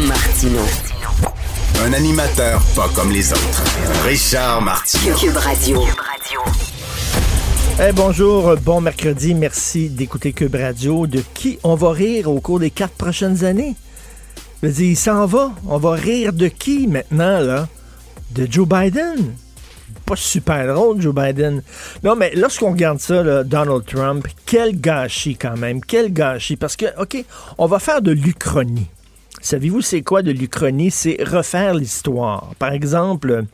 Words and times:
Martino. 0.00 0.60
Un 1.82 1.92
animateur 1.94 2.60
pas 2.74 2.88
comme 2.94 3.10
les 3.10 3.32
autres. 3.32 3.64
Richard 4.04 4.60
Martineau. 4.60 5.16
Cube 5.16 5.36
Radio. 5.36 5.82
Eh, 7.80 7.92
bonjour, 7.92 8.56
bon 8.58 8.82
mercredi, 8.82 9.34
merci 9.34 9.88
d'écouter 9.88 10.34
Cube 10.34 10.54
Radio. 10.54 11.06
De 11.06 11.22
qui 11.32 11.58
on 11.64 11.76
va 11.76 11.92
rire 11.92 12.30
au 12.30 12.40
cours 12.40 12.60
des 12.60 12.70
quatre 12.70 12.92
prochaines 12.92 13.42
années? 13.44 13.74
Je 14.62 14.66
veux 14.66 14.72
dire, 14.74 14.90
il 14.90 14.96
s'en 14.96 15.24
va. 15.24 15.52
On 15.66 15.78
va 15.78 15.92
rire 15.92 16.34
de 16.34 16.48
qui 16.48 16.86
maintenant, 16.86 17.40
là? 17.40 17.66
De 18.32 18.46
Joe 18.50 18.68
Biden? 18.68 19.34
Pas 20.04 20.16
super 20.16 20.74
drôle, 20.74 21.00
Joe 21.00 21.14
Biden. 21.14 21.62
Non, 22.04 22.16
mais 22.16 22.32
lorsqu'on 22.34 22.72
regarde 22.72 23.00
ça, 23.00 23.22
là, 23.22 23.44
Donald 23.44 23.86
Trump, 23.86 24.26
quel 24.44 24.78
gâchis 24.78 25.36
quand 25.36 25.56
même, 25.56 25.80
quel 25.80 26.12
gâchis. 26.12 26.56
Parce 26.56 26.76
que, 26.76 26.86
OK, 27.00 27.24
on 27.56 27.66
va 27.66 27.78
faire 27.78 28.02
de 28.02 28.10
l'Uchronie. 28.10 28.88
Savez-vous 29.40 29.80
c'est 29.80 30.02
quoi 30.02 30.22
de 30.22 30.32
l'Uchronie? 30.32 30.90
C'est 30.90 31.22
refaire 31.22 31.74
l'histoire. 31.74 32.54
Par 32.58 32.72
exemple, 32.72 33.44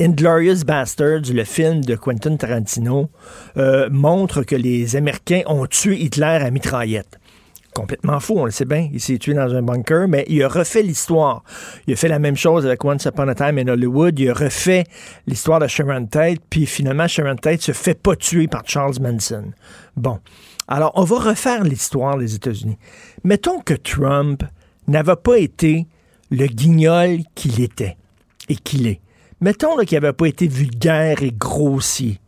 Inglorious 0.00 0.64
Bastards, 0.66 1.32
le 1.32 1.44
film 1.44 1.84
de 1.84 1.94
Quentin 1.94 2.36
Tarantino, 2.36 3.10
euh, 3.56 3.88
montre 3.90 4.42
que 4.42 4.56
les 4.56 4.96
Américains 4.96 5.42
ont 5.46 5.66
tué 5.66 6.00
Hitler 6.00 6.38
à 6.42 6.50
mitraillette 6.50 7.18
complètement 7.78 8.18
faux, 8.18 8.38
on 8.38 8.44
le 8.44 8.50
sait 8.50 8.64
bien. 8.64 8.88
Il 8.92 9.00
s'est 9.00 9.18
tué 9.18 9.34
dans 9.34 9.54
un 9.54 9.62
bunker, 9.62 10.08
mais 10.08 10.24
il 10.28 10.42
a 10.42 10.48
refait 10.48 10.82
l'histoire. 10.82 11.44
Il 11.86 11.92
a 11.92 11.96
fait 11.96 12.08
la 12.08 12.18
même 12.18 12.36
chose 12.36 12.66
avec 12.66 12.84
Once 12.84 13.04
Upon 13.04 13.28
a 13.28 13.34
Time 13.36 13.58
in 13.58 13.68
Hollywood. 13.68 14.18
Il 14.18 14.30
a 14.30 14.34
refait 14.34 14.84
l'histoire 15.28 15.60
de 15.60 15.68
Sharon 15.68 16.06
Tate, 16.06 16.40
puis 16.50 16.66
finalement, 16.66 17.06
Sharon 17.06 17.36
Tate 17.36 17.62
se 17.62 17.72
fait 17.72 17.94
pas 17.94 18.16
tuer 18.16 18.48
par 18.48 18.62
Charles 18.66 18.96
Manson. 19.00 19.52
Bon. 19.96 20.18
Alors, 20.66 20.92
on 20.96 21.04
va 21.04 21.18
refaire 21.20 21.62
l'histoire 21.62 22.18
des 22.18 22.34
États-Unis. 22.34 22.78
Mettons 23.24 23.60
que 23.60 23.74
Trump 23.74 24.42
n'avait 24.88 25.16
pas 25.16 25.38
été 25.38 25.86
le 26.30 26.46
guignol 26.46 27.20
qu'il 27.34 27.60
était 27.60 27.96
et 28.48 28.56
qu'il 28.56 28.86
est. 28.86 29.00
Mettons 29.40 29.76
qu'il 29.84 30.00
n'avait 30.00 30.12
pas 30.12 30.26
été 30.26 30.48
vulgaire 30.48 31.22
et 31.22 31.30
grossier, 31.30 32.18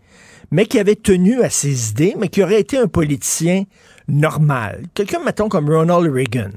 mais 0.50 0.66
qu'il 0.66 0.80
avait 0.80 0.96
tenu 0.96 1.42
à 1.42 1.50
ses 1.50 1.90
idées, 1.90 2.14
mais 2.18 2.28
qu'il 2.28 2.44
aurait 2.44 2.60
été 2.60 2.78
un 2.78 2.86
politicien 2.86 3.64
normal. 4.08 4.84
Quelqu'un, 4.94 5.20
mettons, 5.24 5.48
comme 5.48 5.68
Ronald 5.68 6.12
Reagan. 6.12 6.50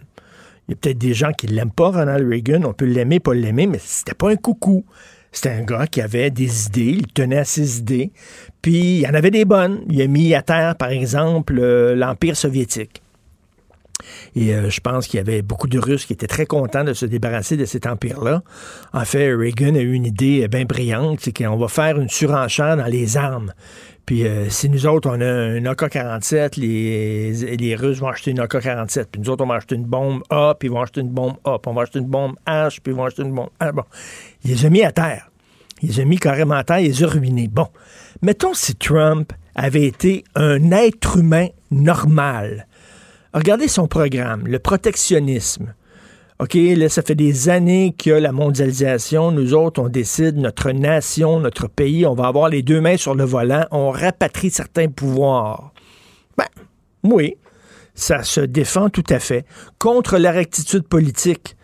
Il 0.68 0.72
y 0.72 0.74
a 0.74 0.78
peut-être 0.78 0.98
des 0.98 1.14
gens 1.14 1.32
qui 1.34 1.48
l'aiment 1.48 1.72
pas, 1.72 1.90
Ronald 1.90 2.28
Reagan. 2.28 2.64
On 2.64 2.74
peut 2.74 2.86
l'aimer, 2.86 3.20
pas 3.20 3.34
l'aimer, 3.34 3.68
mais 3.68 3.80
c'était 3.80 4.14
pas 4.14 4.30
un 4.30 4.36
coucou. 4.36 4.86
C'était 5.32 5.50
un 5.50 5.64
gars 5.64 5.88
qui 5.88 6.00
avait 6.00 6.30
des 6.30 6.68
idées, 6.68 6.96
il 7.00 7.08
tenait 7.08 7.40
à 7.40 7.44
ses 7.44 7.80
idées, 7.80 8.12
puis 8.62 9.00
il 9.00 9.08
en 9.08 9.16
avait 9.16 9.32
des 9.32 9.46
bonnes. 9.46 9.82
Il 9.90 10.00
a 10.00 10.08
mis 10.08 10.36
à 10.36 10.44
terre, 10.44 10.76
par 10.76 10.90
exemple, 10.90 11.58
euh, 11.60 11.96
l'Empire 11.96 12.38
soviétique. 12.38 13.03
Et 14.36 14.54
euh, 14.54 14.70
je 14.70 14.80
pense 14.82 15.08
qu'il 15.08 15.18
y 15.18 15.22
avait 15.22 15.42
beaucoup 15.42 15.68
de 15.68 15.80
Russes 15.80 16.06
qui 16.06 16.14
étaient 16.14 16.28
très 16.28 16.46
contents 16.46 16.84
de 16.84 16.94
se 16.94 17.06
débarrasser 17.06 17.58
de 17.58 17.66
cet 17.66 17.86
empire-là. 17.86 18.42
En 18.94 19.06
fait, 19.06 19.34
Reagan 19.34 19.76
a 19.76 19.80
eu 19.80 19.94
une 19.94 20.06
idée 20.06 20.48
bien 20.48 20.66
brillante, 20.66 21.20
c'est 21.22 21.32
qu'on 21.32 21.58
va 21.58 21.68
faire 21.68 22.00
une 22.00 22.10
surenchère 22.10 22.78
dans 22.78 22.86
les 22.86 23.18
armes. 23.18 23.54
Puis 24.06 24.28
euh, 24.28 24.50
si 24.50 24.70
nous 24.70 24.86
autres, 24.86 25.10
on 25.10 25.22
a 25.22 25.26
un 25.26 25.66
AK-47, 25.66 26.60
les, 26.60 27.32
les 27.56 27.76
Russes 27.76 28.00
vont 28.00 28.10
acheter 28.10 28.32
une 28.32 28.40
AK-47. 28.40 29.06
Puis 29.12 29.22
nous 29.22 29.30
autres, 29.30 29.44
on 29.44 29.48
va 29.48 29.56
acheter 29.56 29.76
une 29.76 29.86
bombe 29.86 30.24
A, 30.30 30.56
puis 30.60 30.68
ils 30.68 30.72
vont 30.72 30.82
acheter 30.82 31.02
une 31.02 31.10
bombe 31.10 31.36
A. 31.46 31.58
Puis 31.60 31.72
on 31.72 31.74
va 31.74 31.84
acheter 31.84 32.00
une 32.00 32.08
bombe 32.08 32.36
H, 32.46 32.80
puis 32.82 32.92
ils 32.92 32.96
vont 32.96 33.06
acheter 33.06 33.22
une 33.22 33.34
bombe 33.34 33.50
A. 33.60 33.72
Bon. 33.72 33.84
Ils 34.44 34.52
les 34.52 34.66
ont 34.66 34.70
mis 34.70 34.84
à 34.84 34.92
terre. 34.92 35.30
Ils 35.82 35.90
les 35.90 36.04
ont 36.04 36.06
mis 36.06 36.18
carrément 36.18 36.56
à 36.56 36.64
terre, 36.64 36.80
ils 36.80 36.88
les 36.88 37.04
ont 37.06 37.10
ruinés. 37.10 37.48
Bon. 37.48 37.68
Mettons 38.22 38.54
si 38.54 38.76
Trump 38.76 39.32
avait 39.56 39.86
été 39.86 40.24
un 40.36 40.72
être 40.72 41.18
humain 41.18 41.48
normal. 41.72 42.68
Regardez 43.34 43.68
son 43.68 43.88
programme, 43.88 44.46
le 44.46 44.60
protectionnisme. 44.60 45.74
OK, 46.40 46.54
là, 46.56 46.90
ça 46.90 47.02
fait 47.02 47.16
des 47.16 47.50
années 47.50 47.96
que 47.98 48.10
la 48.10 48.32
mondialisation, 48.32 49.32
nous 49.32 49.54
autres, 49.54 49.82
on 49.82 49.90
décide, 49.90 50.38
notre 50.38 50.72
nation, 50.72 51.40
notre 51.40 51.68
pays, 51.68 52.06
on 52.06 52.14
va 52.14 52.28
avoir 52.28 52.50
les 52.50 52.62
deux 52.62 52.82
mains 52.82 52.98
sur 52.98 53.16
le 53.16 53.24
volant, 53.24 53.66
on 53.72 53.92
rapatrie 53.92 54.50
certains 54.50 54.88
pouvoirs. 54.88 55.74
Ben, 56.38 56.48
oui, 57.04 57.38
ça 57.96 58.24
se 58.24 58.42
défend 58.42 58.90
tout 58.90 59.06
à 59.10 59.20
fait 59.20 59.46
contre 59.80 60.18
la 60.18 60.32
rectitude 60.32 60.88
politique. 60.88 61.56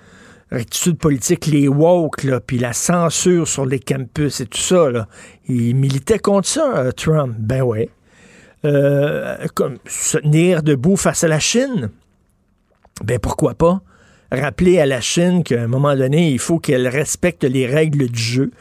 Rectitude 0.52 0.98
politique, 0.98 1.46
les 1.46 1.68
woke, 1.68 2.24
là, 2.24 2.40
puis 2.40 2.58
la 2.58 2.74
censure 2.74 3.48
sur 3.48 3.68
les 3.68 3.80
campus 3.80 4.42
et 4.42 4.48
tout 4.48 4.58
ça, 4.58 4.90
là. 4.90 5.08
Il 5.48 5.76
militait 5.76 6.18
contre 6.18 6.48
ça, 6.48 6.78
euh, 6.78 6.92
Trump. 6.92 7.36
Ben 7.38 7.62
ouais. 7.62 7.90
Euh, 8.66 9.38
se 9.86 10.18
tenir 10.18 10.64
debout 10.64 10.98
face 10.98 11.24
à 11.24 11.28
la 11.28 11.40
Chine. 11.40 11.90
Ben 13.04 13.20
pourquoi 13.20 13.56
pas? 13.56 13.82
rappeler 14.32 14.80
à 14.80 14.86
la 14.86 15.02
Chine 15.02 15.44
qu'à 15.44 15.62
un 15.62 15.68
moment 15.68 15.96
donné, 15.96 16.32
il 16.32 16.40
faut 16.40 16.60
qu'elle 16.60 16.88
respecte 16.88 17.44
les 17.44 17.66
règles 17.66 18.08
du 18.10 18.22
jeu, 18.22 18.52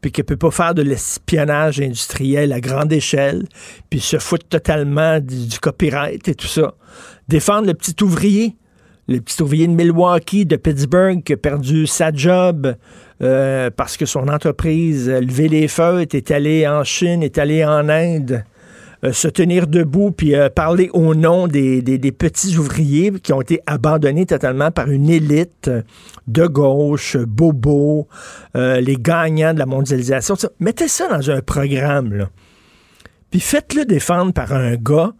puis 0.00 0.12
qu'elle 0.12 0.24
peut 0.24 0.36
pas 0.36 0.50
faire 0.50 0.74
de 0.74 0.82
l'espionnage 0.82 1.80
industriel 1.80 2.52
à 2.52 2.60
grande 2.60 2.92
échelle, 2.92 3.44
puis 3.90 4.00
se 4.00 4.18
foutre 4.18 4.46
totalement 4.46 5.20
du, 5.20 5.58
copyright 5.60 6.28
et 6.28 6.34
tout 6.34 6.46
ça. 6.46 6.74
Défendre 7.28 7.66
le 7.66 7.74
petit 7.74 7.96
ouvrier, 8.02 8.56
le 9.08 9.20
petit 9.20 9.42
ouvrier 9.42 9.66
de 9.66 9.72
Milwaukee, 9.72 10.46
de 10.46 10.56
Pittsburgh, 10.56 11.22
qui 11.22 11.32
a 11.32 11.36
perdu 11.36 11.86
sa 11.86 12.12
job 12.12 12.74
euh, 13.22 13.70
parce 13.74 13.96
que 13.96 14.06
son 14.06 14.28
entreprise 14.28 15.08
a 15.08 15.20
levé 15.20 15.48
les 15.48 15.68
feuilles, 15.68 16.06
est 16.12 16.30
allé 16.30 16.68
en 16.68 16.84
Chine, 16.84 17.22
est 17.22 17.38
allé 17.38 17.64
en 17.64 17.88
Inde. 17.88 18.44
Euh, 19.04 19.12
se 19.12 19.28
tenir 19.28 19.66
debout 19.66 20.10
puis 20.10 20.34
euh, 20.34 20.48
parler 20.48 20.88
au 20.94 21.14
nom 21.14 21.48
des, 21.48 21.82
petits 22.18 22.56
ouvriers 22.56 23.12
qui 23.22 23.32
ont 23.32 23.42
été 23.42 23.60
abandonnés 23.66 24.24
totalement 24.24 24.70
par 24.70 24.90
une 24.90 25.10
élite 25.10 25.70
de 26.26 26.46
gauche, 26.46 27.16
bobo, 27.16 28.08
euh, 28.56 28.80
les 28.80 28.96
gagnants 28.96 29.52
de 29.52 29.58
la 29.58 29.66
mondialisation. 29.66 30.34
Mettez 30.60 30.88
ça 30.88 31.08
dans 31.08 31.30
un 31.30 31.42
programme. 31.42 32.28
Puis 33.30 33.40
faites-le 33.40 33.84
défendre 33.84 34.32
par 34.32 34.52
un 34.52 34.76
gars 34.76 35.12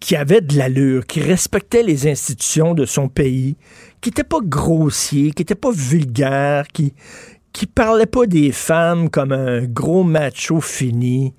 qui 0.00 0.14
avait 0.14 0.40
de 0.40 0.56
l'allure, 0.56 1.04
qui 1.06 1.20
respectait 1.20 1.82
les 1.82 2.06
institutions 2.06 2.72
de 2.72 2.84
son 2.84 3.08
pays, 3.08 3.56
qui 4.00 4.10
n'était 4.10 4.22
pas 4.22 4.38
grossier, 4.40 5.32
qui 5.32 5.42
n'était 5.42 5.56
pas 5.56 5.72
vulgaire, 5.72 6.68
qui 6.68 6.94
qui 7.52 7.66
parlait 7.66 8.06
pas 8.06 8.26
des 8.26 8.52
femmes 8.52 9.10
comme 9.10 9.32
un 9.32 9.64
gros 9.64 10.04
macho 10.04 10.60
fini. 10.60 11.34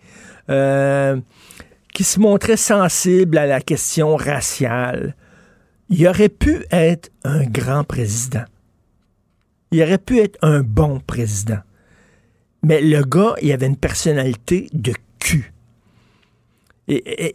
Qui 1.99 2.05
se 2.05 2.21
montrait 2.21 2.55
sensible 2.55 3.37
à 3.37 3.45
la 3.45 3.59
question 3.59 4.15
raciale, 4.15 5.17
il 5.89 6.07
aurait 6.07 6.29
pu 6.29 6.63
être 6.71 7.09
un 7.25 7.43
grand 7.43 7.83
président. 7.83 8.45
Il 9.71 9.83
aurait 9.83 9.97
pu 9.97 10.19
être 10.19 10.37
un 10.41 10.61
bon 10.61 11.01
président. 11.01 11.59
Mais 12.63 12.79
le 12.79 13.03
gars, 13.03 13.35
il 13.41 13.51
avait 13.51 13.65
une 13.65 13.75
personnalité 13.75 14.69
de 14.71 14.93
cul. 15.19 15.51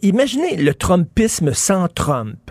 Imaginez 0.01 0.55
le 0.57 0.73
Trumpisme 0.73 1.53
sans 1.53 1.87
Trump. 1.87 2.49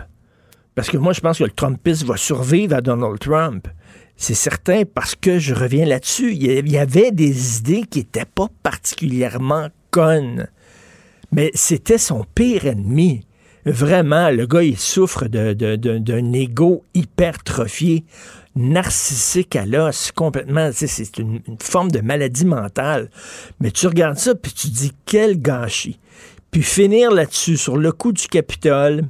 Parce 0.73 0.89
que 0.89 0.95
moi, 0.95 1.11
je 1.11 1.19
pense 1.19 1.39
que 1.39 1.43
le 1.43 1.51
Trumpisme 1.51 2.07
va 2.07 2.15
survivre 2.15 2.77
à 2.77 2.81
Donald 2.81 3.19
Trump. 3.19 3.67
C'est 4.15 4.35
certain 4.35 4.83
parce 4.85 5.15
que 5.15 5.37
je 5.37 5.53
reviens 5.53 5.85
là-dessus. 5.85 6.31
Il 6.31 6.71
y 6.71 6.77
avait 6.77 7.11
des 7.11 7.57
idées 7.57 7.83
qui 7.83 7.99
n'étaient 7.99 8.23
pas 8.23 8.47
particulièrement 8.63 9.67
connes 9.91 10.47
mais 11.31 11.51
c'était 11.53 11.97
son 11.97 12.25
pire 12.35 12.65
ennemi. 12.65 13.25
Vraiment, 13.65 14.29
le 14.29 14.45
gars, 14.45 14.61
il 14.61 14.77
souffre 14.77 15.25
d'un 15.27 16.33
ego 16.33 16.83
hypertrophié. 16.93 18.03
narcissique 18.55 19.55
à 19.55 19.65
l'os, 19.65 20.11
complètement. 20.11 20.69
C'est 20.71 21.17
une, 21.17 21.41
une, 21.47 21.57
forme 21.59 21.91
de 21.91 21.99
maladie 21.99 22.45
mentale. 22.45 23.09
Mais 23.59 23.71
tu 23.71 23.87
regardes 23.87 24.17
ça, 24.17 24.35
puis 24.35 24.53
tu 24.53 24.67
dis 24.67 24.91
quel 25.05 25.41
gâchis. 25.41 25.99
Puis 26.51 26.63
finir 26.63 27.11
là-dessus, 27.11 27.57
sur 27.57 27.75
le 27.75 27.91
coup 27.91 28.13
du 28.13 28.27
Capitole, 28.27 29.03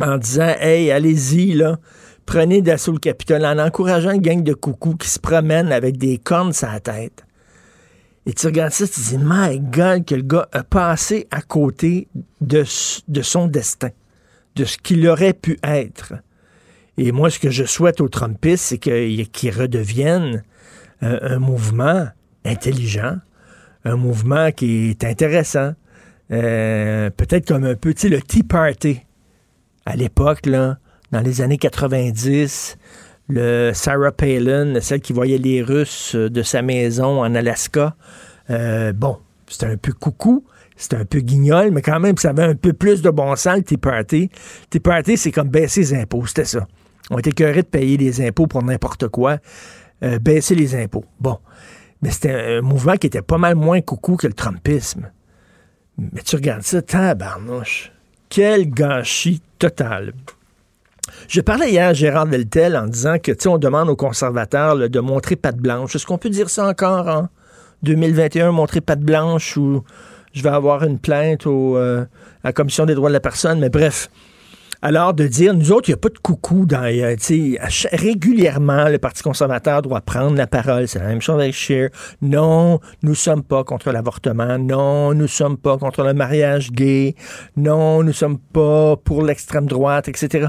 en 0.00 0.18
disant 0.18 0.54
Hey, 0.60 0.90
allez-y, 0.90 1.52
là, 1.52 1.78
prenez 2.26 2.62
d'assaut 2.62 2.92
le 2.92 2.98
Capitole, 2.98 3.44
en 3.44 3.58
encourageant 3.58 4.12
une 4.12 4.20
gang 4.20 4.42
de 4.42 4.54
coucous 4.54 4.96
qui 4.96 5.08
se 5.08 5.18
promènent 5.18 5.72
avec 5.72 5.96
des 5.96 6.18
cornes 6.18 6.52
sur 6.52 6.68
la 6.68 6.80
tête. 6.80 7.24
Et 8.26 8.32
tu 8.32 8.46
regardes 8.46 8.72
ça, 8.72 8.86
tu 8.88 9.00
dis, 9.00 9.18
my 9.18 9.60
God, 9.60 10.06
que 10.06 10.14
le 10.14 10.22
gars 10.22 10.48
a 10.52 10.64
passé 10.64 11.26
à 11.30 11.42
côté 11.42 12.08
de, 12.40 12.64
de 13.08 13.22
son 13.22 13.46
destin, 13.48 13.90
de 14.56 14.64
ce 14.64 14.78
qu'il 14.78 15.06
aurait 15.06 15.34
pu 15.34 15.58
être. 15.62 16.14
Et 16.96 17.12
moi, 17.12 17.28
ce 17.28 17.38
que 17.38 17.50
je 17.50 17.64
souhaite 17.64 18.00
aux 18.00 18.08
Trumpistes, 18.08 18.64
c'est 18.64 18.78
qu'ils 18.78 19.50
redeviennent 19.50 20.42
un, 21.02 21.18
un, 21.20 21.38
mouvement 21.38 22.08
intelligent, 22.44 23.18
un 23.84 23.96
mouvement 23.96 24.52
qui 24.52 24.90
est 24.90 25.04
intéressant, 25.04 25.74
euh, 26.30 27.10
peut-être 27.10 27.48
comme 27.48 27.64
un 27.64 27.74
peu, 27.74 27.92
tu 27.92 28.02
sais, 28.02 28.08
le 28.08 28.22
Tea 28.22 28.42
Party 28.42 29.00
à 29.86 29.96
l'époque, 29.96 30.48
dans 30.48 31.20
les 31.20 31.40
années 31.42 31.58
90, 31.58 32.78
le 33.28 33.72
Sarah 33.72 34.12
Palin, 34.12 34.80
celle 34.80 35.00
qui 35.00 35.12
voyait 35.12 35.38
les 35.38 35.62
Russes 35.62 36.14
de 36.14 36.42
sa 36.42 36.62
maison 36.62 37.22
en 37.22 37.34
Alaska. 37.34 37.94
Euh, 38.50 38.92
bon, 38.92 39.18
c'était 39.46 39.66
un 39.66 39.76
peu 39.76 39.92
coucou, 39.92 40.44
c'était 40.76 40.96
un 40.96 41.04
peu 41.04 41.20
guignol, 41.20 41.70
mais 41.70 41.82
quand 41.82 42.00
même, 42.00 42.16
ça 42.18 42.30
avait 42.30 42.44
un 42.44 42.54
peu 42.54 42.72
plus 42.72 43.02
de 43.02 43.10
bon 43.10 43.34
sens, 43.36 43.56
le 43.56 43.62
Tea 43.62 43.76
Party. 43.76 44.30
Tea 44.70 44.80
Party, 44.80 45.16
c'est 45.16 45.32
comme 45.32 45.48
baisser 45.48 45.80
les 45.80 45.94
impôts, 45.94 46.26
c'était 46.26 46.44
ça. 46.44 46.66
On 47.10 47.18
était 47.18 47.32
curés 47.32 47.62
de 47.62 47.68
payer 47.68 47.96
les 47.96 48.26
impôts 48.26 48.46
pour 48.46 48.62
n'importe 48.62 49.08
quoi, 49.08 49.38
euh, 50.02 50.18
baisser 50.18 50.54
les 50.54 50.74
impôts. 50.74 51.04
Bon, 51.20 51.38
mais 52.02 52.10
c'était 52.10 52.56
un 52.58 52.60
mouvement 52.60 52.96
qui 52.96 53.06
était 53.06 53.22
pas 53.22 53.38
mal 53.38 53.54
moins 53.54 53.80
coucou 53.80 54.16
que 54.16 54.26
le 54.26 54.34
Trumpisme. 54.34 55.10
Mais 55.96 56.22
tu 56.22 56.36
regardes 56.36 56.62
ça, 56.62 56.82
tabarnouche. 56.82 57.92
Quel 58.28 58.68
gâchis 58.68 59.40
total. 59.58 60.12
Je 61.28 61.40
parlais 61.40 61.70
hier 61.70 61.88
à 61.88 61.92
Gérard 61.92 62.26
Deltel 62.26 62.76
en 62.76 62.86
disant 62.86 63.18
que, 63.18 63.32
tu 63.32 63.48
on 63.48 63.58
demande 63.58 63.88
aux 63.88 63.96
conservateurs 63.96 64.88
de 64.88 65.00
montrer 65.00 65.36
patte 65.36 65.56
blanche. 65.56 65.96
Est-ce 65.96 66.06
qu'on 66.06 66.18
peut 66.18 66.30
dire 66.30 66.50
ça 66.50 66.66
encore 66.66 67.08
en 67.08 67.28
2021, 67.82 68.52
montrer 68.52 68.80
patte 68.80 69.00
blanche 69.00 69.56
ou 69.56 69.82
je 70.32 70.42
vais 70.42 70.50
avoir 70.50 70.84
une 70.84 70.98
plainte 70.98 71.46
euh, 71.46 72.04
à 72.42 72.48
la 72.48 72.52
Commission 72.52 72.86
des 72.86 72.94
droits 72.94 73.08
de 73.08 73.14
la 73.14 73.20
personne? 73.20 73.58
Mais 73.58 73.70
bref, 73.70 74.10
alors, 74.82 75.14
de 75.14 75.26
dire, 75.26 75.54
nous 75.54 75.72
autres, 75.72 75.88
il 75.88 75.92
n'y 75.92 75.94
a 75.94 75.96
pas 75.96 76.10
de 76.10 76.18
coucou 76.18 76.66
dans. 76.66 76.82
régulièrement, 77.92 78.90
le 78.90 78.98
Parti 78.98 79.22
conservateur 79.22 79.80
doit 79.80 80.02
prendre 80.02 80.36
la 80.36 80.46
parole. 80.46 80.88
C'est 80.88 80.98
la 80.98 81.06
même 81.06 81.22
chose 81.22 81.40
avec 81.40 81.54
Scheer. 81.54 81.88
Non, 82.20 82.80
nous 83.02 83.12
ne 83.12 83.16
sommes 83.16 83.42
pas 83.42 83.64
contre 83.64 83.90
l'avortement. 83.92 84.58
Non, 84.58 85.14
nous 85.14 85.22
ne 85.22 85.26
sommes 85.26 85.56
pas 85.56 85.78
contre 85.78 86.02
le 86.02 86.12
mariage 86.12 86.70
gay. 86.70 87.14
Non, 87.56 88.02
nous 88.02 88.08
ne 88.08 88.12
sommes 88.12 88.38
pas 88.38 88.96
pour 88.96 89.22
l'extrême 89.22 89.64
droite, 89.64 90.08
etc. 90.08 90.48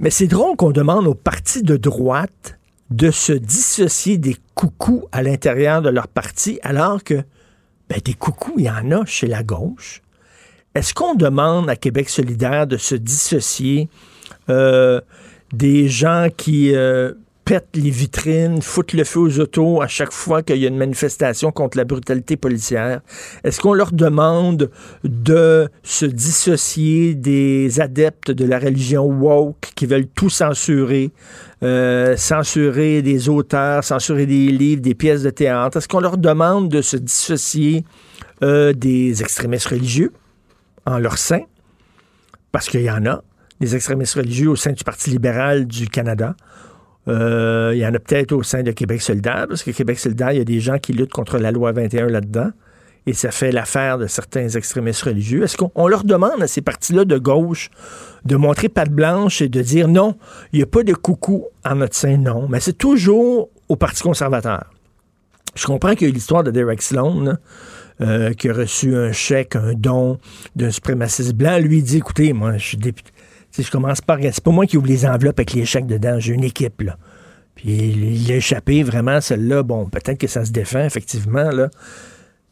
Mais 0.00 0.08
c'est 0.08 0.28
drôle 0.28 0.56
qu'on 0.56 0.70
demande 0.70 1.06
aux 1.06 1.14
partis 1.14 1.62
de 1.62 1.76
droite 1.76 2.58
de 2.88 3.10
se 3.10 3.34
dissocier 3.34 4.16
des 4.16 4.34
coucous 4.54 5.04
à 5.12 5.22
l'intérieur 5.22 5.82
de 5.82 5.90
leur 5.90 6.08
parti, 6.08 6.58
alors 6.62 7.04
que 7.04 7.22
ben, 7.90 8.00
des 8.02 8.14
coucous, 8.14 8.54
il 8.56 8.64
y 8.64 8.70
en 8.70 8.90
a 8.92 9.04
chez 9.04 9.26
la 9.26 9.42
gauche. 9.42 10.00
Est-ce 10.74 10.94
qu'on 10.94 11.14
demande 11.14 11.68
à 11.68 11.76
Québec 11.76 12.08
solidaire 12.08 12.66
de 12.66 12.78
se 12.78 12.94
dissocier 12.94 13.90
euh, 14.48 15.02
des 15.52 15.88
gens 15.88 16.28
qui 16.34 16.74
euh, 16.74 17.12
pètent 17.50 17.74
les 17.74 17.90
vitrines, 17.90 18.62
foutent 18.62 18.92
le 18.92 19.02
feu 19.02 19.18
aux 19.18 19.40
autos 19.40 19.82
à 19.82 19.88
chaque 19.88 20.12
fois 20.12 20.40
qu'il 20.44 20.58
y 20.58 20.66
a 20.66 20.68
une 20.68 20.76
manifestation 20.76 21.50
contre 21.50 21.78
la 21.78 21.84
brutalité 21.84 22.36
policière? 22.36 23.00
Est-ce 23.42 23.60
qu'on 23.60 23.74
leur 23.74 23.90
demande 23.90 24.70
de 25.02 25.68
se 25.82 26.06
dissocier 26.06 27.16
des 27.16 27.80
adeptes 27.80 28.30
de 28.30 28.44
la 28.44 28.60
religion 28.60 29.04
woke 29.04 29.72
qui 29.74 29.86
veulent 29.86 30.06
tout 30.06 30.30
censurer, 30.30 31.10
euh, 31.64 32.16
censurer 32.16 33.02
des 33.02 33.28
auteurs, 33.28 33.82
censurer 33.82 34.26
des 34.26 34.46
livres, 34.52 34.82
des 34.82 34.94
pièces 34.94 35.24
de 35.24 35.30
théâtre? 35.30 35.78
Est-ce 35.78 35.88
qu'on 35.88 35.98
leur 35.98 36.18
demande 36.18 36.68
de 36.68 36.82
se 36.82 36.96
dissocier 36.96 37.84
des 38.40 39.22
extrémistes 39.22 39.66
religieux? 39.66 40.12
en 40.86 40.98
leur 40.98 41.18
sein, 41.18 41.40
parce 42.52 42.68
qu'il 42.68 42.82
y 42.82 42.90
en 42.90 43.04
a, 43.06 43.22
des 43.60 43.76
extrémistes 43.76 44.14
religieux 44.14 44.48
au 44.48 44.56
sein 44.56 44.72
du 44.72 44.84
Parti 44.84 45.10
libéral 45.10 45.66
du 45.66 45.88
Canada. 45.88 46.34
Euh, 47.08 47.72
il 47.74 47.78
y 47.78 47.86
en 47.86 47.94
a 47.94 47.98
peut-être 47.98 48.32
au 48.32 48.42
sein 48.42 48.62
de 48.62 48.70
Québec 48.72 49.00
solidaire, 49.00 49.46
parce 49.48 49.62
que 49.62 49.70
Québec 49.70 49.98
solidaire, 49.98 50.32
il 50.32 50.38
y 50.38 50.40
a 50.40 50.44
des 50.44 50.60
gens 50.60 50.78
qui 50.78 50.92
luttent 50.92 51.12
contre 51.12 51.38
la 51.38 51.50
loi 51.50 51.72
21 51.72 52.08
là-dedans. 52.08 52.50
Et 53.06 53.14
ça 53.14 53.30
fait 53.30 53.50
l'affaire 53.50 53.96
de 53.96 54.06
certains 54.06 54.48
extrémistes 54.48 55.02
religieux. 55.02 55.42
Est-ce 55.42 55.56
qu'on 55.56 55.88
leur 55.88 56.04
demande 56.04 56.42
à 56.42 56.46
ces 56.46 56.60
partis-là 56.60 57.06
de 57.06 57.16
gauche 57.16 57.70
de 58.26 58.36
montrer 58.36 58.68
patte 58.68 58.90
blanche 58.90 59.40
et 59.40 59.48
de 59.48 59.62
dire 59.62 59.88
non, 59.88 60.16
il 60.52 60.58
n'y 60.58 60.62
a 60.62 60.66
pas 60.66 60.82
de 60.82 60.92
coucou 60.92 61.46
en 61.64 61.76
notre 61.76 61.96
sein? 61.96 62.18
Non. 62.18 62.46
Mais 62.48 62.60
c'est 62.60 62.76
toujours 62.76 63.48
au 63.68 63.76
Parti 63.76 64.02
conservateur. 64.02 64.70
Je 65.54 65.66
comprends 65.66 65.94
qu'il 65.94 66.08
y 66.08 66.10
a 66.10 66.14
l'histoire 66.14 66.44
de 66.44 66.50
Derek 66.50 66.82
Sloan. 66.82 67.36
Euh, 68.02 68.32
qui 68.32 68.48
a 68.48 68.54
reçu 68.54 68.96
un 68.96 69.12
chèque, 69.12 69.56
un 69.56 69.74
don 69.74 70.18
d'un 70.56 70.70
suprémaciste 70.70 71.34
blanc, 71.34 71.58
lui 71.58 71.82
dit 71.82 71.98
écoutez, 71.98 72.32
moi, 72.32 72.56
je 72.56 72.68
suis 72.68 72.76
député. 72.78 73.10
Je 73.56 73.70
commence 73.70 74.00
par. 74.00 74.18
C'est 74.20 74.42
pas 74.42 74.50
moi 74.50 74.66
qui 74.66 74.76
ouvre 74.76 74.86
les 74.86 75.06
enveloppes 75.06 75.38
avec 75.38 75.52
les 75.52 75.64
chèques 75.64 75.86
dedans, 75.86 76.18
j'ai 76.18 76.34
une 76.34 76.44
équipe, 76.44 76.82
là. 76.82 76.96
Puis 77.54 77.72
il 77.72 78.32
a 78.32 78.36
échappé 78.36 78.82
vraiment, 78.82 79.20
celle-là. 79.20 79.62
Bon, 79.62 79.86
peut-être 79.86 80.18
que 80.18 80.26
ça 80.26 80.44
se 80.44 80.52
défend, 80.52 80.84
effectivement, 80.84 81.50
là. 81.50 81.68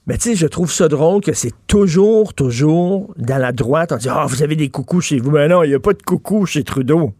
Mais 0.06 0.17
tu 0.17 0.31
sais, 0.31 0.35
je 0.35 0.47
trouve 0.47 0.73
ça 0.73 0.89
drôle 0.89 1.21
que 1.21 1.35
c'est 1.35 1.53
toujours, 1.67 2.33
toujours 2.33 3.15
dans 3.19 3.37
la 3.37 3.53
droite. 3.53 3.93
On 3.93 3.97
dit 3.97 4.09
Ah, 4.09 4.25
vous 4.27 4.43
avez 4.43 4.56
des 4.56 4.71
coucous 4.71 5.03
chez 5.03 5.19
vous. 5.19 5.31
Ben 5.31 5.49
non, 5.49 5.65
il 5.65 5.69
n'y 5.69 5.75
a 5.75 5.81
pas 5.81 5.93
de 5.93 6.03
coucou 6.03 6.47
chez 6.47 6.65
Trudeau. 6.65 7.12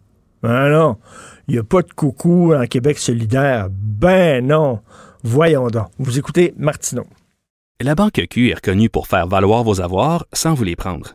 Ben 0.43 0.71
non. 0.71 0.97
Il 1.49 1.55
n'y 1.55 1.61
a 1.61 1.65
pas 1.65 1.83
de 1.83 1.93
coucou 1.93 2.55
en 2.55 2.67
Québec 2.67 2.99
solidaire. 2.99 3.69
Ben 3.71 4.47
non. 4.47 4.81
Voyons 5.23 5.69
donc. 5.69 5.89
Vous 5.99 6.19
écoutez 6.19 6.55
Martineau. 6.57 7.07
La 7.81 7.95
Banque 7.95 8.23
Q 8.31 8.51
est 8.51 8.55
reconnue 8.55 8.89
pour 8.89 9.07
faire 9.07 9.27
valoir 9.27 9.65
vos 9.65 9.81
avoirs 9.81 10.27
sans 10.33 10.55
vous 10.55 10.65
les 10.65 10.77
prendre. 10.77 11.15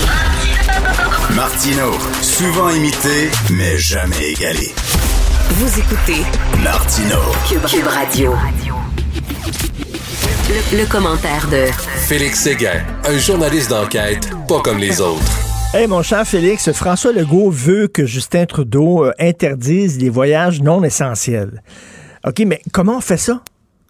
Martino, 1.35 1.91
souvent 2.21 2.69
imité, 2.71 3.29
mais 3.51 3.77
jamais 3.77 4.31
égalé. 4.31 4.73
Vous 5.51 5.79
écoutez 5.79 6.23
Martino, 6.61 7.19
Cube, 7.47 7.87
Radio. 7.87 8.33
Le, 10.73 10.85
commentaire 10.91 11.47
de 11.49 11.67
Félix 12.07 12.41
Séguin, 12.41 12.83
un 13.05 13.17
journaliste 13.17 13.69
d'enquête 13.69 14.29
pas 14.47 14.59
comme 14.61 14.77
les 14.77 14.99
autres. 14.99 15.21
Hey, 15.73 15.87
mon 15.87 16.03
cher 16.03 16.27
Félix, 16.27 16.69
François 16.73 17.13
Legault 17.13 17.49
veut 17.49 17.87
que 17.87 18.05
Justin 18.05 18.45
Trudeau 18.45 19.05
euh, 19.05 19.13
interdise 19.17 19.97
les 19.99 20.09
voyages 20.09 20.61
non 20.61 20.83
essentiels. 20.83 21.63
OK, 22.25 22.39
mais 22.45 22.61
comment 22.73 22.97
on 22.97 23.01
fait 23.01 23.17
ça? 23.17 23.41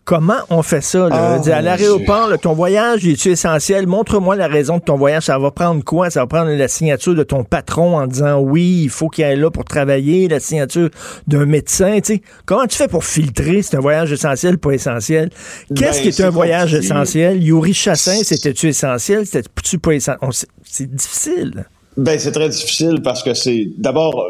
Comment 0.04 0.40
on 0.50 0.64
fait 0.64 0.82
ça? 0.82 1.10
Là? 1.10 1.40
Ah, 1.46 1.50
à 1.56 1.62
l'aéroport, 1.62 2.32
ton 2.42 2.54
voyage, 2.54 3.06
est-tu 3.06 3.30
essentiel? 3.30 3.86
Montre-moi 3.86 4.36
la 4.36 4.48
raison 4.48 4.78
de 4.78 4.82
ton 4.84 4.98
voyage. 4.98 5.24
Ça 5.24 5.38
va 5.38 5.52
prendre 5.52 5.84
quoi? 5.84 6.10
Ça 6.10 6.22
va 6.22 6.28
prendre 6.28 6.50
la 6.50 6.68
signature 6.68 7.14
de 7.14 7.24
ton 7.24 7.44
patron 7.44 7.98
en 7.98 8.08
disant 8.08 8.40
oui, 8.40 8.82
il 8.84 8.90
faut 8.90 9.10
qu'il 9.10 9.24
aille 9.24 9.40
là 9.40 9.52
pour 9.52 9.64
travailler, 9.64 10.28
la 10.28 10.40
signature 10.40 10.90
d'un 11.28 11.46
médecin. 11.46 12.00
sais. 12.04 12.22
Comment 12.46 12.66
tu 12.66 12.78
fais 12.78 12.88
pour 12.88 13.06
filtrer 13.06 13.62
c'est 13.62 13.78
un 13.78 13.80
voyage 13.80 14.12
essentiel, 14.12 14.58
pas 14.58 14.72
essentiel? 14.72 15.30
Qu'est-ce 15.76 16.04
Ben, 16.04 16.12
qui 16.12 16.22
est 16.22 16.26
un 16.26 16.30
voyage 16.32 16.74
essentiel? 16.74 17.42
Yuri 17.42 17.74
Chassin, 17.74 18.24
c'était-tu 18.24 18.70
essentiel? 18.70 19.26
C'était-tu 19.26 19.78
pas 19.78 19.92
essentiel? 19.94 20.32
C'est 20.64 20.94
difficile. 20.94 21.66
Ben 22.02 22.18
c'est 22.18 22.32
très 22.32 22.50
difficile 22.50 23.02
parce 23.04 23.22
que 23.22 23.36
c'est 23.36 23.68
d'abord 23.78 24.30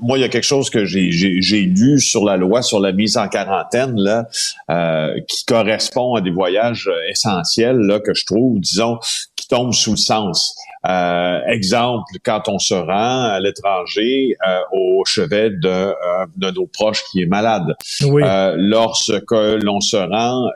moi 0.00 0.16
il 0.16 0.22
y 0.22 0.24
a 0.24 0.28
quelque 0.30 0.42
chose 0.42 0.70
que 0.70 0.86
j'ai 0.86 1.10
lu 1.10 2.00
sur 2.00 2.24
la 2.24 2.38
loi 2.38 2.62
sur 2.62 2.80
la 2.80 2.92
mise 2.92 3.18
en 3.18 3.28
quarantaine 3.28 4.00
là 4.00 4.26
euh, 4.70 5.20
qui 5.28 5.44
correspond 5.44 6.14
à 6.14 6.22
des 6.22 6.30
voyages 6.30 6.90
essentiels 7.10 7.76
là 7.76 8.00
que 8.00 8.14
je 8.14 8.24
trouve 8.24 8.58
disons 8.58 8.98
qui 9.36 9.48
tombent 9.48 9.74
sous 9.74 9.90
le 9.90 9.96
sens. 9.98 10.56
Euh, 10.86 11.40
exemple, 11.46 12.04
quand 12.24 12.48
on 12.48 12.58
se 12.58 12.74
rend 12.74 13.24
à 13.24 13.40
l'étranger 13.40 14.36
euh, 14.46 14.60
au 14.72 15.02
chevet 15.06 15.50
de, 15.50 15.68
euh, 15.68 15.94
de 16.36 16.50
nos 16.50 16.66
proches 16.66 17.02
qui 17.10 17.22
est 17.22 17.26
malade. 17.26 17.74
Oui. 18.02 18.22
lorsque 18.56 19.30
l'on 19.30 19.80
se 19.80 19.96
rend, 19.96 20.48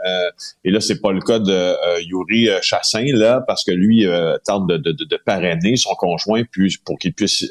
et 0.64 0.70
là 0.70 0.80
c'est 0.80 1.00
pas 1.00 1.12
le 1.12 1.20
cas 1.20 1.38
de 1.38 1.74
Yuri 2.02 2.48
Chassin 2.62 3.04
là, 3.14 3.42
parce 3.46 3.64
que 3.64 3.70
lui 3.70 4.06
tente 4.44 4.66
de, 4.66 4.76
de, 4.76 4.92
de, 4.92 5.16
parrainer 5.16 5.76
son 5.76 5.94
conjoint 5.94 6.37
pour 6.84 6.98
qu'il 6.98 7.12
puisse 7.12 7.44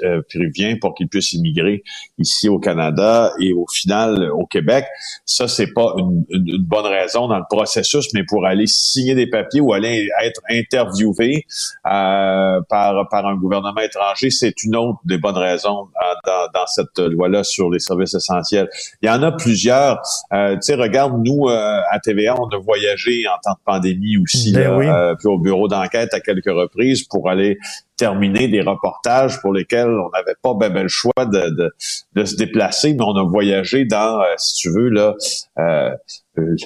vient 0.56 0.78
pour 0.80 0.94
qu'il 0.94 1.08
puisse 1.08 1.34
immigrer 1.34 1.84
ici 2.18 2.50
au 2.50 2.60
Canada 2.60 3.34
et 3.40 3.54
au 3.54 3.66
final 3.68 4.30
au 4.32 4.46
Québec. 4.46 4.86
Ça 5.26 5.48
c'est 5.48 5.74
pas 5.74 5.94
une, 5.98 6.24
une, 6.30 6.64
bonne 6.64 6.86
raison 6.86 7.28
dans 7.28 7.38
le 7.38 7.46
processus, 7.50 8.14
mais 8.14 8.24
pour 8.24 8.46
aller 8.46 8.68
signer 8.68 9.16
des 9.16 9.28
papiers 9.28 9.62
ou 9.62 9.74
aller 9.74 10.10
être 10.24 10.42
interviewé. 10.50 11.46
Euh, 11.86 12.62
par, 12.70 13.08
par 13.10 13.26
un 13.26 13.36
gouvernement 13.36 13.82
étranger, 13.82 14.30
c'est 14.30 14.64
une 14.64 14.76
autre 14.76 15.00
des 15.06 15.18
bonnes 15.18 15.38
raisons 15.38 15.88
dans, 16.26 16.48
dans 16.54 16.68
cette 16.68 16.98
loi-là 17.00 17.44
sur 17.44 17.70
les 17.70 17.80
services 17.80 18.14
essentiels. 18.14 18.70
Il 19.02 19.08
y 19.08 19.10
en 19.10 19.22
a 19.24 19.32
plusieurs. 19.32 20.02
Euh, 20.34 20.56
tu 20.56 20.62
sais, 20.62 20.76
regarde, 20.76 21.14
nous, 21.24 21.48
euh, 21.48 21.80
à 21.92 22.00
TVA, 22.00 22.36
on 22.40 22.48
a 22.50 22.58
voyagé 22.58 23.26
en 23.28 23.38
temps 23.44 23.54
de 23.54 23.64
pandémie 23.66 24.18
aussi, 24.18 24.54
ben 24.54 24.80
euh, 24.82 25.16
puis 25.16 25.28
au 25.28 25.38
bureau 25.38 25.68
d'enquête 25.68 26.14
à 26.14 26.20
quelques 26.20 26.50
reprises 26.50 27.04
pour 27.04 27.30
aller 27.30 27.58
terminer 27.98 28.48
des 28.48 28.62
reportages 28.62 29.42
pour 29.42 29.54
lesquels 29.54 29.90
on 29.90 30.10
n'avait 30.12 30.36
pas 30.42 30.54
ben, 30.54 30.70
ben, 30.70 30.84
le 30.84 30.88
choix 30.88 31.26
de, 31.26 31.50
de, 31.50 31.74
de, 32.14 32.26
se 32.26 32.36
déplacer, 32.36 32.94
mais 32.94 33.04
on 33.04 33.16
a 33.16 33.24
voyagé 33.24 33.86
dans, 33.86 34.22
si 34.38 34.62
tu 34.62 34.70
veux, 34.72 34.90
là, 34.90 35.16
euh, 35.60 35.90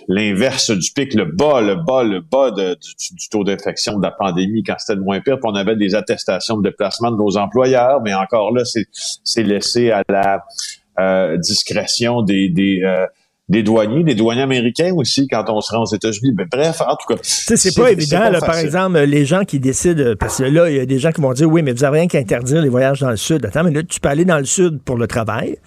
l'inverse 0.07 0.71
du 0.71 0.91
pic, 0.91 1.13
le 1.13 1.25
bas, 1.25 1.61
le 1.61 1.75
bas, 1.75 2.03
le 2.03 2.19
bas 2.19 2.51
du, 2.51 3.29
taux 3.29 3.43
d'infection 3.43 3.97
de 3.97 4.03
la 4.03 4.11
pandémie 4.11 4.63
quand 4.63 4.75
c'était 4.77 4.95
le 4.95 5.03
moins 5.03 5.21
pire. 5.21 5.39
Puis 5.39 5.49
on 5.49 5.55
avait 5.55 5.75
des 5.75 5.95
attestations 5.95 6.57
de 6.57 6.69
déplacement 6.69 7.11
de 7.11 7.17
nos 7.17 7.37
employeurs, 7.37 8.01
mais 8.01 8.13
encore 8.13 8.53
là, 8.53 8.63
c'est 8.65 9.43
laissé 9.43 9.91
à 9.91 10.03
la 10.09 10.43
euh, 10.99 11.37
discrétion 11.37 12.21
des, 12.21 12.49
des 12.49 12.81
euh, 12.83 13.05
des 13.51 13.63
douaniers, 13.63 14.03
des 14.03 14.15
douaniers 14.15 14.43
américains 14.43 14.93
aussi 14.95 15.27
quand 15.27 15.43
on 15.49 15.59
se 15.59 15.75
rend 15.75 15.83
aux 15.83 15.93
États-Unis. 15.93 16.31
Ben, 16.33 16.47
bref, 16.49 16.81
en 16.81 16.95
tout 16.95 17.13
cas. 17.13 17.19
C'est 17.21 17.75
pas 17.75 17.91
évident, 17.91 18.29
là, 18.29 18.39
par 18.39 18.57
exemple, 18.57 18.97
les 18.99 19.25
gens 19.25 19.43
qui 19.43 19.59
décident, 19.59 20.15
parce 20.17 20.37
que 20.37 20.43
là, 20.43 20.69
il 20.69 20.77
y 20.77 20.79
a 20.79 20.85
des 20.85 20.99
gens 20.99 21.11
qui 21.11 21.19
vont 21.19 21.33
dire 21.33 21.49
oui, 21.49 21.61
mais 21.61 21.73
vous 21.73 21.83
avez 21.83 21.99
rien 21.99 22.07
qu'à 22.07 22.19
interdire 22.19 22.61
les 22.61 22.69
voyages 22.69 23.01
dans 23.01 23.09
le 23.09 23.17
Sud. 23.17 23.45
Attends, 23.45 23.65
mais 23.65 23.71
là, 23.71 23.83
tu 23.83 23.99
peux 23.99 24.07
aller 24.07 24.23
dans 24.23 24.37
le 24.37 24.45
Sud 24.45 24.81
pour 24.81 24.97
le 24.97 25.05
travail 25.05 25.57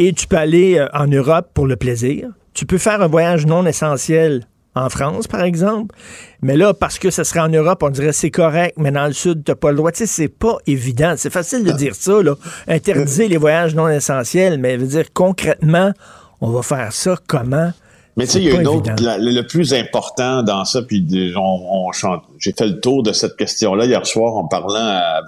et 0.00 0.12
tu 0.12 0.26
peux 0.26 0.36
aller 0.36 0.78
euh, 0.78 0.88
en 0.92 1.06
Europe 1.06 1.50
pour 1.54 1.68
le 1.68 1.76
plaisir. 1.76 2.28
Tu 2.54 2.66
peux 2.66 2.78
faire 2.78 3.00
un 3.00 3.06
voyage 3.06 3.46
non 3.46 3.64
essentiel 3.66 4.42
en 4.74 4.88
France, 4.88 5.28
par 5.28 5.42
exemple. 5.42 5.94
Mais 6.42 6.56
là, 6.56 6.74
parce 6.74 6.98
que 6.98 7.10
ce 7.10 7.22
serait 7.22 7.40
en 7.40 7.48
Europe, 7.48 7.84
on 7.84 7.90
dirait 7.90 8.12
c'est 8.12 8.30
correct, 8.32 8.74
mais 8.78 8.90
dans 8.90 9.06
le 9.06 9.12
Sud, 9.12 9.44
tu 9.44 9.50
n'as 9.52 9.54
pas 9.54 9.70
le 9.70 9.76
droit. 9.76 9.92
Tu 9.92 9.98
sais, 9.98 10.06
c'est 10.06 10.28
pas 10.28 10.56
évident. 10.66 11.14
C'est 11.16 11.32
facile 11.32 11.62
de 11.62 11.70
dire 11.70 11.94
ça, 11.94 12.20
là. 12.20 12.34
Interdire 12.66 13.28
les 13.28 13.36
voyages 13.36 13.76
non 13.76 13.88
essentiels, 13.88 14.58
mais 14.58 14.76
veut 14.76 14.86
dire 14.88 15.12
concrètement, 15.12 15.92
on 16.40 16.50
va 16.50 16.62
faire 16.62 16.92
ça 16.92 17.16
comment? 17.26 17.72
Mais 18.18 18.26
tu 18.26 18.32
sais, 18.32 18.38
il 18.40 18.48
y 18.48 18.50
a 18.50 18.60
une 18.60 18.66
autre, 18.66 18.90
le 18.98 19.42
plus 19.42 19.72
important 19.74 20.42
dans 20.42 20.64
ça, 20.64 20.82
puis 20.82 21.06
on, 21.36 21.40
on 21.40 21.92
chante. 21.92 22.24
J'ai 22.40 22.52
fait 22.52 22.66
le 22.66 22.80
tour 22.80 23.04
de 23.04 23.12
cette 23.12 23.36
question-là 23.36 23.84
hier 23.84 24.04
soir 24.04 24.34
en 24.34 24.48
parlant 24.48 24.74
à, 24.74 25.22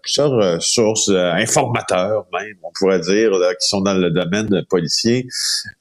plusieurs 0.00 0.34
euh, 0.34 0.56
sources, 0.60 1.08
euh, 1.08 1.32
informateurs 1.32 2.26
même, 2.32 2.56
on 2.62 2.70
pourrait 2.72 3.00
dire, 3.00 3.32
qui 3.60 3.68
sont 3.68 3.80
dans 3.80 3.94
le 3.94 4.10
domaine 4.10 4.62
policier. 4.68 5.26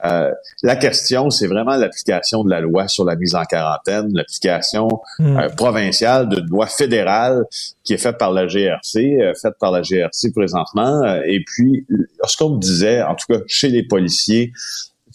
Euh, 0.05 0.31
la 0.63 0.75
question, 0.75 1.29
c'est 1.29 1.45
vraiment 1.45 1.75
l'application 1.75 2.43
de 2.43 2.49
la 2.49 2.61
loi 2.61 2.87
sur 2.87 3.05
la 3.05 3.15
mise 3.15 3.35
en 3.35 3.43
quarantaine, 3.43 4.11
l'application 4.13 4.87
hmm. 5.19 5.49
provinciale 5.55 6.29
d'une 6.29 6.47
loi 6.47 6.65
fédérale 6.65 7.45
qui 7.83 7.93
est 7.93 7.97
faite 7.97 8.17
par 8.17 8.31
la 8.31 8.47
GRC, 8.47 9.19
faite 9.39 9.53
par 9.59 9.71
la 9.71 9.83
GRC 9.83 10.31
présentement. 10.33 11.03
et 11.25 11.43
puis, 11.45 11.85
lorsqu'on 12.19 12.55
me 12.55 12.59
disait, 12.59 13.03
en 13.03 13.13
tout 13.13 13.31
cas 13.31 13.39
chez 13.47 13.69
les 13.69 13.83
policiers, 13.83 14.51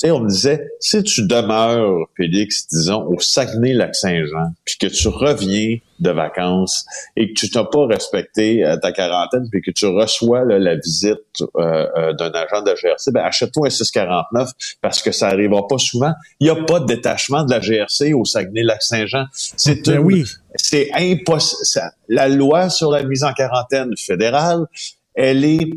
sais, 0.04 0.10
on 0.10 0.20
me 0.20 0.28
disait, 0.28 0.68
si 0.80 1.02
tu 1.02 1.26
demeures, 1.26 2.06
Félix, 2.16 2.66
disons, 2.68 3.04
au 3.06 3.18
Saguenay-Lac-Saint-Jean, 3.18 4.52
puis 4.64 4.76
que 4.78 4.86
tu 4.86 5.08
reviens 5.08 5.78
de 6.00 6.10
vacances 6.10 6.84
et 7.16 7.32
que 7.32 7.34
tu 7.34 7.48
n'as 7.54 7.64
pas 7.64 7.86
respecté 7.86 8.64
euh, 8.64 8.76
ta 8.76 8.92
quarantaine, 8.92 9.48
puis 9.50 9.62
que 9.62 9.70
tu 9.70 9.86
reçois 9.86 10.44
la 10.44 10.76
visite 10.76 11.18
euh, 11.56 11.86
euh, 11.96 12.12
d'un 12.12 12.30
agent 12.32 12.62
de 12.62 12.70
la 12.70 12.74
GRC, 12.74 13.12
ben 13.12 13.22
achète-toi 13.22 13.68
un 13.68 13.70
649 13.70 14.50
parce 14.82 15.02
que 15.02 15.12
ça 15.12 15.28
n'arrivera 15.28 15.66
pas 15.66 15.78
souvent. 15.78 16.12
Il 16.40 16.44
n'y 16.44 16.50
a 16.50 16.62
pas 16.64 16.80
de 16.80 16.86
détachement 16.86 17.44
de 17.44 17.50
la 17.50 17.60
GRC 17.60 18.12
au 18.12 18.24
Saguenay-Lac-Saint-Jean. 18.24 19.24
C'est 19.32 19.86
ben 19.86 19.98
oui. 19.98 20.24
C'est 20.56 20.90
impossible. 20.94 21.90
La 22.08 22.28
loi 22.28 22.68
sur 22.70 22.90
la 22.90 23.02
mise 23.02 23.24
en 23.24 23.32
quarantaine 23.32 23.90
fédérale, 23.96 24.66
elle 25.14 25.44
est 25.44 25.70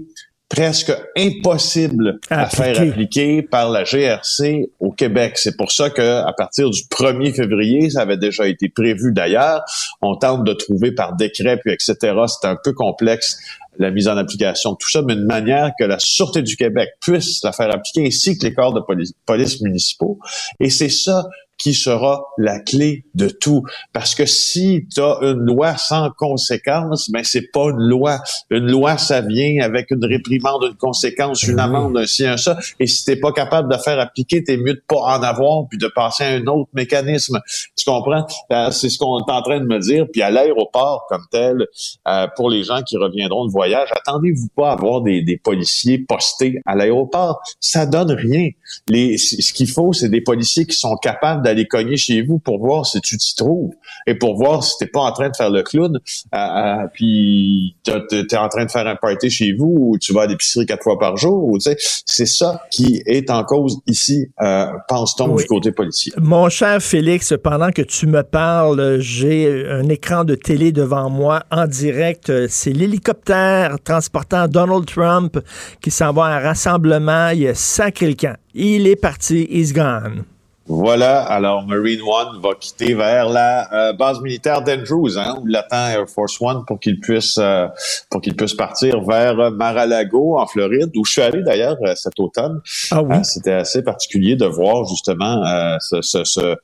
presque 0.50 0.94
impossible 1.18 2.20
à, 2.30 2.48
faire 2.48 2.80
appliquer 2.80 3.42
par 3.42 3.70
la 3.70 3.84
GRC 3.84 4.70
au 4.80 4.92
Québec. 4.92 5.38
C'est 5.38 5.58
pour 5.58 5.72
ça 5.72 5.90
que 5.90 6.22
à 6.22 6.34
partir 6.34 6.70
du 6.70 6.82
1er 6.84 7.34
février, 7.34 7.90
ça 7.90 8.02
avait 8.02 8.18
déjà 8.18 8.48
été 8.48 8.70
prévu 8.70 9.12
d'ailleurs. 9.12 9.64
On 10.02 10.16
tente 10.16 10.44
de 10.46 10.54
trouver 10.54 10.92
par 10.92 11.16
décret 11.16 11.58
puis 11.58 11.74
etc. 11.74 11.96
C'est 12.28 12.48
un 12.48 12.58
peu 12.64 12.74
complexe 12.74 13.40
la 13.80 13.92
mise 13.92 14.08
en 14.08 14.18
application 14.18 14.72
de 14.72 14.78
tout 14.78 14.90
ça, 14.90 15.02
mais 15.04 15.14
une 15.14 15.26
manière 15.26 15.72
que 15.80 15.86
la 15.86 16.00
Sûreté 16.00 16.42
du 16.42 16.56
Québec 16.56 16.90
puisse 17.00 17.44
la 17.44 17.52
faire 17.52 17.72
appliquer 17.74 18.08
ainsi 18.08 18.38
que 18.38 18.46
les 18.46 18.54
corps 18.54 18.74
de 18.74 18.80
police, 18.80 19.14
police 19.26 19.62
municipaux. 19.62 20.20
Et 20.60 20.70
c'est 20.70 20.90
ça 20.90 21.26
qui 21.58 21.74
sera 21.74 22.24
la 22.38 22.60
clé 22.60 23.06
de 23.16 23.30
tout. 23.30 23.64
Parce 23.94 24.16
que 24.16 24.26
si 24.26 24.88
tu 24.94 25.02
as 25.02 25.18
une 25.22 25.40
loi 25.40 25.76
sans 25.78 26.12
conséquence, 26.12 27.10
ben 27.10 27.24
c'est 27.24 27.52
pas 27.52 27.66
une 27.70 27.90
loi. 27.90 28.20
Une 28.50 28.70
loi, 28.70 28.98
ça 28.98 29.22
vient 29.22 29.64
avec 29.64 29.92
une 29.92 30.06
réprimande, 30.06 30.64
une 30.64 30.78
conséquence, 30.78 31.44
une 31.44 31.56
ben 31.56 31.64
amende, 31.64 31.98
un 31.98 32.06
ci, 32.06 32.26
un 32.26 32.38
ça. 32.38 32.58
Et 32.80 32.88
si 32.88 33.06
t'es 33.06 33.16
pas 33.16 33.32
capable 33.32 33.72
de 33.72 33.78
faire 33.78 34.00
appliquer, 34.00 34.44
t'es 34.44 34.58
mieux 34.58 34.76
de 34.76 34.84
pas 34.88 34.98
en 34.98 35.24
avoir 35.24 35.68
puis 35.68 35.78
de 35.78 35.88
passer 35.88 36.24
à 36.24 36.30
un 36.30 36.46
autre 36.46 36.70
mécanisme. 36.74 37.40
Tu 37.76 37.86
comprends? 37.86 38.26
Euh, 38.52 38.72
c'est 38.72 38.90
ce 38.90 38.98
qu'on 38.98 39.20
est 39.20 39.32
en 39.32 39.42
train 39.42 39.60
de 39.60 39.66
me 39.66 39.80
dire. 39.80 40.06
Puis 40.12 40.22
à 40.22 40.30
l'aéroport 40.30 41.06
comme 41.10 41.24
tel, 41.32 41.66
euh, 42.08 42.28
pour 42.36 42.50
les 42.50 42.64
gens 42.64 42.82
qui 42.84 42.98
reviendront 42.98 43.46
de 43.46 43.52
voyage, 43.52 43.90
attendez-vous 43.92 44.50
pas 44.56 44.70
à 44.70 44.74
avoir 44.74 45.02
des, 45.02 45.22
des 45.24 45.38
policiers 45.38 45.98
postés 45.98 46.62
à 46.66 46.76
l'aéroport. 46.76 47.40
Ça 47.60 47.86
donne 47.86 48.12
rien. 48.12 48.50
Les, 48.90 49.18
ce 49.18 49.54
qu'il 49.54 49.70
faut, 49.70 49.94
c'est 49.94 50.10
des 50.10 50.22
policiers 50.22 50.66
qui 50.66 50.76
sont 50.76 50.96
capables 50.98 51.47
d'aller 51.48 51.66
cogner 51.66 51.96
chez 51.96 52.22
vous 52.22 52.40
pour 52.40 52.60
voir 52.60 52.86
si 52.86 53.00
tu 53.00 53.18
t'y 53.18 53.36
trouves 53.36 53.72
et 54.06 54.16
pour 54.16 54.36
voir 54.38 54.64
si 54.64 54.74
t'es 54.80 54.88
pas 54.88 55.00
en 55.00 55.12
train 55.12 55.30
de 55.30 55.36
faire 55.36 55.50
le 55.50 55.64
clown, 55.64 55.96
euh, 55.96 56.38
euh, 56.38 56.88
puis 56.94 57.76
t'es 57.84 58.38
en 58.38 58.50
train 58.50 58.66
de 58.66 58.72
faire 58.72 58.86
un 58.86 58.98
party 58.98 59.30
chez 59.30 59.54
vous 59.54 59.74
ou 59.78 59.98
tu 59.98 60.14
vas 60.14 60.24
à 60.24 60.28
l'épicerie 60.28 60.66
quatre 60.66 60.84
fois 60.84 61.00
par 61.00 61.16
jour. 61.16 61.46
Ou, 61.46 61.58
c'est 61.60 62.26
ça 62.26 62.64
qui 62.70 63.02
est 63.06 63.30
en 63.30 63.44
cause 63.44 63.80
ici, 63.88 64.28
euh, 64.42 64.68
pense-t-on, 64.90 65.36
du 65.36 65.46
côté 65.46 65.72
policier. 65.72 66.12
Mon 66.18 66.50
cher 66.50 66.82
Félix, 66.82 67.34
pendant 67.42 67.72
que 67.72 67.82
tu 67.82 68.08
me 68.08 68.24
parles, 68.24 68.98
j'ai 69.00 69.68
un 69.70 69.88
écran 69.88 70.26
de 70.26 70.36
télé 70.36 70.72
devant 70.74 71.10
moi 71.10 71.44
en 71.52 71.66
direct. 71.66 72.48
C'est 72.50 72.74
l'hélicoptère 72.74 73.78
transportant 73.84 74.48
Donald 74.48 74.86
Trump 74.86 75.40
qui 75.82 75.92
s'en 75.92 76.12
va 76.12 76.26
à 76.26 76.38
un 76.38 76.40
rassemblement. 76.40 77.30
Il 77.30 77.48
a 77.48 77.56
sacré 77.56 78.08
le 78.08 78.16
camp. 78.16 78.36
Il 78.54 78.88
est 78.88 78.96
parti, 78.96 79.48
he's 79.50 79.72
gone. 79.72 80.26
Voilà, 80.70 81.22
alors 81.22 81.66
Marine 81.66 82.02
One 82.02 82.42
va 82.42 82.54
quitter 82.60 82.94
vers 82.94 83.30
la 83.30 83.74
euh, 83.74 83.94
base 83.94 84.20
militaire 84.20 84.62
d'Andrews, 84.62 85.18
hein, 85.18 85.38
où 85.42 85.46
l'attend 85.46 85.88
Air 85.88 86.10
Force 86.10 86.42
One 86.42 86.66
pour 86.66 86.80
qu'il 86.80 87.00
puisse 87.00 87.38
euh, 87.38 87.68
pour 88.10 88.20
qu'il 88.20 88.36
puisse 88.36 88.54
partir 88.54 89.00
vers 89.02 89.52
Mar-a-Lago 89.52 90.38
en 90.38 90.46
Floride, 90.46 90.92
où 90.98 91.06
je 91.06 91.12
suis 91.14 91.22
allé 91.22 91.42
d'ailleurs 91.42 91.78
euh, 91.86 91.94
cet 91.96 92.20
automne. 92.20 92.60
Ah 92.92 93.02
oui? 93.02 93.16
C'était 93.24 93.54
assez 93.54 93.82
particulier 93.82 94.36
de 94.36 94.46
voir 94.46 94.86
justement 94.86 95.42
ce, 95.80 96.02
ce, 96.02 96.24
ce 96.24 96.58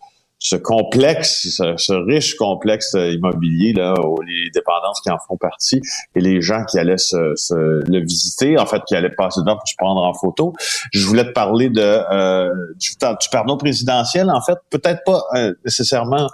ce 0.44 0.58
complexe, 0.58 1.48
ce, 1.78 1.94
riche 2.06 2.36
complexe 2.36 2.94
immobilier, 2.94 3.72
là, 3.72 3.96
les 4.28 4.50
dépendances 4.52 5.00
qui 5.02 5.10
en 5.10 5.18
font 5.18 5.38
partie, 5.38 5.82
et 6.16 6.20
les 6.20 6.42
gens 6.42 6.66
qui 6.66 6.78
allaient 6.78 6.98
se, 6.98 7.16
le 7.90 8.00
visiter, 8.02 8.60
en 8.60 8.66
fait, 8.66 8.84
qui 8.86 8.94
allaient 8.94 9.10
passer 9.10 9.40
dedans 9.40 9.56
pour 9.56 9.68
se 9.68 9.76
prendre 9.78 10.04
en 10.04 10.14
photo. 10.14 10.54
Je 10.92 11.06
voulais 11.06 11.24
te 11.24 11.32
parler 11.32 11.70
de 11.70 11.82
euh, 11.82 12.50
du, 12.76 12.90
du 12.90 13.30
pardon 13.32 13.56
présidentiel, 13.56 14.30
en 14.30 14.42
fait, 14.42 14.58
peut-être 14.70 15.02
pas 15.06 15.24
euh, 15.36 15.54
nécessairement 15.64 16.28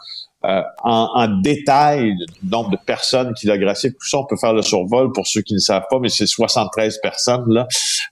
euh, 0.45 0.61
en, 0.85 1.09
en, 1.15 1.27
détail 1.41 2.13
le 2.17 2.49
nombre 2.49 2.69
de 2.69 2.77
personnes 2.77 3.33
qu'il 3.33 3.51
a 3.51 3.57
graciées. 3.57 3.91
Tout 3.91 4.07
ça, 4.07 4.19
on 4.19 4.25
peut 4.25 4.37
faire 4.37 4.53
le 4.53 4.61
survol 4.61 5.11
pour 5.11 5.27
ceux 5.27 5.41
qui 5.41 5.53
ne 5.53 5.59
savent 5.59 5.83
pas, 5.89 5.99
mais 5.99 6.07
c'est 6.07 6.27
73 6.27 6.99
personnes 7.03 7.53
là 7.53 7.67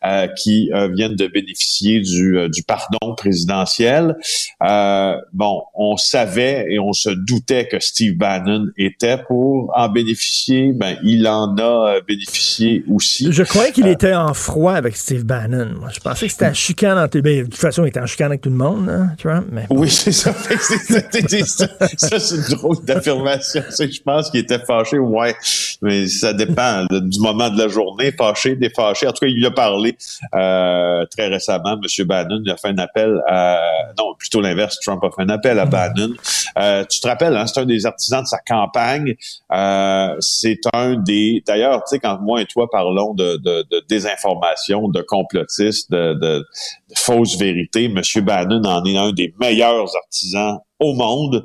euh, 0.05 0.27
qui 0.37 0.69
euh, 0.73 0.89
viennent 0.93 1.15
de 1.15 1.27
bénéficier 1.27 2.01
du, 2.01 2.37
du 2.51 2.63
pardon 2.63 3.15
présidentiel. 3.15 4.17
bon, 4.59 5.63
on 5.73 5.95
savait 5.95 6.65
et 6.69 6.79
on 6.79 6.91
se 6.91 7.09
doutait 7.09 7.69
que 7.69 7.79
Steve 7.79 8.17
Bannon 8.17 8.65
était 8.77 9.19
pour 9.25 9.71
en 9.73 9.87
bénéficier. 9.87 10.73
Ben, 10.73 10.97
il 11.03 11.25
en 11.29 11.55
a 11.57 12.01
bénéficié 12.05 12.83
aussi. 12.91 13.31
Je 13.31 13.43
croyais 13.43 13.71
qu'il 13.71 13.87
était 13.87 14.15
en 14.15 14.33
froid 14.33 14.73
avec 14.73 14.97
Steve 14.97 15.23
Bannon. 15.23 15.69
Moi, 15.79 15.91
je 15.93 16.01
pensais 16.01 16.25
que 16.25 16.33
c'était 16.33 16.45
un 16.45 16.53
chicane. 16.53 16.97
En... 16.97 17.07
Ben, 17.07 17.23
de 17.23 17.43
toute 17.43 17.55
façon, 17.55 17.85
il 17.85 17.87
était 17.87 18.01
en 18.01 18.05
chicane 18.05 18.27
avec 18.27 18.41
tout 18.41 18.49
le 18.49 18.55
monde, 18.57 18.89
hein, 18.89 19.11
Trump. 19.17 19.47
Mais... 19.49 19.65
Oui, 19.69 19.89
c'est 19.89 20.11
ça. 20.11 20.33
ça, 22.19 22.19
c'est 22.27 22.35
une 22.35 22.57
drôle 22.57 22.83
d'affirmation. 22.83 23.61
je 23.69 24.01
pense 24.01 24.29
qu'il 24.29 24.39
était 24.39 24.59
fâché, 24.59 24.97
ouais. 24.97 25.35
Mais 25.81 26.07
ça 26.07 26.33
dépend 26.33 26.85
du 26.89 27.19
moment 27.19 27.49
de 27.49 27.57
la 27.57 27.67
journée. 27.67 28.11
Fâché, 28.11 28.55
défâché. 28.55 29.07
En 29.07 29.11
tout 29.11 29.25
cas, 29.25 29.27
il 29.27 29.45
a 29.45 29.51
parlé 29.51 29.95
euh, 30.35 31.05
très 31.05 31.27
récemment. 31.27 31.73
M. 31.73 32.05
Bannon 32.05 32.41
il 32.43 32.51
a 32.51 32.57
fait 32.57 32.69
un 32.69 32.77
appel 32.77 33.21
à... 33.27 33.59
Non, 33.97 34.13
plutôt 34.17 34.41
l'inverse. 34.41 34.79
Trump 34.79 35.03
a 35.03 35.09
fait 35.15 35.23
un 35.23 35.29
appel 35.29 35.59
à 35.59 35.65
mm. 35.65 35.69
Bannon. 35.69 36.13
Euh, 36.57 36.83
tu 36.89 36.99
te 36.99 37.07
rappelles, 37.07 37.35
hein, 37.35 37.45
c'est 37.45 37.59
un 37.59 37.65
des 37.65 37.85
artisans 37.85 38.21
de 38.21 38.27
sa 38.27 38.39
campagne. 38.39 39.15
Euh, 39.51 40.15
c'est 40.19 40.59
un 40.73 40.95
des... 40.95 41.43
D'ailleurs, 41.45 41.83
tu 41.83 41.95
sais, 41.95 41.99
quand 41.99 42.19
moi 42.21 42.41
et 42.41 42.45
toi 42.45 42.67
parlons 42.71 43.13
de, 43.13 43.37
de, 43.37 43.65
de 43.69 43.83
désinformation, 43.87 44.87
de 44.87 45.01
complotistes, 45.01 45.91
de, 45.91 46.13
de, 46.13 46.39
de 46.39 46.95
fausses 46.95 47.37
vérités, 47.37 47.85
M. 47.85 48.01
Bannon 48.23 48.61
en 48.65 48.83
est 48.85 48.97
un 48.97 49.11
des 49.11 49.33
meilleurs 49.39 49.95
artisans 49.95 50.59
au 50.79 50.93
monde. 50.93 51.43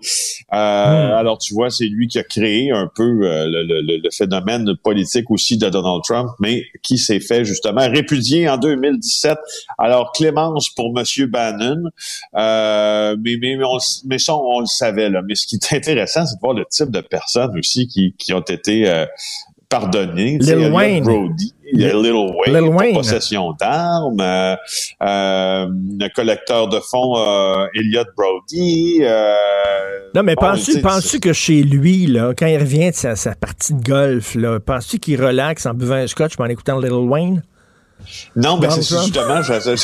Euh, 0.52 0.56
hmm. 0.56 1.12
Alors, 1.12 1.38
tu 1.38 1.54
vois, 1.54 1.70
c'est 1.70 1.86
lui 1.86 2.08
qui 2.08 2.18
a 2.18 2.24
créé 2.24 2.70
un 2.70 2.90
peu 2.94 3.20
euh, 3.22 3.46
le, 3.48 4.10
phénomène 4.10 4.76
politique 4.82 5.30
aussi 5.30 5.56
de 5.56 5.68
Donald 5.68 6.02
Trump, 6.04 6.30
mais 6.38 6.64
qui 6.82 6.98
s'est 6.98 7.20
fait 7.20 7.44
justement 7.44 7.88
répudier 7.88 8.48
en 8.48 8.58
2017. 8.58 9.38
Alors, 9.78 10.12
clémence 10.12 10.68
pour 10.70 10.92
Monsieur 10.92 11.26
Bannon, 11.26 11.84
euh, 12.36 13.16
mais, 13.20 13.36
mais, 13.40 13.56
on, 13.64 13.78
mais 14.04 14.18
ça, 14.18 14.36
on 14.36 14.60
le 14.60 14.66
savait. 14.66 15.08
Là. 15.08 15.22
Mais 15.26 15.34
ce 15.34 15.46
qui 15.46 15.56
est 15.56 15.72
intéressant, 15.74 16.26
c'est 16.26 16.34
de 16.34 16.40
voir 16.40 16.54
le 16.54 16.66
type 16.68 16.90
de 16.90 17.00
personnes 17.00 17.58
aussi 17.58 17.86
qui, 17.86 18.14
qui 18.18 18.34
ont 18.34 18.40
été 18.40 19.06
pardonné. 19.72 20.38
Lil 20.38 20.70
Wayne. 20.70 21.04
Brody, 21.04 21.54
Lil 21.72 22.12
Wayne, 22.46 22.70
Lil 22.70 22.94
possession 22.94 23.52
d'armes, 23.58 24.20
euh, 24.20 24.54
euh, 25.02 25.66
le 25.98 26.14
collecteur 26.14 26.68
de 26.68 26.78
fonds 26.78 27.16
euh, 27.16 27.66
Elliot 27.74 28.04
Brody. 28.16 28.98
Euh, 29.00 29.34
non, 30.14 30.22
mais 30.22 30.36
penses-tu 30.36 30.80
penses 30.82 31.18
que 31.18 31.32
chez 31.32 31.62
lui, 31.62 32.06
là, 32.06 32.32
quand 32.38 32.46
il 32.46 32.58
revient 32.58 32.90
de 32.90 32.94
sa, 32.94 33.16
sa 33.16 33.34
partie 33.34 33.72
de 33.72 33.82
golf, 33.82 34.34
là, 34.34 34.60
penses-tu 34.60 34.98
qu'il 34.98 35.24
relaxe 35.24 35.64
en 35.64 35.72
buvant 35.72 35.94
un 35.94 36.06
scotch 36.06 36.34
en 36.38 36.44
écoutant 36.46 36.78
Lil 36.78 36.92
Wayne? 36.92 37.42
Non, 38.36 38.58
mais 38.58 38.68
c'est 38.70 38.82
justement, 38.82 39.42
je, 39.42 39.76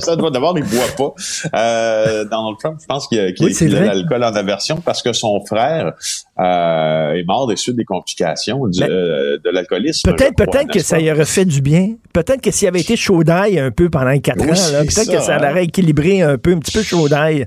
ça 0.00 0.16
doit 0.16 0.30
d'abord, 0.30 0.56
il 0.58 0.64
boit 0.64 0.86
pas. 0.96 1.14
Euh, 1.58 2.24
Donald 2.24 2.56
Trump, 2.58 2.78
je 2.80 2.86
pense 2.86 3.08
qu'il 3.08 3.20
a, 3.20 3.32
qu 3.32 3.44
a 3.44 3.68
l'alcool 3.68 4.24
en 4.24 4.34
aversion 4.34 4.80
parce 4.84 5.02
que 5.02 5.12
son 5.12 5.44
frère 5.44 5.92
euh, 6.38 7.12
est 7.12 7.24
mort 7.24 7.46
des 7.46 7.56
suites 7.56 7.76
des 7.76 7.84
complications 7.84 8.66
du, 8.66 8.82
euh, 8.82 9.38
de 9.44 9.50
l'alcoolisme. 9.50 10.10
Peut-être, 10.10 10.36
peut-être 10.36 10.70
que 10.70 10.80
ça 10.80 11.00
y 11.00 11.10
aurait 11.10 11.24
fait 11.24 11.44
du 11.44 11.60
bien. 11.60 11.94
Peut-être 12.12 12.40
que 12.40 12.50
s'il 12.50 12.68
avait 12.68 12.80
été 12.80 12.96
chaud 12.96 13.24
d'ail 13.24 13.58
un 13.58 13.70
peu 13.70 13.90
pendant 13.90 14.18
quatre 14.18 14.42
ans, 14.42 14.46
peut-être 14.80 15.10
que 15.10 15.20
ça 15.20 15.36
hein. 15.36 15.50
aurait 15.50 15.64
équilibré 15.64 16.22
un 16.22 16.38
peu, 16.38 16.52
un 16.52 16.58
petit 16.58 16.72
peu 16.72 16.82
chaud 16.82 17.08
d'ail. 17.08 17.46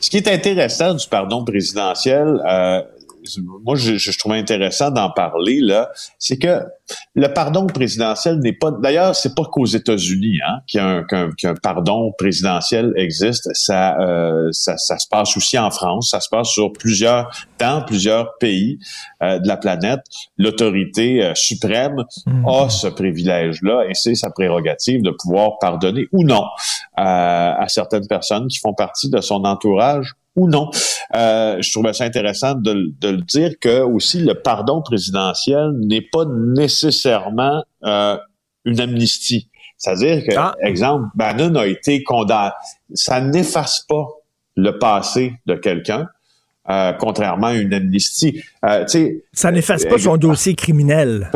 Ce 0.00 0.08
qui 0.08 0.16
est 0.16 0.28
intéressant 0.28 0.94
du 0.94 1.06
pardon 1.08 1.44
présidentiel, 1.44 2.40
euh, 2.48 2.80
moi, 3.64 3.76
je, 3.76 3.96
je, 3.96 4.18
trouvais 4.18 4.38
intéressant 4.38 4.90
d'en 4.90 5.10
parler, 5.10 5.60
là, 5.60 5.90
c'est 6.18 6.38
que 6.38 6.62
le 7.14 7.28
pardon 7.28 7.66
présidentiel 7.66 8.38
n'est 8.38 8.52
pas... 8.52 8.70
D'ailleurs, 8.70 9.14
c'est 9.14 9.34
pas 9.34 9.44
qu'aux 9.44 9.66
États-Unis 9.66 10.38
hein, 10.46 10.60
qu'un 10.66 11.54
pardon 11.62 12.12
présidentiel 12.16 12.92
existe. 12.96 13.48
Ça, 13.54 13.98
euh, 14.00 14.48
ça, 14.52 14.76
ça, 14.76 14.98
se 14.98 15.06
passe 15.08 15.36
aussi 15.36 15.58
en 15.58 15.70
France. 15.70 16.10
Ça 16.10 16.20
se 16.20 16.28
passe 16.28 16.48
sur 16.48 16.72
plusieurs, 16.72 17.30
dans 17.58 17.84
plusieurs 17.84 18.36
pays 18.38 18.78
euh, 19.22 19.38
de 19.38 19.48
la 19.48 19.56
planète. 19.56 20.00
L'autorité 20.38 21.22
euh, 21.22 21.34
suprême 21.34 22.04
mmh. 22.26 22.48
a 22.48 22.68
ce 22.68 22.86
privilège-là 22.86 23.84
et 23.88 23.94
c'est 23.94 24.14
sa 24.14 24.30
prérogative 24.30 25.02
de 25.02 25.10
pouvoir 25.10 25.58
pardonner 25.60 26.06
ou 26.12 26.24
non 26.24 26.44
à 26.96 27.64
certaines 27.68 28.06
personnes 28.06 28.46
qui 28.48 28.58
font 28.58 28.74
partie 28.74 29.08
de 29.08 29.20
son 29.20 29.44
entourage 29.44 30.14
ou 30.36 30.48
non. 30.48 30.70
Euh, 31.14 31.60
je 31.60 31.70
trouvais 31.72 31.92
ça 31.92 32.04
intéressant 32.04 32.54
de, 32.54 32.92
de, 33.00 33.08
le 33.08 33.22
dire 33.22 33.52
que 33.60 33.80
aussi 33.80 34.20
le 34.20 34.34
pardon 34.34 34.80
présidentiel 34.80 35.72
n'est 35.80 36.06
pas 36.12 36.24
nécessairement 36.26 37.64
euh, 37.84 38.16
une 38.64 38.80
amnistie. 38.80 39.48
C'est-à-dire 39.76 40.22
que, 40.24 40.36
ah. 40.36 40.54
exemple, 40.62 41.08
Bannon 41.14 41.54
a 41.56 41.66
été 41.66 42.02
condamné. 42.02 42.52
Ça 42.94 43.20
n'efface 43.20 43.84
pas 43.88 44.06
le 44.56 44.78
passé 44.78 45.34
de 45.46 45.54
quelqu'un. 45.54 46.06
Euh, 46.68 46.92
contrairement 46.92 47.48
à 47.48 47.54
une 47.54 47.72
amnistie. 47.72 48.44
Euh, 48.64 48.86
ça 49.32 49.50
n'efface 49.50 49.86
pas 49.86 49.98
son 49.98 50.16
dossier 50.18 50.54
criminel. 50.54 51.30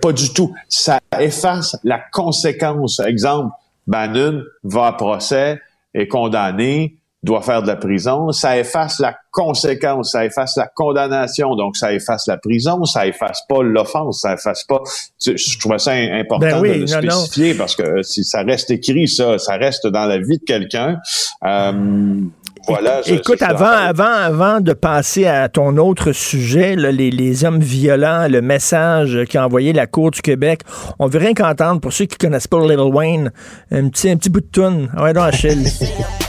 Pas, 0.00 0.12
du 0.12 0.32
tout. 0.32 0.54
Ça 0.68 1.00
efface 1.18 1.76
la 1.82 1.98
conséquence. 2.12 3.00
Exemple, 3.00 3.52
Bannon 3.86 4.42
va 4.62 4.86
à 4.88 4.92
procès, 4.92 5.60
est 5.94 6.06
condamné, 6.06 6.98
doit 7.22 7.42
faire 7.42 7.62
de 7.62 7.66
la 7.66 7.76
prison, 7.76 8.30
ça 8.30 8.58
efface 8.58 9.00
la 9.00 9.16
conséquence, 9.32 10.12
ça 10.12 10.24
efface 10.24 10.56
la 10.56 10.68
condamnation, 10.74 11.56
donc 11.56 11.76
ça 11.76 11.92
efface 11.92 12.26
la 12.26 12.36
prison, 12.36 12.84
ça 12.84 13.06
efface 13.06 13.40
pas 13.48 13.62
l'offense, 13.62 14.20
ça 14.20 14.34
efface 14.34 14.64
pas. 14.64 14.80
Je 15.24 15.58
trouvais 15.58 15.78
ça 15.78 15.92
important 15.92 16.60
ben 16.60 16.62
de 16.62 16.80
le 16.80 16.86
spécifier 16.86 17.54
parce 17.54 17.74
que 17.74 18.02
si 18.02 18.24
ça 18.24 18.42
reste 18.42 18.70
écrit, 18.70 19.08
ça, 19.08 19.38
ça 19.38 19.56
reste 19.56 19.86
dans 19.86 20.06
la 20.06 20.18
vie 20.18 20.38
de 20.38 20.44
quelqu'un. 20.44 20.98
Euh, 21.44 22.20
voilà, 22.68 23.00
Écoute, 23.06 23.42
avant, 23.42 23.66
avant, 23.66 24.04
avant 24.04 24.60
de 24.60 24.72
passer 24.72 25.26
à 25.26 25.48
ton 25.48 25.76
autre 25.76 26.12
sujet, 26.12 26.74
les, 26.74 27.10
les, 27.10 27.44
hommes 27.44 27.60
violents, 27.60 28.26
le 28.28 28.42
message 28.42 29.18
qu'a 29.28 29.44
envoyé 29.44 29.72
la 29.72 29.86
Cour 29.86 30.10
du 30.10 30.20
Québec, 30.20 30.62
on 30.98 31.06
veut 31.06 31.20
rien 31.20 31.34
qu'entendre 31.34 31.80
pour 31.80 31.92
ceux 31.92 32.06
qui 32.06 32.16
connaissent 32.16 32.48
pas 32.48 32.58
Little 32.60 32.92
Wayne, 32.92 33.30
un 33.70 33.88
petit, 33.88 34.10
un 34.10 34.16
petit 34.16 34.30
bout 34.30 34.40
de 34.40 34.48
tune. 34.50 34.90
Ouais, 34.98 35.12
donc, 35.12 35.24
Achille. 35.24 35.64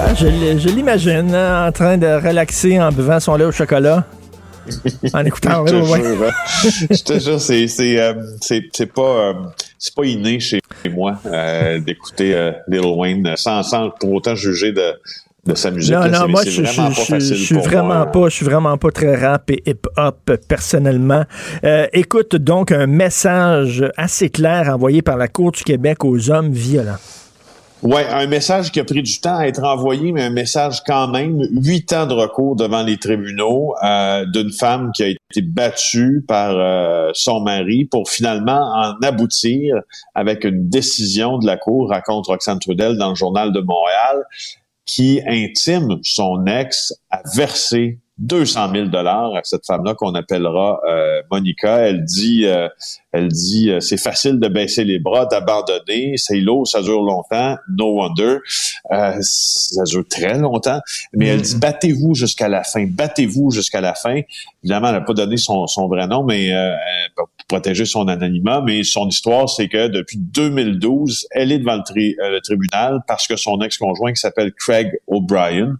Ah, 0.00 0.14
je, 0.14 0.68
l'imagine 0.68 1.34
hein, 1.34 1.66
en 1.68 1.72
train 1.72 1.98
de 1.98 2.06
relaxer 2.06 2.80
en 2.80 2.90
buvant 2.92 3.20
son 3.20 3.36
lait 3.36 3.44
au 3.44 3.52
chocolat. 3.52 4.06
en 5.12 5.24
écoutant 5.24 5.66
je, 5.66 5.72
te 5.72 5.84
jure, 5.84 6.24
hein. 6.24 6.32
je 6.90 7.02
te 7.02 7.18
jure, 7.18 7.40
c'est 7.40 7.66
c'est 7.68 7.98
euh, 7.98 8.14
c'est 8.40 8.92
pas 8.92 9.02
euh, 9.02 9.32
c'est 9.78 9.94
pas 9.94 10.04
inné 10.04 10.40
chez 10.40 10.60
moi 10.90 11.18
euh, 11.26 11.78
d'écouter 11.78 12.52
Lil 12.68 12.84
Wayne 12.84 13.34
sans 13.36 13.62
sans 13.62 13.90
pour 13.90 14.12
autant 14.12 14.34
juger 14.34 14.72
de 14.72 14.94
de 15.52 15.58
sa 15.58 15.70
musique. 15.70 15.94
Non, 15.94 16.08
non, 16.08 16.28
moi, 16.28 16.42
je, 16.44 16.62
je, 16.64 17.34
suis 17.34 17.56
vraiment 17.56 18.06
pas, 18.06 18.28
je 18.28 18.34
suis 18.34 18.44
vraiment 18.44 18.76
pas 18.78 18.90
très 18.90 19.16
rap 19.16 19.50
et 19.50 19.62
hip-hop 19.66 20.30
personnellement. 20.48 21.24
écoute 21.92 22.36
donc 22.36 22.72
un 22.72 22.86
message 22.86 23.84
assez 23.96 24.30
clair 24.30 24.68
envoyé 24.72 25.02
par 25.02 25.16
la 25.16 25.28
Cour 25.28 25.52
du 25.52 25.64
Québec 25.64 26.04
aux 26.04 26.30
hommes 26.30 26.52
violents. 26.52 26.98
Oui, 27.80 28.00
un 28.10 28.26
message 28.26 28.72
qui 28.72 28.80
a 28.80 28.84
pris 28.84 29.04
du 29.04 29.20
temps 29.20 29.36
à 29.36 29.46
être 29.46 29.62
envoyé, 29.62 30.10
mais 30.10 30.24
un 30.24 30.30
message 30.30 30.82
quand 30.84 31.06
même. 31.06 31.40
Huit 31.52 31.92
ans 31.92 32.06
de 32.06 32.12
recours 32.12 32.56
devant 32.56 32.82
les 32.82 32.96
tribunaux 32.96 33.72
euh, 33.84 34.24
d'une 34.26 34.50
femme 34.50 34.90
qui 34.92 35.04
a 35.04 35.06
été 35.06 35.42
battue 35.42 36.24
par 36.26 36.56
euh, 36.56 37.10
son 37.14 37.40
mari 37.40 37.84
pour 37.84 38.10
finalement 38.10 38.60
en 38.74 38.94
aboutir 39.06 39.76
avec 40.16 40.42
une 40.42 40.68
décision 40.68 41.38
de 41.38 41.46
la 41.46 41.56
Cour, 41.56 41.90
raconte 41.90 42.26
Roxane 42.26 42.58
Trudel 42.58 42.98
dans 42.98 43.10
le 43.10 43.14
Journal 43.14 43.52
de 43.52 43.60
Montréal, 43.60 44.24
qui 44.88 45.20
intime 45.26 45.98
son 46.02 46.46
ex 46.46 46.94
à 47.10 47.20
verser 47.36 47.98
200 48.18 48.72
000 48.72 48.86
dollars 48.86 49.34
à 49.36 49.40
cette 49.44 49.64
femme-là 49.64 49.94
qu'on 49.94 50.14
appellera 50.14 50.80
euh, 50.88 51.22
Monica. 51.30 51.78
Elle 51.78 52.04
dit, 52.04 52.46
euh, 52.46 52.68
elle 53.12 53.28
dit, 53.28 53.70
euh, 53.70 53.80
c'est 53.80 53.96
facile 53.96 54.40
de 54.40 54.48
baisser 54.48 54.84
les 54.84 54.98
bras, 54.98 55.26
d'abandonner, 55.26 56.14
c'est 56.16 56.40
lourd, 56.40 56.66
ça 56.66 56.82
dure 56.82 57.02
longtemps, 57.02 57.56
no 57.68 57.94
wonder, 57.94 58.38
ça 59.20 59.84
dure 59.84 60.04
très 60.08 60.38
longtemps. 60.38 60.80
Mais 61.12 61.26
elle 61.26 61.42
dit, 61.42 61.56
mm. 61.56 61.60
battez-vous 61.60 62.14
jusqu'à 62.14 62.48
la 62.48 62.64
fin, 62.64 62.86
battez-vous 62.86 63.50
jusqu'à 63.50 63.80
la 63.80 63.94
fin. 63.94 64.20
Évidemment, 64.64 64.88
elle 64.88 64.94
n'a 64.94 65.00
pas 65.02 65.14
donné 65.14 65.36
son, 65.36 65.66
son, 65.68 65.86
vrai 65.86 66.08
nom, 66.08 66.24
mais 66.24 66.52
pour 67.14 67.28
protéger 67.46 67.84
son 67.84 68.08
anonymat. 68.08 68.62
Mais 68.66 68.82
son 68.82 69.08
histoire, 69.08 69.48
c'est 69.48 69.68
que 69.68 69.88
depuis 69.88 70.18
2012, 70.18 71.28
elle 71.30 71.52
est 71.52 71.58
devant 71.58 71.76
le, 71.76 72.32
le 72.32 72.40
tribunal 72.40 73.00
parce 73.06 73.26
que 73.28 73.36
son 73.36 73.60
ex-conjoint, 73.60 74.12
qui 74.12 74.20
s'appelle 74.20 74.52
Craig 74.52 74.92
O'Brien, 75.06 75.76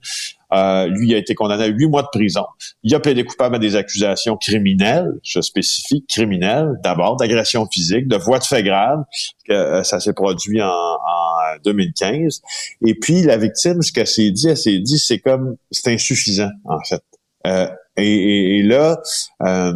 Euh, 0.52 0.86
lui 0.86 1.14
a 1.14 1.18
été 1.18 1.34
condamné 1.34 1.64
à 1.64 1.66
huit 1.66 1.86
mois 1.86 2.02
de 2.02 2.08
prison. 2.10 2.44
Il 2.82 2.94
a 2.94 3.00
plaidé 3.00 3.24
coupable 3.24 3.56
à 3.56 3.58
des 3.58 3.76
accusations 3.76 4.36
criminelles, 4.36 5.12
je 5.22 5.40
spécifie 5.40 6.04
criminelles, 6.08 6.78
d'abord 6.82 7.16
d'agression 7.16 7.66
physique, 7.70 8.08
de 8.08 8.16
voie 8.16 8.38
de 8.38 8.44
fait 8.44 8.62
grave, 8.62 9.04
que 9.46 9.52
euh, 9.52 9.82
ça 9.82 10.00
s'est 10.00 10.14
produit 10.14 10.62
en, 10.62 10.68
en 10.68 11.56
2015. 11.64 12.40
Et 12.86 12.94
puis 12.94 13.22
la 13.22 13.36
victime, 13.36 13.82
ce 13.82 13.92
qu'elle 13.92 14.06
s'est 14.06 14.30
dit, 14.30 14.48
elle 14.48 14.56
s'est 14.56 14.78
dit, 14.78 14.98
c'est 14.98 15.18
comme 15.18 15.56
c'est 15.70 15.92
insuffisant 15.92 16.50
en 16.64 16.80
fait. 16.80 17.02
Euh, 17.46 17.68
et, 17.96 18.58
et, 18.58 18.62
là, 18.62 19.00
euh, 19.42 19.72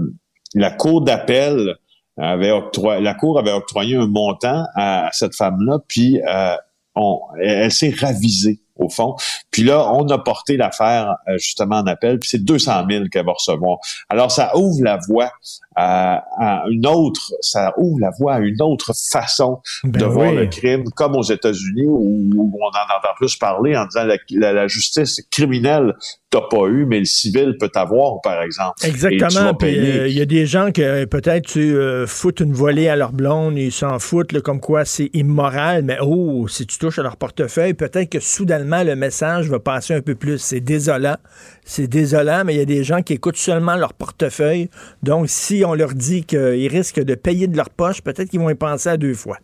la 0.54 0.70
cour 0.70 1.02
d'appel 1.02 1.76
avait 2.16 2.50
octroyé, 2.50 3.02
la 3.02 3.14
cour 3.14 3.38
avait 3.38 3.52
octroyé 3.52 3.96
un 3.96 4.06
montant 4.06 4.64
à, 4.74 5.08
cette 5.12 5.34
femme-là, 5.34 5.78
puis 5.88 6.20
euh, 6.28 6.56
on, 6.94 7.20
elle 7.42 7.72
s'est 7.72 7.94
ravisée 7.98 8.60
au 8.76 8.88
fond. 8.88 9.16
Puis 9.52 9.62
là, 9.62 9.92
on 9.92 10.08
a 10.08 10.18
porté 10.18 10.56
l'affaire 10.56 11.16
euh, 11.28 11.36
justement 11.36 11.76
en 11.76 11.86
appel, 11.86 12.18
puis 12.18 12.28
c'est 12.28 12.42
200 12.42 12.84
000 12.90 13.04
qu'elle 13.12 13.26
va 13.26 13.32
recevoir. 13.32 13.78
Alors, 14.08 14.32
ça 14.32 14.56
ouvre 14.56 14.82
la 14.82 14.98
voie 15.06 15.30
à, 15.76 16.24
une 16.70 16.86
autre, 16.86 17.32
ça 17.40 17.72
ouvre 17.76 18.00
la 18.00 18.10
voie 18.18 18.34
à 18.34 18.38
une 18.40 18.60
autre 18.62 18.92
façon 19.10 19.60
ben 19.84 20.00
de 20.00 20.04
voir 20.06 20.32
le 20.32 20.46
crime, 20.46 20.84
comme 20.96 21.14
aux 21.16 21.22
États-Unis, 21.22 21.86
où, 21.86 22.30
on 22.34 22.64
en 22.64 22.68
entend 22.68 23.14
plus 23.16 23.36
parler 23.36 23.76
en 23.76 23.86
disant 23.86 24.04
la, 24.04 24.52
la 24.52 24.66
justice 24.66 25.22
criminelle 25.30 25.94
t'as 26.32 26.40
pas 26.50 26.66
eu, 26.66 26.86
mais 26.86 26.98
le 26.98 27.04
civil 27.04 27.56
peut 27.60 27.68
t'avoir, 27.68 28.20
par 28.22 28.42
exemple. 28.42 28.74
Exactement. 28.84 29.52
Euh, 29.62 30.08
il 30.08 30.16
y 30.16 30.20
a 30.20 30.24
des 30.24 30.46
gens 30.46 30.72
que 30.72 31.04
peut-être 31.04 31.46
tu 31.46 31.76
euh, 31.76 32.06
foutent 32.06 32.40
une 32.40 32.54
volée 32.54 32.88
à 32.88 32.96
leur 32.96 33.12
blonde, 33.12 33.58
ils 33.58 33.70
s'en 33.70 33.98
foutent, 33.98 34.40
comme 34.40 34.58
quoi 34.58 34.84
c'est 34.86 35.10
immoral, 35.12 35.82
mais 35.84 35.98
oh, 36.00 36.48
si 36.48 36.66
tu 36.66 36.78
touches 36.78 36.98
à 36.98 37.02
leur 37.02 37.18
portefeuille, 37.18 37.74
peut-être 37.74 38.08
que 38.08 38.20
soudainement 38.20 38.82
le 38.82 38.96
message 38.96 39.41
va 39.48 39.60
passer 39.60 39.94
un 39.94 40.00
peu 40.00 40.14
plus. 40.14 40.38
C'est 40.38 40.60
désolant. 40.60 41.16
C'est 41.64 41.86
désolant, 41.86 42.44
mais 42.44 42.54
il 42.54 42.58
y 42.58 42.62
a 42.62 42.66
des 42.66 42.84
gens 42.84 43.02
qui 43.02 43.14
écoutent 43.14 43.36
seulement 43.36 43.76
leur 43.76 43.94
portefeuille. 43.94 44.68
Donc, 45.02 45.28
si 45.28 45.64
on 45.66 45.74
leur 45.74 45.94
dit 45.94 46.24
qu'ils 46.24 46.68
risquent 46.68 47.02
de 47.02 47.14
payer 47.14 47.46
de 47.46 47.56
leur 47.56 47.70
poche, 47.70 48.02
peut-être 48.02 48.28
qu'ils 48.30 48.40
vont 48.40 48.50
y 48.50 48.54
penser 48.54 48.88
à 48.88 48.96
deux 48.96 49.14
fois. 49.14 49.38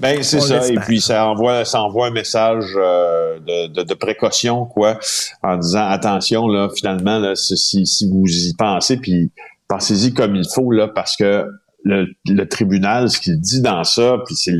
Ben 0.00 0.22
c'est 0.22 0.40
ça. 0.40 0.66
Et 0.68 0.76
puis 0.76 1.00
ça 1.00 1.26
envoie, 1.26 1.64
ça 1.64 1.82
envoie 1.82 2.06
un 2.06 2.10
message 2.10 2.64
euh, 2.76 3.38
de, 3.40 3.82
de, 3.82 3.94
précaution, 3.94 4.64
quoi, 4.64 4.98
en 5.42 5.56
disant 5.58 5.86
attention 5.86 6.48
là, 6.48 6.68
finalement 6.74 7.18
là, 7.18 7.34
si, 7.34 7.86
si 7.86 8.10
vous 8.10 8.26
y 8.26 8.54
pensez, 8.56 8.96
puis 8.96 9.30
pensez-y 9.68 10.14
comme 10.14 10.36
il 10.36 10.46
faut 10.54 10.70
là, 10.70 10.88
parce 10.88 11.16
que 11.16 11.46
le, 11.84 12.06
le 12.26 12.48
tribunal, 12.48 13.10
ce 13.10 13.20
qu'il 13.20 13.38
dit 13.38 13.60
dans 13.60 13.84
ça, 13.84 14.18
puis 14.24 14.34
c'est 14.34 14.56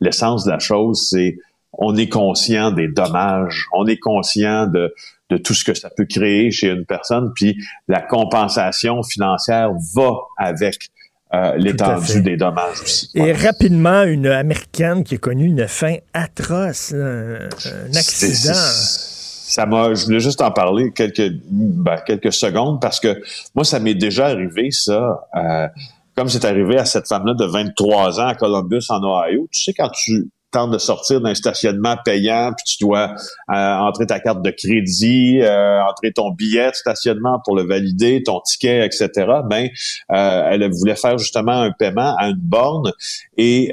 l'essence 0.00 0.44
de 0.44 0.50
la 0.50 0.58
chose, 0.58 1.08
c'est 1.08 1.38
on 1.72 1.96
est 1.96 2.08
conscient 2.08 2.70
des 2.70 2.88
dommages, 2.88 3.66
on 3.72 3.86
est 3.86 3.98
conscient 3.98 4.66
de, 4.66 4.94
de 5.30 5.36
tout 5.36 5.54
ce 5.54 5.64
que 5.64 5.74
ça 5.74 5.90
peut 5.90 6.04
créer 6.04 6.50
chez 6.50 6.68
une 6.68 6.84
personne, 6.84 7.32
puis 7.34 7.56
la 7.88 8.00
compensation 8.00 9.02
financière 9.02 9.70
va 9.94 10.12
avec 10.36 10.90
euh, 11.34 11.56
l'étendue 11.56 12.20
des 12.20 12.36
dommages 12.36 12.82
aussi. 12.82 13.10
Et 13.14 13.32
rapidement, 13.32 14.02
une 14.02 14.26
Américaine 14.26 15.02
qui 15.02 15.14
a 15.14 15.18
connu 15.18 15.46
une 15.46 15.66
fin 15.66 15.96
atroce, 16.12 16.92
un, 16.92 17.48
accident. 17.94 18.52
ça 18.54 19.64
m'a, 19.64 19.94
je 19.94 20.04
voulais 20.04 20.20
juste 20.20 20.42
en 20.42 20.50
parler 20.50 20.92
quelques, 20.92 21.32
ben, 21.50 21.96
quelques 22.06 22.34
secondes 22.34 22.82
parce 22.82 23.00
que 23.00 23.22
moi, 23.54 23.64
ça 23.64 23.80
m'est 23.80 23.94
déjà 23.94 24.26
arrivé, 24.26 24.70
ça. 24.70 25.26
Euh, 25.34 25.68
comme 26.14 26.28
c'est 26.28 26.44
arrivé 26.44 26.76
à 26.76 26.84
cette 26.84 27.08
femme-là 27.08 27.32
de 27.32 27.46
23 27.46 28.20
ans 28.20 28.26
à 28.26 28.34
Columbus, 28.34 28.84
en 28.90 29.02
Ohio. 29.02 29.48
Tu 29.50 29.62
sais, 29.62 29.72
quand 29.72 29.88
tu 29.88 30.28
tente 30.52 30.70
de 30.70 30.78
sortir 30.78 31.20
d'un 31.20 31.34
stationnement 31.34 31.96
payant, 32.04 32.52
puis 32.56 32.76
tu 32.76 32.84
dois 32.84 33.14
euh, 33.50 33.54
entrer 33.54 34.06
ta 34.06 34.20
carte 34.20 34.42
de 34.42 34.50
crédit, 34.50 35.40
euh, 35.40 35.82
entrer 35.82 36.12
ton 36.12 36.30
billet 36.30 36.70
de 36.70 36.76
stationnement 36.76 37.40
pour 37.44 37.56
le 37.56 37.64
valider, 37.64 38.22
ton 38.22 38.40
ticket, 38.40 38.86
etc. 38.86 39.08
Ben, 39.48 39.68
euh, 40.12 40.48
elle 40.50 40.70
voulait 40.70 40.96
faire 40.96 41.18
justement 41.18 41.60
un 41.60 41.72
paiement 41.72 42.14
à 42.18 42.28
une 42.28 42.36
borne 42.36 42.92
et 43.36 43.72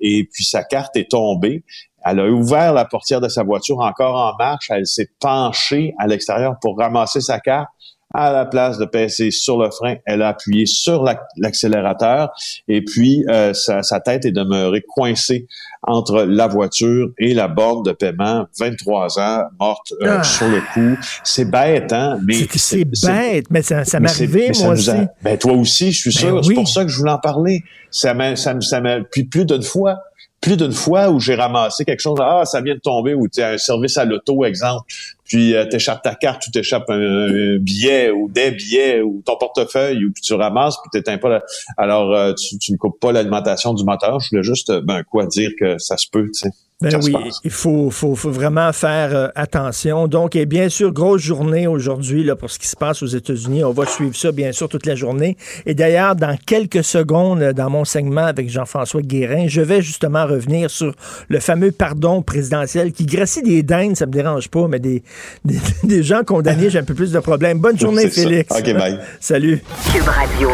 et 0.00 0.28
puis 0.32 0.44
sa 0.44 0.62
carte 0.62 0.96
est 0.96 1.10
tombée. 1.10 1.64
Elle 2.04 2.20
a 2.20 2.26
ouvert 2.26 2.72
la 2.72 2.84
portière 2.84 3.20
de 3.20 3.28
sa 3.28 3.42
voiture 3.42 3.78
encore 3.78 4.16
en 4.16 4.36
marche. 4.36 4.70
Elle 4.70 4.86
s'est 4.86 5.08
penchée 5.20 5.94
à 5.98 6.06
l'extérieur 6.06 6.56
pour 6.60 6.76
ramasser 6.76 7.20
sa 7.20 7.38
carte 7.38 7.68
à 8.14 8.32
la 8.32 8.44
place 8.44 8.78
de 8.78 8.84
passer 8.84 9.30
sur 9.30 9.58
le 9.58 9.70
frein, 9.70 9.96
elle 10.06 10.22
a 10.22 10.28
appuyé 10.28 10.66
sur 10.66 11.04
l'accélérateur 11.36 12.30
et 12.68 12.82
puis 12.82 13.24
euh, 13.28 13.54
sa, 13.54 13.82
sa, 13.82 14.00
tête 14.00 14.24
est 14.24 14.32
demeurée 14.32 14.82
coincée 14.86 15.46
entre 15.82 16.22
la 16.22 16.46
voiture 16.46 17.10
et 17.18 17.34
la 17.34 17.48
borne 17.48 17.82
de 17.82 17.92
paiement. 17.92 18.46
23 18.58 19.18
ans, 19.18 19.42
morte 19.58 19.92
euh, 20.02 20.18
ah. 20.18 20.22
sur 20.22 20.48
le 20.48 20.60
coup. 20.72 21.00
C'est 21.24 21.44
bête, 21.44 21.92
hein? 21.92 22.18
Mais 22.24 22.46
c'est 22.54 22.84
bête, 22.84 23.46
mais 23.50 23.62
ça, 23.62 23.84
ça 23.84 23.98
m'est 23.98 24.10
arrivé, 24.10 24.52
moi 24.60 24.74
aussi. 24.74 24.90
Ben, 25.22 25.36
toi 25.38 25.52
aussi, 25.52 25.92
je 25.92 26.10
suis 26.10 26.24
ben 26.24 26.42
sûr. 26.42 26.44
C'est 26.44 26.54
pour 26.54 26.68
ça 26.68 26.84
que 26.84 26.90
je 26.90 26.98
voulais 26.98 27.12
en 27.12 27.18
parler. 27.18 27.62
Ça 27.90 28.14
m'a, 28.14 28.36
ça, 28.36 28.54
ça 28.60 28.80
puis 29.10 29.24
plus 29.24 29.44
d'une 29.44 29.62
fois, 29.62 29.98
plus 30.40 30.56
d'une 30.56 30.72
fois 30.72 31.10
où 31.10 31.20
j'ai 31.20 31.34
ramassé 31.34 31.84
quelque 31.84 32.00
chose, 32.00 32.18
ah, 32.20 32.44
ça 32.44 32.60
vient 32.60 32.74
de 32.74 32.80
tomber, 32.80 33.14
ou 33.14 33.28
tu 33.28 33.42
as 33.42 33.50
un 33.50 33.58
service 33.58 33.96
à 33.98 34.04
l'auto, 34.04 34.44
exemple, 34.44 34.84
puis 35.32 35.54
euh, 35.54 35.64
t'échappes 35.64 36.02
ta 36.02 36.14
carte 36.14 36.46
ou 36.46 36.50
t'échappes 36.50 36.90
un, 36.90 37.56
billet 37.56 38.10
ou 38.10 38.28
des 38.28 38.50
billets 38.50 39.00
ou 39.00 39.22
ton 39.24 39.38
portefeuille 39.38 40.04
ou 40.04 40.12
puis 40.12 40.22
tu 40.22 40.34
ramasses 40.34 40.76
puis 40.82 40.90
t'éteins 40.92 41.16
pas 41.16 41.30
la... 41.30 41.42
alors 41.78 42.14
euh, 42.14 42.34
tu, 42.34 42.58
tu 42.58 42.72
ne 42.72 42.76
coupes 42.76 43.00
pas 43.00 43.12
l'alimentation 43.12 43.72
du 43.72 43.82
moteur. 43.82 44.20
Je 44.20 44.28
voulais 44.28 44.42
juste 44.42 44.70
ben 44.82 45.02
quoi 45.04 45.24
dire 45.24 45.52
que 45.58 45.78
ça 45.78 45.96
se 45.96 46.06
peut, 46.10 46.26
tu 46.26 46.40
sais. 46.40 46.50
Ben 46.80 47.00
oui, 47.00 47.14
il 47.44 47.50
faut, 47.50 47.90
faut, 47.90 48.16
faut, 48.16 48.30
vraiment 48.30 48.72
faire 48.72 49.14
euh, 49.14 49.28
attention. 49.36 50.08
Donc, 50.08 50.34
et 50.34 50.46
bien 50.46 50.68
sûr, 50.68 50.92
grosse 50.92 51.22
journée 51.22 51.68
aujourd'hui 51.68 52.24
là, 52.24 52.34
pour 52.34 52.50
ce 52.50 52.58
qui 52.58 52.66
se 52.66 52.74
passe 52.74 53.02
aux 53.02 53.06
États-Unis. 53.06 53.62
On 53.62 53.70
va 53.70 53.86
suivre 53.86 54.16
ça, 54.16 54.32
bien 54.32 54.50
sûr, 54.50 54.68
toute 54.68 54.86
la 54.86 54.96
journée. 54.96 55.36
Et 55.64 55.74
d'ailleurs, 55.74 56.16
dans 56.16 56.36
quelques 56.44 56.82
secondes, 56.82 57.40
dans 57.52 57.70
mon 57.70 57.84
segment 57.84 58.24
avec 58.24 58.50
Jean-François 58.50 59.02
Guérin, 59.02 59.46
je 59.46 59.60
vais 59.60 59.80
justement 59.80 60.26
revenir 60.26 60.70
sur 60.70 60.92
le 61.28 61.38
fameux 61.38 61.70
pardon 61.70 62.20
présidentiel 62.20 62.92
qui 62.92 63.06
gracie 63.06 63.42
des 63.42 63.62
dindes, 63.62 63.96
ça 63.96 64.06
me 64.06 64.12
dérange 64.12 64.48
pas, 64.48 64.66
mais 64.66 64.80
des, 64.80 65.04
des, 65.84 66.02
gens 66.02 66.24
condamnés, 66.24 66.68
j'ai 66.68 66.80
un 66.80 66.84
peu 66.84 66.94
plus 66.94 67.12
de 67.12 67.20
problèmes. 67.20 67.58
Bonne 67.58 67.78
journée, 67.78 68.10
Félix. 68.10 68.50
OK, 68.50 68.74
bye. 68.74 68.98
Salut. 69.20 69.62
Cube 69.92 70.08
Radio. 70.08 70.50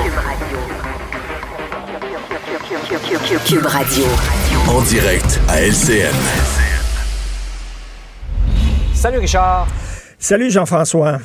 Cube 3.46 3.66
Radio. 3.66 4.04
En 4.68 4.82
direct 4.82 5.40
à 5.48 5.62
LCN. 5.62 6.14
Salut 8.92 9.18
Richard. 9.18 9.66
Salut 10.18 10.50
Jean-François. 10.50 11.20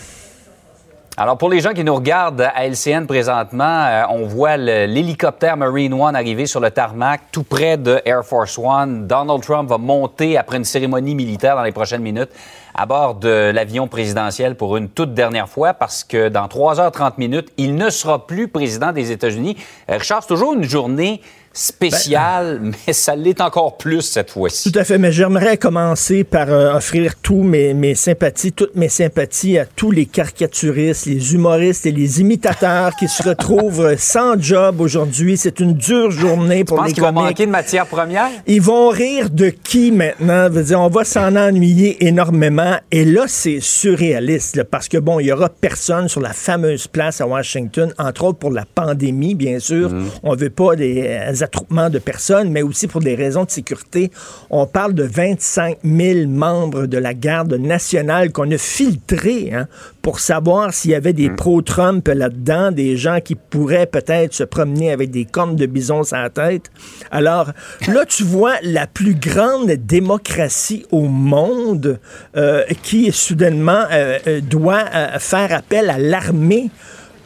Alors, 1.17 1.37
pour 1.37 1.49
les 1.49 1.59
gens 1.59 1.73
qui 1.73 1.83
nous 1.83 1.93
regardent 1.93 2.49
à 2.55 2.65
LCN 2.65 3.05
présentement, 3.05 3.85
euh, 3.85 4.03
on 4.09 4.25
voit 4.25 4.55
l'hélicoptère 4.55 5.57
Marine 5.57 5.93
One 5.93 6.15
arriver 6.15 6.45
sur 6.45 6.61
le 6.61 6.71
tarmac 6.71 7.21
tout 7.33 7.43
près 7.43 7.77
de 7.77 8.01
Air 8.05 8.23
Force 8.23 8.57
One. 8.57 9.07
Donald 9.07 9.43
Trump 9.43 9.69
va 9.69 9.77
monter 9.77 10.37
après 10.37 10.57
une 10.57 10.63
cérémonie 10.63 11.13
militaire 11.13 11.55
dans 11.55 11.63
les 11.63 11.73
prochaines 11.73 12.01
minutes 12.01 12.31
à 12.73 12.85
bord 12.85 13.15
de 13.15 13.51
l'avion 13.53 13.87
présidentiel 13.87 14.55
pour 14.55 14.77
une 14.77 14.89
toute 14.89 15.13
dernière 15.13 15.47
fois 15.47 15.73
parce 15.73 16.03
que 16.03 16.29
dans 16.29 16.47
3h30 16.47 17.13
minutes, 17.17 17.49
il 17.57 17.75
ne 17.75 17.89
sera 17.89 18.25
plus 18.25 18.47
président 18.47 18.91
des 18.91 19.11
États-Unis. 19.11 19.57
Euh, 19.89 19.97
Richard, 19.97 20.23
c'est 20.23 20.29
toujours 20.29 20.53
une 20.53 20.63
journée 20.63 21.21
spécial, 21.53 22.59
ben, 22.61 22.73
mais 22.87 22.93
ça 22.93 23.15
l'est 23.15 23.39
encore 23.39 23.77
plus 23.77 24.01
cette 24.01 24.31
fois-ci. 24.31 24.71
Tout 24.71 24.79
à 24.79 24.83
fait, 24.83 24.97
mais 24.97 25.11
j'aimerais 25.11 25.57
commencer 25.57 26.23
par 26.23 26.49
euh, 26.49 26.73
offrir 26.73 27.13
tous 27.21 27.43
mes, 27.43 27.75
mes 27.75 27.93
sympathies, 27.93 28.51
toutes 28.51 28.75
mes 28.75 28.89
sympathies 28.89 29.59
à 29.59 29.65
tous 29.65 29.91
les 29.91 30.07
caricaturistes, 30.07 31.05
les 31.05 31.35
humoristes 31.35 31.85
et 31.85 31.91
les 31.91 32.21
imitateurs 32.21 32.95
qui 32.95 33.07
se 33.07 33.21
retrouvent 33.29 33.95
sans 33.97 34.39
job 34.39 34.81
aujourd'hui. 34.81 35.37
C'est 35.37 35.59
une 35.59 35.73
dure 35.73 36.09
journée 36.09 36.63
pour 36.63 36.79
tu 36.79 36.87
les 36.87 36.93
qu'ils 36.93 37.03
vont 37.03 37.11
manquer 37.11 37.45
de 37.45 37.51
matière 37.51 37.85
première? 37.85 38.29
Ils 38.47 38.61
vont 38.61 38.89
rire 38.89 39.29
de 39.29 39.49
qui 39.49 39.91
maintenant? 39.91 40.49
Dire, 40.49 40.79
on 40.79 40.89
va 40.89 41.03
s'en 41.03 41.35
ennuyer 41.35 42.05
énormément. 42.05 42.77
Et 42.91 43.05
là, 43.05 43.25
c'est 43.27 43.59
surréaliste, 43.59 44.63
parce 44.63 44.87
que 44.87 44.97
bon, 44.97 45.19
il 45.19 45.27
y 45.27 45.31
aura 45.31 45.49
personne 45.49 46.07
sur 46.07 46.21
la 46.21 46.33
fameuse 46.33 46.87
place 46.87 47.21
à 47.21 47.27
Washington, 47.27 47.93
entre 47.99 48.23
autres 48.23 48.39
pour 48.39 48.51
la 48.51 48.65
pandémie, 48.65 49.35
bien 49.35 49.59
sûr. 49.59 49.91
Mm-hmm. 49.91 50.03
On 50.23 50.35
veut 50.35 50.49
pas 50.49 50.75
des 50.75 51.42
attroupements 51.43 51.89
de 51.89 51.99
personnes, 51.99 52.49
mais 52.49 52.61
aussi 52.61 52.87
pour 52.87 53.01
des 53.01 53.15
raisons 53.15 53.43
de 53.43 53.51
sécurité. 53.51 54.11
On 54.49 54.65
parle 54.65 54.93
de 54.93 55.03
25 55.03 55.79
000 55.83 56.27
membres 56.27 56.85
de 56.85 56.97
la 56.97 57.13
garde 57.13 57.53
nationale 57.53 58.31
qu'on 58.31 58.49
a 58.51 58.57
filtrés 58.57 59.51
hein, 59.53 59.67
pour 60.01 60.19
savoir 60.19 60.73
s'il 60.73 60.91
y 60.91 60.95
avait 60.95 61.13
des 61.13 61.29
hmm. 61.29 61.35
pro-Trump 61.35 62.07
là-dedans, 62.07 62.71
des 62.71 62.97
gens 62.97 63.19
qui 63.21 63.35
pourraient 63.35 63.85
peut-être 63.85 64.33
se 64.33 64.43
promener 64.43 64.91
avec 64.91 65.11
des 65.11 65.25
cornes 65.25 65.55
de 65.55 65.65
bison 65.65 66.03
sur 66.03 66.17
la 66.17 66.29
tête. 66.29 66.71
Alors 67.11 67.51
là, 67.87 68.05
tu 68.05 68.23
vois 68.23 68.55
la 68.63 68.87
plus 68.87 69.15
grande 69.15 69.71
démocratie 69.71 70.85
au 70.91 71.07
monde 71.07 71.99
euh, 72.35 72.63
qui 72.83 73.11
soudainement 73.11 73.85
euh, 73.91 74.19
euh, 74.27 74.41
doit 74.41 74.85
faire 75.19 75.53
appel 75.53 75.89
à 75.89 75.97
l'armée 75.97 76.69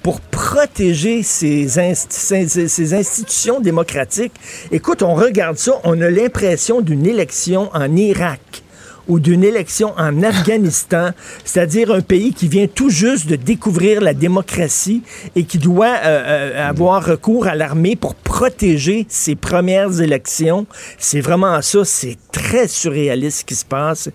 pour 0.08 0.22
protéger 0.22 1.22
ces, 1.22 1.80
institutions 1.80 3.60
démocratiques. 3.60 4.32
Écoute, 4.72 5.04
on 5.04 5.14
regarde 5.16 5.58
ça, 5.58 5.82
on 5.84 6.00
a 6.00 6.10
l'impression 6.10 6.80
d'une 6.80 7.06
élection 7.06 7.70
en 7.74 7.94
Irak 7.94 8.64
ou 9.10 9.20
d'une 9.20 9.44
élection 9.44 9.94
en 9.98 10.24
Afghanistan, 10.24 11.10
c'est-à-dire 11.44 11.92
un 11.92 12.00
pays 12.00 12.34
qui 12.34 12.48
vient 12.48 12.68
tout 12.68 12.90
juste 12.90 13.28
de 13.28 13.36
découvrir 13.36 14.00
la 14.00 14.14
démocratie 14.14 15.04
et 15.36 15.44
qui 15.44 15.58
doit 15.58 15.98
euh, 16.06 16.54
euh, 16.56 16.70
avoir 16.70 17.06
recours 17.06 17.46
à 17.46 17.56
l'armée 17.56 17.98
pour 17.98 18.16
protéger 18.16 19.06
ses 19.10 19.36
premières 19.36 20.00
élections. 20.00 20.68
C'est 20.98 21.20
vraiment 21.20 21.62
ça, 21.62 21.84
c'est 21.84 22.16
très 22.32 22.70
surréaliste 22.70 23.40
ce 23.40 23.44
qui 23.44 23.56
se 23.56 23.66
passe. 23.66 24.10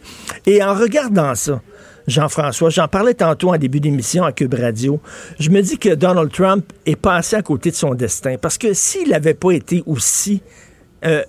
Et 0.47 0.65
en 0.65 0.73
regardant 0.73 1.35
ça, 1.35 1.61
Jean-François. 2.07 2.71
J'en 2.71 2.88
parlais 2.88 3.15
tantôt 3.15 3.53
en 3.53 3.59
début 3.59 3.81
d'émission 3.81 4.25
à 4.25 4.33
Cube 4.33 4.55
Radio. 4.55 5.01
Je 5.38 5.51
me 5.51 5.61
dis 5.62 5.79
que 5.79 5.95
Donald 5.95 6.31
Trump 6.33 6.65
est 6.87 6.97
passé 6.97 7.37
à 7.37 7.43
côté 7.43 7.71
de 7.71 7.77
son 7.77 7.95
destin 7.95 8.37
parce 8.41 8.59
que 8.59 8.73
s'il 8.75 9.11
n'avait 9.11 9.35
pas 9.35 9.53
été 9.53 9.83
aussi 9.87 10.43
euh, 11.05 11.23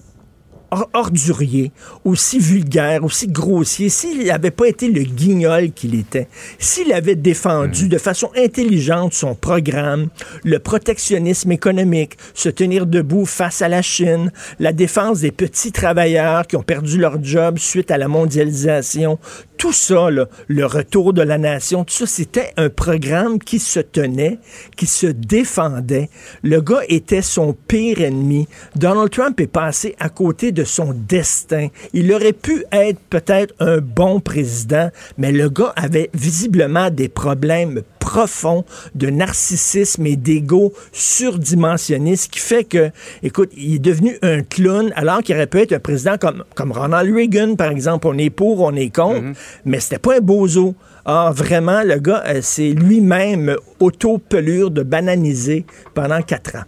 ordurier, 0.93 1.71
aussi 2.03 2.39
vulgaire, 2.39 3.03
aussi 3.03 3.27
grossier, 3.27 3.89
s'il 3.89 4.25
n'avait 4.25 4.51
pas 4.51 4.67
été 4.67 4.89
le 4.89 5.03
guignol 5.03 5.71
qu'il 5.71 5.95
était, 5.95 6.27
s'il 6.59 6.91
avait 6.93 7.15
défendu 7.15 7.87
de 7.87 7.97
façon 7.97 8.29
intelligente 8.35 9.13
son 9.13 9.35
programme, 9.35 10.07
le 10.43 10.59
protectionnisme 10.59 11.51
économique, 11.51 12.17
se 12.33 12.49
tenir 12.49 12.85
debout 12.85 13.25
face 13.25 13.61
à 13.61 13.67
la 13.67 13.81
Chine, 13.81 14.31
la 14.59 14.73
défense 14.73 15.19
des 15.19 15.31
petits 15.31 15.71
travailleurs 15.71 16.47
qui 16.47 16.55
ont 16.55 16.63
perdu 16.63 16.97
leur 16.97 17.23
job 17.23 17.57
suite 17.57 17.91
à 17.91 17.97
la 17.97 18.07
mondialisation, 18.07 19.19
tout 19.57 19.73
ça, 19.73 20.09
le 20.09 20.65
retour 20.65 21.13
de 21.13 21.21
la 21.21 21.37
nation, 21.37 21.83
tout 21.83 21.93
ça, 21.93 22.05
c'était 22.05 22.51
un 22.57 22.69
programme 22.69 23.39
qui 23.39 23.59
se 23.59 23.79
tenait, 23.79 24.39
qui 24.75 24.85
se 24.85 25.07
défendait. 25.07 26.09
Le 26.41 26.61
gars 26.61 26.81
était 26.89 27.21
son 27.21 27.53
pire 27.53 28.01
ennemi. 28.01 28.47
Donald 28.75 29.09
Trump 29.11 29.39
est 29.39 29.47
passé 29.47 29.95
à 29.99 30.09
côté 30.09 30.51
de 30.51 30.63
son 30.63 30.93
destin. 30.93 31.67
Il 31.93 32.11
aurait 32.13 32.33
pu 32.33 32.65
être 32.71 32.99
peut-être 33.09 33.53
un 33.59 33.77
bon 33.79 34.19
président, 34.19 34.89
mais 35.17 35.31
le 35.31 35.49
gars 35.49 35.73
avait 35.75 36.09
visiblement 36.13 36.89
des 36.89 37.09
problèmes 37.09 37.81
profonds 38.13 38.63
de 38.93 39.09
narcissisme 39.09 40.05
et 40.05 40.15
d'ego 40.15 40.71
surdimensionné, 40.91 42.15
ce 42.15 42.29
qui 42.29 42.37
fait 42.37 42.63
que, 42.63 42.91
écoute, 43.23 43.51
il 43.57 43.75
est 43.75 43.79
devenu 43.79 44.19
un 44.21 44.43
clown 44.43 44.93
alors 44.95 45.23
qu'il 45.23 45.35
aurait 45.35 45.47
pu 45.47 45.61
être 45.61 45.73
un 45.73 45.79
président 45.79 46.19
comme, 46.19 46.43
comme 46.53 46.71
Ronald 46.71 47.11
Reagan, 47.11 47.55
par 47.55 47.71
exemple. 47.71 48.05
On 48.05 48.17
est 48.19 48.29
pour, 48.29 48.61
on 48.61 48.75
est 48.75 48.93
contre, 48.93 49.21
mm-hmm. 49.21 49.35
mais 49.65 49.79
c'était 49.79 49.97
pas 49.97 50.17
un 50.17 50.19
bozo. 50.19 50.75
Ah, 51.05 51.31
vraiment, 51.33 51.81
le 51.81 51.97
gars, 51.97 52.23
euh, 52.27 52.39
c'est 52.43 52.69
lui-même 52.69 53.55
auto-pelure 53.79 54.69
de 54.69 54.83
bananiser 54.83 55.65
pendant 55.95 56.21
quatre 56.21 56.55
ans. 56.57 56.65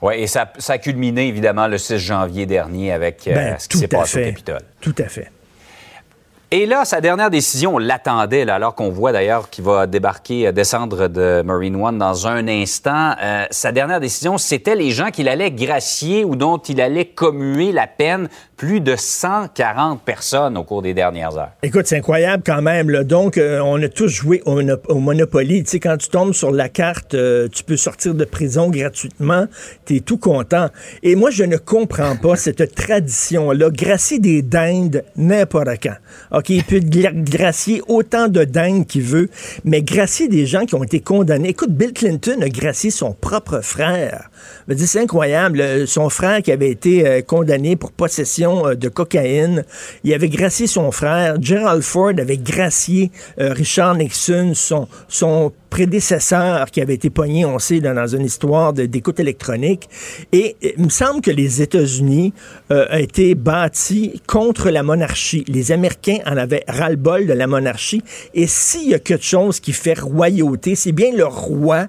Oui, 0.00 0.14
et 0.16 0.26
ça, 0.28 0.52
a 0.68 0.78
culminé 0.78 1.26
évidemment 1.26 1.66
le 1.66 1.76
6 1.76 1.98
janvier 1.98 2.46
dernier 2.46 2.92
avec 2.92 3.26
euh, 3.26 3.34
ben, 3.34 3.56
ce 3.58 3.66
qui 3.66 3.78
s'est 3.78 3.88
passé 3.88 4.20
au 4.20 4.24
Capitole. 4.26 4.62
Tout 4.80 4.94
à 4.98 5.08
fait. 5.08 5.32
Et 6.50 6.64
là, 6.64 6.86
sa 6.86 7.02
dernière 7.02 7.28
décision, 7.28 7.74
on 7.74 7.78
l'attendait, 7.78 8.48
alors 8.48 8.74
qu'on 8.74 8.88
voit 8.88 9.12
d'ailleurs 9.12 9.50
qu'il 9.50 9.64
va 9.64 9.86
débarquer, 9.86 10.46
euh, 10.46 10.52
descendre 10.52 11.06
de 11.06 11.42
Marine 11.42 11.76
One 11.76 11.98
dans 11.98 12.26
un 12.26 12.48
instant. 12.48 13.12
Euh, 13.22 13.44
sa 13.50 13.70
dernière 13.70 14.00
décision, 14.00 14.38
c'était 14.38 14.74
les 14.74 14.90
gens 14.90 15.10
qu'il 15.10 15.28
allait 15.28 15.50
gracier 15.50 16.24
ou 16.24 16.36
dont 16.36 16.56
il 16.56 16.80
allait 16.80 17.04
commuer 17.04 17.70
la 17.70 17.86
peine. 17.86 18.30
Plus 18.56 18.80
de 18.80 18.96
140 18.96 20.02
personnes 20.02 20.56
au 20.56 20.64
cours 20.64 20.82
des 20.82 20.92
dernières 20.92 21.36
heures. 21.36 21.50
Écoute, 21.62 21.86
c'est 21.86 21.98
incroyable 21.98 22.42
quand 22.44 22.60
même. 22.60 22.90
Donc, 23.04 23.38
euh, 23.38 23.60
on 23.62 23.80
a 23.80 23.88
tous 23.88 24.08
joué 24.08 24.42
au, 24.46 24.54
Monopoly. 24.98 25.62
Tu 25.62 25.70
sais, 25.70 25.80
quand 25.80 25.96
tu 25.96 26.08
tombes 26.08 26.32
sur 26.32 26.50
la 26.50 26.68
carte, 26.68 27.14
tu 27.52 27.62
peux 27.62 27.76
sortir 27.76 28.14
de 28.14 28.24
prison 28.24 28.68
gratuitement. 28.68 29.46
Tu 29.84 29.98
es 29.98 30.00
tout 30.00 30.18
content. 30.18 30.70
Et 31.04 31.14
moi, 31.14 31.30
je 31.30 31.44
ne 31.44 31.56
comprends 31.56 32.16
pas 32.16 32.34
cette 32.34 32.74
tradition-là. 32.74 33.70
Gracier 33.70 34.18
des 34.18 34.42
dindes 34.42 35.04
n'importe 35.14 35.68
quand. 35.80 35.94
OK, 36.38 36.50
il 36.50 36.62
peut 36.62 36.80
gracier 36.80 37.82
autant 37.88 38.28
de 38.28 38.44
dingues 38.44 38.86
qu'il 38.86 39.02
veut, 39.02 39.28
mais 39.64 39.82
gracier 39.82 40.28
des 40.28 40.46
gens 40.46 40.66
qui 40.66 40.76
ont 40.76 40.84
été 40.84 41.00
condamnés. 41.00 41.48
Écoute, 41.48 41.72
Bill 41.72 41.92
Clinton 41.92 42.40
a 42.42 42.48
gracié 42.48 42.90
son 42.90 43.12
propre 43.12 43.60
frère. 43.60 44.30
C'est 44.76 45.00
incroyable. 45.00 45.86
Son 45.86 46.08
frère 46.08 46.42
qui 46.42 46.52
avait 46.52 46.70
été 46.70 47.06
euh, 47.06 47.22
condamné 47.22 47.76
pour 47.76 47.92
possession 47.92 48.68
euh, 48.68 48.74
de 48.74 48.88
cocaïne, 48.88 49.64
il 50.04 50.12
avait 50.14 50.28
gracié 50.28 50.66
son 50.66 50.90
frère. 50.90 51.36
Gerald 51.40 51.82
Ford 51.82 52.12
avait 52.18 52.36
gracié 52.36 53.10
euh, 53.40 53.52
Richard 53.52 53.96
Nixon, 53.96 54.52
son, 54.54 54.88
son 55.08 55.52
prédécesseur 55.70 56.70
qui 56.70 56.80
avait 56.80 56.94
été 56.94 57.10
pogné, 57.10 57.44
on 57.44 57.58
sait, 57.58 57.80
dans, 57.80 58.06
une 58.06 58.24
histoire 58.24 58.72
d'écoute 58.72 59.20
électronique. 59.20 59.88
Et 60.32 60.56
il 60.62 60.84
me 60.84 60.88
semble 60.88 61.20
que 61.20 61.30
les 61.30 61.60
États-Unis 61.60 62.32
ont 62.70 62.96
été 62.96 63.34
bâtis 63.34 64.22
contre 64.26 64.70
la 64.70 64.82
monarchie. 64.82 65.44
Les 65.46 65.70
Américains 65.72 66.18
en 66.24 66.38
avaient 66.38 66.64
ras-le-bol 66.68 67.26
de 67.26 67.34
la 67.34 67.46
monarchie. 67.46 68.02
Et 68.32 68.46
s'il 68.46 68.88
y 68.88 68.94
a 68.94 68.98
quelque 68.98 69.24
chose 69.24 69.60
qui 69.60 69.74
fait 69.74 69.98
royauté, 69.98 70.74
c'est 70.74 70.92
bien 70.92 71.12
le 71.14 71.26
roi 71.26 71.88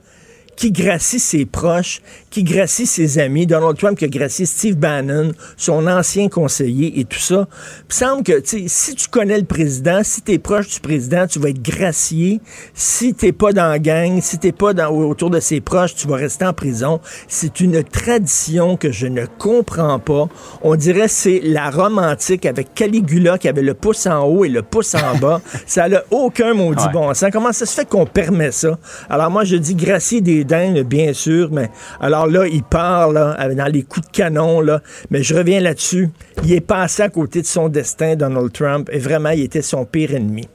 qui 0.59 0.73
gracie 0.73 1.21
ses 1.21 1.45
proches, 1.45 2.01
qui 2.29 2.43
gracie 2.43 2.85
ses 2.85 3.17
amis. 3.17 3.47
Donald 3.47 3.77
Trump 3.77 3.97
qui 3.97 4.03
a 4.03 4.09
gracié 4.09 4.45
Steve 4.45 4.75
Bannon, 4.75 5.31
son 5.55 5.87
ancien 5.87 6.27
conseiller 6.27 6.99
et 6.99 7.05
tout 7.05 7.17
ça. 7.17 7.47
Il 7.89 7.95
semble 7.95 8.23
que 8.23 8.43
si 8.43 8.93
tu 8.93 9.07
connais 9.07 9.37
le 9.37 9.45
président, 9.45 10.01
si 10.03 10.21
tu 10.21 10.33
es 10.33 10.37
proche 10.37 10.67
du 10.67 10.79
président, 10.81 11.27
tu 11.27 11.39
vas 11.39 11.47
être 11.47 11.61
gracié. 11.61 12.41
Si 12.73 13.13
t'es 13.13 13.31
pas 13.31 13.53
dans 13.53 13.69
la 13.69 13.79
gang, 13.79 14.19
si 14.21 14.37
t'es 14.37 14.51
pas 14.51 14.73
dans, 14.73 14.89
autour 14.89 15.29
de 15.29 15.39
ses 15.39 15.61
proches, 15.61 15.95
tu 15.95 16.07
vas 16.09 16.17
rester 16.17 16.43
en 16.43 16.51
prison. 16.51 16.99
C'est 17.29 17.61
une 17.61 17.81
tradition 17.81 18.75
que 18.75 18.91
je 18.91 19.07
ne 19.07 19.27
comprends 19.37 19.99
pas. 19.99 20.27
On 20.61 20.75
dirait 20.75 21.07
c'est 21.07 21.39
la 21.41 21.69
Rome 21.69 21.99
antique 21.99 22.45
avec 22.45 22.73
Caligula 22.73 23.37
qui 23.37 23.47
avait 23.47 23.61
le 23.61 23.75
pouce 23.75 24.07
en 24.07 24.25
haut 24.25 24.43
et 24.43 24.49
le 24.49 24.61
pouce 24.61 24.93
en 24.93 25.17
bas. 25.19 25.39
ça 25.65 25.87
n'a 25.87 26.03
aucun 26.11 26.53
maudit 26.53 26.89
bon 26.91 27.13
sens. 27.13 27.29
Comment 27.31 27.53
ça 27.53 27.65
se 27.65 27.73
fait 27.73 27.87
qu'on 27.87 28.05
permet 28.05 28.51
ça? 28.51 28.77
Alors 29.09 29.31
moi, 29.31 29.45
je 29.45 29.55
dis 29.55 29.75
gracier 29.75 30.19
des 30.19 30.48
bien 30.83 31.13
sûr, 31.13 31.49
mais 31.51 31.69
alors 31.99 32.27
là, 32.27 32.45
il 32.47 32.63
part 32.63 33.13
dans 33.13 33.71
les 33.71 33.83
coups 33.83 34.07
de 34.07 34.11
canon, 34.11 34.61
là, 34.61 34.81
mais 35.09 35.23
je 35.23 35.35
reviens 35.35 35.59
là-dessus. 35.59 36.09
Il 36.43 36.51
est 36.53 36.61
passé 36.61 37.03
à 37.03 37.09
côté 37.09 37.41
de 37.41 37.47
son 37.47 37.69
destin, 37.69 38.15
Donald 38.15 38.51
Trump, 38.51 38.89
et 38.91 38.99
vraiment, 38.99 39.29
il 39.29 39.43
était 39.43 39.61
son 39.61 39.85
pire 39.85 40.13
ennemi. 40.13 40.47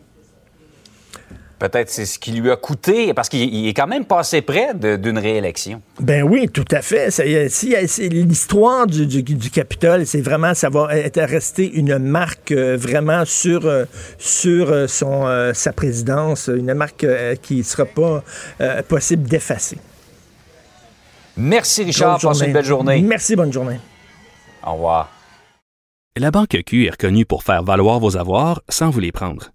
Peut-être 1.64 1.88
c'est 1.88 2.04
ce 2.04 2.18
qui 2.18 2.32
lui 2.32 2.50
a 2.50 2.56
coûté, 2.56 3.14
parce 3.14 3.30
qu'il 3.30 3.66
est 3.66 3.72
quand 3.72 3.86
même 3.86 4.04
passé 4.04 4.42
près 4.42 4.74
d'une 4.74 5.16
réélection. 5.16 5.80
Ben 5.98 6.22
oui, 6.22 6.50
tout 6.52 6.66
à 6.70 6.82
fait. 6.82 7.10
C'est 7.10 8.08
l'histoire 8.10 8.86
du, 8.86 9.24
Capitole, 9.50 10.04
c'est 10.04 10.20
vraiment, 10.20 10.52
ça 10.52 10.68
va 10.68 10.94
être 10.94 11.22
resté 11.22 11.72
une 11.72 11.96
marque 11.96 12.52
euh, 12.52 12.76
vraiment 12.76 13.24
sur, 13.24 13.64
euh, 13.64 13.86
sur 14.18 14.70
euh, 14.70 14.86
son, 14.86 15.24
sa 15.54 15.72
présidence, 15.72 16.50
une 16.54 16.74
marque 16.74 17.06
qui 17.40 17.56
ne 17.56 17.62
sera 17.62 17.86
pas 17.86 18.22
possible 18.86 19.22
d'effacer. 19.22 19.78
Merci 21.38 21.84
Richard, 21.84 22.20
passe 22.20 22.42
une 22.42 22.52
belle 22.52 22.62
journée. 22.62 23.00
Merci, 23.00 23.36
bonne 23.36 23.54
journée. 23.54 23.80
Au 24.66 24.74
revoir. 24.74 25.10
La 26.18 26.30
Banque 26.30 26.58
Q 26.66 26.84
est 26.84 26.90
reconnue 26.90 27.24
pour 27.24 27.42
faire 27.42 27.62
valoir 27.62 28.00
vos 28.00 28.18
avoirs 28.18 28.60
sans 28.68 28.90
vous 28.90 29.00
les 29.00 29.12
prendre. 29.12 29.54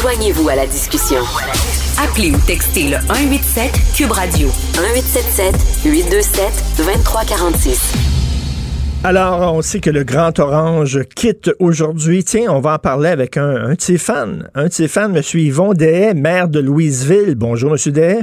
Joignez-vous 0.00 0.48
à 0.48 0.56
la 0.56 0.64
discussion. 0.64 1.20
Appelez 2.00 2.30
ou 2.30 2.38
textez 2.46 2.88
le 2.88 2.96
187 3.04 3.92
Cube 3.94 4.12
Radio 4.12 4.48
1877 4.80 5.84
827 5.84 6.78
2346. 6.78 9.02
Alors, 9.04 9.52
on 9.52 9.60
sait 9.60 9.80
que 9.80 9.90
le 9.90 10.04
Grand 10.04 10.38
Orange 10.38 11.04
quitte 11.14 11.50
aujourd'hui. 11.58 12.24
Tiens, 12.24 12.46
on 12.48 12.60
va 12.60 12.76
en 12.76 12.78
parler 12.78 13.10
avec 13.10 13.36
un, 13.36 13.74
de 13.74 13.80
ses 13.80 13.98
fans. 13.98 14.38
Un 14.54 14.68
de 14.68 14.72
ses 14.72 14.88
fans, 14.88 15.14
M. 15.14 15.20
Yvon 15.34 15.74
Dehaye, 15.74 16.14
maire 16.14 16.48
de 16.48 16.60
Louisville. 16.60 17.34
Bonjour, 17.36 17.72
M. 17.72 17.92
Dehaye. 17.92 18.22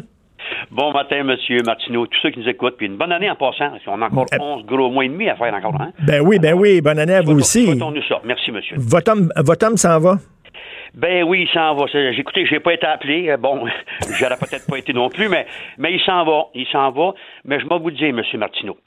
Bon 0.72 0.92
matin, 0.92 1.24
Monsieur 1.24 1.62
Martineau, 1.64 2.08
tous 2.08 2.18
ceux 2.24 2.32
qui 2.32 2.40
nous 2.40 2.50
écoutent, 2.50 2.76
puis 2.78 2.88
une 2.88 2.98
bonne 2.98 3.12
année 3.12 3.30
en 3.30 3.36
passant. 3.36 3.70
On 3.86 4.02
a 4.02 4.08
encore 4.08 4.26
11 4.32 4.64
eh. 4.64 4.68
gros 4.68 4.90
mois 4.90 5.06
et 5.06 5.10
demi 5.10 5.30
à 5.30 5.36
faire 5.36 5.54
encore. 5.54 5.80
Hein? 5.80 5.92
Ben 6.06 6.22
oui, 6.22 6.40
ben 6.40 6.56
oui, 6.56 6.82
bonne 6.82 7.00
année 7.00 7.16
à 7.16 7.22
vous 7.22 7.38
aussi. 7.38 7.70
nous 7.76 8.02
ça. 8.10 8.20
Merci, 8.26 8.52
monsieur. 8.52 8.78
Votre 8.80 9.12
homme, 9.12 9.32
votre 9.38 9.68
homme 9.68 9.78
s'en 9.78 10.00
va? 10.00 10.18
Ben 10.98 11.24
oui, 11.24 11.44
il 11.44 11.50
s'en 11.54 11.76
va. 11.76 11.86
Écoutez, 11.94 12.48
j'ai 12.48 12.60
pas 12.60 12.74
été 12.74 12.88
appelé. 12.88 13.30
Euh, 13.30 13.38
bon, 13.38 13.68
j'aurais 14.20 14.36
peut-être 14.36 14.66
pas 14.68 14.80
été 14.80 14.94
non 14.94 15.10
plus, 15.10 15.30
mais, 15.30 15.46
mais 15.78 15.94
il 15.94 16.02
s'en 16.02 16.26
va. 16.26 16.48
Il 16.56 16.66
s'en 16.68 16.90
va. 16.90 17.14
Mais 17.46 17.60
je 17.60 17.68
vais 17.68 17.78
vous 17.78 17.92
dire, 17.92 18.08
M. 18.08 18.24
Martineau. 18.34 18.78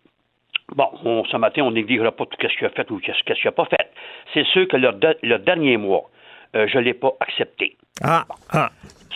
Bon, 0.75 1.25
ce 1.31 1.37
matin, 1.37 1.63
on 1.63 1.71
n'exigera 1.71 2.11
pas 2.11 2.27
tout 2.27 2.37
ce 2.43 2.57
qu'il 2.57 2.67
a 2.67 2.71
fait 2.71 2.91
ou 2.91 3.01
ce 3.01 3.23
qu'il 3.23 3.37
n'a 3.45 3.53
pas 3.53 3.65
fait. 3.67 3.93
C'est 4.35 4.45
sûr 4.47 4.67
que 4.67 4.77
le, 4.77 5.39
dernier 5.39 5.77
mois, 5.77 6.11
euh, 6.57 6.67
je 6.67 6.79
ne 6.79 6.83
l'ai 6.83 6.95
pas 6.95 7.13
accepté. 7.21 7.77
Ah, 8.03 8.25
ah. 8.53 8.71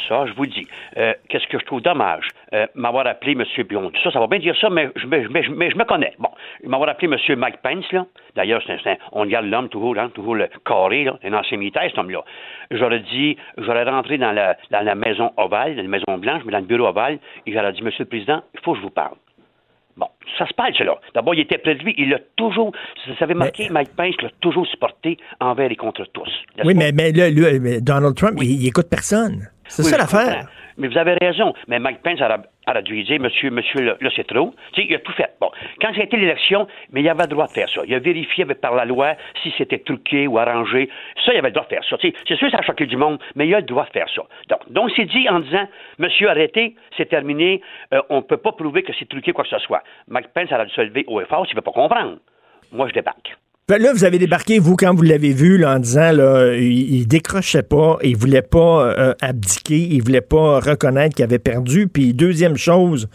Ça, 0.08 0.26
je 0.26 0.32
vous 0.34 0.46
dis. 0.46 0.66
Euh, 0.96 1.14
qu'est-ce 1.28 1.46
que 1.46 1.58
je 1.58 1.64
trouve 1.64 1.80
dommage? 1.80 2.28
Euh, 2.52 2.66
m'avoir 2.74 3.06
appelé 3.06 3.32
M. 3.32 3.44
Bion. 3.64 3.90
Ça, 4.02 4.10
ça 4.10 4.20
va 4.20 4.26
bien 4.26 4.38
dire 4.38 4.56
ça, 4.60 4.68
mais 4.70 4.90
je, 4.96 5.06
mais, 5.06 5.24
mais, 5.30 5.42
mais 5.48 5.70
je 5.70 5.76
me 5.76 5.84
connais. 5.84 6.14
Bon, 6.18 6.30
m'avoir 6.64 6.90
appelé 6.90 7.12
M. 7.12 7.38
Mike 7.38 7.58
Pence, 7.62 7.90
là. 7.92 8.06
D'ailleurs, 8.34 8.62
on 9.12 9.26
garde 9.26 9.46
l'homme 9.46 9.68
toujours, 9.68 9.96
hein, 9.98 10.10
toujours 10.12 10.34
le 10.34 10.48
carré, 10.64 11.04
là, 11.04 11.18
un 11.22 11.32
ancien 11.32 11.56
militaire, 11.56 11.84
cet 11.88 11.98
homme-là. 11.98 12.24
J'aurais 12.70 13.00
dit, 13.00 13.36
j'aurais 13.58 13.84
rentré 13.84 14.18
dans 14.18 14.32
la, 14.32 14.56
dans 14.70 14.84
la 14.84 14.94
maison 14.94 15.32
ovale, 15.36 15.76
dans 15.76 15.82
la 15.82 15.88
maison 15.88 16.18
blanche, 16.18 16.42
mais 16.44 16.52
dans 16.52 16.58
le 16.58 16.64
bureau 16.64 16.88
ovale, 16.88 17.18
et 17.46 17.52
j'aurais 17.52 17.72
dit, 17.72 17.82
Monsieur 17.82 18.04
le 18.04 18.08
Président, 18.08 18.42
il 18.54 18.60
faut 18.60 18.72
que 18.72 18.78
je 18.78 18.82
vous 18.82 18.90
parle. 18.90 19.14
Bon, 19.96 20.08
ça 20.38 20.46
se 20.46 20.54
passe, 20.54 20.74
cela. 20.76 20.98
D'abord, 21.14 21.34
il 21.34 21.40
était 21.40 21.58
près 21.58 21.76
de 21.76 21.84
lui. 21.84 21.94
Il 21.96 22.10
l'a 22.10 22.18
toujours, 22.36 22.72
vous 23.06 23.14
savez, 23.16 23.34
marqué, 23.34 23.68
Mike 23.70 23.94
Pence 23.96 24.20
l'a 24.22 24.30
toujours 24.40 24.66
supporté 24.66 25.18
envers 25.38 25.70
et 25.70 25.76
contre 25.76 26.04
tous. 26.12 26.28
Oui, 26.64 26.74
mais, 26.74 26.90
mais, 26.92 27.12
là, 27.12 27.30
lui, 27.30 27.80
Donald 27.80 28.16
Trump, 28.16 28.36
il, 28.42 28.62
il 28.62 28.66
écoute 28.66 28.88
personne. 28.90 29.48
C'est 29.68 29.82
ça 29.82 29.98
l'affaire. 29.98 30.46
Mais 30.76 30.88
vous 30.88 30.98
avez 30.98 31.14
raison. 31.20 31.54
Mais 31.68 31.78
Mike 31.78 32.02
Pence 32.02 32.20
a, 32.20 32.82
dû 32.82 33.02
dire, 33.04 33.20
monsieur, 33.20 33.50
monsieur, 33.50 33.80
là, 33.82 34.10
c'est 34.14 34.26
trop. 34.26 34.54
Tu 34.72 34.82
sais, 34.82 34.88
il 34.88 34.94
a 34.94 34.98
tout 34.98 35.12
fait. 35.12 35.34
Bon, 35.40 35.50
quand 35.80 35.88
a 35.88 36.02
été 36.02 36.16
l'élection, 36.16 36.66
mais 36.90 37.00
il 37.00 37.08
avait 37.08 37.22
le 37.24 37.28
droit 37.28 37.46
de 37.46 37.52
faire 37.52 37.68
ça. 37.68 37.82
Il 37.86 37.94
a 37.94 37.98
vérifié 37.98 38.44
par 38.46 38.74
la 38.74 38.84
loi 38.84 39.14
si 39.42 39.52
c'était 39.56 39.78
truqué 39.78 40.26
ou 40.26 40.38
arrangé. 40.38 40.88
Ça, 41.24 41.32
il 41.32 41.38
avait 41.38 41.48
le 41.48 41.54
droit 41.54 41.64
de 41.64 41.74
faire 41.74 41.84
ça. 41.88 41.96
c'est 42.00 42.36
sûr, 42.36 42.50
ça 42.50 42.58
a 42.58 42.62
choqué 42.62 42.86
du 42.86 42.96
monde, 42.96 43.18
mais 43.34 43.46
il 43.46 43.54
a 43.54 43.60
le 43.60 43.66
droit 43.66 43.84
de 43.84 43.90
faire 43.90 44.08
ça. 44.14 44.22
Donc, 44.48 44.72
donc 44.72 44.90
c'est 44.96 45.04
dit 45.04 45.28
en 45.28 45.40
disant, 45.40 45.68
monsieur, 45.98 46.28
arrêtez, 46.28 46.74
c'est 46.96 47.08
terminé, 47.08 47.60
euh, 47.92 48.02
on 48.10 48.16
ne 48.16 48.22
peut 48.22 48.36
pas 48.36 48.52
prouver 48.52 48.82
que 48.82 48.92
c'est 48.98 49.08
truqué 49.08 49.32
quoi 49.32 49.44
que 49.44 49.50
ce 49.50 49.58
soit. 49.58 49.82
Mike 50.08 50.28
Pence 50.34 50.50
a 50.50 50.64
dû 50.64 50.72
se 50.72 50.80
lever 50.80 51.04
au 51.06 51.20
effort 51.20 51.46
s'il 51.46 51.54
ne 51.54 51.60
veut 51.60 51.64
pas 51.64 51.72
comprendre. 51.72 52.18
Moi, 52.72 52.88
je 52.88 52.94
débarque. 52.94 53.36
Ben 53.66 53.80
là, 53.80 53.94
vous 53.94 54.04
avez 54.04 54.18
débarqué, 54.18 54.58
vous, 54.58 54.76
quand 54.76 54.94
vous 54.94 55.04
l'avez 55.04 55.32
vu, 55.32 55.56
là, 55.56 55.76
en 55.76 55.78
disant, 55.78 56.12
là, 56.12 56.54
il, 56.54 57.08
décrochait 57.08 57.62
pas, 57.62 57.96
il 58.02 58.14
voulait 58.14 58.42
pas 58.42 58.92
euh, 58.98 59.14
abdiquer, 59.22 59.78
il 59.78 60.02
voulait 60.02 60.20
pas 60.20 60.60
reconnaître 60.60 61.16
qu'il 61.16 61.24
avait 61.24 61.38
perdu. 61.38 61.88
Puis, 61.88 62.12
deuxième 62.12 62.58
chose, 62.58 63.08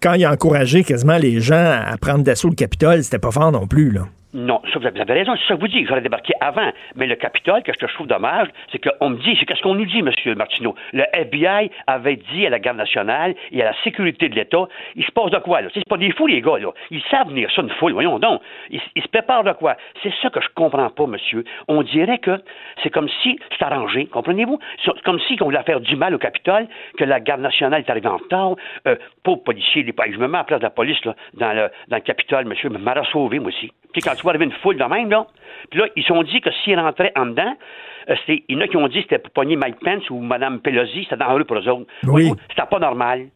quand 0.00 0.12
il 0.12 0.24
a 0.24 0.30
encouragé 0.30 0.84
quasiment 0.84 1.18
les 1.18 1.40
gens 1.40 1.56
à 1.84 1.96
prendre 2.00 2.22
d'assaut 2.22 2.48
le 2.48 2.54
Capitole, 2.54 3.02
c'était 3.02 3.18
pas 3.18 3.32
fort 3.32 3.50
non 3.50 3.66
plus, 3.66 3.90
là. 3.90 4.06
Non, 4.34 4.60
ça, 4.72 4.78
vous 4.78 4.86
avez 4.86 5.12
raison, 5.12 5.34
c'est 5.36 5.46
ça 5.46 5.54
que 5.54 5.60
vous 5.60 5.68
dites. 5.68 5.86
J'aurais 5.86 6.00
débarqué 6.00 6.34
avant. 6.40 6.70
Mais 6.96 7.06
le 7.06 7.14
Capitole, 7.14 7.62
que 7.62 7.72
je 7.72 7.94
trouve 7.94 8.08
dommage, 8.08 8.48
c'est 8.72 8.78
qu'on 8.78 9.10
me 9.10 9.16
dit, 9.18 9.36
c'est 9.38 9.46
qu'est-ce 9.46 9.62
qu'on 9.62 9.74
nous 9.74 9.86
dit, 9.86 10.00
M. 10.00 10.10
Martineau? 10.36 10.74
Le 10.92 11.04
FBI 11.12 11.70
avait 11.86 12.16
dit 12.16 12.46
à 12.46 12.50
la 12.50 12.58
garde 12.58 12.76
nationale 12.76 13.34
et 13.52 13.62
à 13.62 13.66
la 13.66 13.74
sécurité 13.84 14.28
de 14.28 14.34
l'État, 14.34 14.66
il 14.96 15.04
se 15.04 15.12
passe 15.12 15.30
de 15.30 15.38
quoi, 15.38 15.62
là? 15.62 15.68
C'est 15.72 15.88
pas 15.88 15.96
des 15.96 16.10
fous, 16.10 16.26
les 16.26 16.40
gars, 16.40 16.58
là. 16.58 16.70
Ils 16.90 17.02
savent 17.10 17.28
venir 17.28 17.50
ça, 17.54 17.62
une 17.62 17.70
foule, 17.70 17.92
voyons 17.92 18.18
donc. 18.18 18.42
Ils, 18.70 18.80
se 18.80 19.08
préparent 19.08 19.44
de 19.44 19.52
quoi? 19.52 19.76
C'est 20.02 20.12
ça 20.20 20.28
que 20.28 20.40
je 20.40 20.48
comprends 20.54 20.90
pas, 20.90 21.06
monsieur. 21.06 21.44
On 21.68 21.82
dirait 21.82 22.18
que 22.18 22.38
c'est 22.82 22.90
comme 22.90 23.08
si 23.22 23.38
c'est 23.56 23.64
arrangé, 23.64 24.06
comprenez-vous? 24.06 24.58
C'est 24.84 25.00
comme 25.02 25.20
si 25.20 25.38
on 25.40 25.44
voulait 25.44 25.62
faire 25.62 25.80
du 25.80 25.94
mal 25.96 26.14
au 26.14 26.18
Capitole, 26.18 26.66
que 26.98 27.04
la 27.04 27.20
garde 27.20 27.40
nationale 27.40 27.84
est 27.86 27.90
arrivée 27.90 28.08
en 28.08 28.16
retard. 28.16 28.56
Euh, 28.86 28.96
pauvre 29.22 29.42
policier, 29.44 29.86
je 29.86 30.18
me 30.18 30.26
mets 30.26 30.36
à 30.36 30.40
la 30.40 30.44
place 30.44 30.60
de 30.60 30.64
la 30.64 30.70
police, 30.70 31.02
là, 31.04 31.14
dans 31.34 31.52
le, 31.52 31.70
dans 31.88 31.96
le 31.96 32.02
Capitole, 32.02 32.44
monsieur, 32.44 32.68
m'a 32.68 33.04
sauvé, 33.04 33.38
moi 33.38 33.48
aussi. 33.48 33.70
Puis 33.92 34.02
quand 34.02 34.14
vois 34.26 34.32
arriver 34.32 34.46
une 34.46 34.60
foule 34.60 34.76
de 34.76 34.84
même, 34.84 35.10
là, 35.10 35.26
puis 35.70 35.80
là, 35.80 35.86
ils 35.96 36.02
se 36.02 36.08
sont 36.08 36.22
dit 36.22 36.40
que 36.40 36.50
s'ils 36.62 36.78
rentraient 36.78 37.12
en 37.16 37.26
dedans, 37.26 37.56
euh, 38.08 38.14
il 38.28 38.42
y 38.48 38.56
en 38.56 38.60
a 38.60 38.68
qui 38.68 38.76
ont 38.76 38.88
dit 38.88 38.98
que 38.98 39.02
c'était 39.02 39.18
pour 39.18 39.32
pogner 39.32 39.56
Mike 39.56 39.80
Pence 39.80 40.08
ou 40.10 40.20
Mme 40.20 40.60
Pelosi, 40.60 41.04
c'était 41.04 41.16
dangereux 41.16 41.44
pour 41.44 41.56
eux 41.56 41.68
autres. 41.68 41.86
Oui. 42.04 42.30
C'était 42.50 42.68
pas 42.68 42.78
normal. 42.78 43.26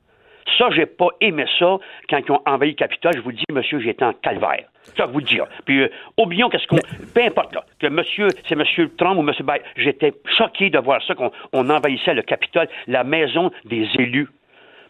Ça, 0.59 0.69
j'ai 0.71 0.87
pas 0.87 1.09
aimé 1.21 1.45
ça 1.59 1.79
quand 2.09 2.19
ils 2.19 2.33
ont 2.33 2.43
envahi 2.47 2.71
le 2.71 2.77
Capitole. 2.77 3.13
Je 3.15 3.21
vous 3.21 3.33
dis, 3.33 3.45
monsieur, 3.53 3.79
j'étais 3.81 4.05
en 4.05 4.13
calvaire. 4.13 4.65
Ça, 4.97 5.07
je 5.07 5.13
vous 5.13 5.21
dire. 5.21 5.47
Puis, 5.65 5.83
euh, 5.83 5.89
oublions 6.19 6.49
qu'est-ce 6.49 6.67
qu'on. 6.67 6.79
Peu 7.15 7.23
importe, 7.23 7.55
là, 7.55 7.65
que 7.79 7.87
monsieur, 7.87 8.29
c'est 8.49 8.57
monsieur 8.57 8.91
Trump 8.97 9.19
ou 9.19 9.23
monsieur 9.23 9.45
Biden. 9.45 9.63
J'étais 9.77 10.13
choqué 10.37 10.71
de 10.71 10.79
voir 10.79 11.01
ça, 11.07 11.15
qu'on 11.15 11.71
envahissait 11.71 12.15
le 12.15 12.23
Capitole, 12.23 12.69
la 12.89 13.05
maison 13.05 13.51
des 13.65 13.87
élus. 13.99 14.29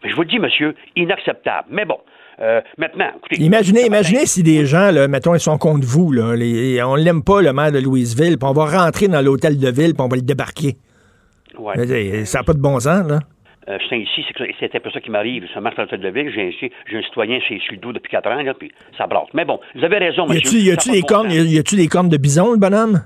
Mais 0.03 0.09
je 0.09 0.15
vous 0.15 0.25
dis, 0.25 0.39
monsieur, 0.39 0.75
inacceptable. 0.95 1.67
Mais 1.69 1.85
bon, 1.85 1.99
euh, 2.41 2.61
maintenant, 2.77 3.09
écoutez, 3.17 3.43
Imaginez, 3.43 3.85
imaginez 3.85 4.25
si 4.25 4.43
des 4.43 4.65
gens, 4.65 4.91
là, 4.91 5.07
mettons, 5.07 5.35
ils 5.35 5.39
sont 5.39 5.57
contre 5.57 5.85
vous, 5.85 6.11
là, 6.11 6.35
les, 6.35 6.81
on 6.81 6.95
l'aime 6.95 7.23
pas, 7.23 7.41
le 7.41 7.53
maire 7.53 7.71
de 7.71 7.79
Louisville, 7.79 8.37
puis 8.37 8.49
on 8.49 8.53
va 8.53 8.65
rentrer 8.65 9.07
dans 9.07 9.21
l'hôtel 9.21 9.57
de 9.57 9.69
ville, 9.69 9.93
puis 9.93 10.01
on 10.01 10.07
va 10.07 10.15
le 10.15 10.23
débarquer. 10.23 10.77
Ouais. 11.59 12.25
Ça 12.25 12.39
n'a 12.39 12.43
pas 12.43 12.53
de 12.53 12.59
bon 12.59 12.79
sens, 12.79 13.07
là. 13.07 13.19
Euh, 13.69 13.77
je 13.79 13.85
suis 13.85 14.01
ici, 14.01 14.25
c'est 14.59 14.75
un 14.75 14.79
peu 14.79 14.89
ça 14.89 14.99
qui 14.99 15.11
m'arrive. 15.11 15.45
Je 15.53 15.59
marche 15.59 15.75
dans 15.75 15.83
l'hôtel 15.83 16.01
de 16.01 16.09
ville, 16.09 16.31
j'ai 16.33 16.97
un 16.97 17.01
citoyen 17.03 17.39
chez 17.41 17.59
le 17.69 17.77
dos 17.77 17.93
depuis 17.93 18.09
quatre 18.09 18.27
ans, 18.27 18.41
là, 18.41 18.53
puis 18.55 18.71
ça 18.97 19.05
brasse. 19.05 19.27
Mais 19.35 19.45
bon, 19.45 19.59
vous 19.75 19.83
avez 19.83 19.99
raison, 19.99 20.25
monsieur. 20.27 20.59
Y 20.59 20.71
a-tu 20.71 20.91
des, 20.91 21.01
cornes, 21.01 21.31
y 21.31 21.59
a 21.59 21.61
des 21.61 21.87
cornes 21.87 22.09
de 22.09 22.17
bison, 22.17 22.53
le 22.53 22.57
bonhomme? 22.57 23.01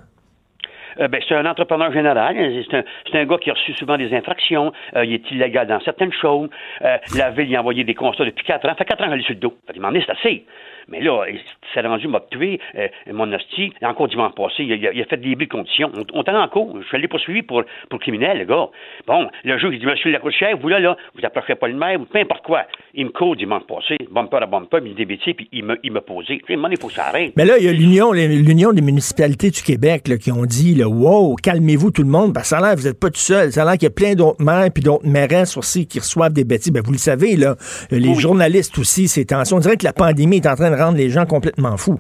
Euh, 0.99 1.07
ben, 1.07 1.21
c'est 1.27 1.35
un 1.35 1.45
entrepreneur 1.45 1.91
général. 1.91 2.35
C'est 2.69 3.17
un, 3.17 3.25
gars 3.25 3.37
qui 3.37 3.49
a 3.49 3.53
reçu 3.53 3.73
souvent 3.73 3.97
des 3.97 4.13
infractions. 4.13 4.71
Euh, 4.95 5.05
il 5.05 5.13
est 5.13 5.31
illégal 5.31 5.67
dans 5.67 5.79
certaines 5.81 6.13
choses. 6.13 6.49
Euh, 6.83 6.97
la 7.15 7.31
ville 7.31 7.47
lui 7.47 7.55
a 7.55 7.59
envoyé 7.59 7.83
des 7.83 7.95
constats 7.95 8.25
depuis 8.25 8.45
quatre 8.45 8.65
ans. 8.65 8.69
Ça 8.69 8.75
fait 8.75 8.85
quatre 8.85 9.03
ans 9.03 9.09
qu'elle 9.09 9.19
est 9.19 9.23
sur 9.23 9.33
le 9.33 9.39
dos. 9.39 9.53
Il 9.73 9.81
m'en 9.81 9.91
est, 9.91 10.01
c'est 10.01 10.11
assez. 10.11 10.45
Mais 10.89 11.01
là, 11.01 11.25
il 11.29 11.39
s'est 11.73 11.81
rendu, 11.81 12.07
m'a 12.07 12.21
tué, 12.31 12.59
euh, 12.75 12.87
mon 13.13 13.31
hostie. 13.31 13.73
Encore 13.81 14.07
dimanche 14.07 14.33
passé, 14.35 14.63
il 14.63 14.87
a, 14.87 14.91
il 14.91 15.01
a 15.01 15.05
fait 15.05 15.17
des 15.17 15.35
de 15.35 15.45
conditions. 15.45 15.91
On, 15.95 16.19
on 16.19 16.23
est 16.23 16.29
en 16.29 16.47
cours. 16.47 16.77
Je 16.91 16.97
l'ai 16.97 17.07
poursuivi 17.07 17.41
pour, 17.41 17.63
pour 17.89 17.99
criminel, 17.99 18.39
le 18.39 18.45
gars. 18.45 18.67
Bon, 19.07 19.27
le 19.43 19.57
juge, 19.57 19.71
il 19.73 19.79
dit, 19.79 19.85
monsieur 19.85 20.11
Lacouchère, 20.11 20.57
vous 20.57 20.69
là, 20.69 20.79
là, 20.79 20.95
vous 21.15 21.25
approchez 21.25 21.55
pas 21.55 21.67
le 21.67 21.75
maire, 21.75 21.99
ou 21.99 22.05
peu 22.05 22.19
importe 22.19 22.43
quoi. 22.43 22.63
Il 22.93 23.05
me 23.05 23.11
court 23.11 23.35
dimanche 23.35 23.63
passé, 23.67 23.97
bumper 24.11 24.37
à 24.37 24.45
bumper, 24.45 24.77
il 24.83 24.91
me 24.91 25.05
dit 25.05 25.05
puis 25.05 25.47
il 25.51 25.63
me, 25.63 25.77
il 25.83 25.91
me 25.91 26.01
posait. 26.01 26.39
Tu 26.45 26.53
sais, 26.53 26.59
il 26.71 26.77
faut 26.79 26.87
que 26.87 26.93
ça 26.93 27.07
arrête. 27.07 27.33
Mais 27.35 27.45
là, 27.45 27.57
il 27.57 27.65
y 27.65 27.69
a 27.69 27.71
l'Union, 27.71 28.11
l'Union 28.11 28.71
des 28.71 28.81
municipalités 28.81 29.49
du 29.49 29.61
Québec, 29.61 30.07
là, 30.07 30.17
qui 30.17 30.31
ont 30.31 30.45
dit, 30.45 30.75
là, 30.75 30.87
wow, 30.87 31.35
calmez-vous 31.35 31.91
tout 31.91 32.03
le 32.03 32.09
monde, 32.09 32.33
parce 32.33 32.49
que 32.49 32.55
ça 32.55 32.57
a 32.59 32.67
l'air, 32.67 32.75
vous 32.75 32.87
n'êtes 32.87 32.99
pas 32.99 33.09
tout 33.09 33.19
seul. 33.19 33.51
Ça 33.51 33.63
a 33.63 33.65
l'air 33.65 33.73
qu'il 33.73 33.83
y 33.83 33.87
a 33.87 33.91
plein 33.91 34.13
d'autres 34.13 34.43
maires 34.43 34.69
puis 34.73 34.83
d'autres 34.83 35.07
mairesses 35.07 35.57
aussi 35.57 35.87
qui 35.87 35.99
reçoivent 35.99 36.33
des 36.33 36.43
bêtises. 36.43 36.71
Ben, 36.71 36.81
vous 36.83 36.91
le 36.91 36.97
savez, 36.97 37.35
là, 37.35 37.55
les 37.91 38.13
journalistes 38.15 38.77
aussi, 38.77 39.07
c'est 39.07 39.25
tension. 39.25 39.57
On 39.57 39.59
dirait 39.59 39.77
que 39.77 39.85
la 39.85 39.93
pandémie 39.93 40.37
est 40.37 40.47
en 40.47 40.55
train 40.55 40.71
de 40.71 40.74
rendre 40.75 40.97
les 40.97 41.09
gens 41.09 41.25
complètement 41.25 41.45
complètement 41.45 41.77
fou. 41.77 41.99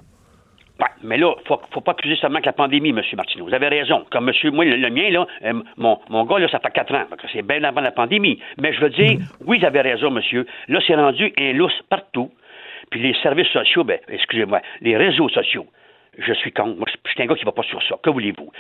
Ouais, 0.79 0.87
mais 1.03 1.17
là, 1.17 1.33
faut, 1.45 1.59
faut 1.71 1.81
pas 1.81 1.91
accuser 1.91 2.17
seulement 2.17 2.39
que 2.39 2.45
la 2.45 2.53
pandémie, 2.53 2.89
M. 2.89 3.01
Martineau. 3.15 3.45
Vous 3.45 3.53
avez 3.53 3.69
raison. 3.69 4.05
Comme 4.11 4.25
monsieur, 4.25 4.51
moi, 4.51 4.65
le, 4.65 4.89
mien, 4.89 5.09
là, 5.09 5.25
euh, 5.45 5.53
mon, 5.77 5.99
mon 6.09 6.25
gars, 6.25 6.39
là, 6.39 6.49
ça 6.49 6.59
fait 6.59 6.71
quatre 6.71 6.93
ans. 6.93 7.05
C'est 7.31 7.43
bien 7.43 7.63
avant 7.63 7.79
la 7.79 7.91
pandémie. 7.91 8.41
Mais 8.59 8.73
je 8.73 8.81
veux 8.81 8.89
dire, 8.89 9.19
mm. 9.19 9.23
oui, 9.45 9.59
vous 9.59 9.65
avez 9.65 9.81
raison, 9.81 10.11
monsieur. 10.11 10.45
Là, 10.67 10.79
c'est 10.85 10.95
rendu 10.95 11.31
un 11.37 11.53
lousse 11.53 11.81
partout. 11.89 12.29
Puis 12.91 13.01
les 13.01 13.15
services 13.23 13.47
sociaux, 13.47 13.85
ben, 13.85 13.99
excusez-moi, 14.09 14.61
les 14.81 14.97
réseaux 14.97 15.29
sociaux. 15.29 15.65
Je 16.17 16.33
suis 16.33 16.51
contre. 16.51 16.77
Moi, 16.77 16.87
je 16.87 17.11
suis 17.11 17.23
un 17.23 17.25
gars 17.25 17.35
qui 17.35 17.41
ne 17.41 17.45
va 17.45 17.51
pas 17.51 17.63
sur 17.63 17.81
ça. 17.83 17.95
Que 18.03 18.09
voulez-vous? 18.09 18.51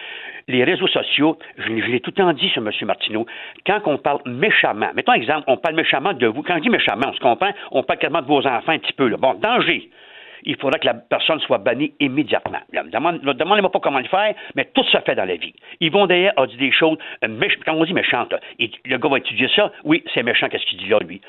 Les 0.47 0.63
réseaux 0.63 0.87
sociaux, 0.87 1.37
je, 1.57 1.69
l'ai 1.69 1.99
tout 1.99 2.11
le 2.11 2.15
temps 2.15 2.33
dit 2.33 2.49
sur 2.49 2.65
M. 2.65 2.71
Martineau, 2.83 3.25
quand 3.65 3.81
on 3.85 3.97
parle 3.97 4.19
méchamment, 4.25 4.91
mettons 4.93 5.13
un 5.13 5.15
exemple, 5.15 5.43
on 5.47 5.57
parle 5.57 5.75
méchamment 5.75 6.13
de 6.13 6.27
vous. 6.27 6.43
Quand 6.43 6.55
je 6.57 6.61
dis 6.61 6.69
méchamment, 6.69 7.07
on 7.07 7.13
se 7.13 7.19
comprend, 7.19 7.51
on 7.71 7.83
parle 7.83 7.99
quasiment 7.99 8.21
de 8.21 8.27
vos 8.27 8.45
enfants 8.45 8.71
un 8.71 8.79
petit 8.79 8.93
peu. 8.93 9.07
Là. 9.07 9.17
Bon, 9.17 9.33
danger 9.35 9.89
il 10.45 10.57
faudrait 10.57 10.79
que 10.79 10.85
la 10.85 10.93
personne 10.93 11.39
soit 11.41 11.57
bannie 11.57 11.93
immédiatement. 11.99 12.59
Demandez-moi 12.71 13.71
pas 13.71 13.79
comment 13.79 13.99
le 13.99 14.07
faire, 14.07 14.33
mais 14.55 14.69
tout 14.73 14.83
se 14.83 14.97
fait 14.99 15.15
dans 15.15 15.25
la 15.25 15.35
vie. 15.35 15.53
Yvon 15.81 16.05
d'ailleurs 16.07 16.33
a 16.37 16.47
dit 16.47 16.57
des 16.57 16.71
choses, 16.71 16.97
euh, 17.23 17.47
quand 17.65 17.73
on 17.73 17.83
dit 17.83 17.93
méchante, 17.93 18.33
le 18.59 18.97
gars 18.97 19.09
va 19.09 19.17
étudier 19.17 19.49
ça, 19.55 19.71
oui, 19.83 20.03
c'est 20.13 20.23
méchant, 20.23 20.47
qu'est-ce 20.49 20.65
qu'il 20.65 20.79
dit 20.79 20.89
là, 20.89 20.99
lui? 20.99 21.21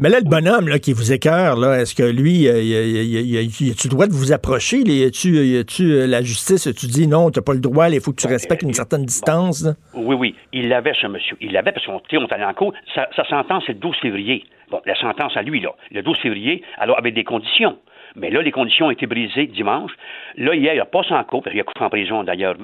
Mais 0.00 0.08
là, 0.08 0.18
le 0.18 0.28
bonhomme 0.28 0.66
là, 0.66 0.78
qui 0.78 0.94
vous 0.94 1.12
écœure, 1.12 1.56
là, 1.56 1.78
est-ce 1.78 1.94
que 1.94 2.02
lui, 2.02 2.48
euh, 2.48 2.54
le 2.54 3.88
droit 3.90 4.06
de 4.06 4.12
vous 4.12 4.32
approcher? 4.32 4.78
As-tu 5.04 5.36
euh, 5.36 6.06
la 6.06 6.22
justice? 6.22 6.68
Tu 6.74 6.86
dis 6.86 7.06
non, 7.06 7.30
tu 7.30 7.38
n'as 7.38 7.42
pas 7.42 7.52
le 7.52 7.60
droit, 7.60 7.90
il 7.90 8.00
faut 8.00 8.12
que 8.12 8.20
tu 8.20 8.26
respectes 8.26 8.62
une 8.62 8.72
certaine 8.72 9.04
distance? 9.04 9.68
Oui, 9.92 10.16
oui. 10.18 10.34
Il 10.54 10.70
l'avait, 10.70 10.94
ce 10.98 11.06
monsieur. 11.06 11.36
Il 11.42 11.52
l'avait 11.52 11.72
parce 11.72 11.84
qu'on 11.84 12.00
on 12.12 12.24
allé 12.24 12.44
en 12.44 12.54
cours. 12.54 12.72
Sa, 12.94 13.10
sa 13.14 13.24
sentence, 13.24 13.64
c'est 13.66 13.74
le 13.74 13.78
12 13.78 13.96
février. 14.00 14.44
Bon, 14.70 14.80
la 14.86 14.94
sentence 14.94 15.36
à 15.36 15.42
lui, 15.42 15.60
là, 15.60 15.74
le 15.90 16.02
12 16.02 16.16
février, 16.22 16.62
alors 16.78 16.96
avec 16.96 17.12
des 17.12 17.24
conditions. 17.24 17.76
Mais 18.16 18.30
là, 18.30 18.42
les 18.42 18.52
conditions 18.52 18.86
ont 18.86 18.90
été 18.90 19.06
brisées 19.06 19.46
dimanche. 19.46 19.92
Là, 20.36 20.54
hier, 20.54 20.74
il 20.74 20.80
a 20.80 20.84
passé 20.84 21.12
en 21.12 21.24
cours, 21.24 21.42
il 21.52 21.60
a 21.60 21.64
coupé 21.64 21.84
en 21.84 21.90
prison 21.90 22.22
d'ailleurs 22.24 22.56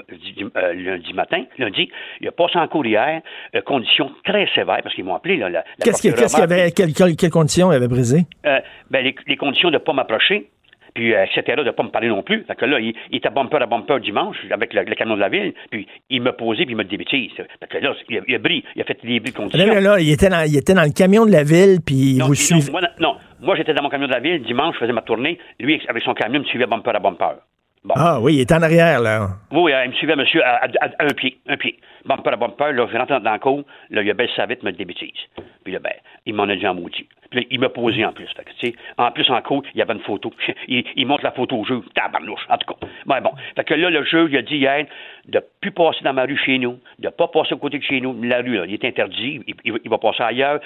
euh, 0.56 0.72
lundi 0.74 1.12
matin, 1.12 1.44
lundi. 1.58 1.90
Il 2.20 2.28
a 2.28 2.32
passé 2.32 2.58
en 2.58 2.68
cours 2.68 2.86
hier, 2.86 3.22
euh, 3.54 3.60
conditions 3.62 4.10
très 4.24 4.48
sévères, 4.54 4.80
parce 4.82 4.94
qu'ils 4.94 5.04
m'ont 5.04 5.14
appelé. 5.14 5.36
Là, 5.36 5.48
la, 5.48 5.64
qu'est-ce 5.82 6.02
qu'il 6.02 6.10
y 6.10 6.42
avait, 6.42 6.70
quelles, 6.72 7.30
conditions 7.30 7.72
il 7.72 7.76
avait 7.76 7.88
brisées? 7.88 8.26
Euh, 8.46 8.60
ben, 8.90 9.04
les, 9.04 9.14
les, 9.26 9.36
conditions 9.36 9.70
de 9.70 9.74
ne 9.74 9.78
pas 9.78 9.92
m'approcher, 9.92 10.48
puis 10.96 11.14
euh, 11.14 11.24
etc., 11.24 11.58
de 11.58 11.62
ne 11.62 11.70
pas 11.72 11.82
me 11.82 11.90
parler 11.90 12.08
non 12.08 12.22
plus. 12.22 12.42
Fait 12.44 12.54
que 12.54 12.64
là, 12.64 12.80
il, 12.80 12.94
il 13.10 13.18
était 13.18 13.28
bumper 13.28 13.58
à 13.60 13.66
bumper 13.66 14.00
dimanche 14.00 14.38
avec 14.50 14.72
le, 14.72 14.82
camion 14.94 15.14
de 15.14 15.20
la 15.20 15.28
ville, 15.28 15.52
puis 15.70 15.86
il 16.08 16.22
me 16.22 16.32
posait, 16.32 16.64
puis 16.64 16.72
il 16.72 16.76
me 16.76 16.84
dit 16.84 16.96
Fait 16.96 17.68
que 17.68 17.76
là, 17.76 17.92
il 18.08 18.18
a, 18.18 18.20
il 18.26 18.34
a 18.34 18.38
bris, 18.38 18.64
il 18.74 18.80
a 18.80 18.84
fait 18.86 18.98
des 19.04 19.20
bris 19.20 19.32
conditions. 19.32 19.66
Là, 19.66 19.80
là, 19.80 20.00
il, 20.00 20.10
était 20.10 20.30
dans, 20.30 20.42
il 20.42 20.56
était 20.56 20.72
dans 20.72 20.84
le 20.84 20.96
camion 20.96 21.26
de 21.26 21.32
la 21.32 21.44
ville, 21.44 21.80
puis 21.84 22.16
non, 22.16 22.28
vous 22.28 22.34
suivez... 22.34 22.72
moi, 22.72 22.80
non, 22.98 23.16
moi, 23.40 23.56
j'étais 23.56 23.74
dans 23.74 23.82
mon 23.82 23.90
camion 23.90 24.06
de 24.06 24.12
la 24.12 24.20
ville, 24.20 24.42
dimanche, 24.42 24.76
je 24.76 24.80
faisais 24.80 24.94
ma 24.94 25.02
tournée, 25.02 25.38
lui, 25.60 25.82
avec 25.86 26.02
son 26.02 26.14
camion, 26.14 26.40
me 26.40 26.46
suivait 26.46 26.66
bumper 26.66 26.96
à 26.96 26.98
bumper. 26.98 27.36
Ah 27.94 28.18
oui, 28.20 28.36
il 28.36 28.40
est 28.40 28.52
en 28.52 28.62
arrière, 28.62 29.00
là. 29.00 29.28
Oui, 29.52 29.72
il 29.84 29.90
me 29.90 29.94
suivait, 29.94 30.16
monsieur, 30.16 30.42
à, 30.44 30.66
un 30.98 31.12
pied, 31.14 31.38
un 31.46 31.56
pied. 31.56 31.78
Bumper 32.06 32.30
à 32.30 32.36
bumper, 32.36 32.72
là, 32.72 32.86
je 32.90 32.96
rentre 32.96 33.20
dans 33.20 33.32
le 33.32 33.38
cours, 33.38 33.64
là, 33.90 34.02
il 34.02 34.10
a 34.10 34.14
baissé 34.14 34.32
sa 34.34 34.46
vitre, 34.46 34.64
me 34.64 34.72
dit 34.72 34.78
des 34.78 34.84
bêtises. 34.86 35.10
Puis 35.62 35.72
là, 35.72 35.78
ben, 35.78 35.92
il 36.24 36.34
m'en 36.34 36.44
a 36.44 36.56
dit 36.56 36.66
en 36.66 36.74
maudit. 36.74 37.06
Puis 37.36 37.46
il 37.50 37.60
m'a 37.60 37.68
posé 37.68 38.02
en 38.02 38.12
plus. 38.12 38.26
Fait 38.34 38.44
que, 38.44 38.76
en 38.96 39.10
plus, 39.10 39.30
en 39.30 39.42
cours, 39.42 39.62
il 39.74 39.78
y 39.78 39.82
avait 39.82 39.92
une 39.92 40.00
photo. 40.00 40.32
il, 40.68 40.84
il 40.96 41.06
montre 41.06 41.22
la 41.22 41.32
photo 41.32 41.56
au 41.58 41.64
jeu. 41.66 41.82
Tabarnouche, 41.94 42.46
en 42.48 42.56
tout 42.56 42.72
cas. 42.72 42.86
Ben 43.04 43.20
bon. 43.20 43.32
Fait 43.54 43.64
que 43.64 43.74
là, 43.74 43.90
le 43.90 44.04
jeu, 44.04 44.26
il 44.30 44.36
a 44.38 44.42
dit 44.42 44.56
hier 44.56 44.86
de 45.28 45.42
plus 45.60 45.72
passer 45.72 45.98
dans 46.02 46.14
ma 46.14 46.24
rue 46.24 46.38
chez 46.38 46.58
nous, 46.58 46.78
de 46.98 47.08
pas 47.08 47.28
passer 47.28 47.54
à 47.54 47.56
côté 47.56 47.78
de 47.78 47.82
chez 47.82 48.00
nous. 48.00 48.16
La 48.22 48.38
rue, 48.38 48.56
là, 48.56 48.64
il 48.66 48.72
est 48.72 48.84
interdit. 48.84 49.40
Il, 49.64 49.90
va 49.90 49.98
passer 49.98 50.22
ailleurs. 50.22 50.60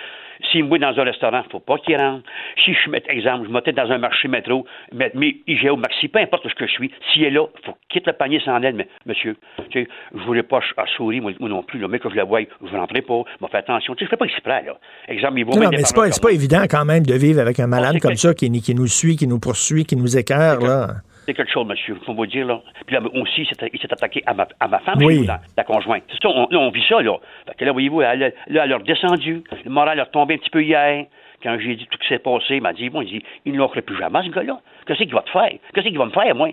S'il 0.51 0.65
me 0.65 0.69
voit 0.69 0.79
dans 0.79 0.99
un 0.99 1.05
restaurant, 1.05 1.43
faut 1.51 1.61
pas 1.61 1.79
qu'il 1.79 1.97
rentre. 1.97 2.25
Si 2.65 2.75
je 2.75 2.91
mets, 2.91 3.03
exemple, 3.09 3.49
je 3.49 3.53
m'étais 3.53 3.73
dans 3.73 3.91
un 3.91 3.99
marché 3.99 4.29
métro, 4.29 4.67
mais, 4.93 5.11
mais 5.15 5.37
IGO 5.47 5.77
Maxi, 5.77 6.09
peu 6.09 6.21
importe 6.21 6.49
ce 6.49 6.55
que 6.55 6.67
je 6.67 6.73
suis, 6.73 6.91
s'il 7.13 7.25
est 7.25 7.31
là, 7.31 7.47
il 7.59 7.67
faut 7.67 7.77
quitte 7.89 8.07
le 8.07 8.13
panier 8.13 8.41
sans 8.45 8.61
aide. 8.63 8.77
Mais, 8.77 8.87
monsieur, 9.07 9.37
tu 9.71 9.83
sais, 9.83 9.89
je 10.15 10.21
voulais 10.21 10.43
pas 10.43 10.61
à 10.77 10.87
sourire, 10.87 11.23
moi, 11.23 11.33
non 11.41 11.63
plus. 11.63 11.79
Le 11.79 11.89
mec, 11.89 12.03
que 12.03 12.11
je 12.11 12.17
le 12.17 12.23
vois, 12.23 12.41
je 12.41 12.73
ne 12.73 12.79
rentrerai 12.79 13.03
pas. 13.03 13.23
Je 13.41 13.47
fais 13.47 13.59
attention. 13.59 13.95
Tu 13.95 14.01
sais, 14.01 14.07
je 14.07 14.11
fais 14.11 14.17
pas 14.17 14.27
exprès, 14.27 14.63
là. 14.65 14.79
Exemple, 15.09 15.39
il 15.39 15.47
Non, 15.47 15.71
mais 15.71 15.85
c'est 15.85 15.95
pas, 15.95 16.09
pas 16.23 16.33
évident 16.33 16.60
quand 16.69 16.85
même 16.85 17.05
de 17.05 17.15
vivre 17.15 17.41
avec 17.41 17.61
un 17.61 17.67
malade 17.67 17.99
comme 18.01 18.17
ça 18.17 18.35
qui, 18.35 18.51
qui, 18.61 18.75
nous 18.75 18.87
suit, 18.87 19.17
qui 19.17 19.27
nous 19.27 19.39
poursuit, 19.39 19.85
qui 19.85 19.97
nous 19.97 20.17
écœure, 20.17 20.61
là. 20.61 20.89
C'est 21.27 21.35
quelque 21.35 21.53
chose, 21.53 21.67
monsieur, 21.67 21.97
faut 22.05 22.15
vous 22.15 22.27
dire, 22.27 22.47
là. 22.47 22.61
Puis 22.87 22.97
là 22.97 23.03
aussi, 23.15 23.43
il 23.43 23.79
s'est 23.81 23.93
attaqué 23.93 24.23
à 24.27 24.35
ma, 24.35 24.49
à 24.59 24.69
ma 24.69 24.79
femme, 24.81 24.99
oui. 25.03 25.27
la, 25.57 25.65
conjointe. 25.65 26.03
C'est 26.11 26.23
ça, 26.23 26.29
on, 26.29 26.49
là, 26.51 26.59
on 26.59 26.71
vit 26.71 26.85
ça, 26.89 27.01
là. 27.01 27.17
Fait 27.47 27.55
que 27.59 27.65
là, 27.65 27.73
voyez-vous, 27.73 28.03
elle, 28.03 28.35
là, 28.49 28.65
elle 28.65 28.73
a 28.73 28.79
redescendu. 28.79 29.45
Le 29.65 29.71
moral 29.71 30.01
a 30.01 30.05
retombé 30.05 30.35
un 30.35 30.39
petit 30.39 30.51
peu 30.51 30.63
hier. 30.63 31.07
Quand 31.43 31.57
j'ai 31.59 31.77
dit 31.77 31.87
tout 31.87 31.99
ce 31.99 32.09
qui 32.09 32.09
s'est 32.09 32.19
passé, 32.19 32.57
il 32.57 32.63
m'a 32.63 32.73
dit, 32.73 32.91
bon, 32.91 33.03
il 33.03 33.09
dit, 33.09 33.25
il 33.47 33.53
ne 33.53 33.59
l'offre 33.59 33.81
plus 33.81 33.97
jamais, 33.97 34.23
ce 34.25 34.31
gars-là. 34.31 34.61
Qu'est-ce 34.87 34.99
qu'il 34.99 35.15
va 35.15 35.23
te 35.23 35.31
faire? 35.31 35.53
Qu'est-ce 35.73 35.89
qu'il 35.89 35.99
va 35.99 36.07
me 36.07 36.11
faire, 36.11 36.35
moi? 36.35 36.51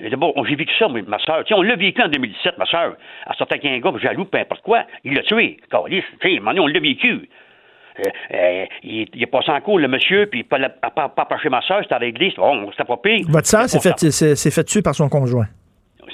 D'abord, 0.00 0.32
j'ai 0.46 0.56
vécu 0.56 0.72
ça, 0.78 0.88
ma 0.88 1.18
soeur. 1.18 1.44
on 1.52 1.62
l'a 1.62 1.76
vécu 1.76 2.02
en 2.02 2.08
2017, 2.08 2.58
ma 2.58 2.66
soeur. 2.66 2.96
Elle 3.28 3.36
sortait 3.36 3.54
avec 3.54 3.64
un 3.66 3.78
gars, 3.78 3.96
jaloux, 3.98 4.24
peu 4.24 4.38
importe 4.38 4.62
quoi. 4.62 4.84
Il 5.04 5.14
l'a 5.14 5.22
tué. 5.22 5.58
Carlis, 5.70 6.02
on 6.24 6.66
l'a 6.66 6.80
vécu. 6.80 7.28
Euh, 8.00 8.02
euh, 8.34 8.66
il, 8.82 9.08
il, 9.14 9.22
est 9.22 9.26
passé 9.26 9.50
en 9.50 9.60
cours, 9.60 9.78
le 9.78 9.88
monsieur, 9.88 10.26
puis 10.26 10.42
pas, 10.42 10.58
pas, 10.58 11.08
pas, 11.08 11.38
chez 11.38 11.48
ma 11.48 11.60
soeur, 11.62 11.80
c'était 11.82 11.94
à 11.94 11.98
l'église. 11.98 12.34
Bon, 12.34 12.70
c'était 12.72 12.84
pas 12.84 12.96
pire. 12.96 13.26
Votre 13.28 13.46
soeur 13.46 13.68
s'est 13.68 13.80
fait, 13.80 14.50
fait 14.50 14.64
tuer 14.64 14.82
par 14.82 14.94
son 14.94 15.08
conjoint. 15.08 15.46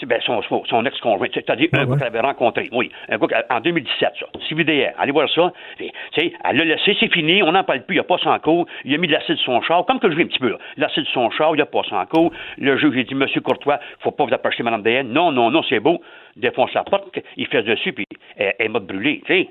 Ben, 0.06 0.20
son, 0.24 0.40
son 0.42 0.86
ex-conjoint, 0.86 1.28
c'est-à-dire 1.32 1.68
un 1.72 1.84
gars 1.84 1.96
qu'elle 1.96 2.06
avait 2.06 2.20
rencontré, 2.20 2.70
oui, 2.72 2.90
un 3.08 3.18
gars 3.18 3.44
en 3.50 3.60
2017, 3.60 4.08
ça, 4.18 4.26
CVDR, 4.48 4.92
allez 4.98 5.12
voir 5.12 5.28
ça, 5.28 5.52
elle 5.78 6.56
l'a 6.56 6.64
laissé, 6.64 6.96
c'est 6.98 7.12
fini, 7.12 7.42
on 7.42 7.52
n'en 7.52 7.64
parle 7.64 7.82
plus, 7.82 7.96
il 7.96 8.00
a 8.00 8.04
pas 8.04 8.16
son 8.16 8.38
cours, 8.38 8.66
il 8.84 8.94
a 8.94 8.98
mis 8.98 9.08
de 9.08 9.12
l'acide 9.12 9.36
sur 9.36 9.52
son 9.52 9.60
char, 9.60 9.84
comme 9.84 10.00
que 10.00 10.10
je 10.10 10.16
vis 10.16 10.22
un 10.22 10.26
petit 10.26 10.38
peu, 10.38 10.56
l'acide 10.78 11.04
sur 11.04 11.14
son 11.14 11.30
char, 11.30 11.54
il 11.54 11.60
a 11.60 11.66
pas 11.66 11.82
son 11.88 12.02
cours, 12.06 12.32
le 12.56 12.78
juge, 12.78 12.94
j'ai 12.94 13.04
dit, 13.04 13.14
monsieur 13.14 13.42
Courtois, 13.42 13.78
faut 13.98 14.10
pas 14.10 14.24
vous 14.24 14.32
approcher 14.32 14.62
Mme 14.62 14.82
DN, 14.82 15.12
non, 15.12 15.32
non, 15.32 15.50
non, 15.50 15.62
c'est 15.68 15.80
beau, 15.80 16.00
défonce 16.36 16.72
la 16.72 16.84
porte, 16.84 17.18
il 17.36 17.46
fait 17.48 17.62
dessus, 17.62 17.92
puis 17.92 18.06
elle, 18.36 18.70
m'a 18.70 18.78
brûlé, 18.78 19.20
tu 19.26 19.34
sais. 19.34 19.48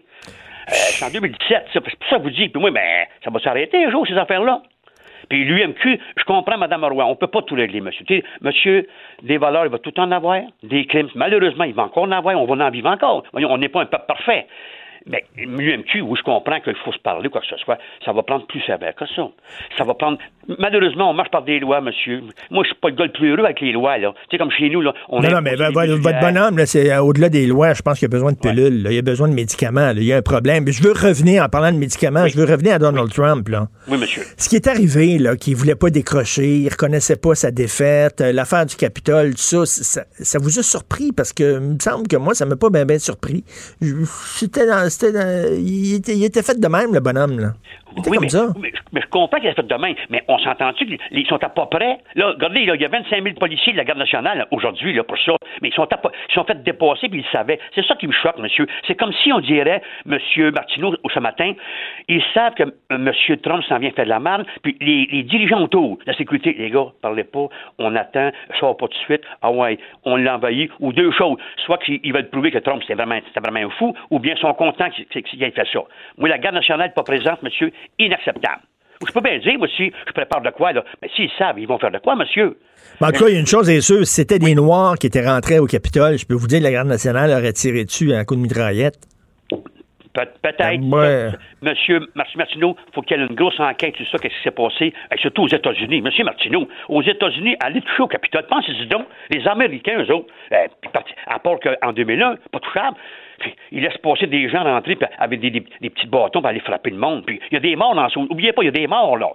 Euh, 0.70 1.06
en 1.06 1.10
2017, 1.10 1.68
c'est 1.74 1.80
pour 1.82 1.92
ça 2.10 2.18
que 2.18 2.24
vous 2.24 2.30
dites, 2.30 2.52
puis 2.52 2.62
moi, 2.62 2.72
ben, 2.72 3.06
ça 3.24 3.30
va 3.30 3.40
s'arrêter 3.40 3.86
un 3.86 3.92
jour, 3.92 4.06
ces 4.08 4.18
affaires-là. 4.18 4.62
Puis 5.30 5.46
l'UMQ, 5.46 6.00
je 6.18 6.24
comprends, 6.24 6.58
Mme 6.58 6.86
Roy, 6.86 7.06
on 7.06 7.12
ne 7.12 7.16
peut 7.16 7.28
pas 7.28 7.42
tout 7.44 7.56
régler, 7.56 7.82
monsieur. 7.82 8.06
monsieur, 8.42 8.88
des 9.22 9.38
valeurs, 9.38 9.66
il 9.66 9.72
va 9.72 9.78
tout 9.78 9.98
en 10.00 10.12
avoir. 10.12 10.42
Des 10.64 10.86
crimes, 10.86 11.10
malheureusement, 11.14 11.66
il 11.66 11.74
va 11.74 11.84
encore 11.84 12.04
en 12.04 12.12
avoir. 12.12 12.36
On 12.40 12.46
va 12.46 12.66
en 12.66 12.70
vivre 12.72 12.90
encore. 12.90 13.24
on 13.34 13.58
n'est 13.58 13.70
pas 13.70 13.82
un 13.82 13.86
peuple 13.86 14.06
parfait. 14.08 14.48
Mais 15.06 15.24
l'UMQ, 15.38 16.02
où 16.02 16.16
je 16.16 16.24
comprends 16.24 16.60
qu'il 16.60 16.76
faut 16.84 16.92
se 16.92 17.00
parler, 17.00 17.30
quoi 17.30 17.42
que 17.42 17.48
ce 17.48 17.58
soit, 17.58 17.78
ça 18.04 18.12
va 18.12 18.24
prendre 18.24 18.46
plus 18.48 18.62
sévère 18.62 18.96
que 18.96 19.06
ça. 19.16 19.30
Ça 19.78 19.84
va 19.84 19.94
prendre. 19.94 20.18
Malheureusement, 20.58 21.10
on 21.10 21.14
marche 21.14 21.32
par 21.32 21.44
des 21.44 21.60
lois, 21.60 21.82
monsieur. 21.82 22.22
Moi, 22.50 22.64
je 22.64 22.70
suis 22.70 22.80
pas 22.80 22.90
le 22.90 22.96
gars 22.96 23.06
le 23.06 23.12
plus 23.12 23.32
heureux 23.32 23.46
avec 23.46 23.62
les 23.62 23.72
lois, 23.72 23.98
là. 23.98 24.14
Tu 24.30 24.32
sais, 24.32 24.38
comme 24.38 24.52
chez 24.52 24.70
nous, 24.70 24.82
là. 24.82 24.94
On 25.10 25.22
non, 25.22 25.30
non, 25.30 25.42
mais 25.42 25.56
votre 25.56 26.22
bonhomme, 26.22 26.58
là, 26.58 26.66
c'est 26.66 26.92
euh, 26.92 27.02
au-delà 27.02 27.30
des 27.30 27.46
lois, 27.48 27.74
je 27.74 27.82
pense 27.82 28.00
qu'il 28.00 28.08
y 28.08 28.12
a 28.12 28.16
besoin 28.16 28.32
de 28.32 28.38
pilules, 28.38 28.88
il 28.90 28.94
y 28.94 28.98
a 28.98 29.02
besoin 29.02 29.28
de 29.28 29.34
médicaments, 29.34 29.92
il 29.96 30.04
y 30.04 30.14
a 30.14 30.18
un 30.18 30.22
problème. 30.22 30.64
Mais 30.66 30.72
je 30.72 30.84
veux 30.84 30.92
revenir, 30.92 31.44
en 31.44 31.50
parlant 31.50 31.72
de 31.72 31.78
médicaments, 31.78 32.28
je 32.28 32.38
veux 32.38 32.46
revenir 32.46 32.76
à 32.76 32.80
Donald 32.80 33.12
Trump, 33.12 33.48
là. 33.48 33.68
Oui, 33.88 33.98
monsieur. 33.98 34.24
Ce 34.38 34.50
qui 34.50 34.56
est 34.56 34.68
arrivé, 34.68 35.18
là, 35.18 35.36
qu'il 35.36 35.56
voulait 35.56 35.76
pas 35.76 35.90
décrocher, 35.90 36.58
il 36.58 36.70
reconnaissait 36.70 37.16
pas 37.16 37.36
sa 37.36 37.52
défaite, 37.52 38.22
euh, 38.22 38.32
l'affaire 38.32 38.66
du 38.66 38.76
Capitole, 38.76 39.32
tout 39.32 39.66
ça, 39.66 40.04
ça, 40.12 40.40
vous 40.40 40.60
a 40.60 40.64
surpris? 40.64 41.12
Parce 41.12 41.34
que, 41.34 41.60
il 41.60 41.76
me 41.76 41.80
semble 41.80 42.08
que 42.08 42.18
moi, 42.18 42.34
ça 42.34 42.46
m'a 42.46 42.56
pas 42.56 42.70
bien, 42.70 42.86
bien 42.86 43.00
surpris. 43.00 43.44
C'était 44.36 44.66
dans, 44.66 44.89
c'était 44.90 45.12
dans, 45.12 45.58
il 45.58 45.96
était, 45.96 46.42
fait 46.44 46.60
de 46.60 46.68
même, 46.68 46.94
le 46.94 47.00
bonhomme, 47.00 47.40
là. 47.40 47.54
Oui, 47.96 48.04
comme 48.04 48.22
mais, 48.22 48.30
ça. 48.30 48.48
Mais, 48.92 49.02
je 49.02 49.08
comprends 49.08 49.40
qu'il 49.40 49.50
est 49.50 49.54
fait 49.54 49.68
de 49.68 49.76
même, 49.76 49.96
mais 50.10 50.24
on 50.28 50.38
s'entend-tu 50.40 50.86
qu'ils 50.86 51.28
sont 51.28 51.44
à 51.44 51.50
peu 51.50 51.66
près. 51.70 52.00
Là, 52.16 52.32
regardez, 52.32 52.62
il 52.62 52.82
y 52.82 52.86
a 52.86 52.88
25 52.88 53.24
000 53.24 53.36
policiers 53.36 53.74
de 53.74 53.78
la 53.78 53.84
Garde 53.84 54.00
nationale 54.00 54.48
aujourd'hui 54.52 54.94
là, 54.94 55.04
pour 55.04 55.18
ça, 55.18 55.34
mais 55.62 55.70
ils 55.70 55.74
sont, 55.74 55.88
ils 56.30 56.34
sont 56.34 56.44
fait 56.44 56.62
dépasser 56.64 57.10
puis 57.10 57.20
ils 57.20 57.32
savaient. 57.32 57.60
C'est 57.76 57.86
ça 57.86 57.96
qui 57.96 58.08
me 58.08 58.14
choque, 58.14 58.38
monsieur. 58.38 58.68
C'est 58.88 58.96
comme 58.96 59.14
si 59.24 59.32
on 59.34 59.40
dirait, 59.40 59.82
monsieur 60.06 60.52
Martineau, 60.52 60.96
ce 61.14 61.20
matin, 61.20 61.54
ils 62.08 62.24
savent 62.34 62.54
que 62.54 62.64
euh, 62.64 62.98
monsieur 62.98 63.38
Trump 63.38 63.64
s'en 63.66 63.80
vient 63.80 63.92
faire 63.92 64.06
de 64.06 64.10
la 64.10 64.20
merde, 64.20 64.46
puis 64.62 64.78
les, 64.82 65.24
dirigeants 65.24 65.62
autour, 65.62 66.00
la 66.06 66.14
sécurité, 66.16 66.56
les 66.58 66.70
gars, 66.70 66.88
parlez 67.02 67.24
pas, 67.24 67.48
on 67.78 67.96
attend, 67.96 68.32
ça 68.60 68.66
va 68.66 68.74
pas 68.74 68.88
tout 68.88 68.98
de 68.98 69.04
suite, 69.06 69.22
ah 69.42 69.52
ouais, 69.52 69.80
on 70.06 70.16
l'a 70.16 70.36
envahi, 70.36 70.70
ou 70.80 70.94
deux 70.94 71.12
choses. 71.12 71.38
Soit 71.66 71.78
qu'ils 71.80 72.14
veulent 72.14 72.30
prouver 72.30 72.52
que 72.52 72.60
Trump, 72.60 72.82
c'est 72.88 72.96
vraiment, 72.96 73.20
vraiment 73.42 73.68
un 73.68 73.70
fou, 73.72 73.94
ou 74.10 74.20
bien 74.20 74.34
ils 74.36 74.40
sont 74.40 74.54
contents 74.54 74.90
qu'il 74.90 75.44
ait 75.44 75.52
fait 75.52 75.68
ça. 75.72 75.80
Moi, 76.18 76.30
la 76.30 76.38
garde 76.38 76.56
nationale 76.56 76.88
n'est 76.88 76.94
pas 76.94 77.04
présente, 77.04 77.42
monsieur, 77.44 77.72
inacceptable. 77.98 78.62
Je 79.08 79.14
peux 79.14 79.22
bien 79.22 79.40
dire, 79.40 79.58
moi, 79.58 79.68
si 79.78 79.92
je 80.08 80.12
prépare 80.12 80.42
de 80.42 80.50
quoi, 80.50 80.74
là. 80.74 80.84
Mais 81.02 81.10
s'ils 81.16 81.30
savent, 81.38 81.58
ils 81.58 81.68
vont 81.68 81.80
faire 81.80 81.92
de 81.92 82.00
quoi, 82.00 82.16
monsieur? 82.16 82.58
en 83.00 83.12
tout 83.12 83.24
cas, 83.24 83.30
il 83.30 83.34
y 83.34 83.38
a 83.38 83.40
une 83.40 83.48
chose 83.48 83.70
est 83.70 83.82
sûre, 83.82 84.06
c'était 84.06 84.40
des 84.40 84.56
Noirs 84.56 84.96
qui 84.98 85.08
étaient 85.08 85.26
rentrés 85.26 85.60
au 85.60 85.68
Capitole, 85.68 86.18
je 86.18 86.26
peux 86.26 86.34
vous 86.34 86.48
dire 86.48 86.60
que 86.60 86.66
la 86.66 86.72
garde 86.72 86.88
nationale 86.88 87.32
aurait 87.32 87.54
tiré 87.54 87.86
dessus 87.86 88.14
à 88.14 88.20
un 88.20 88.26
coup 88.26 88.36
de 88.36 88.42
mitraillette. 88.42 89.00
Peut-être. 90.14 90.82
Ouais. 90.82 91.30
Monsieur 91.62 92.00
Martineau, 92.36 92.76
il 92.88 92.94
faut 92.94 93.02
qu'il 93.02 93.18
y 93.18 93.22
ait 93.22 93.26
une 93.26 93.36
grosse 93.36 93.60
enquête 93.60 93.96
sur 93.96 94.08
ça, 94.10 94.18
qu'est-ce 94.18 94.36
qui 94.36 94.44
s'est 94.44 94.52
passé, 94.52 94.94
surtout 95.18 95.44
aux 95.44 95.48
États-Unis. 95.48 96.02
Monsieur 96.02 96.24
Martineau, 96.24 96.68
aux 96.90 97.02
États-Unis, 97.02 97.56
allez 97.60 97.82
toucher 97.82 98.04
au 98.04 98.08
Capitole. 98.08 98.46
Pensez-y 98.48 98.88
donc, 98.88 99.06
les 99.30 99.48
Américains, 99.48 100.02
eux 100.02 100.12
autres, 100.14 100.28
euh, 100.52 100.68
à 101.28 101.40
part 101.40 101.60
qu'en 101.60 101.94
2001, 101.94 102.36
pas 102.52 102.60
touchable, 102.60 102.98
ils 103.72 103.82
laissent 103.82 103.98
passer 103.98 104.28
des 104.28 104.50
gens 104.50 104.64
rentrer 104.64 104.98
avec 105.18 105.40
des, 105.40 105.62
petits 105.62 106.08
bâtons 106.08 106.42
pour 106.42 106.48
aller 106.48 106.60
frapper 106.60 106.90
le 106.90 106.98
monde. 106.98 107.26
Puis 107.26 107.40
il 107.52 107.54
y 107.54 107.58
a 107.58 107.60
des 107.60 107.76
morts 107.76 107.96
dans 107.96 108.10
ce... 108.10 108.20
Oubliez 108.20 108.54
pas, 108.54 108.64
il 108.64 108.66
y 108.66 108.70
a 108.70 108.72
des 108.72 108.88
morts, 108.88 109.18
là. 109.18 109.30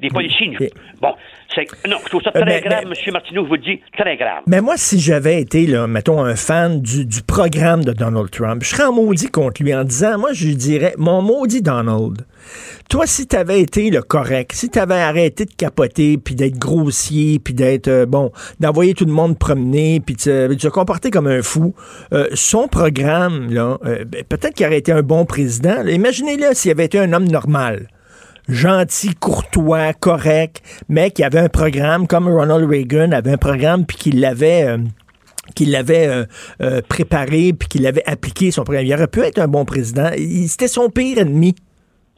Des 0.00 0.08
policiers. 0.08 0.56
Bon, 1.00 1.14
c'est. 1.54 1.66
Non, 1.88 1.96
je 2.04 2.08
trouve 2.10 2.22
ça 2.22 2.32
très 2.32 2.60
grave, 2.60 2.84
M. 2.84 3.12
Martineau, 3.12 3.44
je 3.44 3.48
vous 3.48 3.54
le 3.54 3.60
dis, 3.60 3.80
très 3.96 4.16
grave. 4.16 4.42
Mais 4.46 4.60
moi, 4.60 4.74
si 4.76 5.00
j'avais 5.00 5.40
été, 5.40 5.66
là, 5.66 5.86
mettons, 5.86 6.22
un 6.22 6.36
fan 6.36 6.80
du, 6.80 7.06
programme 7.26 7.84
de 7.84 7.92
Donald 7.92 8.30
Trump, 8.30 8.62
je 8.62 8.68
serais 8.68 8.84
en 8.84 8.92
maudit 8.92 9.28
contre 9.28 9.62
lui 9.62 9.74
en 9.74 9.84
disant, 9.84 10.18
moi, 10.18 10.32
je 10.32 10.46
lui 10.46 10.56
dirais, 10.56 10.94
mon 10.98 11.22
maudit 11.22 11.62
Donald, 11.62 12.26
toi, 12.88 13.06
si 13.06 13.26
t'avais 13.26 13.60
été 13.60 13.90
le 13.90 14.02
correct, 14.02 14.52
si 14.52 14.68
t'avais 14.68 14.94
arrêté 14.94 15.44
de 15.44 15.52
capoter, 15.52 16.18
puis 16.18 16.34
d'être 16.34 16.58
grossier, 16.58 17.38
puis 17.38 17.54
d'être, 17.54 17.88
euh, 17.88 18.06
bon, 18.06 18.32
d'envoyer 18.60 18.94
tout 18.94 19.06
le 19.06 19.12
monde 19.12 19.38
promener, 19.38 20.00
puis 20.00 20.14
de, 20.14 20.54
te 20.54 20.68
comporter 20.68 21.10
comme 21.10 21.26
un 21.26 21.42
fou, 21.42 21.74
euh, 22.12 22.28
son 22.34 22.68
programme, 22.68 23.52
là, 23.52 23.78
euh, 23.84 24.04
ben, 24.04 24.22
peut-être 24.24 24.54
qu'il 24.54 24.66
aurait 24.66 24.78
été 24.78 24.92
un 24.92 25.02
bon 25.02 25.24
président. 25.24 25.84
Imaginez-le 25.84 26.54
s'il 26.54 26.70
avait 26.70 26.84
été 26.84 26.98
un 26.98 27.12
homme 27.12 27.26
normal 27.28 27.88
gentil, 28.48 29.14
courtois, 29.14 29.92
correct, 29.92 30.62
mais 30.88 31.10
qui 31.10 31.24
avait 31.24 31.40
un 31.40 31.48
programme 31.48 32.06
comme 32.06 32.28
Ronald 32.28 32.68
Reagan 32.68 33.12
avait 33.12 33.32
un 33.32 33.38
programme 33.38 33.86
puis 33.86 33.96
qu'il 33.96 34.20
l'avait 34.20 34.64
euh, 34.64 34.78
qu'il 35.54 35.70
l'avait 35.70 36.08
euh, 36.08 36.24
euh, 36.60 36.80
préparé 36.86 37.52
puis 37.52 37.68
qu'il 37.68 37.86
avait 37.86 38.04
appliqué 38.06 38.50
son 38.50 38.64
programme. 38.64 38.86
Il 38.86 38.94
aurait 38.94 39.08
pu 39.08 39.20
être 39.20 39.38
un 39.38 39.48
bon 39.48 39.64
président. 39.64 40.10
C'était 40.48 40.68
son 40.68 40.90
pire 40.90 41.18
ennemi. 41.18 41.54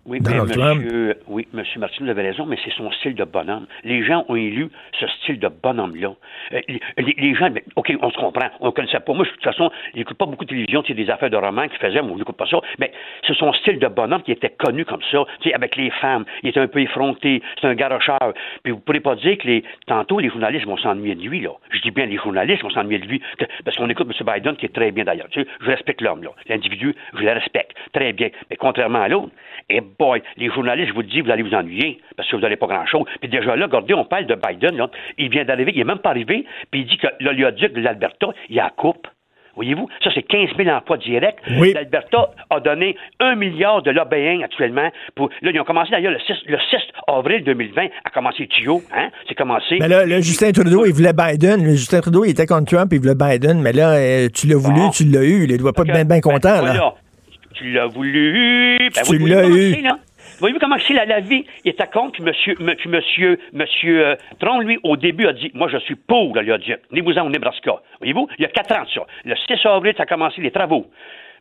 Oui, 0.08 0.20
mais 0.24 0.40
monsieur, 0.40 1.16
oui, 1.26 1.46
monsieur 1.52 1.80
Martin, 1.80 1.96
vous 2.02 2.08
avez 2.08 2.22
raison, 2.22 2.46
mais 2.46 2.56
c'est 2.64 2.72
son 2.72 2.90
style 2.92 3.14
de 3.14 3.24
bonhomme. 3.24 3.66
Les 3.84 4.02
gens 4.02 4.24
ont 4.30 4.36
élu 4.36 4.70
ce 4.98 5.06
style 5.06 5.38
de 5.38 5.48
bonhomme-là. 5.48 6.14
Euh, 6.54 6.60
les, 6.96 7.34
gens, 7.34 7.50
OK, 7.76 7.92
on 8.00 8.10
se 8.10 8.16
comprend, 8.16 8.48
on 8.60 8.66
ne 8.66 8.70
connaissait 8.70 9.00
pas. 9.00 9.12
Moi, 9.12 9.26
de 9.26 9.30
toute 9.30 9.44
façon, 9.44 9.70
n'écoute 9.94 10.16
pas 10.16 10.24
beaucoup 10.24 10.46
de 10.46 10.48
télévision, 10.48 10.82
c'est 10.86 10.94
des 10.94 11.10
affaires 11.10 11.28
de 11.28 11.36
romans 11.36 11.68
qui 11.68 11.76
faisaient, 11.76 12.00
mais 12.00 12.10
on 12.10 12.16
n'écoute 12.16 12.38
pas 12.38 12.46
ça. 12.46 12.58
Mais 12.78 12.90
c'est 13.26 13.36
son 13.36 13.52
style 13.52 13.78
de 13.78 13.86
bonhomme 13.86 14.22
qui 14.22 14.32
était 14.32 14.48
connu 14.48 14.86
comme 14.86 15.02
ça, 15.10 15.24
avec 15.52 15.76
les 15.76 15.90
femmes. 15.90 16.24
Il 16.42 16.48
était 16.48 16.60
un 16.60 16.68
peu 16.68 16.80
effronté, 16.80 17.42
c'est 17.60 17.66
un 17.66 17.74
garocheur. 17.74 18.32
Puis 18.62 18.72
vous 18.72 18.78
ne 18.78 18.82
pourrez 18.82 19.00
pas 19.00 19.14
dire 19.14 19.36
que 19.36 19.46
les, 19.46 19.62
tantôt, 19.86 20.20
les 20.20 20.30
journalistes 20.30 20.64
vont 20.64 20.78
s'ennuyer 20.78 21.16
de 21.16 21.22
lui, 21.22 21.40
là. 21.40 21.50
Je 21.70 21.82
dis 21.82 21.90
bien 21.90 22.06
les 22.06 22.16
journalistes 22.16 22.62
vont 22.62 22.70
s'ennuyer 22.70 22.98
de 22.98 23.06
lui, 23.06 23.20
parce 23.62 23.76
qu'on 23.76 23.90
écoute 23.90 24.08
M. 24.08 24.26
Biden, 24.34 24.56
qui 24.56 24.64
est 24.64 24.74
très 24.74 24.90
bien 24.90 25.04
d'ailleurs. 25.04 25.28
Tu 25.30 25.42
sais, 25.42 25.48
je 25.60 25.66
respecte 25.66 26.00
l'homme, 26.00 26.22
là. 26.22 26.30
L'individu, 26.48 26.94
je 27.12 27.22
le 27.22 27.32
respecte. 27.32 27.76
Très 27.92 28.14
bien. 28.14 28.30
Mais 28.48 28.56
contrairement 28.56 29.02
à 29.02 29.08
l'autre, 29.08 29.32
et 29.70 29.80
boy, 29.80 30.22
les 30.36 30.50
journalistes, 30.50 30.88
je 30.88 30.94
vous 30.94 31.02
le 31.02 31.06
dis, 31.06 31.20
vous 31.20 31.30
allez 31.30 31.42
vous 31.42 31.54
ennuyer 31.54 31.98
parce 32.16 32.28
que 32.28 32.36
vous 32.36 32.42
n'avez 32.42 32.56
pas 32.56 32.66
grand-chose. 32.66 33.04
Puis 33.20 33.28
déjà 33.28 33.54
là, 33.54 33.66
regardez, 33.66 33.94
on 33.94 34.04
parle 34.04 34.26
de 34.26 34.34
Biden, 34.34 34.76
là. 34.76 34.90
Il 35.18 35.28
vient 35.30 35.44
d'arriver, 35.44 35.72
il 35.74 35.78
n'est 35.78 35.84
même 35.84 35.98
pas 35.98 36.10
arrivé, 36.10 36.46
puis 36.70 36.80
il 36.80 36.86
dit 36.86 36.96
que 36.96 37.08
l'oléoduc 37.20 37.72
de 37.72 37.80
l'Alberta, 37.80 38.28
il 38.48 38.58
a 38.60 38.70
coupe. 38.70 39.06
Voyez-vous, 39.56 39.88
ça, 40.04 40.10
c'est 40.14 40.22
15 40.22 40.50
000 40.56 40.68
emplois 40.68 40.98
directs. 40.98 41.38
L'Alberta 41.48 42.30
a 42.48 42.60
donné 42.60 42.96
un 43.18 43.34
milliard 43.34 43.82
de 43.82 43.90
lobbying 43.90 44.44
actuellement. 44.44 44.88
Pour... 45.16 45.30
Là, 45.42 45.50
ils 45.52 45.60
ont 45.60 45.64
commencé 45.64 45.90
d'ailleurs 45.90 46.12
le 46.12 46.20
6, 46.20 46.32
le 46.46 46.58
6 46.70 46.76
avril 47.08 47.42
2020 47.42 47.88
à 48.04 48.10
commencer 48.10 48.46
tuyau. 48.46 48.80
Hein? 48.94 49.10
C'est 49.28 49.34
commencé. 49.34 49.78
Mais 49.80 49.88
là, 49.88 50.06
Justin 50.20 50.52
Trudeau, 50.52 50.86
il 50.86 50.92
voulait 50.92 51.12
Biden. 51.12 51.64
Justin 51.70 52.00
Trudeau, 52.00 52.24
il 52.24 52.30
était 52.30 52.46
contre 52.46 52.72
Trump, 52.72 52.92
il 52.92 53.00
voulait 53.00 53.16
Biden. 53.16 53.60
Mais 53.60 53.72
là, 53.72 53.94
euh, 53.94 54.28
tu 54.32 54.46
l'as 54.46 54.58
voulu, 54.58 54.80
tu 54.92 55.04
l'as 55.04 55.24
eu. 55.24 55.42
Il 55.42 55.52
ne 55.52 55.56
doit 55.56 55.72
pas 55.72 55.82
être 55.82 55.92
bien, 55.92 56.04
bien 56.04 56.20
content. 56.20 56.62
là 56.62 56.94
tu 57.54 57.72
l'as 57.72 57.86
voulu. 57.86 58.90
Ben 58.94 59.02
tu 59.02 59.18
l'as 59.18 59.48
eu. 59.48 59.76
Voyez-vous 60.40 60.60
comment 60.60 60.76
c'est 60.86 60.94
la, 60.94 61.20
vie? 61.20 61.44
Est 61.64 61.80
à 61.80 61.86
compte, 61.86 62.12
puis 62.12 62.22
monsieur, 62.22 62.54
monsieur, 62.60 63.38
monsieur 63.52 64.06
euh, 64.06 64.14
Tron, 64.38 64.60
lui, 64.60 64.78
au 64.84 64.96
début, 64.96 65.26
a 65.26 65.32
dit, 65.32 65.50
moi, 65.52 65.68
je 65.68 65.78
suis 65.78 65.96
pour 65.96 66.34
l'oléoduc. 66.34 66.78
Venez-vous-en 66.90 67.26
au 67.26 67.28
Nebraska. 67.28 67.82
Voyez-vous, 67.98 68.28
il 68.38 68.42
y 68.42 68.44
a 68.44 68.48
quatre 68.48 68.72
ans 68.72 68.84
de 68.84 68.88
ça. 68.88 69.06
Le 69.24 69.34
6 69.34 69.66
avril, 69.66 69.94
ça 69.96 70.04
a 70.04 70.06
commencé 70.06 70.40
les 70.40 70.52
travaux. 70.52 70.86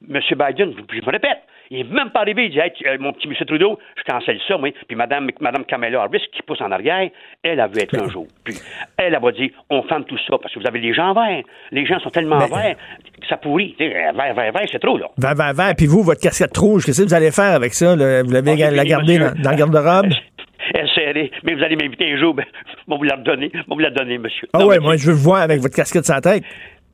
Monsieur 0.02 0.36
Biden, 0.36 0.74
je 0.92 1.06
me 1.06 1.12
répète, 1.12 1.42
il 1.70 1.78
n'est 1.78 1.94
même 1.96 2.10
pas 2.10 2.22
arrivé. 2.22 2.46
Il 2.46 2.52
dit 2.52 2.60
hey, 2.60 2.72
euh, 2.86 2.98
Mon 3.00 3.14
petit 3.14 3.28
monsieur 3.28 3.46
Trudeau, 3.46 3.80
je 3.98 4.04
cancelle 4.04 4.40
ça, 4.48 4.58
moi. 4.58 4.70
Puis 4.88 4.96
Mme, 4.96 5.30
Madame 5.40 5.66
Kamala 5.66 6.02
Harris, 6.02 6.24
qui 6.32 6.42
pousse 6.44 6.62
en 6.62 6.72
arrière, 6.72 7.10
elle 7.44 7.60
a 7.60 7.68
vu 7.68 7.80
être 7.80 7.98
un 8.00 8.10
jour. 8.10 8.28
Puis 8.44 8.56
elle, 8.98 9.16
a 9.16 9.32
dit 9.32 9.52
On 9.70 9.84
ferme 9.84 10.06
tout 10.06 10.18
ça 10.28 10.38
parce 10.42 10.54
que 10.54 10.60
vous 10.60 10.68
avez 10.68 10.80
les 10.80 10.94
gens 10.94 11.14
verts. 11.14 11.44
Les 11.72 11.86
gens 11.86 12.00
sont 12.00 12.10
tellement 12.10 12.40
verts 12.40 12.76
que 13.20 13.28
ça 13.28 13.38
pourrit. 13.38 13.76
Vert, 13.80 14.14
vert, 14.14 14.34
vert, 14.36 14.68
c'est 14.72 14.80
trop, 14.80 14.98
là. 14.98 15.08
Vert, 15.18 15.36
vert, 15.36 15.54
vert. 15.54 15.74
Puis 15.76 15.88
vous, 15.88 16.04
votre 16.04 16.22
casquette 16.22 16.56
rouge, 16.58 16.86
qu'est-ce 16.86 17.02
que 17.02 17.08
vous 17.08 17.14
allez 17.14 17.32
faire 17.32 17.56
avec 17.56 17.74
ça? 17.74 17.96
Vous 17.96 18.32
l'avez 18.32 18.56
la 18.56 18.86
gardée 18.86 19.20
dans, 19.20 19.34
dans 19.34 19.52
le 19.52 19.58
garde-robe? 19.58 20.12
elle 20.74 20.90
serrée. 20.90 21.32
Mais 21.44 21.56
vous 21.56 21.64
allez 21.64 21.76
m'inviter 21.76 22.12
un 22.12 22.18
jour, 22.18 22.34
ben, 22.34 22.46
je 22.66 22.92
vais 22.92 22.98
vous 22.98 23.04
la 23.04 23.16
vais 23.16 23.50
vous 23.68 23.80
la 23.80 23.90
donner, 23.90 24.18
monsieur. 24.18 24.48
Ah 24.54 24.66
ouais, 24.66 24.80
moi, 24.80 24.98
je 24.98 25.08
veux 25.08 25.14
vous 25.14 25.24
voir 25.24 25.42
avec 25.42 25.62
votre 25.62 25.76
casquette 25.76 26.06
sur 26.06 26.16
la 26.16 26.22
tête. 26.22 26.44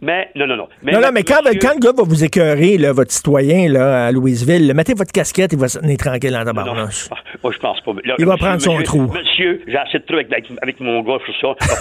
Mais, 0.04 0.30
non, 0.36 0.45
non, 0.47 0.58
non. 0.58 0.68
Mais 0.82 0.91
non, 0.91 0.99
non, 0.99 1.12
mais 1.14 1.24
quand, 1.24 1.39
quand, 1.62 1.74
le 1.76 1.80
gars 1.80 1.93
va 1.95 2.04
vous 2.04 2.24
écœurer, 2.26 2.78
là, 2.78 2.91
votre 2.91 3.12
citoyen, 3.12 3.70
là, 3.70 4.08
à 4.08 4.12
Louisville, 4.12 4.74
mettez 4.76 4.93
votre 4.93 5.14
casquette, 5.14 5.54
il 5.54 5.60
va 5.60 5.70
se 5.70 5.80
tenir 5.80 5.97
tranquille 5.97 6.32
dans 6.32 6.43
ta 6.43 6.51
barnouche. 6.51 7.08
Moi, 7.41 7.54
je 7.54 7.58
pense 7.60 7.80
pas. 7.80 7.91
il 8.20 8.26
va 8.26 8.36
prendre 8.36 8.62
son 8.62 8.82
trou. 8.84 9.10
Monsieur, 9.14 9.62
j'ai 9.66 9.78
assez 9.78 9.99
de 9.99 10.04
trucs 10.04 10.32
avec, 10.32 10.45
avec, 10.62 10.80
mon 10.82 11.01
gars 11.04 11.20
sur 11.26 11.56
ça. 11.58 11.76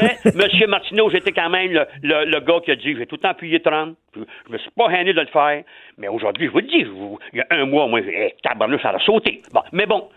mais, 0.00 0.16
monsieur 0.32 0.68
Martineau, 0.68 1.10
j'étais 1.10 1.32
quand 1.32 1.50
même 1.50 1.72
le, 1.72 1.84
le, 2.02 2.40
gars 2.40 2.60
qui 2.64 2.70
a 2.70 2.76
dit, 2.76 2.94
j'ai 2.96 3.06
tout 3.06 3.16
le 3.16 3.20
temps 3.20 3.30
appuyé 3.30 3.60
30. 3.60 3.96
Je, 4.14 4.20
je 4.46 4.52
me 4.52 4.58
suis 4.58 4.70
pas 4.70 4.88
gêné 4.90 5.12
de 5.12 5.20
le 5.20 5.26
faire. 5.26 5.64
Mais 5.98 6.06
aujourd'hui, 6.06 6.46
je 6.46 6.52
vous 6.52 6.58
le 6.58 6.66
dis, 6.66 6.86
il 7.32 7.38
y 7.38 7.40
a 7.40 7.46
un 7.50 7.66
mois, 7.66 7.88
moi, 7.88 8.00
hey, 8.00 8.32
tabarnouche, 8.44 8.82
ça 8.82 8.90
a 8.90 8.98
sauté. 9.00 9.42
Bon, 9.52 9.62
mais 9.72 9.86
bon, 9.86 10.08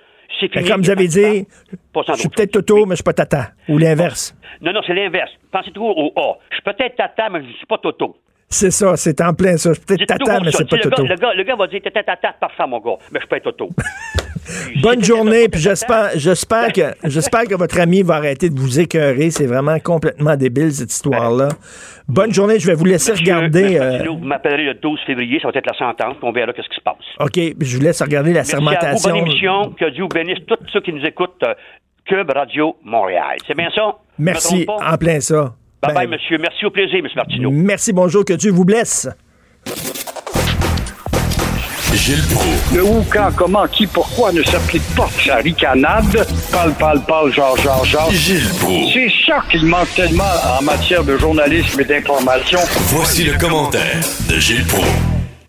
comme 0.68 0.82
vous 0.82 0.90
avez 0.90 1.08
dit, 1.08 1.48
je 2.08 2.14
suis 2.14 2.30
peut-être 2.30 2.52
Toto, 2.52 2.86
mais 2.86 2.92
je 2.92 2.98
suis 2.98 3.04
pas 3.04 3.14
Tata. 3.14 3.52
Ou 3.70 3.78
l'inverse. 3.78 4.36
Non, 4.62 4.74
non, 4.74 4.82
c'est 4.86 4.94
l'inverse. 4.94 5.32
Pensez 5.52 5.72
toujours 5.72 5.98
au 5.98 6.14
A. 6.16 6.38
Je 6.50 6.56
suis 6.56 6.64
peut-être 6.64 6.96
Tata, 6.96 7.30
mais 7.30 7.42
je 7.42 7.48
ne 7.48 7.54
suis 7.54 7.66
pas 7.66 7.78
Toto. 7.78 8.18
C'est 8.54 8.72
ça, 8.72 8.96
c'est 8.96 9.20
en 9.22 9.34
plein 9.34 9.58
ça. 9.58 9.72
Peut-être 9.72 10.06
Tata, 10.06 10.40
mais 10.40 10.52
c'est 10.52 10.70
pas 10.70 10.78
Toto. 10.78 11.04
le, 11.04 11.16
gars, 11.16 11.34
le 11.34 11.44
gars 11.44 11.56
va 11.56 11.68
dire 11.68 11.82
Tata, 11.84 12.04
Tata, 12.04 12.34
parfait, 12.40 12.68
mon 12.68 12.80
gars, 12.80 12.98
mais 13.12 13.20
je 13.20 13.26
suis 13.26 13.28
pas 13.28 13.40
Toto. 13.40 13.70
Bonne 14.82 15.04
journée, 15.04 15.50
puis 15.50 15.60
j'espère, 15.60 16.12
j'espère 16.16 16.72
que, 16.72 16.94
j'espère 17.06 17.46
que 17.46 17.56
votre 17.56 17.80
ami 17.80 18.04
va 18.04 18.16
arrêter 18.16 18.50
de 18.50 18.60
vous 18.60 18.80
écœurer. 18.80 19.32
C'est 19.32 19.48
vraiment 19.48 19.80
complètement 19.80 20.36
débile, 20.36 20.72
cette 20.72 20.92
histoire-là. 20.92 21.50
Bonne 22.08 22.32
journée, 22.32 22.60
je 22.60 22.68
vais 22.68 22.76
vous 22.76 22.86
laisser 22.86 23.14
regarder. 23.14 23.80
Euh, 23.80 24.04
vous 24.08 24.18
m'appellerez 24.18 24.66
le 24.66 24.74
12 24.76 25.00
février, 25.08 25.40
ça 25.42 25.50
va 25.50 25.58
être 25.58 25.66
la 25.66 25.78
sentence, 25.78 26.18
puis 26.18 26.28
on 26.28 26.32
verra 26.32 26.54
qu'est-ce 26.54 26.70
qui 26.70 26.76
se 26.76 26.82
passe. 26.82 26.96
OK, 27.20 27.56
je 27.60 27.78
vous 27.78 27.84
laisse 27.84 28.02
regarder 28.04 28.34
la 28.34 28.42
Merci 28.42 28.52
sermentation. 28.52 29.10
À 29.10 29.14
vous, 29.14 29.20
bonne 29.20 29.28
émission, 29.28 29.74
que 29.80 29.90
Dieu 29.90 30.06
bénisse 30.14 30.46
tous 30.46 30.58
ceux 30.72 30.82
qui 30.82 30.94
nous 30.94 31.06
écoutent, 31.06 31.42
euh, 31.44 31.56
Cube 32.06 32.30
Radio 32.30 32.76
Montréal. 32.84 33.38
C'est 33.48 33.58
bien 33.58 33.70
ça? 33.74 33.96
Merci, 34.20 34.68
en 34.68 34.98
plein 34.98 35.20
ça. 35.22 35.56
Bye 35.84 35.94
bye, 35.94 36.08
ben, 36.08 36.12
monsieur. 36.12 36.38
Merci 36.38 36.66
au 36.66 36.72
plaisir, 36.72 37.00
M. 37.00 37.08
Martineau. 37.14 37.52
Merci, 37.52 37.92
bonjour, 37.92 38.24
que 38.24 38.34
Dieu 38.34 38.52
vous 38.52 38.64
blesse. 38.64 39.10
Gilles 41.94 42.24
Proulx. 42.32 42.76
Le 42.76 42.84
où, 42.84 43.06
quand, 43.12 43.30
comment, 43.36 43.68
qui, 43.68 43.86
pourquoi 43.86 44.32
ne 44.32 44.42
s'applique 44.44 44.84
pas 44.96 45.10
sa 45.26 45.36
ricanade? 45.36 46.26
Parle, 46.52 46.74
parle, 46.74 47.02
parle, 47.06 47.34
genre, 47.34 47.58
genre, 47.58 47.84
genre. 47.86 48.10
Gilles 48.12 48.50
Proulx. 48.60 48.94
C'est 48.94 49.12
ça 49.28 49.44
qu'il 49.52 49.66
manque 49.66 49.94
tellement 49.94 50.24
en 50.60 50.64
matière 50.64 51.04
de 51.04 51.18
journalisme 51.18 51.82
et 51.82 51.86
d'information. 51.86 52.60
Voici 52.88 53.26
le 53.26 53.38
commentaire 53.38 54.00
de 54.30 54.40
Gilles 54.40 54.66
Proulx. 54.66 54.88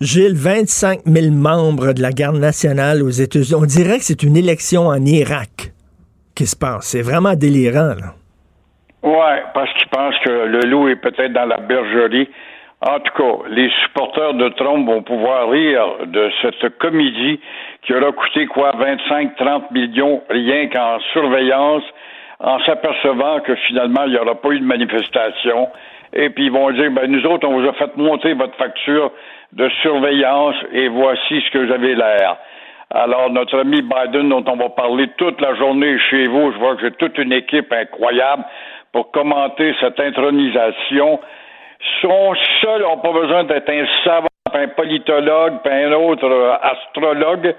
Gilles, 0.00 0.34
25 0.34 1.02
000 1.06 1.30
membres 1.30 1.92
de 1.92 2.02
la 2.02 2.10
garde 2.10 2.36
nationale 2.36 3.02
aux 3.02 3.10
États-Unis. 3.10 3.54
On 3.54 3.66
dirait 3.66 3.98
que 3.98 4.04
c'est 4.04 4.24
une 4.24 4.36
élection 4.36 4.88
en 4.88 5.04
Irak 5.06 5.72
qui 6.34 6.46
se 6.46 6.56
passe. 6.56 6.88
C'est 6.88 7.02
vraiment 7.02 7.34
délirant, 7.34 7.94
là. 7.94 8.14
Ouais, 9.04 9.42
parce 9.52 9.72
qu'ils 9.74 9.88
pensent 9.88 10.18
que 10.24 10.30
le 10.30 10.60
loup 10.60 10.88
est 10.88 10.96
peut-être 10.96 11.32
dans 11.32 11.46
la 11.46 11.58
bergerie 11.58 12.28
en 12.86 13.00
tout 13.00 13.12
cas, 13.16 13.48
les 13.48 13.70
supporters 13.82 14.34
de 14.34 14.48
Trump 14.50 14.86
vont 14.86 15.02
pouvoir 15.02 15.48
rire 15.48 16.04
de 16.04 16.30
cette 16.42 16.76
comédie 16.76 17.40
qui 17.82 17.94
aura 17.94 18.12
coûté 18.12 18.44
quoi 18.46 18.72
25-30 18.72 19.72
millions 19.72 20.22
rien 20.28 20.68
qu'en 20.68 20.98
surveillance, 21.14 21.82
en 22.40 22.58
s'apercevant 22.60 23.40
que 23.40 23.54
finalement 23.54 24.04
il 24.04 24.12
n'y 24.12 24.18
aura 24.18 24.34
pas 24.34 24.50
eu 24.50 24.60
de 24.60 24.66
manifestation. 24.66 25.68
Et 26.12 26.28
puis 26.28 26.46
ils 26.46 26.52
vont 26.52 26.70
dire 26.72 26.90
ben 26.90 27.10
nous 27.10 27.24
autres 27.24 27.48
on 27.48 27.58
vous 27.58 27.66
a 27.66 27.72
fait 27.72 27.96
monter 27.96 28.34
votre 28.34 28.56
facture 28.56 29.10
de 29.52 29.66
surveillance 29.80 30.56
et 30.72 30.88
voici 30.88 31.40
ce 31.40 31.50
que 31.52 31.66
j'avais 31.66 31.94
l'air. 31.94 32.36
Alors, 32.90 33.30
notre 33.30 33.58
ami 33.58 33.82
Biden, 33.82 34.28
dont 34.28 34.44
on 34.46 34.56
va 34.56 34.68
parler 34.68 35.08
toute 35.16 35.40
la 35.40 35.54
journée 35.56 35.98
chez 36.10 36.26
vous, 36.28 36.52
je 36.52 36.58
vois 36.58 36.76
que 36.76 36.82
j'ai 36.82 36.92
toute 36.92 37.18
une 37.18 37.32
équipe 37.32 37.72
incroyable 37.72 38.44
pour 38.94 39.10
commenter 39.10 39.74
cette 39.80 39.98
intronisation 39.98 41.18
sont 42.00 42.32
seuls, 42.62 42.82
n'ont 42.82 42.98
pas 42.98 43.12
besoin 43.12 43.42
d'être 43.42 43.68
un 43.68 43.84
savant, 44.04 44.28
un 44.54 44.68
politologue, 44.68 45.54
un 45.64 45.92
autre 45.92 46.24
euh, 46.24 46.54
astrologue. 46.62 47.54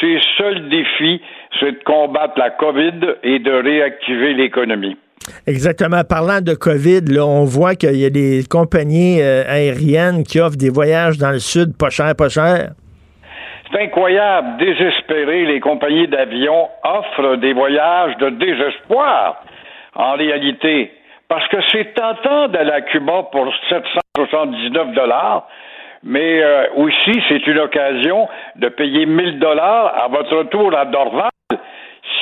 Ses 0.00 0.18
seuls 0.36 0.68
défis, 0.68 1.22
c'est 1.60 1.72
de 1.72 1.84
combattre 1.84 2.34
la 2.38 2.50
COVID 2.50 3.14
et 3.22 3.38
de 3.38 3.52
réactiver 3.52 4.34
l'économie. 4.34 4.96
Exactement. 5.46 6.02
Parlant 6.02 6.40
de 6.40 6.54
COVID, 6.54 7.02
là, 7.06 7.24
on 7.24 7.44
voit 7.44 7.76
qu'il 7.76 7.96
y 7.96 8.04
a 8.04 8.10
des 8.10 8.42
compagnies 8.50 9.22
euh, 9.22 9.44
aériennes 9.48 10.24
qui 10.24 10.40
offrent 10.40 10.56
des 10.56 10.70
voyages 10.70 11.18
dans 11.18 11.30
le 11.30 11.38
sud 11.38 11.78
pas 11.78 11.90
cher, 11.90 12.16
pas 12.18 12.28
cher. 12.28 12.72
C'est 13.70 13.80
incroyable, 13.80 14.58
désespéré, 14.58 15.46
les 15.46 15.60
compagnies 15.60 16.08
d'avions 16.08 16.68
offrent 16.82 17.36
des 17.36 17.52
voyages 17.52 18.16
de 18.18 18.30
désespoir. 18.30 19.44
En 19.94 20.12
réalité, 20.14 20.92
parce 21.28 21.46
que 21.48 21.56
c'est 21.70 21.94
tentant 21.94 22.48
d'aller 22.48 22.72
à 22.72 22.80
Cuba 22.82 23.24
pour 23.30 23.52
779 23.68 24.92
dollars, 24.92 25.46
mais 26.02 26.42
euh, 26.42 26.66
aussi 26.76 27.22
c'est 27.28 27.46
une 27.46 27.58
occasion 27.58 28.28
de 28.56 28.68
payer 28.68 29.06
1000 29.06 29.38
dollars 29.38 29.94
à 29.96 30.08
votre 30.08 30.36
retour 30.36 30.76
à 30.76 30.84
Dorval. 30.84 31.30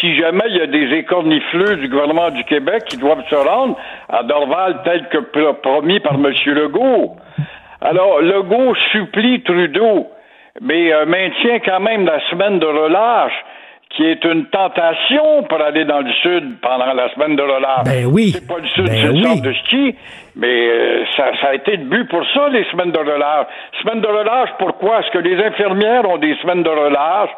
Si 0.00 0.14
jamais 0.16 0.44
il 0.48 0.56
y 0.56 0.60
a 0.60 0.66
des 0.66 0.96
écornifleux 0.98 1.76
du 1.76 1.88
gouvernement 1.88 2.30
du 2.30 2.44
Québec 2.44 2.84
qui 2.88 2.96
doivent 2.96 3.24
se 3.28 3.34
rendre 3.34 3.76
à 4.08 4.22
Dorval 4.22 4.82
tel 4.84 5.08
que 5.08 5.52
promis 5.52 6.00
par 6.00 6.14
M. 6.14 6.32
Legault. 6.46 7.16
Alors, 7.80 8.20
Legault 8.20 8.74
supplie 8.92 9.42
Trudeau, 9.42 10.08
mais 10.60 10.92
euh, 10.92 11.04
maintient 11.06 11.58
quand 11.60 11.80
même 11.80 12.04
la 12.04 12.20
semaine 12.30 12.58
de 12.60 12.66
relâche 12.66 13.44
qui 13.94 14.04
est 14.04 14.24
une 14.24 14.46
tentation 14.46 15.42
pour 15.44 15.60
aller 15.60 15.84
dans 15.84 16.00
le 16.00 16.12
sud 16.22 16.60
pendant 16.60 16.92
la 16.92 17.12
semaine 17.14 17.36
de 17.36 17.42
relâche. 17.42 17.84
Ben 17.84 18.06
oui. 18.06 18.30
C'est 18.34 18.46
pas 18.46 18.58
le 18.58 18.68
sud, 18.68 18.86
ben 18.86 18.94
c'est 18.94 19.08
oui. 19.08 19.40
de 19.40 19.52
ski, 19.52 19.94
mais 20.36 20.68
euh, 20.68 21.04
ça, 21.16 21.30
ça, 21.40 21.48
a 21.48 21.54
été 21.54 21.76
le 21.76 21.84
but 21.84 22.08
pour 22.08 22.24
ça, 22.32 22.48
les 22.48 22.64
semaines 22.70 22.92
de 22.92 22.98
relâche. 22.98 23.46
Semaines 23.82 24.00
de 24.00 24.08
relâche, 24.08 24.50
pourquoi? 24.58 25.00
Est-ce 25.00 25.10
que 25.10 25.18
les 25.18 25.42
infirmières 25.42 26.08
ont 26.08 26.18
des 26.18 26.34
semaines 26.36 26.62
de 26.62 26.70
relâche? 26.70 27.30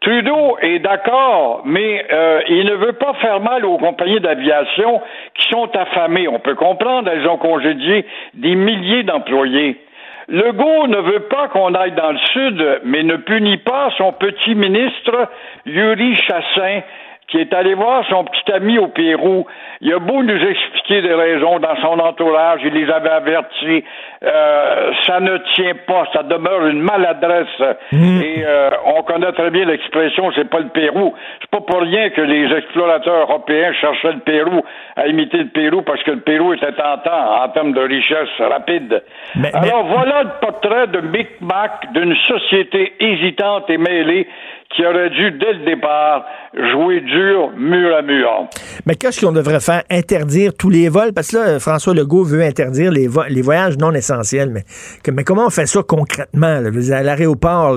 Trudeau 0.00 0.58
est 0.60 0.80
d'accord, 0.80 1.62
mais 1.64 2.04
euh, 2.12 2.40
il 2.48 2.66
ne 2.66 2.74
veut 2.74 2.92
pas 2.92 3.14
faire 3.14 3.40
mal 3.40 3.64
aux 3.64 3.78
compagnies 3.78 4.20
d'aviation 4.20 5.00
qui 5.34 5.48
sont 5.48 5.68
affamées. 5.74 6.28
On 6.28 6.38
peut 6.38 6.54
comprendre, 6.54 7.10
elles 7.10 7.26
ont 7.26 7.38
congédié 7.38 8.04
des 8.34 8.54
milliers 8.54 9.02
d'employés. 9.02 9.80
Legault 10.28 10.88
ne 10.88 10.98
veut 10.98 11.28
pas 11.28 11.48
qu'on 11.48 11.74
aille 11.74 11.92
dans 11.92 12.10
le 12.10 12.18
sud, 12.32 12.80
mais 12.84 13.04
ne 13.04 13.16
punit 13.16 13.58
pas 13.58 13.90
son 13.96 14.12
petit 14.12 14.56
ministre 14.56 15.28
Yuri 15.66 16.16
Chassin, 16.16 16.80
qui 17.28 17.38
est 17.38 17.52
allé 17.52 17.74
voir 17.74 18.04
son 18.08 18.24
petit 18.24 18.52
ami 18.52 18.78
au 18.78 18.88
Pérou. 18.88 19.46
Il 19.80 19.92
a 19.92 19.98
beau 19.98 20.22
nous 20.22 20.48
expliquer 20.48 21.02
des 21.02 21.12
raisons 21.12 21.58
dans 21.58 21.76
son 21.82 21.98
entourage, 21.98 22.60
il 22.64 22.72
les 22.72 22.90
avait 22.90 23.10
avertis. 23.10 23.84
Euh, 24.22 24.92
ça 25.04 25.20
ne 25.20 25.36
tient 25.54 25.74
pas, 25.86 26.04
ça 26.12 26.22
demeure 26.22 26.66
une 26.66 26.80
maladresse. 26.80 27.76
Mmh. 27.92 28.20
Et 28.22 28.44
euh, 28.46 28.70
on 28.86 29.02
connaît 29.02 29.32
très 29.32 29.50
bien 29.50 29.64
l'expression, 29.64 30.30
c'est 30.36 30.48
pas 30.48 30.60
le 30.60 30.68
Pérou. 30.68 31.14
C'est 31.40 31.50
pas 31.50 31.60
pour 31.60 31.80
rien 31.80 32.10
que 32.10 32.20
les 32.20 32.54
explorateurs 32.56 33.28
européens 33.28 33.72
cherchaient 33.72 34.12
le 34.12 34.20
Pérou, 34.20 34.62
à 34.94 35.08
imiter 35.08 35.38
le 35.38 35.48
Pérou, 35.48 35.82
parce 35.82 36.02
que 36.04 36.12
le 36.12 36.20
Pérou 36.20 36.54
était 36.54 36.72
tentant 36.72 37.42
en 37.42 37.48
termes 37.48 37.72
de 37.72 37.80
richesse 37.80 38.28
rapide. 38.38 39.02
Mais, 39.34 39.52
Alors 39.52 39.84
voilà 39.86 40.22
le 40.22 40.30
portrait 40.40 40.86
de 40.86 41.00
Micmac 41.00 41.92
d'une 41.92 42.14
société 42.28 42.94
hésitante 43.00 43.68
et 43.68 43.78
mêlée 43.78 44.28
qui 44.74 44.84
aurait 44.84 45.10
dû, 45.10 45.30
dès 45.32 45.52
le 45.54 45.64
départ, 45.64 46.24
jouer 46.72 47.00
dur, 47.00 47.50
mur 47.56 47.96
à 47.96 48.02
mur. 48.02 48.48
Mais 48.84 48.94
qu'est-ce 48.94 49.24
qu'on 49.24 49.32
devrait 49.32 49.60
faire? 49.60 49.82
Interdire 49.90 50.52
tous 50.58 50.70
les 50.70 50.88
vols? 50.88 51.12
Parce 51.12 51.28
que 51.30 51.36
là, 51.36 51.60
François 51.60 51.94
Legault 51.94 52.24
veut 52.24 52.42
interdire 52.42 52.90
les, 52.90 53.06
voyages 53.06 53.78
non 53.78 53.92
essentiels. 53.92 54.50
Mais, 54.50 54.64
mais 55.12 55.24
comment 55.24 55.46
on 55.46 55.50
fait 55.50 55.66
ça 55.66 55.82
concrètement? 55.82 56.60
Là? 56.60 56.70
À 56.96 57.02
l'aéroport, 57.02 57.76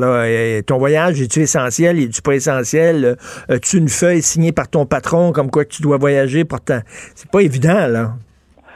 ton 0.65 0.77
voyage, 0.77 1.21
est-tu 1.21 1.41
essentiel? 1.41 1.99
Est-tu 1.99 2.21
pas 2.21 2.33
essentiel? 2.33 3.17
As-tu 3.49 3.77
une 3.77 3.89
feuille 3.89 4.21
signée 4.21 4.51
par 4.51 4.67
ton 4.67 4.85
patron 4.85 5.31
comme 5.31 5.51
quoi 5.51 5.65
tu 5.65 5.81
dois 5.81 5.97
voyager? 5.97 6.43
Pourtant, 6.43 6.79
c'est 7.15 7.29
pas 7.29 7.41
évident, 7.41 7.87
là. 7.87 8.13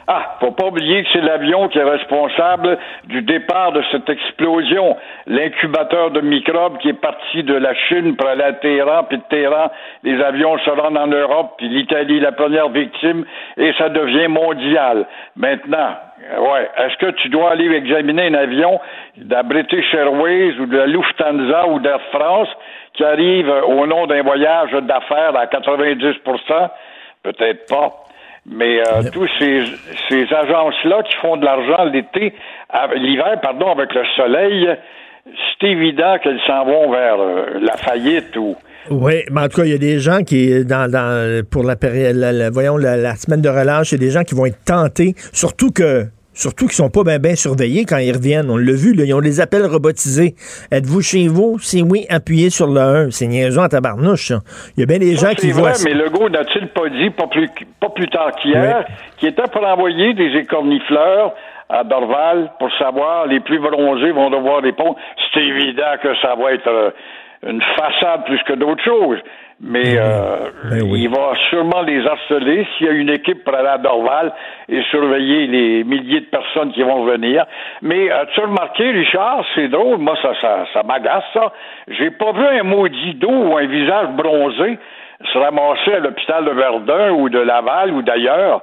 Ah, 0.06 0.36
faut 0.38 0.50
pas 0.50 0.66
oublier 0.66 1.02
que 1.02 1.08
c'est 1.14 1.22
l'avion 1.22 1.68
qui 1.68 1.78
est 1.78 1.84
responsable 1.84 2.76
du 3.04 3.22
départ 3.22 3.72
de 3.72 3.82
cette 3.90 4.08
explosion. 4.10 4.96
L'incubateur 5.26 6.10
de 6.10 6.20
microbes 6.20 6.76
qui 6.78 6.90
est 6.90 7.00
parti 7.00 7.42
de 7.42 7.54
la 7.54 7.74
Chine 7.74 8.14
pour 8.14 8.28
aller 8.28 8.42
à 8.42 8.52
Téhéran, 8.52 9.04
puis 9.04 9.16
de 9.16 9.22
Téhéran, 9.30 9.70
les 10.02 10.20
avions 10.22 10.58
se 10.58 10.70
rendent 10.70 10.98
en 10.98 11.06
Europe, 11.06 11.54
puis 11.56 11.68
l'Italie 11.68 12.20
la 12.20 12.32
première 12.32 12.68
victime, 12.68 13.24
et 13.56 13.72
ça 13.78 13.88
devient 13.88 14.28
mondial. 14.28 15.06
Maintenant, 15.36 15.96
ouais, 16.38 16.68
est-ce 16.76 16.98
que 16.98 17.10
tu 17.12 17.30
dois 17.30 17.52
aller 17.52 17.74
examiner 17.74 18.26
un 18.26 18.34
avion 18.34 18.78
de 19.16 19.34
la 19.34 19.42
British 19.42 19.94
Airways 19.94 20.52
ou 20.60 20.66
de 20.66 20.76
la 20.76 20.86
Lufthansa 20.86 21.68
ou 21.68 21.78
d'Air 21.78 22.00
France 22.12 22.48
qui 22.92 23.04
arrive 23.04 23.48
au 23.48 23.86
nom 23.86 24.06
d'un 24.06 24.22
voyage 24.22 24.72
d'affaires 24.72 25.34
à 25.34 25.46
90% 25.46 26.70
Peut-être 27.22 27.66
pas. 27.70 28.03
Mais 28.46 28.80
euh, 28.80 29.02
tous 29.12 29.28
ces, 29.38 29.64
ces 30.08 30.26
agences-là 30.32 31.02
qui 31.02 31.16
font 31.16 31.36
de 31.36 31.44
l'argent 31.44 31.84
l'été, 31.84 32.34
l'hiver, 32.96 33.40
pardon, 33.42 33.72
avec 33.72 33.94
le 33.94 34.02
soleil, 34.16 34.68
c'est 35.60 35.66
évident 35.68 36.18
qu'elles 36.22 36.40
s'en 36.46 36.64
vont 36.66 36.90
vers 36.90 37.18
euh, 37.18 37.58
la 37.60 37.76
faillite 37.76 38.36
ou. 38.36 38.56
Oui, 38.90 39.22
mais 39.30 39.40
en 39.40 39.48
tout 39.48 39.62
cas, 39.62 39.64
il 39.64 39.70
y 39.70 39.74
a 39.74 39.78
des 39.78 39.98
gens 39.98 40.22
qui, 40.22 40.62
dans, 40.66 40.90
dans 40.90 41.42
pour 41.50 41.62
la 41.62 41.74
période, 41.74 42.16
voyons, 42.52 42.76
la, 42.76 42.98
la, 42.98 43.16
semaine 43.16 43.40
de 43.40 43.48
relâche, 43.48 43.92
il 43.92 43.94
y 43.94 44.04
a 44.04 44.06
des 44.06 44.12
gens 44.12 44.24
qui 44.24 44.34
vont 44.34 44.44
être 44.44 44.62
tentés, 44.62 45.14
surtout 45.32 45.70
que 45.70 46.04
Surtout 46.34 46.66
qu'ils 46.66 46.74
sont 46.74 46.90
pas 46.90 47.04
bien 47.04 47.18
ben 47.18 47.36
surveillés 47.36 47.84
quand 47.84 47.98
ils 47.98 48.12
reviennent. 48.12 48.50
On 48.50 48.56
l'a 48.56 48.72
vu, 48.72 48.92
là, 48.92 49.04
ils 49.06 49.14
ont 49.14 49.20
des 49.20 49.40
appels 49.40 49.64
robotisés. 49.64 50.34
Êtes-vous 50.72 51.00
chez 51.00 51.28
vous? 51.28 51.58
Si 51.60 51.82
oui, 51.82 52.06
appuyez 52.10 52.50
sur 52.50 52.66
le 52.66 52.80
1. 52.80 53.10
C'est 53.10 53.26
niaisant 53.26 53.62
à 53.62 53.68
tabarnouche, 53.68 54.28
ça. 54.28 54.40
Il 54.76 54.80
y 54.80 54.82
a 54.82 54.86
bien 54.86 54.98
des 54.98 55.14
gens 55.14 55.32
qui 55.34 55.52
voient 55.52 55.70
vrai, 55.70 55.84
mais 55.84 55.94
Legault 55.94 56.28
n'a-t-il 56.28 56.68
pas 56.68 56.88
dit, 56.88 57.10
pas 57.10 57.28
plus, 57.28 57.48
pas 57.80 57.90
plus 57.90 58.08
tard 58.08 58.32
qu'hier, 58.32 58.84
qu'il 59.16 59.28
était 59.28 59.48
pour 59.52 59.64
envoyer 59.64 60.14
des 60.14 60.36
écornifleurs 60.36 61.34
à 61.68 61.84
Dorval 61.84 62.50
pour 62.58 62.70
savoir 62.78 63.26
les 63.26 63.40
plus 63.40 63.58
bronzés 63.58 64.10
vont 64.10 64.30
devoir 64.30 64.60
répondre. 64.60 64.96
C'est 65.32 65.40
évident 65.40 65.94
que 66.02 66.14
ça 66.20 66.34
va 66.34 66.52
être 66.52 66.68
euh, 66.68 66.90
une 67.46 67.62
façade 67.76 68.24
plus 68.26 68.42
que 68.42 68.54
d'autres 68.54 68.84
choses 68.84 69.18
mais 69.66 69.96
euh, 69.96 70.50
ben 70.70 70.84
il 70.94 71.08
va 71.08 71.32
sûrement 71.48 71.80
les 71.82 72.06
harceler 72.06 72.66
s'il 72.76 72.86
y 72.86 72.90
a 72.90 72.92
une 72.92 73.08
équipe 73.08 73.42
pour 73.44 73.54
aller 73.54 73.68
à 73.68 73.78
Dorval 73.78 74.32
et 74.68 74.82
surveiller 74.90 75.46
les 75.46 75.84
milliers 75.84 76.20
de 76.20 76.26
personnes 76.26 76.70
qui 76.72 76.82
vont 76.82 77.04
venir. 77.04 77.46
Mais 77.80 78.10
as-tu 78.10 78.40
remarqué, 78.40 78.90
Richard, 78.90 79.42
c'est 79.54 79.68
drôle, 79.68 79.98
moi 79.98 80.16
ça, 80.20 80.32
ça, 80.40 80.66
ça 80.74 80.82
m'agace 80.82 81.24
ça. 81.32 81.52
J'ai 81.88 82.10
pas 82.10 82.32
vu 82.32 82.44
un 82.46 82.62
maudit 82.62 83.14
dos 83.14 83.30
ou 83.30 83.56
un 83.56 83.66
visage 83.66 84.08
bronzé 84.08 84.78
se 85.32 85.38
ramasser 85.38 85.94
à 85.94 85.98
l'hôpital 86.00 86.44
de 86.44 86.50
Verdun 86.50 87.10
ou 87.12 87.28
de 87.30 87.38
Laval 87.38 87.92
ou 87.92 88.02
d'ailleurs. 88.02 88.62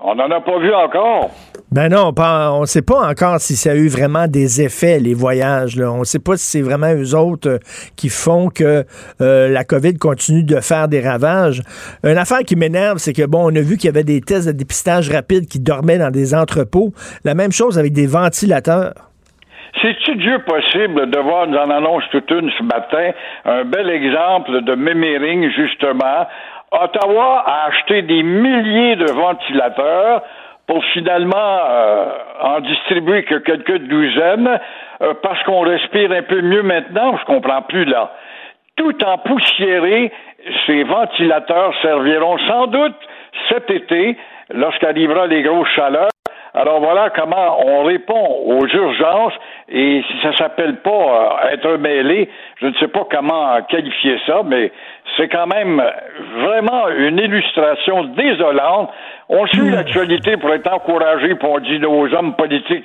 On 0.00 0.14
n'en 0.14 0.30
a 0.30 0.40
pas 0.40 0.58
vu 0.58 0.72
encore. 0.72 1.30
Ben 1.72 1.88
non, 1.88 2.12
on 2.18 2.60
ne 2.62 2.66
sait 2.66 2.82
pas 2.82 3.08
encore 3.08 3.38
si 3.38 3.54
ça 3.54 3.70
a 3.70 3.74
eu 3.76 3.86
vraiment 3.86 4.26
des 4.26 4.60
effets, 4.60 4.98
les 4.98 5.14
voyages. 5.14 5.76
Là. 5.76 5.92
On 5.92 6.00
ne 6.00 6.04
sait 6.04 6.18
pas 6.18 6.36
si 6.36 6.44
c'est 6.44 6.62
vraiment 6.62 6.92
eux 6.92 7.14
autres 7.14 7.48
euh, 7.48 7.58
qui 7.96 8.08
font 8.08 8.48
que 8.48 8.82
euh, 9.20 9.48
la 9.48 9.62
COVID 9.62 9.96
continue 9.96 10.42
de 10.42 10.56
faire 10.56 10.88
des 10.88 11.00
ravages. 11.00 11.62
Une 12.02 12.18
affaire 12.18 12.40
qui 12.40 12.56
m'énerve, 12.56 12.98
c'est 12.98 13.12
que, 13.12 13.24
bon, 13.24 13.44
on 13.44 13.54
a 13.54 13.60
vu 13.60 13.76
qu'il 13.76 13.86
y 13.86 13.88
avait 13.88 14.02
des 14.02 14.20
tests 14.20 14.48
de 14.48 14.52
dépistage 14.52 15.10
rapide 15.10 15.46
qui 15.46 15.60
dormaient 15.60 15.98
dans 15.98 16.10
des 16.10 16.34
entrepôts. 16.34 16.90
La 17.24 17.34
même 17.36 17.52
chose 17.52 17.78
avec 17.78 17.92
des 17.92 18.08
ventilateurs. 18.08 18.94
C'est-tu 19.80 20.16
Dieu 20.16 20.40
possible 20.40 21.08
de 21.08 21.18
voir, 21.20 21.46
nous 21.46 21.56
en 21.56 21.70
annonce 21.70 22.02
toute 22.10 22.28
une 22.32 22.50
ce 22.58 22.64
matin, 22.64 23.12
un 23.44 23.64
bel 23.64 23.88
exemple 23.90 24.64
de 24.64 24.74
mémering, 24.74 25.48
justement, 25.54 26.26
Ottawa 26.72 27.44
a 27.46 27.66
acheté 27.68 28.02
des 28.02 28.24
milliers 28.24 28.96
de 28.96 29.12
ventilateurs 29.12 30.22
pour 30.70 30.84
finalement 30.92 31.58
euh, 31.68 32.04
en 32.42 32.60
distribuer 32.60 33.24
que 33.24 33.34
quelques 33.34 33.78
douzaines 33.88 34.60
euh, 35.02 35.14
parce 35.20 35.42
qu'on 35.42 35.62
respire 35.62 36.12
un 36.12 36.22
peu 36.22 36.40
mieux 36.42 36.62
maintenant, 36.62 37.16
je 37.16 37.24
comprends 37.24 37.62
plus 37.62 37.84
là. 37.86 38.12
Tout 38.76 39.04
en 39.04 39.18
poussiéré, 39.18 40.12
ces 40.66 40.84
ventilateurs 40.84 41.74
serviront 41.82 42.38
sans 42.46 42.68
doute 42.68 42.94
cet 43.48 43.68
été 43.68 44.16
lorsqu'arrivera 44.50 45.26
les 45.26 45.42
grosses 45.42 45.70
chaleurs 45.70 46.10
alors 46.52 46.80
voilà 46.80 47.10
comment 47.10 47.64
on 47.64 47.84
répond 47.84 48.26
aux 48.46 48.66
urgences 48.66 49.34
et 49.68 50.02
si 50.08 50.20
ça 50.20 50.36
s'appelle 50.36 50.76
pas 50.76 50.90
euh, 51.44 51.50
être 51.52 51.76
mêlé, 51.76 52.28
je 52.60 52.66
ne 52.66 52.74
sais 52.74 52.88
pas 52.88 53.06
comment 53.08 53.62
qualifier 53.68 54.18
ça, 54.26 54.42
mais 54.44 54.72
c'est 55.16 55.28
quand 55.28 55.46
même 55.46 55.80
vraiment 56.38 56.88
une 56.88 57.18
illustration 57.18 58.04
désolante. 58.04 58.90
On 59.32 59.46
suit 59.46 59.70
l'actualité 59.70 60.36
pour 60.38 60.52
être 60.52 60.72
encouragé, 60.72 61.36
pour 61.36 61.52
on 61.52 61.58
dit 61.60 61.78
nos 61.78 62.12
hommes 62.12 62.34
politiques 62.34 62.84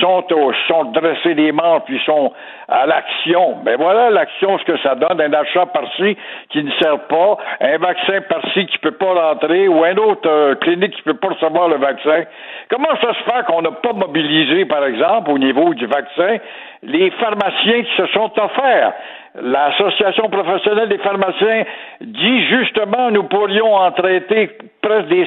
sont, 0.00 0.24
au, 0.32 0.52
sont 0.66 0.86
dressés 0.86 1.36
des 1.36 1.52
manches 1.52 1.82
puis 1.86 2.00
sont 2.04 2.32
à 2.66 2.84
l'action. 2.84 3.58
Mais 3.64 3.76
ben 3.76 3.84
voilà 3.84 4.10
l'action, 4.10 4.58
ce 4.58 4.64
que 4.64 4.76
ça 4.78 4.96
donne, 4.96 5.20
un 5.20 5.32
achat 5.32 5.66
par-ci 5.66 6.16
qui 6.50 6.64
ne 6.64 6.70
sert 6.82 6.98
pas, 7.06 7.38
un 7.60 7.78
vaccin 7.78 8.22
par-ci 8.28 8.66
qui 8.66 8.78
peut 8.78 8.96
pas 8.96 9.14
rentrer 9.14 9.68
ou 9.68 9.84
un 9.84 9.96
autre 9.96 10.28
euh, 10.28 10.56
clinique 10.56 10.96
qui 10.96 11.02
peut 11.02 11.14
pas 11.14 11.28
recevoir 11.28 11.68
le 11.68 11.76
vaccin. 11.76 12.24
Comment 12.70 12.96
ça 13.00 13.14
se 13.14 13.22
fait 13.30 13.46
qu'on 13.46 13.62
n'a 13.62 13.70
pas 13.70 13.92
mobilisé, 13.92 14.64
par 14.64 14.84
exemple, 14.84 15.30
au 15.30 15.38
niveau 15.38 15.74
du 15.74 15.86
vaccin, 15.86 16.38
les 16.82 17.12
pharmaciens 17.12 17.82
qui 17.84 17.96
se 17.96 18.06
sont 18.08 18.32
offerts? 18.36 18.94
L'Association 19.40 20.28
professionnelle 20.28 20.88
des 20.88 20.98
pharmaciens 20.98 21.64
dit 22.00 22.46
justement 22.48 23.12
nous 23.12 23.24
pourrions 23.24 23.76
en 23.76 23.92
traiter 23.92 24.50
presque 24.82 25.06
des 25.08 25.26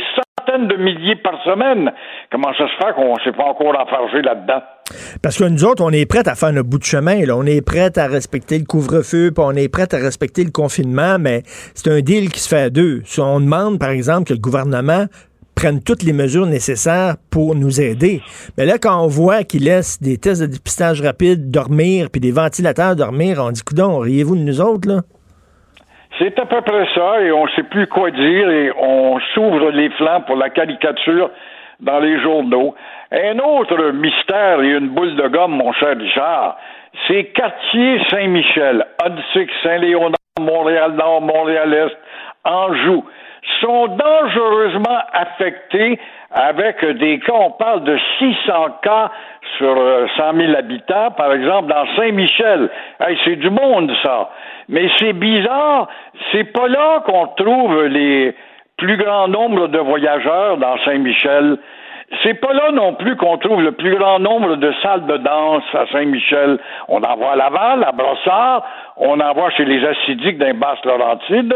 de 0.57 0.75
milliers 0.77 1.15
par 1.17 1.41
semaine. 1.43 1.91
Comment 2.31 2.53
ça 2.57 2.65
se 2.67 2.85
fait 2.85 2.93
qu'on 2.93 3.13
ne 3.13 3.19
s'est 3.23 3.35
pas 3.35 3.45
encore 3.45 3.77
enfargé 3.79 4.21
là-dedans? 4.21 4.61
Parce 5.21 5.37
que 5.37 5.43
nous 5.43 5.65
autres, 5.65 5.83
on 5.83 5.91
est 5.91 6.05
prêts 6.05 6.27
à 6.27 6.35
faire 6.35 6.53
notre 6.53 6.69
bout 6.69 6.79
de 6.79 6.83
chemin. 6.83 7.25
Là. 7.25 7.35
On 7.35 7.45
est 7.45 7.61
prêts 7.61 7.97
à 7.97 8.07
respecter 8.07 8.57
le 8.57 8.65
couvre-feu, 8.65 9.31
puis 9.31 9.43
on 9.45 9.51
est 9.51 9.67
prêts 9.67 9.93
à 9.93 9.97
respecter 9.97 10.43
le 10.43 10.51
confinement, 10.51 11.17
mais 11.19 11.43
c'est 11.75 11.91
un 11.91 11.99
deal 11.99 12.29
qui 12.29 12.39
se 12.39 12.47
fait 12.47 12.61
à 12.61 12.69
deux. 12.69 13.01
Si 13.05 13.19
on 13.19 13.39
demande, 13.39 13.79
par 13.79 13.89
exemple, 13.89 14.25
que 14.25 14.33
le 14.33 14.39
gouvernement 14.39 15.05
prennent 15.55 15.81
toutes 15.81 16.03
les 16.03 16.13
mesures 16.13 16.45
nécessaires 16.45 17.15
pour 17.31 17.55
nous 17.55 17.81
aider. 17.81 18.21
Mais 18.57 18.65
là, 18.65 18.77
quand 18.77 19.03
on 19.03 19.07
voit 19.07 19.43
qu'ils 19.43 19.63
laissent 19.63 19.99
des 19.99 20.17
tests 20.17 20.41
de 20.41 20.45
dépistage 20.45 21.01
rapide 21.01 21.49
dormir, 21.49 22.09
puis 22.11 22.21
des 22.21 22.31
ventilateurs 22.31 22.95
dormir, 22.95 23.39
on 23.43 23.51
dit, 23.51 23.63
coudon, 23.63 23.97
riez-vous 23.97 24.35
de 24.35 24.41
nous 24.41 24.61
autres, 24.61 24.87
là? 24.87 25.01
C'est 26.19 26.39
à 26.39 26.45
peu 26.45 26.61
près 26.61 26.87
ça, 26.95 27.21
et 27.21 27.31
on 27.31 27.45
ne 27.45 27.49
sait 27.51 27.63
plus 27.63 27.85
quoi 27.87 28.09
dire, 28.09 28.49
et 28.49 28.71
on 28.77 29.19
s'ouvre 29.33 29.69
les 29.69 29.89
flancs 29.91 30.21
pour 30.21 30.35
la 30.35 30.49
caricature 30.49 31.29
dans 31.79 31.99
les 31.99 32.19
journaux. 32.21 32.73
Un 33.11 33.37
autre 33.39 33.91
mystère 33.91 34.61
et 34.61 34.71
une 34.71 34.89
boule 34.89 35.15
de 35.15 35.27
gomme, 35.27 35.51
mon 35.51 35.71
cher 35.73 35.95
Richard, 35.97 36.57
c'est 37.07 37.25
quartier 37.25 38.01
Saint-Michel, 38.09 38.85
Odyssey, 39.05 39.47
Saint-Léonard, 39.61 40.15
Montréal-Nord, 40.39 41.21
Montréal-Est, 41.21 41.97
Anjou 42.43 43.05
sont 43.61 43.87
dangereusement 43.87 44.99
affectés 45.13 45.99
avec 46.31 46.83
des 46.83 47.19
cas, 47.19 47.33
on 47.33 47.51
parle 47.51 47.83
de 47.83 47.97
600 48.19 48.53
cas 48.83 49.11
sur 49.57 49.75
100 49.75 49.79
euh, 49.79 50.33
000 50.35 50.55
habitants, 50.57 51.11
par 51.11 51.31
exemple, 51.33 51.69
dans 51.69 51.85
Saint-Michel. 51.95 52.69
c'est 53.23 53.37
du 53.37 53.49
monde, 53.49 53.91
ça. 54.03 54.29
Mais 54.67 54.89
c'est 54.97 55.13
bizarre, 55.13 55.87
c'est 56.31 56.51
pas 56.51 56.67
là 56.67 57.01
qu'on 57.05 57.27
trouve 57.27 57.85
les 57.85 58.35
plus 58.77 58.97
grands 58.97 59.27
nombres 59.27 59.67
de 59.67 59.79
voyageurs 59.79 60.57
dans 60.57 60.77
Saint-Michel. 60.83 61.57
C'est 62.23 62.35
pas 62.35 62.53
là 62.53 62.71
non 62.71 62.93
plus 62.93 63.15
qu'on 63.17 63.37
trouve 63.37 63.61
le 63.61 63.73
plus 63.73 63.95
grand 63.95 64.19
nombre 64.19 64.55
de 64.55 64.73
salles 64.81 65.05
de 65.07 65.17
danse 65.17 65.63
à 65.73 65.87
Saint-Michel. 65.91 66.57
On 66.87 67.01
en 67.01 67.15
voit 67.17 67.31
à 67.31 67.35
Laval, 67.35 67.83
à 67.83 67.91
Brossard, 67.91 68.63
on 68.97 69.19
en 69.19 69.33
voit 69.33 69.49
chez 69.51 69.65
les 69.65 69.85
acidiques 69.85 70.37
d'un 70.37 70.53
Basse-Laurentide. 70.53 71.53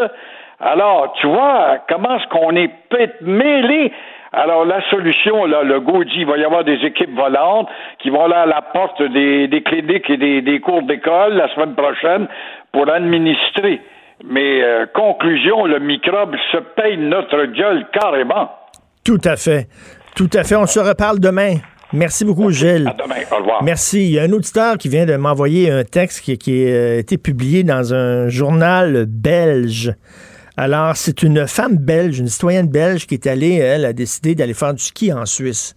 Alors, 0.62 1.14
tu 1.20 1.28
vois, 1.28 1.80
comment 1.90 2.18
est-ce 2.18 2.28
qu'on 2.28 2.56
est 2.56 2.72
mêlé? 3.22 3.92
Alors, 4.32 4.64
la 4.64 4.82
solution, 4.90 5.46
là, 5.46 5.64
le 5.64 5.80
go 5.80 6.04
dit, 6.04 6.20
il 6.20 6.26
va 6.26 6.38
y 6.38 6.44
avoir 6.46 6.64
des 6.64 6.78
équipes 6.86 7.16
volantes 7.16 7.68
qui 8.00 8.10
vont 8.10 8.26
aller 8.26 8.36
à 8.36 8.46
la 8.46 8.62
porte 8.62 9.02
des, 9.02 9.64
cliniques 9.66 10.10
et 10.10 10.42
des, 10.42 10.60
cours 10.60 10.84
d'école 10.84 11.34
la 11.34 11.54
semaine 11.54 11.74
prochaine 11.76 12.28
pour 12.72 12.90
administrer. 12.90 13.82
Mais, 14.24 14.62
euh, 14.64 14.86
conclusion, 14.94 15.66
le 15.66 15.80
microbe 15.80 16.36
se 16.52 16.58
paye 16.58 16.98
notre 16.98 17.46
gueule 17.46 17.88
carrément. 17.92 18.52
Tout 19.04 19.20
à 19.26 19.36
fait. 19.36 19.68
Tout 20.16 20.30
à 20.34 20.44
fait. 20.44 20.56
On 20.56 20.68
se 20.68 20.80
reparle 20.80 21.20
demain. 21.20 21.56
Merci 21.92 22.24
beaucoup, 22.24 22.52
Gilles. 22.52 22.88
À 22.88 22.94
demain. 22.94 23.16
Au 23.32 23.38
revoir. 23.38 23.64
Merci. 23.64 24.06
Il 24.06 24.14
y 24.14 24.20
a 24.20 24.24
un 24.24 24.32
auditeur 24.32 24.78
qui 24.78 24.90
vient 24.90 25.06
de 25.06 25.16
m'envoyer 25.16 25.72
un 25.72 25.84
texte 25.84 26.24
qui, 26.24 26.38
qui 26.38 26.64
a 26.66 26.70
euh, 26.70 27.00
été 27.00 27.18
publié 27.18 27.64
dans 27.64 27.94
un 27.94 28.30
journal 28.30 29.06
belge. 29.08 29.94
Alors, 30.64 30.96
c'est 30.96 31.24
une 31.24 31.48
femme 31.48 31.76
belge, 31.76 32.20
une 32.20 32.28
citoyenne 32.28 32.68
belge 32.68 33.08
qui 33.08 33.16
est 33.16 33.26
allée, 33.26 33.56
elle, 33.56 33.84
a 33.84 33.94
décidé 33.94 34.36
d'aller 34.36 34.54
faire 34.54 34.76
du 34.76 34.84
ski 34.84 35.12
en 35.12 35.26
Suisse. 35.26 35.76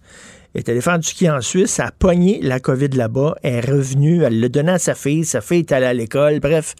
Elle 0.53 0.59
est 0.59 0.69
allée 0.69 0.79
faire 0.79 0.99
du 0.99 1.07
ski 1.07 1.27
en 1.27 1.41
Suisse, 1.41 1.79
a 1.79 1.89
pogné 1.89 2.39
la 2.43 2.59
COVID 2.59 2.89
là-bas, 2.89 3.33
elle 3.41 3.55
est 3.55 3.61
revenue, 3.61 4.21
elle 4.21 4.39
l'a 4.39 4.47
donné 4.47 4.73
à 4.73 4.77
sa 4.77 4.93
fille, 4.93 5.25
sa 5.25 5.41
fille 5.41 5.61
est 5.61 5.71
allée 5.71 5.87
à 5.87 5.93
l'école. 5.95 6.39
Bref, 6.39 6.75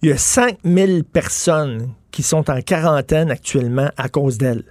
il 0.00 0.08
y 0.08 0.12
a 0.12 0.16
5000 0.16 1.04
personnes 1.04 1.90
qui 2.12 2.22
sont 2.22 2.50
en 2.50 2.62
quarantaine 2.62 3.30
actuellement 3.30 3.90
à 3.98 4.08
cause 4.08 4.38
d'elle. 4.38 4.64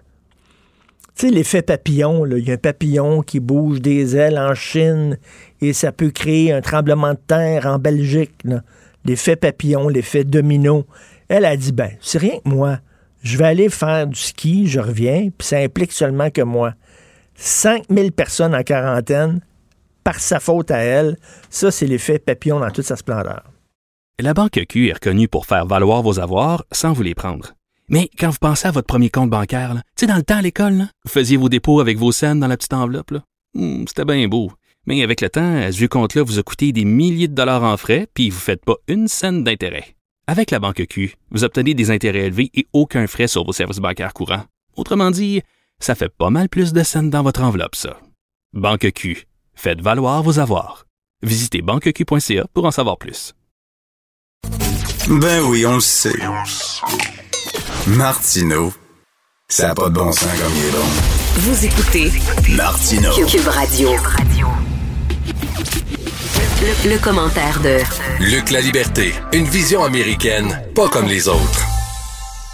Tu 1.15 1.27
sais, 1.27 1.29
l'effet 1.31 1.61
papillon, 1.61 2.25
il 2.25 2.39
y 2.39 2.49
a 2.49 2.55
un 2.55 2.57
papillon 2.57 3.21
qui 3.21 3.39
bouge 3.39 3.81
des 3.81 4.15
ailes 4.15 4.39
en 4.39 4.55
Chine 4.55 5.19
et 5.61 5.73
ça 5.73 5.91
peut 5.91 6.09
créer 6.09 6.51
un 6.51 6.61
tremblement 6.61 7.11
de 7.11 7.19
terre 7.27 7.67
en 7.67 7.77
Belgique. 7.77 8.33
L'effet 9.05 9.35
papillon, 9.35 9.89
l'effet 9.89 10.23
domino. 10.23 10.87
Elle 11.35 11.45
a 11.45 11.57
dit, 11.57 11.71
ben, 11.71 11.89
c'est 11.99 12.19
rien 12.19 12.37
que 12.45 12.47
moi. 12.47 12.77
Je 13.23 13.39
vais 13.39 13.45
aller 13.45 13.69
faire 13.69 14.05
du 14.05 14.19
ski, 14.19 14.67
je 14.67 14.79
reviens, 14.79 15.29
puis 15.35 15.47
ça 15.47 15.57
implique 15.57 15.91
seulement 15.91 16.29
que 16.29 16.43
moi. 16.43 16.75
5000 17.33 18.11
personnes 18.11 18.53
en 18.53 18.61
quarantaine, 18.61 19.41
par 20.03 20.19
sa 20.19 20.39
faute 20.39 20.69
à 20.69 20.77
elle, 20.77 21.17
ça, 21.49 21.71
c'est 21.71 21.87
l'effet 21.87 22.19
papillon 22.19 22.59
dans 22.59 22.69
toute 22.69 22.85
sa 22.85 22.95
splendeur. 22.95 23.41
La 24.19 24.35
Banque 24.35 24.63
Q 24.69 24.89
est 24.89 24.93
reconnue 24.93 25.27
pour 25.27 25.47
faire 25.47 25.65
valoir 25.65 26.03
vos 26.03 26.19
avoirs 26.19 26.65
sans 26.71 26.93
vous 26.93 27.01
les 27.01 27.15
prendre. 27.15 27.53
Mais 27.89 28.11
quand 28.19 28.29
vous 28.29 28.37
pensez 28.39 28.67
à 28.67 28.71
votre 28.71 28.85
premier 28.85 29.09
compte 29.09 29.31
bancaire, 29.31 29.73
tu 29.73 30.01
sais, 30.01 30.05
dans 30.05 30.17
le 30.17 30.21
temps 30.21 30.37
à 30.37 30.43
l'école, 30.43 30.85
vous 31.03 31.11
faisiez 31.11 31.37
vos 31.37 31.49
dépôts 31.49 31.79
avec 31.79 31.97
vos 31.97 32.11
scènes 32.11 32.41
dans 32.41 32.47
la 32.47 32.57
petite 32.57 32.73
enveloppe. 32.73 33.13
Hmm, 33.55 33.85
c'était 33.87 34.05
bien 34.05 34.27
beau. 34.27 34.51
Mais 34.85 35.01
avec 35.01 35.19
le 35.19 35.31
temps, 35.31 35.71
ce 35.71 35.77
vieux 35.77 35.87
compte-là 35.87 36.21
vous 36.21 36.37
a 36.37 36.43
coûté 36.43 36.71
des 36.73 36.85
milliers 36.85 37.27
de 37.27 37.33
dollars 37.33 37.63
en 37.63 37.75
frais, 37.75 38.07
puis 38.13 38.29
vous 38.29 38.37
ne 38.37 38.41
faites 38.41 38.63
pas 38.63 38.75
une 38.87 39.07
scène 39.07 39.43
d'intérêt. 39.43 39.95
Avec 40.25 40.51
la 40.51 40.59
banque 40.59 40.85
Q, 40.87 41.15
vous 41.31 41.43
obtenez 41.43 41.73
des 41.73 41.91
intérêts 41.91 42.27
élevés 42.27 42.49
et 42.53 42.65
aucun 42.71 43.07
frais 43.07 43.27
sur 43.27 43.43
vos 43.43 43.51
services 43.51 43.79
bancaires 43.79 44.13
courants. 44.13 44.45
Autrement 44.77 45.11
dit, 45.11 45.41
ça 45.79 45.95
fait 45.95 46.07
pas 46.07 46.29
mal 46.29 46.47
plus 46.47 46.71
de 46.71 46.81
scènes 46.81 47.09
dans 47.09 47.23
votre 47.23 47.43
enveloppe, 47.43 47.75
ça. 47.75 47.99
Banque 48.53 48.89
Q, 48.93 49.27
faites 49.53 49.81
valoir 49.81 50.23
vos 50.23 50.39
avoirs. 50.39 50.85
Visitez 51.23 51.61
banqueq.ca 51.61 52.45
pour 52.53 52.63
en 52.63 52.71
savoir 52.71 52.97
plus. 52.97 53.33
Ben 55.09 55.43
oui, 55.43 55.65
on 55.65 55.75
le 55.75 55.81
sait. 55.81 56.13
Martino, 57.87 58.73
ça 59.49 59.67
n'a 59.67 59.75
pas 59.75 59.89
de 59.89 59.95
bon 59.95 60.11
sens 60.13 60.31
comme 60.39 60.53
il 60.55 60.65
est 60.65 60.71
bon. 60.71 60.87
Vous 61.35 61.65
écoutez 61.65 62.11
Martino. 62.55 63.09
Cube 63.27 63.47
Radio. 63.47 63.89
Le, 66.35 66.93
le 66.93 66.97
commentaire 67.03 67.59
de 67.61 67.77
Luc 68.23 68.49
La 68.49 68.61
Liberté, 68.61 69.13
une 69.33 69.45
vision 69.45 69.83
américaine, 69.83 70.61
pas 70.75 70.87
comme 70.89 71.07
les 71.07 71.27
autres. 71.27 71.61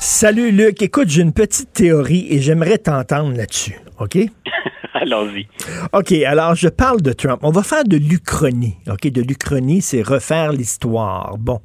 Salut 0.01 0.51
Luc, 0.51 0.82
écoute, 0.82 1.07
j'ai 1.09 1.21
une 1.21 1.34
petite 1.34 1.71
théorie 1.73 2.27
et 2.30 2.41
j'aimerais 2.41 2.77
t'entendre 2.77 3.36
là-dessus, 3.36 3.75
OK? 3.99 4.17
Allons-y. 4.93 5.47
OK, 5.93 6.11
alors 6.11 6.55
je 6.55 6.67
parle 6.67 7.01
de 7.01 7.13
Trump. 7.13 7.39
On 7.43 7.51
va 7.51 7.63
faire 7.63 7.86
de 7.86 7.95
l'Uchronie. 7.95 8.75
OK, 8.89 9.07
de 9.07 9.21
l'Uchronie, 9.21 9.82
c'est 9.82 10.01
refaire 10.01 10.51
l'histoire. 10.51 11.38
Bon. 11.38 11.61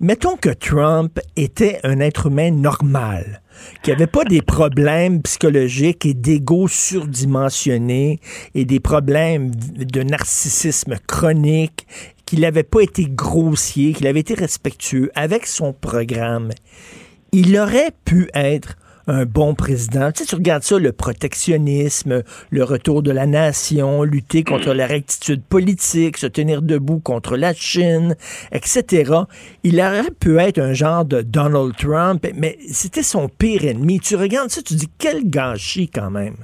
Mettons 0.00 0.36
que 0.36 0.50
Trump 0.50 1.20
était 1.36 1.78
un 1.84 2.00
être 2.00 2.26
humain 2.26 2.50
normal, 2.50 3.42
qui 3.82 3.90
n'avait 3.90 4.06
pas 4.06 4.24
des 4.24 4.42
problèmes 4.42 5.22
psychologiques 5.22 6.06
et 6.06 6.14
d'ego 6.14 6.68
surdimensionné 6.68 8.20
et 8.54 8.64
des 8.64 8.80
problèmes 8.80 9.50
de 9.54 10.02
narcissisme 10.02 10.96
chronique, 11.06 11.86
qu'il 12.26 12.40
n'avait 12.40 12.62
pas 12.62 12.80
été 12.80 13.06
grossier, 13.08 13.92
qu'il 13.92 14.06
avait 14.06 14.20
été 14.20 14.34
respectueux 14.34 15.10
avec 15.14 15.46
son 15.46 15.72
programme. 15.72 16.50
Il 17.32 17.56
aurait 17.58 17.92
pu 18.04 18.28
être 18.34 18.76
un 19.06 19.24
bon 19.24 19.54
président. 19.54 20.12
Tu 20.12 20.22
sais, 20.22 20.28
tu 20.28 20.34
regardes 20.34 20.62
ça, 20.62 20.78
le 20.78 20.92
protectionnisme, 20.92 22.22
le 22.50 22.64
retour 22.64 23.02
de 23.02 23.10
la 23.10 23.26
nation, 23.26 24.02
lutter 24.02 24.44
contre 24.44 24.72
la 24.72 24.86
rectitude 24.86 25.42
politique, 25.42 26.16
se 26.16 26.26
tenir 26.26 26.62
debout 26.62 27.00
contre 27.00 27.36
la 27.36 27.52
Chine, 27.54 28.16
etc. 28.52 29.12
Il 29.62 29.80
aurait 29.80 30.10
pu 30.18 30.38
être 30.38 30.58
un 30.58 30.72
genre 30.72 31.04
de 31.04 31.22
Donald 31.22 31.74
Trump, 31.76 32.26
mais 32.34 32.58
c'était 32.70 33.02
son 33.02 33.28
pire 33.28 33.64
ennemi. 33.64 34.00
Tu 34.00 34.16
regardes 34.16 34.50
ça, 34.50 34.62
tu 34.62 34.74
dis 34.74 34.88
quel 34.98 35.28
gâchis 35.28 35.88
quand 35.88 36.10
même. 36.10 36.36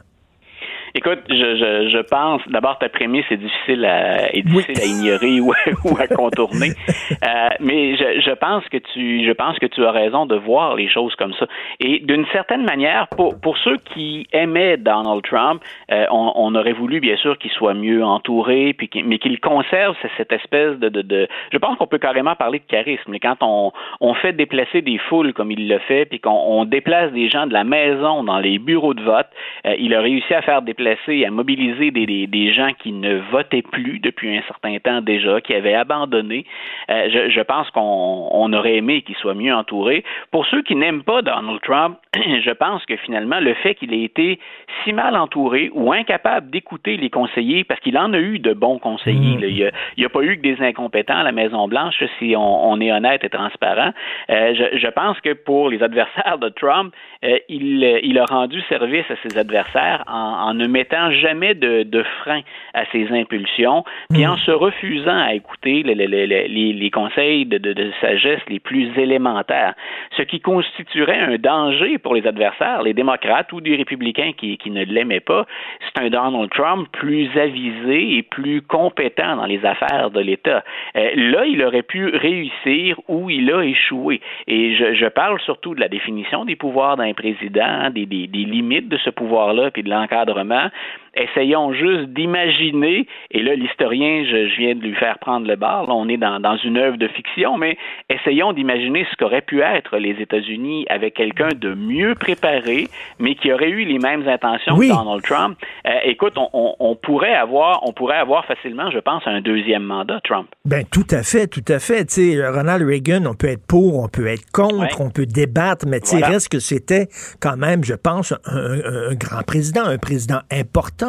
Écoute, 0.94 1.20
je, 1.28 1.34
je, 1.34 1.88
je 1.90 1.98
pense, 1.98 2.42
d'abord, 2.48 2.78
ta 2.78 2.88
prémisse 2.88 3.24
est 3.30 3.36
difficile 3.36 3.84
à, 3.84 4.34
est 4.34 4.42
difficile 4.42 4.80
à 4.82 4.86
ignorer 4.86 5.40
ou, 5.40 5.52
ou, 5.84 5.96
à 5.98 6.08
contourner. 6.08 6.70
euh, 7.12 7.48
mais 7.60 7.96
je, 7.96 8.20
je, 8.20 8.32
pense 8.32 8.68
que 8.68 8.78
tu, 8.78 9.24
je 9.24 9.32
pense 9.32 9.58
que 9.58 9.66
tu 9.66 9.84
as 9.84 9.92
raison 9.92 10.26
de 10.26 10.34
voir 10.34 10.74
les 10.74 10.88
choses 10.88 11.14
comme 11.14 11.32
ça. 11.34 11.46
Et 11.78 12.00
d'une 12.00 12.26
certaine 12.32 12.64
manière, 12.64 13.06
pour, 13.16 13.40
pour 13.40 13.56
ceux 13.58 13.76
qui 13.94 14.26
aimaient 14.32 14.76
Donald 14.78 15.22
Trump, 15.22 15.62
euh, 15.92 16.06
on, 16.10 16.32
on, 16.34 16.54
aurait 16.56 16.72
voulu, 16.72 16.98
bien 16.98 17.16
sûr, 17.16 17.38
qu'il 17.38 17.52
soit 17.52 17.74
mieux 17.74 18.04
entouré, 18.04 18.72
puis 18.72 18.90
mais 19.04 19.18
qu'il 19.18 19.38
conserve 19.38 19.94
cette 20.16 20.32
espèce 20.32 20.76
de, 20.78 20.88
de, 20.88 21.02
de 21.02 21.28
je 21.52 21.58
pense 21.58 21.78
qu'on 21.78 21.86
peut 21.86 21.98
carrément 21.98 22.34
parler 22.34 22.58
de 22.58 22.64
charisme. 22.64 23.14
Et 23.14 23.20
quand 23.20 23.36
on, 23.42 23.72
on 24.00 24.14
fait 24.14 24.32
déplacer 24.32 24.82
des 24.82 24.98
foules 24.98 25.32
comme 25.34 25.52
il 25.52 25.68
le 25.68 25.78
fait, 25.78 26.04
puis 26.06 26.18
qu'on 26.18 26.64
déplace 26.64 27.12
des 27.12 27.28
gens 27.28 27.46
de 27.46 27.52
la 27.52 27.64
maison 27.64 28.24
dans 28.24 28.38
les 28.38 28.58
bureaux 28.58 28.94
de 28.94 29.02
vote, 29.02 29.28
euh, 29.66 29.76
il 29.78 29.94
a 29.94 30.00
réussi 30.00 30.34
à 30.34 30.42
faire 30.42 30.62
déplacer 30.62 30.79
à 30.86 31.30
mobiliser 31.30 31.90
des, 31.90 32.06
des, 32.06 32.26
des, 32.26 32.52
gens 32.52 32.72
qui 32.78 32.92
ne 32.92 33.18
votaient 33.30 33.62
plus 33.62 33.98
depuis 33.98 34.36
un 34.36 34.42
certain 34.42 34.78
temps 34.78 35.00
déjà, 35.00 35.40
qui 35.40 35.54
avaient 35.54 35.74
abandonné. 35.74 36.44
Euh, 36.90 37.08
je, 37.10 37.30
je, 37.30 37.40
pense 37.40 37.70
qu'on 37.70 38.28
on 38.30 38.52
aurait 38.52 38.76
aimé 38.76 39.02
qu'il 39.02 39.16
soit 39.16 39.34
mieux 39.34 39.54
entouré. 39.54 40.04
Pour 40.30 40.46
ceux 40.46 40.62
qui 40.62 40.74
n'aiment 40.76 41.02
pas 41.02 41.22
Donald 41.22 41.60
Trump, 41.62 41.98
je 42.16 42.50
pense 42.52 42.84
que 42.86 42.96
finalement, 42.96 43.40
le 43.40 43.54
fait 43.54 43.74
qu'il 43.74 43.92
ait 43.92 44.04
été 44.04 44.38
si 44.82 44.92
mal 44.92 45.16
entouré 45.16 45.70
ou 45.74 45.92
incapable 45.92 46.50
d'écouter 46.50 46.96
les 46.96 47.10
conseillers, 47.10 47.64
parce 47.64 47.80
qu'il 47.80 47.96
en 47.98 48.12
a 48.12 48.18
eu 48.18 48.38
de 48.38 48.52
bons 48.52 48.78
conseillers, 48.78 49.36
mmh. 49.36 49.44
il 49.44 49.54
n'y 49.54 50.04
a, 50.04 50.06
a, 50.06 50.08
pas 50.08 50.22
eu 50.22 50.36
que 50.36 50.42
des 50.42 50.60
incompétents 50.62 51.18
à 51.18 51.22
la 51.22 51.32
Maison-Blanche, 51.32 52.02
si 52.18 52.34
on, 52.36 52.70
on, 52.70 52.80
est 52.80 52.92
honnête 52.92 53.24
et 53.24 53.28
transparent. 53.28 53.92
Euh, 54.30 54.54
je, 54.54 54.78
je, 54.78 54.88
pense 54.88 55.20
que 55.20 55.32
pour 55.32 55.68
les 55.68 55.82
adversaires 55.82 56.38
de 56.38 56.48
Trump, 56.48 56.94
euh, 57.24 57.38
il, 57.48 57.84
il, 58.02 58.18
a 58.18 58.24
rendu 58.24 58.60
service 58.62 59.04
à 59.10 59.14
ses 59.22 59.38
adversaires 59.38 60.04
en, 60.06 60.48
en 60.48 60.54
ne 60.54 60.66
mettant 60.66 61.10
jamais 61.10 61.54
de, 61.54 61.82
de, 61.82 62.02
frein 62.22 62.40
à 62.72 62.84
ses 62.92 63.08
impulsions, 63.12 63.84
puis 64.10 64.26
en 64.26 64.36
se 64.38 64.50
refusant 64.50 65.18
à 65.18 65.34
écouter 65.34 65.82
les, 65.82 65.94
les, 65.94 66.06
les, 66.06 66.48
les 66.48 66.90
conseils 66.90 67.44
de, 67.44 67.58
de, 67.58 67.72
de, 67.72 67.90
sagesse 68.00 68.40
les 68.48 68.58
plus 68.58 68.98
élémentaires, 68.98 69.74
ce 70.16 70.22
qui 70.22 70.40
constituerait 70.40 71.18
un 71.18 71.36
danger 71.36 71.98
pour 71.98 72.14
les 72.14 72.26
adversaires, 72.26 72.82
les 72.82 72.94
démocrates 72.94 73.52
ou 73.52 73.60
des 73.60 73.76
républicains 73.76 74.32
qui, 74.36 74.56
qui 74.56 74.70
ne 74.70 74.84
l'aimaient 74.84 75.20
pas. 75.20 75.46
C'est 75.80 76.02
un 76.02 76.08
Donald 76.08 76.50
Trump 76.50 76.88
plus 76.92 77.28
avisé 77.36 78.16
et 78.16 78.22
plus 78.22 78.62
compétent 78.62 79.36
dans 79.36 79.46
les 79.46 79.64
affaires 79.64 80.10
de 80.10 80.20
l'État. 80.20 80.64
Euh, 80.96 81.10
là, 81.16 81.44
il 81.44 81.62
aurait 81.62 81.82
pu 81.82 82.06
réussir 82.06 82.98
où 83.08 83.28
il 83.28 83.52
a 83.52 83.62
échoué. 83.62 84.20
Et 84.46 84.74
je, 84.74 84.94
je 84.94 85.06
parle 85.06 85.40
surtout 85.40 85.74
de 85.74 85.80
la 85.80 85.88
définition 85.88 86.44
des 86.44 86.56
pouvoirs 86.56 86.96
d'un 86.96 87.09
président, 87.14 87.90
des 87.90 88.06
limites 88.06 88.88
de 88.88 88.98
ce 88.98 89.10
pouvoir-là, 89.10 89.70
puis 89.70 89.82
de 89.82 89.90
l'encadrement 89.90 90.68
essayons 91.14 91.72
juste 91.72 92.10
d'imaginer, 92.10 93.06
et 93.30 93.42
là, 93.42 93.54
l'historien, 93.54 94.24
je, 94.24 94.48
je, 94.48 94.56
viens 94.56 94.74
de 94.74 94.80
lui 94.80 94.94
faire 94.94 95.18
prendre 95.18 95.46
le 95.46 95.56
bar, 95.56 95.86
là, 95.86 95.94
on 95.94 96.08
est 96.08 96.16
dans, 96.16 96.40
dans 96.40 96.56
une 96.58 96.76
œuvre 96.76 96.96
de 96.96 97.08
fiction, 97.08 97.56
mais 97.56 97.76
essayons 98.08 98.52
d'imaginer 98.52 99.06
ce 99.10 99.16
qu'aurait 99.16 99.42
pu 99.42 99.60
être 99.60 99.96
les 99.96 100.20
États-Unis 100.20 100.86
avec 100.88 101.14
quelqu'un 101.14 101.48
de 101.56 101.74
mieux 101.74 102.14
préparé, 102.14 102.88
mais 103.18 103.34
qui 103.34 103.52
aurait 103.52 103.70
eu 103.70 103.84
les 103.84 103.98
mêmes 103.98 104.26
intentions 104.28 104.74
oui. 104.76 104.88
que 104.88 104.94
Donald 104.94 105.22
Trump. 105.22 105.58
Euh, 105.86 105.90
écoute, 106.04 106.34
on, 106.36 106.48
on, 106.52 106.76
on, 106.78 106.96
pourrait 106.96 107.34
avoir, 107.34 107.86
on 107.86 107.92
pourrait 107.92 108.18
avoir 108.18 108.44
facilement, 108.46 108.90
je 108.90 108.98
pense, 108.98 109.22
un 109.26 109.40
deuxième 109.40 109.82
mandat, 109.82 110.20
Trump. 110.24 110.48
Ben, 110.64 110.84
tout 110.90 111.06
à 111.10 111.22
fait, 111.22 111.46
tout 111.46 111.64
à 111.68 111.78
fait. 111.78 112.06
Tu 112.06 112.34
sais, 112.34 112.48
Ronald 112.48 112.86
Reagan, 112.86 113.24
on 113.26 113.34
peut 113.34 113.48
être 113.48 113.66
pour, 113.66 113.98
on 113.98 114.08
peut 114.08 114.26
être 114.26 114.50
contre, 114.52 114.80
ouais. 114.80 115.04
on 115.04 115.10
peut 115.10 115.26
débattre, 115.26 115.86
mais 115.86 116.00
tu 116.00 116.08
sais, 116.08 116.18
voilà. 116.18 116.34
reste 116.34 116.50
que 116.50 116.58
c'était 116.58 117.08
quand 117.40 117.56
même, 117.56 117.84
je 117.84 117.94
pense, 117.94 118.32
un, 118.44 118.56
un, 118.56 119.10
un 119.10 119.14
grand 119.14 119.42
président, 119.42 119.84
un 119.84 119.98
président 119.98 120.40
important, 120.50 120.99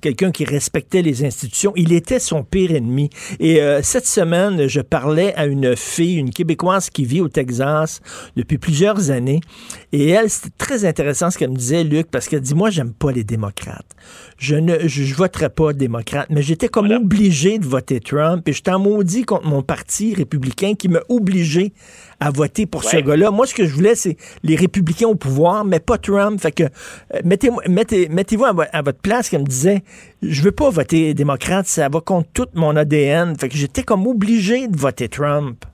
quelqu'un 0.00 0.30
qui 0.30 0.44
respectait 0.44 1.02
les 1.02 1.24
institutions. 1.24 1.72
Il 1.76 1.92
était 1.92 2.18
son 2.18 2.42
pire 2.42 2.72
ennemi. 2.72 3.10
Et 3.38 3.60
euh, 3.60 3.80
cette 3.82 4.06
semaine, 4.06 4.66
je 4.66 4.80
parlais 4.80 5.34
à 5.34 5.46
une 5.46 5.76
fille, 5.76 6.16
une 6.16 6.30
Québécoise 6.30 6.90
qui 6.90 7.04
vit 7.04 7.20
au 7.20 7.28
Texas 7.28 8.00
depuis 8.36 8.58
plusieurs 8.58 9.10
années. 9.10 9.40
Et 9.92 10.10
elle, 10.10 10.30
c'était 10.30 10.54
très 10.58 10.84
intéressant 10.84 11.30
ce 11.30 11.38
qu'elle 11.38 11.50
me 11.50 11.56
disait, 11.56 11.84
Luc, 11.84 12.10
parce 12.10 12.28
qu'elle 12.28 12.40
dit, 12.40 12.54
moi, 12.54 12.70
j'aime 12.70 12.92
pas 12.92 13.12
les 13.12 13.24
démocrates. 13.24 13.96
Je 14.38 14.56
ne 14.56 14.88
je, 14.88 15.04
je 15.04 15.14
voterai 15.14 15.50
pas 15.50 15.72
démocrate, 15.72 16.28
mais 16.30 16.42
j'étais 16.42 16.68
comme 16.68 16.86
voilà. 16.86 17.00
obligé 17.00 17.58
de 17.58 17.66
voter 17.66 18.00
Trump. 18.00 18.48
Et 18.48 18.52
j'étais 18.52 18.70
en 18.70 18.78
maudit 18.78 19.24
contre 19.24 19.46
mon 19.46 19.62
parti 19.62 20.14
républicain 20.14 20.74
qui 20.74 20.88
m'a 20.88 21.00
obligé 21.08 21.72
à 22.20 22.30
voter 22.30 22.66
pour 22.66 22.84
ouais. 22.84 22.90
ce 22.90 22.96
gars-là. 22.98 23.30
Moi, 23.30 23.46
ce 23.46 23.54
que 23.54 23.64
je 23.64 23.74
voulais, 23.74 23.94
c'est 23.94 24.16
les 24.42 24.56
républicains 24.56 25.08
au 25.08 25.14
pouvoir, 25.14 25.64
mais 25.64 25.80
pas 25.80 25.98
Trump. 25.98 26.40
Fait 26.40 26.52
que 26.52 26.64
euh, 26.64 26.68
mettez, 27.24 27.50
mettez, 27.68 28.08
mettez-vous 28.08 28.44
à, 28.44 28.54
à, 28.72 28.82
votre 28.82 29.00
place, 29.00 29.28
qu'elle 29.28 29.42
me 29.42 29.46
disait, 29.46 29.82
je 30.22 30.42
veux 30.42 30.52
pas 30.52 30.70
voter 30.70 31.14
démocrate, 31.14 31.66
ça 31.66 31.88
va 31.88 32.00
contre 32.00 32.28
tout 32.32 32.46
mon 32.54 32.76
ADN. 32.76 33.36
Fait 33.38 33.48
que 33.48 33.56
j'étais 33.56 33.82
comme 33.82 34.06
obligé 34.06 34.68
de 34.68 34.76
voter 34.76 35.08
Trump. 35.08 35.64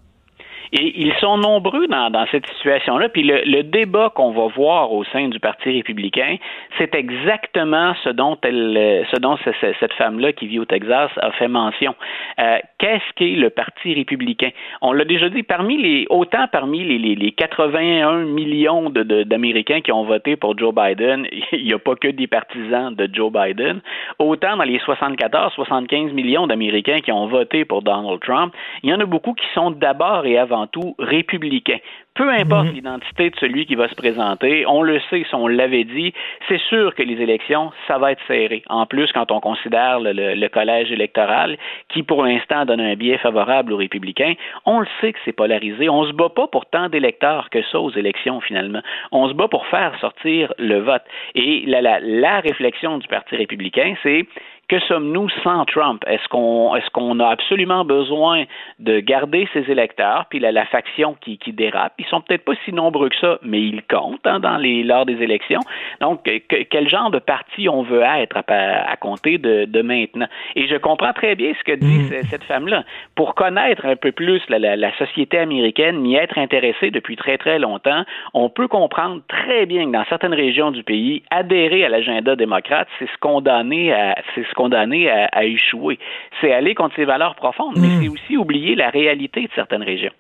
Et 0.72 1.00
ils 1.00 1.14
sont 1.14 1.38
nombreux 1.38 1.86
dans, 1.88 2.10
dans 2.10 2.26
cette 2.30 2.46
situation-là. 2.46 3.08
Puis 3.08 3.22
le, 3.22 3.42
le 3.44 3.62
débat 3.62 4.10
qu'on 4.14 4.32
va 4.32 4.46
voir 4.48 4.92
au 4.92 5.04
sein 5.04 5.28
du 5.28 5.40
Parti 5.40 5.70
républicain, 5.70 6.36
c'est 6.78 6.94
exactement 6.94 7.94
ce 8.04 8.10
dont 8.10 8.38
elle, 8.42 9.06
ce 9.12 9.20
dont 9.20 9.36
cette 9.80 9.92
femme-là 9.94 10.32
qui 10.32 10.46
vit 10.46 10.58
au 10.58 10.64
Texas 10.64 11.10
a 11.20 11.30
fait 11.32 11.48
mention. 11.48 11.94
Euh, 12.40 12.58
Qu'est-ce 12.78 13.12
qu'est 13.14 13.36
le 13.36 13.50
Parti 13.50 13.94
républicain? 13.94 14.50
On 14.80 14.92
l'a 14.92 15.04
déjà 15.04 15.28
dit. 15.28 15.42
Parmi 15.42 15.76
les, 15.76 16.06
autant 16.10 16.46
parmi 16.48 16.84
les, 16.84 16.98
les, 16.98 17.14
les 17.14 17.32
81 17.32 18.24
millions 18.24 18.90
d'Américains 18.90 19.80
qui 19.80 19.92
ont 19.92 20.04
voté 20.04 20.36
pour 20.36 20.58
Joe 20.58 20.74
Biden, 20.74 21.26
il 21.52 21.64
n'y 21.64 21.72
a 21.72 21.78
pas 21.78 21.94
que 21.94 22.08
des 22.08 22.26
partisans 22.26 22.94
de 22.94 23.08
Joe 23.12 23.32
Biden. 23.32 23.80
Autant 24.18 24.56
dans 24.56 24.64
les 24.64 24.78
74, 24.78 25.52
75 25.54 26.12
millions 26.12 26.46
d'Américains 26.46 27.00
qui 27.00 27.12
ont 27.12 27.26
voté 27.26 27.64
pour 27.64 27.82
Donald 27.82 28.20
Trump, 28.20 28.54
il 28.82 28.90
y 28.90 28.94
en 28.94 29.00
a 29.00 29.06
beaucoup 29.06 29.34
qui 29.34 29.46
sont 29.54 29.70
d'abord 29.70 30.26
et 30.26 30.38
avant 30.38 30.55
tout 30.66 30.94
républicains. 30.98 31.80
Peu 32.14 32.30
importe 32.30 32.68
mhm. 32.68 32.74
l'identité 32.74 33.28
de 33.28 33.36
celui 33.36 33.66
qui 33.66 33.74
va 33.74 33.88
se 33.88 33.94
présenter, 33.94 34.64
on 34.66 34.82
le 34.82 34.98
sait, 35.10 35.24
si 35.28 35.34
on 35.34 35.46
l'avait 35.48 35.84
dit, 35.84 36.14
c'est 36.48 36.60
sûr 36.62 36.94
que 36.94 37.02
les 37.02 37.20
élections, 37.20 37.72
ça 37.86 37.98
va 37.98 38.12
être 38.12 38.22
serré. 38.26 38.62
En 38.68 38.86
plus, 38.86 39.12
quand 39.12 39.30
on 39.30 39.40
considère 39.40 40.00
le, 40.00 40.48
collège 40.48 40.90
électoral, 40.90 41.58
qui 41.90 42.02
pour 42.02 42.24
l'instant 42.24 42.64
donne 42.64 42.80
un 42.80 42.94
biais 42.94 43.18
favorable 43.18 43.74
aux 43.74 43.76
républicains, 43.76 44.32
on 44.64 44.80
le 44.80 44.86
sait 45.00 45.12
que 45.12 45.18
c'est 45.26 45.34
polarisé. 45.34 45.90
On 45.90 46.06
se 46.06 46.12
bat 46.12 46.30
pas 46.30 46.46
pour 46.46 46.64
tant 46.64 46.88
d'électeurs 46.88 47.50
que 47.50 47.62
ça 47.70 47.78
aux 47.80 47.90
élections, 47.90 48.40
finalement. 48.40 48.80
On 49.12 49.28
se 49.28 49.34
bat 49.34 49.48
pour 49.48 49.66
faire 49.66 49.92
sortir 50.00 50.54
le 50.58 50.78
vote. 50.78 51.04
Et 51.34 51.64
la, 51.66 51.82
la, 51.82 52.00
la 52.00 52.40
réflexion 52.40 52.96
du 52.96 53.06
Parti 53.08 53.36
républicain, 53.36 53.94
c'est 54.02 54.24
que 54.68 54.80
sommes-nous 54.80 55.28
sans 55.44 55.64
Trump? 55.66 56.02
Est-ce 56.06 56.26
qu'on 56.28 56.74
est-ce 56.74 56.90
qu'on 56.90 57.20
a 57.20 57.28
absolument 57.28 57.84
besoin 57.84 58.44
de 58.78 59.00
garder 59.00 59.48
ses 59.52 59.70
électeurs, 59.70 60.26
puis 60.28 60.40
la, 60.40 60.50
la 60.50 60.66
faction 60.66 61.16
qui, 61.20 61.38
qui 61.38 61.52
dérape? 61.52 61.92
Ils 61.98 62.06
sont 62.06 62.20
peut-être 62.20 62.44
pas 62.44 62.54
si 62.64 62.72
nombreux 62.72 63.08
que 63.08 63.16
ça, 63.16 63.38
mais 63.42 63.60
ils 63.60 63.82
comptent 63.84 64.26
hein, 64.26 64.40
dans 64.40 64.56
les 64.56 64.82
lors 64.82 65.06
des 65.06 65.22
élections. 65.22 65.60
Donc, 66.00 66.28
quel 66.70 66.88
genre 66.88 67.10
de 67.10 67.18
parti 67.18 67.68
on 67.68 67.82
veut 67.82 68.02
être 68.02 68.38
à, 68.48 68.90
à 68.90 68.96
compter 68.96 69.38
de, 69.38 69.66
de, 69.66 69.82
maintenant? 69.82 70.26
Et 70.56 70.66
je 70.66 70.76
comprends 70.76 71.12
très 71.12 71.36
bien 71.36 71.52
ce 71.58 71.64
que 71.64 71.76
dit 71.76 71.98
mm. 71.98 72.24
cette 72.30 72.44
femme-là. 72.44 72.84
Pour 73.14 73.34
connaître 73.34 73.86
un 73.86 73.96
peu 73.96 74.10
plus 74.10 74.42
la, 74.48 74.58
la, 74.58 74.74
la 74.76 74.96
société 74.96 75.38
américaine, 75.38 75.98
m'y 75.98 76.16
être 76.16 76.38
intéressé 76.38 76.90
depuis 76.90 77.16
très 77.16 77.38
très 77.38 77.58
longtemps, 77.58 78.04
on 78.34 78.48
peut 78.48 78.68
comprendre 78.68 79.20
très 79.28 79.66
bien 79.66 79.86
que 79.86 79.92
dans 79.92 80.04
certaines 80.08 80.34
régions 80.34 80.72
du 80.72 80.82
pays, 80.82 81.22
adhérer 81.30 81.84
à 81.84 81.88
l'agenda 81.88 82.34
démocrate, 82.34 82.88
c'est 82.98 83.06
se 83.06 83.18
condamner 83.20 83.92
à 83.92 84.16
c'est 84.34 84.46
condamné 84.56 85.08
à, 85.08 85.44
échouer. 85.44 85.98
C'est 86.40 86.52
aller 86.52 86.74
contre 86.74 86.96
ses 86.96 87.04
valeurs 87.04 87.36
profondes, 87.36 87.76
mais 87.76 87.86
hmm. 87.86 88.02
c'est 88.02 88.08
aussi 88.08 88.36
oublier 88.36 88.74
la 88.74 88.90
réalité 88.90 89.42
de 89.42 89.50
certaines 89.54 89.84
régions. 89.84 90.12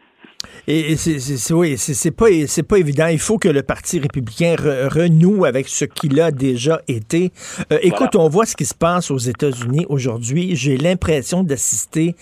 Et 0.68 0.96
c'est 0.96 1.54
oui, 1.54 1.76
c'est 1.78 2.10
pas 2.10 2.26
c'est 2.46 2.66
pas 2.66 2.78
évident. 2.78 3.06
Il 3.06 3.18
faut 3.18 3.38
que 3.38 3.48
le 3.48 3.62
Parti 3.62 3.98
républicain 3.98 4.56
renoue 4.56 5.44
avec 5.44 5.68
ce 5.68 5.84
qu'il 5.84 6.20
a 6.20 6.30
déjà 6.30 6.80
été. 6.88 7.30
Euh, 7.72 7.78
écoute, 7.82 8.16
on 8.16 8.28
voit 8.28 8.46
ce 8.46 8.56
qui 8.56 8.64
se 8.64 8.74
passe 8.74 9.10
aux 9.10 9.18
États-Unis 9.18 9.86
aujourd'hui. 9.88 10.56
J'ai 10.56 10.76
l'impression 10.76 11.42
d'assister 11.42 12.14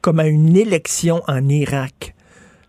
comme 0.00 0.20
à 0.20 0.26
une 0.26 0.56
élection 0.56 1.22
en 1.26 1.48
Irak. 1.48 2.15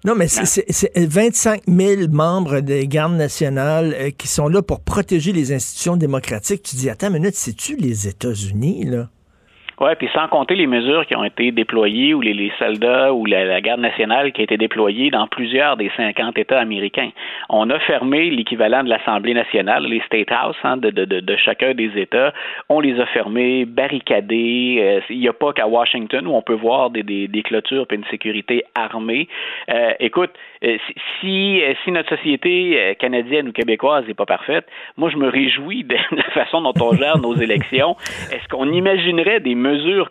Non, 0.07 0.15
mais 0.15 0.29
c'est 0.29 0.89
25 0.95 1.63
000 1.67 2.07
membres 2.09 2.61
des 2.61 2.87
gardes 2.87 3.17
nationales 3.17 3.93
euh, 3.93 4.09
qui 4.09 4.29
sont 4.29 4.47
là 4.47 4.61
pour 4.61 4.79
protéger 4.79 5.33
les 5.33 5.51
institutions 5.51 5.97
démocratiques. 5.97 6.63
Tu 6.63 6.77
dis, 6.77 6.89
attends 6.89 7.07
une 7.07 7.15
minute, 7.15 7.35
c'est-tu 7.35 7.75
les 7.75 8.07
États-Unis, 8.07 8.85
là? 8.85 9.09
Oui, 9.79 9.91
puis 9.99 10.09
sans 10.11 10.27
compter 10.27 10.55
les 10.55 10.65
mesures 10.65 11.05
qui 11.05 11.15
ont 11.15 11.23
été 11.23 11.51
déployées 11.51 12.15
ou 12.15 12.21
les, 12.21 12.51
soldats 12.57 13.13
ou 13.13 13.27
la, 13.27 13.61
garde 13.61 13.79
nationale 13.79 14.31
qui 14.31 14.41
a 14.41 14.43
été 14.45 14.57
déployée 14.57 15.11
dans 15.11 15.27
plusieurs 15.27 15.77
des 15.77 15.91
50 15.95 16.35
États 16.39 16.59
américains. 16.59 17.11
On 17.49 17.69
a 17.69 17.77
fermé 17.81 18.31
l'équivalent 18.31 18.83
de 18.83 18.89
l'Assemblée 18.89 19.35
nationale, 19.35 19.85
les 19.85 20.01
State 20.01 20.31
House 20.31 20.55
hein, 20.63 20.77
de, 20.77 20.89
de, 20.89 21.05
de, 21.05 21.35
chacun 21.35 21.75
des 21.75 21.91
États. 21.95 22.33
On 22.69 22.79
les 22.79 22.99
a 22.99 23.05
fermés, 23.05 23.65
barricadés. 23.65 24.77
Euh, 24.79 25.01
il 25.11 25.19
n'y 25.19 25.27
a 25.27 25.33
pas 25.33 25.53
qu'à 25.53 25.67
Washington 25.67 26.25
où 26.25 26.31
on 26.31 26.41
peut 26.41 26.55
voir 26.55 26.89
des, 26.89 27.03
des, 27.03 27.27
des 27.27 27.43
clôtures 27.43 27.85
et 27.91 27.95
une 27.95 28.05
sécurité 28.05 28.63
armée. 28.73 29.27
Euh, 29.69 29.91
écoute, 29.99 30.31
euh, 30.63 30.77
si, 31.21 31.61
si 31.83 31.91
notre 31.91 32.15
société 32.17 32.95
canadienne 32.99 33.49
ou 33.49 33.51
québécoise 33.51 34.07
n'est 34.07 34.15
pas 34.15 34.25
parfaite, 34.25 34.65
moi 34.97 35.11
je 35.11 35.17
me 35.17 35.29
réjouis 35.29 35.83
de 35.83 35.95
la 36.15 36.23
façon 36.33 36.61
dont 36.61 36.73
on 36.81 36.95
gère 36.95 37.19
nos 37.19 37.35
élections. 37.35 37.95
Est-ce 38.31 38.47
qu'on 38.47 38.71
imaginerait 38.71 39.39
des 39.39 39.53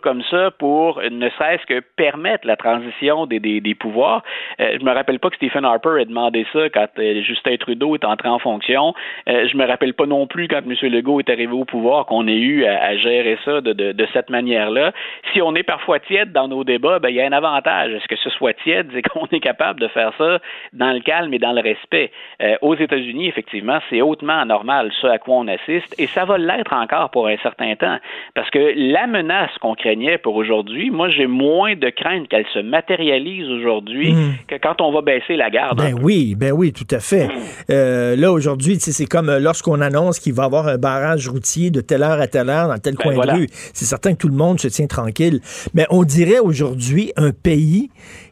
comme 0.01 0.23
ça 0.29 0.51
pour 0.51 1.01
ne 1.01 1.29
serait-ce 1.29 1.65
que 1.65 1.81
permettre 1.95 2.47
la 2.47 2.55
transition 2.55 3.25
des, 3.25 3.39
des, 3.39 3.61
des 3.61 3.75
pouvoirs. 3.75 4.23
Euh, 4.59 4.77
je 4.79 4.85
me 4.85 4.91
rappelle 4.91 5.19
pas 5.19 5.29
que 5.29 5.35
Stephen 5.35 5.65
Harper 5.65 6.01
ait 6.01 6.05
demandé 6.05 6.45
ça 6.53 6.69
quand 6.69 6.87
euh, 6.99 7.21
Justin 7.21 7.57
Trudeau 7.57 7.95
est 7.95 8.05
entré 8.05 8.29
en 8.29 8.39
fonction. 8.39 8.93
Euh, 9.29 9.47
je 9.51 9.57
me 9.57 9.65
rappelle 9.65 9.93
pas 9.93 10.05
non 10.05 10.27
plus 10.27 10.47
quand 10.47 10.61
M. 10.65 10.73
Legault 10.91 11.19
est 11.19 11.29
arrivé 11.29 11.51
au 11.53 11.65
pouvoir 11.65 12.05
qu'on 12.05 12.27
ait 12.27 12.37
eu 12.37 12.65
à, 12.65 12.95
gérer 12.97 13.37
ça 13.45 13.61
de, 13.61 13.73
de, 13.73 13.91
de 13.91 14.07
cette 14.13 14.29
manière-là. 14.29 14.91
Si 15.33 15.41
on 15.41 15.55
est 15.55 15.63
parfois 15.63 15.99
tiède 15.99 16.31
dans 16.31 16.47
nos 16.47 16.63
débats, 16.63 16.99
ben, 16.99 17.09
il 17.09 17.15
y 17.15 17.21
a 17.21 17.25
un 17.25 17.31
avantage. 17.31 17.91
Est-ce 17.91 18.07
que 18.07 18.15
ce 18.15 18.29
soit 18.29 18.53
tiède, 18.53 18.89
c'est 18.93 19.01
qu'on 19.09 19.25
est 19.27 19.39
capable 19.39 19.79
de 19.79 19.87
faire 19.87 20.13
ça 20.17 20.39
dans 20.73 20.91
le 20.91 20.99
calme 20.99 21.33
et 21.33 21.39
dans 21.39 21.53
le 21.53 21.61
respect. 21.61 22.11
Euh, 22.41 22.55
aux 22.61 22.75
États-Unis, 22.75 23.27
effectivement, 23.27 23.79
c'est 23.89 24.01
hautement 24.01 24.39
anormal 24.39 24.91
ce 25.01 25.07
à 25.07 25.17
quoi 25.17 25.35
on 25.35 25.47
assiste 25.47 25.93
et 25.99 26.07
ça 26.07 26.25
va 26.25 26.37
l'être 26.37 26.73
encore 26.73 27.09
pour 27.11 27.27
un 27.27 27.37
certain 27.37 27.75
temps 27.75 27.97
parce 28.35 28.49
que 28.49 28.73
la 28.75 29.07
menace 29.07 29.46
ce 29.53 29.59
qu'on 29.59 29.75
craignait 29.75 30.17
pour 30.17 30.35
aujourd'hui, 30.35 30.89
moi, 30.89 31.09
j'ai 31.09 31.27
moins 31.27 31.75
de 31.75 31.89
crainte 31.89 32.27
qu'elle 32.27 32.45
se 32.53 32.59
matérialise 32.59 33.49
aujourd'hui 33.49 34.13
hmm. 34.13 34.33
que 34.47 34.55
quand 34.55 34.81
on 34.81 34.91
va 34.91 35.01
baisser 35.01 35.35
la 35.35 35.49
garde. 35.49 35.77
Ben 35.77 35.95
oui, 36.01 36.35
ben 36.35 36.51
oui, 36.51 36.73
tout 36.73 36.87
à 36.91 36.99
fait. 36.99 37.27
Euh, 37.69 38.15
là, 38.15 38.31
aujourd'hui, 38.31 38.77
c'est 38.79 39.05
comme 39.05 39.29
euh, 39.29 39.39
lorsqu'on 39.39 39.81
annonce 39.81 40.19
qu'il 40.19 40.33
va 40.33 40.43
y 40.43 40.45
avoir 40.45 40.67
un 40.67 40.77
barrage 40.77 41.27
routier 41.27 41.69
de 41.69 41.81
telle 41.81 42.03
heure 42.03 42.19
à 42.19 42.27
telle 42.27 42.49
heure 42.49 42.67
dans 42.67 42.77
tel 42.77 42.95
ben 42.95 43.13
coin 43.13 43.25
de 43.25 43.31
rue. 43.31 43.47
C'est 43.51 43.85
certain 43.85 44.13
que 44.13 44.17
tout 44.17 44.29
le 44.29 44.35
monde 44.35 44.59
se 44.59 44.67
tient 44.67 44.87
tranquille. 44.87 45.39
Mais 45.73 45.85
on 45.89 46.03
dirait 46.03 46.39
aujourd'hui 46.39 47.11
un 47.15 47.31
pays 47.31 47.89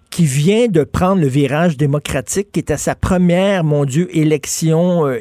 qui 0.10 0.26
vient 0.26 0.68
de 0.68 0.84
prendre 0.84 1.22
le 1.22 1.28
virage 1.28 1.78
démocratique, 1.78 2.52
qui 2.52 2.60
est 2.60 2.72
à 2.72 2.78
sa 2.78 2.96
première, 2.96 3.64
mon 3.64 3.86
Dieu, 3.86 4.08
élection, 4.16 5.06
euh, 5.08 5.20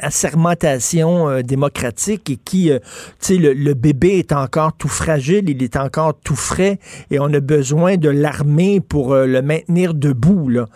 assermentation 0.00 1.28
euh, 1.28 1.42
démocratique 1.42 2.30
et 2.30 2.36
qui, 2.36 2.72
euh, 2.72 2.80
tu 3.20 3.34
sais, 3.34 3.36
le, 3.36 3.74
bébé 3.74 4.18
est 4.18 4.32
encore 4.32 4.72
tout 4.76 4.88
fragile, 4.88 5.48
il 5.48 5.62
est 5.62 5.76
encore 5.76 6.18
tout 6.24 6.36
frais 6.36 6.78
et 7.10 7.20
on 7.20 7.32
a 7.32 7.40
besoin 7.40 7.96
de 7.96 8.08
l'armée 8.08 8.80
pour 8.80 9.14
le 9.14 9.40
maintenir 9.42 9.94
debout. 9.94 10.48
Là. 10.48 10.66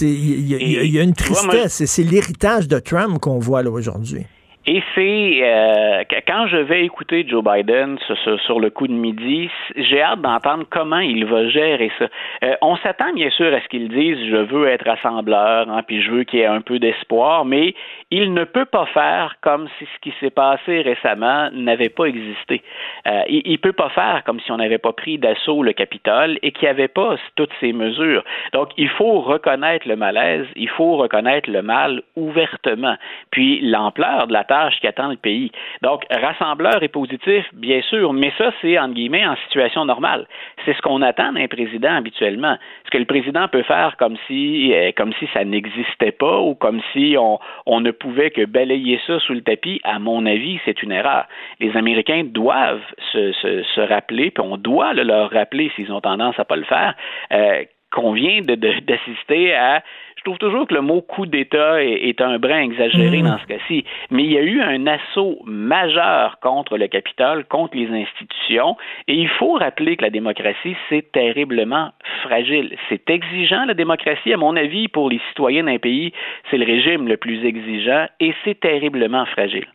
Il 0.00 0.08
y, 0.08 0.90
y, 0.90 0.98
a 0.98 1.02
une 1.02 1.14
tristesse, 1.14 1.84
c'est 1.84 2.02
l'héritage 2.02 2.68
de 2.68 2.78
Trump 2.78 3.18
qu'on 3.18 3.38
voit 3.38 3.62
là 3.62 3.70
aujourd'hui. 3.70 4.26
Et 4.66 4.82
c'est 4.94 5.40
euh, 5.42 6.04
quand 6.26 6.46
je 6.48 6.58
vais 6.58 6.84
écouter 6.84 7.24
Joe 7.26 7.42
Biden 7.42 7.96
sur, 8.44 8.60
le 8.60 8.68
coup 8.68 8.86
de 8.86 8.92
midi, 8.92 9.48
j'ai 9.76 10.02
hâte 10.02 10.20
d'entendre 10.20 10.64
comment 10.68 10.98
il 10.98 11.24
va 11.24 11.48
gérer 11.48 11.90
ça. 11.98 12.06
Euh, 12.44 12.54
on 12.60 12.76
s'attend 12.76 13.12
bien 13.14 13.30
sûr 13.30 13.54
à 13.54 13.60
ce 13.62 13.68
qu'il 13.68 13.88
dise 13.88 14.18
je 14.28 14.36
veux 14.36 14.68
être 14.68 14.84
rassembleur, 14.84 15.70
hein, 15.70 15.82
puis 15.86 16.02
je 16.02 16.10
veux 16.10 16.24
qu'il 16.24 16.40
y 16.40 16.42
ait 16.42 16.46
un 16.46 16.60
peu 16.60 16.78
d'espoir, 16.78 17.46
mais 17.46 17.74
il 18.10 18.34
ne 18.34 18.44
peut 18.44 18.66
pas 18.66 18.84
faire 18.86 19.36
comme 19.40 19.68
si 19.78 19.86
ce 19.86 20.00
qui 20.02 20.14
s'est 20.20 20.30
passé 20.30 20.82
récemment 20.82 21.48
n'avait 21.52 21.88
pas 21.88 22.04
existé. 22.04 22.62
Euh, 23.06 23.22
il, 23.28 23.50
ne 23.50 23.56
peut 23.56 23.72
pas 23.72 23.88
faire 23.90 24.22
comme 24.26 24.40
si 24.40 24.52
on 24.52 24.58
n'avait 24.58 24.78
pas 24.78 24.92
pris 24.92 25.16
d'assaut 25.18 25.62
le 25.62 25.72
Capitole 25.72 26.38
et 26.42 26.52
qu'il 26.52 26.64
n'y 26.64 26.70
avait 26.70 26.88
pas 26.88 27.16
toutes 27.36 27.52
ces 27.60 27.72
mesures. 27.72 28.24
Donc 28.52 28.70
il 28.76 28.88
faut 28.90 29.20
reconnaître 29.20 29.88
le 29.88 29.96
malaise, 29.96 30.46
il 30.56 30.68
faut 30.68 30.96
reconnaître 30.96 31.50
le 31.50 31.62
mal 31.62 32.02
ouvertement, 32.16 32.96
puis 33.30 33.60
l'ampleur 33.62 34.26
de 34.26 34.32
la 34.34 34.44
qui 34.80 34.86
attend 34.86 35.08
le 35.08 35.16
pays. 35.16 35.50
Donc, 35.82 36.04
rassembleur 36.10 36.82
et 36.82 36.88
positif, 36.88 37.44
bien 37.52 37.80
sûr, 37.82 38.12
mais 38.12 38.32
ça, 38.38 38.52
c'est, 38.60 38.76
guillemets, 38.88 39.26
en 39.26 39.36
situation 39.36 39.84
normale. 39.84 40.26
C'est 40.64 40.74
ce 40.74 40.82
qu'on 40.82 41.02
attend 41.02 41.32
d'un 41.32 41.46
président 41.48 41.96
habituellement. 41.96 42.56
Ce 42.84 42.90
que 42.90 42.98
le 42.98 43.04
président 43.04 43.48
peut 43.48 43.62
faire 43.62 43.96
comme 43.98 44.16
si, 44.26 44.72
euh, 44.74 44.92
comme 44.96 45.12
si 45.14 45.28
ça 45.32 45.44
n'existait 45.44 46.12
pas 46.12 46.38
ou 46.40 46.54
comme 46.54 46.80
si 46.92 47.16
on, 47.18 47.38
on 47.66 47.80
ne 47.80 47.90
pouvait 47.90 48.30
que 48.30 48.44
balayer 48.44 49.00
ça 49.06 49.18
sous 49.20 49.34
le 49.34 49.42
tapis, 49.42 49.80
à 49.84 49.98
mon 49.98 50.26
avis, 50.26 50.58
c'est 50.64 50.82
une 50.82 50.92
erreur. 50.92 51.26
Les 51.60 51.76
Américains 51.76 52.24
doivent 52.24 52.80
se, 53.12 53.32
se, 53.32 53.80
rappeler, 53.80 54.30
puis 54.30 54.44
on 54.44 54.56
doit 54.56 54.92
le 54.92 55.02
leur 55.02 55.30
rappeler 55.30 55.70
s'ils 55.74 55.92
ont 55.92 56.00
tendance 56.00 56.38
à 56.38 56.44
pas 56.44 56.56
le 56.56 56.64
faire, 56.64 56.94
euh, 57.32 57.64
qu'on 57.90 58.12
vient 58.12 58.42
d'assister 58.42 59.54
à 59.54 59.82
trouve 60.28 60.38
toujours 60.38 60.66
que 60.66 60.74
le 60.74 60.82
mot 60.82 61.00
coup 61.00 61.24
d'État 61.24 61.82
est, 61.82 62.20
un 62.20 62.38
brin 62.38 62.60
exagéré 62.60 63.22
mmh. 63.22 63.26
dans 63.26 63.38
ce 63.38 63.46
cas-ci, 63.46 63.84
mais 64.10 64.24
il 64.24 64.32
y 64.32 64.36
a 64.36 64.42
eu 64.42 64.60
un 64.60 64.86
assaut 64.86 65.38
majeur 65.46 66.38
contre 66.40 66.76
le 66.76 66.86
Capitole, 66.86 67.46
contre 67.46 67.74
les 67.78 67.88
institutions, 67.88 68.76
et 69.06 69.14
il 69.14 69.28
faut 69.28 69.52
rappeler 69.52 69.96
que 69.96 70.02
la 70.02 70.10
démocratie, 70.10 70.76
c'est 70.90 71.12
terriblement 71.12 71.92
fragile. 72.24 72.76
C'est 72.90 73.08
exigeant, 73.08 73.64
la 73.64 73.72
démocratie, 73.72 74.34
à 74.34 74.36
mon 74.36 74.54
avis, 74.56 74.88
pour 74.88 75.08
les 75.08 75.20
citoyens 75.28 75.64
d'un 75.64 75.78
pays, 75.78 76.12
c'est 76.50 76.58
le 76.58 76.66
régime 76.66 77.08
le 77.08 77.16
plus 77.16 77.42
exigeant, 77.46 78.06
et 78.20 78.34
c'est 78.44 78.60
terriblement 78.60 79.24
fragile. 79.24 79.66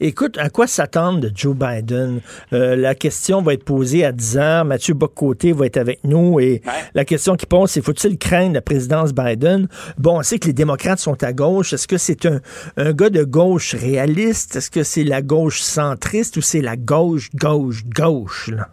Écoute, 0.00 0.38
à 0.38 0.50
quoi 0.50 0.66
s'attendre 0.66 1.20
de 1.20 1.32
Joe 1.34 1.56
Biden? 1.56 2.20
Euh, 2.52 2.76
la 2.76 2.94
question 2.94 3.42
va 3.42 3.54
être 3.54 3.64
posée 3.64 4.04
à 4.04 4.12
10 4.12 4.36
heures. 4.36 4.64
Mathieu 4.64 4.94
Bocoté 4.94 5.52
va 5.52 5.66
être 5.66 5.76
avec 5.76 6.00
nous 6.04 6.38
et 6.40 6.62
la 6.94 7.04
question 7.04 7.36
qui 7.36 7.46
pose, 7.46 7.70
c'est 7.70 7.82
faut-il 7.82 8.18
craindre 8.18 8.54
la 8.54 8.62
présidence 8.62 9.12
Biden? 9.12 9.68
Bon, 9.98 10.18
on 10.18 10.22
sait 10.22 10.38
que 10.38 10.46
les 10.46 10.52
démocrates 10.52 10.98
sont 10.98 11.22
à 11.22 11.32
gauche. 11.32 11.72
Est-ce 11.72 11.88
que 11.88 11.98
c'est 11.98 12.26
un, 12.26 12.40
un 12.76 12.92
gars 12.92 13.10
de 13.10 13.24
gauche 13.24 13.74
réaliste? 13.74 14.56
Est-ce 14.56 14.70
que 14.70 14.82
c'est 14.82 15.04
la 15.04 15.22
gauche 15.22 15.60
centriste 15.60 16.36
ou 16.36 16.42
c'est 16.42 16.60
la 16.60 16.76
gauche, 16.76 17.30
gauche, 17.34 17.84
gauche? 17.86 18.48
Là? 18.48 18.68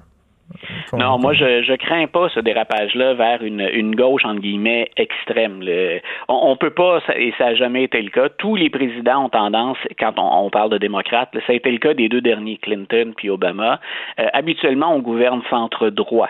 Non, 0.93 1.17
moi, 1.17 1.33
je, 1.33 1.63
je 1.63 1.73
crains 1.73 2.07
pas 2.07 2.29
ce 2.29 2.39
dérapage-là 2.39 3.13
vers 3.13 3.43
une, 3.43 3.67
une 3.73 3.95
gauche, 3.95 4.25
entre 4.25 4.41
guillemets, 4.41 4.89
extrême. 4.97 5.61
Le, 5.61 5.99
on, 6.27 6.51
on, 6.51 6.55
peut 6.55 6.69
pas, 6.69 6.99
et 7.15 7.33
ça 7.37 7.45
n'a 7.45 7.55
jamais 7.55 7.83
été 7.83 8.01
le 8.01 8.09
cas, 8.09 8.29
tous 8.29 8.55
les 8.55 8.69
présidents 8.69 9.25
ont 9.25 9.29
tendance, 9.29 9.77
quand 9.99 10.13
on, 10.17 10.45
on 10.45 10.49
parle 10.49 10.69
de 10.69 10.77
démocrates, 10.77 11.29
ça 11.33 11.53
a 11.53 11.55
été 11.55 11.71
le 11.71 11.77
cas 11.77 11.93
des 11.93 12.09
deux 12.09 12.21
derniers, 12.21 12.57
Clinton 12.57 13.13
puis 13.15 13.29
Obama, 13.29 13.79
euh, 14.19 14.27
habituellement, 14.33 14.93
on 14.93 14.99
gouverne 14.99 15.41
centre-droit, 15.49 16.29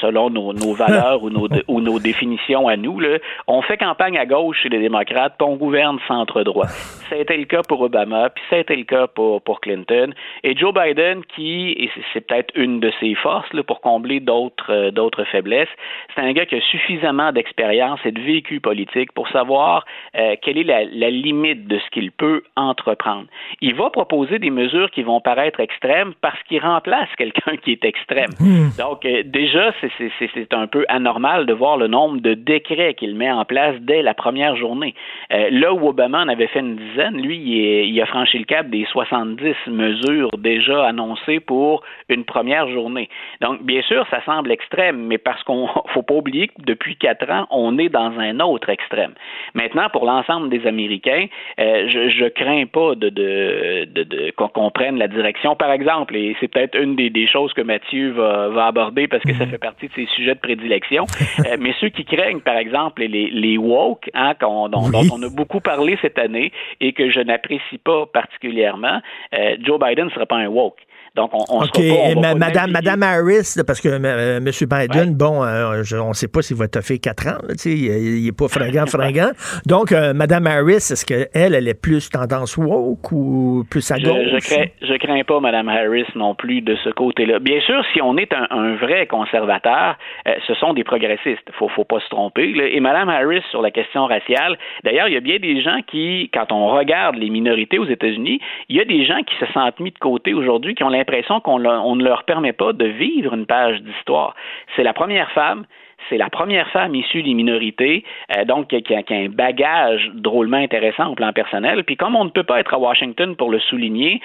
selon 0.00 0.30
nos, 0.30 0.52
nos 0.52 0.74
valeurs 0.74 1.22
ou, 1.22 1.30
nos, 1.30 1.48
ou 1.68 1.80
nos 1.80 1.98
définitions 1.98 2.68
à 2.68 2.76
nous. 2.76 3.00
Là. 3.00 3.18
On 3.46 3.62
fait 3.62 3.76
campagne 3.76 4.18
à 4.18 4.26
gauche 4.26 4.58
chez 4.62 4.68
les 4.68 4.80
démocrates, 4.80 5.34
puis 5.38 5.48
on 5.48 5.56
gouverne 5.56 5.98
centre-droit. 6.06 6.66
Ça 7.08 7.16
a 7.16 7.18
été 7.18 7.36
le 7.36 7.44
cas 7.44 7.62
pour 7.68 7.80
Obama, 7.80 8.30
puis 8.30 8.42
ça 8.50 8.56
a 8.56 8.58
été 8.60 8.76
le 8.76 8.84
cas 8.84 9.06
pour, 9.06 9.42
pour 9.42 9.60
Clinton. 9.60 10.12
Et 10.42 10.56
Joe 10.56 10.72
Biden, 10.74 11.24
qui, 11.24 11.72
et 11.72 11.90
c'est 12.12 12.26
peut-être 12.26 12.52
une 12.54 12.80
de 12.80 12.92
ses 13.00 13.14
forces, 13.14 13.52
là, 13.52 13.61
pour 13.62 13.80
combler 13.80 14.20
d'autres 14.20 14.72
euh, 14.72 14.90
d'autres 14.90 15.24
faiblesses. 15.24 15.68
C'est 16.14 16.20
un 16.20 16.32
gars 16.32 16.46
qui 16.46 16.56
a 16.56 16.60
suffisamment 16.60 17.32
d'expérience 17.32 18.00
et 18.04 18.12
de 18.12 18.20
vécu 18.20 18.60
politique 18.60 19.12
pour 19.12 19.28
savoir 19.28 19.84
euh, 20.16 20.36
quelle 20.42 20.58
est 20.58 20.64
la, 20.64 20.84
la, 20.84 21.10
limite 21.10 21.66
de 21.66 21.78
ce 21.78 21.90
qu'il 21.90 22.10
peut 22.12 22.42
entreprendre. 22.56 23.26
Il 23.60 23.74
va 23.74 23.90
proposer 23.90 24.38
des 24.38 24.50
mesures 24.50 24.90
qui 24.90 25.02
vont 25.02 25.20
paraître 25.20 25.60
extrêmes 25.60 26.12
parce 26.20 26.40
qu'il 26.44 26.60
remplace 26.60 27.08
quelqu'un 27.18 27.56
qui 27.56 27.72
est 27.72 27.84
extrême. 27.84 28.30
Mmh. 28.40 28.76
Donc 28.78 29.04
euh, 29.04 29.22
déjà, 29.24 29.72
c'est 29.80 30.54
un 30.54 30.66
peu 30.66 30.84
anormal 30.88 31.46
de 31.46 31.52
voir 31.52 31.76
le 31.76 31.86
nombre 31.86 32.20
de 32.20 32.34
décrets 32.34 32.94
qu'il 32.94 33.14
met 33.14 33.30
en 33.30 33.44
place 33.44 33.76
dès 33.80 34.02
la 34.02 34.14
première 34.14 34.56
journée. 34.56 34.94
Euh, 35.32 35.48
là 35.50 35.72
où 35.72 35.88
Obama 35.88 36.22
en 36.22 36.28
avait 36.28 36.46
fait 36.46 36.60
une 36.60 36.76
dizaine, 36.76 37.20
lui, 37.20 37.38
il, 37.38 37.86
il 37.86 38.00
a 38.00 38.06
franchi 38.06 38.38
le 38.38 38.44
cap 38.44 38.68
des 38.68 38.84
70 38.86 39.54
mesures 39.68 40.30
déjà 40.38 40.86
annoncées 40.86 41.40
pour 41.40 41.82
une 42.08 42.24
première 42.24 42.68
journée. 42.68 43.08
Donc, 43.42 43.62
bien 43.64 43.82
sûr, 43.82 44.06
ça 44.08 44.24
semble 44.24 44.52
extrême, 44.52 45.04
mais 45.08 45.18
parce 45.18 45.42
qu'on 45.42 45.68
faut 45.92 46.02
pas 46.02 46.14
oublier 46.14 46.46
que 46.46 46.62
depuis 46.64 46.96
quatre 46.96 47.28
ans, 47.28 47.46
on 47.50 47.76
est 47.76 47.88
dans 47.88 48.18
un 48.18 48.38
autre 48.38 48.68
extrême. 48.70 49.14
Maintenant, 49.54 49.88
pour 49.92 50.06
l'ensemble 50.06 50.48
des 50.48 50.64
Américains, 50.66 51.26
euh, 51.58 51.88
je, 51.88 52.08
je 52.08 52.26
crains 52.26 52.66
pas 52.66 52.94
de, 52.94 53.08
de, 53.08 53.84
de, 53.92 54.02
de 54.04 54.30
qu'on 54.30 54.70
prenne 54.70 54.96
la 54.96 55.08
direction. 55.08 55.56
Par 55.56 55.72
exemple, 55.72 56.16
et 56.16 56.36
c'est 56.38 56.46
peut-être 56.46 56.80
une 56.80 56.94
des, 56.94 57.10
des, 57.10 57.26
choses 57.26 57.52
que 57.52 57.62
Mathieu 57.62 58.12
va, 58.12 58.48
va 58.48 58.66
aborder 58.66 59.08
parce 59.08 59.24
que 59.24 59.34
ça 59.34 59.46
fait 59.46 59.58
partie 59.58 59.88
de 59.88 59.92
ses 59.94 60.06
sujets 60.14 60.34
de 60.34 60.40
prédilection. 60.40 61.04
euh, 61.40 61.56
mais 61.60 61.74
ceux 61.80 61.88
qui 61.88 62.04
craignent, 62.04 62.40
par 62.40 62.56
exemple, 62.56 63.02
les, 63.02 63.28
les 63.28 63.58
woke, 63.58 64.08
hein, 64.14 64.34
dont, 64.40 64.68
dont, 64.68 64.84
oui. 64.84 65.08
dont 65.08 65.16
on 65.16 65.22
a 65.22 65.28
beaucoup 65.28 65.60
parlé 65.60 65.98
cette 66.00 66.18
année 66.18 66.52
et 66.80 66.92
que 66.92 67.10
je 67.10 67.18
n'apprécie 67.20 67.78
pas 67.78 68.06
particulièrement, 68.06 69.00
euh, 69.34 69.56
Joe 69.60 69.80
Biden 69.80 70.06
ne 70.06 70.10
serait 70.10 70.26
pas 70.26 70.36
un 70.36 70.46
woke. 70.46 70.78
Donc, 71.14 71.30
on, 71.34 71.44
on 71.50 71.64
OK. 71.64 71.72
Pas, 71.74 71.82
on 72.16 72.20
ma, 72.20 72.34
Madame, 72.34 72.70
Madame 72.70 73.02
Harris, 73.02 73.54
parce 73.66 73.80
que 73.80 73.88
euh, 73.88 74.38
M. 74.38 74.44
Biden, 74.44 75.08
ouais. 75.10 75.14
bon, 75.14 75.44
euh, 75.44 75.82
je, 75.82 75.96
on 75.96 76.08
ne 76.08 76.14
sait 76.14 76.28
pas 76.28 76.40
s'il 76.40 76.56
va 76.56 76.68
toffer 76.68 76.98
quatre 76.98 77.26
ans. 77.26 77.38
Là, 77.46 77.54
il 77.66 78.24
n'est 78.24 78.32
pas 78.32 78.48
fringant, 78.48 78.86
fringant. 78.86 79.30
Donc, 79.66 79.92
euh, 79.92 80.14
Madame 80.14 80.46
Harris, 80.46 80.76
est-ce 80.76 81.04
qu'elle, 81.04 81.28
elle 81.54 81.68
est 81.68 81.80
plus 81.80 82.08
tendance 82.08 82.56
woke 82.56 83.12
ou 83.12 83.64
plus 83.70 83.90
à 83.90 83.98
gauche? 83.98 84.24
Je, 84.24 84.38
je, 84.38 84.48
crains, 84.48 84.66
je 84.80 84.94
crains 84.96 85.22
pas 85.24 85.38
Madame 85.40 85.68
Harris 85.68 86.06
non 86.14 86.34
plus 86.34 86.62
de 86.62 86.76
ce 86.82 86.88
côté-là. 86.88 87.40
Bien 87.40 87.60
sûr, 87.60 87.84
si 87.92 88.00
on 88.00 88.16
est 88.16 88.32
un, 88.32 88.46
un 88.50 88.76
vrai 88.76 89.06
conservateur, 89.06 89.98
euh, 90.26 90.34
ce 90.46 90.54
sont 90.54 90.72
des 90.72 90.84
progressistes. 90.84 91.46
Faut, 91.58 91.68
faut 91.68 91.84
pas 91.84 92.00
se 92.00 92.08
tromper. 92.08 92.54
Là. 92.54 92.68
Et 92.68 92.80
Madame 92.80 93.10
Harris, 93.10 93.42
sur 93.50 93.60
la 93.60 93.70
question 93.70 94.06
raciale, 94.06 94.56
d'ailleurs, 94.82 95.08
il 95.08 95.14
y 95.14 95.18
a 95.18 95.20
bien 95.20 95.38
des 95.38 95.60
gens 95.60 95.80
qui, 95.86 96.30
quand 96.32 96.52
on 96.52 96.68
regarde 96.68 97.16
les 97.16 97.28
minorités 97.28 97.78
aux 97.78 97.86
États-Unis, 97.86 98.40
il 98.70 98.76
y 98.76 98.80
a 98.80 98.86
des 98.86 99.04
gens 99.04 99.20
qui 99.26 99.34
se 99.38 99.52
sentent 99.52 99.78
mis 99.78 99.90
de 99.90 99.98
côté 99.98 100.32
aujourd'hui, 100.32 100.74
qui 100.74 100.82
ont 100.82 100.88
l'impression 100.88 101.01
qu'on 101.40 101.58
ne 101.58 102.04
leur 102.04 102.24
permet 102.24 102.52
pas 102.52 102.72
de 102.72 102.86
vivre 102.86 103.34
une 103.34 103.46
page 103.46 103.80
d'histoire. 103.82 104.34
C'est 104.76 104.82
la 104.82 104.92
première 104.92 105.30
femme 105.32 105.64
c'est 106.08 106.16
la 106.16 106.30
première 106.30 106.68
femme 106.70 106.94
issue 106.94 107.22
des 107.22 107.34
minorités, 107.34 108.04
euh, 108.36 108.44
donc 108.44 108.68
qui 108.68 108.76
a, 108.76 109.02
qui 109.02 109.14
a, 109.14 109.16
un 109.16 109.28
bagage 109.28 110.10
drôlement 110.14 110.56
intéressant 110.56 111.08
au 111.08 111.14
plan 111.14 111.32
personnel. 111.32 111.84
Puis 111.84 111.96
comme 111.96 112.16
on 112.16 112.24
ne 112.24 112.30
peut 112.30 112.42
pas 112.42 112.60
être 112.60 112.74
à 112.74 112.78
Washington 112.78 113.36
pour 113.36 113.50
le 113.50 113.60
souligner, 113.60 114.20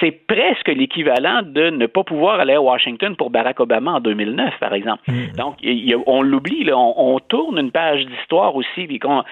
c'est 0.00 0.26
presque 0.26 0.68
l'équivalent 0.68 1.42
de 1.44 1.70
ne 1.70 1.86
pas 1.86 2.04
pouvoir 2.04 2.40
aller 2.40 2.54
à 2.54 2.62
Washington 2.62 3.16
pour 3.16 3.30
Barack 3.30 3.60
Obama 3.60 3.92
en 3.92 4.00
2009, 4.00 4.54
par 4.58 4.74
exemple. 4.74 5.02
Mmh. 5.08 5.36
Donc 5.36 5.56
y 5.62 5.92
a, 5.92 5.96
on 6.06 6.22
l'oublie, 6.22 6.68
on, 6.72 7.14
on, 7.14 7.18
tourne 7.20 7.58
une 7.58 7.72
page 7.72 8.06
d'histoire 8.06 8.54
aussi, 8.54 8.86
puis 8.86 8.98
qu'on 8.98 9.24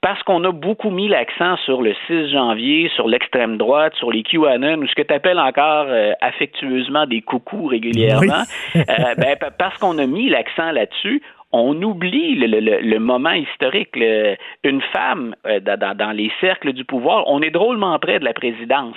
parce 0.00 0.22
qu'on 0.22 0.42
a 0.44 0.52
beaucoup 0.52 0.90
mis 0.90 1.08
l'accent 1.08 1.56
sur 1.58 1.82
le 1.82 1.94
6 2.06 2.30
janvier, 2.30 2.90
sur 2.94 3.06
l'extrême 3.06 3.58
droite, 3.58 3.94
sur 3.96 4.10
les 4.10 4.22
QAnon, 4.22 4.78
ou 4.78 4.86
ce 4.86 4.94
que 4.94 5.02
tu 5.02 5.12
appelles 5.12 5.38
encore 5.38 5.86
euh, 5.88 6.12
affectueusement 6.22 7.06
des 7.06 7.20
coucous 7.20 7.66
régulièrement, 7.66 8.44
oui. 8.74 8.80
euh, 8.80 9.14
ben, 9.16 9.36
parce 9.58 9.76
qu'on 9.78 9.98
a 9.98 10.06
mis 10.06 10.30
l'accent 10.30 10.70
là-dessus, 10.72 11.22
on 11.52 11.80
oublie 11.82 12.34
le, 12.36 12.46
le, 12.46 12.80
le 12.80 12.98
moment 12.98 13.32
historique. 13.32 13.96
Le, 13.96 14.36
une 14.64 14.80
femme 14.92 15.34
euh, 15.46 15.60
dans, 15.60 15.96
dans, 15.96 16.12
les 16.12 16.30
cercles 16.40 16.72
du 16.72 16.84
pouvoir, 16.84 17.24
on 17.26 17.42
est 17.42 17.50
drôlement 17.50 17.98
près 17.98 18.18
de 18.18 18.24
la 18.24 18.32
présidence. 18.32 18.96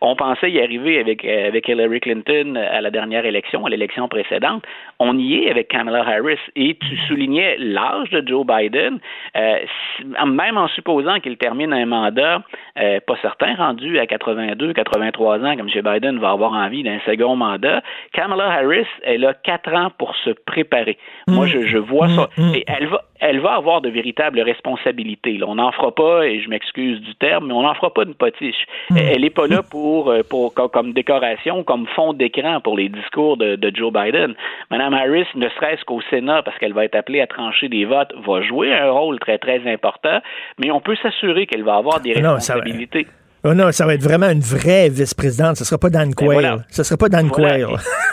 on 0.00 0.16
pensait 0.16 0.50
y 0.50 0.60
arriver 0.60 0.98
avec, 0.98 1.24
euh, 1.24 1.48
avec 1.48 1.68
Hillary 1.68 2.00
Clinton 2.00 2.54
à 2.56 2.80
la 2.80 2.90
dernière 2.90 3.26
élection, 3.26 3.66
à 3.66 3.70
l'élection 3.70 4.08
précédente. 4.08 4.64
On 4.98 5.18
y 5.18 5.44
est 5.44 5.50
avec 5.50 5.68
Kamala 5.68 6.00
Harris. 6.06 6.38
Et 6.56 6.76
tu 6.76 6.96
soulignais 7.06 7.56
l'âge 7.58 8.10
de 8.10 8.26
Joe 8.26 8.46
Biden, 8.46 8.98
euh, 9.36 9.58
même 10.26 10.56
en 10.56 10.68
supposant 10.68 11.20
qu'il 11.20 11.36
termine 11.36 11.72
un 11.72 11.86
mandat, 11.86 12.42
euh, 12.78 13.00
pas 13.06 13.16
certain, 13.22 13.54
rendu 13.54 13.98
à 13.98 14.06
82, 14.06 14.72
83 14.72 15.44
ans, 15.44 15.56
comme 15.56 15.68
M. 15.74 15.82
Biden 15.82 16.18
va 16.18 16.30
avoir 16.30 16.52
envie 16.52 16.82
d'un 16.82 16.98
second 17.06 17.36
mandat, 17.36 17.82
Kamala 18.12 18.50
Harris, 18.50 18.86
elle 19.02 19.24
a 19.24 19.34
quatre 19.34 19.72
ans 19.72 19.90
pour 19.98 20.14
se 20.16 20.30
préparer. 20.30 20.98
Moi, 21.26 21.46
je 21.46 21.57
je, 21.62 21.66
je 21.66 21.78
vois 21.78 22.08
ça. 22.08 22.28
Mm, 22.36 22.54
Et 22.54 22.64
elle 22.66 22.86
va, 22.86 23.04
elle 23.20 23.40
va 23.40 23.54
avoir 23.54 23.80
de 23.80 23.88
véritables 23.88 24.40
responsabilités. 24.40 25.38
Là. 25.38 25.46
On 25.48 25.56
n'en 25.56 25.72
fera 25.72 25.94
pas, 25.94 26.26
et 26.26 26.40
je 26.40 26.48
m'excuse 26.48 27.00
du 27.00 27.14
terme, 27.16 27.48
mais 27.48 27.54
on 27.54 27.62
n'en 27.62 27.74
fera 27.74 27.92
pas 27.92 28.04
une 28.04 28.14
potiche. 28.14 28.66
Mm. 28.90 28.96
Elle 28.96 29.20
n'est 29.22 29.30
pas 29.30 29.46
là 29.46 29.62
pour, 29.62 30.10
euh, 30.10 30.22
pour 30.28 30.54
comme 30.54 30.92
décoration, 30.92 31.64
comme 31.64 31.86
fond 31.88 32.12
d'écran 32.12 32.60
pour 32.60 32.76
les 32.76 32.88
discours 32.88 33.36
de, 33.36 33.56
de, 33.56 33.72
Joe 33.74 33.92
Biden. 33.92 34.34
Madame 34.70 34.94
Harris, 34.94 35.26
ne 35.34 35.48
serait-ce 35.48 35.84
qu'au 35.84 36.00
Sénat, 36.10 36.42
parce 36.42 36.58
qu'elle 36.58 36.72
va 36.72 36.84
être 36.84 36.94
appelée 36.94 37.20
à 37.20 37.26
trancher 37.26 37.68
des 37.68 37.84
votes, 37.84 38.12
va 38.26 38.42
jouer 38.42 38.72
un 38.72 38.90
rôle 38.90 39.18
très, 39.18 39.38
très 39.38 39.60
important, 39.70 40.20
mais 40.58 40.70
on 40.70 40.80
peut 40.80 40.96
s'assurer 41.02 41.46
qu'elle 41.46 41.64
va 41.64 41.76
avoir 41.76 42.00
des 42.00 42.12
responsabilités. 42.12 43.04
Non, 43.04 43.10
Oh 43.50 43.54
non, 43.54 43.72
ça 43.72 43.86
va 43.86 43.94
être 43.94 44.02
vraiment 44.02 44.28
une 44.28 44.40
vraie 44.40 44.90
vice-présidente. 44.90 45.56
Ce 45.56 45.62
ne 45.62 45.66
sera 45.66 45.78
pas 45.78 45.88
Dan 45.88 46.14
Quayle. 46.14 46.32
Voilà. 46.32 46.58
Ce 46.68 46.82
ne 46.82 46.84
sera 46.84 46.98
pas 46.98 47.08
Dan 47.08 47.28
voilà. 47.28 47.56
Quayle. 47.56 47.66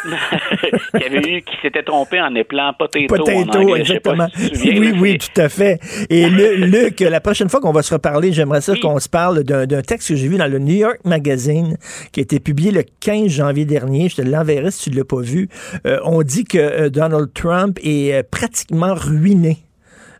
qui 0.98 1.04
avait 1.04 1.30
eu, 1.30 1.42
qui 1.42 1.56
s'était 1.62 1.84
trompé 1.84 2.22
en 2.22 2.34
épelant 2.36 2.72
potato. 2.80 3.06
Potato, 3.08 3.60
anglais, 3.60 3.82
exactement. 3.82 4.28
Si 4.34 4.56
souviens, 4.56 4.80
oui, 4.80 4.94
oui, 4.98 5.18
tout 5.18 5.42
à 5.42 5.50
fait. 5.50 5.80
Et 6.10 6.30
Luc, 6.30 7.02
la 7.02 7.20
prochaine 7.20 7.50
fois 7.50 7.60
qu'on 7.60 7.74
va 7.74 7.82
se 7.82 7.94
reparler, 7.94 8.32
j'aimerais 8.32 8.62
ça 8.62 8.72
oui. 8.72 8.80
qu'on 8.80 8.98
se 8.98 9.10
parle 9.10 9.44
d'un 9.44 9.82
texte 9.82 10.08
que 10.08 10.16
j'ai 10.16 10.30
vu 10.30 10.38
dans 10.38 10.50
le 10.50 10.60
New 10.60 10.76
York 10.76 11.00
Magazine 11.04 11.78
qui 12.14 12.22
a 12.22 12.24
été 12.24 12.40
publié 12.40 12.72
le 12.72 12.86
15 13.02 13.28
janvier 13.28 13.66
dernier. 13.66 14.08
Je 14.08 14.16
te 14.16 14.22
l'enverrai 14.22 14.72
si 14.72 14.84
tu 14.84 14.92
ne 14.92 14.96
l'as 14.96 15.06
pas 15.06 15.20
vu. 15.20 15.50
Euh, 15.86 16.00
on 16.06 16.24
dit 16.24 16.46
que 16.46 16.58
euh, 16.58 16.90
Donald 16.90 17.34
Trump 17.34 17.78
est 17.84 18.14
euh, 18.14 18.24
pratiquement 18.24 18.94
ruiné. 18.94 19.65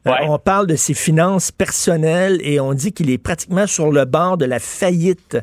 Ouais. 0.06 0.12
Euh, 0.12 0.26
on 0.28 0.38
parle 0.38 0.68
de 0.68 0.76
ses 0.76 0.94
finances 0.94 1.52
personnelles 1.52 2.40
et 2.42 2.60
on 2.60 2.74
dit 2.74 2.94
qu'il 2.94 3.10
est 3.10 3.22
pratiquement 3.22 3.68
sur 3.68 3.92
le 3.92 4.06
bord 4.06 4.38
de 4.38 4.46
la 4.46 4.60
faillite 4.60 5.38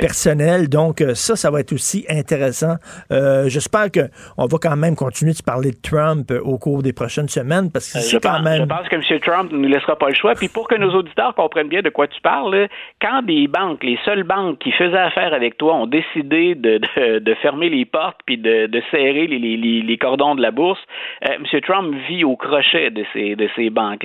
personnelle. 0.00 0.68
Donc 0.68 1.00
euh, 1.00 1.14
ça, 1.14 1.36
ça 1.36 1.50
va 1.50 1.60
être 1.60 1.72
aussi 1.72 2.04
intéressant. 2.08 2.76
Euh, 3.10 3.48
J'espère 3.48 3.90
que 3.90 4.08
on 4.38 4.46
va 4.46 4.58
quand 4.60 4.76
même 4.76 4.96
continuer 4.96 5.32
de 5.32 5.42
parler 5.44 5.70
de 5.70 5.80
Trump 5.82 6.30
euh, 6.30 6.40
au 6.40 6.58
cours 6.58 6.82
des 6.82 6.92
prochaines 6.92 7.28
semaines 7.28 7.70
parce 7.72 7.92
que 7.92 7.98
c'est 7.98 8.20
quand 8.20 8.34
pense, 8.34 8.42
même. 8.42 8.62
Je 8.62 8.66
pense 8.66 8.88
que 8.88 8.96
M. 8.96 9.20
Trump 9.20 9.52
ne 9.52 9.58
nous 9.58 9.68
laissera 9.68 9.96
pas 9.96 10.08
le 10.08 10.14
choix. 10.14 10.34
Puis 10.34 10.48
pour 10.48 10.68
que 10.68 10.76
nos 10.76 10.92
auditeurs 10.94 11.34
comprennent 11.34 11.68
bien 11.68 11.82
de 11.82 11.90
quoi 11.90 12.06
tu 12.06 12.20
parles, 12.20 12.68
quand 13.00 13.22
des 13.22 13.48
banques, 13.48 13.82
les 13.82 13.98
seules 14.04 14.24
banques 14.24 14.58
qui 14.60 14.72
faisaient 14.72 14.96
affaire 14.96 15.34
avec 15.34 15.56
toi 15.58 15.74
ont 15.74 15.86
décidé 15.86 16.54
de, 16.54 16.78
de, 16.78 17.18
de 17.18 17.34
fermer 17.36 17.68
les 17.68 17.84
portes 17.84 18.20
puis 18.26 18.38
de, 18.38 18.66
de 18.66 18.82
serrer 18.90 19.26
les, 19.26 19.38
les, 19.38 19.82
les, 19.82 19.98
cordons 19.98 20.34
de 20.34 20.42
la 20.42 20.50
bourse, 20.50 20.80
euh, 21.26 21.34
M. 21.34 21.60
Trump 21.62 21.94
vit 22.08 22.24
au 22.24 22.36
crochet 22.36 22.90
de 22.90 23.04
ces, 23.12 23.36
de 23.36 23.48
ces 23.56 23.70
banques 23.70 24.03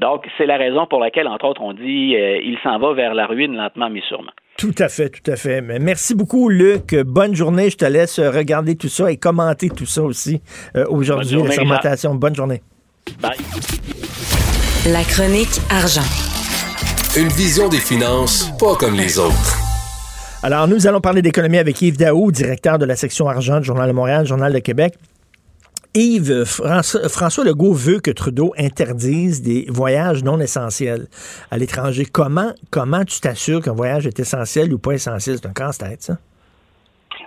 Donc, 0.00 0.26
c'est 0.36 0.46
la 0.46 0.56
raison 0.56 0.86
pour 0.86 1.00
laquelle, 1.00 1.28
entre 1.28 1.46
autres, 1.46 1.62
on 1.62 1.72
dit 1.72 2.16
euh, 2.16 2.38
il 2.42 2.58
s'en 2.62 2.78
va 2.78 2.92
vers 2.94 3.14
la 3.14 3.26
ruine 3.26 3.56
lentement 3.56 3.90
mais 3.90 4.02
sûrement. 4.08 4.32
Tout 4.58 4.74
à 4.78 4.88
fait, 4.88 5.10
tout 5.10 5.30
à 5.30 5.36
fait. 5.36 5.60
Mais 5.60 5.78
merci 5.78 6.14
beaucoup, 6.14 6.48
Luc. 6.48 6.94
Bonne 6.94 7.34
journée. 7.34 7.68
Je 7.68 7.76
te 7.76 7.84
laisse 7.84 8.18
regarder 8.18 8.76
tout 8.76 8.88
ça 8.88 9.10
et 9.12 9.18
commenter 9.18 9.68
tout 9.68 9.86
ça 9.86 10.02
aussi 10.02 10.40
euh, 10.76 10.86
aujourd'hui, 10.88 11.42
la 11.42 11.50
fermentation. 11.50 12.14
Bonne 12.14 12.34
journée. 12.34 12.62
Bye. 13.20 13.36
La 14.92 15.02
chronique 15.02 15.60
argent. 15.70 16.06
Une 17.18 17.28
vision 17.28 17.68
des 17.68 17.78
finances 17.78 18.52
pas 18.58 18.74
comme 18.76 18.94
les 18.94 19.18
autres. 19.18 19.56
Alors, 20.42 20.68
nous 20.68 20.86
allons 20.86 21.00
parler 21.00 21.22
d'économie 21.22 21.58
avec 21.58 21.80
Yves 21.82 21.98
Daou, 21.98 22.30
directeur 22.30 22.78
de 22.78 22.84
la 22.84 22.94
section 22.94 23.28
argent 23.28 23.58
du 23.58 23.66
Journal 23.66 23.88
de 23.88 23.94
Montréal, 23.94 24.26
Journal 24.26 24.52
de 24.52 24.58
Québec. 24.58 24.94
Yves, 25.96 26.44
François, 26.44 27.44
Legault 27.44 27.72
veut 27.72 28.00
que 28.00 28.10
Trudeau 28.10 28.52
interdise 28.58 29.42
des 29.42 29.64
voyages 29.70 30.22
non 30.22 30.38
essentiels 30.40 31.06
à 31.50 31.56
l'étranger. 31.56 32.04
Comment, 32.04 32.52
comment 32.70 33.02
tu 33.04 33.18
t'assures 33.18 33.62
qu'un 33.62 33.72
voyage 33.72 34.06
est 34.06 34.20
essentiel 34.20 34.74
ou 34.74 34.78
pas 34.78 34.92
essentiel? 34.92 35.36
C'est 35.40 35.48
un 35.48 35.54
casse-tête, 35.54 36.02
ça? 36.02 36.14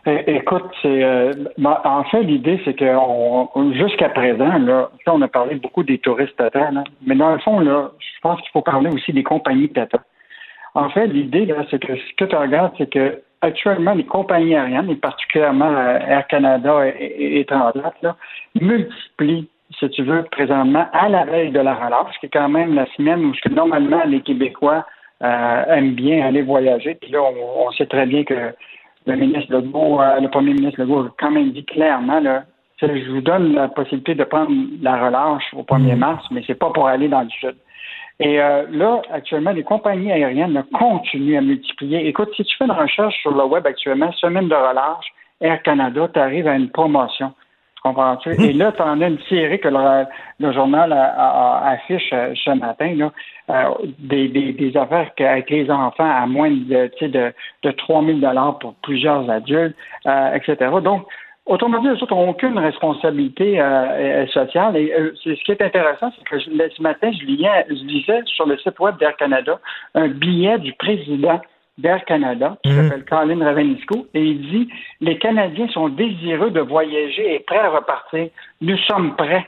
Écoute, 0.05 0.72
euh, 0.86 1.34
en 1.65 2.03
fait 2.05 2.24
l'idée, 2.24 2.61
c'est 2.63 2.76
que 2.76 2.86
jusqu'à 3.74 4.09
présent, 4.09 4.57
là, 4.59 4.89
on 5.07 5.22
a 5.22 5.28
parlé 5.28 5.55
beaucoup 5.55 5.84
des 5.84 5.97
touristes 5.97 6.36
Tata, 6.38 6.70
mais 7.05 7.15
dans 7.15 7.34
le 7.34 7.39
fond, 7.39 7.59
là, 7.59 7.91
je 7.97 8.22
pense 8.22 8.39
qu'il 8.39 8.49
faut 8.51 8.61
parler 8.61 8.89
aussi 8.91 9.11
des 9.11 9.24
compagnies 9.24 9.70
Tata. 9.70 9.99
En 10.76 10.89
fait, 10.89 11.07
l'idée, 11.07 11.53
c'est 11.70 11.80
que 11.84 11.95
ce 11.95 12.15
que 12.17 12.26
tu 12.26 12.36
regardes, 12.36 12.74
c'est 12.78 12.89
que 12.89 13.22
actuellement, 13.41 13.93
les 13.93 14.05
compagnies 14.05 14.55
aériennes, 14.55 14.89
et 14.89 14.95
particulièrement 14.95 15.72
euh, 15.72 15.99
Air 15.99 16.28
Canada 16.28 16.88
et, 16.88 17.39
et, 17.39 17.45
Transat, 17.45 17.93
là, 18.01 18.15
multiplient, 18.59 19.47
si 19.77 19.89
tu 19.89 20.03
veux, 20.03 20.23
présentement, 20.31 20.87
à 20.93 21.09
la 21.09 21.25
veille 21.25 21.51
de 21.51 21.59
la 21.59 21.75
relâche, 21.75 22.17
qui 22.19 22.25
est 22.27 22.33
quand 22.33 22.49
même 22.49 22.75
la 22.75 22.85
semaine 22.95 23.25
où 23.25 23.33
normalement 23.49 24.03
les 24.05 24.21
Québécois 24.21 24.85
euh, 25.21 25.63
aiment 25.67 25.93
bien 25.93 26.25
aller 26.25 26.41
voyager. 26.41 26.95
Puis 26.95 27.11
là, 27.11 27.21
on, 27.21 27.71
sait 27.71 27.85
très 27.85 28.05
bien 28.05 28.23
que 28.23 28.53
le 29.05 29.15
ministre 29.15 29.51
Legault, 29.51 30.01
euh, 30.01 30.19
le 30.19 30.29
premier 30.29 30.53
ministre 30.53 30.81
Legault 30.81 31.01
a 31.01 31.13
quand 31.19 31.31
même 31.31 31.51
dit 31.51 31.65
clairement, 31.65 32.19
là, 32.19 32.43
je 32.81 33.11
vous 33.11 33.21
donne 33.21 33.53
la 33.53 33.67
possibilité 33.67 34.15
de 34.15 34.23
prendre 34.23 34.51
la 34.81 35.05
relâche 35.05 35.53
au 35.53 35.63
1er 35.63 35.95
mm. 35.95 35.99
mars, 35.99 36.25
mais 36.31 36.43
c'est 36.47 36.55
pas 36.55 36.69
pour 36.69 36.87
aller 36.87 37.09
dans 37.09 37.21
le 37.21 37.29
sud. 37.29 37.55
Et 38.19 38.41
euh, 38.41 38.65
là, 38.71 39.01
actuellement, 39.11 39.51
les 39.51 39.63
compagnies 39.63 40.11
aériennes 40.11 40.63
continuent 40.73 41.37
à 41.37 41.41
multiplier. 41.41 42.05
Écoute, 42.07 42.29
si 42.35 42.43
tu 42.43 42.57
fais 42.57 42.65
une 42.65 42.71
recherche 42.71 43.15
sur 43.21 43.31
le 43.31 43.45
web 43.45 43.65
actuellement, 43.65 44.11
semaine 44.13 44.49
de 44.49 44.55
relâche, 44.55 45.05
Air 45.39 45.61
Canada, 45.63 46.09
tu 46.13 46.19
arrives 46.19 46.47
à 46.47 46.55
une 46.55 46.69
promotion. 46.69 47.33
Tu 47.80 47.84
comprends-tu? 47.84 48.32
Et 48.41 48.51
là, 48.51 48.73
tu 48.73 48.82
en 48.82 48.99
as 48.99 49.07
une 49.07 49.21
série 49.30 49.59
que 49.59 49.69
le, 49.69 50.51
journal 50.51 50.91
affiche 50.91 52.09
euh, 52.11 52.34
ce 52.36 52.51
matin, 52.51 52.93
là, 52.95 53.11
euh, 53.49 53.69
des, 53.99 54.27
des, 54.27 54.77
affaires 54.77 55.11
avec 55.17 55.49
les 55.49 55.71
enfants 55.71 56.09
à 56.09 56.25
moins 56.27 56.51
de, 56.51 56.91
de, 57.01 57.34
de 57.63 57.71
3 57.71 58.03
000 58.03 58.19
pour 58.59 58.75
plusieurs 58.82 59.30
adultes, 59.30 59.75
etc. 60.05 60.69
Donc, 60.84 61.05
Autrement 61.49 61.80
dit, 61.80 61.88
les 61.88 61.93
autres 61.93 62.13
n'ont 62.13 62.30
aucune 62.30 62.59
responsabilité 62.59 63.59
euh, 63.59 63.63
euh, 63.65 64.27
sociale. 64.27 64.77
Et 64.77 64.93
euh, 64.93 65.11
ce 65.23 65.32
qui 65.32 65.51
est 65.51 65.61
intéressant, 65.63 66.11
c'est 66.15 66.23
que 66.23 66.39
ce 66.39 66.82
matin, 66.82 67.09
je 67.11 67.25
lisais, 67.25 67.65
je 67.67 67.86
lisais 67.86 68.21
sur 68.25 68.45
le 68.45 68.55
site 68.59 68.80
web 68.80 68.97
d'Air 68.99 69.17
Canada 69.17 69.59
un 69.95 70.09
billet 70.09 70.59
du 70.59 70.73
président 70.73 71.41
d'Air 71.80 72.03
Canada, 72.05 72.57
qui 72.63 72.71
mhm. 72.71 72.84
s'appelle 72.84 73.05
Colin 73.05 73.43
Ravenisco, 73.43 74.07
et 74.13 74.23
il 74.23 74.41
dit 74.49 74.69
Les 75.01 75.17
Canadiens 75.17 75.67
sont 75.69 75.89
désireux 75.89 76.51
de 76.51 76.61
voyager 76.61 77.36
et 77.36 77.39
prêts 77.39 77.59
à 77.59 77.69
repartir. 77.69 78.30
Nous 78.61 78.77
sommes 78.80 79.15
prêts. 79.15 79.47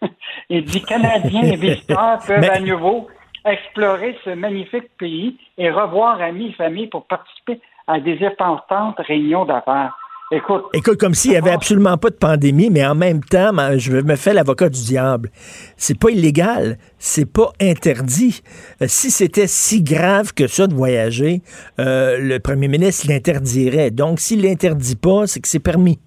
il 0.50 0.64
dit 0.64 0.82
Canadiens 0.82 1.42
et 1.42 1.56
visiteurs 1.56 2.18
peuvent 2.26 2.50
à 2.50 2.60
nouveau 2.60 3.08
explorer 3.44 4.16
ce 4.24 4.30
magnifique 4.30 4.88
pays 4.98 5.36
et 5.58 5.70
revoir 5.70 6.20
amis 6.20 6.48
et 6.48 6.52
familles 6.52 6.86
pour 6.86 7.06
participer 7.06 7.60
à 7.88 7.98
des 7.98 8.24
importantes 8.24 8.98
réunions 8.98 9.44
d'affaires. 9.44 9.96
Écoute. 10.34 10.64
Écoute, 10.72 10.98
comme 10.98 11.12
s'il 11.12 11.32
n'y 11.32 11.36
avait 11.36 11.50
absolument 11.50 11.98
pas 11.98 12.08
de 12.08 12.14
pandémie, 12.14 12.70
mais 12.70 12.86
en 12.86 12.94
même 12.94 13.22
temps, 13.22 13.52
je 13.76 13.92
me 13.92 14.16
fais 14.16 14.32
l'avocat 14.32 14.70
du 14.70 14.80
diable. 14.80 15.28
C'est 15.76 15.98
pas 15.98 16.08
illégal, 16.08 16.78
c'est 16.98 17.30
pas 17.30 17.52
interdit. 17.60 18.40
Euh, 18.80 18.86
si 18.88 19.10
c'était 19.10 19.46
si 19.46 19.82
grave 19.82 20.32
que 20.32 20.46
ça 20.46 20.66
de 20.66 20.74
voyager, 20.74 21.42
euh, 21.78 22.16
le 22.18 22.38
premier 22.38 22.68
ministre 22.68 23.08
l'interdirait. 23.10 23.90
Donc, 23.90 24.20
s'il 24.20 24.42
l'interdit 24.42 24.96
pas, 24.96 25.26
c'est 25.26 25.40
que 25.40 25.48
c'est 25.48 25.62
permis. 25.62 25.98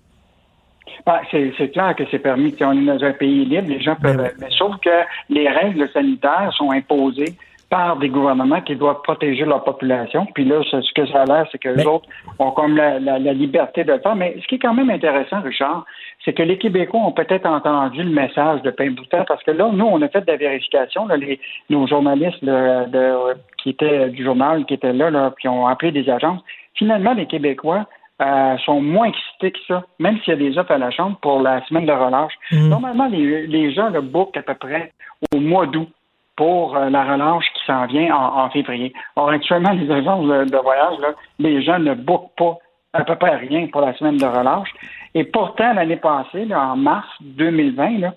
Ben, 1.05 1.19
c'est 1.29 1.71
clair 1.71 1.95
que 1.95 2.03
c'est 2.09 2.17
permis. 2.17 2.55
On 2.61 2.71
est 2.71 2.85
dans 2.85 3.05
un 3.05 3.13
pays 3.13 3.45
libre, 3.45 3.69
les 3.69 3.79
gens 3.79 3.95
peuvent. 3.95 4.17
Ben 4.17 4.31
mais 4.39 4.49
sauf 4.57 4.75
que 4.83 4.89
les 5.29 5.47
règles 5.47 5.87
sanitaires 5.93 6.51
sont 6.57 6.71
imposées 6.71 7.35
par 7.69 7.97
des 7.97 8.09
gouvernements 8.09 8.61
qui 8.61 8.75
doivent 8.75 9.01
protéger 9.01 9.43
leur 9.43 9.63
population. 9.63 10.27
Puis 10.33 10.45
là, 10.45 10.61
ce 10.63 10.93
que 10.93 11.05
ça 11.07 11.23
a 11.23 11.25
l'air, 11.25 11.47
c'est 11.51 11.57
que 11.57 11.69
les 11.69 11.85
autres 11.85 12.07
ont 12.37 12.51
comme 12.51 12.75
la, 12.75 12.99
liberté 13.17 13.83
de 13.83 13.93
le 13.93 13.99
faire. 13.99 14.15
Mais 14.15 14.37
ce 14.41 14.47
qui 14.47 14.55
est 14.55 14.59
quand 14.59 14.73
même 14.73 14.89
intéressant, 14.89 15.41
Richard, 15.41 15.85
c'est 16.23 16.33
que 16.33 16.43
les 16.43 16.57
Québécois 16.57 16.99
ont 16.99 17.11
peut-être 17.11 17.45
entendu 17.45 18.03
le 18.03 18.11
message 18.11 18.61
de 18.61 18.71
Pain 18.71 18.91
Boutin 18.91 19.23
parce 19.27 19.43
que 19.43 19.51
là, 19.51 19.69
nous, 19.73 19.85
on 19.85 20.01
a 20.01 20.07
fait 20.09 20.21
de 20.21 20.31
la 20.31 20.37
vérification. 20.37 21.07
les, 21.07 21.39
nos 21.69 21.87
journalistes 21.87 22.43
de, 22.43 23.33
qui 23.57 23.71
étaient 23.71 24.09
du 24.09 24.23
journal, 24.23 24.65
qui 24.65 24.75
étaient 24.75 24.93
là, 24.93 25.09
là, 25.09 25.33
qui 25.39 25.47
ont 25.47 25.67
appelé 25.67 25.91
des 25.91 26.09
agences. 26.09 26.41
Finalement, 26.75 27.13
les 27.13 27.25
Québécois 27.25 27.87
euh, 28.21 28.57
sont 28.59 28.79
moins 28.79 29.07
excités 29.07 29.51
que 29.51 29.59
ça, 29.67 29.83
même 29.99 30.19
s'il 30.19 30.33
y 30.33 30.37
a 30.37 30.49
des 30.49 30.57
offres 30.57 30.71
à 30.71 30.77
la 30.77 30.91
Chambre 30.91 31.17
pour 31.21 31.41
la 31.41 31.65
semaine 31.65 31.85
de 31.85 31.91
relâche. 31.91 32.33
Mmh. 32.51 32.69
Normalement, 32.69 33.07
les, 33.07 33.47
les 33.47 33.73
gens 33.73 33.89
le 33.89 34.01
bookent 34.01 34.37
à 34.37 34.43
peu 34.43 34.53
près 34.53 34.91
au 35.33 35.39
mois 35.39 35.65
d'août 35.65 35.89
pour 36.35 36.75
euh, 36.75 36.89
la 36.89 37.03
relâche 37.03 37.45
qui 37.53 37.65
s'en 37.65 37.85
vient 37.85 38.15
en, 38.15 38.49
février. 38.49 38.93
Or, 39.15 39.29
actuellement, 39.29 39.71
les 39.71 39.89
agences 39.91 40.25
de, 40.25 40.57
voyage, 40.57 40.97
les 41.39 41.61
gens 41.63 41.79
ne 41.79 41.93
bookent 41.93 42.35
pas 42.37 42.57
à 42.93 43.03
peu 43.03 43.15
près 43.15 43.35
rien 43.35 43.67
pour 43.67 43.81
la 43.81 43.93
semaine 43.93 44.17
de 44.17 44.25
relâche. 44.25 44.69
Et 45.13 45.23
pourtant, 45.23 45.73
l'année 45.73 45.97
passée, 45.97 46.47
en 46.53 46.75
mars 46.75 47.07
2020, 47.21 48.11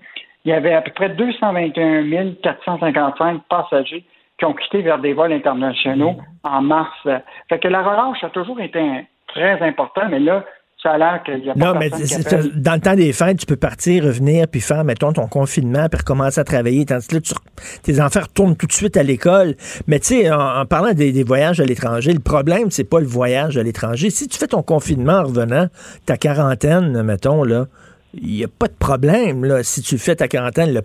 il 0.44 0.50
y 0.50 0.52
avait 0.52 0.74
à 0.74 0.82
peu 0.82 0.92
près 0.92 1.10
221 1.10 2.34
455 2.42 3.42
passagers 3.48 4.04
qui 4.38 4.44
ont 4.44 4.54
quitté 4.54 4.82
vers 4.82 4.98
des 4.98 5.12
vols 5.12 5.32
internationaux 5.32 6.16
en 6.44 6.62
mars. 6.62 6.96
Fait 7.48 7.58
que 7.58 7.68
la 7.68 7.82
relâche 7.82 8.22
a 8.22 8.30
toujours 8.30 8.60
été 8.60 9.06
très 9.26 9.60
important, 9.62 10.08
mais 10.08 10.20
là, 10.20 10.44
ça 10.82 10.92
a 10.92 10.98
l'air 10.98 11.22
qu'il 11.24 11.44
y 11.44 11.50
a 11.50 11.54
pas 11.54 11.58
Non, 11.58 11.78
mais 11.78 11.90
dans 11.90 12.74
le 12.74 12.80
temps 12.80 12.94
des 12.94 13.12
fêtes, 13.12 13.38
tu 13.38 13.46
peux 13.46 13.56
partir, 13.56 14.04
revenir, 14.04 14.46
puis 14.46 14.60
faire, 14.60 14.84
mettons, 14.84 15.12
ton 15.12 15.26
confinement, 15.26 15.88
puis 15.88 15.98
recommencer 15.98 16.40
à 16.40 16.44
travailler. 16.44 16.86
Tandis 16.86 17.08
que 17.08 17.16
là, 17.16 17.20
tes 17.82 18.00
enfants 18.00 18.20
retournent 18.20 18.56
tout 18.56 18.66
de 18.66 18.72
suite 18.72 18.96
à 18.96 19.02
l'école. 19.02 19.56
Mais 19.88 19.98
tu 19.98 20.06
sais, 20.06 20.30
en, 20.30 20.64
parlant 20.66 20.92
des, 20.92 21.24
voyages 21.24 21.60
à 21.60 21.64
l'étranger, 21.64 22.12
le 22.12 22.20
problème, 22.20 22.70
c'est 22.70 22.84
pas 22.88 23.00
le 23.00 23.06
voyage 23.06 23.58
à 23.58 23.62
l'étranger. 23.64 24.10
Si 24.10 24.28
tu 24.28 24.38
fais 24.38 24.46
ton 24.46 24.62
confinement 24.62 25.14
en 25.14 25.24
revenant, 25.24 25.66
ta 26.06 26.16
quarantaine, 26.16 27.02
mettons, 27.02 27.42
là, 27.42 27.66
il 28.14 28.32
n'y 28.32 28.44
a 28.44 28.48
pas 28.48 28.68
de 28.68 28.76
problème, 28.78 29.44
là, 29.44 29.64
si 29.64 29.82
tu 29.82 29.98
fais 29.98 30.14
ta 30.14 30.28
quarantaine. 30.28 30.80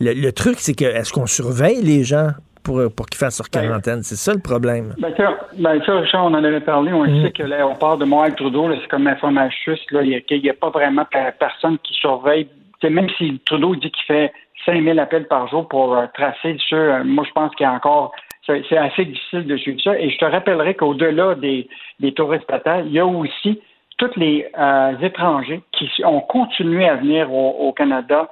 le 0.00 0.30
truc, 0.32 0.56
c'est 0.58 0.74
que, 0.74 0.84
est-ce 0.84 1.12
qu'on 1.12 1.26
surveille 1.26 1.82
les 1.82 2.02
gens? 2.02 2.32
Pour, 2.62 2.80
pour 2.94 3.06
qu'ils 3.06 3.18
fassent 3.18 3.40
leur 3.40 3.48
ben, 3.52 3.68
quarantaine. 3.68 4.02
c'est 4.02 4.16
ça 4.16 4.32
le 4.32 4.40
problème. 4.40 4.94
Ben 4.98 5.12
ça, 5.16 5.38
ben 5.58 5.82
ça, 5.84 5.94
Richard, 5.96 6.24
on 6.24 6.34
en 6.34 6.44
avait 6.44 6.60
parlé. 6.60 6.92
On 6.92 7.04
mm. 7.04 7.22
sait 7.24 7.32
que 7.32 7.42
l'aéroport 7.42 7.98
de 7.98 8.04
Montréal-Trudeau, 8.04 8.70
c'est 8.80 8.88
comme 8.88 9.06
information 9.06 9.50
juste. 9.66 9.88
Il 9.92 10.40
n'y 10.42 10.50
a, 10.50 10.54
pas 10.54 10.70
vraiment 10.70 11.06
personne 11.38 11.78
qui 11.78 11.94
surveille. 11.94 12.48
même 12.82 13.08
si 13.18 13.40
Trudeau 13.44 13.74
dit 13.74 13.90
qu'il 13.90 14.04
fait 14.06 14.32
5000 14.66 14.98
appels 14.98 15.26
par 15.26 15.48
jour 15.48 15.68
pour 15.68 15.96
euh, 15.96 16.06
tracer 16.14 16.56
ceux, 16.68 16.76
euh, 16.76 17.04
moi, 17.04 17.24
je 17.26 17.32
pense 17.32 17.54
qu'il 17.54 17.64
y 17.64 17.68
a 17.68 17.72
encore. 17.72 18.12
C'est 18.46 18.76
assez 18.76 19.04
difficile 19.04 19.46
de 19.46 19.56
suivre 19.56 19.80
ça. 19.80 19.96
Et 19.96 20.10
je 20.10 20.18
te 20.18 20.24
rappellerai 20.24 20.74
qu'au-delà 20.74 21.36
des, 21.36 21.68
des 22.00 22.12
touristes 22.12 22.48
totales, 22.48 22.86
il 22.86 22.92
y 22.92 22.98
a 22.98 23.06
aussi 23.06 23.60
tous 23.96 24.10
les 24.16 24.48
euh, 24.58 24.98
étrangers 25.00 25.62
qui 25.70 25.88
ont 26.04 26.20
continué 26.20 26.88
à 26.88 26.96
venir 26.96 27.32
au, 27.32 27.72
Canada 27.72 28.28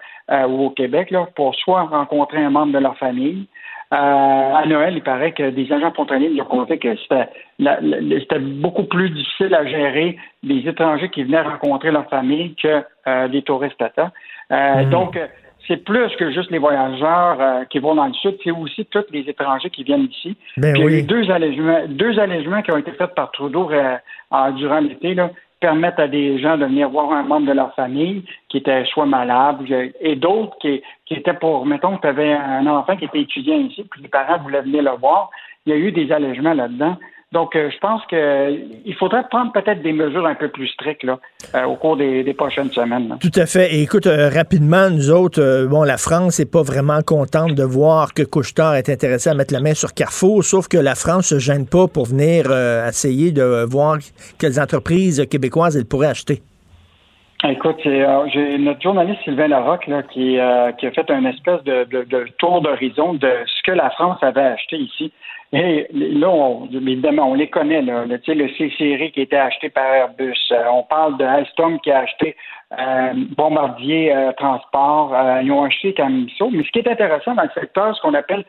ou 0.48 0.66
au 0.66 0.70
Québec 0.70 1.10
là, 1.10 1.28
pour 1.36 1.54
soit 1.54 1.82
rencontrer 1.82 2.42
un 2.42 2.50
membre 2.50 2.72
de 2.72 2.78
leur 2.78 2.96
famille, 2.96 3.46
euh, 3.46 3.67
à 3.90 4.64
Noël, 4.66 4.94
il 4.96 5.02
paraît 5.02 5.32
que 5.32 5.50
des 5.50 5.72
agents 5.72 5.92
frontaliers 5.92 6.28
nous 6.28 6.42
ont 6.42 6.46
conté 6.46 6.78
que 6.78 6.94
c'était 6.96 8.38
beaucoup 8.38 8.84
plus 8.84 9.10
difficile 9.10 9.54
à 9.54 9.64
gérer 9.64 10.18
des 10.42 10.68
étrangers 10.68 11.08
qui 11.08 11.24
venaient 11.24 11.40
rencontrer 11.40 11.90
leur 11.90 12.08
famille 12.08 12.54
que 12.62 12.82
euh, 13.06 13.28
des 13.28 13.42
touristes 13.42 13.80
à 13.80 13.90
euh, 14.50 14.84
hmm. 14.84 14.90
Donc, 14.90 15.18
c'est 15.66 15.84
plus 15.84 16.14
que 16.16 16.30
juste 16.32 16.50
les 16.50 16.58
voyageurs 16.58 17.66
qui 17.68 17.78
vont 17.78 17.94
dans 17.94 18.06
le 18.06 18.14
sud, 18.14 18.36
c'est 18.44 18.50
aussi 18.50 18.86
tous 18.86 19.04
les 19.10 19.20
étrangers 19.20 19.70
qui 19.70 19.84
viennent 19.84 20.08
ici. 20.10 20.36
Ben 20.56 20.74
il 20.76 20.82
y 20.82 20.86
a 20.86 20.98
eu 20.98 21.02
deux 21.02 21.30
allégements, 21.30 21.82
deux 21.88 22.18
allégements 22.18 22.62
qui 22.62 22.70
ont 22.70 22.78
été 22.78 22.92
faits 22.92 23.14
par 23.14 23.30
Trudeau 23.32 23.70
durant 24.56 24.80
l'été. 24.80 25.16
Permettre 25.60 26.00
à 26.00 26.08
des 26.08 26.38
gens 26.38 26.56
de 26.56 26.66
venir 26.66 26.88
voir 26.88 27.12
un 27.12 27.24
membre 27.24 27.48
de 27.48 27.52
leur 27.52 27.74
famille 27.74 28.24
qui 28.48 28.58
était 28.58 28.84
soit 28.84 29.06
malade 29.06 29.58
et 30.00 30.14
d'autres 30.14 30.56
qui, 30.60 30.82
étaient 31.10 31.34
pour, 31.34 31.66
mettons 31.66 31.98
tu 31.98 32.06
avais 32.06 32.32
un 32.32 32.66
enfant 32.66 32.96
qui 32.96 33.06
était 33.06 33.22
étudiant 33.22 33.56
ici, 33.56 33.84
puis 33.90 34.02
les 34.02 34.08
parents 34.08 34.38
voulaient 34.38 34.62
venir 34.62 34.82
le 34.82 34.92
voir. 34.92 35.30
Il 35.66 35.70
y 35.70 35.72
a 35.74 35.78
eu 35.78 35.90
des 35.90 36.12
allègements 36.12 36.54
là-dedans. 36.54 36.96
Donc, 37.30 37.54
euh, 37.56 37.68
je 37.70 37.78
pense 37.78 38.00
qu'il 38.06 38.94
faudrait 38.94 39.24
prendre 39.28 39.52
peut-être 39.52 39.82
des 39.82 39.92
mesures 39.92 40.24
un 40.24 40.34
peu 40.34 40.48
plus 40.48 40.68
strictes 40.68 41.04
là, 41.04 41.18
euh, 41.54 41.64
au 41.64 41.76
cours 41.76 41.98
des, 41.98 42.32
prochaines 42.32 42.70
semaines. 42.70 43.18
Tout 43.20 43.38
à 43.38 43.44
fait. 43.44 43.74
Et 43.74 43.82
écoute, 43.82 44.06
euh, 44.06 44.30
rapidement, 44.30 44.88
nous 44.88 45.10
autres, 45.10 45.66
bon, 45.66 45.82
la 45.82 45.98
France 45.98 46.38
n'est 46.38 46.46
pas 46.46 46.62
vraiment 46.62 47.02
contente 47.02 47.54
de 47.54 47.64
voir 47.64 48.14
que 48.14 48.22
Couchetard 48.22 48.76
est 48.76 48.88
intéressé 48.88 49.28
à 49.28 49.34
mettre 49.34 49.52
la 49.52 49.60
main 49.60 49.74
sur 49.74 49.92
Carrefour, 49.92 50.42
sauf 50.42 50.68
que 50.68 50.78
la 50.78 50.94
France 50.94 51.32
ne 51.32 51.38
se 51.38 51.44
gêne 51.44 51.66
pas 51.66 51.86
pour 51.86 52.06
venir 52.06 52.46
essayer 52.88 53.30
de 53.30 53.66
voir 53.68 53.98
quelles 54.38 54.58
entreprises 54.58 55.26
québécoises 55.30 55.76
elle 55.76 55.84
pourrait 55.84 56.08
acheter. 56.08 56.40
Écoute, 57.44 57.78
j'ai 57.84 58.58
notre 58.58 58.80
journaliste 58.80 59.20
Sylvain 59.24 59.48
Larocque 59.48 59.86
là, 59.86 60.02
qui, 60.02 60.38
qui 60.78 60.86
a 60.86 60.90
fait 60.90 61.10
un 61.10 61.24
espèce 61.26 61.62
de, 61.64 61.84
de, 61.84 62.26
tour 62.38 62.62
d'horizon 62.62 63.14
de 63.14 63.30
ce 63.46 63.62
que 63.64 63.72
la 63.72 63.90
France 63.90 64.18
avait 64.22 64.40
acheté 64.40 64.76
ici. 64.76 65.12
Et 65.52 65.88
là, 65.92 66.28
on, 66.28 66.66
évidemment, 66.66 67.30
on 67.30 67.34
les 67.34 67.48
connaît, 67.48 67.80
là, 67.80 68.04
le, 68.04 68.16
le 68.16 68.48
C-Série 68.48 69.12
qui 69.12 69.22
était 69.22 69.36
acheté 69.36 69.70
par 69.70 69.86
Airbus. 69.86 70.36
Euh, 70.52 70.64
on 70.70 70.82
parle 70.82 71.16
de 71.16 71.24
Alstom 71.24 71.80
qui 71.80 71.90
a 71.90 72.00
acheté 72.00 72.36
Bombardier 73.34 74.14
Transport. 74.36 75.16
ils 75.42 75.50
ont 75.50 75.64
acheté 75.64 75.94
Camiso. 75.94 76.50
Mais 76.50 76.62
ce 76.64 76.70
qui 76.70 76.80
est 76.80 76.88
intéressant 76.88 77.34
dans 77.34 77.44
le 77.44 77.50
secteur, 77.58 77.96
ce 77.96 78.02
qu'on 78.02 78.12
appelle 78.12 78.44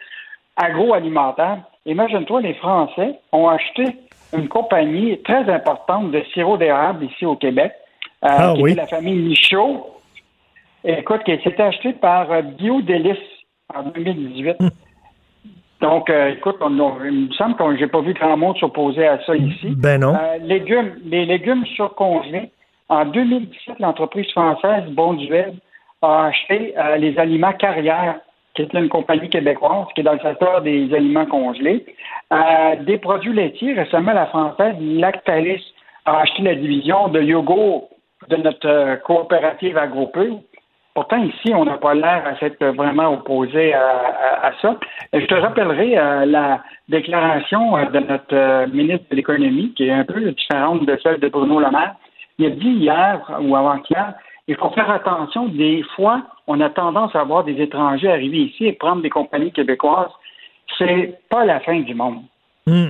agroalimentaire, 0.57 1.59
imagine-toi, 1.85 2.41
les 2.41 2.53
Français 2.55 3.17
ont 3.31 3.47
acheté 3.47 3.85
une 4.34 4.47
compagnie 4.47 5.21
très 5.23 5.49
importante 5.49 6.11
de 6.11 6.21
sirop 6.34 6.57
d'érable 6.57 7.05
ici 7.05 7.26
au 7.26 7.35
Québec 7.35 7.71
euh, 8.23 8.27
ah, 8.30 8.53
qui 8.55 8.61
oui. 8.61 8.76
la 8.76 8.88
famille 8.88 9.15
Michaud. 9.15 9.88
Écoute, 10.84 11.23
qui 11.23 11.38
s'est 11.43 11.61
acheté 11.61 11.93
par 11.93 12.31
euh, 12.31 12.41
Biodélice 12.41 13.17
en 13.73 13.84
2018. 13.84 14.57
Donc, 15.81 16.10
euh, 16.10 16.30
écoute, 16.30 16.57
il 16.61 16.69
me 16.69 17.34
semble 17.34 17.56
que 17.56 17.77
j'ai 17.77 17.88
pas 17.88 18.01
vu 18.01 18.14
grand 18.14 18.38
monde 18.38 18.57
s'opposer 18.57 19.07
à 19.07 19.19
ça 19.26 19.35
ici. 19.35 19.73
Ben 19.77 20.01
non. 20.01 20.14
légumes, 20.41 20.95
les 21.06 21.26
légumes 21.26 21.65
surcongelés. 21.76 22.51
En 22.89 23.06
2017, 23.06 23.80
l'entreprise 23.80 24.30
française 24.31 24.84
Bonduel 24.89 25.53
a 26.01 26.26
acheté 26.26 26.73
les 26.97 27.18
aliments 27.19 27.53
Carrière, 27.53 28.15
qui 28.56 28.64
est 28.64 28.73
une 28.73 28.89
compagnie 28.89 29.30
québécoise 29.30 29.85
qui 29.93 30.01
est 30.01 30.03
dans 30.03 30.14
le 30.14 30.19
secteur 30.19 30.61
des 30.61 30.91
aliments 30.93 31.27
congelés. 31.27 31.85
des 32.81 32.97
produits 32.97 33.34
laitiers, 33.34 33.73
récemment, 33.73 34.14
la 34.14 34.26
française 34.26 34.76
Lactalis 34.80 35.64
a 36.06 36.22
acheté 36.22 36.41
la 36.41 36.56
division 36.56 37.10
de 37.10 37.22
yogourt 37.22 37.89
de 38.27 38.35
notre 38.35 38.68
euh, 38.68 38.95
coopérative 38.97 39.77
agropure. 39.77 40.39
Pourtant, 40.99 41.23
ici, 41.23 41.53
on 41.55 41.63
n'a 41.63 41.77
pas 41.77 41.93
l'air 41.93 42.27
à 42.27 42.38
s'être 42.39 42.61
vraiment 42.76 43.13
opposé 43.13 43.73
à, 43.73 44.51
ça. 44.61 44.76
je 45.13 45.26
te 45.27 45.34
rappellerai 45.34 45.97
euh, 45.97 46.26
la 46.26 46.61
déclaration 46.89 47.77
euh, 47.77 47.85
de 47.85 47.99
notre 47.99 48.69
ministre 48.76 49.05
de 49.09 49.15
l'Économie, 49.15 49.73
qui 49.77 49.88
est 49.88 49.93
un 49.93 50.03
peu 50.03 50.19
différente 50.19 50.85
de 50.85 50.99
celle 51.01 51.21
de 51.21 51.30
Bruno 51.30 51.61
Le 51.61 51.71
Maire. 51.71 51.95
Il 52.38 52.47
a 52.47 52.49
dit 52.49 52.71
hier 52.71 53.21
ou 53.41 53.55
avant-hier, 53.55 54.13
il 54.49 54.57
faut 54.57 54.71
faire 54.71 54.91
attention. 54.91 55.47
Des 55.47 55.85
fois, 55.95 56.21
on 56.47 56.59
a 56.59 56.69
tendance 56.69 57.15
à 57.15 57.23
voir 57.23 57.45
des 57.45 57.61
étrangers 57.61 58.11
arriver 58.11 58.39
ici 58.39 58.65
et 58.65 58.73
prendre 58.73 59.01
des 59.01 59.09
compagnies 59.09 59.53
québécoises. 59.53 60.11
C'est 60.77 61.17
pas 61.30 61.45
la 61.45 61.61
fin 61.61 61.80
du 61.80 61.95
monde. 61.95 62.23
Hmm. 62.67 62.89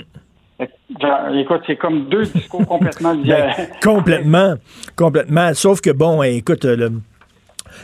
Écoute, 0.60 1.62
c'est 1.68 1.76
comme 1.76 2.10
deux 2.10 2.24
discours 2.24 2.66
complètement 2.66 3.14
ben, 3.14 3.22
différents. 3.22 3.68
complètement, 3.84 4.56
complètement. 4.98 5.54
Sauf 5.54 5.80
que 5.80 5.92
bon, 5.92 6.24
écoute, 6.24 6.66
le, 6.66 6.90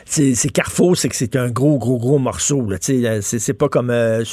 c'est 0.06 0.50
Carrefour, 0.52 0.98
c'est 0.98 1.10
que 1.10 1.16
c'est 1.16 1.36
un 1.36 1.50
gros, 1.50 1.78
gros, 1.78 1.98
gros 1.98 2.20
morceau. 2.20 2.68
C'est 2.82 3.54
pas 3.58 3.70
comme 3.70 3.90
euh, 3.90 4.24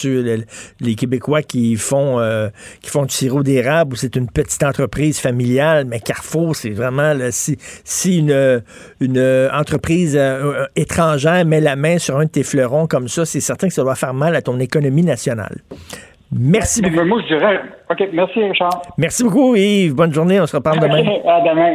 les, 0.81 0.95
Québécois 0.95 1.43
qui 1.43 1.77
font 1.77 2.21
euh, 2.21 2.49
qui 2.81 2.91
font 2.91 3.05
du 3.05 3.15
sirop 3.15 3.43
d'érable 3.43 3.95
où 3.95 3.97
c'est 3.97 4.17
une 4.17 4.29
petite 4.31 4.63
entreprise 4.63 5.21
familiale, 5.21 5.87
mais 5.87 6.01
Carrefour, 6.01 6.55
c'est 6.55 6.71
vraiment 6.71 7.15
si, 7.31 7.57
si 7.85 8.19
une, 8.19 8.63
une 9.01 9.49
entreprise 9.53 10.17
euh, 10.19 10.67
étrangère 10.77 11.45
met 11.45 11.61
la 11.61 11.77
main 11.77 11.99
sur 11.99 12.19
un 12.19 12.25
de 12.25 12.31
tes 12.31 12.43
fleurons 12.43 12.87
comme 12.87 13.09
ça, 13.09 13.25
c'est 13.25 13.41
certain 13.41 13.69
que 13.69 13.75
ça 13.75 13.83
doit 13.83 13.95
faire 13.95 14.15
mal 14.15 14.37
à 14.37 14.43
ton 14.43 14.59
économie 14.61 15.03
nationale. 15.03 15.57
Merci 16.33 16.81
beaucoup. 16.81 17.05
Moi, 17.05 17.21
je 17.29 17.35
dirais. 17.35 17.61
OK, 17.91 18.09
merci, 18.13 18.43
Richard. 18.43 18.83
Merci 18.97 19.23
beaucoup, 19.23 19.55
Yves. 19.55 19.95
Bonne 19.95 20.15
journée. 20.15 20.41
On 20.41 20.47
se 20.47 20.57
reparle 20.57 20.81
demain. 20.81 21.05
À 21.27 21.41
demain. 21.41 21.75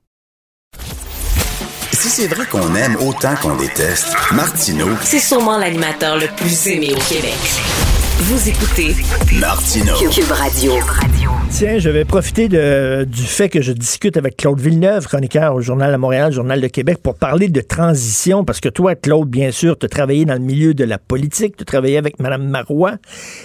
Si 2.01 2.09
c'est 2.09 2.27
vrai 2.27 2.47
qu'on 2.47 2.73
aime 2.73 2.95
autant 2.95 3.35
qu'on 3.35 3.55
déteste, 3.57 4.15
Martineau, 4.31 4.87
c'est 5.03 5.19
sûrement 5.19 5.59
l'animateur 5.59 6.17
le 6.17 6.25
plus 6.35 6.67
aimé 6.67 6.93
au 6.95 6.99
Québec. 7.13 7.37
Vous 8.21 8.49
écoutez 8.49 8.95
Martino 9.39 9.93
Cube 10.09 10.31
Radio. 10.31 10.73
Tiens, 11.51 11.77
je 11.77 11.91
vais 11.91 12.03
profiter 12.03 12.47
du 12.47 13.23
fait 13.23 13.49
que 13.49 13.61
je 13.61 13.71
discute 13.71 14.17
avec 14.17 14.37
Claude 14.37 14.59
Villeneuve, 14.59 15.05
chroniqueur 15.05 15.53
au 15.53 15.61
Journal 15.61 15.91
de 15.91 15.97
Montréal, 15.97 16.31
Journal 16.31 16.59
de 16.59 16.67
Québec, 16.67 16.97
pour 17.03 17.13
parler 17.13 17.49
de 17.49 17.61
transition, 17.61 18.45
parce 18.45 18.61
que 18.61 18.69
toi, 18.69 18.95
Claude, 18.95 19.29
bien 19.29 19.51
sûr, 19.51 19.77
tu 19.77 19.85
as 19.85 19.89
travaillé 19.89 20.25
dans 20.25 20.33
le 20.33 20.39
milieu 20.39 20.73
de 20.73 20.83
la 20.83 20.97
politique, 20.97 21.55
tu 21.55 21.61
as 21.61 21.65
travaillé 21.65 21.97
avec 21.99 22.19
Mme 22.19 22.47
Marois, 22.47 22.95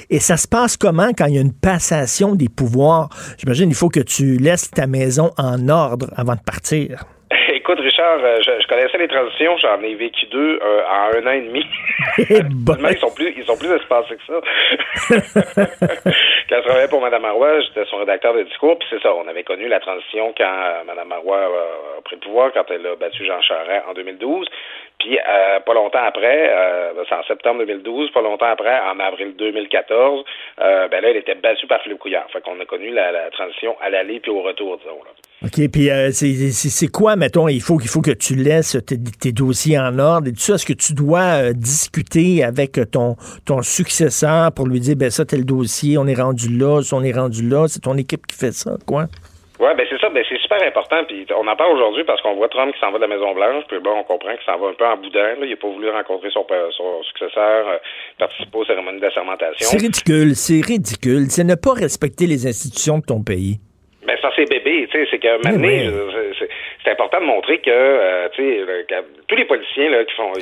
et 0.09 0.19
ça 0.19 0.39
se 0.39 0.48
passe 0.48 0.78
comment 0.78 1.11
quand 1.16 1.27
il 1.27 1.35
y 1.35 1.39
a 1.39 1.43
une 1.43 1.53
passation 1.53 2.35
des 2.35 2.48
pouvoirs? 2.48 3.11
J'imagine 3.36 3.69
il 3.69 3.77
faut 3.77 3.90
que 3.90 4.01
tu 4.01 4.39
laisses 4.39 4.70
ta 4.70 4.86
maison 4.86 5.32
en 5.36 5.69
ordre 5.69 6.11
avant 6.16 6.36
de 6.36 6.40
partir. 6.40 7.05
Écoute, 7.68 7.80
Richard, 7.80 8.20
euh, 8.22 8.38
je, 8.47 8.68
connaissais 8.68 8.97
les 8.97 9.09
transitions, 9.09 9.56
j'en 9.56 9.80
ai 9.80 9.97
vécu 9.97 10.24
deux 10.26 10.60
euh, 10.62 10.82
en 10.86 11.16
un 11.16 11.26
an 11.26 11.32
et 11.32 11.40
demi. 11.40 11.66
ils 12.18 12.98
sont 12.98 13.12
plus, 13.12 13.34
ils 13.36 13.44
sont 13.44 13.59
plus 13.59 13.72
espacés 13.72 14.14
que 14.14 14.22
ça. 14.24 14.40
quand 16.48 16.56
je 16.59 16.62
travaillais 16.62 16.86
pour 16.86 17.01
Mme 17.01 17.22
Marois, 17.22 17.60
j'étais 17.62 17.84
son 17.86 17.97
rédacteur 17.97 18.34
de 18.34 18.44
discours, 18.44 18.78
puis 18.78 18.86
c'est 18.88 19.02
ça, 19.02 19.12
on 19.12 19.26
avait 19.26 19.43
connu 19.43 19.66
la 19.66 19.80
transition 19.80 20.32
quand 20.38 20.44
euh, 20.44 20.84
Mme 20.86 21.09
Marois 21.09 21.40
a 21.98 22.02
pris 22.02 22.14
le 22.14 22.20
pouvoir, 22.20 22.52
quand 22.52 22.70
elle 22.70 22.86
a 22.86 22.94
battu 22.94 23.26
Jean 23.26 23.43
Charest 23.43 23.84
en 23.88 23.94
2012. 23.94 24.47
Puis 24.98 25.18
euh, 25.18 25.60
pas 25.60 25.74
longtemps 25.74 26.02
après, 26.06 26.51
euh, 26.51 27.05
c'est 27.09 27.14
en 27.14 27.23
septembre 27.24 27.59
2012, 27.60 28.10
pas 28.12 28.23
longtemps 28.23 28.47
après, 28.47 28.78
en 28.81 28.98
avril 28.98 29.35
2014, 29.36 30.24
euh, 30.60 30.89
ben 30.89 31.02
là, 31.02 31.10
elle 31.10 31.18
était 31.18 31.35
battue 31.35 31.66
par 31.66 31.82
Philippe 31.82 31.98
Couillard. 31.98 32.27
Fait 32.32 32.40
qu'on 32.40 32.59
a 32.60 32.64
connu 32.64 32.90
la, 32.90 33.31
transition 33.31 33.77
à 33.82 33.90
l'aller 33.90 34.20
puis 34.20 34.31
au 34.31 34.40
retour, 34.40 34.78
disons. 34.78 35.02
Là. 35.05 35.10
OK, 35.44 35.70
puis 35.70 35.90
euh, 35.90 36.10
c'est 36.12 36.89
quoi, 36.89 37.14
mettons, 37.14 37.47
il 37.48 37.60
faut 37.60 37.78
faut 37.78 38.01
que 38.01 38.12
tu 38.12 38.36
laisses 38.36 38.78
tes, 38.86 39.32
dossiers 39.32 39.78
en 39.78 39.98
ordre? 39.98 40.28
Et 40.28 40.32
tout 40.32 40.40
ça. 40.40 40.55
Est-ce 40.55 40.64
que 40.64 40.73
tu 40.73 40.94
dois 40.94 41.52
discuter 41.52 42.43
avec 42.43 42.81
ton, 42.90 43.16
ton 43.44 43.60
successeur 43.60 44.51
pour 44.52 44.66
lui 44.66 44.81
dire, 44.81 44.97
ben 44.97 45.10
ça, 45.10 45.27
tel 45.27 45.44
dossier, 45.44 45.98
on 45.98 46.06
est 46.06 46.20
rendu 46.20 46.48
là, 46.56 46.81
on 46.93 47.05
est 47.05 47.12
rendu 47.12 47.47
là, 47.47 47.66
c'est 47.68 47.81
ton 47.81 47.98
équipe 47.98 48.27
qui 48.27 48.36
fait 48.36 48.52
ça, 48.52 48.77
quoi? 48.86 49.09
Oui, 49.59 49.69
ben 49.77 49.87
c'est 49.89 49.99
ça, 49.99 50.11
ben 50.11 50.23
c'est 50.28 50.39
super 50.39 50.62
important. 50.62 51.05
Puis 51.05 51.27
on 51.35 51.47
en 51.47 51.57
parle 51.57 51.77
aujourd'hui 51.77 52.05
parce 52.05 52.20
qu'on 52.20 52.35
voit 52.35 52.49
Trump 52.49 52.74
qui 52.74 52.81
s'en 52.81 52.91
va 52.91 52.99
de 52.99 53.03
la 53.03 53.09
Maison 53.09 53.35
Blanche, 53.35 53.65
puis 53.69 53.78
bon, 53.78 53.93
on 53.99 54.05
comprend 54.05 54.33
qu'il 54.35 54.45
s'en 54.45 54.59
va 54.59 54.69
un 54.69 54.74
peu 54.74 54.87
en 54.87 54.97
boudin. 54.97 55.35
Là. 55.41 55.45
Il 55.45 55.51
n'a 55.51 55.57
pas 55.57 55.69
voulu 55.69 55.89
rencontrer 55.89 56.31
son, 56.31 56.47
son 56.77 57.03
successeur, 57.05 57.69
euh, 57.69 57.78
participer 58.19 58.59
aux 58.59 58.65
cérémonies 58.65 59.01
d'assermentation. 59.01 59.66
C'est 59.69 59.78
ridicule, 59.78 60.35
c'est 60.35 60.61
ridicule. 60.61 61.27
C'est 61.31 61.45
ne 61.45 61.55
pas 61.55 61.73
respecter 61.73 62.27
les 62.27 62.47
institutions 62.47 62.99
de 62.99 63.05
ton 63.05 63.23
pays. 63.23 63.59
Ben 64.07 64.16
ça 64.23 64.31
c'est 64.37 64.49
bébé, 64.49 64.87
tu 64.89 64.99
sais, 64.99 65.09
c'est 65.11 65.19
que 65.19 65.43
maintenant, 65.43 65.66
c'est 66.87 66.93
important 66.93 67.21
de 67.21 67.27
montrer 67.27 67.59
que, 67.59 67.71
euh, 67.71 68.29
tu 68.33 68.43
sais, 68.43 68.87
tous 69.27 69.35
les 69.35 69.45
policiers 69.45 69.89
là 69.89 70.05
qui 70.05 70.15
font, 70.15 70.33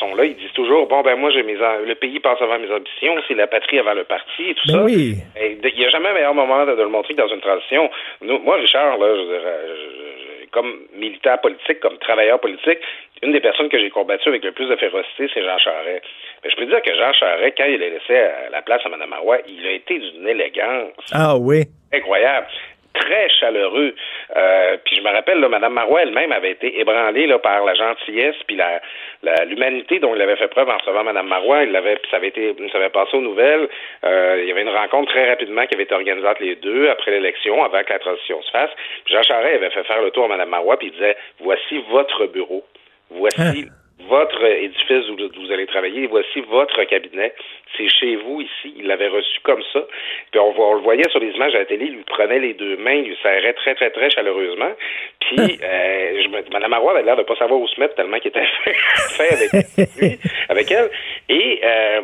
sont 0.00 0.14
là, 0.16 0.24
ils 0.24 0.34
disent 0.34 0.52
toujours 0.52 0.88
bon 0.88 1.02
ben 1.02 1.14
moi 1.14 1.30
j'ai 1.30 1.44
mes 1.44 1.54
le 1.54 1.94
pays 1.94 2.18
passe 2.18 2.42
avant 2.42 2.58
mes 2.58 2.70
ambitions, 2.70 3.14
c'est 3.28 3.34
la 3.34 3.46
patrie 3.46 3.78
avant 3.78 3.94
le 3.94 4.02
parti 4.02 4.50
et 4.50 4.54
tout 4.54 4.66
ben 4.66 4.74
ça. 4.74 4.82
Oui. 4.82 5.14
Il 5.40 5.74
n'y 5.76 5.84
a 5.84 5.90
jamais 5.90 6.08
un 6.08 6.14
meilleur 6.14 6.34
moment 6.34 6.66
de, 6.66 6.72
le 6.72 6.88
montrer 6.88 7.14
que 7.14 7.20
dans 7.20 7.28
une 7.28 7.40
transition. 7.40 7.88
moi 8.22 8.56
Richard 8.56 8.98
là, 8.98 9.06
je, 9.14 10.46
comme 10.50 10.72
militant 10.96 11.38
politique, 11.38 11.78
comme 11.78 11.96
travailleur 11.98 12.40
politique, 12.40 12.78
une 13.22 13.30
des 13.30 13.40
personnes 13.40 13.68
que 13.68 13.78
j'ai 13.78 13.90
combattu 13.90 14.28
avec 14.28 14.44
le 14.44 14.50
plus 14.50 14.68
de 14.68 14.76
férocité, 14.76 15.28
c'est 15.32 15.42
Jean 15.42 15.58
Charest. 15.58 16.04
Mais 16.42 16.50
je 16.50 16.56
peux 16.56 16.66
dire 16.66 16.82
que 16.82 16.94
Jean 16.94 17.12
Charest, 17.12 17.54
quand 17.56 17.64
il 17.64 17.82
a 17.82 17.88
laissé 17.88 18.30
la 18.50 18.62
place 18.62 18.82
à 18.84 18.88
Mme 18.88 19.10
Marois, 19.10 19.38
il 19.48 19.64
a 19.66 19.70
été 19.70 19.98
d'une 19.98 20.28
élégance. 20.28 20.92
Ah 21.12 21.36
oui. 21.36 21.62
Incroyable 21.92 22.48
très 22.94 23.28
chaleureux. 23.28 23.94
Euh, 24.36 24.76
puis 24.84 24.96
je 24.96 25.02
me 25.02 25.10
rappelle, 25.10 25.40
là, 25.40 25.48
Mme 25.48 25.72
Marois 25.72 26.02
elle-même 26.02 26.32
avait 26.32 26.52
été 26.52 26.80
ébranlée 26.80 27.26
là, 27.26 27.38
par 27.38 27.64
la 27.64 27.74
gentillesse 27.74 28.36
puis 28.46 28.56
la, 28.56 28.80
l'humanité 29.44 29.98
dont 29.98 30.14
il 30.14 30.22
avait 30.22 30.36
fait 30.36 30.48
preuve 30.48 30.68
en 30.68 30.78
recevant 30.78 31.04
Mme 31.04 31.26
Marois. 31.26 31.64
Il 31.64 31.72
l'avait, 31.72 31.98
ça 32.10 32.16
avait 32.16 32.28
été, 32.28 32.54
ça 32.72 32.78
avait 32.78 32.90
passé 32.90 33.16
aux 33.16 33.20
nouvelles. 33.20 33.68
Euh, 34.04 34.38
il 34.42 34.48
y 34.48 34.52
avait 34.52 34.62
une 34.62 34.68
rencontre 34.68 35.12
très 35.12 35.28
rapidement 35.28 35.66
qui 35.66 35.74
avait 35.74 35.84
été 35.84 35.94
organisée 35.94 36.26
entre 36.26 36.42
les 36.42 36.56
deux 36.56 36.88
après 36.88 37.10
l'élection, 37.10 37.62
avant 37.62 37.82
que 37.82 37.92
la 37.92 37.98
transition 37.98 38.40
se 38.42 38.50
fasse. 38.50 38.70
Jean 39.06 39.22
Charest 39.22 39.56
avait 39.56 39.70
fait 39.70 39.84
faire 39.84 40.02
le 40.02 40.10
tour 40.10 40.24
à 40.24 40.28
Mme 40.28 40.48
Marois 40.48 40.78
puis 40.78 40.88
il 40.88 40.92
disait 40.92 41.16
voici 41.40 41.82
votre 41.90 42.26
bureau, 42.26 42.64
voici 43.10 43.40
hein? 43.40 43.70
votre 44.08 44.42
édifice 44.44 45.08
où 45.08 45.16
vous 45.16 45.52
allez 45.52 45.66
travailler, 45.66 46.06
voici 46.06 46.40
votre 46.48 46.82
cabinet. 46.84 47.32
C'est 47.76 47.88
chez 47.88 48.16
vous 48.16 48.40
ici. 48.40 48.74
Il 48.76 48.86
l'avait 48.86 49.08
reçu 49.08 49.40
comme 49.42 49.62
ça. 49.72 49.80
Puis 50.30 50.40
on, 50.40 50.54
on, 50.58 50.74
le 50.74 50.80
voyait 50.80 51.08
sur 51.10 51.20
les 51.20 51.30
images 51.30 51.54
à 51.54 51.58
la 51.58 51.64
télé, 51.64 51.86
il 51.86 51.94
lui 51.94 52.04
prenait 52.04 52.38
les 52.38 52.54
deux 52.54 52.76
mains, 52.76 52.94
il 52.94 53.08
lui 53.08 53.16
serrait 53.22 53.52
très, 53.54 53.74
très, 53.74 53.90
très 53.90 54.10
chaleureusement. 54.10 54.72
Puis 55.20 55.36
euh, 55.62 56.22
je 56.22 56.28
me, 56.28 56.42
Mme 56.52 56.70
Marois 56.70 56.92
avait 56.92 57.02
l'air 57.02 57.16
de 57.16 57.22
pas 57.22 57.36
savoir 57.36 57.60
où 57.60 57.66
se 57.68 57.78
mettre 57.80 57.94
tellement 57.94 58.18
qu'il 58.18 58.28
était 58.28 58.44
fait, 59.16 59.32
avec 59.32 59.52
lui, 59.52 60.18
avec 60.48 60.70
elle. 60.70 60.90
Et 61.28 61.60
euh, 61.64 62.00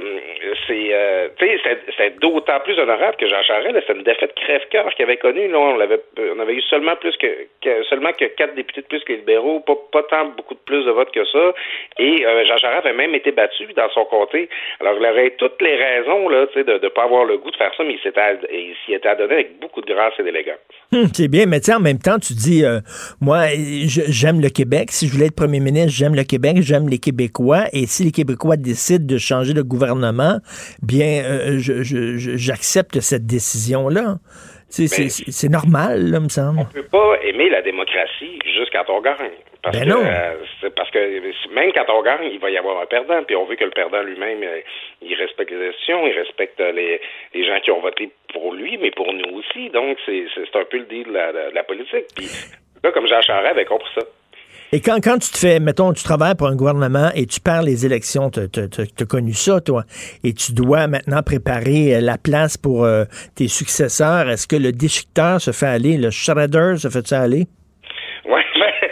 c'est, 0.66 0.88
euh, 0.92 1.28
tu 1.38 1.46
sais, 1.46 1.78
c'est 1.96 2.18
d'autant 2.18 2.60
plus 2.60 2.78
honorable 2.78 3.16
que 3.16 3.28
Jean 3.28 3.42
Charest, 3.42 3.84
c'est 3.86 3.92
une 3.94 4.02
défaite 4.02 4.34
crève-cœur 4.34 4.94
qu'il 4.94 5.04
avait 5.04 5.18
connue. 5.18 5.48
Là, 5.48 5.58
on 5.58 5.80
avait, 5.80 6.00
on 6.18 6.38
avait 6.38 6.54
eu 6.54 6.62
seulement 6.62 6.96
plus 6.96 7.16
que, 7.16 7.26
que, 7.62 7.82
seulement 7.84 8.12
que 8.12 8.24
quatre 8.24 8.54
députés 8.54 8.82
de 8.82 8.86
plus 8.86 9.04
que 9.04 9.12
les 9.12 9.18
libéraux, 9.18 9.60
pas, 9.60 9.76
pas 9.92 10.02
tant 10.04 10.26
beaucoup 10.26 10.54
de 10.54 10.60
plus 10.60 10.84
de 10.84 10.90
votes 10.90 11.12
que 11.12 11.24
ça. 11.26 11.52
Et 11.98 12.24
euh, 12.24 12.44
Jean 12.46 12.56
Charest 12.56 12.86
avait 12.86 12.96
même 12.96 13.14
été 13.14 13.30
battu 13.32 13.66
dans 13.74 13.88
son 13.90 14.04
comté. 14.04 14.48
Alors 14.80 14.94
il 14.98 15.06
aurait 15.06 15.26
les 15.60 15.76
raisons 15.76 16.28
là, 16.28 16.46
de 16.54 16.84
ne 16.84 16.88
pas 16.88 17.04
avoir 17.04 17.24
le 17.24 17.38
goût 17.38 17.50
de 17.50 17.56
faire 17.56 17.72
ça, 17.76 17.84
mais 17.84 17.94
il 17.94 18.74
s'y 18.84 18.92
était 18.92 19.08
adonné 19.08 19.34
avec 19.34 19.60
beaucoup 19.60 19.80
de 19.80 19.92
grâce 19.92 20.14
et 20.18 20.22
d'élégance. 20.22 20.58
Hum, 20.92 21.06
c'est 21.12 21.28
bien, 21.28 21.46
mais 21.46 21.60
en 21.70 21.80
même 21.80 21.98
temps, 21.98 22.18
tu 22.18 22.32
dis, 22.34 22.64
euh, 22.64 22.80
moi, 23.20 23.46
j'aime 23.86 24.40
le 24.40 24.48
Québec. 24.48 24.90
Si 24.90 25.06
je 25.06 25.12
voulais 25.12 25.26
être 25.26 25.36
premier 25.36 25.60
ministre, 25.60 25.92
j'aime 25.92 26.14
le 26.14 26.24
Québec, 26.24 26.56
j'aime 26.60 26.88
les 26.88 26.98
Québécois. 26.98 27.64
Et 27.72 27.86
si 27.86 28.04
les 28.04 28.12
Québécois 28.12 28.56
décident 28.56 29.06
de 29.06 29.18
changer 29.18 29.54
de 29.54 29.62
gouvernement, 29.62 30.38
bien, 30.82 31.22
euh, 31.24 31.58
j'accepte 31.58 33.00
cette 33.00 33.26
décision-là. 33.26 34.16
Ben, 34.78 34.86
c'est 34.86 35.48
normal, 35.48 36.10
là, 36.10 36.20
me 36.20 36.28
semble. 36.28 36.60
On 36.60 36.64
peut 36.64 36.86
pas 36.86 37.16
aimer 37.22 37.48
la 37.50 37.62
démocratie 37.62 38.38
juste 38.44 38.70
quand 38.72 38.88
on 38.88 39.00
gagne. 39.00 39.34
Parce 39.62 39.78
ben 39.78 39.88
que, 39.88 39.98
euh, 39.98 40.70
parce 40.74 40.90
que 40.90 41.54
même 41.54 41.72
quand 41.72 41.84
on 41.88 42.02
gagne, 42.02 42.30
il 42.32 42.38
va 42.38 42.50
y 42.50 42.56
avoir 42.56 42.80
un 42.80 42.86
perdant. 42.86 43.22
Puis 43.24 43.36
on 43.36 43.44
veut 43.44 43.56
que 43.56 43.64
le 43.64 43.70
perdant 43.72 44.02
lui-même, 44.02 44.42
euh, 44.42 44.60
il 45.02 45.14
respecte 45.14 45.50
les 45.50 45.70
décisions, 45.70 46.06
il 46.06 46.12
respecte 46.12 46.60
les, 46.60 47.00
les 47.34 47.44
gens 47.44 47.60
qui 47.60 47.70
ont 47.70 47.80
voté 47.80 48.10
pour 48.32 48.54
lui, 48.54 48.78
mais 48.78 48.90
pour 48.90 49.12
nous 49.12 49.38
aussi. 49.38 49.68
Donc 49.70 49.98
c'est 50.06 50.24
un 50.54 50.64
peu 50.64 50.78
le 50.78 50.84
deal 50.84 51.08
de 51.08 51.12
la, 51.12 51.32
de 51.32 51.54
la 51.54 51.62
politique. 51.64 52.06
Puis 52.16 52.28
là, 52.82 52.92
comme 52.92 53.06
Jean 53.06 53.20
Charest 53.20 53.50
avait 53.50 53.66
compris 53.66 53.90
ça. 53.94 54.02
Et 54.72 54.80
quand, 54.80 55.00
quand 55.02 55.18
tu 55.18 55.32
te 55.32 55.38
fais, 55.38 55.58
mettons, 55.58 55.92
tu 55.92 56.04
travailles 56.04 56.36
pour 56.36 56.46
un 56.46 56.54
gouvernement 56.54 57.10
et 57.16 57.26
tu 57.26 57.40
perds 57.40 57.62
les 57.62 57.84
élections, 57.86 58.30
tu 58.30 58.40
as 58.40 59.04
connu 59.04 59.34
ça, 59.34 59.60
toi, 59.60 59.82
et 60.22 60.32
tu 60.32 60.52
dois 60.52 60.86
maintenant 60.86 61.22
préparer 61.24 61.96
euh, 61.96 62.00
la 62.00 62.18
place 62.18 62.56
pour 62.56 62.84
euh, 62.84 63.04
tes 63.34 63.48
successeurs. 63.48 64.30
Est-ce 64.30 64.46
que 64.46 64.54
le 64.54 64.70
déchiqueteur 64.70 65.40
se 65.40 65.50
fait 65.50 65.66
aller, 65.66 65.96
le 65.96 66.10
shredder 66.10 66.74
se 66.76 66.88
fait 66.88 67.12
aller? 67.12 67.48
Oui, 68.26 68.40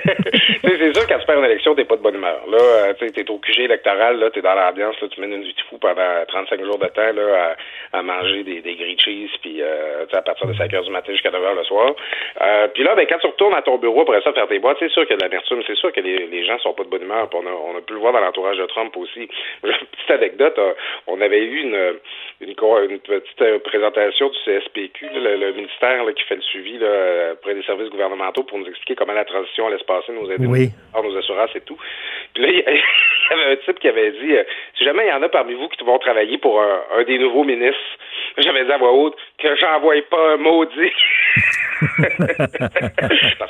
c'est 0.63 0.95
sûr, 0.95 1.07
quand 1.07 1.19
tu 1.19 1.27
perds 1.27 1.39
une 1.39 1.45
élection, 1.45 1.75
t'es 1.75 1.85
pas 1.85 1.97
de 1.97 2.03
bonne 2.03 2.17
humeur. 2.17 2.41
Là, 2.49 2.59
euh, 2.59 2.95
tu 2.99 3.07
es 3.07 3.31
au 3.31 3.39
QG 3.39 3.61
électoral, 3.61 4.19
là, 4.19 4.31
t'es 4.31 4.43
dans 4.43 4.55
l'ambiance, 4.55 5.01
là, 5.01 5.09
tu 5.09 5.21
mènes 5.21 5.33
une 5.33 5.43
vie 5.43 5.55
de 5.55 5.61
fou 5.69 5.79
pendant 5.79 6.25
35 6.27 6.65
jours 6.65 6.79
de 6.79 6.87
temps, 6.87 7.13
là, 7.13 7.57
à, 7.93 8.03
manger 8.03 8.43
des, 8.43 8.61
des 8.61 8.75
grilled 8.75 9.01
cheese, 9.01 9.31
puis 9.41 9.63
euh, 9.63 10.07
à 10.13 10.23
partir 10.23 10.47
de 10.47 10.55
5 10.55 10.73
heures 10.75 10.83
du 10.83 10.91
matin 10.91 11.13
jusqu'à 11.13 11.31
9 11.31 11.43
heures 11.43 11.55
le 11.55 11.65
soir. 11.65 11.95
Euh, 12.41 12.69
puis 12.75 12.83
là, 12.83 12.95
ben, 12.95 13.07
quand 13.09 13.19
tu 13.19 13.27
retournes 13.27 13.55
à 13.55 13.63
ton 13.63 13.79
bureau 13.79 14.03
après 14.03 14.21
ça 14.23 14.33
faire 14.33 14.49
tes 14.49 14.59
boîtes, 14.59 14.79
c'est 14.81 14.91
sûr 14.91 15.03
qu'il 15.03 15.13
y 15.13 15.15
a 15.15 15.17
de 15.19 15.23
l'amertume, 15.23 15.63
c'est 15.67 15.77
sûr 15.77 15.93
que 15.93 16.01
les, 16.01 16.27
les 16.27 16.45
gens 16.45 16.59
sont 16.59 16.73
pas 16.73 16.85
de 16.85 16.89
bonne 16.89 17.03
humeur. 17.03 17.29
On 17.33 17.47
a, 17.47 17.51
on 17.51 17.79
a 17.79 17.81
pu 17.81 17.93
le 17.93 18.01
voir 18.01 18.13
dans 18.13 18.21
l'entourage 18.21 18.59
de 18.59 18.67
Trump 18.67 18.97
aussi. 18.97 19.29
Une 19.65 19.73
petite 19.73 20.11
anecdote, 20.11 20.59
on 21.07 21.21
avait 21.21 21.45
eu 21.45 21.61
une, 21.61 21.99
une, 22.41 22.55
une 22.91 22.99
petite 22.99 23.63
présentation 23.63 24.29
du 24.29 24.39
CSPQ, 24.45 25.07
le, 25.15 25.53
ministère 25.53 26.05
qui 26.15 26.25
fait 26.25 26.37
le 26.37 26.43
suivi 26.43 26.79
là, 26.79 27.33
auprès 27.33 27.55
des 27.55 27.63
services 27.63 27.91
gouvernementaux 27.91 28.43
pour 28.43 28.59
nous 28.59 28.67
expliquer 28.67 28.95
comment 28.95 29.13
la 29.13 29.25
transition 29.25 29.67
allait 29.67 29.79
se 29.79 29.85
passer, 29.85 30.13
nos 30.13 30.31
aider, 30.31 30.48
nos 31.03 31.17
assurances 31.17 31.55
et 31.55 31.61
tout. 31.61 31.79
Puis 32.35 32.43
là, 32.43 32.49
il 32.53 32.59
y 32.59 32.63
avait 33.33 33.53
un 33.53 33.57
type 33.57 33.79
qui 33.79 33.89
avait 33.89 34.11
dit, 34.13 34.37
euh, 34.37 34.45
si 34.77 34.85
jamais 34.85 35.07
il 35.07 35.09
y 35.09 35.13
en 35.13 35.23
a 35.23 35.29
parmi 35.29 35.55
vous 35.55 35.69
qui 35.69 35.85
vont 35.85 35.99
travailler 35.99 36.39
pour 36.39 36.61
un, 36.61 37.03
des 37.05 37.19
nouveaux 37.19 37.45
ministres, 37.45 37.79
j'avais 38.39 38.65
dit 38.65 38.73
à 38.73 38.79
voix 38.79 38.93
haute 38.93 39.17
que 39.39 39.57
j'envoie 39.57 39.95
pas 40.11 40.33
un 40.33 40.37
maudit. 40.37 40.93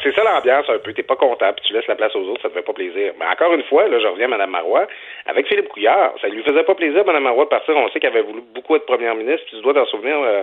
c'est 0.02 0.14
ça 0.14 0.22
l'ambiance 0.24 0.68
un 0.68 0.78
peu. 0.78 0.92
T'es 0.92 1.02
pas 1.02 1.16
content, 1.16 1.52
puis 1.54 1.64
tu 1.66 1.72
laisses 1.72 1.86
la 1.86 1.96
place 1.96 2.14
aux 2.14 2.24
autres, 2.28 2.42
ça 2.42 2.48
te 2.48 2.54
fait 2.54 2.62
pas 2.62 2.72
plaisir. 2.72 3.12
Mais 3.18 3.26
encore 3.26 3.52
une 3.54 3.62
fois, 3.64 3.88
là, 3.88 3.98
je 4.00 4.06
reviens 4.06 4.26
à 4.26 4.30
Mme 4.30 4.50
Marois, 4.50 4.86
avec 5.26 5.46
Philippe 5.48 5.68
Couillard, 5.68 6.12
ça 6.20 6.28
lui 6.28 6.42
faisait 6.42 6.62
pas 6.62 6.74
plaisir, 6.74 7.04
Mme 7.06 7.22
Marois, 7.22 7.44
de 7.44 7.50
partir. 7.50 7.76
On 7.76 7.88
sait 7.90 8.00
qu'elle 8.00 8.12
avait 8.12 8.22
voulu 8.22 8.42
beaucoup 8.54 8.76
être 8.76 8.86
première 8.86 9.14
ministre. 9.14 9.46
Tu 9.48 9.60
dois 9.62 9.74
t'en 9.74 9.86
souvenir, 9.86 10.16
euh, 10.18 10.42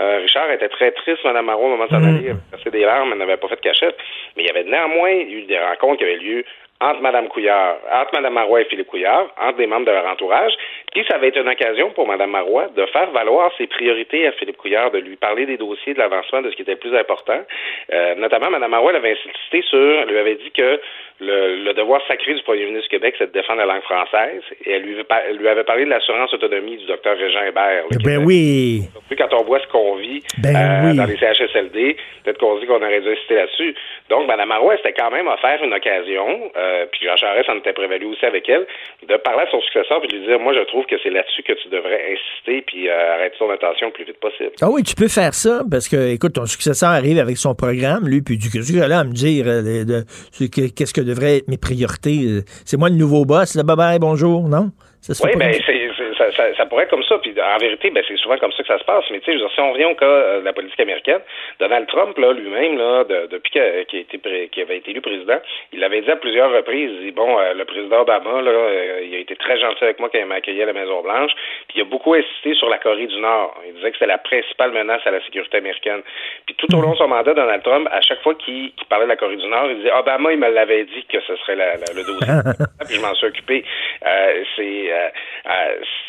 euh, 0.00 0.18
Richard 0.22 0.50
était 0.50 0.68
très 0.68 0.92
triste, 0.92 1.24
Mme 1.24 1.46
Marois, 1.46 1.66
au 1.66 1.70
moment 1.70 1.86
de 1.86 1.90
s'en 1.90 2.04
aller. 2.04 2.28
Elle 2.28 2.60
avait 2.60 2.70
des 2.70 2.84
larmes, 2.84 3.10
elle 3.12 3.18
n'avait 3.18 3.36
pas 3.36 3.48
fait 3.48 3.56
de 3.56 3.60
cachette. 3.60 3.96
Mais 4.36 4.44
il 4.44 4.46
y 4.46 4.50
avait 4.50 4.64
néanmoins 4.64 5.10
eu 5.10 5.42
des 5.42 5.58
rencontres 5.58 5.93
qui 5.96 6.04
avaient 6.04 6.16
lieu 6.16 6.44
entre 6.80 7.00
Mme 7.00 7.28
Couillard, 7.28 7.76
entre 7.92 8.14
Mme 8.14 8.34
Marois 8.34 8.60
et 8.60 8.64
Philippe 8.66 8.88
Couillard, 8.88 9.28
entre 9.40 9.58
des 9.58 9.66
membres 9.66 9.86
de 9.86 9.92
leur 9.92 10.06
entourage. 10.06 10.52
Puis 10.94 11.04
ça 11.10 11.18
va 11.18 11.26
être 11.26 11.38
une 11.38 11.48
occasion 11.48 11.90
pour 11.90 12.06
Mme 12.06 12.30
Marois 12.30 12.68
de 12.76 12.86
faire 12.86 13.10
valoir 13.10 13.50
ses 13.58 13.66
priorités 13.66 14.26
à 14.26 14.32
Philippe 14.32 14.56
Couillard, 14.56 14.92
de 14.92 14.98
lui 14.98 15.16
parler 15.16 15.44
des 15.44 15.56
dossiers, 15.56 15.92
de 15.92 15.98
l'avancement, 15.98 16.40
de 16.40 16.50
ce 16.50 16.56
qui 16.56 16.62
était 16.62 16.72
le 16.72 16.78
plus 16.78 16.96
important. 16.96 17.40
Euh, 17.92 18.14
notamment, 18.14 18.50
Mme 18.50 18.70
Marois 18.70 18.92
elle 18.92 18.98
avait 18.98 19.12
insisté 19.12 19.62
sur, 19.68 19.78
elle 19.78 20.08
lui 20.08 20.18
avait 20.18 20.36
dit 20.36 20.52
que 20.52 20.80
le, 21.20 21.72
devoir 21.74 22.00
sacré 22.06 22.34
du 22.34 22.42
premier 22.42 22.66
ministre 22.66 22.88
du 22.88 22.88
Québec, 22.88 23.14
c'est 23.18 23.26
de 23.26 23.32
défendre 23.32 23.60
la 23.60 23.66
langue 23.66 23.82
française. 23.82 24.42
Et 24.64 24.72
elle 24.72 24.82
lui, 24.82 24.96
lui 25.38 25.48
avait 25.48 25.64
parlé 25.64 25.84
de 25.84 25.90
l'assurance 25.90 26.32
autonomie 26.34 26.76
du 26.76 26.86
docteur 26.86 27.16
Régent 27.16 27.42
Hébert. 27.42 27.84
ben 28.04 28.24
oui. 28.24 28.82
Quand 29.16 29.32
on 29.32 29.44
voit 29.44 29.60
ce 29.60 29.66
qu'on 29.68 29.96
vit 29.96 30.22
ben 30.38 30.54
euh, 30.54 30.94
dans 30.94 31.06
les 31.06 31.16
CHSLD, 31.16 31.96
peut-être 32.24 32.38
qu'on 32.38 32.58
dit 32.58 32.66
qu'on 32.66 32.82
aurait 32.82 33.00
dû 33.00 33.10
insister 33.10 33.34
là-dessus. 33.34 33.74
Donc, 34.10 34.26
Mme 34.26 34.48
Marois, 34.48 34.76
c'était 34.76 34.92
quand 34.92 35.10
même 35.10 35.28
offert 35.28 35.62
une 35.62 35.72
occasion, 35.72 36.50
euh, 36.56 36.86
puis 36.90 37.06
Jean 37.06 37.16
Charest 37.16 37.48
en 37.48 37.58
était 37.58 37.72
prévalu 37.72 38.06
aussi 38.06 38.26
avec 38.26 38.48
elle, 38.48 38.66
de 39.06 39.16
parler 39.16 39.44
à 39.46 39.50
son 39.50 39.60
successeur 39.60 40.00
puis 40.00 40.08
de 40.08 40.16
lui 40.16 40.26
dire, 40.26 40.40
moi, 40.40 40.52
je 40.52 40.60
trouve 40.60 40.83
que 40.86 40.96
c'est 41.02 41.10
là-dessus 41.10 41.42
que 41.42 41.52
tu 41.52 41.68
devrais 41.68 42.00
insister 42.12 42.62
puis 42.66 42.88
euh, 42.88 43.14
arrêter 43.14 43.36
son 43.38 43.50
attention 43.50 43.88
le 43.88 43.92
plus 43.92 44.04
vite 44.04 44.20
possible. 44.20 44.50
Ah 44.60 44.70
oui, 44.70 44.82
tu 44.82 44.94
peux 44.94 45.08
faire 45.08 45.34
ça 45.34 45.62
parce 45.70 45.88
que, 45.88 46.12
écoute, 46.12 46.34
ton 46.34 46.46
successeur 46.46 46.90
arrive 46.90 47.18
avec 47.18 47.36
son 47.36 47.54
programme, 47.54 48.08
lui, 48.08 48.22
puis 48.22 48.38
du 48.38 48.50
coup, 48.50 48.58
là 48.74 49.00
à 49.00 49.04
me 49.04 49.12
dire 49.12 49.44
qu'est-ce 50.74 50.94
que 50.94 51.00
devraient 51.00 51.38
être 51.38 51.48
mes 51.48 51.58
priorités. 51.58 52.42
C'est 52.64 52.76
moi 52.76 52.88
le 52.88 52.96
nouveau 52.96 53.24
boss, 53.24 53.54
là, 53.54 53.62
bye 53.62 53.76
bye, 53.76 53.98
bonjour, 53.98 54.48
non? 54.48 54.70
oui, 55.08 55.30
ben, 55.36 55.54
c'est 55.66 55.83
ça, 56.16 56.54
ça, 56.56 56.66
pourrait 56.66 56.84
être 56.84 56.90
comme 56.90 57.04
ça. 57.04 57.18
Puis 57.18 57.34
en 57.40 57.58
vérité, 57.58 57.90
ben, 57.90 58.02
c'est 58.06 58.16
souvent 58.16 58.38
comme 58.38 58.52
ça 58.52 58.62
que 58.62 58.68
ça 58.68 58.78
se 58.78 58.84
passe. 58.84 59.04
Mais 59.10 59.20
tu 59.20 59.32
sais, 59.32 59.48
si 59.54 59.60
on 59.60 59.72
revient 59.72 59.86
au 59.86 59.94
cas 59.94 60.06
euh, 60.06 60.40
de 60.40 60.44
la 60.44 60.52
politique 60.52 60.80
américaine, 60.80 61.20
Donald 61.60 61.86
Trump, 61.88 62.16
là, 62.18 62.32
lui-même, 62.32 62.78
là, 62.78 63.04
depuis 63.04 63.50
qu'il 63.50 63.60
a 63.60 64.62
avait 64.62 64.78
été 64.78 64.90
élu 64.90 65.00
président, 65.00 65.38
il 65.72 65.82
avait 65.84 66.00
dit 66.00 66.10
à 66.10 66.16
plusieurs 66.16 66.52
reprises, 66.52 66.90
il 67.00 67.06
dit, 67.06 67.10
bon, 67.12 67.38
euh, 67.38 67.54
le 67.54 67.64
président 67.64 68.00
Obama, 68.00 68.42
là, 68.42 68.50
euh, 68.50 69.00
il 69.04 69.14
a 69.14 69.18
été 69.18 69.36
très 69.36 69.58
gentil 69.58 69.84
avec 69.84 69.98
moi 69.98 70.08
quand 70.10 70.18
il 70.18 70.26
m'a 70.26 70.36
accueilli 70.36 70.62
à 70.62 70.66
la 70.66 70.72
Maison-Blanche. 70.72 71.32
Puis 71.68 71.78
il 71.78 71.80
a 71.82 71.84
beaucoup 71.84 72.14
insisté 72.14 72.54
sur 72.54 72.68
la 72.68 72.78
Corée 72.78 73.06
du 73.06 73.20
Nord. 73.20 73.54
Il 73.66 73.74
disait 73.74 73.90
que 73.90 73.96
c'était 73.96 74.06
la 74.06 74.18
principale 74.18 74.72
menace 74.72 75.02
à 75.04 75.10
la 75.10 75.22
sécurité 75.24 75.58
américaine. 75.58 76.02
Puis 76.46 76.54
tout 76.56 76.74
au 76.76 76.80
long 76.80 76.92
de 76.92 76.96
son 76.96 77.08
mandat, 77.08 77.34
Donald 77.34 77.62
Trump, 77.62 77.88
à 77.90 78.00
chaque 78.00 78.22
fois 78.22 78.34
qu'il 78.34 78.72
parlait 78.88 79.04
de 79.04 79.10
la 79.10 79.16
Corée 79.16 79.36
du 79.36 79.46
Nord, 79.46 79.66
il 79.70 79.78
disait, 79.78 79.92
Obama, 79.92 80.32
il 80.32 80.38
me 80.38 80.50
l'avait 80.50 80.84
dit 80.84 81.04
que 81.08 81.20
ce 81.20 81.36
serait 81.36 81.56
la, 81.56 81.74
le 81.74 82.04
dossier. 82.04 82.34
puis 82.86 82.96
je 82.96 83.00
m'en 83.00 83.14
suis 83.14 83.26
occupé. 83.26 83.64
c'est 84.56 84.90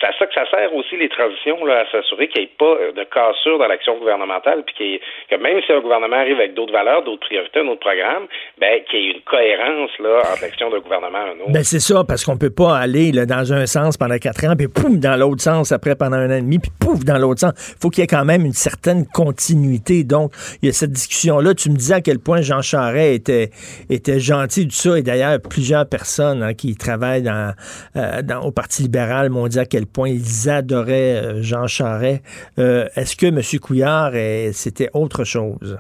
à 0.04 0.12
ça 0.18 0.26
que 0.26 0.34
ça 0.34 0.50
sert 0.50 0.74
aussi 0.74 0.98
les 0.98 1.10
transitions, 1.10 1.64
là, 1.66 1.82
à 1.82 1.92
s'assurer 1.92 2.28
qu'il 2.28 2.42
n'y 2.42 2.48
ait 2.48 2.56
pas 2.58 2.76
de 2.96 3.04
cassure 3.06 3.60
dans 3.60 3.68
l'action 3.68 3.98
gouvernementale, 3.98 4.64
puis 4.66 5.00
que 5.30 5.36
même 5.36 5.62
si 5.66 5.72
un 5.72 5.80
gouvernement 5.80 6.18
arrive 6.18 6.38
avec 6.38 6.54
d'autres 6.54 6.74
valeurs, 6.74 7.04
d'autres 7.04 7.26
priorités, 7.26 7.60
un 7.60 7.68
autre 7.68 7.80
programme, 7.80 8.28
ben, 8.60 8.82
qu'il 8.90 9.00
y 9.00 9.08
ait 9.10 9.12
une 9.14 9.22
cohérence 9.22 9.92
là, 10.00 10.20
entre 10.32 10.42
l'action 10.42 10.70
d'un 10.70 10.80
gouvernement 10.80 11.26
et 11.28 11.30
un 11.30 11.44
autre. 11.44 11.52
Ben, 11.52 11.64
c'est 11.64 11.80
ça, 11.80 12.04
parce 12.08 12.24
qu'on 12.24 12.38
peut 12.38 12.54
pas 12.54 12.78
aller 12.78 13.12
là, 13.12 13.26
dans 13.26 13.54
un 13.54 13.66
sens 13.66 13.98
pendant 13.98 14.18
quatre 14.18 14.46
ans, 14.46 14.56
puis 14.58 14.68
pouf, 14.68 15.00
dans 15.00 15.18
l'autre 15.20 15.42
sens 15.42 15.72
après 15.72 15.96
pendant 15.96 16.18
un 16.18 16.30
an 16.30 16.38
et 16.38 16.42
demi, 16.42 16.60
puis 16.60 16.72
pouf, 16.80 17.04
dans 17.04 17.18
l'autre 17.18 17.42
sens. 17.42 17.54
Il 17.78 17.82
faut 17.82 17.90
qu'il 17.90 18.02
y 18.02 18.04
ait 18.04 18.08
quand 18.08 18.26
même 18.26 18.46
une 18.46 18.54
certaine 18.54 19.06
continuité. 19.14 20.04
Donc, 20.04 20.32
il 20.62 20.68
y 20.68 20.70
a 20.70 20.74
cette 20.74 20.92
discussion-là. 20.92 21.54
Tu 21.54 21.70
me 21.70 21.76
disais 21.76 21.96
à 21.96 22.02
quel 22.02 22.20
point 22.20 22.42
Jean 22.42 22.62
Charest 22.62 23.16
était, 23.16 23.50
était 23.90 24.20
gentil, 24.20 24.68
tout 24.68 24.76
ça, 24.76 24.98
et 24.98 25.02
d'ailleurs, 25.02 25.38
plusieurs 25.42 25.88
personnes 25.88 26.44
hein, 26.44 26.54
qui 26.54 26.76
travaillent 26.76 27.24
dans, 27.24 27.54
euh, 27.96 28.22
dans, 28.22 28.42
au 28.42 28.52
Parti 28.52 28.84
libéral 28.84 29.30
m'ont 29.30 29.48
dit 29.48 29.60
à 29.60 29.66
quel 29.66 29.86
point 29.86 29.95
ils 30.04 30.50
adoraient 30.50 31.16
euh, 31.16 31.42
Jean 31.42 31.68
Charest. 31.68 32.22
Euh, 32.60 32.88
est-ce 32.98 33.16
que 33.16 33.28
M. 33.28 33.40
Couillard, 33.62 34.12
c'était 34.52 34.90
autre 34.94 35.24
chose? 35.24 35.80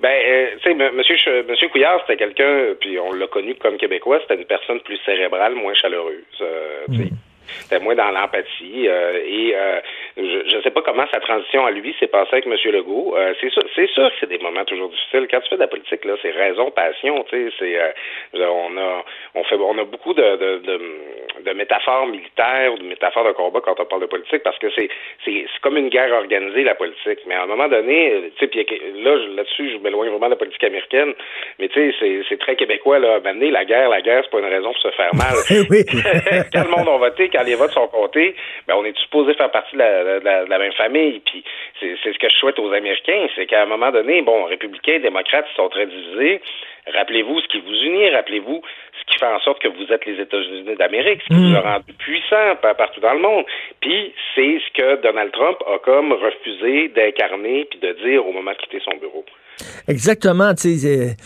Ben, 0.00 0.08
euh, 0.08 0.46
tu 0.62 0.68
sais, 0.68 0.74
monsieur, 0.74 1.16
monsieur 1.48 1.68
Couillard, 1.70 2.00
c'était 2.02 2.18
quelqu'un, 2.18 2.74
puis 2.78 2.98
on 3.00 3.12
l'a 3.12 3.26
connu 3.26 3.56
comme 3.56 3.76
Québécois, 3.76 4.20
c'était 4.22 4.40
une 4.40 4.46
personne 4.46 4.78
plus 4.80 4.98
cérébrale, 5.04 5.56
moins 5.56 5.74
chaleureuse. 5.74 6.22
Mm. 6.86 7.06
C'était 7.62 7.82
moins 7.82 7.94
dans 7.94 8.10
l'empathie. 8.10 8.86
et 8.86 9.54
je 10.18 10.56
ne 10.56 10.62
sais 10.62 10.70
pas 10.70 10.82
comment 10.82 11.06
sa 11.10 11.18
transition 11.18 11.64
à 11.64 11.70
lui 11.70 11.96
s'est 11.98 12.06
passée 12.06 12.28
avec 12.32 12.46
M. 12.46 12.54
Legault. 12.72 13.16
c'est 13.40 13.50
sûr, 13.50 13.62
c'est 13.74 13.88
sûr 13.88 14.08
que 14.10 14.14
c'est 14.20 14.28
des 14.28 14.38
moments 14.38 14.66
toujours 14.66 14.90
difficiles. 14.90 15.26
Quand 15.30 15.40
tu 15.40 15.48
fais 15.48 15.56
de 15.56 15.62
la 15.62 15.66
politique, 15.66 16.04
là, 16.04 16.14
c'est 16.20 16.30
raison, 16.30 16.70
passion. 16.70 17.24
Tu 17.30 17.50
sais, 17.50 17.56
c'est 18.34 18.44
on 18.44 18.76
a 18.76 19.04
on 19.34 19.44
fait 19.44 19.56
on 19.56 19.78
a 19.78 19.84
beaucoup 19.84 20.12
de, 20.12 20.36
de, 20.36 20.58
de 20.58 20.80
de 21.44 21.52
métaphore 21.52 22.06
militaire 22.06 22.72
ou 22.72 22.78
de 22.78 22.84
métaphore 22.84 23.24
de 23.24 23.32
combat 23.32 23.60
quand 23.60 23.78
on 23.78 23.84
parle 23.84 24.02
de 24.02 24.06
politique, 24.06 24.42
parce 24.42 24.58
que 24.58 24.68
c'est 24.74 24.88
c'est 25.24 25.44
comme 25.62 25.76
une 25.76 25.88
guerre 25.88 26.12
organisée, 26.12 26.64
la 26.64 26.74
politique. 26.74 27.20
Mais 27.26 27.34
à 27.34 27.42
un 27.42 27.46
moment 27.46 27.68
donné, 27.68 28.12
euh, 28.12 28.30
tu 28.38 28.48
sais, 28.48 28.66
là, 28.96 29.16
là-dessus, 29.36 29.72
je 29.72 29.78
m'éloigne 29.78 30.10
vraiment 30.10 30.26
de 30.26 30.32
la 30.32 30.36
politique 30.36 30.64
américaine, 30.64 31.14
mais 31.58 31.68
tu 31.68 31.92
sais, 31.92 32.22
c'est 32.28 32.38
très 32.38 32.56
québécois, 32.56 32.98
là. 32.98 33.20
Mener 33.20 33.50
la 33.50 33.64
guerre, 33.64 33.88
la 33.88 34.00
guerre, 34.00 34.22
c'est 34.24 34.30
pas 34.30 34.38
une 34.38 34.52
raison 34.52 34.72
pour 34.72 34.82
se 34.82 34.90
faire 34.92 35.14
mal. 35.14 35.36
quand 36.52 36.64
le 36.64 36.70
monde 36.70 36.88
a 36.88 36.96
voté, 36.98 37.28
quand 37.28 37.44
les 37.44 37.54
votes 37.54 37.72
sont 37.72 37.88
comptés, 37.88 38.34
ben, 38.66 38.74
on 38.76 38.84
est 38.84 38.96
supposé 38.98 39.34
faire 39.34 39.50
partie 39.50 39.76
de 39.76 39.80
la, 39.80 40.58
même 40.58 40.72
famille. 40.72 41.20
Puis 41.20 41.44
c'est 41.80 41.96
ce 42.04 42.18
que 42.18 42.28
je 42.28 42.36
souhaite 42.36 42.58
aux 42.58 42.72
Américains, 42.72 43.26
c'est 43.34 43.46
qu'à 43.46 43.62
un 43.62 43.66
moment 43.66 43.90
donné, 43.90 44.22
bon, 44.22 44.44
républicains 44.44 44.98
démocrates 45.00 45.46
sont 45.56 45.68
très 45.68 45.86
divisés. 45.86 46.40
Rappelez-vous 46.94 47.40
ce 47.40 47.48
qui 47.48 47.60
vous 47.60 47.74
unit, 47.74 48.10
rappelez-vous 48.10 48.62
ce 48.98 49.12
qui 49.12 49.18
fait 49.18 49.26
en 49.26 49.40
sorte 49.40 49.60
que 49.60 49.68
vous 49.68 49.92
êtes 49.92 50.04
les 50.06 50.20
États-Unis 50.20 50.76
d'Amérique, 50.76 51.22
ce 51.22 51.28
qui 51.28 51.40
vous 51.40 51.56
a 51.56 51.60
mm. 51.60 51.72
rendu 51.72 51.92
puissant 51.98 52.56
partout 52.60 53.00
dans 53.00 53.14
le 53.14 53.20
monde. 53.20 53.44
Puis 53.80 54.14
c'est 54.34 54.58
ce 54.58 54.72
que 54.74 55.02
Donald 55.02 55.32
Trump 55.32 55.58
a 55.66 55.78
comme 55.78 56.12
refusé 56.12 56.88
d'incarner 56.88 57.66
puis 57.70 57.78
de 57.80 57.92
dire 58.04 58.26
au 58.26 58.32
moment 58.32 58.52
de 58.52 58.56
quitter 58.56 58.80
son 58.84 58.96
bureau. 58.98 59.24
Exactement, 59.88 60.54
tu 60.54 60.76
sais 60.76 61.16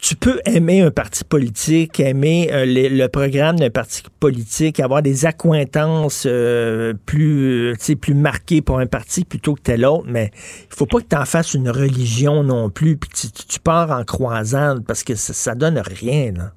tu 0.00 0.14
peux 0.14 0.40
aimer 0.46 0.82
un 0.82 0.90
parti 0.90 1.24
politique, 1.24 2.00
aimer 2.00 2.48
euh, 2.52 2.64
le 2.66 3.06
programme 3.08 3.56
d'un 3.56 3.70
parti 3.70 4.02
politique, 4.20 4.78
avoir 4.80 5.02
des 5.02 5.26
accointances 5.26 6.26
euh, 6.28 6.92
plus, 7.06 7.72
euh, 7.72 7.96
plus 8.00 8.14
marquées 8.14 8.60
pour 8.60 8.78
un 8.78 8.86
parti 8.86 9.24
plutôt 9.24 9.54
que 9.54 9.62
tel 9.62 9.84
autre, 9.84 10.06
mais 10.06 10.30
il 10.34 10.76
faut 10.76 10.86
pas 10.86 10.98
que 10.98 11.08
tu 11.08 11.16
en 11.16 11.24
fasses 11.24 11.54
une 11.54 11.70
religion 11.70 12.42
non 12.42 12.68
plus, 12.70 12.96
puis 12.96 13.10
tu, 13.10 13.28
tu, 13.32 13.58
pars 13.58 13.90
en 13.90 14.04
croisant 14.04 14.76
parce 14.86 15.02
que 15.02 15.14
ça, 15.14 15.54
donne 15.54 15.78
rien. 15.78 16.32
Là. 16.36 16.52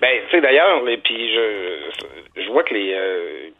Ben, 0.00 0.08
tu 0.30 0.36
sais, 0.36 0.40
d'ailleurs, 0.40 0.82
puis 1.04 1.34
je, 1.34 2.42
je 2.42 2.50
vois 2.50 2.64
que 2.64 2.74
les 2.74 3.52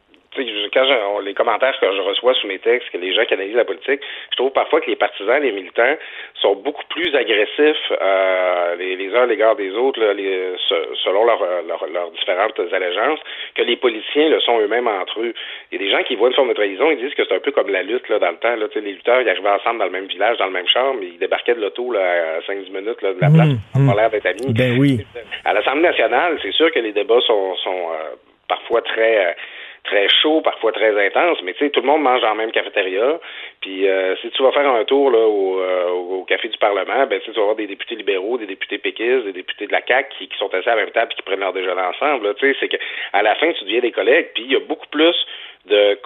quand 0.73 1.21
les 1.21 1.35
commentaires 1.35 1.79
que 1.81 1.87
je 1.87 2.01
reçois 2.01 2.35
sous 2.35 2.47
mes 2.47 2.59
textes, 2.59 2.91
que 2.91 2.99
les 2.99 3.15
gens 3.15 3.25
qui 3.25 3.35
analysent 3.35 3.57
la 3.57 3.65
politique, 3.65 4.01
je 4.31 4.37
trouve 4.37 4.51
parfois 4.51 4.81
que 4.81 4.91
les 4.91 4.97
partisans, 4.97 5.43
les 5.43 5.53
militants 5.53 5.97
sont 6.41 6.55
beaucoup 6.55 6.85
plus 6.91 7.15
agressifs 7.15 7.93
euh, 8.01 8.77
les, 8.77 8.97
les, 8.97 9.15
uns 9.15 9.23
à 9.23 9.27
l'égard 9.27 9.57
des 9.57 9.73
autres, 9.73 10.01
selon 11.05 11.25
leurs 11.25 12.11
différentes 12.13 12.59
allégeances, 12.73 13.21
que 13.55 13.63
les 13.63 13.77
politiciens 13.77 14.29
le 14.29 14.41
sont 14.41 14.59
eux-mêmes 14.61 14.89
entre 14.89 15.21
eux. 15.21 15.35
Il 15.71 15.81
y 15.81 15.83
a 15.83 15.87
des 15.87 15.91
gens 15.91 16.03
qui 16.05 16.17
voient 16.17 16.29
une 16.29 16.35
forme 16.35 16.51
de 16.51 16.55
trahison, 16.55 16.91
ils 16.91 16.99
disent 16.99 17.15
que 17.15 17.25
c'est 17.25 17.35
un 17.35 17.41
peu 17.41 17.53
comme 17.53 17.71
la 17.71 17.83
lutte 17.83 18.09
là, 18.09 18.19
dans 18.19 18.31
le 18.31 18.37
temps. 18.37 18.57
Là, 18.57 18.67
les 18.75 18.93
lutteurs, 18.93 19.21
ils 19.21 19.29
arrivaient 19.29 19.49
ensemble 19.49 19.79
dans 19.79 19.87
le 19.87 19.91
même 19.91 20.07
village, 20.07 20.39
dans 20.39 20.47
le 20.47 20.53
même 20.53 20.69
char, 20.69 20.95
mais 20.95 21.07
ils 21.07 21.19
débarquaient 21.19 21.55
de 21.55 21.61
l'auto 21.61 21.93
à 21.95 22.41
5-10 22.41 22.73
minutes 22.73 23.03
de 23.03 23.21
la 23.21 23.31
place 23.31 23.49
mmh, 23.75 23.97
l'air 23.97 24.11
d'être 24.11 24.27
amis. 24.27 24.53
Ben 24.55 24.79
oui. 24.79 25.01
À 25.45 25.53
l'Assemblée 25.53 25.83
nationale, 25.83 26.39
c'est 26.43 26.53
sûr 26.53 26.71
que 26.73 26.79
les 26.79 26.93
débats 26.93 27.21
sont, 27.27 27.57
sont 27.57 27.89
euh, 27.93 28.15
parfois 28.49 28.83
très... 28.83 29.37
Très 29.89 30.09
chaud, 30.21 30.43
parfois 30.43 30.73
très 30.73 30.93
intense, 31.07 31.39
mais 31.43 31.55
tu 31.55 31.61
sais, 31.65 31.71
tout 31.71 31.81
le 31.81 31.87
monde 31.87 32.03
mange 32.03 32.21
la 32.21 32.35
même 32.35 32.53
cafétéria. 32.53 33.19
Puis 33.63 33.89
euh, 33.89 34.17
si 34.17 34.29
tu 34.31 34.43
vas 34.43 34.53
faire 34.53 34.69
un 34.69 34.85
tour 34.85 35.11
là, 35.11 35.19
au, 35.27 35.61
euh, 35.61 35.89
au 35.89 36.25
café 36.25 36.49
du 36.49 36.59
Parlement, 36.59 37.07
ben 37.07 37.19
tu 37.25 37.31
vas 37.31 37.41
avoir 37.41 37.57
des 37.57 37.67
députés 37.67 37.95
libéraux, 37.95 38.37
des 38.37 38.47
députés 38.47 38.77
péquistes, 38.77 39.25
des 39.25 39.33
députés 39.33 39.67
de 39.67 39.73
la 39.73 39.81
CAQ 39.81 40.11
qui, 40.19 40.29
qui 40.29 40.37
sont 40.37 40.53
assis 40.53 40.69
à 40.69 40.75
la 40.75 40.83
même 40.83 40.91
table 40.91 41.13
et 41.13 41.15
qui 41.15 41.23
prennent 41.23 41.41
leur 41.41 41.55
déjeuner 41.55 41.81
ensemble. 41.81 42.35
Tu 42.35 42.53
sais, 42.53 42.57
c'est 42.61 42.69
que 42.69 42.77
à 43.15 43.23
la 43.23 43.35
fin, 43.37 43.51
tu 43.53 43.65
deviens 43.65 43.81
des 43.81 43.93
collègues, 43.93 44.29
puis 44.35 44.45
il 44.45 44.53
y 44.53 44.57
a 44.57 44.61
beaucoup 44.61 44.89
plus 44.89 45.17
de 45.65 45.99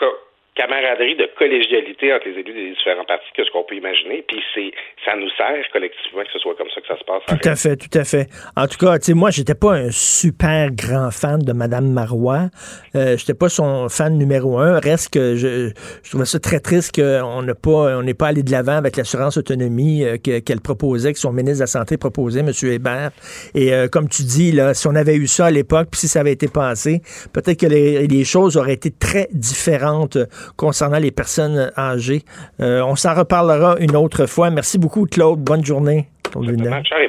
camaraderie, 0.55 1.17
de 1.17 1.29
collégialité 1.39 2.13
entre 2.13 2.29
les 2.29 2.41
élus 2.41 2.53
des 2.53 2.71
différents 2.71 3.05
partis 3.05 3.27
que 3.35 3.43
ce 3.43 3.51
qu'on 3.51 3.65
peut 3.65 3.75
imaginer. 3.75 4.23
Puis 4.29 4.39
c'est, 4.55 4.71
ça 5.05 5.17
nous 5.17 5.31
sert 5.31 5.65
collectivement 5.73 6.23
que 6.23 6.33
ce 6.33 6.39
soit 6.39 6.55
comme 6.57 6.69
ça 6.75 6.81
que 6.81 6.87
ça 6.89 6.99
se 6.99 7.05
passe. 7.05 7.23
Tout 7.27 7.49
à 7.49 7.57
fait, 7.57 7.77
tout 7.77 7.99
à 7.99 8.05
fait. 8.05 8.29
En 8.55 8.67
tout 8.67 8.77
cas, 8.77 8.99
tu 8.99 9.07
sais, 9.07 9.15
moi, 9.15 9.31
j'étais 9.31 9.55
pas 9.55 9.73
un 9.73 9.91
super 9.91 10.71
grand 10.71 11.11
fan 11.11 11.39
de 11.41 11.53
Madame 11.53 11.91
Marois. 11.91 12.51
Euh, 12.95 13.17
j'étais 13.17 13.35
pas 13.35 13.49
son 13.49 13.89
fan 13.89 14.19
numéro 14.19 14.59
un. 14.59 14.79
Reste 14.79 15.15
que 15.15 15.37
je, 15.37 15.73
je 16.03 16.11
trouvais 16.11 16.27
ça 16.27 16.39
très 16.39 16.61
triste 16.61 16.95
qu'on 16.95 17.43
n'a 17.43 17.55
pas, 17.55 17.97
on 17.97 18.03
n'est 18.03 18.15
pas 18.15 18.29
allé 18.29 18.43
de 18.43 18.51
l'avant 18.51 18.77
avec 18.77 18.97
l'assurance 18.97 19.39
autonomie 19.39 20.05
euh, 20.05 20.19
qu'elle 20.19 20.61
proposait, 20.61 21.15
que 21.15 21.19
son 21.19 21.33
ministre 21.33 21.59
de 21.59 21.63
la 21.63 21.67
Santé 21.67 21.97
proposait, 21.97 22.41
M. 22.41 22.51
Hébert. 22.65 23.13
Et 23.55 23.73
euh, 23.73 23.89
comme 23.89 24.09
tu 24.09 24.23
dis, 24.23 24.53
là, 24.53 24.75
si 24.75 24.87
on 24.87 24.95
avait 24.95 25.17
eu 25.17 25.27
ça 25.27 25.47
à 25.47 25.51
l'époque, 25.51 25.89
puis 25.91 26.01
si 26.01 26.09
ça 26.09 26.21
avait 26.21 26.33
été 26.33 26.49
passé, 26.49 27.01
peut-être 27.33 27.59
que 27.59 27.67
les, 27.67 28.07
les 28.07 28.25
choses 28.25 28.59
auraient 28.59 28.75
été 28.75 28.91
très 28.91 29.29
différentes 29.33 30.19
concernant 30.57 30.99
les 30.99 31.11
personnes 31.11 31.71
âgées. 31.77 32.23
Euh, 32.61 32.83
on 32.83 32.97
s'en 32.97 33.15
reparlera 33.15 33.77
une 33.81 33.97
autre 33.97 34.27
fois. 34.27 34.51
Merci 34.51 34.79
beaucoup, 34.79 35.07
Claude. 35.07 35.41
Bonne 35.41 35.65
journée. 35.65 36.09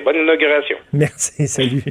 bonne 0.03 0.15
inauguration. 0.15 0.75
Merci, 0.93 1.47
salut. 1.47 1.83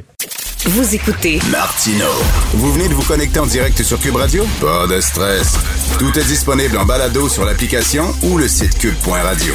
Vous 0.65 0.95
écoutez 0.95 1.39
Martino. 1.51 2.05
Vous 2.53 2.71
venez 2.71 2.87
de 2.87 2.93
vous 2.93 3.05
connecter 3.05 3.39
en 3.39 3.45
direct 3.45 3.81
sur 3.81 3.99
Cube 3.99 4.15
Radio? 4.15 4.45
Pas 4.61 4.87
de 4.87 5.01
stress. 5.01 5.57
Tout 5.99 6.17
est 6.17 6.27
disponible 6.27 6.77
en 6.77 6.85
balado 6.85 7.27
sur 7.27 7.43
l'application 7.43 8.03
ou 8.23 8.37
le 8.37 8.47
site 8.47 8.77
cube.radio. 8.79 9.53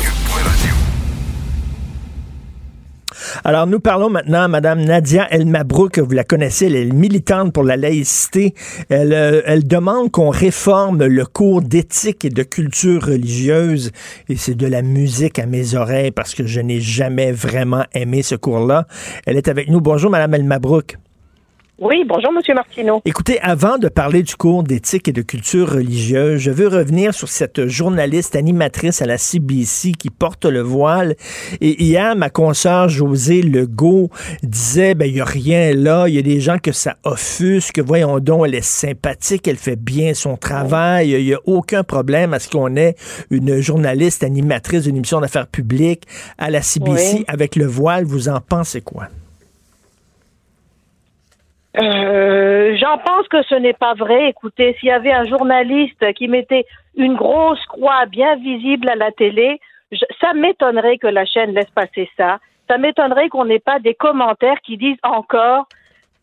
Alors, 3.45 3.67
nous 3.67 3.81
parlons 3.81 4.11
maintenant 4.11 4.43
à 4.43 4.49
Mme 4.49 4.85
Nadia 4.85 5.27
El 5.31 5.47
Mabrouk. 5.47 5.99
Vous 5.99 6.13
la 6.13 6.25
connaissez, 6.25 6.67
elle 6.67 6.77
est 6.77 6.93
militante 6.93 7.53
pour 7.53 7.65
la 7.65 7.77
laïcité. 7.77 8.55
Elle, 8.89 9.13
euh, 9.13 9.43
elle 9.47 9.67
demande 9.67 10.11
qu'on 10.11 10.31
réforme 10.31 11.05
le 11.05 11.27
cours 11.27 11.63
d'éthique 11.63 12.25
et 12.25 12.31
de 12.31 12.43
culture 12.43 13.07
religieuse. 13.07 13.93
Et 14.29 14.37
c'est 14.37 14.55
de 14.55 14.67
la 14.67 14.83
musique 14.83 15.39
à 15.39 15.47
mes 15.47 15.75
oreilles 15.75 16.11
parce 16.11 16.35
que 16.35 16.47
je 16.47 16.61
n'ai 16.61 16.81
jamais 16.81 17.33
vraiment 17.33 17.85
aimé 17.95 18.23
ce 18.23 18.35
cours-là. 18.35 18.87
Elle 19.27 19.37
est 19.37 19.49
avec 19.49 19.69
nous. 19.69 19.81
Bonjour, 19.81 20.11
Mme 20.11 20.35
El 20.35 20.45
Mabrouk. 20.45 20.97
Oui, 21.81 22.05
bonjour, 22.05 22.33
Monsieur 22.33 22.55
Martineau. 22.55 23.01
Écoutez, 23.05 23.41
avant 23.41 23.79
de 23.79 23.87
parler 23.87 24.25
du 24.25 24.35
cours 24.35 24.65
d'éthique 24.65 25.07
et 25.07 25.13
de 25.13 25.23
culture 25.23 25.75
religieuse, 25.75 26.41
je 26.41 26.51
veux 26.51 26.67
revenir 26.67 27.15
sur 27.15 27.29
cette 27.29 27.69
journaliste 27.69 28.35
animatrice 28.35 29.01
à 29.01 29.07
la 29.07 29.17
CBC 29.17 29.93
qui 29.93 30.11
porte 30.11 30.45
le 30.45 30.61
voile. 30.61 31.15
Et 31.61 31.81
hier, 31.81 32.17
ma 32.17 32.31
consoeur 32.31 32.89
José 32.89 33.43
Legault 33.43 34.11
disait, 34.43 34.97
ben, 34.97 35.07
il 35.07 35.15
n'y 35.15 35.21
a 35.21 35.25
rien 35.25 35.73
là, 35.73 36.09
il 36.09 36.17
y 36.17 36.19
a 36.19 36.23
des 36.23 36.41
gens 36.41 36.59
que 36.59 36.73
ça 36.73 36.97
offusque, 37.05 37.79
voyons 37.79 38.19
donc, 38.19 38.47
elle 38.47 38.57
est 38.57 38.61
sympathique, 38.61 39.47
elle 39.47 39.57
fait 39.57 39.77
bien 39.77 40.15
son 40.15 40.37
travail, 40.37 41.11
il 41.11 41.27
n'y 41.27 41.35
a 41.35 41.41
aucun 41.45 41.85
problème 41.85 42.35
à 42.35 42.41
ce 42.41 42.49
qu'on 42.49 42.75
ait 42.75 42.97
une 43.31 43.61
journaliste 43.61 44.25
animatrice 44.25 44.83
d'une 44.83 44.97
émission 44.97 45.21
d'affaires 45.21 45.47
publiques 45.47 46.09
à 46.39 46.51
la 46.51 46.61
CBC 46.61 47.25
avec 47.29 47.55
le 47.55 47.67
voile. 47.67 48.05
Vous 48.05 48.29
en 48.29 48.41
pensez 48.41 48.81
quoi? 48.81 49.11
Euh, 51.81 52.77
j'en 52.77 52.99
pense 52.99 53.29
que 53.29 53.43
ce 53.45 53.55
n'est 53.55 53.73
pas 53.73 53.95
vrai. 53.95 54.29
Écoutez, 54.31 54.77
s'il 54.79 54.89
y 54.89 54.93
avait 54.93 55.13
un 55.13 55.25
journaliste 55.25 56.13
qui 56.15 56.29
mettait 56.29 56.67
une 56.97 57.15
grosse 57.15 57.65
croix 57.67 58.07
bien 58.07 58.37
visible 58.37 58.89
à 58.91 58.97
la 58.97 59.13
télé, 59.13 59.61
ça 60.21 60.35
m'étonnerait 60.35 60.99
que 60.99 61.07
la 61.07 61.25
chaîne 61.25 61.55
laisse 61.55 61.71
passer 61.71 62.11
ça. 62.17 62.39
Ça 62.69 62.79
m'étonnerait 62.79 63.29
qu'on 63.29 63.45
n'ait 63.45 63.61
pas 63.61 63.79
des 63.79 63.95
commentaires 63.95 64.61
qui 64.63 64.77
disent 64.77 64.99
encore 65.03 65.69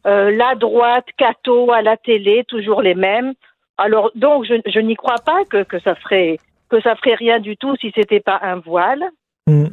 euh, 0.06 0.32
la 0.32 0.56
droite, 0.56 1.06
Cato 1.18 1.72
à 1.72 1.82
la 1.82 1.98
télé, 1.98 2.44
toujours 2.48 2.82
les 2.82 2.96
mêmes. 2.96 3.34
Alors 3.78 4.12
donc 4.16 4.46
je, 4.46 4.80
n'y 4.80 4.96
crois 4.96 5.20
pas 5.26 5.44
que, 5.50 5.64
que 5.64 5.80
ça 5.80 5.96
ferait 5.96 6.38
que 6.70 6.82
ça 6.82 6.96
ferait 6.96 7.16
rien 7.16 7.40
du 7.40 7.58
tout 7.58 7.76
si 7.78 7.92
c'était 7.96 8.20
pas 8.20 8.40
un 8.42 8.58
voile. 8.58 9.04
Mm. 9.48 9.66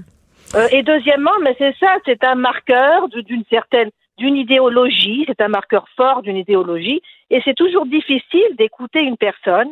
Euh, 0.54 0.68
et 0.70 0.82
deuxièmement, 0.82 1.38
mais 1.42 1.54
c'est 1.58 1.74
ça, 1.78 1.96
c'est 2.04 2.22
un 2.24 2.34
marqueur 2.34 3.08
d'une 3.08 3.44
certaine 3.48 3.90
d'une 4.18 4.36
idéologie, 4.36 5.24
c'est 5.26 5.40
un 5.40 5.48
marqueur 5.48 5.86
fort 5.96 6.22
d'une 6.22 6.36
idéologie, 6.36 7.02
et 7.30 7.40
c'est 7.44 7.54
toujours 7.54 7.86
difficile 7.86 8.56
d'écouter 8.58 9.00
une 9.02 9.16
personne 9.16 9.70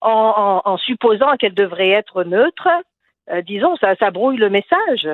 en, 0.00 0.76
supposant 0.78 1.36
qu'elle 1.38 1.54
devrait 1.54 1.90
être 1.90 2.24
neutre. 2.24 2.68
Euh, 3.30 3.42
disons, 3.42 3.76
ça, 3.76 3.94
ça 3.96 4.10
brouille 4.10 4.38
le 4.38 4.48
message. 4.48 5.08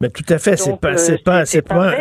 Mais 0.00 0.10
tout 0.10 0.24
à 0.28 0.38
fait, 0.38 0.56
c'est 0.56 0.80
pas, 0.80 0.96
c'est 0.96 1.22
pas, 1.22 1.44
c'est 1.44 1.62
pas, 1.62 1.92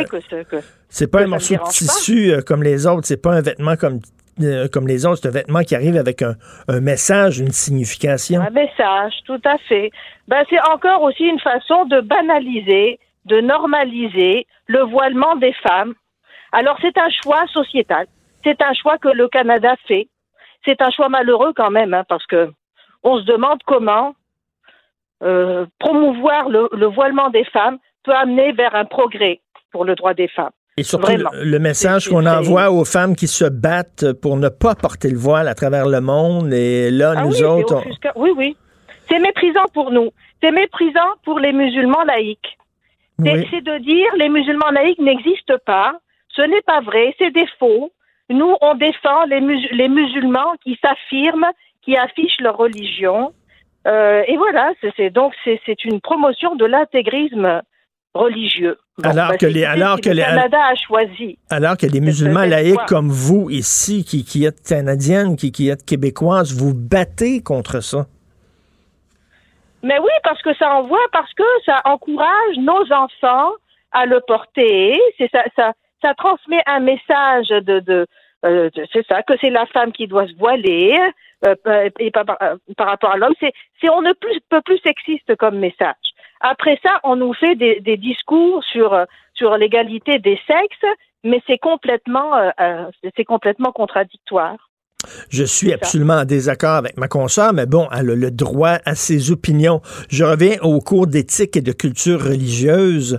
c'est 0.90 1.12
pas 1.12 1.22
un 1.22 1.28
morceau 1.28 1.54
de 1.54 1.70
tissu 1.70 2.32
euh, 2.32 2.42
comme 2.42 2.64
les 2.64 2.88
autres, 2.88 3.06
c'est 3.06 3.22
pas 3.22 3.34
un 3.34 3.42
vêtement 3.42 3.76
comme 3.76 4.00
euh, 4.42 4.68
comme 4.68 4.88
les 4.88 5.06
autres, 5.06 5.20
c'est 5.22 5.28
un 5.28 5.32
vêtement 5.32 5.62
qui 5.62 5.76
arrive 5.76 5.98
avec 5.98 6.24
un, 6.24 6.36
message, 6.82 7.40
une 7.40 7.52
signification. 7.52 8.42
Un 8.42 8.50
message, 8.50 9.14
tout 9.26 9.42
à 9.46 9.58
fait. 9.70 9.92
Ben, 10.28 10.44
c'est 10.50 10.62
encore 10.62 11.04
aussi 11.04 11.26
une 11.26 11.40
façon 11.40 11.86
de 11.86 12.02
banaliser, 12.02 13.00
de 13.26 13.40
normaliser 13.42 14.48
le 14.68 14.82
voilement 14.84 15.36
des 15.36 15.54
femmes 15.68 15.94
alors 16.52 16.78
c'est 16.82 16.98
un 16.98 17.10
choix 17.24 17.46
sociétal, 17.48 18.08
c'est 18.44 18.62
un 18.62 18.74
choix 18.74 18.98
que 18.98 19.10
le 19.10 19.28
Canada 19.28 19.76
fait. 19.88 20.08
C'est 20.66 20.82
un 20.82 20.92
choix 20.92 21.10
malheureux 21.10 21.54
quand 21.56 21.72
même, 21.72 21.94
hein, 21.94 22.04
parce 22.08 22.26
que 22.28 22.52
on 23.04 23.20
se 23.20 23.26
demande 23.26 23.60
comment 23.66 24.14
euh, 25.24 25.66
promouvoir 25.80 26.50
le, 26.50 26.86
voilement 26.88 27.30
des 27.30 27.46
femmes 27.46 27.78
peut 28.04 28.14
amener 28.14 28.52
vers 28.54 28.76
un 28.76 28.86
progrès 28.86 29.40
pour 29.72 29.86
le 29.86 29.96
droit 29.96 30.14
des 30.14 30.28
femmes. 30.28 30.52
Et 30.78 30.84
surtout, 30.84 31.12
le, 31.12 31.60
message 31.60 32.10
qu'on 32.10 32.26
envoie 32.26 32.72
aux 32.72 32.86
femmes 32.86 33.16
qui 33.16 33.28
se 33.28 33.46
battent 33.46 34.14
pour 34.14 34.38
ne 34.38 34.50
pas 34.50 34.74
porter 34.74 35.10
le 35.10 35.18
voile 35.18 35.48
à 35.48 35.54
travers 35.54 35.88
le 35.88 36.02
monde, 36.02 36.54
et 36.54 36.90
là, 36.90 37.14
ah 37.18 37.26
nous 37.26 37.44
autres... 37.44 37.84
Oui, 38.16 38.32
oui. 38.36 38.56
C'est 39.10 39.20
méprisant 39.20 39.66
pour 39.74 39.92
nous. 39.92 40.12
C'est 40.42 40.52
méprisant 40.52 41.12
pour 41.24 41.40
les 41.40 41.52
musulmans 41.52 42.04
laïcs. 42.04 42.58
C'est 43.20 43.62
de 43.62 43.78
dire 43.80 44.08
les 44.18 44.30
musulmans 44.30 44.72
laïcs 44.72 45.00
n'existent 45.00 45.60
pas. 45.66 46.00
Ce 46.36 46.42
n'est 46.42 46.62
pas 46.62 46.82
vrai, 46.82 47.16
c'est 47.18 47.32
des 47.32 47.48
faux. 47.60 47.92
Nous, 48.30 48.56
on 48.62 48.76
défend 48.76 49.26
les, 49.26 49.42
les 49.72 49.90
musulmans 49.90 50.54
qui 50.64 50.80
s'affirment, 50.82 51.52
qui 51.82 51.98
affichent 51.98 52.40
leur 52.40 52.58
religion. 52.58 53.34
Euh, 53.88 54.24
et 54.28 54.38
voilà, 54.38 54.72
c'est 54.96 55.10
donc 55.10 55.34
c'est 55.44 55.84
une 55.86 56.00
promotion 56.00 56.56
de 56.56 56.66
l'intégrisme 56.66 57.62
religieux. 58.14 58.78
alors, 59.04 59.30
ben, 59.30 59.38
que 59.38 59.46
les, 59.46 59.64
alors 59.64 60.00
que 60.00 60.10
le 60.10 60.22
Canada 60.22 60.60
a 60.64 60.76
choisi. 60.76 61.40
Alors 61.50 61.78
que 61.78 61.86
les 61.86 62.02
musulmans 62.02 62.44
laïcs 62.44 62.86
comme 62.88 63.10
vous 63.10 63.50
ici, 63.50 64.04
qui, 64.04 64.24
qui 64.24 64.46
êtes 64.46 64.62
canadienne, 64.68 65.36
qui, 65.36 65.52
qui 65.52 65.70
êtes 65.70 65.86
québécoise, 65.86 66.54
vous 66.54 66.74
battez 66.74 67.42
contre 67.42 67.80
ça. 67.82 68.06
Mais 69.84 69.98
oui, 69.98 70.12
parce 70.24 70.42
que 70.42 70.54
ça 70.56 70.76
envoie, 70.76 71.00
parce 71.12 71.34
que 71.34 71.44
ça 71.66 71.82
encourage 71.86 72.58
nos 72.58 72.94
enfants 72.94 73.52
à 73.92 74.06
le 74.06 74.22
porter. 74.28 75.00
C'est 75.18 75.32
ça, 75.32 75.44
ça, 75.56 75.74
ça 76.02 76.14
transmet 76.16 76.62
un 76.66 76.80
message 76.80 77.50
de, 77.50 77.80
de, 77.80 78.08
euh, 78.46 78.70
c'est 78.92 79.06
ça, 79.08 79.22
que 79.24 79.34
c'est 79.40 79.50
la 79.50 79.66
femme 79.68 79.92
qui 79.92 80.08
doit 80.08 80.28
se 80.28 80.36
voiler 80.36 80.98
euh, 81.46 81.56
euh, 81.68 81.90
et 82.00 82.12
par, 82.12 82.26
par, 82.26 82.88
rapport 82.88 83.12
à 83.12 83.18
l'homme. 83.18 83.34
C'est, 83.40 83.54
c'est 83.80 83.90
on 83.90 84.02
ne 84.02 84.14
plus, 84.14 84.40
peut 84.50 84.62
plus 84.62 84.80
sexiste 84.80 85.36
comme 85.36 85.60
message. 85.60 85.96
Après 86.40 86.80
ça, 86.84 87.00
on 87.04 87.16
nous 87.16 87.34
fait 87.34 87.56
des, 87.56 87.80
des 87.82 87.98
discours 87.98 88.64
sur 88.64 88.98
sur 89.36 89.56
l'égalité 89.58 90.18
des 90.18 90.40
sexes, 90.48 90.98
mais 91.24 91.42
c'est 91.46 91.60
complètement 91.60 92.32
c'est 93.16 93.26
complètement 93.26 93.72
contradictoire. 93.72 94.71
Je 95.30 95.44
suis 95.44 95.74
absolument 95.74 96.16
en 96.16 96.26
désaccord 96.26 96.76
avec 96.76 96.98
ma 96.98 97.08
consoeur, 97.08 97.54
mais 97.54 97.66
bon, 97.66 97.88
elle 97.92 98.10
a 98.10 98.16
le 98.16 98.32
droit 98.32 98.78
à 98.86 98.96
ses 98.96 99.32
opinions. 99.32 99.82
Je 100.10 100.24
reviens 100.24 100.58
au 100.62 100.80
cours 100.80 101.08
d'éthique 101.08 101.58
et 101.58 101.62
de 101.62 101.72
culture 101.72 102.22
religieuse. 102.22 103.18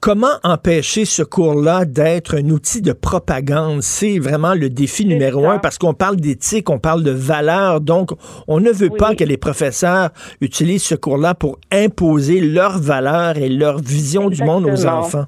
Comment 0.00 0.38
empêcher 0.42 1.04
ce 1.04 1.22
cours-là 1.22 1.84
d'être 1.84 2.36
un 2.36 2.48
outil 2.50 2.82
de 2.82 2.92
propagande? 2.92 3.82
C'est 3.82 4.18
vraiment 4.18 4.54
le 4.54 4.68
défi 4.68 5.06
numéro 5.06 5.46
un 5.48 5.58
parce 5.58 5.78
qu'on 5.78 5.94
parle 5.94 6.16
d'éthique, 6.16 6.70
on 6.70 6.78
parle 6.78 7.02
de 7.02 7.12
valeurs, 7.12 7.80
donc 7.80 8.10
on 8.48 8.60
ne 8.60 8.70
veut 8.70 8.90
pas 8.90 9.14
que 9.14 9.24
les 9.24 9.36
professeurs 9.36 10.10
utilisent 10.40 10.84
ce 10.84 10.94
cours-là 10.94 11.34
pour 11.34 11.58
imposer 11.70 12.40
leurs 12.40 12.78
valeurs 12.78 13.36
et 13.36 13.48
leur 13.48 13.78
vision 13.78 14.28
du 14.28 14.42
monde 14.42 14.66
aux 14.66 14.86
enfants. 14.86 15.26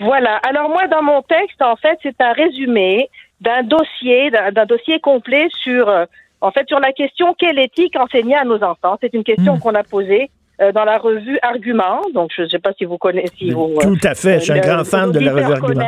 Voilà. 0.00 0.36
Alors 0.48 0.68
moi, 0.68 0.88
dans 0.88 1.02
mon 1.02 1.22
texte, 1.22 1.62
en 1.62 1.76
fait, 1.76 1.98
c'est 2.02 2.20
un 2.20 2.32
résumé 2.32 3.08
d'un 3.42 3.62
dossier, 3.64 4.30
d'un 4.30 4.66
dossier 4.66 5.00
complet 5.00 5.48
sur, 5.62 5.88
euh, 5.88 6.04
en 6.40 6.52
fait, 6.52 6.66
sur 6.68 6.78
la 6.78 6.92
question 6.92 7.34
quelle 7.34 7.58
éthique 7.58 7.96
enseigner 7.96 8.36
à 8.36 8.44
nos 8.44 8.62
enfants? 8.62 8.96
C'est 9.00 9.14
une 9.14 9.24
question 9.24 9.56
hmm. 9.56 9.60
qu'on 9.60 9.74
a 9.74 9.82
posée 9.82 10.30
euh, 10.60 10.70
dans 10.70 10.84
la 10.84 10.98
revue 10.98 11.38
Argument. 11.42 12.02
Donc, 12.14 12.30
je 12.36 12.42
ne 12.42 12.48
sais 12.48 12.60
pas 12.60 12.72
si 12.78 12.84
vous 12.84 12.98
connaissez. 12.98 13.34
Si 13.36 13.50
vous, 13.50 13.74
Tout 13.80 13.98
à 14.04 14.14
fait. 14.14 14.38
je 14.38 14.44
suis 14.44 14.52
un 14.52 14.60
grand 14.60 14.84
fan 14.84 15.10
de 15.10 15.18
la 15.18 15.32
revue 15.32 15.52
Argument. 15.52 15.84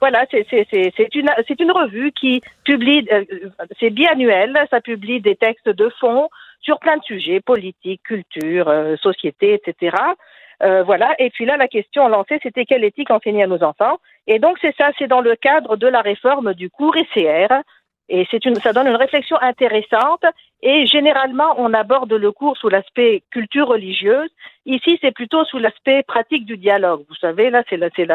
Voilà, 0.00 0.24
c'est 0.30 1.14
une, 1.14 1.28
une 1.58 1.72
revue 1.72 2.10
qui 2.12 2.40
publie, 2.64 3.06
euh, 3.12 3.22
c'est 3.78 3.90
biannuel, 3.90 4.58
ça 4.70 4.80
publie 4.80 5.20
des 5.20 5.36
textes 5.36 5.68
de 5.68 5.90
fond 6.00 6.30
sur 6.62 6.78
plein 6.78 6.96
de 6.96 7.02
sujets, 7.02 7.40
politique, 7.40 8.02
culture, 8.04 8.72
société, 9.02 9.52
etc. 9.52 9.94
Euh, 10.62 10.82
voilà. 10.82 11.14
Et 11.18 11.30
puis 11.30 11.46
là, 11.46 11.56
la 11.56 11.68
question 11.68 12.08
lancée, 12.08 12.38
c'était 12.42 12.64
quelle 12.64 12.84
éthique 12.84 13.10
enseigner 13.10 13.44
à 13.44 13.46
nos 13.46 13.62
enfants? 13.62 13.98
Et 14.30 14.38
donc, 14.38 14.58
c'est 14.60 14.74
ça, 14.76 14.92
c'est 14.96 15.08
dans 15.08 15.22
le 15.22 15.34
cadre 15.34 15.76
de 15.76 15.88
la 15.88 16.02
réforme 16.02 16.54
du 16.54 16.70
cours 16.70 16.94
ECR. 16.96 17.52
Et 18.08 18.24
une, 18.44 18.54
ça 18.54 18.72
donne 18.72 18.86
une 18.86 18.94
réflexion 18.94 19.36
intéressante. 19.40 20.24
Et 20.62 20.86
généralement, 20.86 21.56
on 21.58 21.74
aborde 21.74 22.12
le 22.12 22.30
cours 22.30 22.56
sous 22.56 22.68
l'aspect 22.68 23.24
culture 23.32 23.66
religieuse. 23.66 24.30
Ici, 24.66 24.98
c'est 25.00 25.10
plutôt 25.10 25.44
sous 25.46 25.58
l'aspect 25.58 26.04
pratique 26.04 26.46
du 26.46 26.56
dialogue. 26.56 27.02
Vous 27.08 27.16
savez, 27.16 27.50
là, 27.50 27.64
c'est 27.68 27.76
là, 27.76 27.88
c'est 27.96 28.08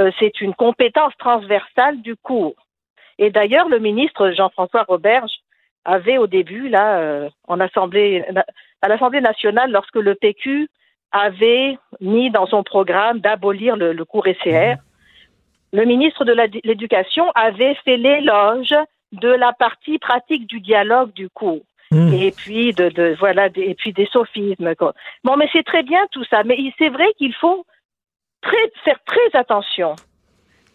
euh, 0.00 0.10
c'est 0.18 0.40
une 0.40 0.54
compétence 0.54 1.12
transversale 1.20 2.02
du 2.02 2.16
cours. 2.16 2.56
Et 3.18 3.30
d'ailleurs, 3.30 3.68
le 3.68 3.78
ministre 3.78 4.32
Jean-François 4.32 4.82
Roberge 4.88 5.32
avait 5.84 6.18
au 6.18 6.26
début, 6.26 6.68
là, 6.68 6.98
euh, 6.98 7.28
en 7.46 7.60
assemblée, 7.60 8.24
à 8.82 8.88
l'Assemblée 8.88 9.20
nationale, 9.20 9.70
lorsque 9.70 9.96
le 9.96 10.16
PQ 10.16 10.68
avait 11.12 11.78
mis 12.00 12.30
dans 12.30 12.46
son 12.46 12.64
programme 12.64 13.20
d'abolir 13.20 13.76
le, 13.76 14.04
cours 14.04 14.26
ECR. 14.26 14.78
Le 15.72 15.84
ministre 15.84 16.24
de 16.24 16.32
l'Éducation 16.64 17.30
avait 17.34 17.74
fait 17.84 17.96
l'éloge 17.96 18.74
de 19.12 19.28
la 19.28 19.52
partie 19.52 19.98
pratique 19.98 20.46
du 20.46 20.60
dialogue 20.60 21.12
du 21.12 21.28
cours. 21.28 21.62
Hmm. 21.90 22.12
Et 22.12 22.32
puis 22.32 22.72
de, 22.74 23.16
voilà 23.18 23.48
et 23.54 23.74
puis 23.74 23.92
des 23.92 24.06
sophismes. 24.06 24.74
Bon, 25.24 25.36
mais 25.36 25.48
c'est 25.52 25.64
très 25.64 25.82
bien 25.82 26.00
tout 26.10 26.24
ça, 26.24 26.42
mais 26.44 26.58
c'est 26.78 26.90
vrai 26.90 27.06
qu'il 27.16 27.34
faut 27.34 27.64
très, 28.42 28.70
faire 28.84 28.98
très 29.04 29.38
attention 29.38 29.94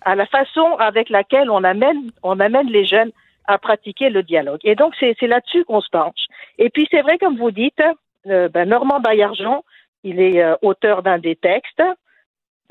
à 0.01 0.15
la 0.15 0.25
façon 0.25 0.75
avec 0.79 1.09
laquelle 1.09 1.49
on 1.49 1.63
amène 1.63 2.09
on 2.23 2.39
amène 2.39 2.67
les 2.67 2.85
jeunes 2.85 3.11
à 3.45 3.57
pratiquer 3.57 4.09
le 4.09 4.23
dialogue. 4.23 4.61
Et 4.63 4.75
donc 4.75 4.95
c'est 4.99 5.15
là-dessus 5.21 5.65
qu'on 5.65 5.81
se 5.81 5.89
penche. 5.89 6.25
Et 6.57 6.69
puis 6.69 6.87
c'est 6.89 7.01
vrai 7.01 7.17
comme 7.19 7.37
vous 7.37 7.51
dites, 7.51 7.81
euh, 8.27 8.49
ben, 8.49 8.67
Normand 8.67 8.99
Baillargeon 8.99 9.63
il 10.03 10.19
est 10.19 10.41
euh, 10.41 10.55
auteur 10.61 11.03
d'un 11.03 11.19
des 11.19 11.35
textes. 11.35 11.83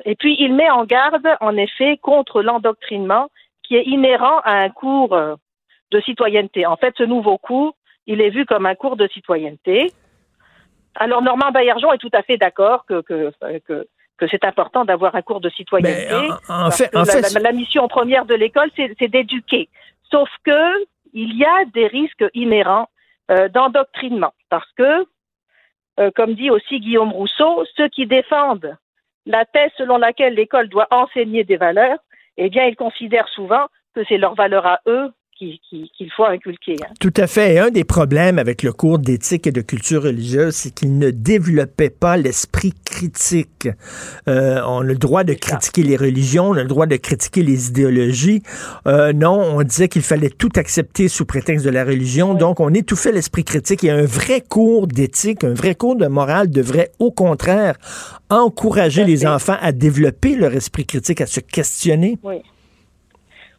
Et 0.04 0.14
puis, 0.14 0.36
il 0.38 0.54
met 0.54 0.70
en 0.70 0.84
garde, 0.84 1.28
en 1.40 1.56
effet, 1.56 1.96
contre 1.98 2.42
l'endoctrinement 2.42 3.28
qui 3.62 3.76
est 3.76 3.84
inhérent 3.84 4.40
à 4.44 4.54
un 4.54 4.70
cours 4.70 5.14
euh, 5.14 5.34
de 5.90 6.00
citoyenneté. 6.00 6.66
En 6.66 6.76
fait, 6.76 6.94
ce 6.96 7.04
nouveau 7.04 7.38
cours, 7.38 7.76
il 8.06 8.20
est 8.20 8.30
vu 8.30 8.44
comme 8.46 8.66
un 8.66 8.74
cours 8.74 8.96
de 8.96 9.06
citoyenneté. 9.08 9.92
Alors, 10.94 11.22
Normand 11.22 11.50
Baillargeon 11.52 11.92
est 11.92 11.98
tout 11.98 12.10
à 12.12 12.22
fait 12.22 12.36
d'accord 12.36 12.84
que, 12.86 13.00
que, 13.02 13.32
que, 13.66 13.86
que 14.18 14.26
c'est 14.28 14.44
important 14.44 14.84
d'avoir 14.84 15.14
un 15.14 15.22
cours 15.22 15.40
de 15.40 15.50
citoyenneté. 15.50 16.30
en, 16.48 16.70
fait, 16.70 16.94
en 16.96 17.04
fait, 17.04 17.38
la, 17.38 17.52
mission 17.52 17.86
première 17.88 18.24
de 18.24 18.34
l'école, 18.34 18.70
c'est 18.76 19.08
d'éduquer. 19.08 19.68
Sauf 20.10 20.28
que 20.44 20.84
il 21.14 21.36
y 21.36 21.44
a 21.44 21.64
des 21.74 21.86
risques 21.86 22.24
inhérents 22.34 22.88
euh, 23.30 23.48
d'endoctrinement, 23.48 24.32
parce 24.48 24.70
que 24.72 25.06
euh, 26.00 26.10
comme 26.14 26.34
dit 26.34 26.50
aussi 26.50 26.80
Guillaume 26.80 27.12
Rousseau, 27.12 27.64
ceux 27.76 27.88
qui 27.88 28.06
défendent 28.06 28.76
la 29.26 29.44
thèse 29.44 29.70
selon 29.76 29.98
laquelle 29.98 30.34
l'école 30.34 30.68
doit 30.68 30.88
enseigner 30.90 31.44
des 31.44 31.56
valeurs, 31.56 31.98
eh 32.36 32.48
bien, 32.48 32.64
ils 32.64 32.76
considèrent 32.76 33.28
souvent 33.28 33.66
que 33.94 34.04
c'est 34.04 34.18
leur 34.18 34.34
valeur 34.34 34.66
à 34.66 34.80
eux 34.86 35.12
qu'il 35.68 36.10
faut 36.16 36.24
inculquer. 36.24 36.76
Hein. 36.82 36.92
Tout 37.00 37.12
à 37.16 37.26
fait. 37.26 37.54
Et 37.54 37.58
un 37.58 37.70
des 37.70 37.84
problèmes 37.84 38.38
avec 38.38 38.62
le 38.62 38.72
cours 38.72 38.98
d'éthique 38.98 39.46
et 39.46 39.52
de 39.52 39.60
culture 39.60 40.02
religieuse, 40.02 40.54
c'est 40.54 40.74
qu'il 40.74 40.98
ne 40.98 41.10
développait 41.10 41.90
pas 41.90 42.16
l'esprit 42.16 42.72
critique. 42.84 43.68
Euh, 44.28 44.60
on 44.66 44.80
a 44.80 44.84
le 44.84 44.94
droit 44.96 45.24
de 45.24 45.34
critiquer 45.34 45.82
les 45.82 45.96
religions, 45.96 46.50
on 46.50 46.56
a 46.56 46.62
le 46.62 46.68
droit 46.68 46.86
de 46.86 46.96
critiquer 46.96 47.42
les 47.42 47.68
idéologies. 47.68 48.42
Euh, 48.86 49.12
non, 49.12 49.40
on 49.56 49.62
disait 49.62 49.88
qu'il 49.88 50.02
fallait 50.02 50.30
tout 50.30 50.50
accepter 50.56 51.08
sous 51.08 51.24
prétexte 51.24 51.64
de 51.64 51.70
la 51.70 51.84
religion. 51.84 52.34
Donc, 52.34 52.60
on 52.60 52.72
étouffait 52.74 53.12
l'esprit 53.12 53.44
critique. 53.44 53.84
Et 53.84 53.90
un 53.90 54.04
vrai 54.04 54.40
cours 54.40 54.86
d'éthique, 54.86 55.44
un 55.44 55.54
vrai 55.54 55.74
cours 55.74 55.96
de 55.96 56.06
morale 56.06 56.50
devrait, 56.50 56.92
au 56.98 57.10
contraire, 57.10 57.76
encourager 58.30 59.04
les 59.04 59.26
enfants 59.26 59.56
à 59.60 59.72
développer 59.72 60.34
leur 60.34 60.54
esprit 60.54 60.86
critique, 60.86 61.20
à 61.20 61.26
se 61.26 61.40
questionner. 61.40 62.18
Oui. 62.22 62.42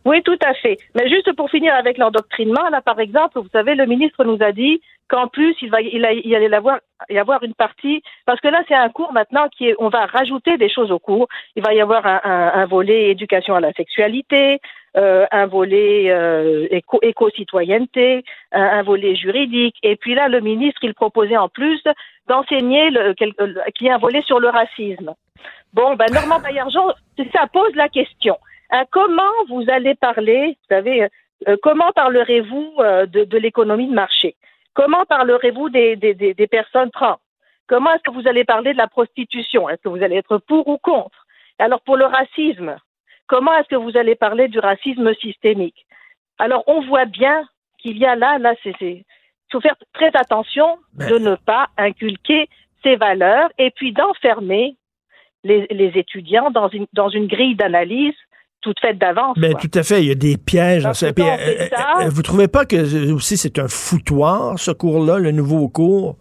Oui, 0.06 0.22
tout 0.22 0.38
à 0.46 0.54
fait. 0.54 0.78
Mais 0.96 1.08
juste 1.08 1.32
pour 1.34 1.50
finir 1.50 1.74
avec 1.76 1.98
l'endoctrinement, 1.98 2.70
là, 2.70 2.82
par 2.82 3.00
exemple, 3.00 3.40
vous 3.40 3.50
savez, 3.52 3.74
le 3.76 3.86
ministre 3.86 4.26
nous 4.26 4.38
a 4.42 4.52
dit 4.52 4.82
qu'en 5.08 5.28
plus, 5.28 5.56
il 5.62 5.70
va, 5.70 5.82
il, 5.82 6.06
il 6.26 6.36
allait 6.36 6.54
avoir, 6.54 6.80
y 7.10 7.18
avoir 7.18 7.44
une 7.44 7.54
partie, 7.54 8.04
parce 8.26 8.42
que 8.42 8.50
là, 8.50 8.64
c'est 8.68 8.76
un 8.76 8.90
cours 8.90 9.14
maintenant 9.14 9.48
qui 9.56 9.70
est, 9.70 9.76
on 9.80 9.90
va 9.90 10.06
rajouter 10.06 10.58
des 10.58 10.70
choses 10.70 10.92
au 10.92 11.00
cours. 11.00 11.28
Il 11.56 11.64
va 11.64 11.74
y 11.74 11.80
avoir 11.80 12.06
un, 12.06 12.66
volet 12.66 13.12
éducation 13.12 13.56
à 13.56 13.62
la 13.62 13.72
sexualité, 13.74 14.60
euh, 14.98 15.26
un 15.32 15.46
volet 15.46 16.10
euh, 16.10 16.68
éco, 16.70 17.00
éco-citoyenneté, 17.02 18.26
un, 18.52 18.84
volet 18.84 19.16
juridique. 19.16 19.76
Et 19.84 19.96
puis 19.96 20.16
là, 20.16 20.28
le 20.28 20.42
ministre, 20.42 20.84
il 20.84 20.94
proposait 20.94 21.38
en 21.38 21.48
plus 21.48 21.82
d'enseigner 22.28 22.90
qu'il 23.18 23.34
y 23.82 23.88
ait 23.88 23.92
un 23.92 23.98
volet 23.98 24.22
sur 24.24 24.40
le 24.40 24.50
racisme. 24.50 25.14
Bon, 25.74 25.96
ben, 25.96 26.06
Normand 26.14 26.40
Baillargeon, 26.40 26.94
ça 27.34 27.48
pose 27.52 27.76
la 27.76 27.90
question. 27.90 28.38
Euh, 28.74 28.86
comment 28.92 29.32
vous 29.50 29.64
allez 29.70 29.96
parler, 29.96 30.48
vous 30.48 30.76
savez, 30.76 31.04
euh, 31.04 31.08
euh, 31.48 31.58
comment 31.62 31.92
parlerez-vous 31.92 32.76
de, 33.08 33.38
l'économie 33.38 33.88
de 33.88 33.94
marché? 33.94 34.36
Comment 34.74 35.06
parlerez-vous 35.06 35.70
des, 35.70 35.96
des, 35.96 36.48
personnes 36.48 36.90
trans? 36.90 37.20
Comment 37.68 37.94
est-ce 37.94 38.04
que 38.04 38.12
vous 38.12 38.28
allez 38.28 38.44
parler 38.44 38.74
de 38.74 38.78
la 38.78 38.88
prostitution? 38.88 39.70
Est-ce 39.70 39.82
que 39.82 39.90
vous 39.90 40.04
allez 40.04 40.16
être 40.16 40.38
pour 40.40 40.68
ou 40.68 40.78
contre? 40.78 41.28
Alors 41.60 41.82
pour 41.82 41.98
le 41.98 42.06
racisme, 42.06 42.76
comment 43.28 43.56
est-ce 43.58 43.68
que 43.68 43.76
vous 43.76 43.96
allez 43.98 44.16
parler 44.16 44.48
du 44.48 44.58
racisme 44.60 45.14
systémique? 45.16 45.86
Alors 46.40 46.64
on 46.68 46.82
voit 46.82 47.06
bien 47.06 47.48
qu'il 47.78 47.98
y 47.98 48.06
a 48.06 48.16
là, 48.16 48.40
là, 48.40 48.56
c'est, 48.64 48.74
il 48.82 49.06
faut 49.52 49.62
faire 49.62 49.76
très 49.94 50.16
attention 50.16 50.80
de 50.94 51.20
ne 51.20 51.36
pas 51.36 51.68
inculquer 51.78 52.50
ces 52.82 52.96
valeurs 52.96 53.50
et 53.60 53.70
puis 53.70 53.92
d'enfermer 53.92 54.76
les, 55.44 55.68
les, 55.70 55.92
étudiants 56.00 56.50
dans 56.52 56.70
une, 56.70 56.88
dans 56.94 57.10
une 57.10 57.28
grille 57.28 57.56
d'analyse 57.56 58.16
toute 58.64 58.80
faite 58.80 58.98
d'avance. 58.98 59.38
Mais 59.38 59.54
ben, 59.54 59.60
tout 59.60 59.78
à 59.78 59.84
fait, 59.84 60.02
il 60.02 60.08
y 60.08 60.12
a 60.12 60.16
des 60.16 60.38
pièges. 60.38 60.86
Euh, 60.86 61.12
euh, 61.20 61.68
euh, 62.02 62.10
vous 62.10 62.22
trouvez 62.24 62.48
pas 62.48 62.66
que 62.66 63.12
aussi 63.12 63.38
c'est 63.38 63.60
un 63.60 63.68
foutoir 63.68 64.58
ce 64.58 64.72
cours-là, 64.72 65.20
le 65.20 65.32
nouveau 65.32 65.68
cours? 65.68 66.16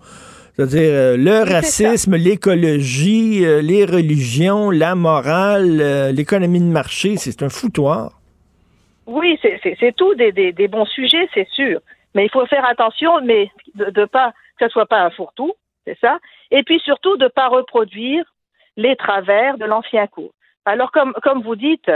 C'est-à-dire 0.55 1.17
le 1.17 1.51
racisme, 1.51 2.15
l'écologie, 2.15 3.43
les 3.63 3.87
religions, 3.87 4.71
la 4.71 4.95
morale, 4.95 6.11
l'économie 6.11 6.61
de 6.61 6.67
marché, 6.67 7.17
c'est 7.17 7.43
un 7.43 7.49
foutoir. 7.49 8.21
Oui, 9.07 9.39
c'est 9.43 9.97
tout 9.97 10.15
des, 10.15 10.31
des, 10.33 10.69
bons 10.69 10.85
sujets, 10.85 11.27
c'est 11.33 11.49
sûr. 11.49 11.81
Mais 12.15 12.27
il 12.27 12.31
faut 12.31 12.45
faire 12.47 12.67
attention, 12.67 13.23
mais 13.25 13.51
de, 13.75 13.87
de 13.87 14.05
pas 14.05 14.33
que 14.59 14.67
ce 14.67 14.69
soit 14.69 14.85
pas 14.85 15.01
un 15.01 15.11
fourre-tout, 15.11 15.55
c'est 15.87 15.99
ça. 16.01 16.19
Et 16.51 16.63
puis 16.65 16.79
surtout 16.81 17.17
de 17.17 17.29
pas 17.29 17.49
reproduire 17.49 18.25
les 18.77 18.95
travers 18.97 19.57
de 19.57 19.65
l'ancien 19.65 20.07
cours. 20.07 20.33
Alors, 20.65 20.93
comme, 20.93 21.13
comme 21.23 21.43
vous 21.43 21.57
dites, 21.57 21.91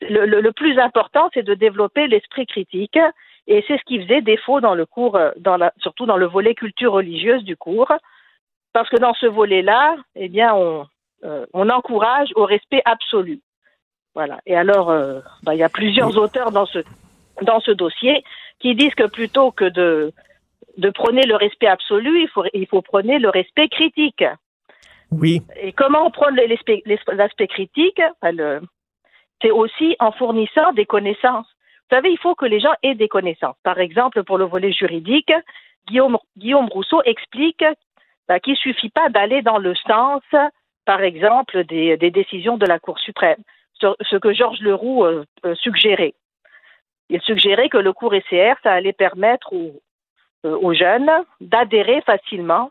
le, 0.00 0.26
le, 0.26 0.52
plus 0.52 0.78
important, 0.78 1.30
c'est 1.34 1.42
de 1.42 1.54
développer 1.54 2.06
l'esprit 2.06 2.46
critique, 2.46 2.98
et 3.46 3.64
c'est 3.66 3.78
ce 3.78 3.84
qui 3.84 4.00
faisait 4.02 4.22
défaut 4.22 4.60
dans 4.60 4.74
le 4.74 4.86
cours, 4.86 5.16
euh, 5.16 5.30
dans 5.36 5.56
la, 5.56 5.72
surtout 5.78 6.06
dans 6.06 6.16
le 6.16 6.26
volet 6.26 6.54
culture 6.54 6.92
religieuse 6.92 7.44
du 7.44 7.56
cours, 7.56 7.92
parce 8.72 8.88
que 8.88 8.96
dans 8.96 9.14
ce 9.14 9.26
volet-là, 9.26 9.96
eh 10.14 10.28
bien, 10.28 10.54
on, 10.54 10.86
euh, 11.24 11.46
on 11.52 11.68
encourage 11.68 12.28
au 12.36 12.44
respect 12.44 12.82
absolu. 12.84 13.40
Voilà. 14.14 14.40
Et 14.46 14.56
alors, 14.56 14.90
euh, 14.90 15.20
bah, 15.42 15.54
il 15.54 15.58
y 15.58 15.62
a 15.62 15.68
plusieurs 15.68 16.16
auteurs 16.18 16.50
dans 16.50 16.66
ce 16.66 16.80
dans 17.42 17.60
ce 17.60 17.70
dossier 17.70 18.22
qui 18.58 18.74
disent 18.74 18.94
que 18.94 19.06
plutôt 19.06 19.50
que 19.50 19.64
de 19.64 20.12
de 20.76 20.90
prôner 20.90 21.22
le 21.22 21.36
respect 21.36 21.68
absolu, 21.68 22.22
il 22.22 22.28
faut 22.28 22.44
il 22.52 22.66
faut 22.66 22.82
prôner 22.82 23.18
le 23.18 23.28
respect 23.28 23.68
critique. 23.68 24.24
Oui. 25.10 25.42
Et 25.60 25.72
comment 25.72 26.06
on 26.06 26.10
prône 26.10 26.36
l'aspect 26.36 27.46
critique? 27.48 28.00
C'est 29.42 29.50
aussi 29.50 29.96
en 30.00 30.12
fournissant 30.12 30.72
des 30.72 30.86
connaissances. 30.86 31.46
Vous 31.90 31.96
savez, 31.96 32.10
il 32.10 32.18
faut 32.18 32.34
que 32.34 32.46
les 32.46 32.60
gens 32.60 32.74
aient 32.82 32.94
des 32.94 33.08
connaissances. 33.08 33.56
Par 33.62 33.78
exemple, 33.80 34.22
pour 34.22 34.38
le 34.38 34.44
volet 34.44 34.72
juridique, 34.72 35.32
Guillaume, 35.88 36.68
Rousseau 36.70 37.02
explique 37.04 37.64
bah, 38.28 38.38
qu'il 38.38 38.52
ne 38.52 38.58
suffit 38.58 38.90
pas 38.90 39.08
d'aller 39.08 39.42
dans 39.42 39.58
le 39.58 39.74
sens, 39.74 40.22
par 40.84 41.02
exemple, 41.02 41.64
des, 41.64 41.96
décisions 41.96 42.56
de 42.58 42.66
la 42.66 42.78
Cour 42.78 42.98
suprême, 42.98 43.42
ce 43.74 44.16
que 44.16 44.32
Georges 44.32 44.60
Leroux 44.60 45.04
euh, 45.04 45.24
euh, 45.44 45.54
suggérait. 45.56 46.14
Il 47.08 47.20
suggérait 47.22 47.68
que 47.68 47.78
le 47.78 47.92
cours 47.92 48.14
ECR, 48.14 48.54
ça 48.62 48.72
allait 48.72 48.92
permettre 48.92 49.52
aux, 49.52 49.80
euh, 50.46 50.56
aux 50.60 50.74
jeunes 50.74 51.10
d'adhérer 51.40 52.00
facilement 52.02 52.70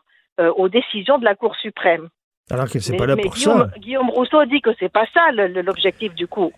aux 0.56 0.70
décisions 0.70 1.18
de 1.18 1.24
la 1.26 1.34
Cour 1.34 1.54
suprême. 1.56 2.08
Alors 2.50 2.68
que 2.68 2.78
c'est 2.78 2.96
pas 2.96 3.06
là 3.06 3.16
pour 3.16 3.34
Guillaume, 3.34 3.70
ça. 3.72 3.78
Guillaume 3.78 4.10
Rousseau 4.10 4.44
dit 4.44 4.60
que 4.60 4.70
c'est 4.78 4.92
pas 4.92 5.06
ça 5.14 5.30
l'objectif 5.32 6.14
du 6.14 6.26
cours. 6.26 6.52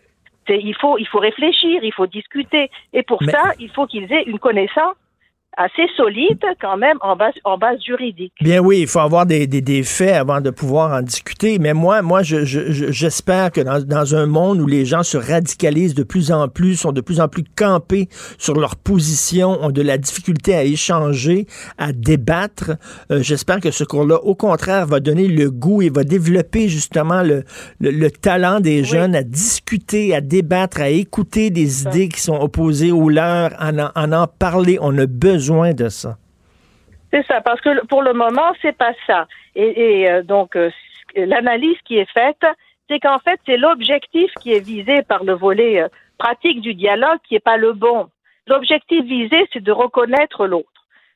Il 0.48 0.74
faut, 0.74 0.98
il 0.98 1.06
faut 1.06 1.18
réfléchir, 1.18 1.82
il 1.82 1.92
faut 1.92 2.06
discuter. 2.06 2.70
Et 2.92 3.02
pour 3.02 3.22
ça, 3.24 3.52
il 3.60 3.70
faut 3.70 3.86
qu'ils 3.86 4.10
aient 4.12 4.24
une 4.24 4.38
connaissance 4.38 4.96
assez 5.56 5.82
solide 5.96 6.40
quand 6.60 6.78
même 6.78 6.96
en 7.02 7.14
base, 7.14 7.34
en 7.44 7.58
base 7.58 7.78
juridique. 7.84 8.32
Bien 8.40 8.60
oui, 8.60 8.80
il 8.80 8.86
faut 8.86 9.00
avoir 9.00 9.26
des, 9.26 9.46
des, 9.46 9.60
des 9.60 9.82
faits 9.82 10.14
avant 10.14 10.40
de 10.40 10.50
pouvoir 10.50 10.92
en 10.92 11.02
discuter. 11.02 11.58
Mais 11.58 11.74
moi, 11.74 12.00
moi, 12.00 12.22
je, 12.22 12.44
j'espère 12.44 13.52
que 13.52 13.60
dans, 13.60 13.82
dans, 13.82 14.14
un 14.14 14.26
monde 14.26 14.60
où 14.60 14.66
les 14.66 14.86
gens 14.86 15.02
se 15.02 15.18
radicalisent 15.18 15.94
de 15.94 16.04
plus 16.04 16.32
en 16.32 16.48
plus, 16.48 16.76
sont 16.76 16.92
de 16.92 17.00
plus 17.00 17.20
en 17.20 17.28
plus 17.28 17.44
campés 17.44 18.08
sur 18.38 18.58
leur 18.58 18.76
position, 18.76 19.62
ont 19.62 19.70
de 19.70 19.82
la 19.82 19.98
difficulté 19.98 20.54
à 20.54 20.64
échanger, 20.64 21.46
à 21.76 21.92
débattre, 21.92 22.72
euh, 23.10 23.22
j'espère 23.22 23.60
que 23.60 23.70
ce 23.70 23.84
cours-là, 23.84 24.16
au 24.22 24.34
contraire, 24.34 24.86
va 24.86 25.00
donner 25.00 25.28
le 25.28 25.50
goût 25.50 25.82
et 25.82 25.90
va 25.90 26.04
développer 26.04 26.68
justement 26.68 27.22
le, 27.22 27.44
le, 27.80 28.10
talent 28.10 28.60
des 28.60 28.84
jeunes 28.84 29.14
à 29.14 29.22
discuter, 29.22 30.14
à 30.14 30.20
débattre, 30.20 30.80
à 30.80 30.88
écouter 30.88 31.50
des 31.50 31.82
idées 31.82 32.08
qui 32.08 32.20
sont 32.20 32.40
opposées 32.40 32.92
aux 32.92 33.08
leurs, 33.08 33.52
en 33.60 33.78
en, 33.78 34.12
en 34.12 34.26
parler. 34.26 34.78
On 34.80 34.96
a 34.98 35.06
besoin 35.06 35.41
C'est 37.12 37.26
ça, 37.26 37.42
parce 37.42 37.60
que 37.60 37.86
pour 37.86 38.02
le 38.02 38.14
moment, 38.14 38.52
c'est 38.62 38.76
pas 38.76 38.94
ça. 39.06 39.26
Et, 39.54 40.10
euh, 40.10 40.22
donc, 40.22 40.56
euh, 40.56 40.70
l'analyse 41.14 41.76
qui 41.84 41.98
est 41.98 42.10
faite, 42.10 42.44
c'est 42.88 43.00
qu'en 43.00 43.18
fait, 43.18 43.38
c'est 43.44 43.58
l'objectif 43.58 44.32
qui 44.40 44.52
est 44.52 44.64
visé 44.64 45.02
par 45.02 45.22
le 45.22 45.34
volet 45.34 45.82
euh, 45.82 45.88
pratique 46.16 46.62
du 46.62 46.74
dialogue 46.74 47.18
qui 47.28 47.34
est 47.34 47.44
pas 47.44 47.58
le 47.58 47.74
bon. 47.74 48.08
L'objectif 48.46 49.04
visé, 49.04 49.46
c'est 49.52 49.62
de 49.62 49.72
reconnaître 49.72 50.46
l'autre. 50.46 50.68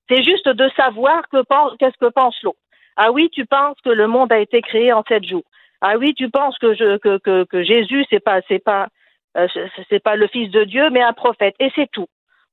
C'est 0.08 0.22
juste 0.22 0.48
de 0.48 0.68
savoir 0.76 1.22
que 1.30 1.42
qu'est-ce 1.78 1.98
que 1.98 2.10
pense 2.10 2.40
l'autre. 2.42 2.58
Ah 2.96 3.10
oui, 3.10 3.30
tu 3.32 3.46
penses 3.46 3.76
que 3.82 3.90
le 3.90 4.06
monde 4.06 4.32
a 4.32 4.38
été 4.38 4.60
créé 4.60 4.92
en 4.92 5.02
sept 5.02 5.24
jours. 5.24 5.44
Ah 5.80 5.96
oui, 5.98 6.14
tu 6.14 6.30
penses 6.30 6.56
que, 6.58 6.74
Jésus, 6.74 8.04
c'est 8.10 8.20
pas, 8.20 8.40
pas, 8.64 8.88
pas 9.34 10.16
le 10.16 10.26
fils 10.28 10.50
de 10.50 10.64
Dieu, 10.64 10.88
mais 10.90 11.02
un 11.02 11.12
prophète. 11.12 11.54
Et 11.58 11.70
c'est 11.74 11.90
tout 11.90 12.06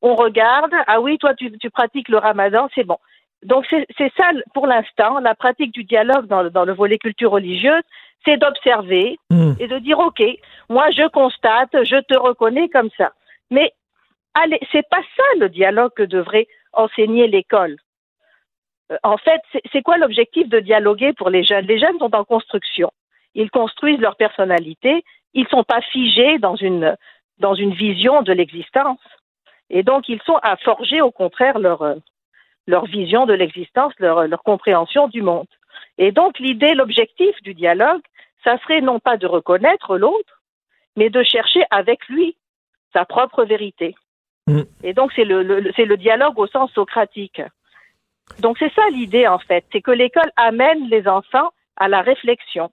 on 0.03 0.15
regarde, 0.15 0.73
ah 0.85 0.99
oui, 0.99 1.17
toi 1.17 1.34
tu, 1.34 1.49
pratiques 1.71 2.09
le 2.09 2.17
ramadan, 2.17 2.67
c'est 2.75 2.84
bon. 2.84 2.97
Donc 3.41 3.65
c'est 3.69 4.13
ça 4.17 4.30
pour 4.53 4.67
l'instant, 4.67 5.19
la 5.19 5.34
pratique 5.34 5.73
du 5.73 5.84
dialogue 5.85 6.27
dans, 6.27 6.65
le 6.65 6.73
volet 6.73 6.97
culture 6.97 7.31
religieuse, 7.31 7.81
c'est 8.25 8.38
d'observer 8.38 9.17
hmm. 9.30 9.53
et 9.59 9.67
de 9.67 9.80
dire 9.80 9.99
ok, 9.99 10.21
moi 10.69 10.91
je 10.91 11.07
constate, 11.09 11.71
je 11.84 11.99
te 12.01 12.17
reconnais 12.17 12.69
comme 12.69 12.89
ça. 12.97 13.13
Mais 13.49 13.71
allez, 14.34 14.59
c'est 14.71 14.88
pas 14.89 15.01
ça 15.15 15.23
le 15.39 15.49
dialogue 15.49 15.93
que 15.95 16.03
devrait 16.03 16.47
enseigner 16.73 17.27
l'école. 17.27 17.77
Euh, 18.91 18.97
en 19.03 19.17
fait, 19.17 19.41
c'est 19.71 19.81
quoi 19.81 19.97
l'objectif 19.97 20.49
de 20.49 20.59
dialoguer 20.59 21.13
pour 21.13 21.30
les 21.30 21.43
jeunes? 21.43 21.65
Les 21.65 21.80
jeunes 21.80 21.99
sont 21.99 22.15
en 22.15 22.25
construction. 22.25 22.91
Ils 23.35 23.51
construisent 23.51 23.99
leur 23.99 24.17
personnalité. 24.17 25.03
Ils 25.34 25.47
sont 25.47 25.63
pas 25.63 25.81
figés 25.81 26.39
dans 26.39 26.55
une 26.55 26.95
dans 27.39 27.55
une 27.55 27.73
vision 27.73 28.21
de 28.21 28.34
l'existence. 28.34 28.99
Et 29.69 29.84
donc, 29.84 30.10
ils 30.10 30.22
sont 30.23 30.40
à 30.44 30.57
forger, 30.57 31.02
au 31.02 31.11
contraire, 31.11 31.60
leur, 31.60 31.81
euh, 31.81 31.95
leur 32.68 32.85
vision 32.85 33.26
de 33.26 33.34
l'existence, 33.34 33.94
leur, 33.99 34.27
leur 34.27 34.44
compréhension 34.44 35.07
du 35.07 35.22
monde. 35.22 35.48
Et 35.98 36.11
donc, 36.11 36.40
l'idée, 36.40 36.73
l'objectif 36.73 37.35
du 37.41 37.53
dialogue, 37.53 38.02
ça 38.44 38.57
serait 38.60 38.81
non 38.81 38.99
pas 38.99 39.18
de 39.18 39.27
reconnaître 39.27 39.98
l'autre, 39.98 40.41
mais 40.95 41.10
de 41.10 41.23
chercher 41.23 41.64
avec 41.72 42.07
lui 42.07 42.35
sa 42.94 43.06
propre 43.06 43.44
vérité. 43.44 43.95
Mm. 44.48 44.61
Et 44.84 44.94
donc, 44.94 45.11
c'est 45.15 45.26
le, 45.26 45.72
c'est 45.76 45.85
le 45.85 45.98
dialogue 45.98 46.38
au 46.38 46.48
sens 46.48 46.72
socratique. 46.72 47.41
Donc, 48.40 48.57
c'est 48.57 48.73
ça 48.73 48.90
l'idée, 48.91 49.27
en 49.27 49.40
fait, 49.40 49.65
c'est 49.72 49.81
que 49.81 49.91
l'école 49.91 50.31
amène 50.35 50.90
les 50.90 51.07
enfants 51.07 51.52
à 51.77 51.88
la 51.88 52.02
réflexion. 52.02 52.72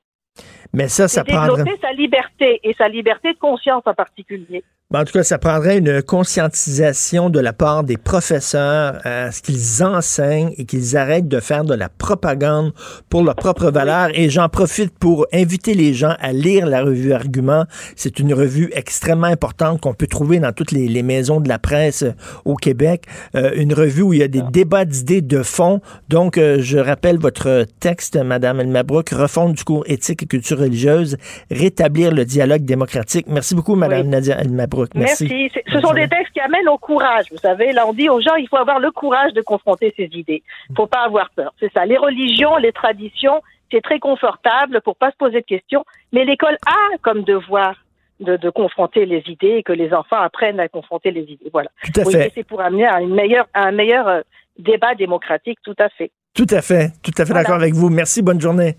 Mais 0.72 0.88
ça, 0.88 1.08
ça 1.08 1.24
prendrait... 1.24 1.64
Développer 1.64 1.80
sa 1.80 1.92
liberté, 1.92 2.60
et 2.62 2.74
sa 2.74 2.88
liberté 2.88 3.32
de 3.32 3.38
conscience 3.38 3.82
en 3.86 3.94
particulier. 3.94 4.62
Ben, 4.92 5.02
en 5.02 5.04
tout 5.04 5.12
cas, 5.12 5.22
ça 5.22 5.38
prendrait 5.38 5.78
une 5.78 6.02
conscientisation 6.02 7.30
de 7.30 7.38
la 7.38 7.52
part 7.52 7.84
des 7.84 7.96
professeurs 7.96 8.98
à 9.04 9.30
ce 9.30 9.40
qu'ils 9.40 9.84
enseignent 9.84 10.52
et 10.58 10.64
qu'ils 10.64 10.96
arrêtent 10.96 11.28
de 11.28 11.38
faire 11.38 11.62
de 11.62 11.74
la 11.74 11.88
propagande 11.88 12.72
pour 13.08 13.22
leur 13.22 13.36
propre 13.36 13.70
valeur. 13.70 14.08
Et 14.14 14.30
j'en 14.30 14.48
profite 14.48 14.90
pour 14.98 15.28
inviter 15.32 15.74
les 15.74 15.94
gens 15.94 16.16
à 16.18 16.32
lire 16.32 16.66
la 16.66 16.82
revue 16.82 17.12
Argument. 17.12 17.66
C'est 17.94 18.18
une 18.18 18.34
revue 18.34 18.68
extrêmement 18.72 19.28
importante 19.28 19.80
qu'on 19.80 19.94
peut 19.94 20.08
trouver 20.08 20.40
dans 20.40 20.50
toutes 20.52 20.72
les, 20.72 21.02
maisons 21.04 21.38
de 21.38 21.48
la 21.48 21.60
presse 21.60 22.02
euh, 22.02 22.12
au 22.44 22.56
Québec. 22.56 23.04
Euh, 23.36 23.52
une 23.54 23.72
revue 23.72 24.02
où 24.02 24.12
il 24.12 24.18
y 24.18 24.24
a 24.24 24.28
des 24.28 24.42
débats 24.42 24.84
d'idées 24.84 25.22
de 25.22 25.44
fond. 25.44 25.80
Donc, 26.08 26.36
euh, 26.36 26.56
je 26.58 26.78
rappelle 26.78 27.20
votre 27.20 27.64
texte, 27.78 28.16
Madame 28.16 28.58
Elmabrook, 28.58 29.10
refonte 29.10 29.52
du 29.52 29.62
cours 29.62 29.84
éthique 29.86 30.24
et 30.24 30.26
culture 30.26 30.58
religieuse, 30.58 31.16
rétablir 31.48 32.12
le 32.12 32.24
dialogue 32.24 32.64
démocratique. 32.64 33.26
Merci 33.28 33.54
beaucoup, 33.54 33.76
Madame 33.76 34.08
Nadia 34.08 34.36
Elmabrook. 34.40 34.79
Merci. 34.94 35.50
Ce 35.66 35.80
sont 35.80 35.92
des 35.92 36.08
textes 36.08 36.32
qui 36.32 36.40
amènent 36.40 36.68
au 36.68 36.78
courage. 36.78 37.26
Vous 37.30 37.38
savez, 37.38 37.72
là, 37.72 37.86
on 37.86 37.92
dit 37.92 38.08
aux 38.08 38.20
gens, 38.20 38.34
il 38.36 38.48
faut 38.48 38.56
avoir 38.56 38.78
le 38.78 38.90
courage 38.90 39.32
de 39.32 39.42
confronter 39.42 39.92
ces 39.96 40.08
idées. 40.12 40.42
Il 40.68 40.72
ne 40.72 40.76
faut 40.76 40.86
pas 40.86 41.04
avoir 41.04 41.30
peur. 41.30 41.52
C'est 41.60 41.72
ça. 41.72 41.86
Les 41.86 41.96
religions, 41.96 42.56
les 42.56 42.72
traditions, 42.72 43.42
c'est 43.70 43.82
très 43.82 43.98
confortable 43.98 44.80
pour 44.82 44.96
pas 44.96 45.10
se 45.10 45.16
poser 45.16 45.40
de 45.40 45.46
questions. 45.46 45.84
Mais 46.12 46.24
l'école 46.24 46.56
a 46.66 46.98
comme 47.02 47.22
devoir 47.22 47.74
de, 48.20 48.50
confronter 48.50 49.06
les 49.06 49.22
idées 49.26 49.56
et 49.58 49.62
que 49.62 49.72
les 49.72 49.92
enfants 49.92 50.20
apprennent 50.20 50.60
à 50.60 50.68
confronter 50.68 51.10
les 51.10 51.22
idées. 51.22 51.50
Voilà. 51.52 51.70
Tout 51.82 52.00
à 52.00 52.04
fait. 52.04 52.32
C'est 52.34 52.44
pour 52.44 52.60
amener 52.60 52.86
à, 52.86 53.00
une 53.00 53.14
meilleure, 53.14 53.46
un 53.54 53.72
meilleur 53.72 54.08
euh, 54.08 54.20
débat 54.58 54.94
démocratique. 54.94 55.58
Tout 55.64 55.76
à 55.78 55.88
fait. 55.88 56.10
Tout 56.34 56.46
à 56.50 56.62
fait. 56.62 56.92
Tout 57.02 57.12
à 57.16 57.24
fait 57.24 57.32
d'accord 57.32 57.56
avec 57.56 57.74
vous. 57.74 57.88
Merci. 57.88 58.22
Bonne 58.22 58.40
journée. 58.40 58.76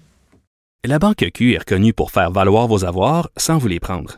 La 0.83 0.99
Banque 0.99 1.25
Q 1.33 1.53
est 1.53 1.59
reconnue 1.59 1.93
pour 1.93 2.11
faire 2.11 2.31
valoir 2.31 2.67
vos 2.67 2.85
avoirs 2.85 3.29
sans 3.37 3.57
vous 3.57 3.67
les 3.67 3.79
prendre. 3.79 4.17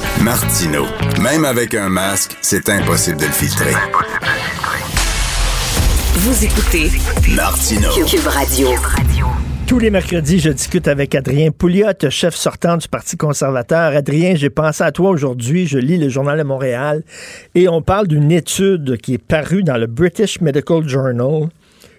Martino. 0.23 0.85
Même 1.19 1.45
avec 1.45 1.73
un 1.73 1.89
masque, 1.89 2.37
c'est 2.41 2.69
impossible 2.69 3.17
de 3.17 3.25
le 3.25 3.31
filtrer. 3.31 3.73
Vous 6.13 6.45
écoutez 6.45 6.91
Martino. 7.35 7.89
Cube 8.05 8.27
Radio. 8.27 8.67
Tous 9.65 9.79
les 9.79 9.89
mercredis, 9.89 10.39
je 10.39 10.51
discute 10.51 10.87
avec 10.87 11.15
Adrien 11.15 11.49
Pouliot, 11.49 11.87
chef 12.09 12.35
sortant 12.35 12.77
du 12.77 12.87
Parti 12.87 13.17
conservateur. 13.17 13.95
Adrien, 13.95 14.35
j'ai 14.35 14.51
pensé 14.51 14.83
à 14.83 14.91
toi 14.91 15.09
aujourd'hui. 15.09 15.65
Je 15.65 15.79
lis 15.79 15.97
le 15.97 16.09
Journal 16.09 16.37
de 16.37 16.43
Montréal 16.43 17.03
et 17.55 17.67
on 17.67 17.81
parle 17.81 18.07
d'une 18.07 18.31
étude 18.31 18.97
qui 18.97 19.15
est 19.15 19.23
parue 19.23 19.63
dans 19.63 19.77
le 19.77 19.87
British 19.87 20.39
Medical 20.39 20.87
Journal 20.87 21.49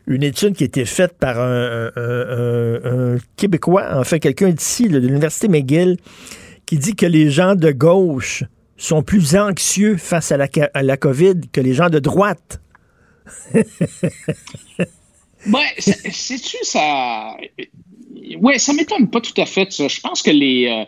une 0.07 0.23
étude 0.25 0.55
qui 0.55 0.65
a 0.65 0.67
été 0.67 0.85
faite 0.85 1.15
par 1.19 1.39
un, 1.39 3.17
Québécois, 3.37 3.97
en 3.97 4.05
fait 4.05 4.21
quelqu'un 4.21 4.51
d'ici, 4.51 4.89
de 4.89 4.99
l'Université 4.99 5.49
McGill, 5.49 5.97
qui 6.73 6.79
dit 6.79 6.97
que 6.97 7.05
les 7.05 7.31
gens 7.31 7.55
de 7.55 7.71
gauche 7.71 8.45
sont 8.79 9.03
plus 9.03 9.37
anxieux 9.37 9.99
face 9.99 10.33
à 10.33 10.39
la, 10.39 10.97
COVID 10.97 11.35
que 11.53 11.61
les 11.61 11.75
gens 11.75 11.91
de 11.91 11.99
droite. 11.99 12.63
ouais, 13.55 13.67
sais-tu, 15.79 16.57
ça. 16.63 17.37
Ouais, 18.41 18.59
ça 18.59 18.73
m'étonne 18.73 19.11
pas 19.11 19.21
tout 19.21 19.39
à 19.39 19.45
fait, 19.45 19.71
ça. 19.71 19.87
Je 19.87 20.01
pense 20.01 20.23
que 20.23 20.31
les, 20.31 20.67
euh, 20.67 20.87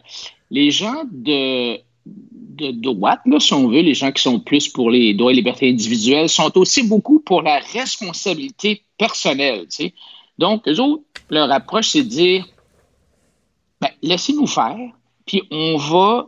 les 0.50 0.70
gens 0.70 1.04
de, 1.12 1.76
de 1.76 2.70
droite, 2.70 3.20
là, 3.26 3.38
si 3.38 3.52
on 3.52 3.68
veut, 3.68 3.82
les 3.82 3.92
gens 3.92 4.10
qui 4.10 4.22
sont 4.22 4.40
plus 4.40 4.68
pour 4.68 4.90
les 4.90 5.12
droits 5.12 5.32
et 5.32 5.34
libertés 5.34 5.68
individuelles, 5.68 6.30
sont 6.30 6.56
aussi 6.56 6.82
beaucoup 6.84 7.20
pour 7.20 7.42
la 7.42 7.58
responsabilité 7.74 8.80
personnelle. 8.96 9.66
Donc, 10.38 10.66
eux 10.66 10.80
autres, 10.80 11.04
leur 11.28 11.52
approche, 11.52 11.88
c'est 11.88 12.04
de 12.04 12.08
dire 12.08 12.48
ben, 13.82 13.90
laissez-nous 14.00 14.46
faire, 14.46 14.78
puis 15.26 15.42
on 15.50 15.76
va 15.76 16.26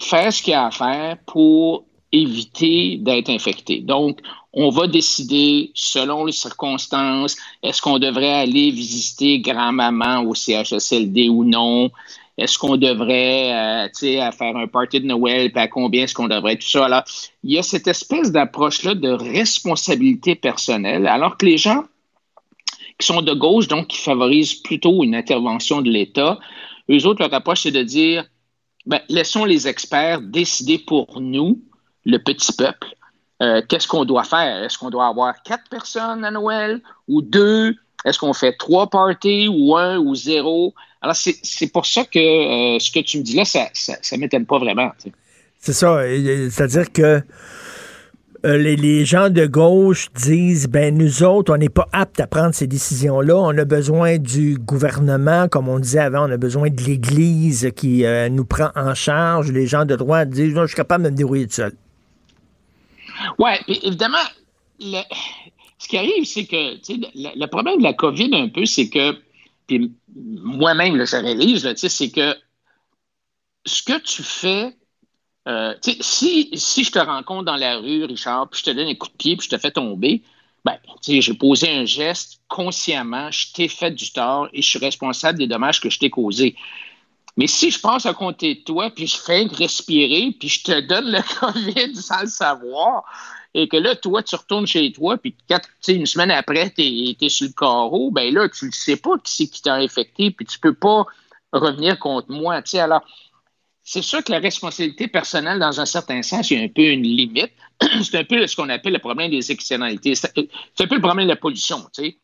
faire 0.00 0.32
ce 0.32 0.42
qu'il 0.42 0.52
y 0.52 0.54
a 0.54 0.66
à 0.66 0.70
faire 0.70 1.18
pour 1.26 1.84
éviter 2.12 2.96
d'être 2.98 3.30
infecté. 3.30 3.80
Donc, 3.80 4.20
on 4.52 4.70
va 4.70 4.86
décider, 4.86 5.72
selon 5.74 6.24
les 6.24 6.32
circonstances, 6.32 7.36
est-ce 7.62 7.82
qu'on 7.82 7.98
devrait 7.98 8.32
aller 8.32 8.70
visiter 8.70 9.40
grand-maman 9.40 10.22
au 10.22 10.34
CHSLD 10.34 11.28
ou 11.28 11.44
non? 11.44 11.90
Est-ce 12.38 12.58
qu'on 12.58 12.76
devrait, 12.76 13.52
euh, 13.52 13.88
faire 14.32 14.56
un 14.56 14.66
party 14.66 15.00
de 15.00 15.06
Noël, 15.06 15.52
puis 15.52 15.60
à 15.60 15.68
combien 15.68 16.04
est-ce 16.04 16.14
qu'on 16.14 16.28
devrait, 16.28 16.56
tout 16.56 16.68
ça? 16.68 16.84
Alors, 16.84 17.02
il 17.42 17.52
y 17.52 17.58
a 17.58 17.62
cette 17.62 17.88
espèce 17.88 18.30
d'approche-là 18.30 18.94
de 18.94 19.10
responsabilité 19.10 20.34
personnelle, 20.36 21.06
alors 21.06 21.36
que 21.36 21.46
les 21.46 21.58
gens 21.58 21.84
qui 22.98 23.06
sont 23.06 23.22
de 23.22 23.34
gauche, 23.34 23.66
donc 23.66 23.88
qui 23.88 23.98
favorisent 23.98 24.54
plutôt 24.54 25.02
une 25.02 25.16
intervention 25.16 25.80
de 25.80 25.90
l'État, 25.90 26.38
eux 26.90 27.06
autres, 27.06 27.20
leur 27.22 27.32
approche, 27.32 27.62
c'est 27.62 27.70
de 27.70 27.82
dire, 27.82 28.24
ben, 28.86 29.00
laissons 29.08 29.44
les 29.44 29.66
experts 29.66 30.20
décider 30.20 30.78
pour 30.78 31.20
nous, 31.20 31.60
le 32.04 32.18
petit 32.18 32.52
peuple, 32.52 32.88
euh, 33.42 33.62
qu'est-ce 33.68 33.88
qu'on 33.88 34.04
doit 34.04 34.24
faire? 34.24 34.62
Est-ce 34.62 34.78
qu'on 34.78 34.90
doit 34.90 35.06
avoir 35.06 35.42
quatre 35.42 35.68
personnes 35.68 36.24
à 36.24 36.30
Noël 36.30 36.80
ou 37.08 37.22
deux? 37.22 37.74
Est-ce 38.04 38.18
qu'on 38.18 38.34
fait 38.34 38.54
trois 38.58 38.88
parties 38.88 39.48
ou 39.48 39.76
un 39.76 39.98
ou 39.98 40.14
zéro? 40.14 40.74
Alors, 41.00 41.16
c'est 41.16 41.72
pour 41.72 41.86
ça 41.86 42.04
que 42.04 42.18
euh, 42.18 42.78
ce 42.78 42.90
que 42.90 43.00
tu 43.00 43.18
me 43.18 43.22
dis 43.22 43.36
là, 43.36 43.44
ça 43.44 43.68
ne 44.12 44.20
m'étonne 44.20 44.46
pas 44.46 44.58
vraiment. 44.58 44.90
C'est 45.58 45.72
ça. 45.72 46.02
C'est-à-dire 46.50 46.92
que 46.92 47.22
euh, 48.44 48.58
les, 48.58 49.04
gens 49.04 49.30
de 49.30 49.46
gauche 49.46 50.08
disent 50.12 50.68
ben 50.68 50.96
nous 50.96 51.22
autres, 51.22 51.52
on 51.52 51.56
n'est 51.56 51.68
pas 51.68 51.88
aptes 51.92 52.20
à 52.20 52.26
prendre 52.26 52.54
ces 52.54 52.66
décisions-là. 52.66 53.36
On 53.36 53.56
a 53.56 53.64
besoin 53.64 54.18
du 54.18 54.58
gouvernement, 54.58 55.48
comme 55.48 55.68
on 55.68 55.78
disait 55.78 56.00
avant, 56.00 56.28
on 56.28 56.32
a 56.32 56.36
besoin 56.36 56.68
de 56.68 56.82
l'Église 56.82 57.70
qui 57.74 58.04
nous 58.30 58.44
prend 58.44 58.70
en 58.76 58.94
charge. 58.94 59.50
Les 59.50 59.66
gens 59.66 59.84
de 59.84 59.96
droite 59.96 60.30
disent 60.30 60.54
je 60.54 60.66
suis 60.66 60.76
capable 60.76 61.04
de 61.04 61.10
me 61.10 61.16
débrouiller 61.16 61.46
tout 61.46 61.54
seul. 61.54 61.72
Oui, 63.38 63.50
évidemment, 63.68 64.18
ce 64.80 65.88
qui 65.88 65.96
arrive, 65.96 66.24
c'est 66.24 66.46
que 66.46 66.56
le, 66.56 67.38
le, 67.38 67.46
problème 67.46 67.78
de 67.78 67.82
la 67.82 67.92
COVID, 67.92 68.30
un 68.32 68.48
peu, 68.48 68.64
c'est 68.64 68.88
que, 68.88 69.16
puis 69.66 69.92
moi-même, 70.14 70.96
je 71.04 71.16
réalise, 71.16 71.74
c'est 71.76 72.10
que 72.10 72.34
ce 73.66 73.82
que 73.82 73.98
tu 74.00 74.22
fais, 74.22 74.74
euh, 75.46 75.74
si, 76.00 76.50
si 76.54 76.84
je 76.84 76.90
te 76.90 76.98
rencontre 76.98 77.44
dans 77.44 77.56
la 77.56 77.76
rue, 77.76 78.04
Richard, 78.04 78.48
puis 78.48 78.60
je 78.60 78.64
te 78.64 78.70
donne 78.70 78.88
un 78.88 78.94
coup 78.94 79.08
de 79.08 79.16
pied, 79.16 79.36
puis 79.36 79.44
je 79.44 79.56
te 79.56 79.60
fais 79.60 79.70
tomber, 79.70 80.22
ben, 80.64 80.78
j'ai 81.02 81.34
posé 81.34 81.70
un 81.70 81.84
geste 81.84 82.40
consciemment, 82.48 83.30
je 83.30 83.52
t'ai 83.52 83.68
fait 83.68 83.90
du 83.90 84.10
tort 84.10 84.48
et 84.52 84.62
je 84.62 84.68
suis 84.68 84.78
responsable 84.78 85.38
des 85.38 85.46
dommages 85.46 85.80
que 85.80 85.90
je 85.90 85.98
t'ai 85.98 86.08
causés. 86.08 86.56
Mais 87.36 87.46
si 87.46 87.70
je 87.70 87.80
passe 87.80 88.06
à 88.06 88.14
côté 88.14 88.54
de 88.54 88.60
toi, 88.60 88.90
puis 88.90 89.06
je 89.06 89.16
fais 89.16 89.44
respirer, 89.44 90.34
puis 90.38 90.48
je 90.48 90.62
te 90.62 90.80
donne 90.80 91.10
le 91.10 91.20
COVID 91.40 91.96
sans 91.96 92.22
le 92.22 92.28
savoir, 92.28 93.04
et 93.52 93.68
que 93.68 93.76
là, 93.76 93.94
toi, 93.94 94.22
tu 94.22 94.34
retournes 94.34 94.66
chez 94.66 94.90
toi, 94.92 95.18
puis 95.18 95.34
quatre, 95.48 95.68
une 95.88 96.06
semaine 96.06 96.30
après, 96.30 96.70
tu 96.70 96.82
es, 96.82 97.28
sur 97.28 97.46
le 97.46 97.52
carreau, 97.52 98.10
ben 98.10 98.32
là, 98.32 98.48
tu 98.48 98.66
ne 98.66 98.70
sais 98.70 98.96
pas 98.96 99.18
qui 99.22 99.32
c'est 99.32 99.46
qui 99.46 99.62
t'a 99.62 99.74
infecté, 99.74 100.30
puis 100.30 100.46
tu 100.46 100.58
peux 100.58 100.74
pas 100.74 101.06
revenir 101.52 101.98
contre 101.98 102.30
moi. 102.30 102.60
Alors, 102.74 103.02
c'est 103.84 104.02
sûr 104.02 104.24
que 104.24 104.32
la 104.32 104.38
responsabilité 104.38 105.08
personnelle, 105.08 105.58
dans 105.58 105.78
un 105.78 105.84
certain 105.84 106.22
sens, 106.22 106.50
il 106.50 106.58
y 106.58 106.60
a 106.60 106.64
un 106.64 106.68
peu 106.68 106.82
une 106.82 107.02
limite. 107.02 107.52
c'est 108.02 108.16
un 108.16 108.24
peu 108.24 108.46
ce 108.46 108.56
qu'on 108.56 108.70
appelle 108.70 108.94
le 108.94 108.98
problème 108.98 109.30
des 109.30 109.52
externalités. 109.52 110.14
C'est 110.14 110.28
un 110.28 110.86
peu 110.86 110.94
le 110.94 111.00
problème 111.02 111.26
de 111.26 111.32
la 111.32 111.36
pollution. 111.36 111.86
sais. 111.92 112.18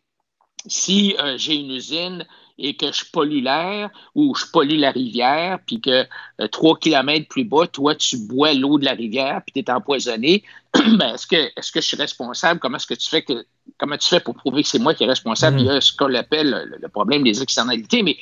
Si 0.67 1.17
euh, 1.19 1.39
j'ai 1.39 1.55
une 1.55 1.71
usine 1.71 2.27
et 2.61 2.77
que 2.77 2.93
je 2.93 3.05
pollue 3.11 3.43
l'air 3.43 3.89
ou 4.15 4.35
je 4.35 4.45
pollue 4.53 4.79
la 4.79 4.91
rivière, 4.91 5.59
puis 5.67 5.81
que 5.81 6.05
euh, 6.41 6.49
trois 6.49 6.79
kilomètres 6.79 7.27
plus 7.29 7.45
bas, 7.45 7.67
toi, 7.67 7.95
tu 7.95 8.19
bois 8.19 8.53
l'eau 8.53 8.79
de 8.79 8.85
la 8.85 8.93
rivière, 8.93 9.41
puis 9.45 9.55
tu 9.55 9.61
es 9.61 9.73
empoisonné, 9.73 10.43
ben, 10.75 11.15
est-ce 11.15 11.27
que, 11.27 11.37
est 11.37 11.73
que 11.73 11.81
je 11.81 11.87
suis 11.87 11.97
responsable? 11.97 12.61
Comment 12.61 12.77
est-ce 12.77 12.87
que 12.87 12.93
tu 12.95 13.09
fais 13.09 13.23
que 13.23 13.47
comment 13.79 13.97
tu 13.97 14.09
fais 14.09 14.19
pour 14.21 14.35
prouver 14.35 14.63
que 14.63 14.69
c'est 14.69 14.79
moi 14.79 14.95
qui 14.95 15.03
est 15.05 15.07
responsable? 15.07 15.57
Mm. 15.57 15.61
Il 15.61 15.65
y 15.65 15.71
a 15.71 15.81
ce 15.81 15.93
qu'on 15.93 16.15
appelle 16.15 16.79
le, 16.81 16.89
problème 16.89 17.23
des 17.23 17.43
externalités, 17.43 18.03
mais, 18.03 18.19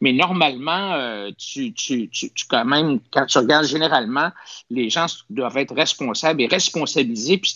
mais 0.00 0.12
normalement, 0.12 0.92
euh, 0.92 1.30
tu, 1.38 1.72
tu, 1.72 2.10
tu, 2.10 2.30
quand 2.48 2.66
même, 2.66 3.00
quand 3.10 3.26
tu 3.26 3.38
regardes 3.38 3.66
généralement, 3.66 4.30
les 4.70 4.90
gens 4.90 5.06
doivent 5.30 5.56
être 5.56 5.74
responsables 5.74 6.42
et 6.42 6.46
responsabilisés. 6.46 7.38
Puis 7.38 7.54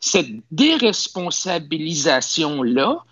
cette 0.00 0.28
déresponsabilisation-là, 0.50 3.02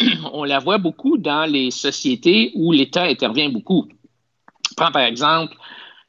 on 0.32 0.44
la 0.44 0.58
voit 0.58 0.78
beaucoup 0.78 1.18
dans 1.18 1.44
les 1.44 1.70
sociétés 1.70 2.52
où 2.54 2.72
l'État 2.72 3.04
intervient 3.04 3.48
beaucoup. 3.48 3.88
Prends 4.76 4.92
par 4.92 5.02
exemple 5.02 5.54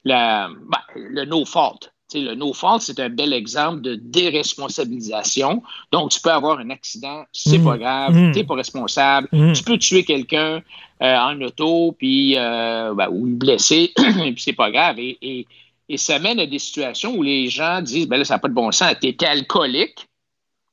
ben, 0.06 0.50
le 0.96 1.26
no 1.26 1.46
fault. 1.46 1.80
le 2.14 2.36
no 2.36 2.54
fault, 2.54 2.80
c'est 2.80 3.00
un 3.00 3.10
bel 3.10 3.34
exemple 3.34 3.82
de 3.82 3.96
déresponsabilisation. 3.96 5.64
Donc, 5.92 6.12
tu 6.12 6.22
peux 6.22 6.32
avoir 6.32 6.60
un 6.60 6.70
accident, 6.70 7.24
c'est 7.32 7.64
pas 7.64 7.76
mmh. 7.76 7.80
grave, 7.80 8.14
mmh. 8.14 8.32
tu 8.32 8.40
n'es 8.40 8.44
pas 8.44 8.56
responsable. 8.56 9.30
Mmh. 9.32 9.54
Tu 9.54 9.64
peux 9.64 9.78
tuer 9.78 10.04
quelqu'un 10.04 10.62
euh, 11.02 11.18
en 11.18 11.40
auto, 11.42 11.96
puis 11.98 12.36
euh, 12.38 12.94
ben, 12.94 13.08
ou 13.10 13.26
blesser, 13.28 13.94
puis 13.96 14.36
c'est 14.38 14.54
pas 14.54 14.72
grave. 14.72 14.98
Et, 15.00 15.48
ça 15.96 16.18
mène 16.18 16.40
à 16.40 16.48
des 16.48 16.58
situations 16.58 17.14
où 17.16 17.22
les 17.22 17.50
gens 17.50 17.80
disent 17.82 18.08
ben 18.08 18.18
là, 18.18 18.26
ça 18.26 18.36
n'a 18.36 18.40
pas 18.40 18.48
de 18.48 18.54
bon 18.54 18.72
sens. 18.72 18.96
Tu 19.00 19.10
étais 19.10 19.28
alcoolique, 19.28 20.08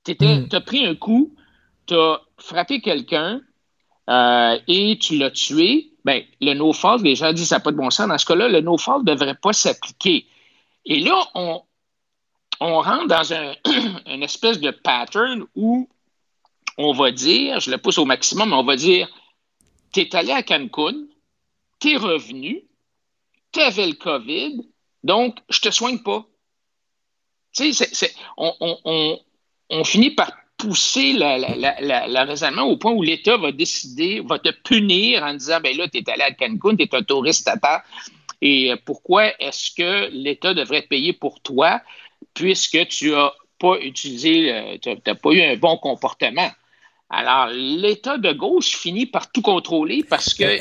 tu 0.07 0.16
as 0.51 0.61
pris 0.62 0.87
un 0.87 0.95
coup, 0.95 1.35
tu 1.90 1.96
as 1.96 2.20
frappé 2.38 2.80
quelqu'un 2.80 3.40
euh, 4.08 4.58
et 4.68 4.96
tu 5.00 5.18
l'as 5.18 5.32
tué, 5.32 5.90
ben, 6.04 6.22
le 6.40 6.54
no-fault, 6.54 7.02
les 7.02 7.16
gens 7.16 7.32
disent 7.32 7.48
ça 7.48 7.56
n'a 7.56 7.60
pas 7.60 7.72
de 7.72 7.76
bon 7.76 7.90
sens. 7.90 8.06
Dans 8.06 8.16
ce 8.16 8.26
cas-là, 8.26 8.48
le 8.48 8.60
no-fault 8.60 9.00
ne 9.00 9.04
devrait 9.04 9.34
pas 9.34 9.52
s'appliquer. 9.52 10.26
Et 10.84 11.00
là, 11.00 11.20
on, 11.34 11.62
on 12.60 12.80
rentre 12.80 13.08
dans 13.08 13.32
un, 13.32 13.54
une 14.06 14.22
espèce 14.22 14.60
de 14.60 14.70
pattern 14.70 15.44
où 15.56 15.88
on 16.78 16.92
va 16.92 17.10
dire, 17.10 17.58
je 17.58 17.72
le 17.72 17.78
pousse 17.78 17.98
au 17.98 18.04
maximum, 18.04 18.52
on 18.52 18.62
va 18.62 18.76
dire, 18.76 19.08
tu 19.92 20.00
es 20.00 20.14
allé 20.14 20.30
à 20.30 20.44
Cancun, 20.44 20.94
tu 21.80 21.92
es 21.92 21.96
revenu, 21.96 22.62
tu 23.52 23.60
avais 23.60 23.86
le 23.88 23.94
COVID, 23.94 24.62
donc 25.02 25.38
je 25.48 25.60
te 25.60 25.70
soigne 25.70 25.98
pas. 25.98 26.24
Tu 27.52 27.72
sais, 27.72 28.14
on, 28.36 28.54
on, 28.60 29.18
on, 29.70 29.84
finit 29.84 30.12
par 30.12 30.30
pousser 30.61 31.15
le 31.15 32.27
raisonnement 32.27 32.65
au 32.65 32.77
point 32.77 32.93
où 32.93 33.03
l'État 33.03 33.37
va 33.37 33.53
décider, 33.53 34.20
va 34.20 34.39
te 34.39 34.51
punir 34.51 35.23
en 35.23 35.35
disant, 35.35 35.61
ben 35.61 35.77
là, 35.77 35.89
tu 35.89 35.99
es 35.99 36.11
allé 36.11 36.23
à 36.23 36.32
Cancun, 36.32 36.77
tu 36.77 36.82
es 36.82 36.95
un 36.95 37.03
touriste 37.03 37.49
à 37.49 37.57
terre, 37.57 37.82
et 38.43 38.73
pourquoi 38.85 39.32
est-ce 39.41 39.70
que 39.74 40.11
l'État 40.12 40.55
devrait 40.55 40.82
payer 40.82 41.12
pour 41.12 41.41
toi 41.41 41.81
puisque 42.35 42.87
tu 42.89 43.11
n'as 43.11 43.32
pas 43.59 43.78
utilisé, 43.81 44.53
euh, 44.53 44.78
tu 44.81 44.91
n'as 45.07 45.15
pas 45.15 45.31
eu 45.31 45.43
un 45.43 45.57
bon 45.57 45.77
comportement? 45.77 46.51
Alors, 47.11 47.49
l'État 47.53 48.19
de 48.19 48.32
gauche 48.32 48.77
finit 48.77 49.07
par 49.07 49.31
tout 49.32 49.43
contrôler 49.43 50.05
parce 50.09 50.32
que 50.32 50.59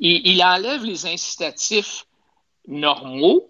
il, 0.00 0.42
enlève 0.42 0.84
les 0.84 1.06
incitatifs 1.06 2.06
normaux. 2.66 3.48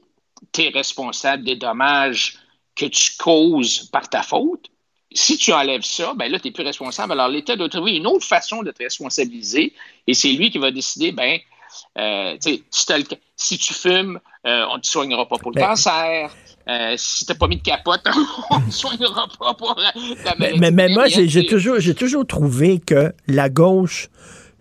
Tu 0.53 0.63
es 0.63 0.69
responsable 0.69 1.45
des 1.45 1.57
dommages 1.57 2.39
que 2.75 2.87
tu 2.87 3.17
causes 3.17 3.89
par 3.91 4.11
ta 4.11 4.23
faute 4.23 4.69
si 5.15 5.39
tu 5.39 5.53
enlèves 5.53 5.85
ça, 5.85 6.13
ben 6.15 6.31
là, 6.31 6.39
tu 6.39 6.49
n'es 6.49 6.53
plus 6.53 6.65
responsable. 6.65 7.13
Alors, 7.13 7.29
l'État 7.29 7.57
doit 7.57 7.69
trouver 7.69 7.93
une 7.93 8.07
autre 8.07 8.27
façon 8.27 8.63
de 8.63 8.71
te 8.73 8.83
responsabiliser 8.83 9.73
et 10.07 10.15
c'est 10.15 10.33
lui 10.33 10.51
qui 10.51 10.59
va 10.59 10.71
décider, 10.71 11.13
ben, 11.13 11.39
euh, 11.99 12.37
si, 12.41 12.65
si, 13.37 13.59
tu 13.59 13.75
fumes, 13.75 14.21
euh, 14.47 14.67
on 14.71 14.77
ne 14.77 14.81
te 14.81 14.87
soignera 14.87 15.27
pas 15.27 15.39
pour 15.39 15.53
le 15.53 15.61
ben, 15.61 15.69
cancer. 15.69 16.31
Euh, 16.69 16.95
si 16.97 17.25
tu 17.27 17.33
n'as 17.33 17.39
pas 17.39 17.47
mis 17.47 17.57
de 17.57 17.63
capote, 17.63 18.03
on 18.51 18.59
ne 18.59 18.67
te 18.67 18.71
soignera 18.71 19.29
pas 19.39 19.55
pour 19.55 19.77
la, 19.79 19.93
maladie. 20.37 20.59
Mais, 20.61 20.71
mais 20.71 20.89
moi, 20.89 21.07
j'ai 21.09 21.47
toujours, 21.47 21.77
toujours 21.97 22.27
trouvé 22.27 22.81
que 22.81 23.13
la 23.29 23.49
gauche 23.49 24.09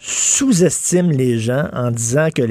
sous-estime 0.06 1.12
les 1.12 1.40
gens 1.40 1.70
en 1.72 1.90
disant 1.90 2.28
que 2.36 2.42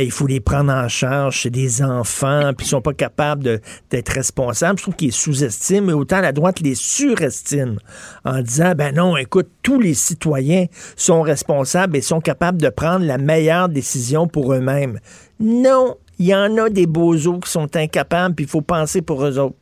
il 0.00 0.10
faut 0.10 0.26
les 0.26 0.40
prendre 0.40 0.72
en 0.72 0.88
charge, 0.88 1.42
c'est 1.42 1.50
des 1.50 1.80
enfants, 1.80 2.50
puis 2.56 2.66
ils 2.66 2.70
sont 2.70 2.82
pas 2.82 2.92
capables 2.92 3.60
d'être 3.90 4.08
responsables. 4.08 4.78
Je 4.78 4.82
trouve 4.82 4.96
qu'ils 4.96 5.12
sous-estiment, 5.12 5.86
mais 5.86 5.92
autant 5.92 6.20
la 6.20 6.32
droite 6.32 6.58
les 6.58 6.74
surestime 6.74 7.78
en 8.24 8.42
disant, 8.42 8.72
ben 8.76 8.96
non, 8.96 9.16
écoute, 9.16 9.48
tous 9.62 9.80
les 9.80 9.94
citoyens 9.94 10.66
sont 10.96 11.22
responsables 11.22 11.96
et 11.96 12.00
sont 12.00 12.20
capables 12.20 12.60
de 12.60 12.68
prendre 12.68 13.06
la 13.06 13.16
meilleure 13.16 13.68
décision 13.68 14.26
pour 14.26 14.52
eux-mêmes. 14.52 14.98
Non, 15.38 15.96
Il 16.18 16.26
y 16.26 16.34
en 16.34 16.56
a 16.58 16.68
des 16.68 16.86
bozos 16.86 17.40
qui 17.40 17.50
sont 17.50 17.74
incapables, 17.76 18.34
puis 18.34 18.44
il 18.44 18.48
faut 18.48 18.60
penser 18.60 19.02
pour 19.02 19.24
eux 19.24 19.38
autres. 19.38 19.56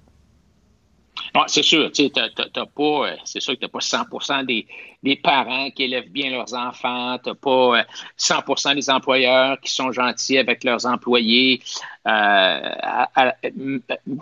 Ah, 1.34 1.44
c'est 1.46 1.62
sûr, 1.62 1.90
tu 1.92 2.10
n'as 2.14 2.66
pas, 2.66 2.82
euh, 2.82 3.16
c'est 3.24 3.40
sûr 3.40 3.54
que 3.54 3.64
tu 3.64 3.68
pas 3.68 3.80
100 3.80 4.44
des, 4.44 4.66
des, 5.02 5.16
parents 5.16 5.70
qui 5.70 5.84
élèvent 5.84 6.10
bien 6.10 6.30
leurs 6.30 6.54
enfants, 6.54 7.18
tu 7.18 7.34
pas 7.34 7.84
100% 8.18 8.70
euh, 8.70 8.74
des 8.74 8.90
employeurs 8.90 9.60
qui 9.60 9.70
sont 9.70 9.92
gentils 9.92 10.38
avec 10.38 10.64
leurs 10.64 10.86
employés. 10.86 11.62
Euh, 12.06 12.74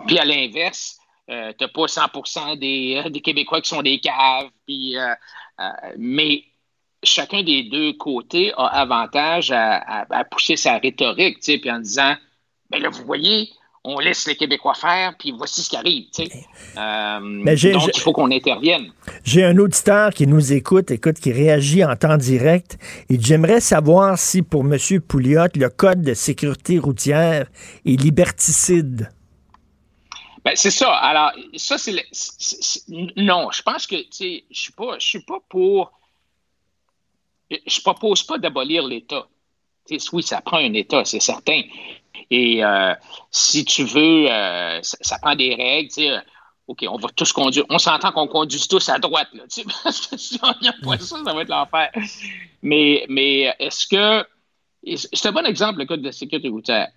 puis 0.07 0.19
à 0.19 0.25
l'inverse, 0.25 0.99
tu 1.27 1.33
n'as 1.33 1.67
pas 1.67 1.87
100 1.87 2.55
des, 2.57 3.03
des, 3.09 3.21
Québécois 3.21 3.61
qui 3.61 3.69
sont 3.69 3.81
des 3.81 3.99
caves. 3.99 4.49
Puis, 4.67 4.95
mais 5.97 6.43
chacun 7.01 7.43
des 7.43 7.63
deux 7.63 7.93
côtés 7.93 8.53
a 8.57 8.65
avantage 8.65 9.51
à, 9.51 10.05
à, 10.09 10.23
pousser 10.25 10.57
sa 10.57 10.77
rhétorique, 10.77 11.39
puis 11.39 11.71
en 11.71 11.79
disant, 11.79 12.15
ben 12.69 12.81
là, 12.81 12.89
vous 12.89 13.03
voyez, 13.05 13.49
on 13.83 13.99
laisse 13.99 14.27
les 14.27 14.35
Québécois 14.35 14.73
faire, 14.73 15.15
puis 15.17 15.31
voici 15.31 15.63
ce 15.63 15.69
qui 15.69 15.77
arrive. 15.77 16.07
Euh, 16.77 17.71
donc, 17.71 17.89
il 17.95 17.99
faut 18.01 18.11
qu'on 18.11 18.31
intervienne. 18.31 18.91
J'ai 19.23 19.43
un 19.43 19.57
auditeur 19.57 20.13
qui 20.13 20.27
nous 20.27 20.53
écoute, 20.53 20.91
écoute, 20.91 21.19
qui 21.19 21.31
réagit 21.31 21.83
en 21.83 21.95
temps 21.95 22.17
direct. 22.17 22.77
Et 23.09 23.19
j'aimerais 23.19 23.61
savoir 23.61 24.17
si, 24.17 24.41
pour 24.41 24.61
M. 24.61 24.77
Pouliot, 25.07 25.47
le 25.55 25.69
Code 25.69 26.01
de 26.01 26.13
sécurité 26.13 26.77
routière 26.77 27.47
est 27.85 28.01
liberticide. 28.01 29.09
Ben, 30.43 30.53
c'est 30.55 30.71
ça. 30.71 30.91
Alors, 30.93 31.31
ça, 31.55 31.77
c'est. 31.77 31.93
Non, 33.17 33.49
je 33.51 33.61
pense 33.61 33.87
que, 33.87 33.95
tu 33.95 34.07
sais, 34.11 34.43
je 34.49 34.61
suis 34.61 34.73
pas, 34.73 34.97
je 34.99 35.05
suis 35.05 35.21
pas 35.21 35.39
pour. 35.49 35.91
Je 37.49 37.81
propose 37.81 38.23
pas 38.23 38.37
d'abolir 38.37 38.85
l'État. 38.85 39.27
Oui, 40.13 40.21
ça 40.21 40.41
prend 40.41 40.57
un 40.57 40.73
État, 40.73 41.03
c'est 41.03 41.19
certain. 41.19 41.61
Et 42.31 42.63
euh, 42.63 42.93
si 43.31 43.65
tu 43.65 43.83
veux, 43.83 44.29
euh, 44.29 44.79
ça, 44.81 45.17
prend 45.19 45.35
des 45.35 45.55
règles. 45.55 45.89
Tu 45.89 46.01
sais, 46.01 46.09
euh, 46.11 46.19
OK, 46.67 46.85
on 46.87 46.97
va 46.97 47.09
tous 47.15 47.33
conduire. 47.33 47.65
On 47.69 47.79
s'entend 47.79 48.11
qu'on 48.11 48.27
conduise 48.27 48.67
tous 48.67 48.89
à 48.89 48.99
droite. 48.99 49.29
Là, 49.33 49.43
tu 49.51 49.61
sais, 49.61 49.67
parce 49.83 50.07
que 50.07 50.17
si 50.17 50.39
on 50.43 50.53
n'y 50.61 50.67
a 50.67 50.73
pas 50.83 50.97
ça, 50.97 51.17
ça 51.23 51.33
va 51.33 51.41
être 51.41 51.49
l'enfer. 51.49 51.89
Mais, 52.61 53.05
mais 53.09 53.53
est-ce 53.59 53.87
que. 53.87 54.25
C'est 54.85 55.27
un 55.27 55.33
bon 55.33 55.45
exemple, 55.45 55.79
le 55.79 55.85
code 55.85 56.01
de 56.01 56.11
sécurité 56.11 56.47
routière. 56.47 56.87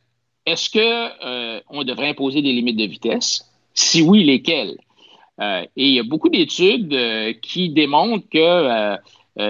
Est-ce 0.46 0.70
qu'on 0.70 1.78
on 1.78 1.84
devrait 1.84 2.10
imposer 2.10 2.40
des 2.40 2.52
limites 2.52 2.76
de 2.76 2.84
vitesse? 2.84 3.44
Si 3.74 4.02
oui, 4.02 4.24
lesquelles? 4.24 4.76
et 5.40 5.68
il 5.74 5.94
y 5.94 5.98
a 5.98 6.04
beaucoup 6.04 6.28
d'études 6.28 6.96
qui 7.40 7.70
démontrent 7.70 8.28
que 8.30 8.96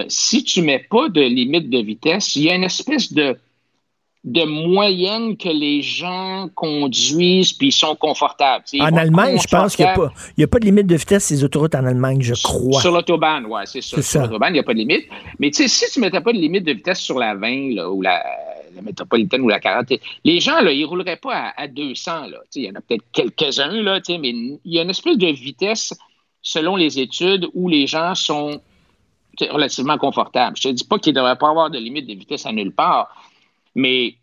si 0.07 0.43
tu 0.43 0.61
ne 0.61 0.65
mets 0.65 0.79
pas 0.79 1.09
de 1.09 1.21
limite 1.21 1.69
de 1.69 1.77
vitesse, 1.77 2.35
il 2.35 2.43
y 2.43 2.49
a 2.49 2.55
une 2.55 2.63
espèce 2.63 3.13
de 3.13 3.37
de 4.23 4.45
moyenne 4.45 5.35
que 5.35 5.49
les 5.49 5.81
gens 5.81 6.47
conduisent 6.55 7.51
puis 7.51 7.73
sont 7.73 7.95
confortables. 7.95 8.63
en 8.79 8.95
Allemagne, 8.95 9.37
je 9.41 9.47
pense 9.47 9.75
qu'il 9.75 9.85
n'y 10.37 10.43
a, 10.43 10.47
pas 10.47 10.59
de 10.59 10.65
limite 10.65 10.87
de 10.87 10.95
vitesse 10.95 11.27
sur 11.27 11.35
les 11.35 11.43
autoroutes 11.43 11.75
en 11.75 11.85
Allemagne, 11.85 12.21
je 12.21 12.33
crois. 12.41 12.79
Sur 12.79 12.93
l'autobahn, 12.93 13.45
oui, 13.45 13.61
c'est 13.65 13.81
ça. 13.81 14.01
Sur 14.01 14.21
l'autobahn, 14.21 14.51
il 14.51 14.53
n'y 14.53 14.59
a 14.59 14.63
pas 14.63 14.73
de 14.73 14.79
limite. 14.79 15.07
Mais 15.39 15.51
tu 15.51 15.63
sais, 15.63 15.67
si 15.67 15.91
tu 15.91 15.99
ne 15.99 16.05
mettais 16.05 16.21
pas 16.21 16.31
de 16.31 16.37
limite 16.37 16.63
de 16.63 16.71
vitesse 16.71 17.01
sur 17.01 17.19
la 17.19 17.35
20 17.35 17.75
là, 17.75 17.89
ou 17.89 18.01
la, 18.01 18.23
métropolitaine 18.81 19.41
ou 19.41 19.49
la 19.49 19.59
40, 19.59 19.93
les 20.23 20.39
gens, 20.39 20.61
là, 20.61 20.71
ils 20.71 20.81
ne 20.81 20.87
rouleraient 20.87 21.17
pas 21.17 21.53
à, 21.57 21.67
200. 21.67 22.27
Là. 22.27 22.37
Il 22.55 22.63
y 22.63 22.69
en 22.69 22.75
a 22.75 22.81
peut-être 22.81 23.03
quelques-uns, 23.11 23.81
là, 23.81 23.99
mais 24.07 24.29
il 24.29 24.59
y 24.63 24.79
a 24.79 24.83
une 24.83 24.89
espèce 24.89 25.17
de 25.17 25.27
vitesse, 25.27 25.93
selon 26.41 26.77
les 26.77 26.97
études, 26.97 27.47
où 27.53 27.67
les 27.67 27.87
gens 27.87 28.15
sont 28.15 28.61
relativement 29.41 29.97
confortables. 29.97 30.55
Je 30.57 30.69
ne 30.69 30.73
te 30.73 30.77
dis 30.77 30.85
pas 30.85 30.97
qu'il 30.97 31.13
ne 31.13 31.19
devrait 31.19 31.37
pas 31.37 31.49
avoir 31.49 31.69
de 31.69 31.77
limite 31.77 32.07
de 32.07 32.13
vitesse 32.13 32.45
à 32.45 32.53
nulle 32.53 32.71
part, 32.71 33.09
mais 33.75 34.15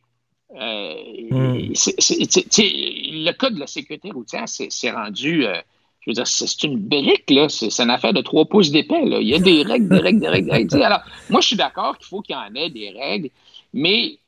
euh, 0.56 0.94
hmm. 1.30 1.72
le 1.72 3.32
code 3.32 3.54
de 3.54 3.60
la 3.60 3.66
sécurité 3.66 4.10
routière 4.10 4.48
s'est 4.48 4.90
rendu. 4.90 5.46
Euh, 5.46 5.60
je 6.00 6.10
veux 6.10 6.14
dire, 6.14 6.26
c'est 6.26 6.62
une 6.64 6.78
brique, 6.78 7.30
là. 7.30 7.48
C'est 7.48 7.82
une 7.82 7.90
affaire 7.90 8.12
de 8.12 8.22
trois 8.22 8.46
pouces 8.46 8.70
d'épais, 8.70 9.02
Il 9.04 9.28
y 9.28 9.34
a 9.34 9.38
des 9.38 9.62
règles, 9.62 9.88
des 9.88 9.98
règles, 9.98 10.20
des 10.20 10.28
règles, 10.28 10.46
des 10.46 10.52
règles. 10.52 10.82
Alors, 10.82 11.00
moi, 11.28 11.40
je 11.40 11.48
suis 11.48 11.56
d'accord 11.56 11.98
qu'il 11.98 12.06
faut 12.06 12.22
qu'il 12.22 12.34
y 12.34 12.38
en 12.38 12.54
ait 12.54 12.70
des 12.70 12.90
règles, 12.90 13.28
mais 13.74 14.18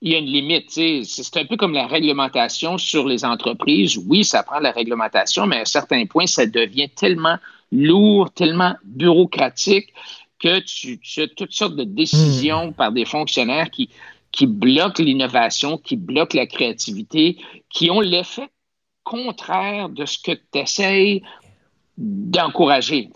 il 0.00 0.10
y 0.10 0.14
a 0.16 0.18
une 0.18 0.26
limite. 0.26 0.70
C'est 0.70 1.36
un 1.36 1.44
peu 1.44 1.56
comme 1.56 1.74
la 1.74 1.86
réglementation 1.86 2.76
sur 2.76 3.06
les 3.06 3.24
entreprises. 3.24 3.96
Oui, 3.96 4.24
ça 4.24 4.42
prend 4.42 4.58
la 4.58 4.72
réglementation, 4.72 5.46
mais 5.46 5.58
à 5.58 5.60
un 5.60 5.64
certain 5.64 6.04
point, 6.06 6.26
ça 6.26 6.44
devient 6.44 6.88
tellement 6.90 7.36
lourd, 7.70 8.32
tellement 8.32 8.74
bureaucratique 8.84 9.94
que 10.40 10.58
tu, 10.58 10.98
tu 10.98 11.22
as 11.22 11.28
toutes 11.28 11.52
sortes 11.52 11.76
de 11.76 11.84
décisions 11.84 12.68
hmm. 12.68 12.74
par 12.74 12.90
des 12.90 13.04
fonctionnaires 13.04 13.70
qui, 13.70 13.88
qui 14.32 14.46
bloquent 14.46 15.02
l'innovation, 15.02 15.78
qui 15.78 15.96
bloquent 15.96 16.36
la 16.36 16.46
créativité, 16.46 17.36
qui 17.70 17.90
ont 17.90 18.00
l'effet 18.00 18.48
contraire 19.04 19.88
de 19.88 20.06
ce 20.06 20.18
que 20.18 20.32
tu 20.32 20.58
essayes 20.58 21.22
d'encourager. 21.98 23.10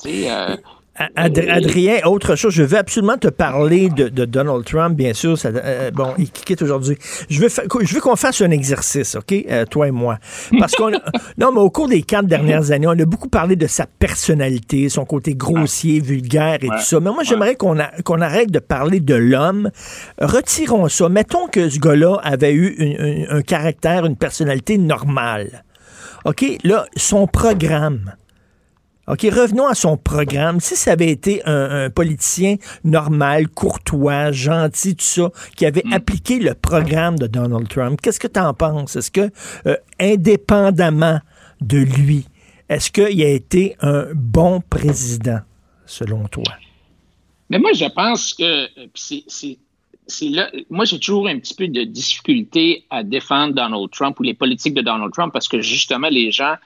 Adrien, 1.17 1.99
autre 2.05 2.37
chose, 2.37 2.53
je 2.55 2.63
veux 2.63 2.79
absolument 2.79 3.17
te 3.17 3.29
parler 3.29 3.89
de, 3.89 4.25
Donald 4.25 4.65
Trump, 4.65 4.97
bien 4.97 5.13
sûr. 5.13 5.39
Ça, 5.39 5.49
euh, 5.49 5.91
bon, 5.91 6.15
il 6.19 6.31
quitte 6.31 6.63
aujourd'hui. 6.63 6.97
Je 7.29 7.41
veux, 7.41 7.49
je 7.49 7.95
veux 7.95 8.01
qu'on 8.01 8.17
fasse 8.17 8.41
un 8.41 8.51
exercice, 8.51 9.15
OK, 9.15 9.33
euh, 9.33 9.65
toi 9.67 9.89
et 9.89 9.91
moi? 9.91 10.19
Parce 10.59 10.75
qu'on 10.75 10.91
non, 11.39 11.53
mais 11.53 11.61
au 11.61 11.71
cours 11.71 11.89
des 11.89 12.03
quatre 12.03 12.27
dernières 12.27 12.71
années, 12.71 12.87
on 12.87 12.99
a 12.99 13.05
beaucoup 13.05 13.29
parlé 13.29 13.57
de 13.57 13.67
sa 13.67 13.87
personnalité, 13.87 14.89
son 14.89 15.05
côté 15.05 15.35
grossier, 15.35 16.01
vulgaire 16.01 16.59
et 16.63 16.69
tout 16.69 16.81
ça. 16.81 17.01
Mais 17.01 17.11
moi, 17.11 17.23
j'aimerais 17.23 17.57
qu'on 17.57 17.77
qu'on 18.05 18.21
arrête 18.21 18.51
de 18.51 18.59
parler 18.59 19.01
de 19.01 19.15
l'homme. 19.15 19.71
Retirons 20.19 20.89
ça. 20.89 21.09
Mettons 21.09 21.47
que 21.49 21.69
ce 21.69 21.79
gars-là 21.79 22.19
avait 22.23 22.55
eu 22.55 23.27
un 23.29 23.43
caractère, 23.43 24.07
une 24.07 24.17
personnalité 24.17 24.79
normale. 24.79 25.65
OK, 26.25 26.45
là, 26.65 26.87
son 26.97 27.27
programme 27.27 28.13
OK, 29.09 29.23
revenons 29.23 29.69
à 29.69 29.75
son 29.75 29.97
programme. 29.97 30.59
Si 30.59 30.75
ça 30.75 30.93
avait 30.93 31.11
été 31.11 31.41
un, 31.45 31.91
politicien 31.91 32.57
normal, 32.83 33.49
courtois, 33.49 34.33
gentil, 34.33 34.97
tout 34.97 35.05
ça, 35.05 35.31
qui 35.57 35.65
avait 35.65 35.85
hmm. 35.85 35.93
appliqué 35.93 36.39
le 36.41 36.55
programme 36.55 37.17
de 37.19 37.29
Donald 37.29 37.69
Trump, 37.69 38.01
qu'est-ce 38.01 38.19
que 38.19 38.27
tu 38.27 38.41
en 38.41 38.53
penses? 38.53 38.97
Est-ce 38.97 39.13
que, 39.13 39.31
euh, 39.67 39.77
indépendamment 40.01 41.21
de 41.61 41.79
lui, 41.79 42.27
est-ce 42.69 42.91
qu'il 42.91 43.23
a 43.23 43.29
été 43.29 43.77
un 43.81 44.07
bon 44.15 44.61
président, 44.61 45.39
selon 45.87 46.27
toi? 46.27 46.53
Mais 47.49 47.61
moi, 47.61 47.73
je 47.75 47.85
pense 47.85 48.35
que 48.35 48.65
euh, 48.81 48.89
c'est 50.09 50.29
là, 50.29 50.51
moi, 50.69 50.85
j'ai 50.85 50.99
toujours 50.99 51.29
un 51.29 51.39
petit 51.39 51.55
peu 51.55 51.69
de 51.69 51.85
difficulté 51.85 52.85
à 52.91 53.05
défendre 53.05 53.55
Donald 53.55 53.91
Trump 53.93 54.19
ou 54.19 54.25
les 54.25 54.35
politiques 54.35 54.75
de 54.75 54.83
Donald 54.83 55.13
Trump 55.13 55.33
parce 55.33 55.49
que 55.49 55.61
justement, 55.61 56.09
les 56.09 56.33
gens 56.33 56.57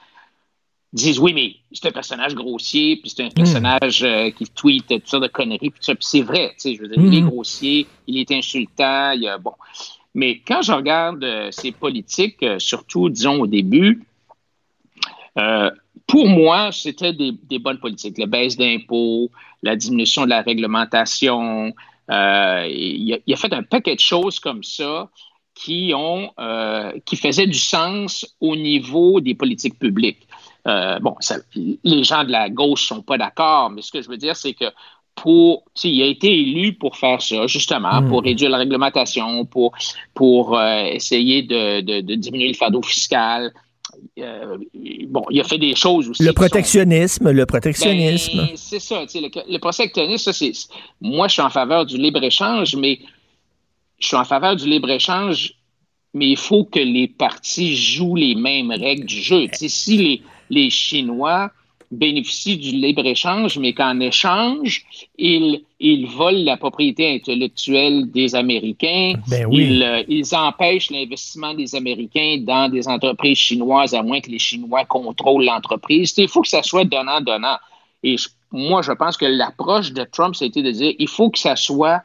disent 0.93 1.19
oui, 1.19 1.33
mais 1.33 1.55
c'est 1.71 1.87
un 1.87 1.91
personnage 1.91 2.35
grossier, 2.35 2.97
puis 2.97 3.09
c'est 3.09 3.23
un 3.23 3.27
hmm. 3.27 3.33
personnage 3.33 4.03
euh, 4.03 4.29
qui 4.31 4.45
tweet 4.45 4.87
toutes 4.87 5.07
sortes 5.07 5.23
de 5.23 5.29
conneries, 5.29 5.69
puis 5.69 5.79
ça, 5.79 5.95
puis 5.95 6.05
c'est 6.05 6.21
vrai, 6.21 6.49
tu 6.49 6.55
sais, 6.57 6.75
je 6.75 6.81
veux 6.81 6.87
dire, 6.87 6.97
il 6.99 7.17
est 7.17 7.21
hmm. 7.21 7.29
grossier, 7.29 7.87
il 8.07 8.17
est 8.17 8.31
insultant, 8.31 9.11
il 9.11 9.27
a, 9.27 9.37
bon. 9.37 9.53
Mais 10.13 10.41
quand 10.45 10.61
je 10.61 10.73
regarde 10.73 11.23
euh, 11.23 11.49
ces 11.51 11.71
politiques, 11.71 12.43
euh, 12.43 12.59
surtout, 12.59 13.09
disons, 13.09 13.41
au 13.41 13.47
début, 13.47 14.03
pour 16.07 16.27
moi, 16.27 16.73
c'était 16.73 17.13
des, 17.13 17.59
bonnes 17.59 17.79
politiques. 17.79 18.17
La 18.17 18.25
baisse 18.25 18.57
d'impôts, 18.57 19.31
la 19.63 19.77
diminution 19.77 20.25
de 20.25 20.29
la 20.29 20.41
réglementation. 20.41 21.73
il, 22.09 23.17
a, 23.33 23.35
fait 23.37 23.53
un 23.53 23.63
paquet 23.63 23.95
de 23.95 24.01
choses 24.01 24.41
comme 24.41 24.61
ça 24.61 25.09
qui 25.55 25.93
ont 25.95 26.31
qui 27.05 27.15
faisaient 27.15 27.47
du 27.47 27.57
sens 27.57 28.35
au 28.41 28.57
niveau 28.57 29.21
des 29.21 29.35
politiques 29.35 29.79
publiques. 29.79 30.27
Euh, 30.67 30.99
bon, 30.99 31.15
les 31.83 32.03
gens 32.03 32.23
de 32.23 32.31
la 32.31 32.49
gauche 32.49 32.87
sont 32.87 33.01
pas 33.01 33.17
d'accord, 33.17 33.69
mais 33.71 33.81
ce 33.81 33.91
que 33.91 34.01
je 34.01 34.09
veux 34.09 34.17
dire, 34.17 34.35
c'est 34.35 34.53
que 34.53 34.65
pour, 35.15 35.63
il 35.83 36.01
a 36.01 36.05
été 36.05 36.31
élu 36.31 36.73
pour 36.73 36.97
faire 36.97 37.21
ça, 37.21 37.47
justement, 37.47 38.01
hmm. 38.01 38.09
pour 38.09 38.23
réduire 38.23 38.49
la 38.49 38.57
réglementation, 38.57 39.45
pour, 39.45 39.73
pour 40.13 40.57
euh, 40.57 40.83
essayer 40.85 41.43
de, 41.43 41.81
de, 41.81 42.15
diminuer 42.15 42.47
le 42.49 42.53
fardeau 42.53 42.81
fiscal. 42.81 43.51
Euh, 44.19 44.57
bon, 45.07 45.23
il 45.29 45.41
a 45.41 45.43
fait 45.43 45.57
des 45.57 45.75
choses 45.75 46.09
aussi. 46.09 46.23
Le 46.23 46.33
protectionnisme, 46.33 47.29
le 47.31 47.45
protectionnisme. 47.45 48.37
Ben, 48.37 48.49
c'est 48.55 48.79
ça, 48.79 49.03
le, 49.13 49.51
le 49.51 49.57
protectionnisme, 49.57 50.31
ça, 50.31 50.33
c'est. 50.33 50.53
Moi, 51.01 51.27
je 51.27 51.33
suis 51.33 51.41
en 51.41 51.49
faveur 51.49 51.85
du 51.85 51.97
libre-échange, 51.97 52.75
mais 52.75 52.99
je 53.99 54.07
suis 54.07 54.17
en 54.17 54.25
faveur 54.25 54.55
du 54.55 54.67
libre-échange, 54.67 55.53
mais 56.13 56.29
il 56.29 56.37
faut 56.37 56.63
que 56.65 56.79
les 56.79 57.07
partis 57.07 57.75
jouent 57.75 58.15
les 58.15 58.35
mêmes 58.35 58.71
règles 58.71 59.05
du 59.05 59.21
jeu. 59.21 59.45
si 59.53 59.97
les, 59.97 60.21
les 60.51 60.69
Chinois 60.69 61.49
bénéficient 61.89 62.57
du 62.57 62.71
libre-échange, 62.71 63.57
mais 63.57 63.73
qu'en 63.73 63.99
échange, 63.99 64.85
ils, 65.17 65.63
ils 65.79 66.07
volent 66.07 66.43
la 66.43 66.55
propriété 66.55 67.13
intellectuelle 67.13 68.09
des 68.09 68.33
Américains. 68.33 69.15
Ben 69.27 69.45
euh, 69.45 70.03
ils, 70.07 70.35
empêchent 70.35 70.89
l'investissement 70.89 71.53
des 71.53 71.75
Américains 71.75 72.37
dans 72.39 72.69
des 72.69 72.87
entreprises 72.87 73.37
chinoises, 73.37 73.93
à 73.93 74.03
moins 74.03 74.21
que 74.21 74.29
les 74.29 74.39
Chinois 74.39 74.85
contrôlent 74.85 75.43
l'entreprise. 75.43 76.13
Il 76.17 76.29
faut 76.29 76.41
que 76.41 76.47
ça 76.47 76.63
soit 76.63 76.85
donnant-donnant. 76.85 77.57
Et 78.03 78.15
moi, 78.51 78.81
je 78.81 78.93
pense 78.93 79.17
que 79.17 79.25
l'approche 79.25 79.91
de 79.91 80.05
Trump, 80.05 80.35
c'était 80.35 80.61
de 80.61 80.71
dire 80.71 80.93
il 80.97 81.09
faut 81.09 81.29
que 81.29 81.39
ça 81.39 81.57
soit 81.57 82.03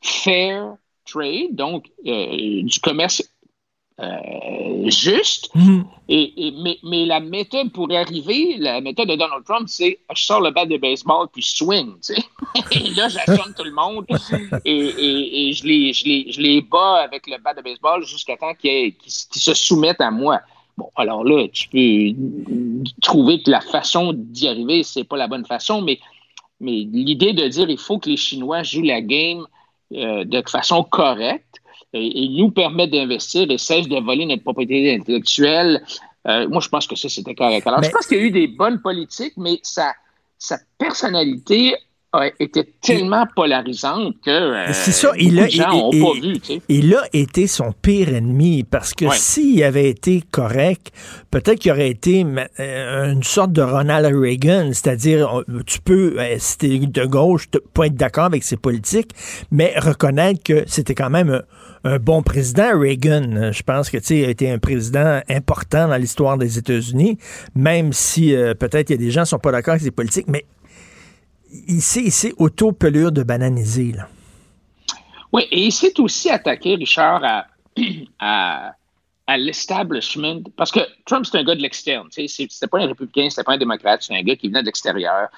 fair 0.00 0.74
trade, 1.06 1.54
donc 1.54 1.86
euh, 2.06 2.62
du 2.62 2.80
commerce 2.80 3.22
juste. 4.86 5.54
Mhm. 5.54 5.84
Et, 6.08 6.52
mais, 6.62 6.78
mais, 6.82 7.06
la 7.06 7.20
méthode 7.20 7.70
pour 7.70 7.90
arriver, 7.92 8.56
la 8.58 8.80
méthode 8.80 9.08
de 9.08 9.14
Donald 9.14 9.44
Trump, 9.44 9.68
c'est 9.68 9.98
je 10.14 10.24
sors 10.24 10.40
le 10.40 10.50
bat 10.50 10.66
de 10.66 10.76
baseball 10.76 11.28
puis 11.32 11.42
je 11.42 11.56
swing. 11.56 11.94
Tu 12.04 12.14
sais? 12.14 12.24
et 12.72 12.90
là, 12.90 13.08
j'assomme 13.08 13.54
tout 13.56 13.64
le 13.64 13.72
monde 13.72 14.06
et, 14.64 14.70
et, 14.70 15.48
et 15.48 15.52
je, 15.52 15.64
les, 15.64 15.92
je, 15.92 16.04
les, 16.04 16.32
je, 16.32 16.40
les, 16.40 16.60
bats 16.60 17.02
avec 17.02 17.26
le 17.26 17.38
bat 17.38 17.54
de 17.54 17.62
baseball 17.62 18.04
jusqu'à 18.04 18.36
temps 18.36 18.54
qu'ils 18.54 18.94
se 19.06 19.54
soumettent 19.54 20.00
à 20.00 20.10
moi. 20.10 20.40
Bon, 20.76 20.90
alors 20.96 21.24
là, 21.24 21.46
tu 21.52 21.68
peux 21.68 22.90
trouver 23.02 23.42
que 23.42 23.50
la 23.50 23.60
façon 23.60 24.12
d'y 24.14 24.48
arriver, 24.48 24.82
c'est 24.82 25.04
pas 25.04 25.16
la 25.16 25.28
bonne 25.28 25.44
façon, 25.44 25.82
mais, 25.82 26.00
mais 26.58 26.86
l'idée 26.90 27.32
de 27.32 27.46
dire 27.46 27.68
il 27.68 27.78
faut 27.78 27.98
que 27.98 28.08
les 28.08 28.16
Chinois 28.16 28.62
jouent 28.62 28.82
la 28.82 29.00
game 29.00 29.46
euh, 29.92 30.24
de 30.24 30.42
façon 30.48 30.82
correcte 30.82 31.59
et, 31.92 32.24
et 32.24 32.28
nous 32.28 32.50
permettent 32.50 32.92
d'investir 32.92 33.50
et 33.50 33.58
cessent 33.58 33.88
de 33.88 33.98
voler 34.00 34.26
notre 34.26 34.42
propriété 34.42 34.94
intellectuelle, 34.94 35.82
euh, 36.26 36.48
moi, 36.48 36.60
je 36.60 36.68
pense 36.68 36.86
que 36.86 36.96
ça, 36.96 37.08
c'était 37.08 37.34
correct. 37.34 37.66
Alors, 37.66 37.82
je 37.82 37.90
pense 37.90 38.06
qu'il 38.06 38.18
y 38.18 38.20
a 38.20 38.24
eu 38.24 38.30
des 38.30 38.46
bonnes 38.46 38.80
politiques, 38.80 39.34
mais 39.36 39.58
sa, 39.62 39.94
sa 40.38 40.58
personnalité 40.78 41.74
était 42.40 42.66
tellement 42.82 43.24
polarisante 43.36 44.16
que 44.24 44.30
euh, 44.30 44.72
c'est 44.72 44.90
ça, 44.90 45.12
il 45.16 45.38
a, 45.38 45.46
gens 45.46 45.90
il, 45.92 46.02
pas 46.02 46.12
vu. 46.14 46.40
Tu 46.40 46.54
sais. 46.54 46.62
Il 46.68 46.94
a 46.94 47.04
été 47.12 47.46
son 47.46 47.72
pire 47.72 48.14
ennemi 48.14 48.64
parce 48.64 48.94
que 48.94 49.06
s'il 49.12 49.62
avait 49.62 49.88
été 49.88 50.22
correct, 50.30 50.90
peut-être 51.30 51.60
qu'il 51.60 51.70
aurait 51.70 51.90
été 51.90 52.26
euh, 52.58 53.12
une 53.12 53.22
sorte 53.22 53.52
de 53.52 53.62
Ronald 53.62 54.12
Reagan, 54.14 54.70
c'est-à-dire 54.72 55.42
tu 55.66 55.80
peux, 55.80 56.16
euh, 56.18 56.36
si 56.38 56.58
t'es 56.58 56.78
de 56.78 57.04
gauche, 57.04 57.46
pas 57.74 57.86
être 57.86 57.94
d'accord 57.94 58.24
avec 58.24 58.42
ses 58.42 58.56
politiques, 58.56 59.12
mais 59.52 59.72
reconnaître 59.78 60.42
que 60.42 60.64
c'était 60.66 60.96
quand 60.96 61.10
même 61.10 61.30
un, 61.30 61.92
un 61.92 61.98
bon 61.98 62.22
président, 62.22 62.78
Reagan. 62.78 63.52
Je 63.52 63.62
pense 63.62 63.88
que 63.88 63.98
tu 63.98 64.06
sais, 64.06 64.26
a 64.26 64.30
été 64.30 64.50
un 64.50 64.58
président 64.58 65.20
important 65.28 65.86
dans 65.86 65.96
l'histoire 65.96 66.38
des 66.38 66.58
États-Unis, 66.58 67.18
même 67.54 67.92
si 67.92 68.34
peut-être 68.58 68.90
il 68.90 68.94
y 68.94 68.94
a 68.94 68.98
des 68.98 69.10
gens 69.12 69.22
qui 69.22 69.30
sont 69.30 69.38
pas 69.38 69.52
d'accord 69.52 69.72
avec 69.72 69.82
ses 69.82 69.92
politiques, 69.92 70.26
mais 70.28 70.44
il 71.68 71.82
s'est 71.82 72.34
auto-pelure 72.38 73.12
de 73.12 73.22
bananiser. 73.22 73.92
Là. 73.92 74.08
Oui, 75.32 75.42
et 75.50 75.66
il 75.66 75.72
s'est 75.72 75.98
aussi 76.00 76.30
attaqué, 76.30 76.74
Richard, 76.74 77.22
à, 77.24 77.46
à, 78.18 78.72
à 79.26 79.38
l'establishment. 79.38 80.42
Parce 80.56 80.70
que 80.70 80.80
Trump, 81.06 81.24
c'est 81.24 81.38
un 81.38 81.44
gars 81.44 81.54
de 81.54 81.62
l'externe. 81.62 82.08
C'était 82.10 82.66
pas 82.66 82.78
un 82.78 82.86
républicain, 82.86 83.28
c'était 83.30 83.44
pas 83.44 83.52
un 83.52 83.58
démocrate, 83.58 84.02
c'est 84.02 84.16
un 84.16 84.22
gars 84.22 84.36
qui 84.36 84.48
venait 84.48 84.62
de 84.62 84.66
l'extérieur. 84.66 85.28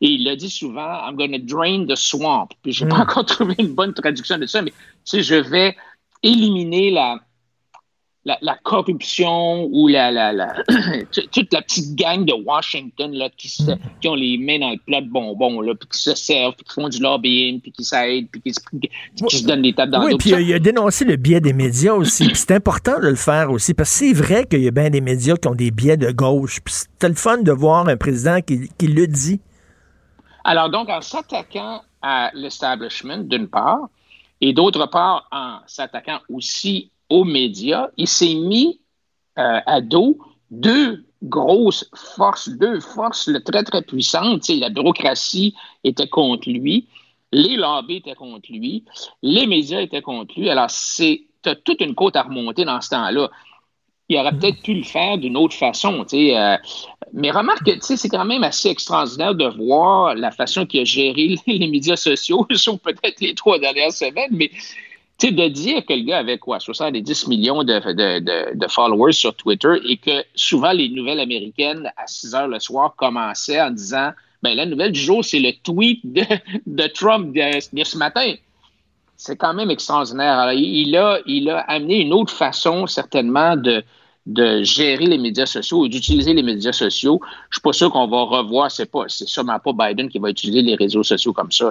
Et 0.00 0.08
il 0.08 0.24
l'a 0.24 0.36
dit 0.36 0.50
souvent, 0.50 1.06
I'm 1.06 1.16
going 1.16 1.32
to 1.32 1.38
drain 1.38 1.86
the 1.86 1.96
swamp. 1.96 2.48
Puis 2.62 2.72
j'ai 2.72 2.84
n'ai 2.84 2.90
pas 2.90 2.98
mm. 2.98 3.02
encore 3.02 3.24
trouvé 3.26 3.54
une 3.58 3.74
bonne 3.74 3.94
traduction 3.94 4.38
de 4.38 4.46
ça, 4.46 4.62
mais 4.62 4.72
je 5.10 5.34
vais 5.34 5.76
éliminer 6.22 6.90
la, 6.90 7.18
la, 8.24 8.58
corruption 8.62 9.68
ou 9.72 9.88
la, 9.88 10.10
la, 10.10 10.32
toute 11.32 11.52
la 11.52 11.62
petite 11.62 11.94
gang 11.94 12.24
de 12.24 12.32
Washington 12.32 13.12
là, 13.12 13.30
qui, 13.36 13.48
se, 13.48 13.62
mm. 13.62 13.78
qui 14.00 14.08
ont 14.08 14.14
les 14.14 14.36
mains 14.38 14.58
dans 14.58 14.70
le 14.70 14.78
plat 14.78 15.00
de 15.00 15.08
bonbons, 15.08 15.60
là, 15.60 15.74
puis 15.74 15.88
qui 15.88 15.98
se 15.98 16.14
servent, 16.14 16.54
puis 16.54 16.64
qui 16.64 16.74
font 16.74 16.88
du 16.88 17.00
lobbying, 17.00 17.60
puis 17.60 17.72
qui 17.72 17.84
s'aident, 17.84 18.28
puis 18.30 18.40
qui, 18.42 18.52
se 18.52 19.46
donnent 19.46 19.62
des 19.62 19.72
tables 19.72 19.92
dans 19.92 20.04
oui, 20.04 20.16
puis 20.18 20.30
il 20.30 20.52
a 20.52 20.58
dénoncé 20.58 21.04
le 21.04 21.16
biais 21.16 21.40
des 21.40 21.52
médias 21.52 21.94
aussi. 21.94 22.30
c'est 22.34 22.52
important 22.52 22.98
de 23.00 23.08
le 23.08 23.14
faire 23.14 23.50
aussi, 23.50 23.74
parce 23.74 23.90
que 23.90 23.96
c'est 23.96 24.12
vrai 24.12 24.44
qu'il 24.44 24.62
y 24.62 24.68
a 24.68 24.72
bien 24.72 24.90
des 24.90 25.00
médias 25.00 25.36
qui 25.36 25.48
ont 25.48 25.54
des 25.54 25.70
biais 25.70 25.96
de 25.96 26.10
gauche. 26.10 26.60
Puis 26.64 26.74
c'est 26.98 27.08
le 27.08 27.14
fun 27.14 27.38
de 27.38 27.52
voir 27.52 27.88
un 27.88 27.96
président 27.96 28.40
qui, 28.40 28.68
qui 28.78 28.88
le 28.88 29.06
dit. 29.06 29.40
Alors 30.44 30.70
donc, 30.70 30.88
en 30.88 31.00
s'attaquant 31.00 31.82
à 32.02 32.30
l'establishment, 32.34 33.18
d'une 33.18 33.48
part, 33.48 33.88
et 34.40 34.52
d'autre 34.52 34.86
part, 34.86 35.26
en 35.32 35.58
s'attaquant 35.66 36.20
aussi 36.30 36.90
aux 37.10 37.24
médias, 37.24 37.88
il 37.96 38.08
s'est 38.08 38.34
mis 38.34 38.80
euh, 39.38 39.60
à 39.66 39.80
dos 39.80 40.18
deux 40.50 41.04
grosses 41.22 41.88
forces, 41.94 42.48
deux 42.48 42.80
forces 42.80 43.30
très, 43.44 43.64
très 43.64 43.82
puissantes. 43.82 44.48
la 44.48 44.70
bureaucratie 44.70 45.54
était 45.84 46.08
contre 46.08 46.48
lui, 46.48 46.88
les 47.32 47.56
lobbies 47.56 47.96
étaient 47.96 48.14
contre 48.14 48.50
lui, 48.50 48.84
les 49.22 49.46
médias 49.46 49.80
étaient 49.80 50.02
contre 50.02 50.38
lui. 50.38 50.48
Alors, 50.48 50.70
c'est 50.70 51.24
toute 51.64 51.80
une 51.80 51.94
côte 51.94 52.16
à 52.16 52.22
remonter 52.22 52.64
dans 52.64 52.80
ce 52.80 52.90
temps-là. 52.90 53.30
Il 54.10 54.16
aurait 54.16 54.32
peut-être 54.32 54.62
pu 54.62 54.72
le 54.72 54.84
faire 54.84 55.18
d'une 55.18 55.36
autre 55.36 55.54
façon. 55.54 56.06
Euh, 56.14 56.56
mais 57.12 57.30
remarque 57.30 57.64
que 57.64 57.96
c'est 57.96 58.08
quand 58.08 58.24
même 58.24 58.42
assez 58.42 58.70
extraordinaire 58.70 59.34
de 59.34 59.44
voir 59.44 60.14
la 60.14 60.30
façon 60.30 60.64
qu'il 60.64 60.80
a 60.80 60.84
géré 60.84 61.36
les 61.46 61.68
médias 61.68 61.96
sociaux, 61.96 62.46
sauf 62.54 62.80
peut-être 62.80 63.20
les 63.20 63.34
trois 63.34 63.58
dernières 63.58 63.92
semaines, 63.92 64.30
mais 64.30 64.50
sais, 65.18 65.32
de 65.32 65.48
dire 65.48 65.84
que 65.84 65.92
le 65.92 66.02
gars 66.02 66.18
avait 66.18 66.38
quoi, 66.38 66.60
70 66.60 67.28
millions 67.28 67.64
de, 67.64 68.68
followers 68.68 69.12
sur 69.12 69.34
Twitter 69.34 69.74
et 69.88 69.96
que 69.96 70.24
souvent 70.34 70.72
les 70.72 70.88
nouvelles 70.88 71.20
américaines 71.20 71.90
à 71.96 72.06
6 72.06 72.34
heures 72.34 72.48
le 72.48 72.60
soir 72.60 72.94
commençaient 72.96 73.60
en 73.60 73.70
disant 73.70 74.12
ben 74.42 74.56
la 74.56 74.66
nouvelle 74.66 74.92
du 74.92 75.00
jour, 75.00 75.24
c'est 75.24 75.40
le 75.40 75.52
tweet 75.62 76.00
de, 76.04 76.22
de 76.66 76.86
Trump 76.86 77.34
de, 77.34 77.84
ce 77.84 77.98
matin. 77.98 78.34
C'est 79.16 79.36
quand 79.36 79.52
même 79.52 79.70
extraordinaire. 79.70 80.38
Alors, 80.38 80.52
il, 80.52 80.96
a, 80.96 81.18
il 81.26 81.50
a 81.50 81.58
amené 81.60 82.02
une 82.02 82.12
autre 82.12 82.32
façon, 82.32 82.86
certainement, 82.86 83.56
de, 83.56 83.82
de 84.28 84.62
gérer 84.62 85.06
les 85.06 85.16
médias 85.16 85.46
sociaux 85.46 85.86
et 85.86 85.88
d'utiliser 85.88 86.34
les 86.34 86.42
médias 86.42 86.72
sociaux. 86.72 87.18
Je 87.48 87.56
suis 87.56 87.62
pas 87.62 87.72
sûr 87.72 87.90
qu'on 87.90 88.06
va 88.06 88.22
revoir, 88.24 88.70
c'est 88.70 88.90
pas, 88.90 89.04
c'est 89.08 89.26
sûrement 89.26 89.58
pas 89.58 89.72
Biden 89.72 90.10
qui 90.10 90.18
va 90.18 90.28
utiliser 90.28 90.60
les 90.60 90.74
réseaux 90.74 91.02
sociaux 91.02 91.32
comme 91.32 91.50
ça. 91.50 91.70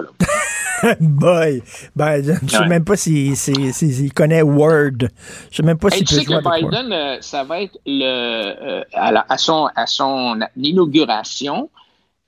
Boy, 1.00 1.62
Biden, 1.94 2.38
je 2.42 2.48
sais 2.48 2.66
même 2.66 2.84
pas 2.84 2.96
s'il 2.96 3.36
si, 3.36 4.10
connaît 4.10 4.42
Word. 4.42 5.06
Je 5.50 5.56
sais 5.56 5.62
même 5.62 5.78
pas 5.78 5.90
s'il 5.90 6.04
peut 6.04 6.14
sais 6.16 6.24
que 6.24 6.60
Biden, 6.60 6.92
euh, 6.92 7.18
ça 7.20 7.44
va 7.44 7.62
être 7.62 7.78
le, 7.86 8.02
euh, 8.02 8.82
à, 8.92 9.38
son, 9.38 9.68
à 9.76 9.86
son 9.86 10.40
inauguration, 10.56 11.70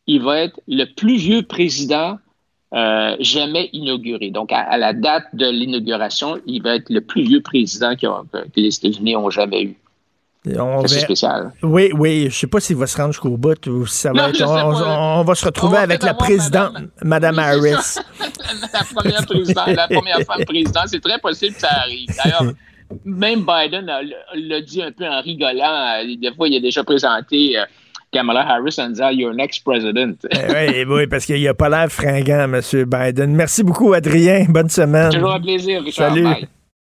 il 0.07 0.23
va 0.23 0.43
être 0.43 0.61
le 0.69 0.85
plus 0.85 1.17
vieux 1.17 1.43
président 1.43 2.19
euh, 2.73 3.17
jamais 3.19 3.69
inauguré. 3.73 4.31
Donc, 4.31 4.53
à, 4.53 4.79
la 4.79 4.93
date 4.93 5.27
de 5.33 5.51
l'inauguration, 5.51 6.39
il 6.47 6.63
va 6.63 6.77
être 6.77 6.89
le 6.89 7.01
plus 7.01 7.23
vieux 7.23 7.41
président 7.41 7.97
que 7.97 8.07
les 8.55 8.77
États-Unis 8.77 9.17
ont 9.17 9.31
jamais 9.31 9.65
eu. 9.65 9.77
C'est 10.45 11.01
spécial. 11.01 11.53
Oui, 11.63 11.91
oui. 11.95 12.29
Je 12.31 12.39
sais 12.39 12.47
pas 12.47 12.61
s'il 12.61 12.77
va 12.77 12.87
se 12.87 12.97
rendre 12.97 13.13
jusqu'au 13.13 13.37
bout 13.37 13.67
ou 13.67 13.87
si 13.87 13.99
ça 13.99 14.13
va 14.13 14.31
être. 14.31 14.43
On, 14.43 15.23
va 15.23 15.35
se 15.35 15.45
retrouver 15.45 15.79
avec 15.79 16.03
la 16.03 16.15
présidente, 16.15 16.73
Mme 17.03 17.39
Harris. 17.39 17.99
la 18.73 18.85
première 18.95 19.27
présidente, 19.27 19.67
la 19.69 19.89
première 19.89 20.21
femme 20.21 20.45
présidente. 20.47 20.85
C'est 20.87 21.01
très 21.01 21.19
possible 21.19 21.55
que 21.55 21.61
ça 21.61 21.69
arrive. 21.71 22.09
D'ailleurs, 22.25 22.55
même 23.05 23.41
Biden 23.41 23.87
l'a 23.87 24.61
dit 24.63 24.83
un 24.83 24.93
peu 24.93 25.07
en 25.07 25.21
rigolant. 25.21 26.03
Des 26.05 26.33
fois, 26.35 26.49
il 26.49 26.57
a 26.57 26.61
déjà 26.61 26.85
présenté. 26.85 27.59
Euh, 27.59 27.65
Kamala 28.13 28.41
Harris 28.41 28.75
en 28.79 28.89
disant 28.89 29.11
You're 29.11 29.35
next 29.35 29.63
president. 29.63 30.17
Eh 30.33 30.85
oui, 30.85 30.85
oui, 30.89 31.07
parce 31.07 31.27
qu'il 31.27 31.43
n'a 31.45 31.55
pas 31.55 31.69
l'air 31.69 31.93
fringant, 31.93 32.53
M. 32.53 32.61
Biden. 32.87 33.35
Merci 33.35 33.63
beaucoup, 33.63 33.93
Adrien. 33.93 34.47
Bonne 34.49 34.69
semaine. 34.69 35.13
Toujours 35.13 35.33
un 35.33 35.41
plaisir, 35.41 35.83
Richard. 35.83 36.13
Salut. 36.13 36.49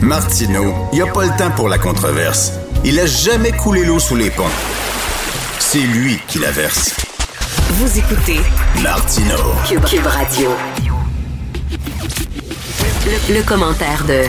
Martino, 0.00 0.88
il 0.92 0.96
n'y 0.96 1.02
a 1.02 1.12
pas 1.12 1.24
le 1.24 1.36
temps 1.36 1.50
pour 1.50 1.68
la 1.68 1.78
controverse. 1.78 2.52
Il 2.84 2.98
a 3.00 3.06
jamais 3.06 3.52
coulé 3.52 3.84
l'eau 3.84 3.98
sous 3.98 4.16
les 4.16 4.30
ponts. 4.30 4.44
C'est 5.58 5.78
lui 5.78 6.18
qui 6.28 6.38
la 6.38 6.50
verse. 6.50 6.94
Vous 7.70 7.98
écoutez 7.98 8.40
Martino 8.82 9.36
Cube, 9.66 10.06
Radio. 10.06 10.50
Le, 13.06 13.34
le, 13.34 13.42
commentaire 13.42 14.04
de 14.04 14.24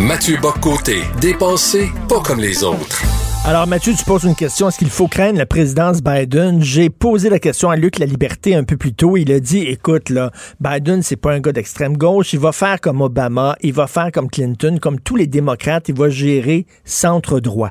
Mathieu 0.00 0.36
Boccoté, 0.36 1.02
dépensé 1.20 1.90
pas 2.08 2.20
comme 2.20 2.40
les 2.40 2.62
autres. 2.62 3.02
Alors, 3.46 3.66
Mathieu, 3.66 3.94
tu 3.98 4.04
poses 4.04 4.24
une 4.24 4.36
question. 4.36 4.68
Est-ce 4.68 4.78
qu'il 4.78 4.90
faut 4.90 5.08
craindre 5.08 5.38
la 5.38 5.46
présidence 5.46 6.02
Biden? 6.02 6.60
J'ai 6.62 6.90
posé 6.90 7.30
la 7.30 7.38
question 7.38 7.70
à 7.70 7.76
Luc 7.76 7.98
La 7.98 8.04
Liberté 8.04 8.54
un 8.54 8.64
peu 8.64 8.76
plus 8.76 8.92
tôt. 8.92 9.16
Il 9.16 9.32
a 9.32 9.40
dit, 9.40 9.62
écoute, 9.62 10.10
là, 10.10 10.30
Biden, 10.60 11.02
c'est 11.02 11.16
pas 11.16 11.32
un 11.32 11.40
gars 11.40 11.50
d'extrême 11.50 11.96
gauche. 11.96 12.34
Il 12.34 12.38
va 12.38 12.52
faire 12.52 12.80
comme 12.80 13.00
Obama. 13.00 13.56
Il 13.62 13.72
va 13.72 13.86
faire 13.86 14.12
comme 14.12 14.28
Clinton, 14.30 14.76
comme 14.80 15.00
tous 15.00 15.16
les 15.16 15.26
démocrates. 15.26 15.88
Il 15.88 15.96
va 15.96 16.10
gérer 16.10 16.66
centre 16.84 17.40
droit. 17.40 17.70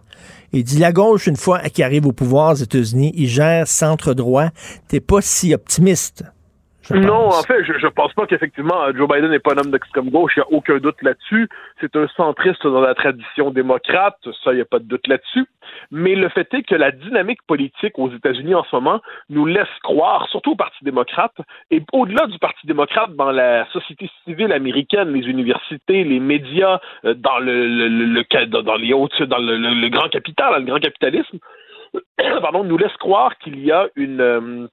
Il 0.53 0.63
dit, 0.63 0.79
la 0.79 0.91
gauche, 0.91 1.27
une 1.27 1.37
fois 1.37 1.59
qu'il 1.59 1.83
arrive 1.83 2.07
au 2.07 2.13
pouvoir 2.13 2.53
aux 2.53 2.55
États-Unis, 2.55 3.13
il 3.15 3.27
gère 3.27 3.67
centre 3.67 4.15
droit. 4.15 4.47
T'es 4.87 4.99
pas 4.99 5.21
si 5.21 5.53
optimiste. 5.53 6.25
Non, 6.91 7.27
en 7.27 7.43
fait, 7.43 7.63
je, 7.65 7.73
je 7.77 7.87
pense 7.87 8.13
pas 8.13 8.25
qu'effectivement 8.25 8.91
Joe 8.95 9.07
Biden 9.07 9.29
n'est 9.29 9.39
pas 9.39 9.53
un 9.53 9.57
homme 9.57 9.69
d'extrême 9.69 10.09
gauche. 10.09 10.33
Il 10.35 10.39
n'y 10.39 10.43
a 10.43 10.57
aucun 10.57 10.79
doute 10.79 10.99
là-dessus. 11.03 11.47
C'est 11.79 11.95
un 11.95 12.07
centriste 12.17 12.65
dans 12.65 12.81
la 12.81 12.95
tradition 12.95 13.51
démocrate. 13.51 14.17
Ça, 14.43 14.53
il 14.53 14.55
n'y 14.55 14.61
a 14.61 14.65
pas 14.65 14.79
de 14.79 14.85
doute 14.85 15.07
là-dessus. 15.07 15.45
Mais 15.91 16.15
le 16.15 16.29
fait 16.29 16.53
est 16.53 16.63
que 16.63 16.75
la 16.75 16.91
dynamique 16.91 17.41
politique 17.47 17.97
aux 17.97 18.11
États-Unis 18.11 18.53
en 18.53 18.63
ce 18.63 18.75
moment 18.75 19.01
nous 19.29 19.45
laisse 19.45 19.67
croire, 19.83 20.27
surtout 20.29 20.51
au 20.51 20.55
Parti 20.55 20.83
démocrate, 20.83 21.35
et 21.71 21.81
au-delà 21.93 22.27
du 22.27 22.37
Parti 22.37 22.67
démocrate, 22.67 23.15
dans 23.15 23.31
la 23.31 23.65
société 23.71 24.09
civile 24.23 24.51
américaine, 24.51 25.13
les 25.13 25.27
universités, 25.27 26.03
les 26.03 26.19
médias, 26.19 26.79
euh, 27.05 27.13
dans 27.15 27.39
le, 27.39 27.67
le, 27.67 28.05
le 28.05 28.45
dans 28.45 28.75
les 28.75 28.93
hautes, 28.93 29.21
dans 29.23 29.39
le, 29.39 29.57
le, 29.57 29.89
grand 29.89 30.09
capital, 30.09 30.59
le 30.59 30.65
grand 30.65 30.79
capitalisme, 30.79 31.39
pardon, 32.41 32.63
nous 32.63 32.77
laisse 32.77 32.95
croire 32.97 33.37
qu'il 33.39 33.59
y 33.59 33.71
a 33.71 33.87
une 33.95 34.21
euh, 34.21 34.67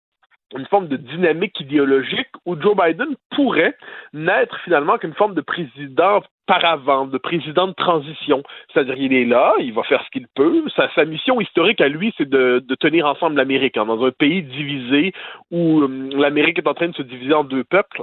une 0.54 0.66
forme 0.66 0.88
de 0.88 0.96
dynamique 0.96 1.58
idéologique 1.60 2.28
où 2.44 2.60
Joe 2.60 2.76
Biden 2.76 3.16
pourrait 3.30 3.74
n'être 4.12 4.58
finalement 4.60 4.98
qu'une 4.98 5.14
forme 5.14 5.34
de 5.34 5.40
président 5.40 6.22
par 6.46 6.64
avant, 6.64 7.06
de 7.06 7.18
président 7.18 7.66
de 7.66 7.72
transition. 7.72 8.42
C'est-à-dire 8.72 8.94
qu'il 8.94 9.12
est 9.12 9.24
là, 9.24 9.54
il 9.58 9.72
va 9.72 9.82
faire 9.82 10.02
ce 10.04 10.10
qu'il 10.10 10.28
peut. 10.34 10.62
Sa, 10.76 11.04
mission 11.04 11.40
historique 11.40 11.80
à 11.80 11.88
lui, 11.88 12.14
c'est 12.16 12.28
de, 12.28 12.64
tenir 12.78 13.06
ensemble 13.06 13.36
l'Amérique. 13.36 13.76
Hein, 13.76 13.86
dans 13.86 14.04
un 14.04 14.12
pays 14.12 14.42
divisé 14.42 15.12
où 15.50 15.80
euh, 15.80 16.10
l'Amérique 16.12 16.58
est 16.58 16.68
en 16.68 16.74
train 16.74 16.88
de 16.88 16.94
se 16.94 17.02
diviser 17.02 17.34
en 17.34 17.42
deux 17.42 17.64
peuples, 17.64 18.02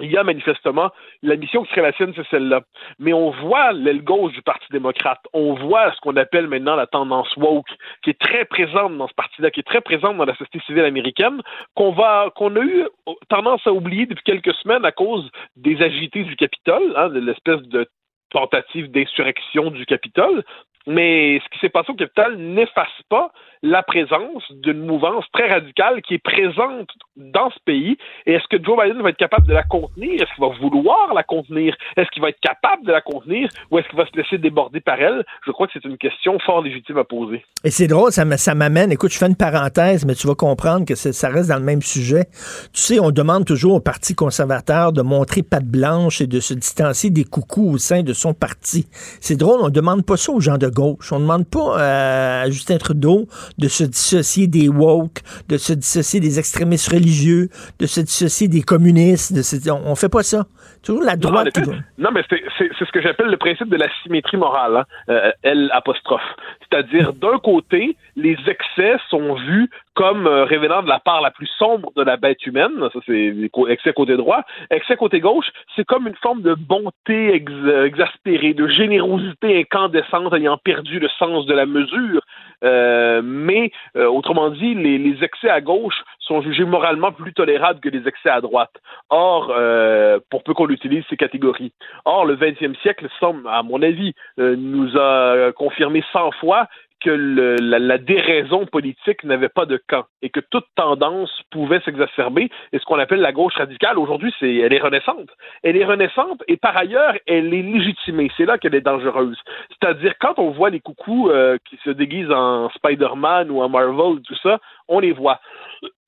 il 0.00 0.10
y 0.10 0.16
a 0.16 0.24
manifestement 0.24 0.90
la 1.22 1.36
mission 1.36 1.62
qui 1.62 1.70
serait 1.70 1.82
la 1.82 1.92
sienne, 1.92 2.12
c'est 2.16 2.26
celle-là. 2.28 2.62
Mais 2.98 3.12
on 3.12 3.30
voit 3.30 3.72
l'aile 3.72 4.02
gauche 4.02 4.32
du 4.32 4.42
Parti 4.42 4.66
démocrate. 4.70 5.20
On 5.32 5.54
voit 5.54 5.92
ce 5.92 6.00
qu'on 6.00 6.16
appelle 6.16 6.48
maintenant 6.48 6.74
la 6.74 6.86
tendance 6.86 7.34
woke, 7.36 7.70
qui 8.02 8.10
est 8.10 8.20
très 8.20 8.44
présente 8.44 8.96
dans 8.96 9.08
ce 9.08 9.14
parti-là, 9.14 9.50
qui 9.50 9.60
est 9.60 9.64
très 9.64 9.80
présente 9.80 10.16
dans 10.16 10.24
la 10.24 10.34
société 10.34 10.60
civile 10.66 10.84
américaine, 10.84 11.40
qu'on 11.74 11.92
va, 11.92 12.30
qu'on 12.34 12.56
a 12.56 12.60
eu 12.60 12.86
tendance 13.28 13.66
à 13.66 13.72
oublier 13.72 14.06
depuis 14.06 14.24
quelques 14.24 14.54
semaines 14.54 14.84
à 14.84 14.92
cause 14.92 15.30
des 15.56 15.80
agités 15.80 16.24
du 16.24 16.36
Capitole, 16.36 16.92
hein, 16.96 17.08
de 17.08 17.20
l'espèce 17.20 17.62
de 17.62 17.86
tentative 18.30 18.90
d'insurrection 18.90 19.70
du 19.70 19.86
Capitole. 19.86 20.42
Mais 20.86 21.40
ce 21.42 21.48
qui 21.50 21.58
s'est 21.60 21.70
passé 21.70 21.90
au 21.90 21.94
Capitole 21.94 22.36
n'efface 22.36 22.88
pas 23.08 23.32
la 23.62 23.82
présence 23.82 24.42
d'une 24.50 24.84
mouvance 24.84 25.24
très 25.32 25.48
radicale 25.48 26.02
qui 26.02 26.14
est 26.14 26.18
présente 26.18 26.90
dans 27.16 27.50
ce 27.50 27.58
pays. 27.64 27.96
Et 28.26 28.34
est-ce 28.34 28.46
que 28.50 28.62
Joe 28.62 28.76
Biden 28.78 29.00
va 29.00 29.08
être 29.08 29.16
capable 29.16 29.46
de 29.46 29.54
la 29.54 29.62
contenir? 29.62 30.20
Est-ce 30.20 30.30
qu'il 30.34 30.44
va 30.44 30.54
vouloir 30.60 31.14
la 31.14 31.22
contenir? 31.22 31.74
Est-ce 31.96 32.10
qu'il 32.10 32.20
va 32.20 32.28
être 32.28 32.40
capable 32.40 32.84
de 32.84 32.92
la 32.92 33.00
contenir? 33.00 33.48
Ou 33.70 33.78
est-ce 33.78 33.88
qu'il 33.88 33.96
va 33.96 34.04
se 34.04 34.14
laisser 34.14 34.36
déborder 34.36 34.80
par 34.80 35.00
elle? 35.00 35.24
Je 35.46 35.50
crois 35.50 35.66
que 35.66 35.72
c'est 35.72 35.88
une 35.88 35.96
question 35.96 36.38
fort 36.40 36.60
légitime 36.60 36.98
à 36.98 37.04
poser. 37.04 37.42
Et 37.64 37.70
c'est 37.70 37.86
drôle, 37.86 38.12
ça 38.12 38.54
m'amène, 38.54 38.92
écoute, 38.92 39.12
je 39.12 39.18
fais 39.18 39.26
une 39.26 39.36
parenthèse, 39.36 40.04
mais 40.04 40.14
tu 40.14 40.26
vas 40.26 40.34
comprendre 40.34 40.84
que 40.84 40.94
ça 40.94 41.28
reste 41.30 41.48
dans 41.48 41.58
le 41.58 41.64
même 41.64 41.80
sujet. 41.80 42.26
Tu 42.74 42.80
sais, 42.80 43.00
on 43.00 43.10
demande 43.10 43.46
toujours 43.46 43.74
au 43.76 43.80
Parti 43.80 44.14
conservateur 44.14 44.92
de 44.92 45.00
montrer 45.00 45.42
patte 45.42 45.64
blanche 45.64 46.20
et 46.20 46.26
de 46.26 46.40
se 46.40 46.52
distancier 46.52 47.08
des 47.08 47.24
coucous 47.24 47.70
au 47.72 47.78
sein 47.78 48.02
de 48.02 48.12
son 48.12 48.34
parti. 48.34 48.86
C'est 49.20 49.36
drôle, 49.36 49.60
on 49.62 49.70
demande 49.70 50.04
pas 50.04 50.18
ça 50.18 50.32
aux 50.32 50.40
gens 50.40 50.58
de 50.58 50.68
gauche. 50.74 51.12
On 51.12 51.20
demande 51.20 51.48
pas 51.48 52.42
à 52.42 52.50
Justin 52.50 52.78
Trudeau 52.78 53.26
de 53.58 53.68
se 53.68 53.84
dissocier 53.84 54.46
des 54.46 54.68
woke, 54.68 55.20
de 55.48 55.56
se 55.56 55.72
dissocier 55.72 56.20
des 56.20 56.38
extrémistes 56.38 56.92
religieux, 56.92 57.48
de 57.78 57.86
se 57.86 58.00
dissocier 58.00 58.48
des 58.48 58.62
communistes. 58.62 59.32
De 59.32 59.70
on, 59.70 59.92
on 59.92 59.94
fait 59.94 60.08
pas 60.08 60.22
ça. 60.22 60.46
Toujours 60.82 61.02
la 61.02 61.16
droite. 61.16 61.56
Non, 61.96 62.10
mais 62.12 62.22
c'est 62.28 62.40
ce 62.78 62.92
que 62.92 63.00
j'appelle 63.00 63.28
le 63.28 63.38
principe 63.38 63.70
de 63.70 63.76
la 63.76 63.86
symétrie 64.02 64.36
morale, 64.36 64.76
hein, 64.76 64.84
euh, 65.08 65.30
L 65.42 65.70
apostrophe. 65.72 66.20
C'est-à-dire, 66.60 67.14
d'un 67.14 67.38
côté, 67.38 67.96
les 68.16 68.36
excès 68.46 68.96
sont 69.08 69.34
vus 69.34 69.70
comme 69.94 70.26
euh, 70.26 70.44
révélant 70.44 70.82
de 70.82 70.88
la 70.88 70.98
part 70.98 71.20
la 71.20 71.30
plus 71.30 71.48
sombre 71.58 71.92
de 71.96 72.02
la 72.02 72.16
bête 72.16 72.44
humaine, 72.46 72.88
ça 72.92 72.98
c'est 73.06 73.34
excès 73.68 73.92
côté 73.92 74.16
droit. 74.16 74.42
Excès 74.70 74.96
côté 74.96 75.20
gauche, 75.20 75.46
c'est 75.76 75.84
comme 75.84 76.06
une 76.06 76.16
forme 76.16 76.42
de 76.42 76.54
bonté 76.54 77.34
exaspérée, 77.34 78.54
de 78.54 78.68
générosité 78.68 79.60
incandescente 79.60 80.32
ayant 80.34 80.58
perdu 80.58 80.98
le 80.98 81.08
sens 81.18 81.46
de 81.46 81.54
la 81.54 81.66
mesure. 81.66 82.22
Euh, 82.64 83.20
mais, 83.22 83.70
euh, 83.96 84.06
autrement 84.06 84.50
dit, 84.50 84.74
les, 84.74 84.98
les, 84.98 85.22
excès 85.22 85.50
à 85.50 85.60
gauche 85.60 86.02
sont 86.20 86.40
jugés 86.40 86.64
moralement 86.64 87.12
plus 87.12 87.34
tolérables 87.34 87.80
que 87.80 87.88
les 87.88 88.06
excès 88.08 88.30
à 88.30 88.40
droite. 88.40 88.72
Or, 89.10 89.52
euh, 89.54 90.18
pour 90.30 90.42
peu 90.42 90.54
qu'on 90.54 90.68
utilise 90.68 91.04
ces 91.10 91.16
catégories. 91.16 91.72
Or, 92.04 92.24
le 92.24 92.36
20e 92.36 92.74
siècle 92.80 93.08
semble, 93.20 93.46
à 93.48 93.62
mon 93.62 93.82
avis, 93.82 94.14
euh, 94.38 94.56
nous 94.56 94.96
a 94.96 95.52
confirmé 95.52 96.02
100 96.12 96.32
fois 96.32 96.66
que 97.04 97.10
la, 97.10 97.98
déraison 97.98 98.64
politique 98.64 99.24
n'avait 99.24 99.50
pas 99.50 99.66
de 99.66 99.80
camp 99.88 100.06
et 100.22 100.30
que 100.30 100.40
toute 100.40 100.64
tendance 100.74 101.30
pouvait 101.50 101.80
s'exacerber. 101.80 102.50
Et 102.72 102.78
ce 102.78 102.84
qu'on 102.86 102.98
appelle 102.98 103.20
la 103.20 103.32
gauche 103.32 103.54
radicale, 103.54 103.98
aujourd'hui, 103.98 104.34
c'est 104.40 104.56
elle 104.56 104.72
est 104.72 104.80
renaissante. 104.80 105.28
Elle 105.62 105.76
est 105.76 105.84
renaissante 105.84 106.42
et 106.48 106.56
par 106.56 106.76
ailleurs, 106.76 107.14
elle 107.26 107.52
est 107.52 107.62
légitimée. 107.62 108.30
C'est 108.36 108.46
là 108.46 108.56
qu'elle 108.56 108.74
est 108.74 108.80
dangereuse. 108.80 109.38
C'est-à-dire, 109.68 110.14
quand 110.18 110.38
on 110.38 110.50
voit 110.50 110.70
les 110.70 110.80
coucous 110.80 111.28
euh, 111.28 111.58
qui 111.68 111.76
se 111.84 111.90
déguisent 111.90 112.32
en 112.32 112.70
Spider-Man 112.70 113.50
ou 113.50 113.60
en 113.60 113.68
Marvel, 113.68 114.22
tout 114.22 114.36
ça, 114.42 114.58
on 114.88 114.98
les 115.00 115.12
voit. 115.12 115.40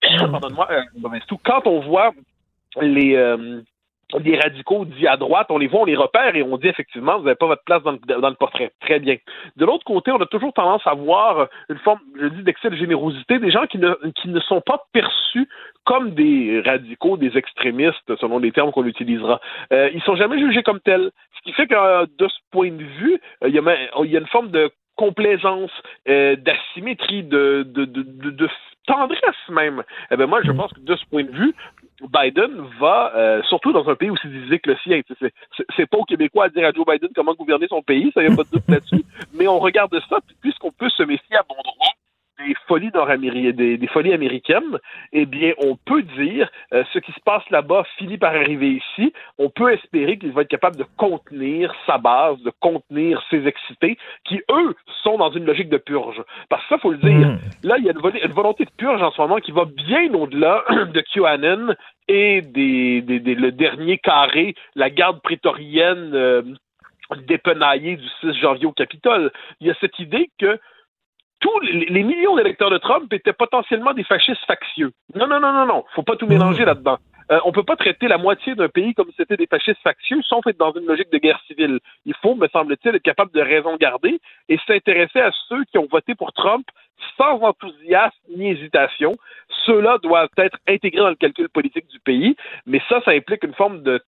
Pardonne-moi, 0.19 0.69
euh, 0.71 1.37
quand 1.45 1.67
on 1.67 1.81
voit 1.81 2.13
les... 2.81 3.17
Euh, 3.17 3.61
des 4.21 4.39
radicaux 4.39 4.85
dits 4.85 5.07
à 5.07 5.17
droite, 5.17 5.49
on 5.51 5.59
les 5.59 5.67
voit, 5.67 5.81
on 5.81 5.85
les 5.85 5.97
repère 5.97 6.35
et 6.37 6.43
on 6.43 6.57
dit 6.59 6.69
effectivement, 6.69 7.19
vous 7.19 7.25
n'avez 7.25 7.37
pas 7.37 7.47
votre 7.47 7.65
place 7.65 7.83
dans 7.83 7.93
le, 7.93 8.21
dans 8.21 8.29
le, 8.29 8.37
portrait. 8.37 8.73
Très 8.81 9.01
bien. 9.01 9.17
De 9.57 9.65
l'autre 9.65 9.85
côté, 9.85 10.13
on 10.13 10.21
a 10.21 10.27
toujours 10.27 10.53
tendance 10.53 10.87
à 10.87 10.95
voir 10.95 11.49
une 11.69 11.79
forme, 11.79 11.99
je 12.21 12.27
dis, 12.29 12.43
d'excès 12.43 12.71
de 12.71 12.77
générosité, 12.77 13.39
des 13.39 13.51
gens 13.51 13.67
qui 13.67 13.79
ne, 13.79 13.95
qui 14.15 14.29
ne 14.29 14.41
sont 14.41 14.61
pas 14.61 14.85
perçus 14.93 15.49
comme 15.85 16.11
des 16.11 16.63
radicaux, 16.65 17.17
des 17.17 17.37
extrémistes, 17.37 18.17
selon 18.21 18.39
les 18.39 18.53
termes 18.53 18.73
qu'on 18.73 18.85
utilisera. 18.85 19.41
Euh, 19.73 19.91
ils 19.93 20.03
sont 20.03 20.17
jamais 20.17 20.39
jugés 20.39 20.63
comme 20.63 20.81
tels. 20.81 21.11
Ce 21.37 21.43
qui 21.43 21.53
fait 21.53 21.67
que 21.67 22.05
de 22.05 22.29
ce 22.29 22.39
point 22.51 22.71
de 22.71 22.85
vue, 22.85 23.21
euh, 23.43 23.49
il 23.49 23.55
y, 23.55 23.59
a, 23.59 23.77
il 24.05 24.11
y 24.11 24.17
a 24.17 24.21
une 24.21 24.27
forme 24.27 24.51
de 24.51 24.71
complaisance, 24.97 25.71
euh, 26.09 26.37
d'asymétrie, 26.37 27.23
de, 27.23 27.65
de, 27.69 27.85
de, 27.85 28.03
de, 28.03 28.49
tendresse 28.87 29.49
même. 29.49 29.83
Eh 30.11 30.17
ben 30.17 30.27
moi, 30.27 30.41
je 30.45 30.53
mm. 30.53 30.57
pense 30.57 30.73
que 30.73 30.81
de 30.81 30.97
ce 30.97 31.05
point 31.07 31.25
de 31.25 31.33
vue, 31.33 31.55
Biden 32.01 32.65
va, 32.79 33.13
euh, 33.17 33.43
surtout 33.45 33.73
dans 33.73 33.89
un 33.89 33.95
pays 33.95 34.11
aussi 34.11 34.29
divisé 34.29 34.59
que 34.59 34.71
le 34.71 34.77
sien, 34.79 35.01
c'est 35.77 35.87
pas 35.87 35.99
aux 35.99 36.05
Québécois 36.05 36.47
à 36.47 36.49
dire 36.49 36.67
à 36.67 36.73
Joe 36.73 36.85
Biden 36.87 37.11
comment 37.15 37.35
gouverner 37.35 37.67
son 37.69 37.83
pays, 37.83 38.11
ça 38.15 38.23
y 38.23 38.27
a 38.27 38.37
pas 38.37 38.45
de 38.45 38.51
doute 38.51 38.69
là-dessus, 38.69 39.05
mais 39.35 39.49
on 39.49 39.59
regarde 39.59 39.99
ça, 40.09 40.19
puisqu'on 40.41 40.73
peut 40.73 40.91
se 40.91 41.03
méfier 41.03 41.37
à 41.37 41.43
bon 41.49 41.57
droit 41.63 41.93
des 42.39 42.55
folies 42.67 42.91
des, 43.53 43.79
des, 43.79 43.87
folies 43.87 44.13
américaines, 44.13 44.79
eh 45.13 45.27
bien, 45.27 45.53
on 45.59 45.77
peut 45.77 46.03
dire 46.03 46.51
euh, 46.73 46.85
ce 46.93 46.99
qui 46.99 47.13
se 47.13 47.21
passe 47.25 47.49
là-bas 47.51 47.85
finit 47.97 48.19
par 48.19 48.35
arriver 48.35 48.81
ici. 48.81 49.13
On 49.39 49.51
peut 49.51 49.73
espérer 49.73 50.19
qu'il 50.19 50.33
va 50.33 50.43
être 50.43 50.49
capable 50.49 50.77
de 50.77 50.85
contenir 50.97 51.75
sa 51.87 51.99
base, 51.99 52.39
de 52.43 52.53
contenir 52.61 53.23
ses 53.31 53.47
excités, 53.47 53.97
qui 54.25 54.41
eux 54.51 54.75
sont 55.03 55.19
dans 55.19 55.31
une 55.31 55.45
logique 55.45 55.69
de 55.69 55.79
purge. 55.79 56.23
Parce 56.49 56.63
que 56.65 56.69
ça, 56.69 56.79
faut 56.79 56.93
le 56.93 56.99
dire. 56.99 57.29
Hmm. 57.29 57.39
Là, 57.63 57.77
il 57.79 57.85
y 57.85 57.89
a 57.89 57.93
une, 57.93 58.33
volonté 58.33 58.65
de 58.65 58.71
purge 58.77 59.03
en 59.03 59.11
ce 59.11 59.21
moment 59.21 59.39
qui 59.39 59.53
va 59.53 59.65
bien 59.65 60.13
au-delà 60.15 60.65
de 60.71 61.01
QAnon 61.01 61.75
et 62.09 62.43
des, 62.43 63.01
des, 63.03 63.35
le 63.35 63.51
dernier 63.51 63.99
carré, 63.99 64.55
la 64.75 64.91
garde 64.91 65.21
prétorienne 65.23 66.15
euh, 66.15 66.43
dépenaillée 67.27 67.97
du 67.97 68.07
6 68.21 68.35
janvier 68.41 68.67
au 68.67 68.73
Capitole. 68.73 69.33
Il 69.61 69.67
y 69.67 69.71
a 69.71 69.75
cette 69.81 69.99
idée 69.99 70.31
que 70.39 70.59
tous 71.41 71.61
les, 71.61 72.03
millions 72.03 72.37
d'électeurs 72.37 72.71
de 72.71 72.79
Trump 72.79 73.13
étaient 73.13 73.33
potentiellement 73.33 73.93
des 73.93 74.05
fascistes 74.05 74.45
factieux. 74.47 74.93
Non, 75.15 75.27
non, 75.27 75.41
non, 75.41 75.53
non, 75.53 75.67
non. 75.67 75.85
Faut 75.95 76.03
pas 76.03 76.17
tout 76.17 76.27
mélanger 76.27 76.65
là-dedans. 76.65 76.99
Euh, 77.31 77.41
on 77.45 77.53
peut 77.53 77.65
pas 77.65 77.77
traiter 77.77 78.09
la 78.09 78.19
moitié 78.19 78.55
d'un 78.55 78.69
pays 78.69 78.95
comme 78.95 79.09
si 79.09 79.17
c'était 79.17 79.37
des 79.37 79.47
fascistes 79.47 79.83
factieux 79.83 80.23
sauf 80.23 80.47
être 80.47 80.59
dans 80.59 80.73
une 80.73 80.87
logique 80.87 81.11
de 81.11 81.19
guerre 81.19 81.41
civile. 81.47 81.81
Il 82.05 82.15
faut, 82.23 82.35
me 82.35 82.49
semble-t-il, 82.49 82.95
être 82.95 83.03
capable 83.03 83.33
de 83.33 83.41
raison 83.41 83.77
garder 83.77 84.21
et 84.49 84.59
s'intéresser 84.67 85.21
à 85.21 85.31
ceux 85.49 85.65
qui 85.65 85.79
ont 85.79 85.89
voté 85.91 86.15
pour 86.15 86.33
Trump 86.33 86.67
sans 87.17 87.41
enthousiasme 87.43 88.17
ni 88.37 88.51
hésitation. 88.51 89.17
Ceux-là 89.65 89.99
doivent 90.03 90.29
être 90.39 90.59
intégrés 90.69 91.01
dans 91.01 91.09
le 91.09 91.17
calcul 91.17 91.49
politique 91.49 91.87
du 91.89 91.99
pays, 92.01 92.37
mais 92.67 92.81
ça, 92.89 93.01
ça 93.05 93.13
implique 93.13 93.43
une 93.45 93.55
forme 93.55 93.83
de, 93.83 94.03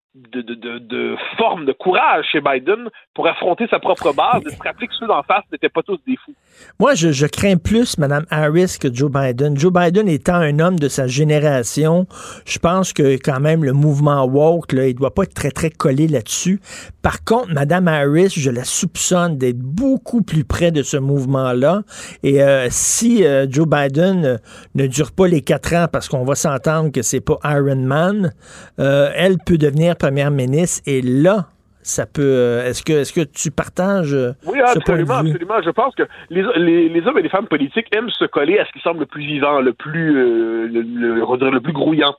forme 1.37 1.65
de 1.65 1.73
courage 1.73 2.25
chez 2.31 2.41
Biden 2.41 2.89
pour 3.13 3.27
affronter 3.27 3.67
sa 3.67 3.79
propre 3.79 4.13
base 4.13 4.41
et 4.45 4.49
se 4.49 4.63
rappeler 4.63 4.87
que 4.87 4.93
ceux 4.95 5.07
d'en 5.07 5.23
face 5.23 5.43
n'étaient 5.51 5.69
pas 5.69 5.83
tous 5.83 5.99
des 6.07 6.15
fous. 6.17 6.33
Moi, 6.79 6.95
je, 6.95 7.11
je 7.11 7.27
crains 7.27 7.57
plus 7.57 7.97
Mme 7.97 8.25
Harris 8.29 8.77
que 8.79 8.93
Joe 8.93 9.11
Biden. 9.11 9.57
Joe 9.57 9.71
Biden 9.71 10.07
étant 10.07 10.35
un 10.35 10.59
homme 10.59 10.79
de 10.79 10.87
sa 10.87 11.07
génération, 11.07 12.07
je 12.45 12.59
pense 12.59 12.93
que 12.93 13.06
quand 13.15 13.39
même 13.39 13.63
le 13.63 13.73
mouvement 13.73 14.25
woke, 14.25 14.73
là, 14.73 14.87
il 14.87 14.95
doit 14.95 15.13
pas 15.13 15.23
être 15.23 15.33
très, 15.33 15.51
très 15.51 15.69
collé 15.69 16.07
là-dessus. 16.07 16.59
Par 17.01 17.23
contre, 17.23 17.53
Mme 17.53 17.87
Harris, 17.87 18.33
je 18.35 18.51
la 18.51 18.63
soupçonne 18.63 19.37
d'être 19.37 19.59
beaucoup 19.59 20.21
plus 20.21 20.43
près 20.43 20.71
de 20.71 20.83
ce 20.83 20.97
mouvement-là. 20.97 21.83
Et 22.23 22.41
euh, 22.41 22.67
si 22.69 23.25
euh, 23.25 23.47
Joe 23.49 23.67
Biden 23.67 24.25
euh, 24.25 24.37
ne 24.75 24.87
dure 24.87 25.11
pas 25.11 25.27
les 25.27 25.41
quatre 25.41 25.73
ans 25.73 25.87
parce 25.91 26.07
qu'on 26.07 26.23
va 26.23 26.35
s'entendre 26.35 26.91
que 26.91 27.01
c'est 27.01 27.21
pas 27.21 27.39
Iron 27.45 27.75
Man, 27.77 28.33
elle 28.77 29.37
peut 29.45 29.57
devenir 29.57 29.95
première 29.95 30.31
ministre 30.31 30.81
et 30.85 31.01
là, 31.01 31.47
Ça 31.87 32.05
peut. 32.05 32.59
Est-ce 32.65 32.83
que, 32.83 32.91
est-ce 32.91 33.13
que 33.13 33.21
tu 33.21 33.49
partages 33.49 34.13
Oui, 34.45 34.59
absolument, 34.59 35.15
absolument. 35.15 35.61
Je 35.63 35.69
pense 35.69 35.95
que 35.95 36.03
les, 36.29 36.41
les, 36.89 37.07
hommes 37.07 37.17
et 37.17 37.21
les 37.21 37.29
femmes 37.29 37.47
politiques 37.47 37.87
aiment 37.95 38.09
se 38.09 38.25
coller 38.25 38.59
à 38.59 38.65
ce 38.65 38.71
qui 38.73 38.79
semble 38.79 38.99
le 38.99 39.05
plus 39.05 39.25
vivant, 39.25 39.61
le 39.61 39.71
plus, 39.71 40.11
le, 40.11 40.67
le, 40.67 41.49
le, 41.49 41.61
plus 41.61 41.71
grouillant. 41.71 42.13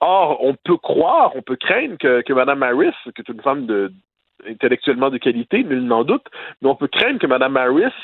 Or, 0.00 0.44
on 0.44 0.54
peut 0.62 0.76
croire, 0.76 1.32
on 1.36 1.40
peut 1.40 1.56
craindre 1.56 1.96
que, 1.98 2.20
que 2.20 2.32
Mme 2.34 2.62
Harris, 2.62 2.92
qui 3.14 3.22
est 3.22 3.32
une 3.32 3.40
femme 3.40 3.64
de, 3.64 3.92
intellectuellement 4.46 5.08
de 5.08 5.16
qualité, 5.16 5.64
nul 5.64 5.84
n'en 5.84 6.04
doute, 6.04 6.26
mais 6.60 6.68
on 6.68 6.76
peut 6.76 6.88
craindre 6.88 7.18
que 7.18 7.26
Mme 7.26 7.56
Harris 7.56 7.94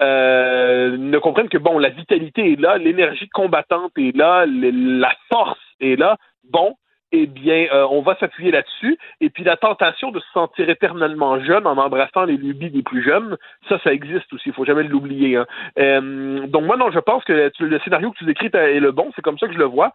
euh, 0.00 0.96
ne 0.96 1.18
comprenne 1.18 1.50
que, 1.50 1.58
bon, 1.58 1.78
la 1.78 1.90
vitalité 1.90 2.52
est 2.52 2.60
là, 2.60 2.78
l'énergie 2.78 3.28
combattante 3.28 3.92
est 3.98 4.16
là, 4.16 4.46
la 4.46 5.12
force 5.30 5.60
est 5.80 5.96
là, 5.96 6.16
bon, 6.50 6.74
eh 7.12 7.26
bien, 7.26 7.66
euh, 7.72 7.86
on 7.90 8.02
va 8.02 8.16
s'appuyer 8.16 8.50
là-dessus. 8.50 8.98
Et 9.20 9.30
puis 9.30 9.44
la 9.44 9.56
tentation 9.56 10.10
de 10.10 10.20
se 10.20 10.30
sentir 10.32 10.68
éternellement 10.68 11.40
jeune 11.40 11.66
en 11.66 11.76
embrassant 11.76 12.24
les 12.24 12.36
lubies 12.36 12.70
des 12.70 12.82
plus 12.82 13.02
jeunes, 13.02 13.36
ça, 13.68 13.78
ça 13.82 13.92
existe 13.92 14.32
aussi. 14.32 14.50
Il 14.50 14.52
faut 14.52 14.64
jamais 14.64 14.84
l'oublier. 14.84 15.36
Hein. 15.36 15.46
Euh, 15.78 16.46
donc 16.46 16.64
moi, 16.64 16.76
non, 16.76 16.90
je 16.90 17.00
pense 17.00 17.24
que 17.24 17.50
le 17.58 17.78
scénario 17.80 18.12
que 18.12 18.18
tu 18.18 18.24
décris 18.24 18.50
est 18.52 18.80
le 18.80 18.92
bon. 18.92 19.10
C'est 19.16 19.22
comme 19.22 19.38
ça 19.38 19.48
que 19.48 19.54
je 19.54 19.58
le 19.58 19.64
vois. 19.64 19.92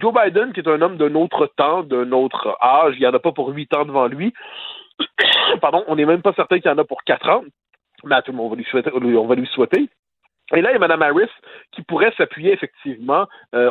Joe 0.00 0.12
Biden, 0.12 0.52
qui 0.52 0.60
est 0.60 0.68
un 0.68 0.82
homme 0.82 0.96
d'un 0.96 1.14
autre 1.14 1.46
temps, 1.56 1.82
d'un 1.82 2.10
autre 2.12 2.56
âge, 2.60 2.94
il 2.96 3.00
n'y 3.00 3.06
en 3.06 3.14
a 3.14 3.20
pas 3.20 3.32
pour 3.32 3.48
huit 3.48 3.72
ans 3.74 3.84
devant 3.84 4.06
lui. 4.06 4.32
Pardon, 5.60 5.84
on 5.86 5.96
n'est 5.96 6.04
même 6.04 6.22
pas 6.22 6.32
certain 6.32 6.58
qu'il 6.58 6.70
y 6.70 6.74
en 6.74 6.78
a 6.78 6.84
pour 6.84 7.04
quatre 7.04 7.28
ans. 7.28 7.44
Mais 8.04 8.20
tout 8.22 8.32
le 8.32 8.36
monde, 8.36 8.46
on 8.46 8.50
va 8.50 8.56
lui 8.56 8.64
souhaiter. 8.64 8.90
On 8.92 9.26
va 9.26 9.34
lui 9.34 9.46
souhaiter. 9.46 9.88
Et 10.54 10.60
là, 10.60 10.70
il 10.70 10.74
y 10.74 10.76
a 10.76 10.78
Mme 10.78 11.02
Harris 11.02 11.30
qui 11.72 11.82
pourrait 11.82 12.12
s'appuyer 12.16 12.52
effectivement 12.52 13.26
euh, 13.54 13.70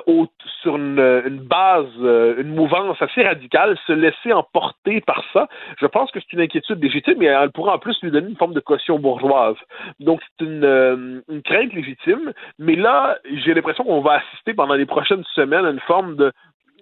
sur 0.62 0.76
une, 0.76 1.40
base, 1.40 1.86
euh, 2.02 2.42
une 2.42 2.54
mouvance 2.54 3.02
assez 3.02 3.24
radicale, 3.24 3.78
se 3.88 3.94
laisser 3.94 4.34
emporter 4.34 5.00
par 5.02 5.24
ça. 5.32 5.48
Je 5.80 5.86
pense 5.86 6.12
que 6.12 6.20
c'est 6.20 6.34
une 6.34 6.42
inquiétude 6.42 6.84
légitime, 6.84 7.16
mais 7.20 7.28
elle 7.28 7.52
pourrait 7.52 7.72
en 7.72 7.80
plus 7.80 7.98
lui 8.02 8.12
donner 8.12 8.30
une 8.30 8.36
forme 8.36 8.54
de 8.54 8.60
caution 8.60 9.00
bourgeoise. 9.00 9.56
Donc 10.02 10.22
c'est 10.22 10.46
une, 10.46 10.66
euh, 10.66 11.22
une 11.30 11.42
crainte 11.44 11.74
légitime, 11.74 12.34
mais 12.60 12.76
là, 12.76 13.18
j'ai 13.32 13.54
l'impression 13.54 13.86
qu'on 13.86 14.02
va 14.02 14.16
assister 14.16 14.54
pendant 14.54 14.76
les 14.76 14.86
prochaines 14.86 15.24
semaines 15.34 15.66
à 15.66 15.70
une 15.70 15.80
forme 15.80 16.18
de, 16.18 16.34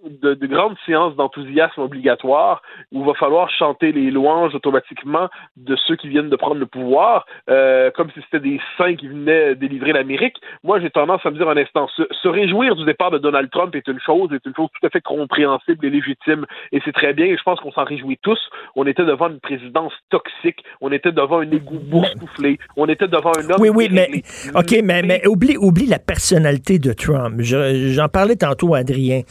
de, 0.03 0.33
de 0.33 0.47
grandes 0.47 0.75
séances 0.85 1.15
d'enthousiasme 1.15 1.81
obligatoire 1.81 2.61
où 2.91 3.01
il 3.01 3.05
va 3.05 3.13
falloir 3.13 3.49
chanter 3.49 3.91
les 3.91 4.11
louanges 4.11 4.53
automatiquement 4.55 5.29
de 5.57 5.75
ceux 5.87 5.95
qui 5.95 6.09
viennent 6.09 6.29
de 6.29 6.35
prendre 6.35 6.59
le 6.59 6.65
pouvoir, 6.65 7.25
euh, 7.49 7.91
comme 7.91 8.09
si 8.11 8.19
c'était 8.21 8.39
des 8.39 8.59
saints 8.77 8.95
qui 8.95 9.07
venaient 9.07 9.55
délivrer 9.55 9.93
l'Amérique. 9.93 10.35
Moi, 10.63 10.79
j'ai 10.79 10.89
tendance 10.89 11.25
à 11.25 11.31
me 11.31 11.37
dire 11.37 11.49
un 11.49 11.57
instant, 11.57 11.87
se, 11.95 12.27
réjouir 12.27 12.75
du 12.75 12.85
départ 12.85 13.11
de 13.11 13.19
Donald 13.19 13.49
Trump 13.51 13.75
est 13.75 13.87
une 13.87 13.99
chose, 13.99 14.31
est 14.33 14.45
une 14.45 14.55
chose 14.55 14.69
tout 14.79 14.85
à 14.85 14.89
fait 14.89 15.01
compréhensible 15.01 15.85
et 15.85 15.89
légitime, 15.89 16.45
et 16.71 16.81
c'est 16.83 16.93
très 16.93 17.13
bien, 17.13 17.25
et 17.27 17.37
je 17.37 17.43
pense 17.43 17.59
qu'on 17.59 17.71
s'en 17.71 17.83
réjouit 17.83 18.17
tous. 18.21 18.39
On 18.75 18.87
était 18.87 19.05
devant 19.05 19.29
une 19.29 19.39
présidence 19.39 19.93
toxique, 20.09 20.63
on 20.81 20.91
était 20.91 21.11
devant 21.11 21.39
un 21.39 21.51
égout 21.51 21.79
boursouflé, 21.79 22.57
on 22.75 22.87
était 22.87 23.07
devant 23.07 23.31
un 23.37 23.49
homme... 23.51 23.59
Oui, 23.59 23.69
oui, 23.69 23.87
mais, 23.91 24.09
OK, 24.55 24.75
mais, 24.83 25.03
mais 25.03 25.27
oublie, 25.27 25.57
oublie 25.57 25.85
la 25.85 25.99
personnalité 25.99 26.79
de 26.79 26.93
Trump. 26.93 27.41
J'en 27.41 28.09
parlais 28.09 28.35
tantôt 28.35 28.73
Adrien 28.73 29.21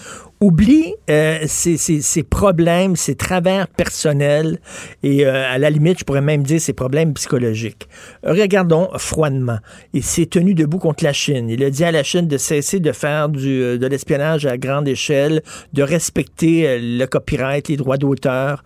oublie 0.42 0.94
euh, 1.08 1.38
ses, 1.46 2.22
problèmes, 2.24 2.96
ses 2.96 3.14
travers 3.14 3.68
personnels 3.68 4.58
et 5.04 5.24
euh, 5.24 5.48
à 5.48 5.56
la 5.56 5.70
limite, 5.70 6.00
je 6.00 6.04
pourrais 6.04 6.20
même 6.20 6.42
dire 6.42 6.60
ses 6.60 6.72
problèmes 6.72 7.14
psychologiques. 7.14 7.88
Regardons 8.24 8.88
froidement. 8.96 9.58
Il 9.92 10.02
s'est 10.02 10.26
tenu 10.26 10.54
debout 10.54 10.78
contre 10.78 11.04
la 11.04 11.12
Chine. 11.12 11.48
Il 11.48 11.62
a 11.62 11.70
dit 11.70 11.84
à 11.84 11.92
la 11.92 12.02
Chine 12.02 12.26
de 12.26 12.36
cesser 12.38 12.80
de 12.80 12.90
faire 12.90 13.28
du, 13.28 13.62
euh, 13.62 13.78
de 13.78 13.86
l'espionnage 13.86 14.44
à 14.44 14.58
grande 14.58 14.88
échelle, 14.88 15.42
de 15.74 15.82
respecter 15.84 16.80
le 16.80 17.06
copyright, 17.06 17.68
les 17.68 17.76
droits 17.76 17.96
d'auteur. 17.96 18.64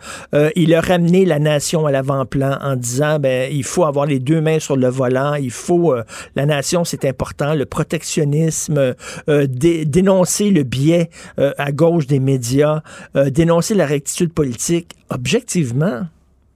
il 0.55 0.75
a 0.75 0.81
ramené 0.81 1.27
la 1.27 1.39
nation 1.39 1.85
à 1.85 1.91
l'avant-plan 1.91 2.59
en 2.63 2.77
disant 2.77 3.19
ben 3.19 3.51
il 3.53 3.65
faut 3.65 3.85
avoir 3.85 4.07
les 4.07 4.19
deux 4.19 4.41
mains 4.41 4.61
sur 4.61 4.77
le 4.77 4.89
volant, 4.89 5.35
il 5.35 5.51
faut 5.51 5.95
la 6.37 6.47
nation 6.47 6.85
c'est 6.85 7.05
important, 7.05 7.55
le 7.55 7.67
protectionnisme, 7.67 8.95
dénoncer 9.27 10.51
le 10.51 10.63
biais 10.63 11.11
à 11.37 11.66
gauche 11.73 12.07
des 12.07 12.21
médias, 12.21 12.81
euh, 13.17 13.31
dénoncer 13.31 13.75
la 13.75 13.87
rectitude 13.87 14.33
politique, 14.33 14.93
objectivement, 15.11 16.03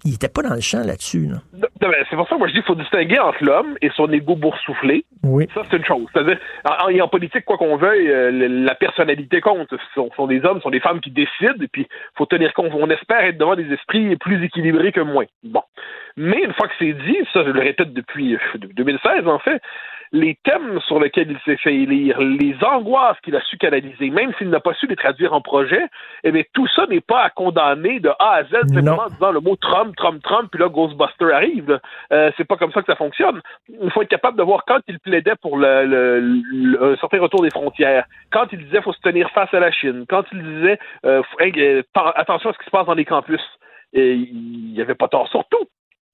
il 0.05 0.12
n'était 0.12 0.28
pas 0.28 0.43
dans 0.43 0.55
le 0.55 0.61
champ 0.61 0.82
là-dessus. 0.82 1.28
C'est 2.09 2.16
pour 2.16 2.28
ça 2.28 2.35
que 2.35 2.39
moi 2.39 2.49
je 2.49 2.53
dis 2.53 2.61
qu'il 2.61 2.66
faut 2.66 2.74
distinguer 2.74 3.19
entre 3.19 3.43
l'homme 3.45 3.77
et 3.82 3.91
son 3.91 4.11
égo 4.12 4.35
boursouflé. 4.35 5.05
Oui. 5.23 5.47
Ça, 5.55 5.62
c'est 5.70 5.77
une 5.77 5.85
chose. 5.85 6.07
C'est-à-dire, 6.12 6.39
en, 6.65 6.99
en, 6.99 7.09
politique, 7.09 7.45
quoi 7.45 7.59
qu'on 7.59 7.77
veuille, 7.77 8.09
euh, 8.09 8.31
la 8.31 8.74
personnalité 8.74 9.41
compte. 9.41 9.69
Ce 9.70 10.03
sont, 10.16 10.27
des 10.27 10.45
hommes, 10.45 10.59
ce 10.59 10.62
sont 10.62 10.70
des 10.70 10.81
femmes 10.81 11.01
qui 11.01 11.11
décident, 11.11 11.62
et 11.62 11.69
puis 11.69 11.87
faut 12.16 12.27
tenir 12.27 12.55
compte. 12.55 12.73
On 12.73 12.89
espère 12.89 13.20
être 13.20 13.39
devant 13.39 13.57
des 13.57 13.70
esprits 13.73 14.16
plus 14.16 14.43
équilibrés 14.43 14.93
que 14.93 15.01
moins. 15.01 15.27
Bon. 15.45 15.62
Mais 16.16 16.43
une 16.43 16.53
fois 16.55 16.69
que 16.69 16.74
c'est 16.78 16.93
dit, 16.93 17.19
ça 17.32 17.45
je 17.45 17.51
le 17.51 17.61
répète 17.61 17.93
depuis 17.93 18.37
2016 18.55 19.27
en 19.27 19.39
fait, 19.39 19.61
les 20.12 20.37
thèmes 20.43 20.81
sur 20.87 20.99
lesquels 20.99 21.31
il 21.31 21.39
s'est 21.45 21.57
fait 21.57 21.74
élire, 21.74 22.19
les 22.20 22.57
angoisses 22.65 23.19
qu'il 23.23 23.37
a 23.37 23.41
su 23.43 23.57
canaliser, 23.59 24.11
même 24.11 24.32
s'il 24.39 24.51
n'a 24.51 24.59
pas 24.59 24.74
su 24.74 24.87
les 24.87 24.97
traduire 24.97 25.32
en 25.32 25.41
projet, 25.41 25.82
eh 26.24 26.32
bien, 26.32 26.43
tout 26.53 26.66
ça 26.74 26.87
n'est 26.87 27.01
pas 27.01 27.23
à 27.23 27.31
condamner 27.31 28.01
de 28.01 28.09
A 28.19 28.35
à 28.35 28.45
Z 28.45 28.51
simplement 28.51 29.03
en 29.03 29.09
disant 29.09 29.31
le 29.31 29.41
mot 29.41 29.57
Trump, 29.57 29.95
Trump, 29.97 30.23
Trump, 30.23 30.49
puis 30.51 30.61
là, 30.61 30.69
Ghostbuster 30.69 31.32
arrive. 31.32 31.78
Euh, 32.12 32.31
c'est 32.37 32.45
pas 32.45 32.57
comme 32.57 32.73
ça 32.73 32.81
que 32.81 32.87
ça 32.87 32.97
fonctionne. 32.97 33.41
Il 33.69 33.91
faut 33.91 34.03
être 34.03 34.09
capable 34.09 34.37
de 34.37 34.43
voir 34.43 34.65
quand 34.66 34.81
il 34.89 34.99
plaidait 34.99 35.37
pour 35.41 35.57
le, 35.57 35.85
le, 36.20 36.93
un 36.93 36.97
certain 36.97 37.20
retour 37.20 37.43
des 37.43 37.51
frontières, 37.51 38.05
quand 38.32 38.47
il 38.53 38.65
disait 38.65 38.82
faut 38.82 38.93
se 38.93 39.01
tenir 39.01 39.31
face 39.31 39.53
à 39.55 39.61
la 39.61 39.70
Chine, 39.70 40.07
quand 40.09 40.24
il 40.32 40.43
disait 40.43 40.78
euh, 41.07 41.23
euh 41.41 41.82
attention 41.95 42.51
à 42.51 42.53
ce 42.53 42.59
qui 42.59 42.65
se 42.65 42.70
passe 42.70 42.87
dans 42.87 42.95
les 42.95 43.05
campus. 43.05 43.43
Et 43.93 44.12
il 44.12 44.73
n'y 44.73 44.81
avait 44.81 44.95
pas 44.95 45.09
tort 45.09 45.28
sur 45.28 45.45
tout. 45.49 45.66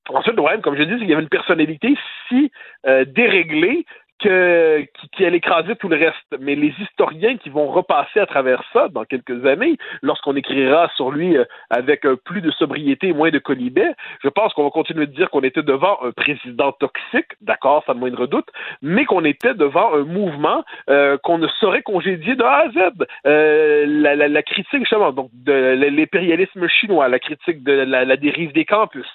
Ensuite, 0.08 0.36
problème, 0.36 0.62
comme 0.62 0.76
je 0.76 0.82
dis, 0.82 0.96
qu'il 0.98 1.08
y 1.08 1.12
avait 1.12 1.22
une 1.22 1.28
personnalité 1.28 1.96
si 2.28 2.50
euh, 2.86 3.04
déréglée 3.04 3.84
que, 4.20 4.86
allait 5.20 5.36
écraser 5.36 5.76
tout 5.76 5.88
le 5.88 5.96
reste. 5.96 6.40
Mais 6.40 6.54
les 6.54 6.72
historiens 6.80 7.36
qui 7.36 7.50
vont 7.50 7.68
repasser 7.68 8.20
à 8.20 8.26
travers 8.26 8.62
ça 8.72 8.88
dans 8.88 9.04
quelques 9.04 9.44
années, 9.46 9.76
lorsqu'on 10.02 10.36
écrira 10.36 10.90
sur 10.96 11.10
lui 11.10 11.36
euh, 11.36 11.44
avec 11.70 12.06
euh, 12.06 12.16
plus 12.16 12.40
de 12.40 12.50
sobriété 12.50 13.08
et 13.08 13.12
moins 13.12 13.30
de 13.30 13.38
colibet, 13.38 13.92
je 14.22 14.28
pense 14.28 14.52
qu'on 14.54 14.64
va 14.64 14.70
continuer 14.70 15.06
de 15.06 15.12
dire 15.12 15.30
qu'on 15.30 15.40
était 15.40 15.62
devant 15.62 15.98
un 16.02 16.12
président 16.12 16.72
toxique, 16.72 17.32
d'accord, 17.40 17.82
sans 17.86 17.94
le 17.94 18.00
moindre 18.00 18.26
doute, 18.26 18.48
mais 18.82 19.04
qu'on 19.04 19.24
était 19.24 19.54
devant 19.54 19.94
un 19.94 20.04
mouvement 20.04 20.64
euh, 20.88 21.18
qu'on 21.18 21.38
ne 21.38 21.48
saurait 21.60 21.82
congédier 21.82 22.36
de 22.36 22.42
A 22.42 22.64
à 22.64 22.70
Z. 22.70 23.06
La, 23.24 24.14
la, 24.14 24.28
la, 24.28 24.42
critique, 24.42 24.80
justement, 24.80 25.12
donc 25.12 25.30
de 25.32 25.52
l'impérialisme 25.90 26.66
chinois, 26.68 27.08
la 27.08 27.18
critique 27.18 27.62
de 27.62 27.72
la 27.72 28.16
dérive 28.16 28.52
des 28.52 28.64
campus, 28.64 29.06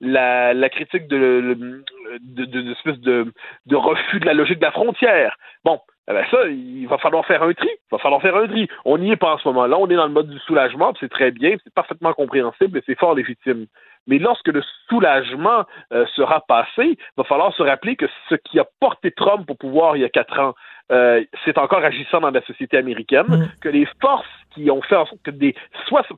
la, 0.00 0.68
critique 0.68 1.08
de, 1.08 1.82
de 2.20 3.76
refus 3.76 4.20
de 4.20 4.26
la 4.26 4.34
logique 4.34 4.58
de 4.58 4.64
la 4.64 4.72
frontière. 4.72 5.36
Bon, 5.64 5.80
eh 6.10 6.14
ben 6.14 6.24
ça, 6.30 6.46
il 6.48 6.86
va 6.86 6.96
falloir 6.96 7.26
faire 7.26 7.42
un 7.42 7.52
tri. 7.52 7.68
Il 7.68 7.92
va 7.92 7.98
falloir 7.98 8.22
faire 8.22 8.36
un 8.36 8.46
tri. 8.48 8.66
On 8.86 8.96
n'y 8.96 9.12
est 9.12 9.16
pas 9.16 9.34
en 9.34 9.38
ce 9.38 9.48
moment-là. 9.48 9.76
On 9.78 9.88
est 9.88 9.96
dans 9.96 10.06
le 10.06 10.12
mode 10.12 10.30
du 10.30 10.38
soulagement, 10.40 10.94
c'est 10.98 11.10
très 11.10 11.30
bien, 11.30 11.56
c'est 11.62 11.74
parfaitement 11.74 12.14
compréhensible 12.14 12.78
et 12.78 12.82
c'est 12.86 12.98
fort 12.98 13.14
légitime. 13.14 13.66
Mais 14.06 14.18
lorsque 14.18 14.48
le 14.48 14.62
soulagement 14.88 15.66
euh, 15.92 16.06
sera 16.16 16.40
passé, 16.40 16.96
il 16.96 16.96
va 17.18 17.24
falloir 17.24 17.54
se 17.54 17.62
rappeler 17.62 17.94
que 17.94 18.06
ce 18.30 18.36
qui 18.36 18.58
a 18.58 18.66
porté 18.80 19.10
Trump 19.10 19.50
au 19.50 19.54
pouvoir 19.54 19.96
il 19.96 20.00
y 20.00 20.04
a 20.04 20.08
quatre 20.08 20.40
ans, 20.40 20.54
euh, 20.90 21.22
c'est 21.44 21.58
encore 21.58 21.84
agissant 21.84 22.20
dans 22.20 22.30
la 22.30 22.42
société 22.42 22.76
américaine, 22.76 23.26
mm. 23.28 23.48
que 23.60 23.68
les 23.68 23.86
forces 24.00 24.26
qui 24.54 24.70
ont 24.70 24.82
fait 24.82 24.96
en 24.96 25.06
sorte 25.06 25.22
que 25.22 25.30
des 25.30 25.54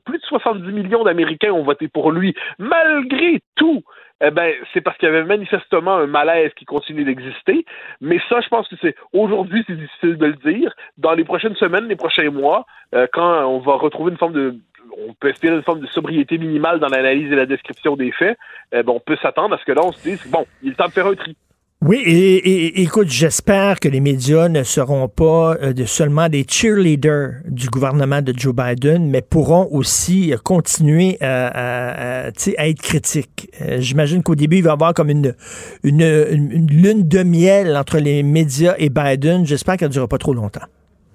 plus 0.05 0.17
de 0.17 0.23
70 0.23 0.71
millions 0.71 1.03
d'Américains 1.03 1.51
ont 1.51 1.63
voté 1.63 1.87
pour 1.87 2.11
lui, 2.11 2.33
malgré 2.57 3.41
tout, 3.55 3.83
eh 4.23 4.29
ben, 4.29 4.53
c'est 4.73 4.81
parce 4.81 4.97
qu'il 4.97 5.07
y 5.07 5.11
avait 5.11 5.23
manifestement 5.23 5.95
un 5.95 6.07
malaise 6.07 6.51
qui 6.55 6.65
continue 6.65 7.03
d'exister. 7.03 7.65
Mais 8.01 8.19
ça, 8.29 8.39
je 8.41 8.49
pense 8.49 8.67
que 8.67 8.75
c'est 8.81 8.95
aujourd'hui, 9.13 9.63
c'est 9.67 9.75
difficile 9.75 10.17
de 10.17 10.25
le 10.27 10.51
dire. 10.51 10.73
Dans 10.97 11.13
les 11.13 11.23
prochaines 11.23 11.55
semaines, 11.55 11.87
les 11.87 11.95
prochains 11.95 12.29
mois, 12.29 12.65
euh, 12.93 13.07
quand 13.11 13.45
on 13.45 13.59
va 13.59 13.73
retrouver 13.75 14.11
une 14.11 14.17
forme 14.17 14.33
de 14.33 14.55
on 15.07 15.13
peut 15.13 15.29
espérer 15.29 15.55
une 15.55 15.63
forme 15.63 15.79
de 15.79 15.87
sobriété 15.87 16.37
minimale 16.37 16.79
dans 16.79 16.89
l'analyse 16.89 17.31
et 17.31 17.35
la 17.35 17.45
description 17.45 17.95
des 17.95 18.11
faits, 18.11 18.37
eh 18.73 18.83
ben, 18.83 18.91
on 18.91 18.99
peut 18.99 19.17
s'attendre 19.21 19.55
à 19.55 19.57
ce 19.57 19.63
que 19.63 19.71
là, 19.71 19.81
on 19.83 19.93
se 19.93 20.03
dise, 20.03 20.29
bon, 20.29 20.45
il 20.61 20.73
est 20.73 20.75
temps 20.75 20.87
de 20.87 20.91
faire 20.91 21.07
un 21.07 21.15
tri. 21.15 21.35
Oui, 21.83 21.97
et, 21.97 22.83
écoute, 22.83 23.09
j'espère 23.09 23.79
que 23.79 23.89
les 23.89 24.01
médias 24.01 24.49
ne 24.49 24.61
seront 24.61 25.07
pas 25.07 25.55
euh, 25.55 25.73
seulement 25.87 26.29
des 26.29 26.45
cheerleaders 26.47 27.41
du 27.45 27.69
gouvernement 27.69 28.21
de 28.21 28.33
Joe 28.37 28.53
Biden, 28.53 29.09
mais 29.09 29.23
pourront 29.23 29.67
aussi 29.71 30.31
continuer 30.43 31.17
à, 31.21 32.27
être 32.27 32.81
critiques. 32.83 33.49
Euh, 33.61 33.77
j'imagine 33.79 34.21
qu'au 34.21 34.35
début, 34.35 34.57
il 34.57 34.63
va 34.63 34.69
y 34.69 34.73
avoir 34.73 34.93
comme 34.93 35.09
une, 35.09 35.33
une, 35.81 36.67
lune 36.67 37.07
de 37.07 37.23
miel 37.23 37.75
entre 37.75 37.97
les 37.97 38.21
médias 38.21 38.75
et 38.77 38.89
Biden. 38.89 39.47
J'espère 39.47 39.77
qu'elle 39.77 39.87
ne 39.87 39.93
durera 39.93 40.07
pas 40.07 40.19
trop 40.19 40.35
longtemps. 40.35 40.61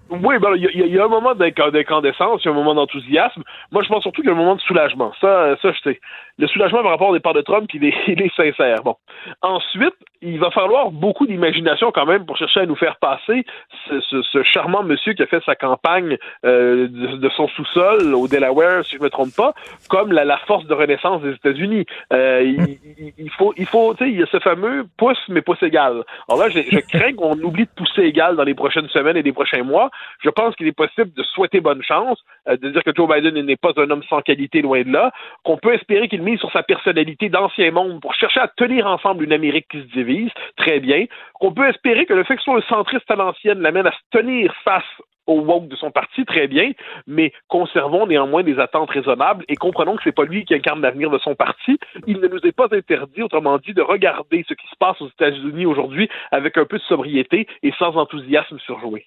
Oui, 0.09 0.39
ben, 0.39 0.51
il 0.55 0.95
y, 0.95 0.99
a 0.99 1.05
un 1.05 1.09
moment 1.09 1.35
d'incandescence, 1.35 2.41
il 2.45 2.47
y 2.47 2.49
a 2.49 2.53
un 2.53 2.55
moment 2.55 2.75
d'enthousiasme. 2.75 3.43
Moi, 3.73 3.83
je 3.83 3.89
pense 3.89 4.03
surtout 4.03 4.23
qu'il 4.23 4.31
y 4.31 4.33
a 4.33 4.37
un 4.37 4.39
moment 4.39 4.55
de 4.55 4.61
soulagement. 4.61 5.13
Ça, 5.21 5.57
ça 5.61 5.73
je 5.73 5.81
sais. 5.81 6.01
Le 6.39 6.47
soulagement 6.47 6.83
par 6.83 6.93
rapport 6.93 7.09
au 7.09 7.15
départ 7.15 7.35
de 7.35 7.41
Trump, 7.41 7.69
il 7.75 7.85
est, 7.85 8.35
sincère. 8.37 8.83
Bon. 8.85 8.95
Ensuite, 9.43 9.95
il 10.23 10.39
va 10.39 10.51
falloir 10.51 10.91
beaucoup 10.91 11.27
d'imagination 11.27 11.91
quand 11.93 12.07
même 12.07 12.25
pour 12.25 12.37
chercher 12.37 12.61
à 12.61 12.67
nous 12.67 12.77
faire 12.77 12.97
passer 12.97 13.45
ce, 13.89 14.23
ce, 14.23 14.43
charmant 14.45 14.83
monsieur 14.83 15.15
qui 15.15 15.23
a 15.23 15.27
fait 15.27 15.43
sa 15.45 15.57
campagne 15.57 16.19
euh, 16.45 16.89
de, 16.89 17.17
de, 17.17 17.29
son 17.31 17.49
sous-sol 17.49 18.15
au 18.15 18.29
Delaware, 18.29 18.85
si 18.85 18.97
je 18.97 19.03
me 19.03 19.11
trompe 19.11 19.35
pas, 19.37 19.55
comme 19.89 20.13
la, 20.13 20.37
force 20.47 20.67
de 20.67 20.75
renaissance 20.75 21.23
des 21.23 21.33
États-Unis. 21.33 21.87
Euh, 22.13 22.43
il, 22.43 23.13
il, 23.19 23.31
faut, 23.31 23.55
il 23.57 23.67
faut, 23.67 23.95
tu 23.95 24.05
sais, 24.05 24.11
il 24.11 24.21
y 24.21 24.23
a 24.23 24.27
ce 24.27 24.39
fameux 24.39 24.87
pouce 24.97 25.19
mais 25.29 25.43
pouce 25.43 25.63
égal. 25.63 26.05
Alors 26.29 26.41
là, 26.41 26.49
je, 26.49 26.61
je 26.61 26.79
crains 26.81 27.15
qu'on 27.15 27.39
oublie 27.41 27.65
de 27.65 27.71
pousser 27.75 28.03
égal 28.03 28.37
dans 28.37 28.45
les 28.45 28.55
prochaines 28.55 28.89
semaines 28.89 29.17
et 29.17 29.23
les 29.23 29.33
prochains 29.33 29.63
mois 29.63 29.91
je 30.21 30.31
pense 30.31 30.55
qu'il 30.57 30.67
est 30.67 30.73
possible 30.73 31.13
de 31.13 31.23
souhaiter 31.23 31.61
bonne 31.61 31.83
chance, 31.83 32.23
euh, 32.49 32.57
de 32.57 32.71
dire 32.71 32.83
que 32.83 32.95
Joe 32.95 33.09
Biden 33.09 33.41
n'est 33.45 33.57
pas 33.57 33.73
un 33.77 33.91
homme 33.91 34.03
sans 34.09 34.21
qualité, 34.21 34.63
loin 34.63 34.83
de 34.83 34.93
là, 34.93 35.13
qu'on 35.45 35.57
peut 35.57 35.75
espérer 35.75 36.09
qu'il 36.09 36.23
mise 36.23 36.39
sur 36.41 36.53
sa 36.53 36.63
personnalité 36.63 37.29
d'ancien 37.29 37.71
monde 37.71 38.01
pour 38.01 38.15
chercher 38.15 38.41
à 38.41 38.49
tenir 38.49 38.87
ensemble 38.87 39.25
une 39.25 39.33
Amérique 39.33 39.69
qui 39.71 39.81
se 39.81 39.93
divise, 39.93 40.31
très 40.57 40.81
bien, 40.81 41.07
qu'on 41.35 41.53
peut 41.53 41.69
espérer 41.69 42.07
que 42.07 42.15
le 42.15 42.25
fait 42.25 42.37
que 42.37 42.41
ce 42.41 42.45
soit 42.45 42.59
un 42.59 42.69
centriste 42.69 43.11
à 43.11 43.17
l'ancienne 43.17 43.61
l'amène 43.61 43.87
à 43.87 43.93
se 43.93 44.19
tenir 44.19 44.55
face 44.65 44.85
au 45.27 45.41
woke 45.41 45.69
de 45.69 45.77
son 45.77 45.91
parti, 45.91 46.25
très 46.25 46.47
bien, 46.47 46.73
mais 47.07 47.33
conservons 47.49 48.07
néanmoins 48.07 48.43
des 48.43 48.59
attentes 48.59 48.91
raisonnables 48.91 49.45
et 49.49 49.57
comprenons 49.57 49.97
que 49.97 50.03
c'est 50.05 50.13
pas 50.13 50.25
lui 50.25 50.45
qui 50.45 50.55
incarne 50.55 50.81
l'avenir 50.81 51.11
de 51.11 51.19
son 51.19 51.35
parti. 51.35 51.79
Il 52.07 52.21
ne 52.21 52.29
nous 52.29 52.39
est 52.39 52.53
pas 52.53 52.69
interdit, 52.71 53.23
autrement 53.23 53.59
dit, 53.59 53.75
de 53.75 53.83
regarder 53.83 54.45
ce 54.49 54.55
qui 54.55 54.67
se 54.69 54.77
passe 54.79 55.01
aux 55.01 55.09
États-Unis 55.09 55.67
aujourd'hui 55.67 56.09
avec 56.31 56.57
un 56.57 56.65
peu 56.65 56.79
de 56.79 56.83
sobriété 56.85 57.47
et 57.63 57.73
sans 57.79 57.97
enthousiasme 57.97 58.59
surjoué. 58.61 59.07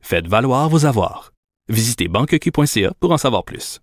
faites 0.00 0.26
valoir 0.26 0.68
vos 0.68 0.86
avoirs. 0.86 1.32
Visitez 1.68 2.08
banqueq.ca 2.08 2.92
pour 3.00 3.12
en 3.12 3.18
savoir 3.18 3.44
plus. 3.44 3.80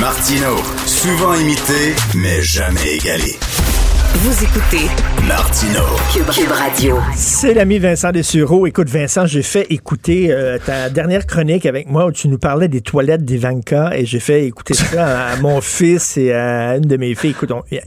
Martino, 0.00 0.56
souvent 0.86 1.34
imité, 1.34 1.94
mais 2.14 2.42
jamais 2.42 2.96
égalé. 2.96 3.34
Vous 4.14 4.42
écoutez 4.42 4.86
Martino 5.28 5.82
Cube, 6.12 6.50
Radio. 6.50 6.96
C'est 7.14 7.52
l'ami 7.52 7.78
Vincent 7.78 8.10
Dessureau. 8.10 8.66
Écoute, 8.66 8.88
Vincent, 8.88 9.26
j'ai 9.26 9.42
fait 9.42 9.66
écouter 9.70 10.32
euh, 10.32 10.58
ta 10.58 10.88
dernière 10.88 11.26
chronique 11.26 11.66
avec 11.66 11.88
moi 11.88 12.06
où 12.06 12.12
tu 12.12 12.28
nous 12.28 12.38
parlais 12.38 12.68
des 12.68 12.80
toilettes 12.80 13.24
d'Ivanka 13.24 13.92
et 13.94 14.06
j'ai 14.06 14.18
fait 14.18 14.46
écouter 14.46 14.74
ça 14.74 15.28
à, 15.28 15.36
mon 15.36 15.60
fils 15.60 16.16
et 16.16 16.32
à 16.32 16.76
une 16.76 16.86
de 16.86 16.96
mes 16.96 17.14
filles. 17.14 17.30
Écoute, 17.30 17.52
on, 17.52 17.62
il, 17.70 17.80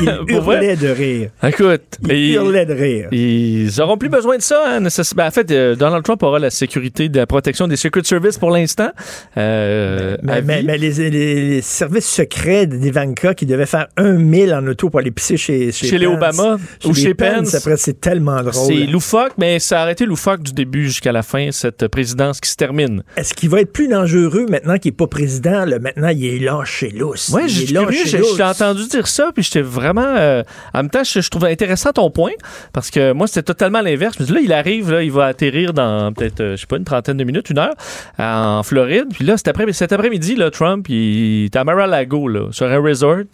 il, 0.00 0.20
il 0.28 0.34
hurlait 0.34 0.76
de 0.76 0.88
rire. 0.88 1.30
Écoute, 1.42 1.98
il 2.08 2.32
hurlait 2.32 2.66
de 2.66 2.74
rire. 2.74 3.08
Ils 3.12 3.80
auront 3.80 3.96
plus 3.96 4.10
besoin 4.10 4.36
de 4.36 4.42
ça. 4.42 4.62
Hein, 4.66 4.80
ben, 5.16 5.26
en 5.26 5.30
fait, 5.30 5.50
euh, 5.50 5.76
Donald 5.76 6.02
Trump 6.04 6.22
aura 6.24 6.40
la 6.40 6.50
sécurité 6.50 7.08
de 7.08 7.18
la 7.18 7.26
protection 7.26 7.68
des 7.68 7.76
Secret 7.76 8.02
Service 8.04 8.38
pour 8.38 8.50
l'instant. 8.50 8.90
Euh, 9.36 10.16
mais, 10.22 10.42
mais, 10.42 10.62
mais 10.62 10.78
les, 10.78 10.92
les, 10.92 11.10
les, 11.10 11.62
services 11.62 12.08
secrets 12.08 12.66
d'Ivanka 12.66 13.34
qui 13.34 13.46
devaient 13.46 13.66
faire 13.66 13.86
un 13.96 14.14
mille 14.14 14.52
en 14.52 14.66
auto 14.66 14.90
pour 14.90 14.98
aller 14.98 15.12
pisser 15.12 15.36
chez 15.36 15.59
chez, 15.72 15.86
chez 15.88 15.98
les 15.98 16.06
Obama 16.06 16.56
chez 16.80 16.88
ou 16.88 16.92
les 16.92 17.00
chez 17.00 17.14
Pence. 17.14 17.54
Après, 17.54 17.76
c'est 17.76 18.00
tellement 18.00 18.40
drôle. 18.42 18.52
C'est 18.52 18.86
loufoque, 18.86 19.32
mais 19.38 19.58
ça 19.58 19.80
a 19.80 19.82
arrêté 19.82 20.06
loufoque 20.06 20.42
du 20.42 20.52
début 20.52 20.84
jusqu'à 20.84 21.12
la 21.12 21.22
fin, 21.22 21.50
cette 21.52 21.88
présidence 21.88 22.40
qui 22.40 22.50
se 22.50 22.56
termine. 22.56 23.02
Est-ce 23.16 23.34
qu'il 23.34 23.48
va 23.50 23.60
être 23.60 23.72
plus 23.72 23.88
dangereux 23.88 24.46
maintenant 24.48 24.78
qu'il 24.78 24.92
n'est 24.92 24.96
pas 24.96 25.06
président? 25.06 25.64
Là, 25.64 25.78
maintenant, 25.78 26.08
il 26.08 26.24
est 26.24 26.38
lâché 26.38 26.90
lousse. 26.90 27.30
Oui, 27.34 27.48
j'ai 27.48 28.42
entendu 28.42 28.86
dire 28.86 29.06
ça, 29.06 29.30
puis 29.34 29.42
j'étais 29.42 29.62
vraiment... 29.62 30.14
Euh, 30.16 30.42
en 30.74 30.78
même 30.78 30.90
temps, 30.90 31.04
je, 31.04 31.20
je, 31.20 31.30
trouvais 31.30 31.52
intéressant 31.52 31.92
ton 31.92 32.10
point, 32.10 32.32
parce 32.72 32.90
que 32.90 33.12
moi, 33.12 33.26
c'était 33.26 33.42
totalement 33.42 33.80
l'inverse. 33.80 34.18
Là, 34.18 34.40
il 34.42 34.52
arrive, 34.52 34.90
là, 34.90 35.02
il 35.02 35.12
va 35.12 35.26
atterrir 35.26 35.72
dans 35.72 36.12
peut-être, 36.12 36.40
euh, 36.40 36.56
je 36.56 36.62
sais 36.62 36.66
pas, 36.66 36.76
une 36.76 36.84
trentaine 36.84 37.16
de 37.16 37.24
minutes, 37.24 37.50
une 37.50 37.58
heure, 37.58 37.74
en 38.18 38.62
Floride. 38.62 39.06
Puis 39.12 39.24
là, 39.24 39.36
cet 39.36 39.48
après-midi, 39.48 39.76
cet 39.76 39.92
après 39.92 40.08
là, 40.10 40.50
Trump, 40.50 40.86
il, 40.88 41.40
il 41.40 41.44
est 41.46 41.56
à 41.56 41.64
Mar-a-Lago, 41.64 42.28
là, 42.28 42.48
sur 42.52 42.66
un 42.66 42.78
resort. 42.78 43.24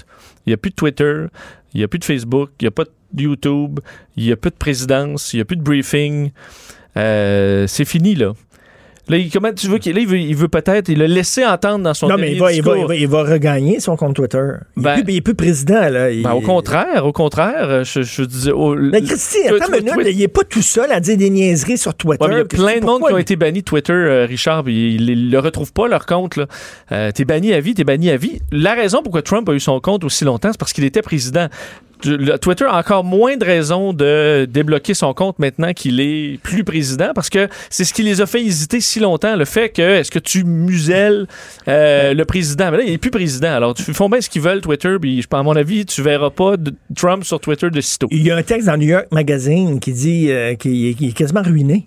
Il 0.46 0.50
n'y 0.50 0.54
a 0.54 0.56
plus 0.56 0.70
de 0.70 0.76
Twitter. 0.76 1.24
Il 1.76 1.80
n'y 1.80 1.84
a 1.84 1.88
plus 1.88 1.98
de 1.98 2.06
Facebook, 2.06 2.52
il 2.58 2.64
n'y 2.64 2.68
a 2.68 2.70
pas 2.70 2.84
de 3.12 3.22
YouTube, 3.22 3.80
il 4.16 4.24
n'y 4.24 4.32
a 4.32 4.36
plus 4.36 4.50
de 4.50 4.56
présidence, 4.56 5.34
il 5.34 5.36
n'y 5.36 5.42
a 5.42 5.44
plus 5.44 5.58
de 5.58 5.62
briefing. 5.62 6.30
Euh, 6.96 7.66
c'est 7.66 7.84
fini, 7.84 8.14
là. 8.14 8.32
Là, 9.08 9.18
il, 9.18 9.30
comment 9.30 9.52
tu 9.52 9.68
veux 9.68 9.78
qu'il 9.78 9.96
il 9.96 10.06
veut, 10.06 10.18
il 10.18 10.34
veut 10.34 10.48
peut-être 10.48 10.88
il 10.88 10.98
l'a 10.98 11.06
laissé 11.06 11.44
entendre 11.44 11.84
dans 11.84 11.94
son 11.94 12.08
Non, 12.08 12.16
mais 12.18 12.32
il 12.32 12.40
va, 12.40 12.52
il 12.52 12.62
va, 12.62 12.94
il, 12.94 13.06
va, 13.06 13.22
regagner 13.22 13.78
son 13.78 13.96
compte 13.96 14.16
Twitter. 14.16 14.48
Il, 14.76 14.82
ben, 14.82 14.98
est, 14.98 15.04
plus, 15.04 15.14
est 15.14 15.20
plus 15.20 15.34
président. 15.34 15.88
Là. 15.88 16.08
Ben, 16.10 16.32
au 16.32 16.40
contraire, 16.40 17.06
au 17.06 17.12
contraire. 17.12 17.84
Je, 17.84 18.02
je 18.02 18.22
disais. 18.22 18.50
Oh, 18.52 18.74
mais 18.74 19.02
Christy, 19.02 19.38
attends 19.46 19.72
une 19.72 19.84
minute, 19.84 20.08
il 20.10 20.18
n'est 20.18 20.28
pas 20.28 20.42
tout 20.44 20.62
seul 20.62 20.90
à 20.90 20.98
dire 20.98 21.16
des 21.16 21.30
niaiseries 21.30 21.78
sur 21.78 21.94
Twitter. 21.94 22.24
Ouais, 22.24 22.32
il 22.32 22.38
y 22.38 22.40
a 22.40 22.44
plein 22.44 22.80
de 22.80 22.84
monde 22.84 23.02
qui 23.06 23.12
ont 23.12 23.18
été 23.18 23.36
bannis 23.36 23.62
Twitter, 23.62 23.92
euh, 23.92 24.26
Richard. 24.26 24.68
Ils 24.68 25.06
ne 25.06 25.30
le 25.30 25.38
retrouvent 25.38 25.72
pas, 25.72 25.86
leur 25.86 26.06
compte. 26.06 26.36
Là. 26.36 26.46
Euh, 26.90 27.12
t'es 27.12 27.24
banni 27.24 27.52
à 27.52 27.60
vie, 27.60 27.74
t'es 27.74 27.84
banni 27.84 28.10
à 28.10 28.16
vie. 28.16 28.40
La 28.50 28.74
raison 28.74 29.02
pourquoi 29.02 29.22
Trump 29.22 29.48
a 29.48 29.52
eu 29.52 29.60
son 29.60 29.78
compte 29.80 30.02
aussi 30.04 30.24
longtemps, 30.24 30.50
c'est 30.50 30.58
parce 30.58 30.72
qu'il 30.72 30.84
était 30.84 31.02
président. 31.02 31.46
Twitter 32.02 32.64
a 32.64 32.78
encore 32.78 33.04
moins 33.04 33.36
de 33.36 33.44
raisons 33.44 33.92
de 33.92 34.46
débloquer 34.48 34.94
son 34.94 35.14
compte 35.14 35.38
maintenant 35.38 35.72
qu'il 35.72 36.00
est 36.00 36.40
plus 36.42 36.64
président 36.64 37.12
parce 37.14 37.30
que 37.30 37.48
c'est 37.70 37.84
ce 37.84 37.94
qui 37.94 38.02
les 38.02 38.20
a 38.20 38.26
fait 38.26 38.42
hésiter 38.42 38.80
si 38.80 39.00
longtemps. 39.00 39.36
Le 39.36 39.44
fait 39.44 39.70
que 39.70 39.82
est-ce 39.82 40.10
que 40.10 40.18
tu 40.18 40.44
muselles 40.44 41.26
euh, 41.68 42.14
le 42.14 42.24
président? 42.24 42.70
Mais 42.70 42.78
là, 42.78 42.82
il 42.84 42.90
n'est 42.90 42.98
plus 42.98 43.10
président. 43.10 43.52
Alors, 43.52 43.74
ils 43.86 43.94
font 43.94 44.08
bien 44.08 44.20
ce 44.20 44.28
qu'ils 44.28 44.42
veulent, 44.42 44.60
Twitter. 44.60 44.96
Puis, 45.00 45.24
à 45.32 45.42
mon 45.42 45.56
avis, 45.56 45.86
tu 45.86 46.02
verras 46.02 46.30
pas 46.30 46.56
de 46.56 46.74
Trump 46.94 47.24
sur 47.24 47.40
Twitter 47.40 47.70
de 47.70 47.80
sitôt. 47.80 48.08
Il 48.10 48.22
y 48.22 48.30
a 48.30 48.36
un 48.36 48.42
texte 48.42 48.66
dans 48.66 48.76
New 48.76 48.88
York 48.88 49.06
Magazine 49.12 49.80
qui 49.80 49.92
dit 49.92 50.30
euh, 50.30 50.54
qu'il 50.54 50.86
est, 50.86 51.02
est, 51.02 51.12
quasiment 51.12 51.42
ruiné. 51.42 51.84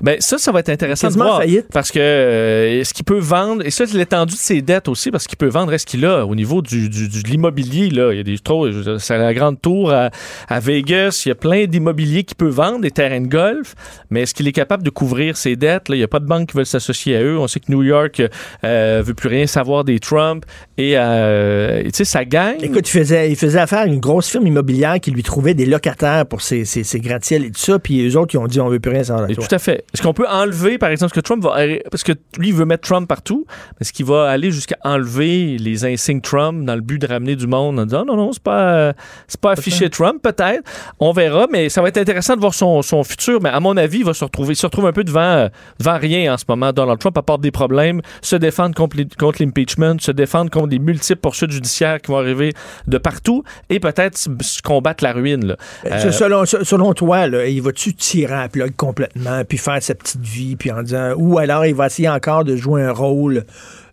Ben, 0.00 0.16
ça, 0.20 0.38
ça 0.38 0.52
va 0.52 0.60
être 0.60 0.70
intéressant 0.70 1.08
de 1.08 1.14
voir. 1.14 1.38
Faillite. 1.38 1.66
Parce 1.72 1.90
que 1.90 1.98
euh, 2.00 2.80
est-ce 2.80 2.94
qu'il 2.94 3.04
peut 3.04 3.18
vendre, 3.18 3.64
et 3.64 3.70
ça, 3.70 3.86
c'est 3.86 3.96
l'étendue 3.96 4.34
de 4.34 4.38
ses 4.38 4.62
dettes 4.62 4.88
aussi, 4.88 5.10
parce 5.10 5.26
qu'il 5.26 5.38
peut 5.38 5.48
vendre, 5.48 5.72
est-ce 5.72 5.86
qu'il 5.86 6.04
a 6.04 6.26
au 6.26 6.34
niveau 6.34 6.62
du, 6.62 6.88
du, 6.88 7.08
du 7.08 7.22
de 7.22 7.28
l'immobilier, 7.28 7.90
là, 7.90 8.12
il 8.12 8.16
y 8.16 8.20
a 8.20 8.24
des 8.24 8.38
trop, 8.38 8.66
la 8.66 9.34
grande 9.42 9.60
tour 9.60 9.92
à, 9.92 10.10
à, 10.48 10.60
Vegas. 10.60 11.22
Il 11.24 11.28
y 11.28 11.32
a 11.32 11.34
plein 11.34 11.66
d'immobilier 11.66 12.24
qu'il 12.24 12.36
peut 12.36 12.48
vendre, 12.48 12.80
des 12.80 12.90
terrains 12.90 13.20
de 13.20 13.26
golf, 13.26 13.74
mais 14.10 14.22
est-ce 14.22 14.34
qu'il 14.34 14.48
est 14.48 14.52
capable 14.52 14.82
de 14.82 14.90
couvrir 14.90 15.36
ses 15.36 15.56
dettes? 15.56 15.88
Là, 15.88 15.96
il 15.96 15.98
n'y 15.98 16.04
a 16.04 16.08
pas 16.08 16.20
de 16.20 16.26
banque 16.26 16.50
qui 16.50 16.56
veulent 16.56 16.66
s'associer 16.66 17.16
à 17.16 17.22
eux. 17.22 17.38
On 17.38 17.48
sait 17.48 17.60
que 17.60 17.70
New 17.70 17.82
York 17.82 18.22
euh, 18.64 19.02
veut 19.04 19.14
plus 19.14 19.28
rien 19.28 19.46
savoir 19.46 19.84
des 19.84 19.98
Trump 19.98 20.44
et 20.78 20.92
euh, 20.96 21.82
tu 21.84 21.90
sais, 21.94 22.04
ça 22.04 22.24
gagne. 22.24 22.62
Écoute, 22.62 22.88
il 22.88 22.98
faisait, 22.98 23.30
il 23.30 23.36
faisait 23.36 23.58
affaire 23.58 23.80
à 23.80 23.86
une 23.86 24.00
grosse 24.00 24.28
firme 24.28 24.46
immobilière 24.46 25.00
qui 25.00 25.10
lui 25.10 25.22
trouvait 25.22 25.54
des 25.54 25.66
locataires 25.66 26.26
pour 26.26 26.40
ses, 26.42 26.64
ses, 26.64 26.84
ses 26.84 27.00
gratte-ciels 27.00 27.44
et 27.44 27.50
tout 27.50 27.60
ça, 27.60 27.78
puis 27.78 28.06
eux 28.06 28.16
autres, 28.16 28.34
ils 28.34 28.38
ont 28.38 28.46
dit 28.46 28.60
on 28.60 28.68
veut 28.68 28.80
plus 28.80 28.92
rien 28.92 29.04
savoir 29.04 29.28
de 29.28 29.34
toi. 29.34 29.46
Tout 29.46 29.54
à 29.54 29.58
fait. 29.58 29.84
Est-ce 29.92 30.02
qu'on 30.02 30.14
peut 30.14 30.28
enlever, 30.28 30.78
par 30.78 30.90
exemple, 30.90 31.10
ce 31.14 31.20
que 31.20 31.24
Trump 31.24 31.42
va... 31.42 31.56
Parce 31.90 32.02
que 32.02 32.12
lui, 32.38 32.48
il 32.48 32.54
veut 32.54 32.64
mettre 32.64 32.86
Trump 32.88 33.08
partout, 33.08 33.46
est-ce 33.80 33.92
qu'il 33.92 34.06
va 34.06 34.28
aller 34.28 34.50
jusqu'à 34.50 34.76
enlever 34.84 35.56
les 35.58 35.84
insignes 35.84 36.20
Trump 36.20 36.64
dans 36.64 36.74
le 36.74 36.80
but 36.80 36.98
de 36.98 37.06
ramener 37.06 37.36
du 37.36 37.46
monde 37.46 37.78
en 37.78 37.84
disant 37.84 38.04
non, 38.04 38.16
non, 38.16 38.32
c'est 38.32 38.42
pas, 38.42 38.94
c'est 39.32 39.40
pas 39.40 39.52
affiché 39.52 39.88
Trump, 39.88 40.22
peut-être. 40.22 40.62
On 41.00 41.12
verra, 41.12 41.46
mais 41.50 41.70
ça 41.70 41.80
va 41.80 41.88
être 41.88 41.96
intéressant 41.96 42.34
de 42.34 42.40
voir 42.40 42.52
son, 42.52 42.82
son, 42.82 43.02
futur. 43.02 43.40
Mais 43.40 43.48
à 43.48 43.60
mon 43.60 43.76
avis, 43.78 44.00
il 44.00 44.04
va 44.04 44.12
se 44.12 44.24
retrouver, 44.24 44.52
il 44.52 44.56
se 44.56 44.66
retrouve 44.66 44.86
un 44.86 44.92
peu 44.92 45.04
devant, 45.04 45.48
devant 45.78 45.98
rien 45.98 46.34
en 46.34 46.36
ce 46.36 46.44
moment. 46.46 46.72
Donald 46.72 46.98
Trump 46.98 47.16
apporte 47.16 47.40
des 47.40 47.50
problèmes, 47.50 48.02
se 48.20 48.36
défendre 48.36 48.74
contre, 48.74 48.96
contre 49.18 49.42
l'impeachment, 49.42 49.98
se 50.00 50.12
défendre 50.12 50.50
contre 50.50 50.68
les 50.68 50.78
multiples 50.78 51.20
poursuites 51.20 51.50
judiciaires 51.50 52.00
qui 52.00 52.10
vont 52.10 52.18
arriver 52.18 52.52
de 52.86 52.98
partout 52.98 53.42
et 53.70 53.80
peut-être 53.80 54.18
se 54.18 54.62
combattre 54.62 55.02
la 55.02 55.12
ruine. 55.12 55.46
Là. 55.46 55.56
Euh, 55.86 56.12
selon, 56.12 56.44
selon 56.44 56.92
toi, 56.92 57.26
là, 57.26 57.46
il 57.46 57.62
va-tu 57.62 57.94
tirer 57.94 58.34
un 58.34 58.48
plug 58.48 58.76
complètement, 58.76 59.44
puis 59.48 59.56
faire 59.56 59.82
sa 59.82 59.94
petite 59.94 60.20
vie, 60.20 60.56
puis 60.56 60.70
en 60.70 60.82
disant, 60.82 61.14
ou 61.16 61.38
alors 61.38 61.64
il 61.64 61.74
va 61.74 61.86
essayer 61.86 62.10
encore 62.10 62.44
de 62.44 62.54
jouer 62.54 62.82
un 62.82 62.92
rôle 62.92 63.44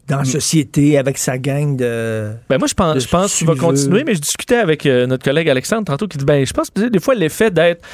dans 0.10 0.18
la 0.18 0.26
société 0.26 0.98
avec 0.98 1.18
sa 1.18 1.38
gang 1.38 1.76
de. 1.76 2.32
Ben 2.50 2.58
moi, 2.58 2.68
je 2.68 2.74
pense, 2.74 3.00
je 3.00 3.08
pense 3.08 3.36
qu'il 3.36 3.48
va 3.48 3.56
continuer, 3.56 4.04
mais 4.04 4.16
je 4.16 4.22
discutais 4.22 4.58
avec 4.58 4.86
euh, 4.86 5.06
notre 5.06 5.24
collègue 5.24 5.50
Alexandre 5.50 5.86
tantôt 5.86 6.08
qui 6.08 6.18
dit 6.18 6.26
ben, 6.26 6.46
je 6.46 6.54
pense 6.54 6.70
que 6.70 6.88
des 6.88 7.00
fois, 7.00 7.16
l'effet 7.16 7.52
d'être 7.52 7.86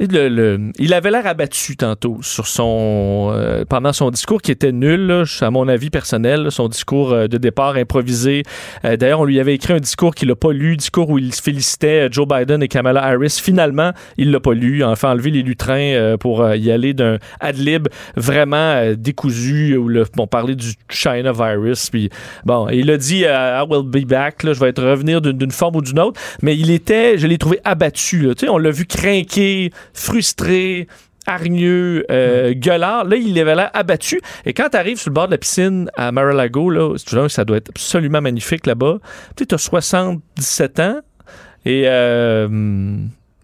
il 0.00 0.94
avait 0.94 1.10
l'air 1.10 1.26
abattu 1.26 1.76
tantôt 1.76 2.18
sur 2.22 2.46
son 2.46 3.32
euh, 3.34 3.64
pendant 3.68 3.92
son 3.92 4.10
discours 4.10 4.40
qui 4.40 4.50
était 4.50 4.72
nul, 4.72 5.06
là, 5.06 5.24
à 5.42 5.50
mon 5.50 5.68
avis 5.68 5.90
personnel, 5.90 6.50
son 6.50 6.68
discours 6.68 7.12
euh, 7.12 7.28
de 7.28 7.36
départ 7.36 7.76
improvisé. 7.76 8.42
Euh, 8.84 8.96
D'ailleurs, 8.96 9.20
on 9.20 9.24
lui 9.24 9.38
avait 9.40 9.54
écrit 9.54 9.74
un 9.74 9.78
discours 9.80 10.14
qu'il 10.14 10.28
n'a 10.28 10.36
pas 10.36 10.52
lu, 10.52 10.76
discours 10.76 11.10
où 11.10 11.18
il 11.18 11.34
félicitait 11.34 12.06
euh, 12.06 12.08
Joe 12.10 12.26
Biden 12.26 12.62
et 12.62 12.68
Kamala 12.68 13.04
Harris. 13.04 13.38
Finalement, 13.42 13.92
il 14.16 14.30
l'a 14.30 14.40
pas 14.40 14.54
lu. 14.54 14.82
Enfin 14.82 15.10
enlevé 15.10 15.30
les 15.30 15.42
lutrins 15.42 16.16
pour 16.18 16.48
y 16.54 16.70
aller 16.70 16.94
d'un 16.94 17.18
ad 17.40 17.56
lib 17.56 17.88
vraiment 18.16 18.92
décousu 18.96 19.76
où 19.76 19.88
le, 19.88 20.04
bon 20.14 20.26
parler 20.26 20.54
du 20.54 20.72
China 20.88 21.32
virus. 21.32 21.90
Puis 21.90 22.10
bon, 22.44 22.68
il 22.68 22.90
a 22.90 22.96
dit 22.96 23.20
I 23.20 23.62
will 23.68 23.84
be 23.84 24.06
back. 24.06 24.42
Là, 24.44 24.52
je 24.52 24.60
vais 24.60 24.68
être 24.68 24.82
revenir 24.82 25.20
d'une 25.20 25.50
forme 25.50 25.76
ou 25.76 25.82
d'une 25.82 25.98
autre. 25.98 26.20
Mais 26.42 26.56
il 26.56 26.70
était, 26.70 27.18
je 27.18 27.26
l'ai 27.26 27.38
trouvé 27.38 27.60
abattu. 27.64 28.28
on 28.48 28.58
l'a 28.58 28.70
vu 28.70 28.86
craquer, 28.86 29.70
frustré 29.94 30.86
hargneux, 31.26 32.04
euh, 32.10 32.54
gueulard. 32.54 33.04
Là, 33.04 33.16
il 33.16 33.38
avait 33.38 33.54
l'air 33.54 33.70
abattu. 33.74 34.20
Et 34.46 34.52
quand 34.52 34.68
tu 34.70 34.76
arrives 34.76 34.98
sur 34.98 35.10
le 35.10 35.14
bord 35.14 35.26
de 35.26 35.32
la 35.32 35.38
piscine 35.38 35.90
à 35.96 36.10
Mar-a-Lago, 36.12 36.70
là, 36.70 36.96
ça 37.28 37.44
doit 37.44 37.58
être 37.58 37.68
absolument 37.68 38.20
magnifique 38.20 38.66
là-bas. 38.66 38.98
Tu 39.36 39.44
as 39.54 39.58
77 39.58 40.80
ans 40.80 41.00
et 41.66 41.82
euh, 41.86 42.96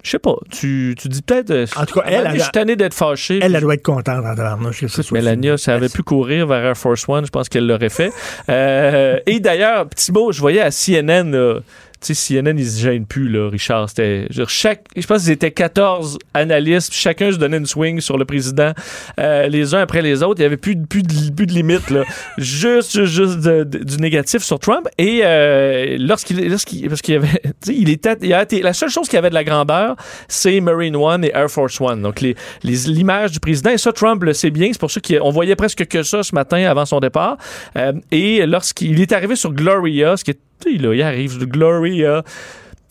je 0.03 0.11
sais 0.11 0.19
pas, 0.19 0.37
tu, 0.51 0.95
tu 0.99 1.09
dis 1.09 1.21
peut-être... 1.21 1.51
euh, 1.51 1.67
En 1.77 1.85
tout 1.85 2.01
cas, 2.01 2.07
elle, 2.07 2.27
elle- 2.29 2.37
je 2.37 2.43
suis 2.43 2.51
tanné 2.53 2.77
d'être 2.77 2.95
fâché. 2.95 3.41
Elle, 3.43 3.55
elle 3.55 3.61
doit 3.61 3.75
être 3.75 3.83
contente 3.83 4.25
en 4.25 4.35
tabarnouche 4.35 4.85
Mélania, 5.13 5.59
ça 5.59 5.75
avait 5.75 5.89
pu 5.89 6.03
courir 6.03 6.47
vers 6.47 6.65
Air 6.65 6.77
Force 6.77 7.05
One, 7.09 7.27
je 7.27 7.31
pense 7.31 7.49
qu'elle 7.49 7.67
l'aurait 7.67 7.89
fait. 7.91 8.11
Euh, 8.49 9.19
et 9.27 9.39
d'ailleurs, 9.41 9.87
petit 9.89 10.13
mot, 10.13 10.33
je 10.33 10.41
voyais 10.41 10.61
à 10.63 10.71
CNN, 10.71 11.31
là, 11.31 11.59
tu 12.01 12.15
sais, 12.15 12.41
CNN, 12.43 12.59
ils 12.59 12.67
se 12.71 12.81
gênent 12.83 13.07
plus, 13.07 13.29
là, 13.29 13.49
Richard. 13.51 13.89
C'était, 13.89 14.27
je, 14.31 14.43
chaque, 14.47 14.85
je 14.97 15.07
pense 15.07 15.23
qu'ils 15.25 15.33
étaient 15.33 15.51
14 15.51 16.19
analystes, 16.35 16.93
chacun 16.93 17.33
se 17.33 17.37
donnait 17.37 17.57
une 17.57 17.67
swing 17.67 18.01
sur 18.01 18.19
le 18.19 18.25
président, 18.25 18.73
euh, 19.19 19.47
les 19.49 19.75
uns 19.75 19.81
après 19.81 20.03
les 20.03 20.23
autres. 20.23 20.41
Il 20.41 20.43
y 20.43 20.47
avait 20.47 20.57
plus, 20.57 20.77
de- 20.77 20.87
plus, 20.87 21.03
de, 21.03 21.33
plus 21.33 21.47
de 21.47 21.53
limite, 21.53 21.91
là. 21.91 22.03
juste, 22.39 23.05
juste 23.05 23.41
de- 23.41 23.65
de- 23.65 23.79
du 23.85 23.97
négatif 23.99 24.43
sur 24.43 24.59
Trump. 24.59 24.87
Et 24.99 25.21
euh, 25.25 25.97
lorsqu'il, 25.99 26.49
lorsqu'il, 26.49 26.89
parce 26.89 27.01
qu'il 27.03 27.15
y 27.15 27.17
avait, 27.17 27.29
tu 27.43 27.51
sais, 27.63 27.75
il 27.75 27.91
était, 27.91 28.17
il 28.23 28.33
a 28.35 28.43
été- 28.43 28.63
la 28.63 28.73
seule 28.73 28.91
chose 28.91 29.09
qui 29.09 29.17
avait 29.17 29.31
de 29.31 29.35
la 29.35 29.45
grandeur, 29.45 29.97
c'est 30.29 30.61
Marine 30.61 30.97
One 30.97 31.25
et 31.25 31.31
Air 31.35 31.51
Force 31.51 31.81
One. 31.81 32.03
Donc, 32.03 32.21
les, 32.21 32.37
les, 32.63 32.77
l'image 32.89 33.33
du 33.33 33.41
président, 33.41 33.71
et 33.71 33.79
ça, 33.79 33.93
Trump 33.93 34.23
le 34.23 34.33
sait 34.33 34.51
bien. 34.51 34.69
C'est 34.73 34.81
pour 34.81 34.91
ça 34.91 35.01
qu'on 35.01 35.31
voyait 35.31 35.57
presque 35.57 35.87
que 35.87 36.03
ça 36.03 36.23
ce 36.23 36.35
matin 36.35 36.65
avant 36.69 36.85
son 36.85 37.01
départ. 37.01 37.37
Euh, 37.77 37.93
et 38.13 38.45
lorsqu'il 38.47 39.01
est 39.01 39.13
arrivé 39.13 39.37
sur 39.37 39.53
Gloria, 39.53 40.17
ce 40.17 40.25
qui 40.25 40.33
est, 40.33 40.39
là, 40.65 40.95
il 40.95 41.03
arrive 41.03 41.39
Gloria. 41.47 42.23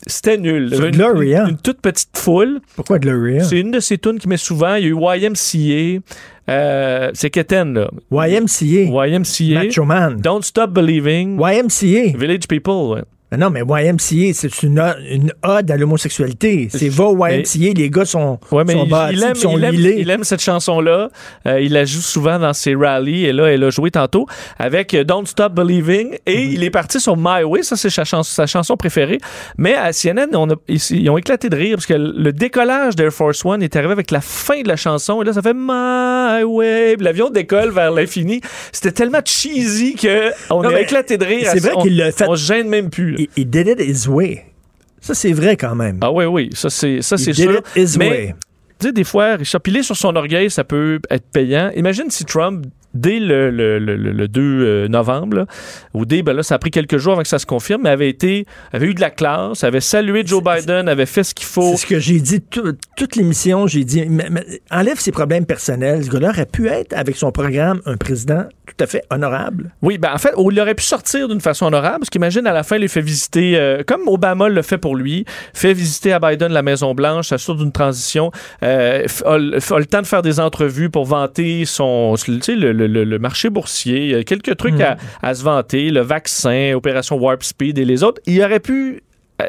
C'était 0.08 0.38
nul. 0.38 0.72
Une- 0.72 0.92
Gloria? 0.92 1.44
Une, 1.46 1.50
une 1.52 1.58
toute 1.58 1.82
petite 1.82 2.16
foule. 2.16 2.60
Pourquoi 2.76 3.00
Gloria? 3.00 3.44
C'est 3.44 3.60
une 3.60 3.72
de 3.72 3.80
ces 3.80 3.98
tunes 3.98 4.20
qui 4.20 4.28
met 4.28 4.38
souvent. 4.38 4.76
Il 4.76 4.84
y 4.84 4.88
a 4.88 4.90
eu 4.90 4.96
YMCA. 5.00 6.02
Euh, 6.48 7.10
c'est 7.16 7.32
Keten, 7.32 7.74
là. 7.74 7.90
YMCA. 8.12 9.08
YMCA. 9.08 9.64
Macho 9.64 9.84
Man. 9.84 10.18
Don't 10.22 10.44
Stop 10.44 10.72
Believing. 10.74 11.40
YMCA. 11.40 12.16
Village 12.18 12.48
People, 12.48 12.92
ouais. 12.94 13.02
Mais 13.38 13.44
non, 13.44 13.50
mais 13.50 13.62
YMCA, 13.62 14.34
c'est 14.34 14.64
une, 14.64 14.82
une 15.10 15.34
ode 15.44 15.70
à 15.70 15.78
l'homosexualité. 15.78 16.70
C'est 16.72 16.90
va 16.90 17.06
YMCA, 17.32 17.74
les 17.76 17.90
gars 17.90 18.06
sont, 18.06 18.40
Ouais, 18.52 18.64
mais 18.64 18.74
sont 18.74 18.86
bâtis, 18.88 19.16
il 19.18 19.24
aime, 19.24 19.36
sont 19.36 19.58
il, 19.58 19.64
aime, 19.64 19.76
il 19.76 20.10
aime 20.10 20.24
cette 20.24 20.42
chanson-là. 20.42 21.10
Euh, 21.48 21.60
il 21.60 21.74
la 21.74 21.84
joue 21.86 22.00
souvent 22.02 22.40
dans 22.40 22.54
ses 22.54 22.76
rallyes. 22.76 23.26
Et 23.26 23.34
là, 23.34 23.48
elle 23.48 23.64
a 23.64 23.70
joué 23.70 23.92
tantôt 23.92 24.26
avec 24.58 24.94
euh, 24.94 25.04
Don't 25.04 25.26
Stop 25.26 25.54
Believing. 25.54 26.16
Et 26.26 26.44
il 26.44 26.64
est 26.64 26.70
parti 26.70 27.00
sur 27.00 27.18
My 27.18 27.44
Way. 27.44 27.64
Ça, 27.64 27.76
c'est 27.76 27.90
sa, 27.90 28.04
chanson- 28.04 28.32
sa 28.34 28.46
chanson 28.48 28.78
préférée. 28.78 29.18
Mais 29.58 29.74
à 29.76 29.92
CNN, 29.92 30.28
on 30.34 30.50
a- 30.52 30.56
ils, 30.68 30.80
ils 30.92 31.10
ont 31.10 31.18
éclaté 31.18 31.50
de 31.50 31.56
rire 31.56 31.76
parce 31.76 31.86
que 31.88 31.94
le 31.94 32.32
décollage 32.32 32.96
d'Air 32.96 33.12
Force 33.12 33.44
One 33.46 33.62
est 33.64 33.76
arrivé 33.76 33.92
avec 33.92 34.12
la 34.12 34.22
fin 34.22 34.62
de 34.62 34.68
la 34.68 34.76
chanson. 34.78 35.22
Et 35.22 35.26
là, 35.26 35.34
ça 35.34 35.42
fait 35.42 35.54
My 35.56 36.44
Way. 36.44 36.96
L'avion 37.00 37.30
décolle 37.30 37.72
vers 37.72 37.92
l'infini. 37.92 38.40
C'était 38.72 38.92
tellement 38.92 39.20
cheesy 39.26 39.96
qu'on 39.96 40.62
a 40.64 40.80
éclaté 40.80 41.18
de 41.18 41.26
rire. 41.26 41.50
c'est 41.52 41.60
vrai 41.60 41.82
qu'il 41.82 41.98
l'a 41.98 42.12
fait- 42.12 42.26
On 42.28 42.36
se 42.36 42.46
gêne 42.46 42.70
même 42.70 42.90
plus. 42.90 43.12
là. 43.12 43.25
Il, 43.38 43.44
il 43.44 43.50
did 43.50 43.68
it 43.68 43.80
his 43.80 44.08
way. 44.08 44.46
Ça, 45.02 45.14
c'est 45.14 45.34
vrai 45.34 45.56
quand 45.56 45.76
même. 45.76 46.00
Ah 46.02 46.12
oui, 46.12 46.26
oui, 46.26 46.50
ça 46.54 46.70
c'est 46.70 47.02
ça 47.02 47.18
c'est 47.18 47.32
did 47.32 47.44
sûr. 47.50 47.60
it 47.60 47.66
his 47.76 47.98
Mais 47.98 48.10
way. 48.10 48.36
tu 48.80 48.88
sais, 48.88 48.92
des 48.94 49.04
fois, 49.04 49.36
Richard, 49.36 49.62
piler 49.62 49.84
sur 49.84 49.96
son 49.96 50.16
orgueil, 50.16 50.50
ça 50.50 50.64
peut 50.64 51.00
être 51.10 51.26
payant. 51.32 51.72
Imagine 51.76 52.10
si 52.10 52.26
Trump, 52.26 52.66
dès 52.96 53.20
le, 53.20 53.52
le, 53.52 53.78
le- 53.80 53.96
le- 53.96 54.12
le 54.12 54.28
2 54.28 54.42
euh, 54.42 54.88
novembre, 54.88 55.38
là, 55.38 55.46
ou 55.94 56.06
dès, 56.06 56.24
ben 56.24 56.34
là, 56.34 56.42
ça 56.44 56.56
a 56.56 56.60
pris 56.60 56.72
quelques 56.72 56.98
jours 56.98 57.14
avant 57.14 57.22
que 57.22 57.28
ça 57.28 57.40
se 57.40 57.46
confirme, 57.46 57.82
mais 57.84 57.90
avait 57.90 58.10
été, 58.10 58.46
avait 58.74 58.88
eu 58.88 58.94
de 58.94 59.02
la 59.02 59.10
classe, 59.12 59.64
avait 59.64 59.82
salué 59.82 60.24
Joe 60.26 60.42
Biden, 60.44 60.88
avait 60.90 61.06
fait 61.06 61.24
ce 61.24 61.36
qu'il 61.36 61.46
faut. 61.46 61.72
C'est 61.72 61.78
ce 61.78 61.86
que 61.86 62.00
j'ai 62.00 62.20
dit 62.20 62.42
tout- 62.42 62.74
toute 62.98 63.16
l'émission. 63.16 63.68
J'ai 63.68 63.84
dit, 63.84 64.06
mais- 64.10 64.30
mais 64.32 64.44
enlève 64.72 65.00
ses 65.00 65.12
problèmes 65.12 65.46
personnels. 65.46 66.04
Ce 66.06 66.10
gars-là 66.10 66.30
aurait 66.30 66.46
pu 66.46 66.68
être, 66.68 66.94
avec 66.94 67.16
son 67.18 67.32
programme, 67.32 67.82
un 67.86 67.98
président 67.98 68.46
tout 68.66 68.84
à 68.84 68.88
fait 68.88 69.04
honorable. 69.12 69.72
Oui, 69.84 69.98
ben 70.00 70.10
en 70.14 70.18
fait, 70.18 70.32
il 70.38 70.60
aurait 70.60 70.74
pu 70.74 70.84
sortir 70.84 71.28
d'une 71.28 71.42
façon 71.42 71.68
honorable, 71.68 72.00
parce 72.00 72.10
qu'imagine 72.10 72.48
à 72.48 72.54
la 72.54 72.64
fin, 72.64 72.78
il 72.78 72.90
fait 72.90 73.02
visiter, 73.02 73.58
euh, 73.58 73.84
comme 73.86 74.08
Obama 74.08 74.50
le 74.50 74.62
fait 74.64 74.78
pour 74.80 74.96
lui, 74.96 75.26
fait 75.54 75.74
visiter 75.74 76.14
à 76.14 76.20
Biden 76.20 76.52
la 76.52 76.64
Maison-Blanche, 76.64 77.28
s'assure 77.28 77.56
d'une 77.56 77.72
transition, 77.72 78.32
euh, 78.64 79.06
a, 79.26 79.38
le- 79.38 79.58
a 79.74 79.80
le 79.80 79.86
temps 79.86 80.02
de 80.02 80.08
faire 80.08 80.22
des 80.22 80.40
entrevues 80.40 80.90
pour 80.90 81.06
vanter 81.06 81.66
son, 81.66 82.16
tu 82.16 82.42
sais, 82.42 82.56
le, 82.56 82.72
le- 82.72 82.85
le- 82.88 83.04
le 83.04 83.20
marché 83.20 83.50
boursier, 83.50 84.24
quelques 84.26 84.56
trucs 84.58 84.80
à, 84.82 84.98
à 85.22 85.34
se 85.36 85.44
vanter, 85.44 85.90
le 85.90 86.02
vaccin, 86.02 86.74
Opération 86.76 87.18
Warp 87.18 87.44
Speed 87.44 87.78
et 87.78 87.86
les 87.86 88.04
autres. 88.04 88.22
Il 88.26 88.42
aurait 88.42 88.60
pu 88.60 89.02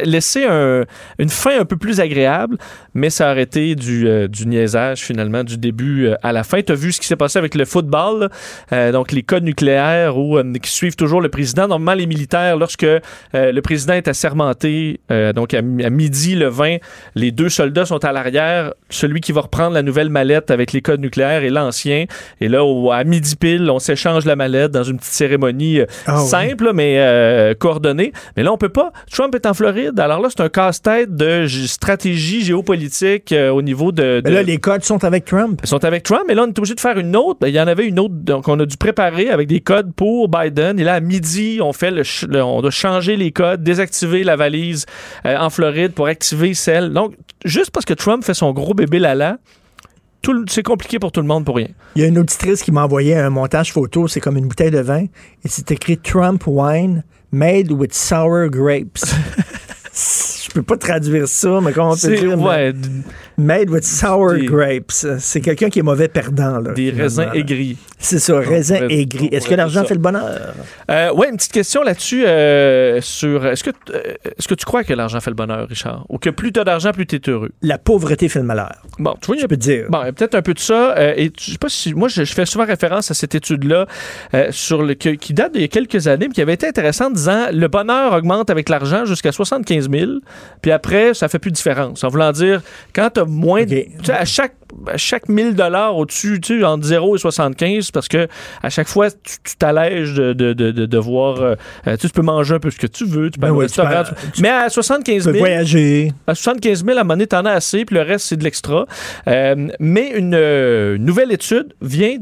laisser 0.05 0.45
un- 0.45 0.85
une 1.19 1.29
fin 1.29 1.61
un 1.61 1.65
peu 1.65 1.77
plus 1.77 2.01
agréable, 2.01 2.57
mais 2.95 3.09
ça 3.11 3.31
aurait 3.31 3.43
été 3.43 3.75
du, 3.75 4.09
euh, 4.09 4.27
du 4.29 4.47
niaisage 4.47 5.01
finalement 5.01 5.45
du 5.45 5.59
début 5.59 6.07
euh, 6.07 6.15
à 6.23 6.33
la 6.33 6.43
fin. 6.43 6.61
Tu 6.63 6.73
as 6.73 6.75
vu 6.75 6.93
ce 6.93 7.01
qui 7.01 7.07
s'est 7.07 7.17
passé 7.17 7.39
avec 7.39 7.55
le 7.55 7.65
football. 7.65 8.29
Euh, 8.73 8.91
donc 8.93 9.13
les 9.13 9.23
codes 9.23 9.45
nucléaires 9.45 10.17
où, 10.19 10.39
euh, 10.39 10.53
qui 10.61 10.71
suivent 10.71 10.97
toujours 10.97 11.21
le 11.21 11.29
président. 11.29 11.69
Normalement, 11.69 11.99
les 11.99 12.07
militaires, 12.07 12.57
lorsque 12.57 12.87
le 13.35 13.61
président 13.61 13.95
est 13.95 14.09
assermenté, 14.09 15.01
donc 15.35 15.55
à, 15.55 15.63
mi- 15.63 15.85
à 15.85 15.91
midi 15.91 16.35
le 16.35 16.49
20, 16.49 16.77
les 17.15 17.31
deux 17.31 17.49
soldats 17.49 17.85
sont 17.87 18.05
à 18.05 18.13
l'arrière. 18.13 18.73
Celui 18.91 19.21
qui 19.21 19.33
va 19.33 19.43
reprendre 19.43 19.75
la 19.75 19.83
nouvelle 19.83 20.11
mallette 20.11 20.51
avec 20.51 20.73
les 20.73 20.83
codes 20.83 21.01
nucléaires 21.01 21.45
est 21.45 21.51
l'ancien. 21.51 22.07
Et 22.41 22.49
là, 22.49 22.65
au- 22.65 22.91
à 22.91 23.05
midi 23.05 23.37
pile, 23.37 23.71
on 23.71 23.79
s'échange 23.79 24.25
la 24.25 24.37
mallette 24.37 24.73
dans 24.73 24.83
une 24.85 24.97
petite 24.99 25.13
cérémonie 25.13 25.81
Ah 26.07 26.23
oui. 26.23 26.29
simple, 26.29 26.71
mais 26.75 27.55
coordonnée. 27.59 28.13
Mais 28.37 28.43
là, 28.43 28.53
on 28.53 28.59
peut 28.59 28.69
pas. 28.69 28.93
Trump 29.11 29.35
est 29.35 29.47
en 29.47 29.55
Floride. 29.55 29.76
Alors 29.99 30.21
là, 30.21 30.29
c'est 30.31 30.43
un 30.43 30.49
casse-tête 30.49 31.15
de 31.15 31.47
stratégie 31.47 32.43
géopolitique 32.43 33.33
euh, 33.33 33.51
au 33.51 33.63
niveau 33.63 33.93
de... 33.93 34.23
Mais 34.25 34.31
là, 34.31 34.43
les 34.43 34.59
codes 34.59 34.85
sont 34.85 35.05
avec 35.05 35.25
Trump. 35.25 35.61
ils 35.63 35.69
sont 35.69 35.85
avec 35.85 36.03
Trump, 36.03 36.23
mais 36.27 36.35
là, 36.35 36.45
on 36.45 36.47
est 36.47 36.59
obligé 36.59 36.75
de 36.75 36.81
faire 36.81 36.99
une 36.99 37.15
autre. 37.17 37.39
Ben, 37.41 37.49
Il 37.49 37.55
y 37.55 37.61
en 37.61 37.67
avait 37.67 37.87
une 37.87 37.99
autre, 37.99 38.15
donc 38.15 38.49
on 38.49 38.59
a 38.59 38.67
dû 38.67 38.77
préparer 38.77 39.31
avec 39.31 39.49
des 39.49 39.61
codes 39.61 39.93
pour 39.95 40.29
Biden. 40.29 40.81
Et 40.81 40.85
là, 40.85 40.95
à 40.95 41.01
midi, 41.01 41.59
on 41.63 41.73
fait 41.73 41.91
le, 41.91 42.43
on 42.43 42.63
doit 42.63 42.71
changer 42.71 43.17
les 43.17 43.33
codes, 43.33 43.63
désactiver 43.63 44.25
la 44.25 44.37
valise 44.37 44.87
euh, 45.25 45.37
en 45.37 45.51
Floride 45.51 45.93
pour 45.93 46.07
activer 46.07 46.55
celle. 46.55 46.93
Donc, 46.93 47.15
juste 47.45 47.71
parce 47.71 47.85
que 47.85 47.95
Trump 47.95 48.25
fait 48.25 48.35
son 48.35 48.53
gros 48.53 48.75
bébé 48.75 48.99
lala, 48.99 49.39
c'est 50.49 50.63
compliqué 50.63 50.99
pour 50.99 51.13
tout 51.13 51.21
le 51.21 51.27
monde 51.27 51.45
pour 51.45 51.57
rien. 51.57 51.69
Il 51.95 52.03
y 52.03 52.05
a 52.05 52.09
une 52.09 52.19
auditrice 52.19 52.63
qui 52.63 52.73
m'a 52.73 52.85
envoyé 52.85 53.17
un 53.17 53.31
montage 53.31 53.73
photo, 53.73 54.09
c'est 54.09 54.21
comme 54.21 54.37
une 54.37 54.49
bouteille 54.49 54.71
de 54.71 54.81
vin, 54.81 55.05
et 55.05 55.49
c'est 55.49 55.71
écrit 55.71 55.99
Trump 55.99 56.43
wine 56.47 57.05
made 57.31 57.71
with 57.71 57.95
sour 57.95 58.49
grapes. 58.49 58.99
Yes. 59.97 60.36
Peux 60.61 60.63
pas 60.63 60.77
traduire 60.77 61.29
ça, 61.29 61.61
mais 61.63 61.73
comment 61.73 61.93
on 61.93 61.97
peut 61.97 62.15
dire? 62.17 62.41
ouais, 62.41 62.73
Made 63.39 63.71
with 63.71 63.85
sour 63.85 64.33
Des- 64.35 64.47
grapes. 64.47 64.93
C'est 65.19 65.41
quelqu'un 65.41 65.69
qui 65.69 65.79
est 65.81 65.83
mauvais 65.83 66.09
perdant. 66.09 66.59
Là, 66.61 66.73
Des 66.73 66.91
raisins 66.91 67.29
aigris. 67.35 67.77
C'est 67.99 68.19
ça, 68.19 68.39
raisins 68.39 68.87
aigris. 68.89 69.29
Est-ce 69.33 69.49
que 69.49 69.55
l'argent 69.55 69.85
fait 69.85 69.95
le 69.95 70.01
bonheur? 70.01 70.55
Euh, 70.91 71.13
ouais, 71.13 71.29
une 71.31 71.37
petite 71.37 71.53
question 71.53 71.83
là-dessus 71.83 72.25
euh, 72.27 73.01
sur 73.01 73.47
est-ce 73.47 73.65
que 73.65 73.71
euh, 73.95 74.15
est-ce 74.39 74.49
que 74.49 74.55
tu 74.55 74.65
crois 74.65 74.85
que 74.85 74.93
l'argent 74.95 75.21
fait 75.21 75.31
le 75.31 75.37
bonheur, 75.37 75.69
Richard, 75.69 76.05
ou 76.09 76.19
que 76.19 76.31
plus 76.31 76.53
t'as 76.53 76.65
d'argent, 76.65 76.93
plus 76.93 77.07
t'es 77.07 77.21
heureux? 77.31 77.51
La 77.63 77.79
pauvreté 77.79 78.29
fait 78.29 78.39
le 78.39 78.45
malheur. 78.45 78.73
Bon, 78.99 79.15
tu 79.21 79.27
vois, 79.27 79.37
il 79.37 79.41
y 79.41 79.43
a 79.43 79.45
Je 79.45 79.49
peux 79.49 79.57
te 79.57 79.63
dire. 79.63 79.87
Bon, 79.89 80.01
peut-être 80.15 80.35
un 80.35 80.43
peu 80.43 80.55
de 80.55 80.59
ça. 80.59 80.95
et 81.17 81.31
je 81.39 81.53
sais 81.53 81.59
pas 81.59 81.69
si 81.69 81.95
moi 81.95 82.09
je, 82.09 82.25
je 82.25 82.33
fais 82.35 82.47
souvent 82.47 82.67
référence 82.67 83.11
à 83.11 83.15
cette 83.15 83.35
étude-là 83.35 83.87
sur 84.51 84.83
le 84.83 84.95
que- 84.95 85.11
qui 85.11 85.35
date 85.35 85.53
d'il 85.53 85.63
y 85.63 85.65
a 85.65 85.69
quelques 85.69 86.07
années, 86.07 86.29
mais 86.29 86.35
qui 86.35 86.43
avait 86.43 86.55
été 86.55 86.67
intéressante, 86.67 87.13
disant 87.15 87.47
le 87.53 87.69
bonheur 87.69 88.13
augmente 88.13 88.51
avec 88.51 88.69
l'argent 88.69 89.05
jusqu'à 89.05 89.33
75 89.33 89.89
000, 89.91 90.11
puis 90.63 90.71
après 90.73 91.15
ça 91.15 91.29
fait 91.29 91.39
plus 91.39 91.51
de 91.51 91.57
différence. 91.57 92.03
En 92.05 92.09
voulant 92.09 92.33
dire 92.33 92.63
quand 92.95 93.11
tu 93.15 93.21
as 93.21 93.25
moins, 93.25 93.65
de- 93.65 93.75
tu 93.75 93.91
sais, 94.05 94.13
à 94.13 94.25
chaque 94.25 94.55
à 94.93 94.97
chaque 94.97 95.29
1000 95.29 95.55
dollars 95.55 95.97
au-dessus, 95.97 96.41
tu 96.41 96.65
entre 96.65 96.85
0 96.85 97.17
et 97.17 97.19
75, 97.19 97.91
parce 97.93 98.09
que 98.09 98.27
à 98.63 98.69
chaque 98.69 98.89
fois 98.89 99.11
tu 99.11 99.57
t'allèges 99.59 100.15
de, 100.15 100.33
de, 100.33 100.53
de, 100.53 100.71
de 100.73 100.87
devoir, 100.87 101.41
euh, 101.41 101.55
euh, 101.87 101.97
tu 101.97 102.09
peux 102.09 102.21
manger 102.23 102.55
un 102.57 102.59
peu 102.59 102.71
ce 102.71 102.79
que 102.79 102.87
tu 102.89 103.05
veux, 103.07 103.31
tu 103.31 103.39
peux 103.39 103.47
Ben 103.47 103.53
oui, 103.53 103.67
tu 103.69 103.81
peux- 103.81 103.87
tu- 104.35 104.43
mais 104.43 104.49
à 104.51 104.69
75 104.69 105.23
Tu 105.23 105.27
peux 105.29 105.33
000, 105.35 105.39
voyager. 105.39 106.13
à 106.27 106.35
75 106.35 106.85
000, 106.85 106.97
à 106.99 107.01
un 107.01 107.05
moment 107.05 107.15
donné, 107.15 107.27
t'en 107.27 107.45
as 107.45 107.53
assez, 107.53 107.85
puis 107.85 107.95
le 107.97 108.03
reste, 108.03 108.27
c'est 108.27 108.37
de 108.37 108.45
l'extra. 108.45 108.87
Euh, 109.29 109.69
mais 109.81 110.11
une 110.11 110.35
euh, 110.35 110.99
nouvelle 110.99 111.33
étude 111.33 111.73
vient 111.81 112.17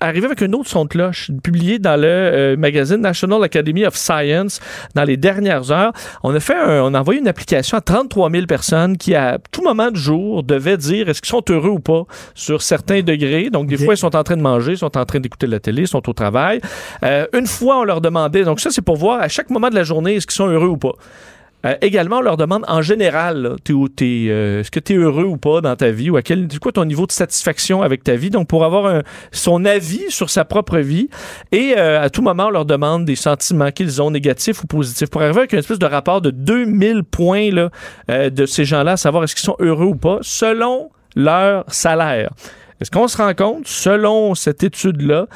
arrivé 0.00 0.26
avec 0.26 0.42
un 0.42 0.52
autre 0.52 0.68
son 0.68 0.84
de 0.84 0.88
cloche, 0.88 1.30
publié 1.42 1.78
dans 1.78 1.96
le 2.00 2.06
euh, 2.06 2.56
magazine 2.56 2.98
National 2.98 3.42
Academy 3.42 3.84
of 3.84 3.96
Science 3.96 4.60
dans 4.94 5.04
les 5.04 5.16
dernières 5.16 5.70
heures. 5.70 5.92
On 6.22 6.34
a 6.34 6.40
fait 6.40 6.54
on 6.58 6.94
a 6.94 7.00
envoyé 7.00 7.20
une 7.20 7.28
application 7.28 7.78
à 7.78 7.80
33 7.80 8.30
000 8.30 8.46
personnes 8.46 8.96
qui, 8.96 9.14
à 9.14 9.38
tout 9.50 9.62
moment 9.62 9.90
du 9.90 10.00
jour, 10.00 10.42
devaient 10.42 10.76
dire 10.76 11.08
est-ce 11.08 11.22
qu'ils 11.22 11.30
sont 11.30 11.44
heureux 11.50 11.70
ou 11.70 11.80
pas 11.80 12.04
sur 12.34 12.62
certains 12.62 13.02
degrés. 13.02 13.50
Donc, 13.50 13.68
des 13.68 13.76
fois, 13.76 13.94
ils 13.94 13.98
sont 13.98 14.14
en 14.14 14.22
train 14.22 14.36
de 14.36 14.42
manger, 14.42 14.72
ils 14.72 14.78
sont 14.78 14.96
en 14.96 15.04
train 15.04 15.20
d'écouter 15.20 15.46
la 15.46 15.60
télé, 15.60 15.82
ils 15.82 15.88
sont 15.88 16.08
au 16.08 16.12
travail. 16.12 16.60
Euh, 17.04 17.26
une 17.32 17.46
fois, 17.46 17.78
on 17.80 17.84
leur 17.84 18.00
demandait, 18.00 18.44
donc 18.44 18.60
ça, 18.60 18.70
c'est 18.70 18.82
pour 18.82 18.96
voir 18.96 19.20
à 19.20 19.28
chaque 19.28 19.50
moment 19.50 19.68
de 19.68 19.74
la 19.74 19.84
journée, 19.84 20.16
est-ce 20.16 20.26
qu'ils 20.26 20.36
sont 20.36 20.48
heureux 20.48 20.68
ou 20.68 20.76
pas. 20.76 20.94
Euh, 21.66 21.74
également, 21.80 22.18
on 22.18 22.20
leur 22.20 22.36
demande 22.36 22.64
en 22.68 22.82
général, 22.82 23.56
euh, 23.68 24.60
est-ce 24.60 24.70
que 24.70 24.78
tu 24.78 24.92
es 24.92 24.96
heureux 24.96 25.24
ou 25.24 25.36
pas 25.36 25.60
dans 25.60 25.74
ta 25.74 25.90
vie 25.90 26.08
ou 26.08 26.16
à 26.16 26.22
quel 26.22 26.46
ton 26.46 26.84
niveau 26.84 27.06
de 27.06 27.12
satisfaction 27.12 27.82
avec 27.82 28.04
ta 28.04 28.14
vie? 28.14 28.30
Donc, 28.30 28.46
pour 28.46 28.64
avoir 28.64 29.02
son 29.32 29.64
avis 29.64 30.04
sur 30.08 30.30
sa 30.30 30.44
propre 30.44 30.78
vie 30.78 31.08
et 31.50 31.74
euh, 31.76 32.00
à 32.00 32.10
tout 32.10 32.22
moment, 32.22 32.46
on 32.46 32.50
leur 32.50 32.64
demande 32.64 33.04
des 33.04 33.16
sentiments 33.16 33.72
qu'ils 33.72 34.00
ont 34.00 34.10
négatifs 34.10 34.62
ou 34.62 34.66
positifs 34.66 35.10
pour 35.10 35.22
arriver 35.22 35.40
avec 35.40 35.52
une 35.52 35.58
espèce 35.58 35.80
de 35.80 35.86
rapport 35.86 36.20
de 36.20 36.30
2000 36.30 37.02
points 37.02 37.50
là, 37.50 37.70
de 38.08 38.46
ces 38.46 38.64
gens-là, 38.64 38.96
savoir 38.96 39.24
est-ce 39.24 39.34
qu'ils 39.34 39.44
sont 39.44 39.56
heureux 39.58 39.86
ou 39.86 39.96
pas 39.96 40.18
selon 40.22 40.90
leur 41.16 41.64
salaire. 41.68 42.30
Est-ce 42.80 42.92
qu'on 42.92 43.08
se 43.08 43.16
rend 43.16 43.34
compte, 43.34 43.66
selon 43.66 44.36
cette 44.36 44.62
étude-là, 44.62 45.26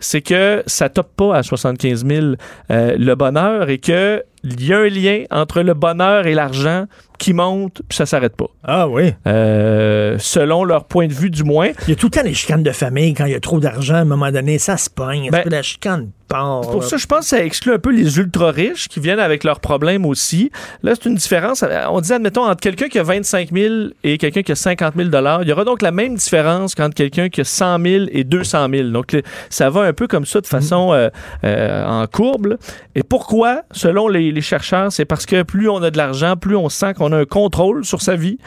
c'est 0.00 0.20
que 0.20 0.62
ça 0.66 0.90
top 0.90 1.08
pas 1.16 1.36
à 1.36 1.42
75 1.42 2.04
000 2.04 2.26
le 2.68 3.14
bonheur 3.14 3.70
et 3.70 3.78
que 3.78 4.22
il 4.42 4.64
y 4.64 4.72
a 4.72 4.78
un 4.78 4.88
lien 4.88 5.24
entre 5.30 5.62
le 5.62 5.74
bonheur 5.74 6.26
et 6.26 6.34
l'argent 6.34 6.86
qui 7.20 7.34
monte, 7.34 7.82
puis 7.86 7.96
ça 7.96 8.06
s'arrête 8.06 8.34
pas. 8.34 8.48
Ah 8.64 8.88
oui. 8.88 9.12
Euh, 9.26 10.16
selon 10.18 10.64
leur 10.64 10.86
point 10.86 11.06
de 11.06 11.12
vue, 11.12 11.30
du 11.30 11.44
moins. 11.44 11.68
Il 11.86 11.90
y 11.90 11.92
a 11.92 11.96
tout 11.96 12.06
le 12.06 12.10
temps 12.10 12.22
les 12.24 12.34
chicanes 12.34 12.62
de 12.62 12.72
famille. 12.72 13.14
Quand 13.14 13.26
il 13.26 13.32
y 13.32 13.36
a 13.36 13.40
trop 13.40 13.60
d'argent, 13.60 13.94
à 13.94 13.98
un 13.98 14.04
moment 14.06 14.32
donné, 14.32 14.58
ça 14.58 14.76
se 14.78 14.88
pogne. 14.88 15.30
Ben, 15.30 15.44
la 15.46 15.62
chicane 15.62 16.08
pour 16.30 16.84
ça, 16.84 16.96
je 16.96 17.06
pense 17.06 17.20
que 17.20 17.26
ça 17.26 17.44
exclut 17.44 17.72
un 17.72 17.78
peu 17.78 17.90
les 17.90 18.18
ultra 18.18 18.52
riches 18.52 18.88
qui 18.88 19.00
viennent 19.00 19.18
avec 19.18 19.42
leurs 19.42 19.58
problèmes 19.58 20.06
aussi. 20.06 20.52
Là, 20.82 20.92
c'est 20.94 21.08
une 21.08 21.16
différence. 21.16 21.64
On 21.88 22.00
dit, 22.00 22.12
admettons, 22.12 22.44
entre 22.44 22.60
quelqu'un 22.60 22.88
qui 22.88 23.00
a 23.00 23.02
25 23.02 23.50
000 23.52 23.74
et 24.04 24.16
quelqu'un 24.16 24.42
qui 24.42 24.52
a 24.52 24.54
50 24.54 24.94
000 24.96 25.08
Il 25.42 25.48
y 25.48 25.52
aura 25.52 25.64
donc 25.64 25.82
la 25.82 25.90
même 25.90 26.14
différence 26.14 26.76
qu'entre 26.76 26.94
quelqu'un 26.94 27.28
qui 27.28 27.40
a 27.40 27.44
100 27.44 27.80
000 27.82 28.04
et 28.12 28.22
200 28.22 28.68
000 28.72 28.88
Donc, 28.90 29.20
ça 29.48 29.70
va 29.70 29.82
un 29.82 29.92
peu 29.92 30.06
comme 30.06 30.24
ça 30.24 30.40
de 30.40 30.46
façon 30.46 30.92
euh, 30.92 31.08
euh, 31.44 31.84
en 31.84 32.06
courbe. 32.06 32.58
Et 32.94 33.02
pourquoi, 33.02 33.62
selon 33.72 34.06
les, 34.06 34.40
chercheurs, 34.40 34.92
c'est 34.92 35.04
parce 35.04 35.26
que 35.26 35.42
plus 35.42 35.68
on 35.68 35.82
a 35.82 35.90
de 35.90 35.96
l'argent, 35.96 36.36
plus 36.36 36.56
on 36.56 36.68
sent 36.68 36.94
qu'on 36.94 37.09
a 37.12 37.18
un 37.18 37.24
contrôle 37.24 37.84
sur 37.84 38.02
sa 38.02 38.16
vie. 38.16 38.38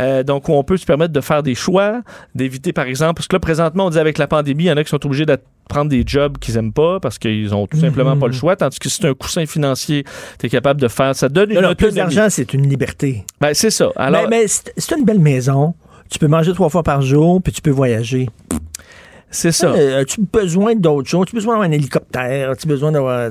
Euh, 0.00 0.22
donc, 0.22 0.48
on 0.48 0.62
peut 0.64 0.76
se 0.76 0.86
permettre 0.86 1.12
de 1.12 1.20
faire 1.20 1.42
des 1.42 1.54
choix, 1.54 2.02
d'éviter, 2.34 2.72
par 2.72 2.86
exemple, 2.86 3.14
parce 3.14 3.28
que 3.28 3.36
là, 3.36 3.40
présentement, 3.40 3.86
on 3.86 3.90
dit 3.90 3.98
avec 3.98 4.18
la 4.18 4.26
pandémie, 4.26 4.64
il 4.64 4.68
y 4.68 4.72
en 4.72 4.76
a 4.76 4.84
qui 4.84 4.90
sont 4.90 5.04
obligés 5.04 5.26
d'être 5.26 5.44
prendre 5.68 5.90
des 5.90 6.04
jobs 6.06 6.38
qu'ils 6.38 6.56
aiment 6.56 6.72
pas 6.72 7.00
parce 7.00 7.18
qu'ils 7.18 7.54
ont 7.54 7.66
tout 7.66 7.78
simplement 7.78 8.16
pas 8.16 8.26
le 8.26 8.32
mhm. 8.32 8.38
choix, 8.38 8.56
tandis 8.56 8.78
que 8.78 8.88
si 8.88 8.98
c'est 9.00 9.08
un 9.08 9.14
coussin 9.14 9.46
financier, 9.46 10.04
tu 10.38 10.46
es 10.46 10.48
capable 10.48 10.80
de 10.80 10.88
faire, 10.88 11.14
ça 11.14 11.28
donne 11.28 11.50
une 11.50 11.60
non, 11.60 11.74
plus 11.74 11.92
d'argent, 11.92 12.28
c'est 12.30 12.54
une 12.54 12.68
liberté. 12.68 13.24
Ben, 13.40 13.52
c'est 13.52 13.70
ça. 13.70 13.90
Alors, 13.96 14.28
mais, 14.28 14.42
mais 14.42 14.46
c'est 14.76 14.96
une 14.96 15.04
belle 15.04 15.18
maison. 15.18 15.74
Tu 16.08 16.18
peux 16.20 16.28
manger 16.28 16.52
trois 16.52 16.68
fois 16.68 16.84
par 16.84 17.02
jour, 17.02 17.42
puis 17.42 17.52
tu 17.52 17.60
peux 17.60 17.70
voyager. 17.70 18.28
C'est 19.30 19.52
ça. 19.52 19.72
Euh, 19.72 20.00
as-tu 20.00 20.20
besoin 20.20 20.74
d'autre 20.74 21.08
chose? 21.08 21.22
As-tu 21.22 21.34
besoin 21.34 21.54
d'avoir 21.54 21.68
un 21.68 21.72
hélicoptère? 21.72 22.50
As-tu 22.50 22.68
besoin 22.68 22.92
d'avoir. 22.92 23.30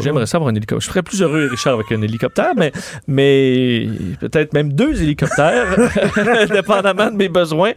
J'aimerais 0.00 0.26
ça 0.26 0.38
avoir 0.38 0.50
un 0.50 0.54
hélicoptère. 0.54 0.80
Je 0.80 0.86
serais 0.86 1.02
plus 1.02 1.20
heureux, 1.22 1.48
Richard, 1.50 1.74
avec 1.74 1.92
un 1.92 2.00
hélicoptère, 2.00 2.52
mais, 2.56 2.72
mais 3.06 3.86
peut-être 4.20 4.54
même 4.54 4.72
deux 4.72 5.02
hélicoptères, 5.02 5.76
dépendamment 6.50 7.10
de 7.10 7.16
mes 7.16 7.28
besoins. 7.28 7.72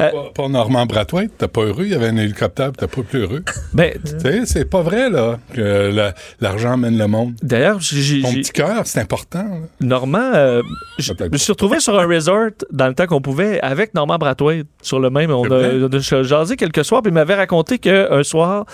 Euh, 0.00 0.10
pour 0.34 0.48
Normand 0.50 0.84
Bratois, 0.86 1.24
t'es 1.38 1.48
pas 1.48 1.62
heureux, 1.62 1.84
il 1.84 1.92
y 1.92 1.94
avait 1.94 2.08
un 2.08 2.16
hélicoptère, 2.16 2.72
t'es 2.72 2.88
pas 2.88 3.02
plus 3.02 3.20
heureux. 3.20 3.44
Ben, 3.72 3.92
tu 4.04 4.18
sais, 4.18 4.42
c'est 4.46 4.64
pas 4.68 4.82
vrai, 4.82 5.08
là, 5.08 5.38
que 5.54 6.12
l'argent 6.40 6.76
mène 6.76 6.98
le 6.98 7.06
monde. 7.06 7.34
D'ailleurs, 7.42 7.78
j'ai. 7.80 8.22
Ton 8.22 8.32
petit 8.32 8.52
cœur, 8.52 8.82
c'est 8.84 9.00
important. 9.00 9.60
Normand, 9.80 10.32
euh, 10.34 10.62
je 10.98 11.12
me 11.30 11.38
suis 11.38 11.52
retrouvé 11.52 11.80
sur 11.80 11.98
un 11.98 12.06
resort 12.06 12.50
dans 12.70 12.88
le 12.88 12.94
temps 12.94 13.06
qu'on 13.06 13.20
pouvait 13.20 13.60
avec 13.60 13.94
Normand 13.94 14.18
Bratois 14.18 14.62
sur 14.82 14.98
le 14.98 15.10
même. 15.10 15.30
On 15.30 15.44
a, 15.44 15.86
on 15.86 15.88
a 15.88 16.22
jasé 16.22 16.56
quelques 16.56 16.84
soirs, 16.84 17.02
il 17.12 17.14
m'avait 17.14 17.34
raconté 17.34 17.78
qu'un 17.78 18.22
soir, 18.22 18.64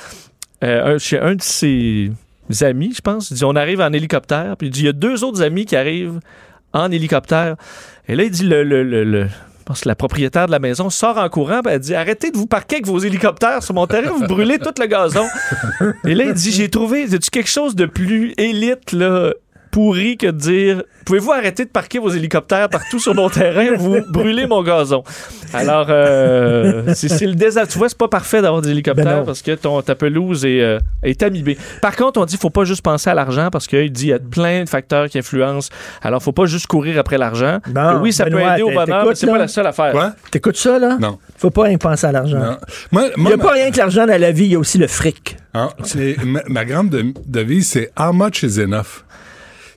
euh, 0.63 0.99
chez 0.99 1.19
un 1.19 1.35
de 1.35 1.43
ses 1.43 2.13
amis, 2.61 2.93
je 2.95 3.01
pense, 3.01 3.31
il 3.31 3.35
dit 3.35 3.45
on 3.45 3.57
arrive 3.57 3.81
en 3.81 3.93
hélicoptère, 3.93 4.57
puis 4.57 4.69
il 4.69 4.71
dit 4.71 4.81
il 4.81 4.87
y 4.87 4.89
a 4.89 4.93
deux 4.93 5.25
autres 5.25 5.43
amis 5.43 5.67
qui 5.67 5.77
arrivent 5.77 6.21
en 6.73 6.91
hélicoptère. 6.91 7.57
Et 8.07 8.15
là, 8.15 8.23
il 8.23 8.31
dit 8.31 8.45
le, 8.45 8.63
le, 8.63 8.83
le, 8.83 9.27
pense 9.69 9.83
que 9.83 9.89
la 9.89 9.95
propriétaire 9.95 10.47
de 10.47 10.51
la 10.51 10.61
maison 10.61 10.89
sort 10.89 11.19
en 11.19 11.29
courant, 11.29 11.61
elle 11.69 11.81
dit 11.81 11.95
arrêtez 11.95 12.31
de 12.31 12.39
vous 12.39 12.47
parquer 12.47 12.77
avec 12.77 12.87
vos 12.87 12.99
hélicoptères 12.99 13.63
sur 13.63 13.75
mon 13.75 13.87
terrain, 13.87 14.11
vous 14.11 14.27
brûlez 14.27 14.59
tout 14.59 14.73
le 14.81 14.87
gazon. 14.87 15.27
Et 16.07 16.15
là, 16.15 16.25
il 16.25 16.33
dit 16.33 16.51
j'ai 16.51 16.71
trouvé, 16.71 17.07
tu 17.07 17.19
quelque 17.31 17.51
chose 17.51 17.77
de 17.77 17.85
plus 17.85 18.33
élite 18.39 18.93
là, 18.93 19.35
pourri 19.71 20.17
que 20.17 20.27
de 20.27 20.33
dire 20.33 20.83
Pouvez-vous 21.09 21.33
arrêter 21.33 21.65
de 21.65 21.71
parquer 21.71 21.99
vos 21.99 22.11
hélicoptères 22.11 22.69
partout 22.69 22.99
sur 22.99 23.15
mon 23.15 23.31
terrain? 23.31 23.75
Vous 23.77 23.97
brûlez 24.11 24.47
mon 24.47 24.63
gazon. 24.63 25.03
Alors, 25.55 25.87
euh, 25.89 26.93
c'est 26.95 27.27
le 27.27 27.35
désastre. 27.35 27.73
Tu 27.73 27.79
vois, 27.79 27.89
c'est 27.89 27.97
pas 27.97 28.09
parfait 28.09 28.43
d'avoir 28.43 28.61
des 28.61 28.73
hélicoptères 28.73 29.21
ben 29.21 29.25
parce 29.25 29.41
que 29.41 29.53
ton, 29.53 29.81
ta 29.81 29.95
pelouse 29.95 30.45
est, 30.45 30.61
euh, 30.61 30.79
est 31.03 31.23
amibée. 31.23 31.57
Par 31.81 31.97
contre, 31.97 32.21
on 32.21 32.27
dit 32.27 32.37
faut 32.37 32.51
pas 32.51 32.65
juste 32.65 32.83
penser 32.83 33.09
à 33.09 33.15
l'argent 33.15 33.49
parce 33.51 33.67
qu'il 33.67 33.91
dit 33.91 34.07
il 34.07 34.11
y 34.11 34.13
a 34.13 34.19
plein 34.19 34.65
de 34.65 34.69
facteurs 34.69 35.09
qui 35.09 35.19
influencent. 35.19 35.71
Alors, 36.03 36.23
faut 36.23 36.33
pas 36.33 36.45
juste 36.45 36.67
courir 36.67 36.99
après 36.99 37.17
l'argent. 37.17 37.61
oui, 38.03 38.13
ça 38.13 38.27
peut 38.27 38.41
aider 38.41 38.63
au 38.63 38.71
bonheur, 38.71 39.07
mais 39.07 39.15
c'est 39.15 39.27
pas 39.27 39.39
la 39.39 39.49
seule 39.49 39.67
affaire. 39.67 39.93
Quoi? 39.93 40.13
T'écoutes 40.31 40.59
ça, 40.59 40.79
là? 40.79 40.99
Non. 41.01 41.19
Faut 41.39 41.51
pas 41.51 41.63
rien 41.63 41.79
penser 41.79 42.07
à 42.07 42.13
l'argent. 42.13 42.59
Il 42.93 43.25
n'y 43.25 43.33
a 43.33 43.39
pas 43.39 43.53
rien 43.53 43.71
que 43.71 43.79
l'argent 43.79 44.07
dans 44.07 44.21
la 44.21 44.33
vie, 44.33 44.45
il 44.45 44.53
y 44.53 44.57
a 44.57 44.59
aussi 44.59 44.77
le 44.77 44.89
fric. 44.89 45.39
Ah, 45.55 45.71
ma, 46.25 46.43
ma, 46.47 46.65
grande 46.67 46.95
devise, 47.27 47.69
c'est 47.69 47.91
How 47.99 48.13
much 48.13 48.43
is 48.43 48.61
enough? 48.61 49.05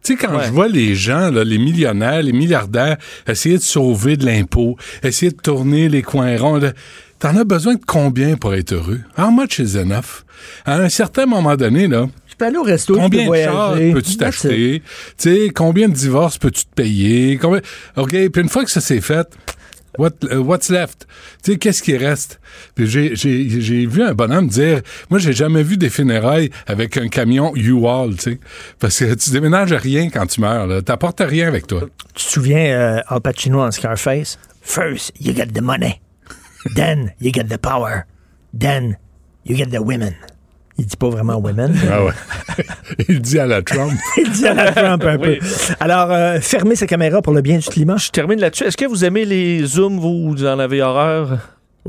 Tu 0.03 0.13
sais, 0.13 0.15
quand 0.15 0.41
je 0.41 0.51
vois 0.51 0.67
les 0.67 0.95
gens, 0.95 1.29
là, 1.29 1.43
les 1.43 1.57
millionnaires, 1.57 2.23
les 2.23 2.31
milliardaires, 2.31 2.97
essayer 3.27 3.57
de 3.57 3.63
sauver 3.63 4.17
de 4.17 4.25
l'impôt, 4.25 4.75
essayer 5.03 5.31
de 5.31 5.37
tourner 5.37 5.89
les 5.89 6.01
coins 6.01 6.37
ronds, 6.37 6.59
t'en 7.19 7.35
as 7.35 7.43
besoin 7.43 7.75
de 7.75 7.81
combien 7.85 8.35
pour 8.35 8.55
être 8.55 8.73
heureux? 8.73 9.01
How 9.17 9.29
much 9.29 9.59
is 9.59 9.77
enough? 9.77 10.23
À 10.65 10.77
un 10.77 10.89
certain 10.89 11.27
moment 11.27 11.55
donné, 11.55 11.87
là, 11.87 12.07
peux 12.41 12.47
aller 12.47 12.57
au 12.57 12.63
resto, 12.63 12.95
combien 12.95 13.29
de 13.29 13.35
chars 13.35 13.75
peux-tu 13.75 14.17
t'acheter? 14.17 14.81
Tu 15.17 15.29
sais, 15.29 15.51
combien 15.53 15.87
de 15.87 15.93
divorces 15.93 16.37
peux-tu 16.37 16.65
te 16.65 16.73
payer? 16.73 17.37
Combien... 17.37 17.61
OK, 17.97 18.09
puis 18.09 18.41
une 18.41 18.49
fois 18.49 18.65
que 18.65 18.71
ça 18.71 18.81
s'est 18.81 19.01
fait, 19.01 19.27
What, 19.97 20.11
uh, 20.23 20.41
what's 20.41 20.69
left? 20.69 21.05
Tu 21.43 21.53
sais, 21.53 21.57
qu'est-ce 21.57 21.83
qui 21.83 21.97
reste? 21.97 22.39
Puis 22.75 22.87
j'ai, 22.87 23.85
vu 23.85 24.03
un 24.03 24.13
bonhomme 24.13 24.47
dire, 24.47 24.81
moi, 25.09 25.19
j'ai 25.19 25.33
jamais 25.33 25.63
vu 25.63 25.77
des 25.77 25.89
funérailles 25.89 26.49
avec 26.67 26.97
un 26.97 27.07
camion 27.07 27.53
U-Haul, 27.55 28.15
tu 28.15 28.21
sais. 28.21 28.39
Parce 28.79 28.99
que 28.99 29.13
tu 29.13 29.31
déménages 29.31 29.73
rien 29.73 30.09
quand 30.09 30.25
tu 30.27 30.41
meurs, 30.41 30.67
là. 30.67 30.81
T'apportes 30.81 31.21
rien 31.25 31.47
avec 31.47 31.67
toi. 31.67 31.81
Tu 32.13 32.25
te 32.25 32.31
souviens, 32.31 32.65
euh, 32.65 33.01
Al 33.07 33.21
Pacino 33.21 33.61
en 33.61 33.71
Scarface? 33.71 34.37
First, 34.61 35.11
you 35.19 35.33
get 35.33 35.47
the 35.47 35.61
money. 35.61 36.01
Then, 36.75 37.13
you 37.19 37.31
get 37.33 37.45
the 37.45 37.57
power. 37.57 38.05
Then, 38.57 38.97
you 39.43 39.55
get 39.55 39.71
the 39.71 39.81
women. 39.81 40.15
Il 40.81 40.87
dit 40.87 40.97
pas 40.97 41.09
vraiment 41.09 41.35
women. 41.37 41.71
Ah 41.91 42.03
ouais. 42.03 42.11
Il 43.07 43.21
dit 43.21 43.37
à 43.37 43.45
la 43.45 43.61
Trump. 43.61 43.91
Il 44.17 44.31
dit 44.31 44.47
à 44.47 44.55
la 44.55 44.71
Trump 44.71 45.03
un 45.05 45.17
peu. 45.19 45.37
Alors, 45.79 46.09
euh, 46.11 46.39
fermez 46.41 46.75
sa 46.75 46.87
caméra 46.87 47.21
pour 47.21 47.33
le 47.33 47.41
bien 47.41 47.59
du 47.59 47.67
climat. 47.69 47.97
Je 47.97 48.09
termine 48.09 48.39
là-dessus. 48.39 48.63
Est-ce 48.63 48.77
que 48.77 48.85
vous 48.85 49.05
aimez 49.05 49.23
les 49.25 49.63
zooms, 49.63 49.99
vous, 49.99 50.31
vous 50.31 50.43
en 50.43 50.57
avez 50.57 50.81
horreur? 50.81 51.37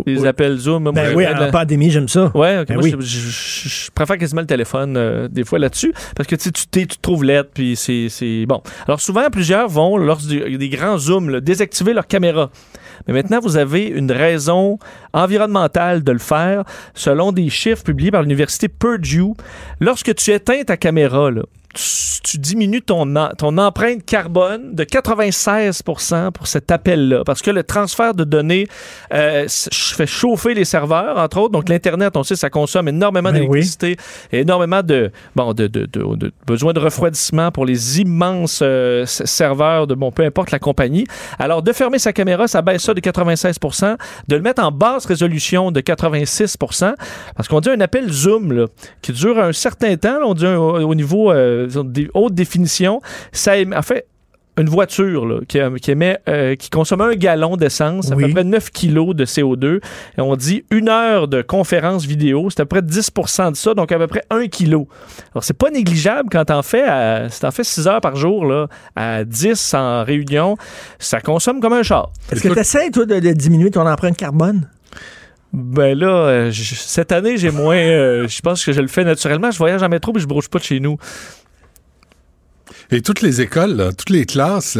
Les 0.06 0.24
appels 0.24 0.56
Zoom. 0.56 0.90
Ben 0.92 1.14
oui, 1.14 1.26
en 1.26 1.50
pandémie, 1.50 1.90
j'aime 1.90 2.08
ça. 2.08 2.30
Ouais, 2.34 2.60
ok. 2.60 2.68
Ben 2.68 2.78
moi, 2.78 2.88
je, 2.98 3.90
préfère 3.90 4.16
quasiment 4.16 4.40
le 4.40 4.46
téléphone 4.46 4.96
euh, 4.96 5.28
des 5.28 5.44
fois 5.44 5.58
là-dessus 5.58 5.92
parce 6.16 6.26
que 6.26 6.36
tu 6.36 6.50
tu 6.52 6.86
te 6.86 7.00
trouves 7.00 7.24
l'aide 7.24 7.48
puis 7.52 7.76
c'est 7.76 8.46
bon. 8.46 8.62
Alors 8.86 9.00
souvent, 9.00 9.28
plusieurs 9.30 9.68
vont, 9.68 9.96
lors 9.96 10.18
des 10.18 10.68
grands 10.70 10.98
zooms, 10.98 11.40
désactiver 11.40 11.92
leur 11.92 12.06
caméra. 12.06 12.50
Mais 13.06 13.14
maintenant, 13.14 13.40
vous 13.40 13.56
avez 13.56 13.86
une 13.86 14.12
raison 14.12 14.78
environnementale 15.12 16.04
de 16.04 16.12
le 16.12 16.18
faire 16.18 16.64
selon 16.94 17.32
des 17.32 17.50
chiffres 17.50 17.82
publiés 17.82 18.10
par 18.10 18.22
l'université 18.22 18.68
Purdue. 18.68 19.34
Lorsque 19.80 20.14
tu 20.14 20.30
éteins 20.30 20.62
ta 20.62 20.76
caméra, 20.76 21.30
là, 21.30 21.42
tu, 21.74 22.38
diminues 22.38 22.82
ton, 22.82 23.14
ton 23.36 23.58
empreinte 23.58 24.04
carbone 24.04 24.74
de 24.74 24.84
96% 24.84 26.30
pour 26.32 26.46
cet 26.46 26.70
appel-là. 26.70 27.22
Parce 27.24 27.42
que 27.42 27.50
le 27.50 27.62
transfert 27.62 28.14
de 28.14 28.24
données 28.24 28.66
euh, 29.12 29.46
fait 29.48 30.06
chauffer 30.06 30.54
les 30.54 30.64
serveurs, 30.64 31.18
entre 31.18 31.38
autres. 31.38 31.52
Donc, 31.52 31.68
l'Internet, 31.68 32.16
on 32.16 32.22
sait, 32.22 32.36
ça 32.36 32.50
consomme 32.50 32.88
énormément 32.88 33.30
ben 33.30 33.40
d'électricité, 33.40 33.96
énormément 34.32 34.82
de, 34.82 35.10
bon, 35.34 35.52
de, 35.52 35.66
de, 35.66 35.86
de, 35.86 36.32
besoin 36.46 36.72
de 36.72 36.80
refroidissement 36.80 37.50
pour 37.50 37.66
les 37.66 38.00
immenses 38.00 38.60
euh, 38.62 39.06
serveurs 39.06 39.86
de, 39.86 39.94
bon, 39.94 40.10
peu 40.10 40.24
importe 40.24 40.50
la 40.50 40.58
compagnie. 40.58 41.06
Alors, 41.38 41.62
de 41.62 41.72
fermer 41.72 41.98
sa 41.98 42.12
caméra, 42.12 42.48
ça 42.48 42.62
baisse 42.62 42.82
ça 42.82 42.94
de 42.94 43.00
96% 43.00 43.96
de 44.28 44.36
le 44.36 44.42
mettre 44.42 44.62
en 44.62 44.70
basse 44.70 45.06
résolution 45.06 45.70
de 45.70 45.80
86% 45.80 46.94
parce 47.36 47.48
qu'on 47.48 47.60
dit 47.60 47.70
un 47.70 47.80
appel 47.80 48.10
Zoom 48.10 48.52
là, 48.52 48.66
qui 49.00 49.12
dure 49.12 49.38
un 49.38 49.52
certain 49.52 49.96
temps, 49.96 50.18
on 50.24 50.34
dit 50.34 50.46
au 50.46 50.94
niveau... 50.94 51.32
Euh, 51.32 51.61
des 51.66 52.10
hautes 52.14 52.34
définitions, 52.34 53.00
ça, 53.32 53.54
en 53.74 53.82
fait, 53.82 54.06
une 54.58 54.68
voiture 54.68 55.24
là, 55.24 55.40
qui, 55.48 55.58
qui, 55.80 55.90
émet, 55.90 56.18
euh, 56.28 56.56
qui 56.56 56.68
consomme 56.68 57.00
un 57.00 57.14
gallon 57.14 57.56
d'essence, 57.56 58.12
à 58.12 58.16
peu 58.16 58.28
près 58.28 58.44
9 58.44 58.70
kilos 58.70 59.16
de 59.16 59.24
CO2. 59.24 59.80
Et 60.18 60.20
on 60.20 60.36
dit 60.36 60.64
une 60.70 60.88
heure 60.88 61.26
de 61.26 61.40
conférence 61.40 62.04
vidéo, 62.04 62.50
c'est 62.50 62.60
à 62.60 62.66
peu 62.66 62.80
près 62.80 62.86
10% 62.86 63.52
de 63.52 63.56
ça, 63.56 63.74
donc 63.74 63.90
à 63.92 63.98
peu 63.98 64.06
près 64.06 64.24
1 64.30 64.48
kilo. 64.48 64.88
Alors, 65.32 65.42
c'est 65.42 65.56
pas 65.56 65.70
négligeable 65.70 66.28
quand 66.30 66.44
t'en 66.46 66.62
fais, 66.62 66.82
à, 66.82 67.30
si 67.30 67.40
t'en 67.40 67.50
fais 67.50 67.64
6 67.64 67.88
heures 67.88 68.00
par 68.02 68.16
jour, 68.16 68.44
là, 68.44 68.66
à 68.94 69.24
10 69.24 69.74
en 69.74 70.04
réunion, 70.04 70.56
ça 70.98 71.20
consomme 71.20 71.60
comme 71.60 71.72
un 71.72 71.82
char. 71.82 72.12
Est-ce 72.30 72.42
que 72.42 72.52
tu 72.52 72.58
essaies, 72.58 72.90
toi, 72.90 73.06
de, 73.06 73.32
diminuer 73.32 73.70
ton 73.70 73.86
empreinte 73.86 74.18
carbone? 74.18 74.68
Ben 75.54 75.98
là, 75.98 76.08
euh, 76.08 76.50
cette 76.52 77.12
année, 77.12 77.36
j'ai 77.36 77.50
moins. 77.50 77.76
Euh, 77.76 78.26
je 78.26 78.40
pense 78.40 78.64
que 78.64 78.72
je 78.72 78.80
le 78.80 78.88
fais 78.88 79.04
naturellement. 79.04 79.50
Je 79.50 79.58
voyage 79.58 79.82
en 79.82 79.88
métro, 79.90 80.12
mais 80.14 80.20
je 80.20 80.26
bouge 80.26 80.48
pas 80.48 80.58
de 80.58 80.64
chez 80.64 80.80
nous. 80.80 80.96
Et 82.90 83.00
toutes 83.00 83.22
les 83.22 83.40
écoles, 83.40 83.92
toutes 83.96 84.10
les 84.10 84.26
classes 84.26 84.78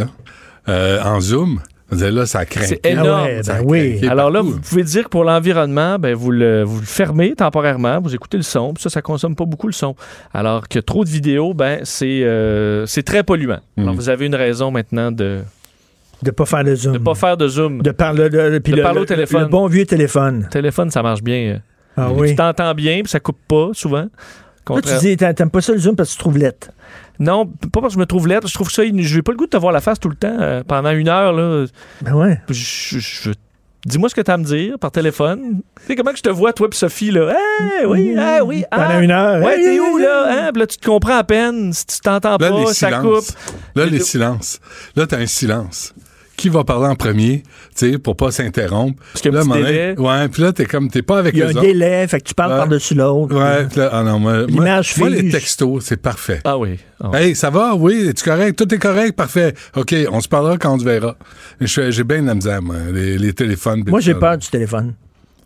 euh, 0.69 1.03
en 1.03 1.21
Zoom, 1.21 1.61
Là, 1.93 2.27
ça 2.27 2.47
craint. 2.47 2.63
C'est 2.65 2.85
énorme. 2.87 3.29
Ah 3.47 3.53
ben 3.59 3.63
oui. 3.67 4.01
Alors 4.09 4.31
là, 4.31 4.41
vous 4.41 4.59
pouvez 4.59 4.83
dire 4.83 5.05
que 5.05 5.09
pour 5.09 5.25
l'environnement, 5.25 5.99
ben, 5.99 6.15
vous, 6.15 6.31
le, 6.31 6.63
vous 6.63 6.81
le 6.81 6.87
fermez 6.87 7.35
temporairement, 7.35 8.01
vous 8.01 8.15
écoutez 8.15 8.39
le 8.39 8.43
son, 8.43 8.73
puis 8.73 8.83
ça, 8.83 8.89
ça 8.89 9.03
consomme 9.03 9.37
pas 9.37 9.45
beaucoup 9.45 9.67
le 9.67 9.73
son. 9.75 9.95
Alors 10.33 10.69
que 10.69 10.79
trop 10.79 11.05
de 11.05 11.11
vidéos, 11.11 11.53
ben, 11.53 11.81
c'est 11.85 12.23
euh, 12.23 12.87
très 13.05 13.23
polluant. 13.23 13.61
Mm. 13.77 13.83
Alors 13.83 13.95
vous 13.95 14.09
avez 14.09 14.27
une 14.27 14.35
raison 14.35 14.71
maintenant 14.71 15.13
de 15.13 15.41
de 16.23 16.31
pas 16.31 16.47
faire 16.47 16.65
de 16.65 16.75
zoom. 16.75 16.93
De 16.93 16.99
pas 16.99 17.15
faire 17.15 17.37
de 17.37 17.49
zoom. 17.49 17.83
De, 17.83 17.91
parler 17.91 18.23
au 18.23 19.05
téléphone. 19.05 19.43
Le 19.43 19.49
bon 19.49 19.67
vieux 19.67 19.85
téléphone. 19.85 20.47
téléphone, 20.51 20.91
ça 20.91 21.03
marche 21.03 21.23
bien. 21.23 21.61
Ah 21.97 22.11
oui. 22.13 22.31
Tu 22.31 22.37
t'entends 22.37 22.75
bien, 22.75 23.01
puis 23.03 23.11
ça 23.11 23.21
coupe 23.21 23.41
pas 23.49 23.71
souvent. 23.73 24.07
Toi, 24.65 24.81
tu 24.81 24.95
dis, 25.01 25.17
t'aimes 25.17 25.51
pas 25.51 25.61
ça 25.61 25.73
le 25.73 25.79
zoom 25.79 25.97
parce 25.97 26.11
que 26.11 26.15
tu 26.15 26.21
trouves 26.21 26.39
lettre. 26.39 26.69
Non, 27.19 27.47
pas 27.47 27.81
parce 27.81 27.89
que 27.89 27.95
je 27.95 27.99
me 27.99 28.07
trouve 28.07 28.29
lettre. 28.29 28.49
Je 28.49 28.55
trouve 28.55 28.71
ça. 28.71 28.85
Je 28.85 28.91
n'ai 28.91 29.23
pas 29.23 29.33
le 29.33 29.39
goût 29.39 29.47
de 29.47 29.51
te 29.51 29.57
voir 29.57 29.73
la 29.73 29.81
face 29.81 30.01
tout 30.01 30.09
le 30.09 30.17
temps 30.17 30.37
euh, 30.41 30.63
pendant 30.67 30.91
une 30.91 31.09
heure. 31.09 31.33
Là. 31.33 31.67
Ben 32.03 32.15
ouais. 32.15 32.41
Dis-moi 33.85 34.09
ce 34.09 34.15
que 34.15 34.21
tu 34.21 34.31
as 34.31 34.35
à 34.35 34.37
me 34.37 34.45
dire 34.45 34.79
par 34.79 34.93
téléphone. 34.93 35.61
Tu 35.89 35.97
comment 35.97 36.13
que 36.13 36.17
je 36.17 36.23
te 36.23 36.29
vois, 36.29 36.53
toi 36.53 36.69
et 36.71 36.75
Sophie, 36.75 37.11
là? 37.11 37.35
Eh 37.81 37.87
oui, 37.87 38.15
eh 38.17 38.41
oui. 38.41 38.65
Pendant 38.71 38.85
ah. 38.89 39.03
une 39.03 39.11
heure. 39.11 39.45
Ouais, 39.45 39.57
t'es 39.57 39.81
où, 39.81 39.99
là? 39.99 40.27
Hein? 40.29 40.51
là, 40.55 40.67
tu 40.69 40.77
te 40.77 40.87
comprends 40.87 41.17
à 41.17 41.25
peine. 41.25 41.73
Si 41.73 41.87
tu 41.87 41.99
t'entends 41.99 42.39
pas, 42.39 42.75
ça 42.75 43.01
coupe. 43.01 43.25
Là, 43.75 43.87
les 43.87 43.99
silences. 44.01 44.61
Là, 44.95 45.07
t'as 45.07 45.19
un 45.19 45.27
silence 45.27 45.95
qui 46.43 46.49
va 46.49 46.65
parler 46.65 46.89
en 46.89 46.97
premier, 46.97 47.45
tu 47.77 47.93
sais, 47.93 47.99
pour 47.99 48.17
pas 48.17 48.33
s'interrompre. 48.33 49.01
Parce 49.13 49.23
que 49.23 49.29
là, 49.29 49.45
délai. 49.45 49.95
Ouais, 49.97 50.27
puis 50.27 50.43
là, 50.43 50.53
t'es 50.53 50.65
comme, 50.65 50.91
t'es 50.91 51.03
pas 51.03 51.19
avec 51.19 51.35
Il 51.35 51.39
y 51.39 51.43
a 51.45 51.51
un 51.51 51.53
délai, 51.53 52.09
fait 52.09 52.19
que 52.21 52.25
tu 52.25 52.35
parles 52.35 52.57
par-dessus 52.57 52.95
l'autre. 52.95 53.33
Ouais, 53.33 53.69
là, 53.77 53.91
ah 53.93 54.03
non, 54.03 54.19
moi, 54.19 54.45
L'image 54.49 54.97
moi, 54.99 55.09
les 55.09 55.31
textos, 55.31 55.85
c'est 55.85 56.03
parfait. 56.03 56.41
Ah 56.43 56.59
oui. 56.59 56.81
Oh. 56.99 57.15
Hey, 57.15 57.37
ça 57.37 57.51
va? 57.51 57.77
Oui, 57.77 58.09
es-tu 58.09 58.25
correct? 58.25 58.59
Tout 58.59 58.75
est 58.75 58.79
correct? 58.79 59.15
Parfait. 59.15 59.55
OK, 59.77 59.95
on 60.11 60.21
se 60.21 60.29
parlera 60.29 60.59
quand 60.59 60.75
on 60.75 60.79
se 60.81 60.85
verra. 60.85 61.17
J'ai 61.61 62.03
bien 62.03 62.23
de 62.23 62.27
la 62.27 62.35
misère, 62.35 62.61
moi, 62.61 62.75
les, 62.93 63.33
téléphones. 63.33 63.85
Moi, 63.87 64.01
j'ai 64.01 64.15
peur 64.15 64.37
du 64.37 64.49
téléphone. 64.49 64.95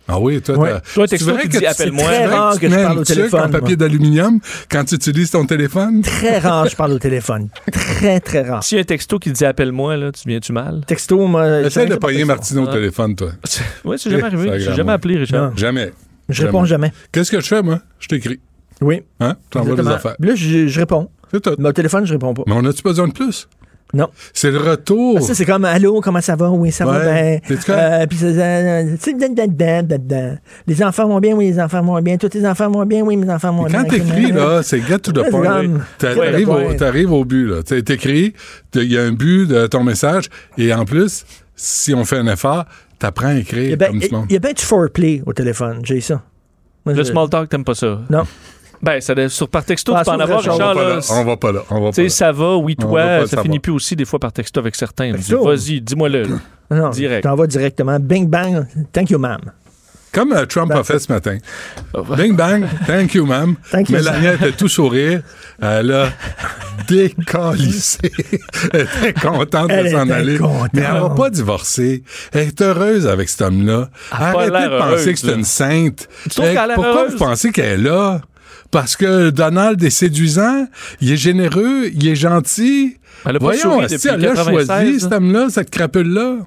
Ah 0.09 0.21
oui, 0.21 0.41
toi, 0.41 0.57
ouais. 0.57 0.73
toi 0.95 1.09
texto 1.09 1.37
qui 1.37 1.49
dit 1.49 1.67
appelle-moi. 1.67 2.05
Très 2.05 2.27
rare 2.27 2.61
que 2.61 2.69
je 2.69 2.75
parle 2.75 2.99
au 2.99 3.05
téléphone. 3.05 3.41
en 3.41 3.51
papier 3.51 3.77
d'aluminium 3.77 4.41
quand 4.71 4.85
tu 4.85 4.95
utilises 4.95 5.31
ton 5.31 5.45
téléphone. 5.45 6.03
Très 6.03 6.39
rare, 6.39 6.69
je 6.69 6.77
parle 6.77 6.93
au 6.93 6.99
téléphone. 6.99 7.49
Très, 7.73 8.21
très 8.21 8.43
rare. 8.43 8.63
Si 8.63 8.77
y 8.77 8.79
a 8.79 8.83
un 8.83 8.85
texto 8.85 9.19
qui 9.19 9.33
dit 9.33 9.45
appelle-moi, 9.45 9.97
là, 9.97 10.13
tu 10.13 10.29
viens-tu 10.29 10.53
mal? 10.53 10.83
Texto, 10.87 11.27
moi. 11.27 11.63
Essaye 11.63 11.89
de 11.89 11.97
pogner 11.97 12.25
Martino 12.25 12.63
au 12.63 12.73
téléphone, 12.73 13.17
toi. 13.17 13.33
oui, 13.85 13.97
c'est 13.99 14.11
jamais 14.11 14.25
arrivé. 14.25 14.61
J'ai 14.61 14.75
jamais 14.75 14.93
appelé, 14.93 15.17
Richard. 15.17 15.57
Jamais. 15.57 15.93
Je 16.29 16.45
réponds 16.45 16.65
jamais. 16.65 16.93
Qu'est-ce 17.13 17.31
que 17.31 17.41
je 17.41 17.47
fais, 17.47 17.63
moi? 17.63 17.81
Je 17.99 18.09
t'écris. 18.09 18.41
Oui. 18.81 19.03
Hein? 19.21 19.37
Tu 19.51 19.59
envoies 19.59 19.77
des 19.77 19.89
affaires. 19.89 20.17
Là, 20.19 20.35
je, 20.35 20.79
réponds. 20.79 21.09
C'est 21.33 21.41
tout. 21.41 21.55
Mais 21.59 21.69
au 21.69 21.73
téléphone, 21.73 22.07
je 22.07 22.13
réponds 22.13 22.35
pas. 22.35 22.43
Mais 22.47 22.55
on 22.55 22.65
a-tu 22.65 22.83
besoin 22.83 23.09
de 23.09 23.13
plus? 23.13 23.49
Non. 23.95 24.09
C'est 24.35 24.51
le 24.51 24.59
retour. 24.59 25.21
ça, 25.23 25.35
c'est 25.35 25.45
comme 25.45 25.65
Allô, 25.65 26.01
comment 26.01 26.21
ça 26.21 26.35
va? 26.37 26.51
Oui, 26.51 26.73
ça 26.73 26.85
va 26.85 27.01
bien. 27.01 27.39
Euh, 27.71 28.07
puis, 28.07 28.19
les 30.67 30.83
enfants 30.83 31.09
vont 31.09 31.21
bien, 31.21 31.35
oui, 31.35 31.51
les 31.51 31.61
enfants 31.61 31.83
vont 31.83 32.01
bien. 32.03 32.17
Tous 32.17 32.35
les 32.35 32.47
enfants 32.47 32.71
vont 32.71 32.85
bien, 32.85 33.03
oui, 33.03 33.17
mes 33.17 33.31
enfants 33.33 33.53
vont 33.53 33.65
bien. 33.65 33.85
Quand 33.85 33.89
t'écris, 33.89 34.33
là, 34.33 34.63
c'est 34.63 34.81
get 34.81 34.99
to 34.99 35.13
the 35.13 35.31
point. 35.31 35.65
T'arrives 35.99 37.13
au, 37.13 37.21
au 37.21 37.25
but, 37.25 37.47
là. 37.47 37.63
T'écris, 37.63 38.35
il 38.75 38.93
y 38.93 38.99
a 38.99 39.03
un 39.03 39.13
but 39.13 39.47
de 39.47 39.67
ton 39.67 39.85
message, 39.85 40.29
et 40.59 40.73
en 40.75 40.85
plus, 40.85 41.25
si 41.55 41.95
on 41.95 42.05
fait 42.05 42.19
un 42.19 42.27
effort, 42.27 42.65
t'apprends 42.99 43.29
à 43.29 43.35
écrire 43.35 43.79
comme 43.79 44.01
Il 44.29 44.33
y 44.33 44.37
a 44.37 44.41
bien 44.41 44.53
du 44.53 44.63
foreplay 44.63 45.23
au 45.25 45.33
téléphone, 45.33 45.81
j'ai 45.85 46.01
ça. 46.01 46.23
le 46.85 47.05
small 47.05 47.29
talk, 47.29 47.49
t'aimes 47.49 47.65
pas 47.65 47.75
ça? 47.75 48.01
Non. 48.11 48.25
Ben, 48.83 49.01
ça, 49.01 49.15
sur, 49.29 49.49
par 49.49 49.65
texto, 49.65 49.95
tu 49.97 50.05
peux 50.05 50.11
en 50.11 50.21
avoir, 50.21 50.41
Richard. 50.41 50.75
Là, 50.75 50.99
on 51.11 51.25
va 51.25 51.37
pas 51.37 51.53
là. 51.53 51.63
On 51.71 51.81
va 51.81 51.91
pas 51.93 52.03
là. 52.03 52.09
ça 52.09 52.33
va, 52.33 52.57
oui, 52.57 52.77
toi. 52.77 53.27
Ça 53.27 53.43
finit 53.43 53.61
plus 53.61 53.73
aussi 53.73 53.97
des 53.97 54.05
fois 54.05 54.19
par 54.19 54.33
texto 54.33 54.61
avec 54.61 54.75
certains. 54.75 55.13
Vas-y, 55.13 55.81
dis-moi-le. 55.81 56.27
Non, 56.71 56.91
direct. 56.91 57.23
Tu 57.23 57.29
t'envoies 57.29 57.47
directement. 57.47 57.99
Bing, 58.01 58.29
bang. 58.29 58.67
Thank 58.93 59.11
you, 59.11 59.19
ma'am. 59.19 59.41
Comme 60.17 60.33
euh, 60.33 60.47
Trump 60.47 60.73
a 60.73 60.83
fait 60.83 60.99
ce 60.99 61.13
matin. 61.13 61.37
Bing 62.17 62.35
bang, 62.35 62.65
thank 62.87 63.13
you, 63.15 63.27
ma'am. 63.27 63.55
Mélanie 63.91 64.29
était 64.29 64.53
tout 64.53 64.67
sourire. 64.67 65.21
Elle 65.61 65.93
a 65.93 66.09
décalissé. 66.89 68.11
elle 68.73 68.89
était 69.03 69.13
contente 69.13 69.69
de 69.71 69.89
s'en 69.89 70.09
aller. 70.09 70.39
Mais 70.73 70.81
elle 70.83 71.03
va 71.03 71.11
pas 71.11 71.29
divorcer. 71.29 72.03
Elle 72.33 72.49
est 72.49 72.63
heureuse 72.63 73.07
avec 73.07 73.29
cet 73.29 73.43
homme-là. 73.43 73.91
Arrêtez 74.11 74.51
de 74.51 74.79
penser 74.79 75.13
que 75.13 75.19
c'est 75.19 75.35
une 75.35 75.45
sainte. 75.45 76.09
Pourquoi 76.75 77.09
vous 77.09 77.19
pensez 77.19 77.53
qu'elle 77.53 77.81
est 77.81 77.83
là? 77.83 78.23
Parce 78.77 78.95
que 78.95 79.31
Donald 79.31 79.83
est 79.83 79.89
séduisant, 79.89 80.67
il 81.01 81.11
est 81.11 81.17
généreux, 81.17 81.89
il 81.95 82.07
est 82.09 82.15
gentil. 82.15 82.99
Elle 83.25 83.37
a 83.37 83.39
Voyons, 83.39 83.89
si 83.89 84.07
elle 84.07 84.27
a 84.27 84.35
choisi 84.35 85.01
cet 85.01 85.13
homme-là, 85.15 85.47
cette 85.49 85.71
crapule-là. 85.71 86.41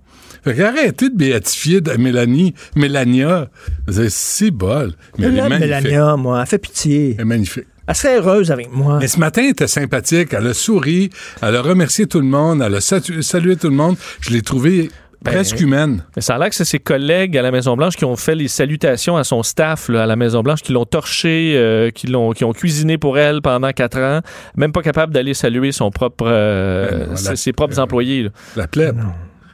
Fait 0.44 0.56
qu'arrêtez 0.56 1.10
de 1.10 1.16
béatifier 1.16 1.82
de 1.82 1.92
Mélanie, 1.94 2.54
Mélania. 2.76 3.50
C'est 3.90 4.12
si 4.12 4.52
bol. 4.52 4.94
Mais 5.18 5.26
elle, 5.26 5.40
est 5.40 5.60
Mélania, 5.60 6.18
moi. 6.18 6.42
Elle 6.42 6.48
fait 6.48 6.60
pitié. 6.60 7.16
Elle 7.16 7.22
est 7.22 7.26
magnifique. 7.26 7.66
Elle 7.88 7.96
serait 7.96 8.18
heureuse 8.18 8.52
avec 8.52 8.72
moi. 8.72 9.00
Mais 9.02 9.08
ce 9.08 9.20
matin, 9.20 9.42
elle 9.46 9.50
était 9.50 9.66
sympathique. 9.66 10.30
Elle 10.34 10.46
a 10.46 10.54
souri. 10.54 11.10
Elle 11.42 11.56
a 11.56 11.64
remercié 11.64 12.06
tout 12.06 12.20
le 12.20 12.28
monde. 12.28 12.62
Elle 12.64 12.76
a 12.76 12.82
salué 12.82 13.56
tout 13.56 13.70
le 13.70 13.76
monde. 13.76 13.96
Je 14.22 14.30
l'ai 14.30 14.44
trouvée 14.44 14.92
ben, 15.22 15.32
presque 15.32 15.60
humaine. 15.60 16.04
Mais 16.16 16.22
ça 16.22 16.36
a 16.36 16.40
l'air 16.40 16.50
que 16.50 16.56
c'est 16.56 16.66
ses 16.66 16.80
collègues 16.80 17.38
à 17.38 17.42
la 17.42 17.52
Maison-Blanche 17.52 17.98
qui 17.98 18.06
ont 18.06 18.16
fait 18.16 18.36
les 18.36 18.48
salutations 18.48 19.18
à 19.18 19.24
son 19.24 19.44
staff 19.44 19.90
à 19.90 20.06
la 20.06 20.16
Maison-Blanche, 20.16 20.62
qui 20.62 20.72
l'ont 20.72 20.86
torché, 20.86 21.54
euh, 21.56 21.92
qui, 21.92 22.08
l'ont, 22.08 22.32
qui 22.32 22.46
ont 22.46 22.54
cuisiné 22.54 22.98
pour 22.98 23.18
elle 23.18 23.42
pendant 23.42 23.72
quatre 23.72 24.00
ans, 24.00 24.22
même 24.56 24.72
pas 24.72 24.82
capable 24.82 25.14
d'aller 25.14 25.34
saluer 25.34 25.72
son 25.72 25.92
propre, 25.92 26.26
euh, 26.28 27.08
ben 27.08 27.36
ses, 27.36 27.52
propres 27.52 27.80
employés. 27.80 28.30
La 28.56 28.68
plèbe. 28.68 29.02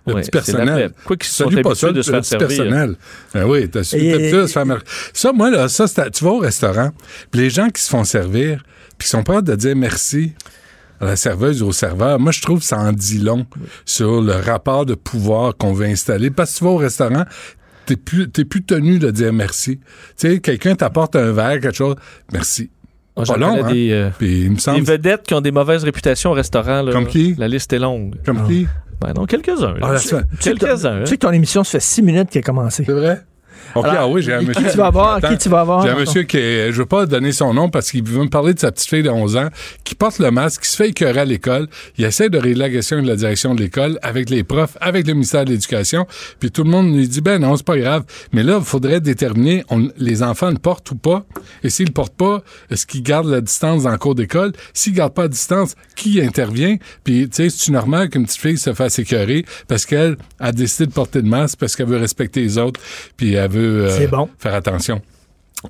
Le 0.07 0.13
petit 0.15 0.29
personnel. 0.29 0.91
Quoi 1.03 1.17
qu'ils 1.17 1.29
sont 1.29 1.47
habitués 1.47 1.93
de 1.93 2.01
se 2.03 2.11
faire 2.11 2.23
servir. 2.23 2.47
personnel. 2.47 2.95
Ben 3.33 3.45
oui, 3.45 3.67
t'as 3.67 3.83
su 3.83 3.97
de 3.97 4.45
se 4.45 4.53
faire 4.53 4.65
Ça, 5.13 5.33
moi, 5.33 5.49
là, 5.49 5.67
ça, 5.67 5.87
tu 6.11 6.23
vas 6.23 6.31
au 6.31 6.39
restaurant, 6.39 6.91
puis 7.31 7.41
les 7.41 7.49
gens 7.49 7.69
qui 7.69 7.81
se 7.81 7.89
font 7.89 8.03
servir, 8.03 8.63
puis 8.99 9.05
qui 9.05 9.09
sont 9.09 9.23
prêts 9.23 9.41
de 9.41 9.55
dire 9.55 9.75
merci 9.75 10.33
à 10.99 11.05
la 11.05 11.15
serveuse 11.15 11.61
ou 11.61 11.67
au 11.67 11.71
serveur, 11.71 12.19
moi, 12.19 12.31
je 12.31 12.41
trouve 12.41 12.59
que 12.59 12.65
ça 12.65 12.79
en 12.79 12.91
dit 12.91 13.19
long 13.19 13.45
sur 13.85 14.21
le 14.21 14.33
rapport 14.33 14.85
de 14.85 14.95
pouvoir 14.95 15.55
qu'on 15.57 15.73
veut 15.73 15.85
installer. 15.85 16.29
Parce 16.29 16.53
que 16.53 16.57
tu 16.59 16.63
vas 16.63 16.69
au 16.71 16.77
restaurant, 16.77 17.25
t'es 17.85 17.95
plus, 17.95 18.27
plus 18.29 18.63
tenu 18.63 18.99
de 18.99 19.11
dire 19.11 19.33
merci. 19.33 19.79
Tu 19.79 19.83
sais, 20.15 20.39
quelqu'un 20.39 20.75
t'apporte 20.75 21.15
un 21.15 21.31
verre, 21.31 21.59
quelque 21.59 21.75
chose, 21.75 21.95
merci. 22.31 22.69
Moi, 23.17 23.25
pas 23.25 23.37
long, 23.37 23.63
hein? 23.63 23.71
des, 23.71 23.91
euh, 23.91 24.09
il 24.19 24.51
me 24.51 24.57
semble... 24.57 24.79
des 24.79 24.91
vedettes 24.91 25.23
qui 25.23 25.33
ont 25.33 25.41
des 25.41 25.51
mauvaises 25.51 25.85
réputations 25.85 26.31
au 26.31 26.33
restaurant. 26.33 26.81
Là, 26.81 26.91
Comme 26.91 27.07
qui? 27.07 27.33
La 27.37 27.47
liste 27.47 27.71
est 27.71 27.79
longue. 27.79 28.15
Comme 28.25 28.41
ah. 28.43 28.47
qui? 28.47 28.67
Ben 28.99 29.13
non, 29.13 29.25
quelques-uns. 29.25 29.75
Ah, 29.81 29.95
quelques-uns. 30.41 31.01
Tu 31.01 31.07
sais 31.07 31.17
que 31.17 31.25
ton 31.25 31.31
émission, 31.31 31.63
ça 31.63 31.71
fait 31.71 31.79
six 31.79 32.01
minutes 32.01 32.29
qu'elle 32.29 32.41
a 32.41 32.43
commencé. 32.43 32.83
C'est 32.85 32.93
vrai? 32.93 33.21
OK, 33.73 33.85
ah 33.89 34.07
oui, 34.07 34.21
j'ai 34.21 34.33
un 34.33 34.41
monsieur. 34.41 34.63
Qui 34.63 34.71
tu 34.71 34.77
vas 34.77 34.89
voir? 34.89 35.21
Qui 35.21 35.37
tu 35.37 35.49
vas 35.49 35.63
voir? 35.63 35.81
J'ai 35.81 35.89
un 35.89 35.95
monsieur 35.95 36.23
qui 36.23 36.37
est, 36.37 36.71
je 36.71 36.77
veux 36.77 36.85
pas 36.85 37.05
donner 37.05 37.31
son 37.31 37.53
nom 37.53 37.69
parce 37.69 37.91
qu'il 37.91 38.03
veut 38.03 38.23
me 38.23 38.29
parler 38.29 38.53
de 38.53 38.59
sa 38.59 38.71
petite 38.71 38.89
fille 38.89 39.03
de 39.03 39.09
11 39.09 39.37
ans 39.37 39.49
qui 39.83 39.95
porte 39.95 40.19
le 40.19 40.31
masque, 40.31 40.63
qui 40.63 40.69
se 40.69 40.75
fait 40.75 40.89
écœurer 40.89 41.21
à 41.21 41.25
l'école. 41.25 41.67
Il 41.97 42.05
essaie 42.05 42.29
de 42.29 42.37
régler 42.37 42.55
la 42.55 42.69
question 42.69 43.01
de 43.01 43.07
la 43.07 43.15
direction 43.15 43.55
de 43.55 43.61
l'école 43.61 43.99
avec 44.01 44.29
les 44.29 44.43
profs, 44.43 44.77
avec 44.81 45.07
le 45.07 45.13
ministère 45.13 45.45
de 45.45 45.51
l'Éducation. 45.51 46.05
Puis 46.39 46.51
tout 46.51 46.63
le 46.63 46.69
monde 46.69 46.93
lui 46.93 47.07
dit, 47.07 47.21
ben 47.21 47.39
non, 47.39 47.55
c'est 47.55 47.65
pas 47.65 47.77
grave. 47.77 48.03
Mais 48.31 48.43
là, 48.43 48.57
il 48.59 48.65
faudrait 48.65 49.01
déterminer, 49.01 49.63
les 49.97 50.23
enfants 50.23 50.49
le 50.49 50.57
portent 50.57 50.91
ou 50.91 50.95
pas. 50.95 51.25
Et 51.63 51.69
s'ils 51.69 51.87
le 51.87 51.93
portent 51.93 52.15
pas, 52.15 52.41
est-ce 52.69 52.85
qu'ils 52.85 53.03
gardent 53.03 53.29
la 53.29 53.41
distance 53.41 53.83
dans 53.83 53.91
le 53.91 53.97
cours 53.97 54.15
d'école? 54.15 54.53
S'ils 54.73 54.93
gardent 54.93 55.13
pas 55.13 55.23
la 55.23 55.27
distance, 55.29 55.75
qui 55.95 56.21
intervient? 56.21 56.77
Puis, 57.03 57.29
tu 57.29 57.49
sais, 57.49 57.49
c'est 57.49 57.71
normal 57.71 58.09
qu'une 58.09 58.25
petite 58.25 58.41
fille 58.41 58.57
se 58.57 58.73
fasse 58.73 58.99
écœurer 58.99 59.45
parce 59.67 59.85
qu'elle 59.85 60.17
a 60.39 60.51
décidé 60.51 60.87
de 60.87 60.91
porter 60.91 61.21
le 61.21 61.27
masque 61.27 61.59
parce 61.59 61.75
qu'elle 61.75 61.87
veut 61.87 61.97
respecter 61.97 62.41
les 62.41 62.57
autres? 62.57 62.79
Puis 63.17 63.33
elle 63.33 63.51
veut... 63.55 63.87
Euh, 63.89 64.07
bon 64.07 64.29
faire 64.37 64.53
attention. 64.53 65.01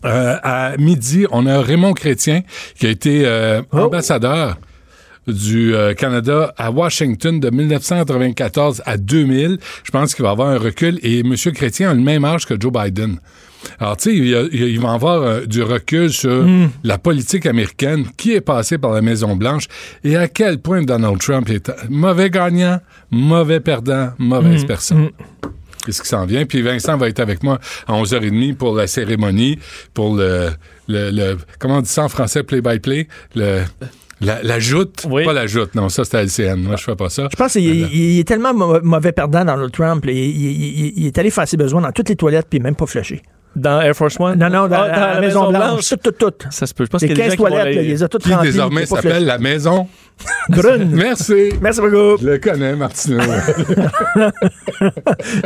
Euh, 0.03 0.38
à 0.44 0.76
midi, 0.78 1.26
on 1.32 1.45
a 1.45 1.62
Raymond 1.62 1.94
Chrétien 1.94 2.41
qui 2.78 2.86
a 2.88 2.90
été 2.90 3.24
euh, 3.26 3.62
oh. 3.72 3.80
ambassadeur 3.80 4.57
du 5.28 5.74
Canada 5.98 6.53
à 6.56 6.70
Washington 6.70 7.40
de 7.40 7.49
1994 7.49 8.84
à 8.86 8.98
2000. 8.98 9.57
Je 9.84 9.90
pense 9.90 10.14
qu'il 10.14 10.22
va 10.22 10.30
y 10.30 10.32
avoir 10.34 10.49
un 10.49 10.60
recul 10.60 10.99
et 11.02 11.22
M. 11.22 11.34
Chrétien 11.36 11.90
a 11.90 11.94
le 11.95 12.02
même 12.02 12.24
âge 12.26 12.45
que 12.45 12.53
Joe 12.60 12.72
Biden. 12.72 13.18
Alors, 13.80 13.98
tu 13.98 14.12
sais, 14.12 14.48
il, 14.52 14.80
va 14.80 14.94
avoir 14.94 15.22
euh, 15.22 15.45
du 15.45 15.64
recul 15.64 16.12
sur 16.12 16.44
Hmm. 16.45 16.70
la 16.84 16.98
politique 16.98 17.45
américaine, 17.45 18.06
qui 18.18 18.34
est 18.34 18.41
passée 18.41 18.78
par 18.78 18.91
la 18.91 19.02
Maison-Blanche 19.02 19.66
et 20.03 20.16
à 20.16 20.28
quel 20.28 20.60
point 20.60 20.84
Donald 20.84 21.18
Trump 21.20 21.49
est 21.49 21.72
mauvais 21.90 22.30
gagnant, 22.30 22.80
mauvais 23.12 23.60
perdant, 23.60 24.12
mauvaise 24.18 24.64
Hmm. 24.64 24.68
personne. 24.68 25.10
Qu'est-ce 25.86 26.02
qui 26.02 26.07
s'en 26.07 26.26
vient? 26.26 26.45
Puis 26.45 26.62
Vincent 26.62 26.98
va 26.98 27.07
être 27.10 27.20
avec 27.20 27.44
moi 27.44 27.60
à 27.88 27.94
11h30 27.94 28.56
pour 28.56 28.76
la 28.76 28.88
cérémonie, 28.88 29.60
pour 29.94 30.16
le, 30.16 30.49
le, 30.88 31.12
le- 31.12 31.38
comment 31.60 31.78
on 31.78 31.82
dit 31.82 31.90
ça 31.90 32.03
en 32.03 32.10
français, 32.10 32.44
play-by-play? 32.44 33.07
Le, 33.36 33.62
la, 34.22 34.41
la 34.44 34.60
joute? 34.60 35.05
Pas 35.10 35.34
la 35.34 35.46
joute, 35.47 35.76
non, 35.76 35.89
ça 35.89 36.04
c'était 36.05 36.23
LCN. 36.23 36.55
Moi, 36.62 36.76
je 36.78 36.84
fais 36.84 36.96
pas 36.96 37.10
ça. 37.10 37.28
Je 37.31 37.36
pense 37.36 37.54
qu'il 37.54 37.64
il 37.94 38.20
est 38.20 38.28
tellement 38.28 38.54
mau- 38.54 38.81
mauvais 38.81 39.12
perdant, 39.12 39.44
Donald 39.46 39.72
Trump. 39.72 40.05
là, 40.05 40.12
Il, 40.12 40.18
il- 40.18 40.86
il- 40.88 40.94
il 40.97 41.05
est 41.07 41.18
allé 41.18 41.30
faire 41.30 41.47
ses 41.47 41.57
besoins 41.57 41.81
dans 41.81 41.91
toutes 41.91 42.10
les 42.10 42.15
toilettes, 42.15 42.47
puis 42.49 42.60
même 42.60 42.76
pas 42.76 42.86
flushé. 42.86 43.22
Dans 43.55 43.80
Air 43.80 43.96
Force 43.96 44.20
One? 44.20 44.38
Non, 44.38 44.49
non, 44.49 44.68
dans, 44.68 44.76
Ah, 44.76 45.14
la, 45.14 45.22
Maison-Blanche. 45.22 45.88
Tout, 45.88 45.96
tout, 46.12 46.12
tout. 46.12 46.34
Ça 46.49 46.65
se 46.68 46.73
peut. 46.73 46.84
Je 46.84 46.89
pense 46.89 47.02
Les 47.02 47.07
qu'il 47.07 47.18
y 47.18 47.22
a 47.22 47.23
des 47.23 47.30
15 47.30 47.31
gens 47.31 47.36
qui 47.38 47.41
vont 47.44 47.47
toilettes, 47.57 47.73
là, 47.76 47.80
aller- 47.80 47.88
il 47.88 47.91
les 47.94 48.04
a 48.04 48.07
toutes 48.10 48.23
Qui 48.23 48.34
remplies. 48.34 48.49
désormais 48.52 48.86
s'appelle 48.86 49.26
la 49.26 49.38
maison. 49.38 49.88
Brune. 50.49 50.89
Merci. 50.94 51.53
Merci 51.61 51.81
beaucoup. 51.81 52.18
Je 52.21 52.27
le 52.29 52.37
connais, 52.37 52.76
Martineau. 52.76 53.19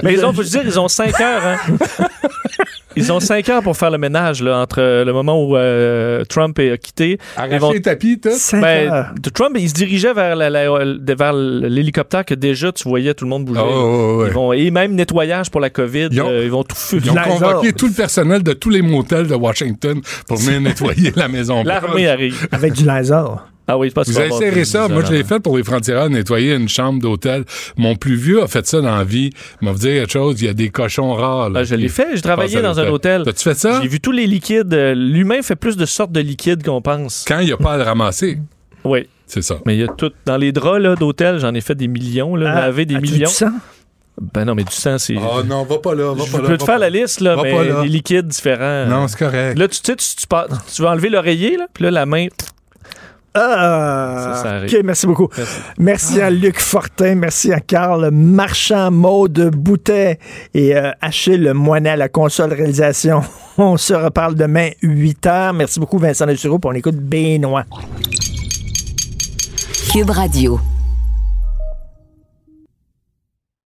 Mais 0.03 0.14
ils 0.14 0.25
ont, 0.25 0.33
faut 0.33 0.43
dire, 0.43 0.61
ils 0.65 0.80
ont 0.80 0.88
5 0.88 1.19
heures. 1.22 1.45
Hein? 1.45 1.57
Ils 2.95 3.14
ont 3.14 3.19
5 3.22 3.48
heures 3.49 3.61
pour 3.64 3.77
faire 3.77 3.91
le 3.91 3.98
ménage 3.99 4.41
là, 4.43 4.57
entre 4.57 4.81
le 4.81 5.14
moment 5.14 5.41
où 5.45 5.56
euh, 5.56 6.25
Trump 6.25 6.57
est 6.59 6.77
quitté. 6.80 7.17
Arracher 7.38 7.73
les 7.73 7.81
tapis, 7.81 8.19
tout. 8.19 8.31
Cinq 8.33 8.59
Ben, 8.61 9.14
Trump, 9.33 9.56
il 9.57 9.69
se 9.69 9.73
dirigeait 9.75 10.11
vers, 10.11 10.35
la- 10.35 10.49
la- 10.49 11.15
vers 11.15 11.31
l'hélicoptère 11.33 12.25
que 12.25 12.33
déjà 12.33 12.72
tu 12.73 12.89
voyais 12.89 13.14
tout 13.14 13.23
le 13.25 13.30
monde 13.30 13.45
bouger. 13.45 13.61
Oh, 13.64 13.69
oh, 13.72 14.17
ouais. 14.22 14.27
Ils 14.30 14.33
vont, 14.33 14.51
et 14.53 14.72
même 14.72 14.95
nettoyage 14.95 15.49
pour 15.51 15.61
la 15.61 15.69
COVID. 15.69 16.09
Ils 16.11 16.22
ont- 16.22 16.30
euh, 16.30 16.43
ils 16.43 16.51
vont 16.51 16.64
tout. 16.64 16.75
Ils 16.91 17.09
ont 17.11 17.15
convoqué 17.15 17.72
tout 17.73 17.88
le 17.88 17.93
personnel 17.93 18.41
de 18.43 18.51
tous 18.53 18.72
les 18.72 18.81
motels 18.81 19.27
de 19.27 19.35
Washington 19.35 20.01
pour 20.27 20.38
venir 20.38 20.59
nettoyer 20.59 21.14
la 21.15 21.27
maison. 21.30 21.64
L'armée 21.64 22.09
arrive. 22.09 22.48
Avec 22.51 22.73
du 22.73 22.83
laser. 22.85 23.48
Ah 23.72 23.77
oui, 23.77 23.89
c'est 23.89 23.93
pas 23.93 24.01
Vous 24.03 24.19
essayerez 24.19 24.65
ça. 24.65 24.88
Moi, 24.88 25.03
je 25.06 25.11
l'ai 25.14 25.23
fait 25.23 25.39
pour 25.39 25.56
les 25.57 25.64
frontières, 25.64 26.09
nettoyer 26.09 26.56
une 26.56 26.67
chambre 26.67 26.99
d'hôtel. 27.01 27.43
Mon 27.77 27.95
plus 27.95 28.15
vieux 28.15 28.41
a 28.41 28.48
fait 28.48 28.65
ça 28.65 28.81
dans 28.81 28.95
la 28.98 29.03
vie. 29.03 29.30
Il 29.61 29.67
m'a 29.67 29.73
dit 29.75 29.85
quelque 29.85 30.11
chose, 30.11 30.41
il 30.41 30.45
y 30.45 30.49
a 30.49 30.53
des 30.53 30.69
cochons 30.69 31.14
rares. 31.14 31.51
là, 31.51 31.59
Ah, 31.59 31.64
je 31.64 31.75
l'ai 31.75 31.88
fait. 31.88 32.07
J'ai 32.15 32.22
travaillé 32.22 32.56
passent 32.56 32.65
à 32.65 32.73
dans 32.73 32.80
un 32.80 32.89
hôtel. 32.89 33.22
T'as-tu 33.25 33.43
fait 33.43 33.53
ça? 33.53 33.80
J'ai 33.81 33.88
vu 33.88 33.99
tous 33.99 34.11
les 34.11 34.25
liquides. 34.25 34.73
Euh, 34.73 34.93
L'humain 34.95 35.41
fait 35.43 35.56
plus 35.56 35.77
de 35.77 35.85
sortes 35.85 36.11
de 36.11 36.19
liquides 36.19 36.64
qu'on 36.64 36.81
pense. 36.81 37.25
Quand 37.27 37.39
il 37.39 37.45
n'y 37.45 37.51
a 37.51 37.57
pas 37.57 37.73
à 37.73 37.77
le 37.77 37.83
ramasser. 37.83 38.39
Oui. 38.85 39.07
C'est 39.27 39.41
ça. 39.41 39.57
Mais 39.65 39.75
il 39.75 39.81
y 39.81 39.83
a 39.83 39.88
tout. 39.89 40.11
Dans 40.25 40.38
les 40.38 40.53
draps 40.53 40.98
d'hôtel, 40.98 41.38
j'en 41.38 41.53
ai 41.53 41.59
fait 41.59 41.75
des 41.75 41.89
millions. 41.89 42.35
Là, 42.38 42.53
Ah, 42.56 42.61
lavé 42.61 42.85
des 42.85 42.98
millions. 42.98 43.27
du 43.27 43.33
sang? 43.35 43.51
Ben 44.33 44.45
non, 44.45 44.56
mais 44.56 44.64
du 44.64 44.72
sang, 44.73 44.98
c'est. 44.98 45.15
Oh 45.17 45.43
non, 45.43 45.64
va 45.65 45.77
pas 45.80 45.93
là, 45.93 46.14
va 46.14 46.23
Je 46.25 46.31
pas 46.31 46.38
là. 46.41 46.48
peux 46.48 46.57
te 46.57 46.64
faire 46.64 46.75
pas- 46.75 46.80
la 46.80 46.89
liste, 46.89 47.19
là, 47.19 47.35
Va 47.35 47.43
mais 47.43 47.83
des 47.83 47.89
liquides 47.89 48.27
différents. 48.27 48.85
Non, 48.88 49.07
c'est 49.09 49.19
correct. 49.19 49.57
Là, 49.57 49.67
tu 49.67 49.75
sais, 49.83 49.95
tu, 49.98 50.06
tu, 50.15 50.25
tu 50.75 50.81
vas 50.81 50.91
enlever 50.91 51.09
l'oreiller, 51.09 51.57
là, 51.57 51.67
puis 51.73 51.83
là, 51.83 51.91
la 51.91 52.06
main. 52.06 52.27
Ah, 53.33 54.33
Ça, 54.35 54.43
ça 54.43 54.49
arrive. 54.56 54.74
OK, 54.74 54.83
merci 54.83 55.08
beaucoup. 55.08 55.30
Merci, 55.77 56.22
à 56.22 56.30
Luc 56.30 56.59
Fortin, 56.59 57.16
merci 57.16 57.53
à 57.53 57.59
Carl 57.59 58.09
Marchand, 58.11 58.91
Maude 58.91 59.51
Boutet 59.56 60.19
et 60.53 60.75
euh, 60.75 60.91
Achille 61.01 61.51
Moinet 61.53 61.91
à 61.91 61.95
la 61.95 62.09
console 62.09 62.53
réalisation. 62.53 63.22
On 63.58 63.77
se 63.77 63.93
reparle 63.93 64.35
demain 64.35 64.69
8 64.82 65.25
h. 65.25 65.56
Merci 65.56 65.80
beaucoup 65.80 65.98
Vincent 65.98 66.25
Dessureau, 66.25 66.59
puis 66.59 66.69
on 66.72 66.75
écoute 66.75 66.95
Benoît. 66.95 67.66
Cube 69.91 70.09
Radio. 70.09 70.59